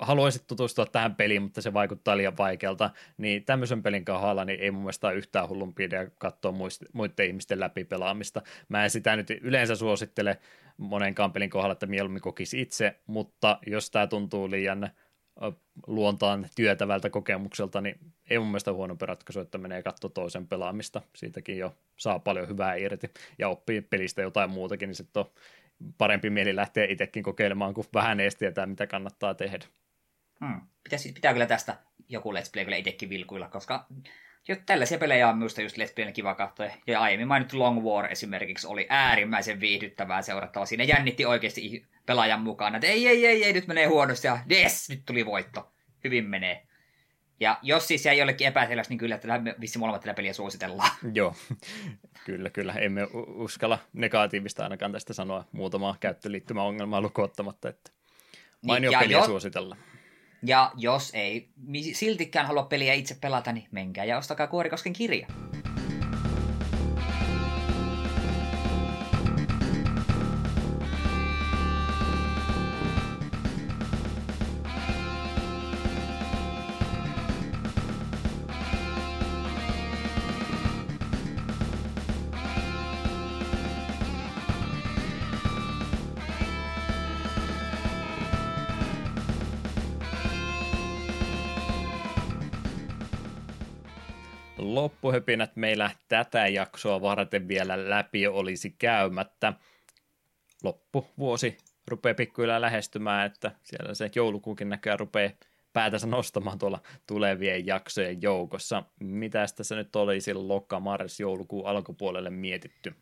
haluaisit 0.00 0.46
tutustua 0.46 0.86
tähän 0.86 1.14
peliin, 1.14 1.42
mutta 1.42 1.62
se 1.62 1.72
vaikuttaa 1.72 2.16
liian 2.16 2.36
vaikealta, 2.38 2.90
niin 3.18 3.44
tämmöisen 3.44 3.82
pelin 3.82 4.04
kohdalla 4.04 4.44
niin 4.44 4.60
ei 4.60 4.70
mun 4.70 4.82
mielestä 4.82 5.06
ole 5.06 5.16
yhtään 5.16 5.48
hullumpi 5.48 5.84
idea 5.84 6.10
katsoa 6.18 6.54
muiden 6.92 7.26
ihmisten 7.26 7.60
läpi 7.60 7.84
pelaamista. 7.84 8.42
Mä 8.68 8.84
en 8.84 8.90
sitä 8.90 9.16
nyt 9.16 9.30
yleensä 9.30 9.76
suosittele 9.76 10.38
monenkaan 10.76 11.32
pelin 11.32 11.50
kohdalla, 11.50 11.72
että 11.72 11.86
mieluummin 11.86 12.22
kokisi 12.22 12.60
itse, 12.60 12.96
mutta 13.06 13.58
jos 13.66 13.90
tämä 13.90 14.06
tuntuu 14.06 14.50
liian 14.50 14.90
luontaan 15.86 16.46
työtävältä 16.56 17.10
kokemukselta, 17.10 17.80
niin 17.80 17.98
ei 18.30 18.38
mun 18.38 18.48
mielestä 18.48 18.72
huonompi 18.72 19.06
ratkaisu, 19.06 19.40
että 19.40 19.58
menee 19.58 19.82
katso 19.82 20.08
toisen 20.08 20.46
pelaamista. 20.46 21.02
Siitäkin 21.16 21.58
jo 21.58 21.74
saa 21.96 22.18
paljon 22.18 22.48
hyvää 22.48 22.74
irti 22.74 23.10
ja 23.38 23.48
oppii 23.48 23.80
pelistä 23.80 24.22
jotain 24.22 24.50
muutakin, 24.50 24.86
niin 24.86 24.94
sitten 24.94 25.20
on 25.20 25.30
parempi 25.98 26.30
mieli 26.30 26.56
lähteä 26.56 26.86
itsekin 26.88 27.22
kokeilemaan, 27.22 27.74
kun 27.74 27.84
vähän 27.94 28.20
edes 28.20 28.36
tietää, 28.36 28.66
mitä 28.66 28.86
kannattaa 28.86 29.34
tehdä. 29.34 29.64
Hmm. 30.44 30.60
Pitäisi, 30.84 31.12
pitää 31.12 31.32
kyllä 31.32 31.46
tästä 31.46 31.76
joku 32.08 32.32
Let's 32.32 32.50
Play 32.52 32.64
kyllä 32.64 32.76
itsekin 32.76 33.08
vilkuilla, 33.08 33.48
koska 33.48 33.86
jo 34.48 34.56
tällaisia 34.66 34.98
pelejä 34.98 35.28
on 35.28 35.38
minusta 35.38 35.62
just 35.62 35.76
Let's 35.76 35.94
Playn 35.94 36.12
kiva 36.12 36.34
katsoa. 36.34 36.66
Ja 36.86 37.00
aiemmin 37.00 37.28
mainittu 37.28 37.58
Long 37.58 37.84
War 37.84 38.12
esimerkiksi 38.12 38.66
oli 38.66 38.86
äärimmäisen 38.88 39.60
viihdyttävää 39.60 40.22
seurattavaa. 40.22 40.66
Siinä 40.66 40.84
jännitti 40.84 41.24
oikeasti 41.24 41.86
pelaajan 42.06 42.40
mukana, 42.40 42.76
että 42.76 42.86
ei, 42.86 43.08
ei, 43.08 43.26
ei, 43.26 43.44
ei, 43.44 43.52
nyt 43.52 43.66
menee 43.66 43.86
huonosti 43.86 44.26
ja 44.26 44.38
yes, 44.50 44.88
nyt 44.88 45.02
tuli 45.06 45.26
voitto. 45.26 45.72
Hyvin 46.04 46.24
menee. 46.24 46.66
Ja 47.40 47.58
jos 47.62 47.88
siis 47.88 48.06
jäi 48.06 48.18
jollekin 48.18 48.46
epäselväksi, 48.46 48.90
niin 48.90 48.98
kyllä 48.98 49.14
että 49.14 49.42
vissi 49.60 49.78
molemmat 49.78 50.00
tätä 50.00 50.14
peliä 50.14 50.32
suositellaan. 50.32 50.90
Joo, 51.14 51.34
kyllä, 52.24 52.50
kyllä. 52.50 52.72
Emme 52.72 53.08
uskalla 53.34 53.78
negatiivista 53.92 54.62
ainakaan 54.62 54.92
tästä 54.92 55.12
sanoa 55.12 55.44
muutamaa 55.52 55.96
käyttöliittymäongelmaa 56.00 57.00
lukuottamatta, 57.00 57.68
että 57.68 57.90
mainio 58.62 58.90
niin, 58.90 59.00
peliä 59.00 59.18
jo... 59.18 59.24
suositellaan. 59.24 59.80
Ja 60.42 60.72
jos 60.76 61.10
ei 61.14 61.48
siltikään 61.92 62.46
halua 62.46 62.62
peliä 62.62 62.94
itse 62.94 63.16
pelata, 63.20 63.52
niin 63.52 63.68
menkää 63.70 64.04
ja 64.04 64.18
ostakaa 64.18 64.46
Kuorikosken 64.46 64.92
kirja. 64.92 65.26
Loppuhöpinät 94.60 95.56
meillä 95.56 95.90
tätä 96.08 96.46
jaksoa 96.48 97.00
varten 97.00 97.48
vielä 97.48 97.90
läpi 97.90 98.26
olisi 98.26 98.70
käymättä. 98.70 99.52
Loppuvuosi 100.62 101.58
rupeaa 101.88 102.14
pikkuhiljaa 102.14 102.60
lähestymään, 102.60 103.26
että 103.26 103.52
siellä 103.62 103.94
se 103.94 104.10
joulukuukin 104.14 104.68
näköjään 104.68 105.00
rupeaa 105.00 105.32
päätänsä 105.72 106.06
nostamaan 106.06 106.58
tuolla 106.58 106.80
tulevien 107.06 107.66
jaksojen 107.66 108.22
joukossa. 108.22 108.82
Mitä 109.00 109.46
tässä 109.56 109.76
nyt 109.76 109.96
olisi 109.96 110.34
loka, 110.34 110.80
mars, 110.80 111.20
joulukuun 111.20 111.66
alkupuolelle 111.66 112.30
mietitty? 112.30 112.94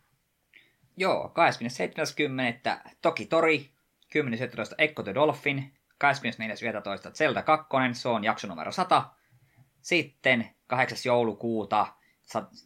Joo, 0.96 1.32
27.10. 2.84 2.92
Toki 3.02 3.26
Tori, 3.26 3.70
10.17. 4.16 4.74
Echo 4.78 5.02
the 5.02 5.14
Dolphin, 5.14 5.72
24.11. 6.04 7.12
Zelda 7.12 7.42
2, 7.42 7.68
se 7.92 8.08
on 8.08 8.24
jakso 8.24 8.46
numero 8.46 8.72
100. 8.72 9.17
Sitten 9.82 10.50
8. 10.66 10.98
joulukuuta 11.04 11.86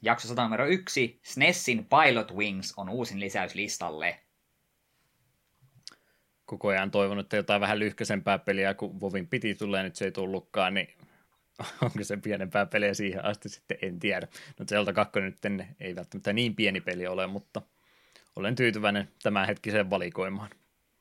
jakso 0.02 0.28
100 0.28 0.42
numero 0.42 0.66
1, 0.66 1.20
SNESin 1.22 1.86
Pilot 1.86 2.34
Wings 2.34 2.74
on 2.76 2.88
uusin 2.88 3.20
lisäys 3.20 3.54
listalle. 3.54 4.18
Koko 6.44 6.68
ajan 6.68 6.90
toivonut, 6.90 7.26
että 7.26 7.36
jotain 7.36 7.60
vähän 7.60 7.78
lyhkäisempää 7.78 8.38
peliä, 8.38 8.74
kun 8.74 9.00
Vovin 9.00 9.26
piti 9.26 9.54
tulla 9.54 9.76
ja 9.76 9.82
nyt 9.82 9.96
se 9.96 10.04
ei 10.04 10.12
tullutkaan, 10.12 10.74
niin 10.74 10.88
onko 11.82 12.04
se 12.04 12.16
pienempää 12.16 12.66
peliä 12.66 12.94
siihen 12.94 13.24
asti 13.24 13.48
sitten, 13.48 13.78
en 13.82 13.98
tiedä. 13.98 14.28
No 14.58 14.64
Zelda 14.64 14.92
2 14.92 15.20
nyt 15.20 15.38
ei 15.80 15.96
välttämättä 15.96 16.32
niin 16.32 16.56
pieni 16.56 16.80
peli 16.80 17.06
ole, 17.06 17.26
mutta 17.26 17.62
olen 18.36 18.54
tyytyväinen 18.54 19.08
tämän 19.22 19.46
hetkiseen 19.46 19.90
valikoimaan. 19.90 20.50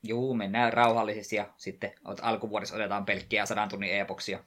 Juu, 0.02 0.34
mennään 0.34 0.72
rauhallisesti 0.72 1.36
ja 1.36 1.46
sitten 1.56 1.92
alkuvuodessa 2.22 2.74
otetaan 2.74 3.04
pelkkiä 3.04 3.46
sadan 3.46 3.68
tunnin 3.68 4.00
epoksia. 4.00 4.44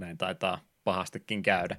Näin 0.00 0.18
taitaa 0.18 0.60
pahastikin 0.84 1.42
käydä. 1.42 1.76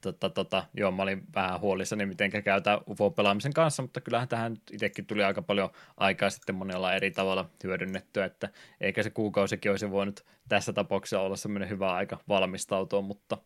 Tota, 0.00 0.30
tota, 0.30 0.64
joo, 0.74 0.90
mä 0.90 1.02
olin 1.02 1.22
vähän 1.34 1.60
huolissani, 1.60 2.06
miten 2.06 2.30
käytä 2.30 2.80
UFO-pelaamisen 2.90 3.52
kanssa, 3.52 3.82
mutta 3.82 4.00
kyllähän 4.00 4.28
tähän 4.28 4.56
itsekin 4.72 5.06
tuli 5.06 5.24
aika 5.24 5.42
paljon 5.42 5.70
aikaa 5.96 6.30
sitten 6.30 6.54
monella 6.54 6.94
eri 6.94 7.10
tavalla 7.10 7.50
hyödynnettyä, 7.64 8.24
että 8.24 8.48
eikä 8.80 9.02
se 9.02 9.10
kuukausikin 9.10 9.70
olisi 9.70 9.90
voinut 9.90 10.24
tässä 10.48 10.72
tapauksessa 10.72 11.20
olla 11.20 11.36
semmoinen 11.36 11.68
hyvä 11.68 11.92
aika 11.94 12.18
valmistautua, 12.28 13.02
mutta 13.02 13.38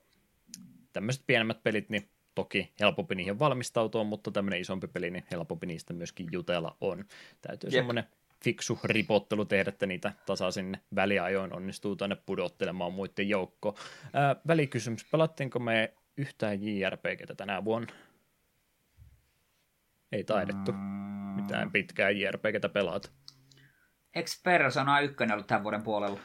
tämmöiset 0.93 1.23
pienemmät 1.27 1.63
pelit, 1.63 1.91
niin 1.91 2.09
toki 2.35 2.73
helpompi 2.81 3.15
niihin 3.15 3.39
valmistautua, 3.39 4.05
mutta 4.05 4.31
tämmöinen 4.31 4.61
isompi 4.61 4.87
peli, 4.87 5.11
niin 5.11 5.25
helpompi 5.31 5.67
niistä 5.67 5.93
myöskin 5.93 6.27
jutella 6.33 6.77
on. 6.81 7.05
Täytyy 7.41 7.69
Jep. 7.69 7.73
semmoinen 7.73 8.05
fiksu 8.45 8.79
ripottelu 8.85 9.45
tehdä, 9.45 9.69
että 9.69 9.87
niitä 9.87 10.13
tasaisin 10.27 10.79
väliajoin 10.95 11.57
onnistuu 11.57 11.97
tänne 11.97 12.17
pudottelemaan 12.17 12.93
muiden 12.93 13.29
joukkoon. 13.29 13.75
Ää, 14.13 14.37
välikysymys, 14.47 15.05
pelattiinko 15.05 15.59
me 15.59 15.95
yhtään 16.17 16.59
JRPGtä 16.63 17.35
tänä 17.35 17.65
vuonna? 17.65 17.93
Ei 20.13 20.25
taidettu 20.25 20.73
mitään 21.37 21.73
pitkää 21.73 22.11
JRPGtä 22.11 22.69
pelata. 22.69 23.09
Eikö 24.15 24.31
Persona 24.43 25.01
1 25.01 25.17
ollut 25.33 25.47
tämän 25.47 25.63
vuoden 25.63 25.83
puolella? 25.83 26.21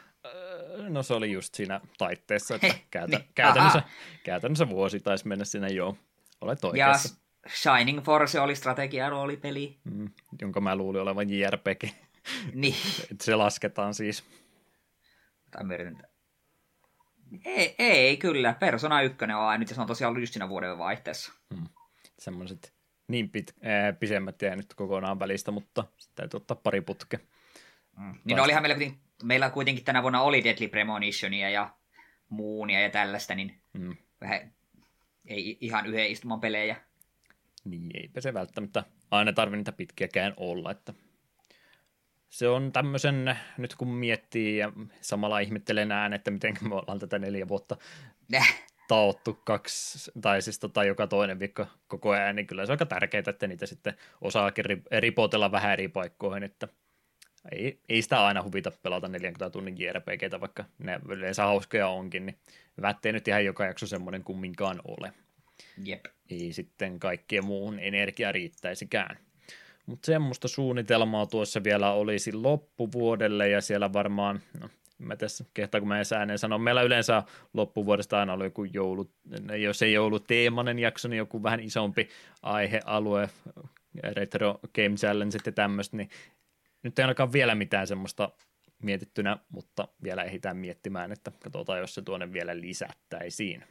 No 0.88 1.02
se 1.02 1.14
oli 1.14 1.32
just 1.32 1.54
siinä 1.54 1.80
taitteessa, 1.98 2.54
että 2.54 2.74
käytä, 2.90 3.18
niin, 3.18 3.28
käytännössä, 3.34 3.82
käytännössä 4.24 4.68
vuosi 4.68 5.00
taisi 5.00 5.28
mennä 5.28 5.44
sinne 5.44 5.68
joo. 5.68 5.96
Olet 6.40 6.64
oikeassa. 6.64 7.08
Ja 7.14 7.28
Shining 7.50 8.04
Force 8.04 8.40
oli 8.40 8.54
strategia-roolipeli. 8.54 9.78
Mm, 9.84 10.10
jonka 10.42 10.60
mä 10.60 10.76
luulin 10.76 11.02
olevan 11.02 11.30
JRPG. 11.30 12.07
Niin. 12.54 12.74
se 13.22 13.34
lasketaan 13.34 13.94
siis. 13.94 14.24
Ei, 17.44 17.74
ei, 17.78 18.16
kyllä. 18.16 18.54
Persona 18.60 19.02
1 19.02 19.24
on 19.24 19.30
aina, 19.30 19.58
nyt 19.58 19.68
se 19.68 19.80
on 19.80 19.86
tosiaan 19.86 20.08
ollut 20.08 20.22
just 20.22 20.32
siinä 20.32 20.48
vuoden 20.48 20.78
vaihteessa. 20.78 21.32
Hmm. 21.54 21.66
Semmoiset 22.18 22.72
niin 23.08 23.30
pit, 23.30 23.54
ää, 23.62 23.92
pisemmät 23.92 24.36
nyt 24.56 24.74
kokonaan 24.74 25.18
välistä, 25.18 25.50
mutta 25.50 25.84
täytyy 26.14 26.38
ottaa 26.38 26.60
pari 26.62 26.80
putke. 26.80 27.20
Hmm. 27.96 28.14
Niin 28.24 28.36
no 28.36 28.44
olihan 28.44 28.62
meillä 28.62 28.74
kuitenkin, 28.74 29.00
meillä 29.22 29.50
kuitenkin 29.50 29.84
tänä 29.84 30.02
vuonna 30.02 30.20
oli 30.20 30.44
Deadly 30.44 30.68
Premonitionia 30.68 31.50
ja 31.50 31.74
Moonia 32.28 32.80
ja 32.80 32.90
tällaista, 32.90 33.34
niin 33.34 33.60
hmm. 33.78 33.96
vähän 34.20 34.52
ei 35.26 35.58
ihan 35.60 35.86
yhden 35.86 36.10
istuman 36.10 36.40
pelejä. 36.40 36.76
Niin, 37.64 37.90
eipä 37.94 38.20
se 38.20 38.34
välttämättä 38.34 38.84
aina 39.10 39.32
tarvitse 39.32 39.56
niitä 39.56 39.72
pitkiäkään 39.72 40.34
olla, 40.36 40.70
että 40.70 40.94
se 42.28 42.48
on 42.48 42.72
tämmöisen, 42.72 43.38
nyt 43.58 43.74
kun 43.74 43.88
miettii 43.88 44.56
ja 44.56 44.72
samalla 45.00 45.38
ihmettelee 45.38 45.84
näen, 45.84 46.12
että 46.12 46.30
miten 46.30 46.54
me 46.60 46.74
ollaan 46.74 46.98
tätä 46.98 47.18
neljä 47.18 47.48
vuotta 47.48 47.76
taottu 48.88 49.38
kaksi, 49.44 50.10
tai 50.20 50.42
siis 50.42 50.58
tota, 50.58 50.84
joka 50.84 51.06
toinen 51.06 51.38
viikko 51.38 51.66
koko 51.88 52.10
ajan, 52.10 52.36
niin 52.36 52.46
kyllä 52.46 52.66
se 52.66 52.72
on 52.72 52.74
aika 52.74 52.86
tärkeää, 52.86 53.22
että 53.26 53.46
niitä 53.46 53.66
sitten 53.66 53.94
osaakin 54.20 54.64
ripotella 54.98 55.52
vähän 55.52 55.72
eri 55.72 55.88
paikkoihin, 55.88 56.42
että 56.42 56.68
ei, 57.52 57.80
ei 57.88 58.02
sitä 58.02 58.26
aina 58.26 58.42
huvita 58.42 58.72
pelata 58.82 59.08
40 59.08 59.50
tunnin 59.50 59.80
JRPGtä, 59.80 60.40
vaikka 60.40 60.64
ne 60.78 61.00
yleensä 61.08 61.42
hauskoja 61.42 61.88
onkin, 61.88 62.26
niin 62.26 62.38
vättei 62.82 63.12
nyt 63.12 63.28
ihan 63.28 63.44
joka 63.44 63.64
jakso 63.64 63.86
semmoinen 63.86 64.24
kumminkaan 64.24 64.80
ole. 64.84 65.12
Jep. 65.84 66.04
Ei 66.30 66.52
sitten 66.52 66.98
kaikkien 66.98 67.44
muuhun 67.44 67.78
energia 67.78 68.32
riittäisikään. 68.32 69.18
Mutta 69.88 70.06
semmoista 70.06 70.48
suunnitelmaa 70.48 71.26
tuossa 71.26 71.64
vielä 71.64 71.92
olisi 71.92 72.32
loppuvuodelle 72.32 73.48
ja 73.48 73.60
siellä 73.60 73.92
varmaan, 73.92 74.40
no, 74.60 74.68
mä 74.98 75.16
tässä 75.16 75.44
kehtaa 75.54 75.80
kun 75.80 75.88
mä 75.88 75.96
edes 75.96 76.12
ääneen 76.12 76.38
sanon, 76.38 76.60
meillä 76.60 76.82
yleensä 76.82 77.22
loppuvuodesta 77.54 78.18
aina 78.20 78.32
oli 78.32 78.44
joku 78.44 78.64
joulu, 78.64 79.10
jos 79.62 79.82
ei 79.82 79.94
teemanen 80.26 80.78
jakso, 80.78 81.08
niin 81.08 81.18
joku 81.18 81.42
vähän 81.42 81.60
isompi 81.60 82.08
aihealue, 82.42 83.30
retro 84.02 84.60
game 84.74 84.94
challenge 84.94 85.38
ja 85.46 85.52
tämmöistä, 85.52 85.96
niin 85.96 86.10
nyt 86.82 86.98
ei 86.98 87.02
ainakaan 87.02 87.32
vielä 87.32 87.54
mitään 87.54 87.86
semmoista 87.86 88.30
mietittynä, 88.82 89.38
mutta 89.48 89.88
vielä 90.02 90.24
ehditään 90.24 90.56
miettimään, 90.56 91.12
että 91.12 91.32
katsotaan, 91.42 91.78
jos 91.78 91.94
se 91.94 92.02
tuonne 92.02 92.32
vielä 92.32 92.60
lisättäisiin. 92.60 93.64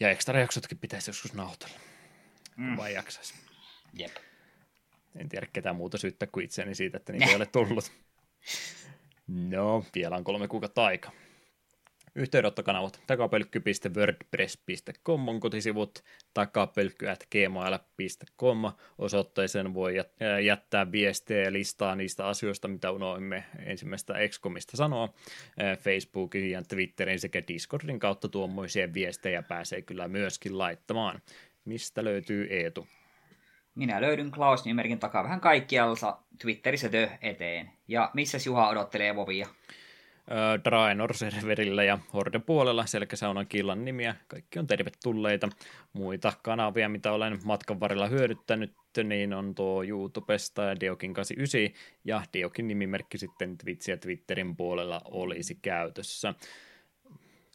Ja 0.00 0.10
ekstra 0.10 0.40
jaksotkin 0.40 0.78
pitäisi 0.78 1.10
joskus 1.10 1.34
nauhoitella, 1.34 1.78
mm. 2.56 2.76
vai 2.76 2.94
jaksaisi. 2.94 3.34
Jep. 3.92 4.29
En 5.16 5.28
tiedä 5.28 5.46
ketään 5.52 5.76
muuta 5.76 5.98
syyttä 5.98 6.26
kuin 6.26 6.44
itseäni 6.44 6.74
siitä, 6.74 6.96
että 6.96 7.12
niitä 7.12 7.26
ei 7.26 7.36
ole 7.36 7.46
tullut. 7.46 7.92
No, 9.50 9.84
vielä 9.94 10.16
on 10.16 10.24
kolme 10.24 10.48
kuukautta 10.48 10.84
aika. 10.84 11.12
Yhteydenottokanavat 12.14 13.00
takapölkky.wordpress.com 13.06 15.28
on 15.28 15.40
kotisivut, 15.40 16.04
takapölkky.gmail.com 16.34 18.58
osoitteeseen 18.98 19.74
voi 19.74 19.94
jättää 20.44 20.92
viestejä 20.92 21.42
ja 21.42 21.52
listaa 21.52 21.96
niistä 21.96 22.26
asioista, 22.26 22.68
mitä 22.68 22.90
unoimme 22.90 23.44
ensimmäistä 23.66 24.18
Excomista 24.18 24.76
sanoa. 24.76 25.14
Facebookin 25.78 26.50
ja 26.50 26.62
Twitterin 26.62 27.20
sekä 27.20 27.42
Discordin 27.48 27.98
kautta 27.98 28.28
tuommoisia 28.28 28.94
viestejä 28.94 29.42
pääsee 29.42 29.82
kyllä 29.82 30.08
myöskin 30.08 30.58
laittamaan. 30.58 31.20
Mistä 31.64 32.04
löytyy 32.04 32.46
Eetu? 32.50 32.86
Minä 33.74 34.00
löydyn 34.00 34.30
Klaus-nimerkin 34.30 34.98
takaa 34.98 35.24
vähän 35.24 35.40
kaikkialta 35.40 36.18
Twitterissä 36.42 36.88
tö 36.88 37.08
eteen. 37.22 37.70
Ja 37.88 38.10
missä 38.14 38.38
Juha 38.46 38.68
odottelee 38.68 39.16
Vovia? 39.16 39.48
Draenor-serverillä 40.64 41.84
ja 41.84 41.98
Horde-puolella 42.12 42.86
Selkäsaunan 42.86 43.46
killan 43.46 43.84
nimiä. 43.84 44.14
Kaikki 44.28 44.58
on 44.58 44.66
tervetulleita. 44.66 45.48
Muita 45.92 46.32
kanavia, 46.42 46.88
mitä 46.88 47.12
olen 47.12 47.38
matkan 47.44 47.80
varrella 47.80 48.06
hyödyttänyt, 48.06 48.72
niin 49.04 49.32
on 49.34 49.54
tuo 49.54 49.82
YouTubesta 49.82 50.62
ja 50.62 50.74
Deokin89 50.74 51.76
ja 52.04 52.22
Deokin 52.32 52.68
nimimerkki 52.68 53.18
sitten 53.18 53.58
Twitch 53.58 53.88
ja 53.88 53.96
Twitterin 53.96 54.56
puolella 54.56 55.00
olisi 55.04 55.58
käytössä. 55.62 56.34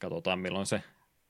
Katsotaan 0.02 0.40
milloin 0.40 0.66
se 0.66 0.82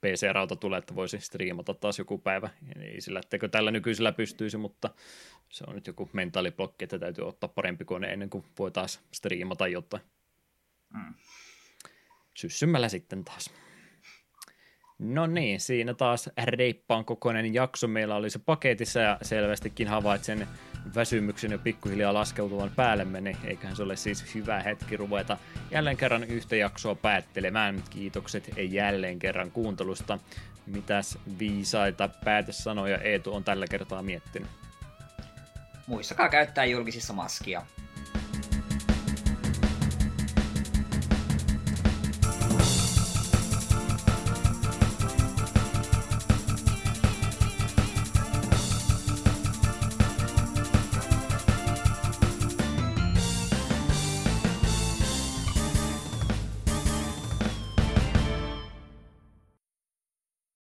PC-rauta 0.06 0.56
tulee, 0.56 0.80
että 0.80 0.96
voisi 0.96 1.20
striimata 1.20 1.74
taas 1.74 2.00
joku 2.00 2.18
päivä. 2.18 2.50
Ei 2.80 3.02
sillä, 3.02 3.20
etteikö 3.20 3.48
tällä 3.48 3.72
nykyisellä 3.72 4.12
pystyisi, 4.12 4.58
mutta 4.58 4.90
se 5.50 5.64
on 5.68 5.76
nyt 5.76 5.88
joku 5.88 6.10
mentaaliblokki, 6.14 6.84
että 6.86 7.00
täytyy 7.00 7.28
ottaa 7.28 7.50
parempi 7.50 7.86
kone 7.86 8.08
ennen 8.14 8.30
kuin 8.30 8.46
voi 8.60 8.72
taas 8.72 9.02
striimata 9.12 9.68
jotain. 9.68 10.04
Mm. 10.94 11.14
Syssymällä 12.34 12.90
sitten 12.90 13.26
taas. 13.26 13.65
No 15.00 15.28
niin, 15.28 15.60
siinä 15.60 15.94
taas 15.94 16.30
reippaan 16.44 17.06
kokoinen 17.06 17.54
jakso 17.54 17.88
meillä 17.88 18.16
oli 18.16 18.30
se 18.30 18.40
paketissa 18.40 19.00
ja 19.00 19.18
selvästikin 19.22 19.88
havaitsen 19.88 20.48
väsymyksen 20.96 21.52
jo 21.52 21.60
pikkuhiljaa 21.60 22.14
laskeutuvan 22.14 22.72
päälle 22.76 23.06
niin 23.22 23.38
eiköhän 23.44 23.76
se 23.76 23.84
ole 23.84 23.96
siis 23.96 24.36
hyvä 24.36 24.60
hetki 24.62 24.98
ruveta 24.98 25.38
jälleen 25.72 25.98
kerran 25.98 26.24
yhtä 26.24 26.56
jaksoa 26.56 26.96
päättelemään. 26.96 27.84
Kiitokset 27.90 28.50
jälleen 28.58 29.20
kerran 29.20 29.52
kuuntelusta. 29.52 30.20
Mitäs 30.66 31.18
viisaita 31.40 32.10
päätössanoja 32.26 32.98
Eetu 32.98 33.36
on 33.36 33.44
tällä 33.44 33.68
kertaa 33.68 34.02
miettinyt? 34.02 34.50
Muistakaa 35.88 36.30
käyttää 36.30 36.66
julkisissa 36.66 37.14
maskia. 37.14 37.62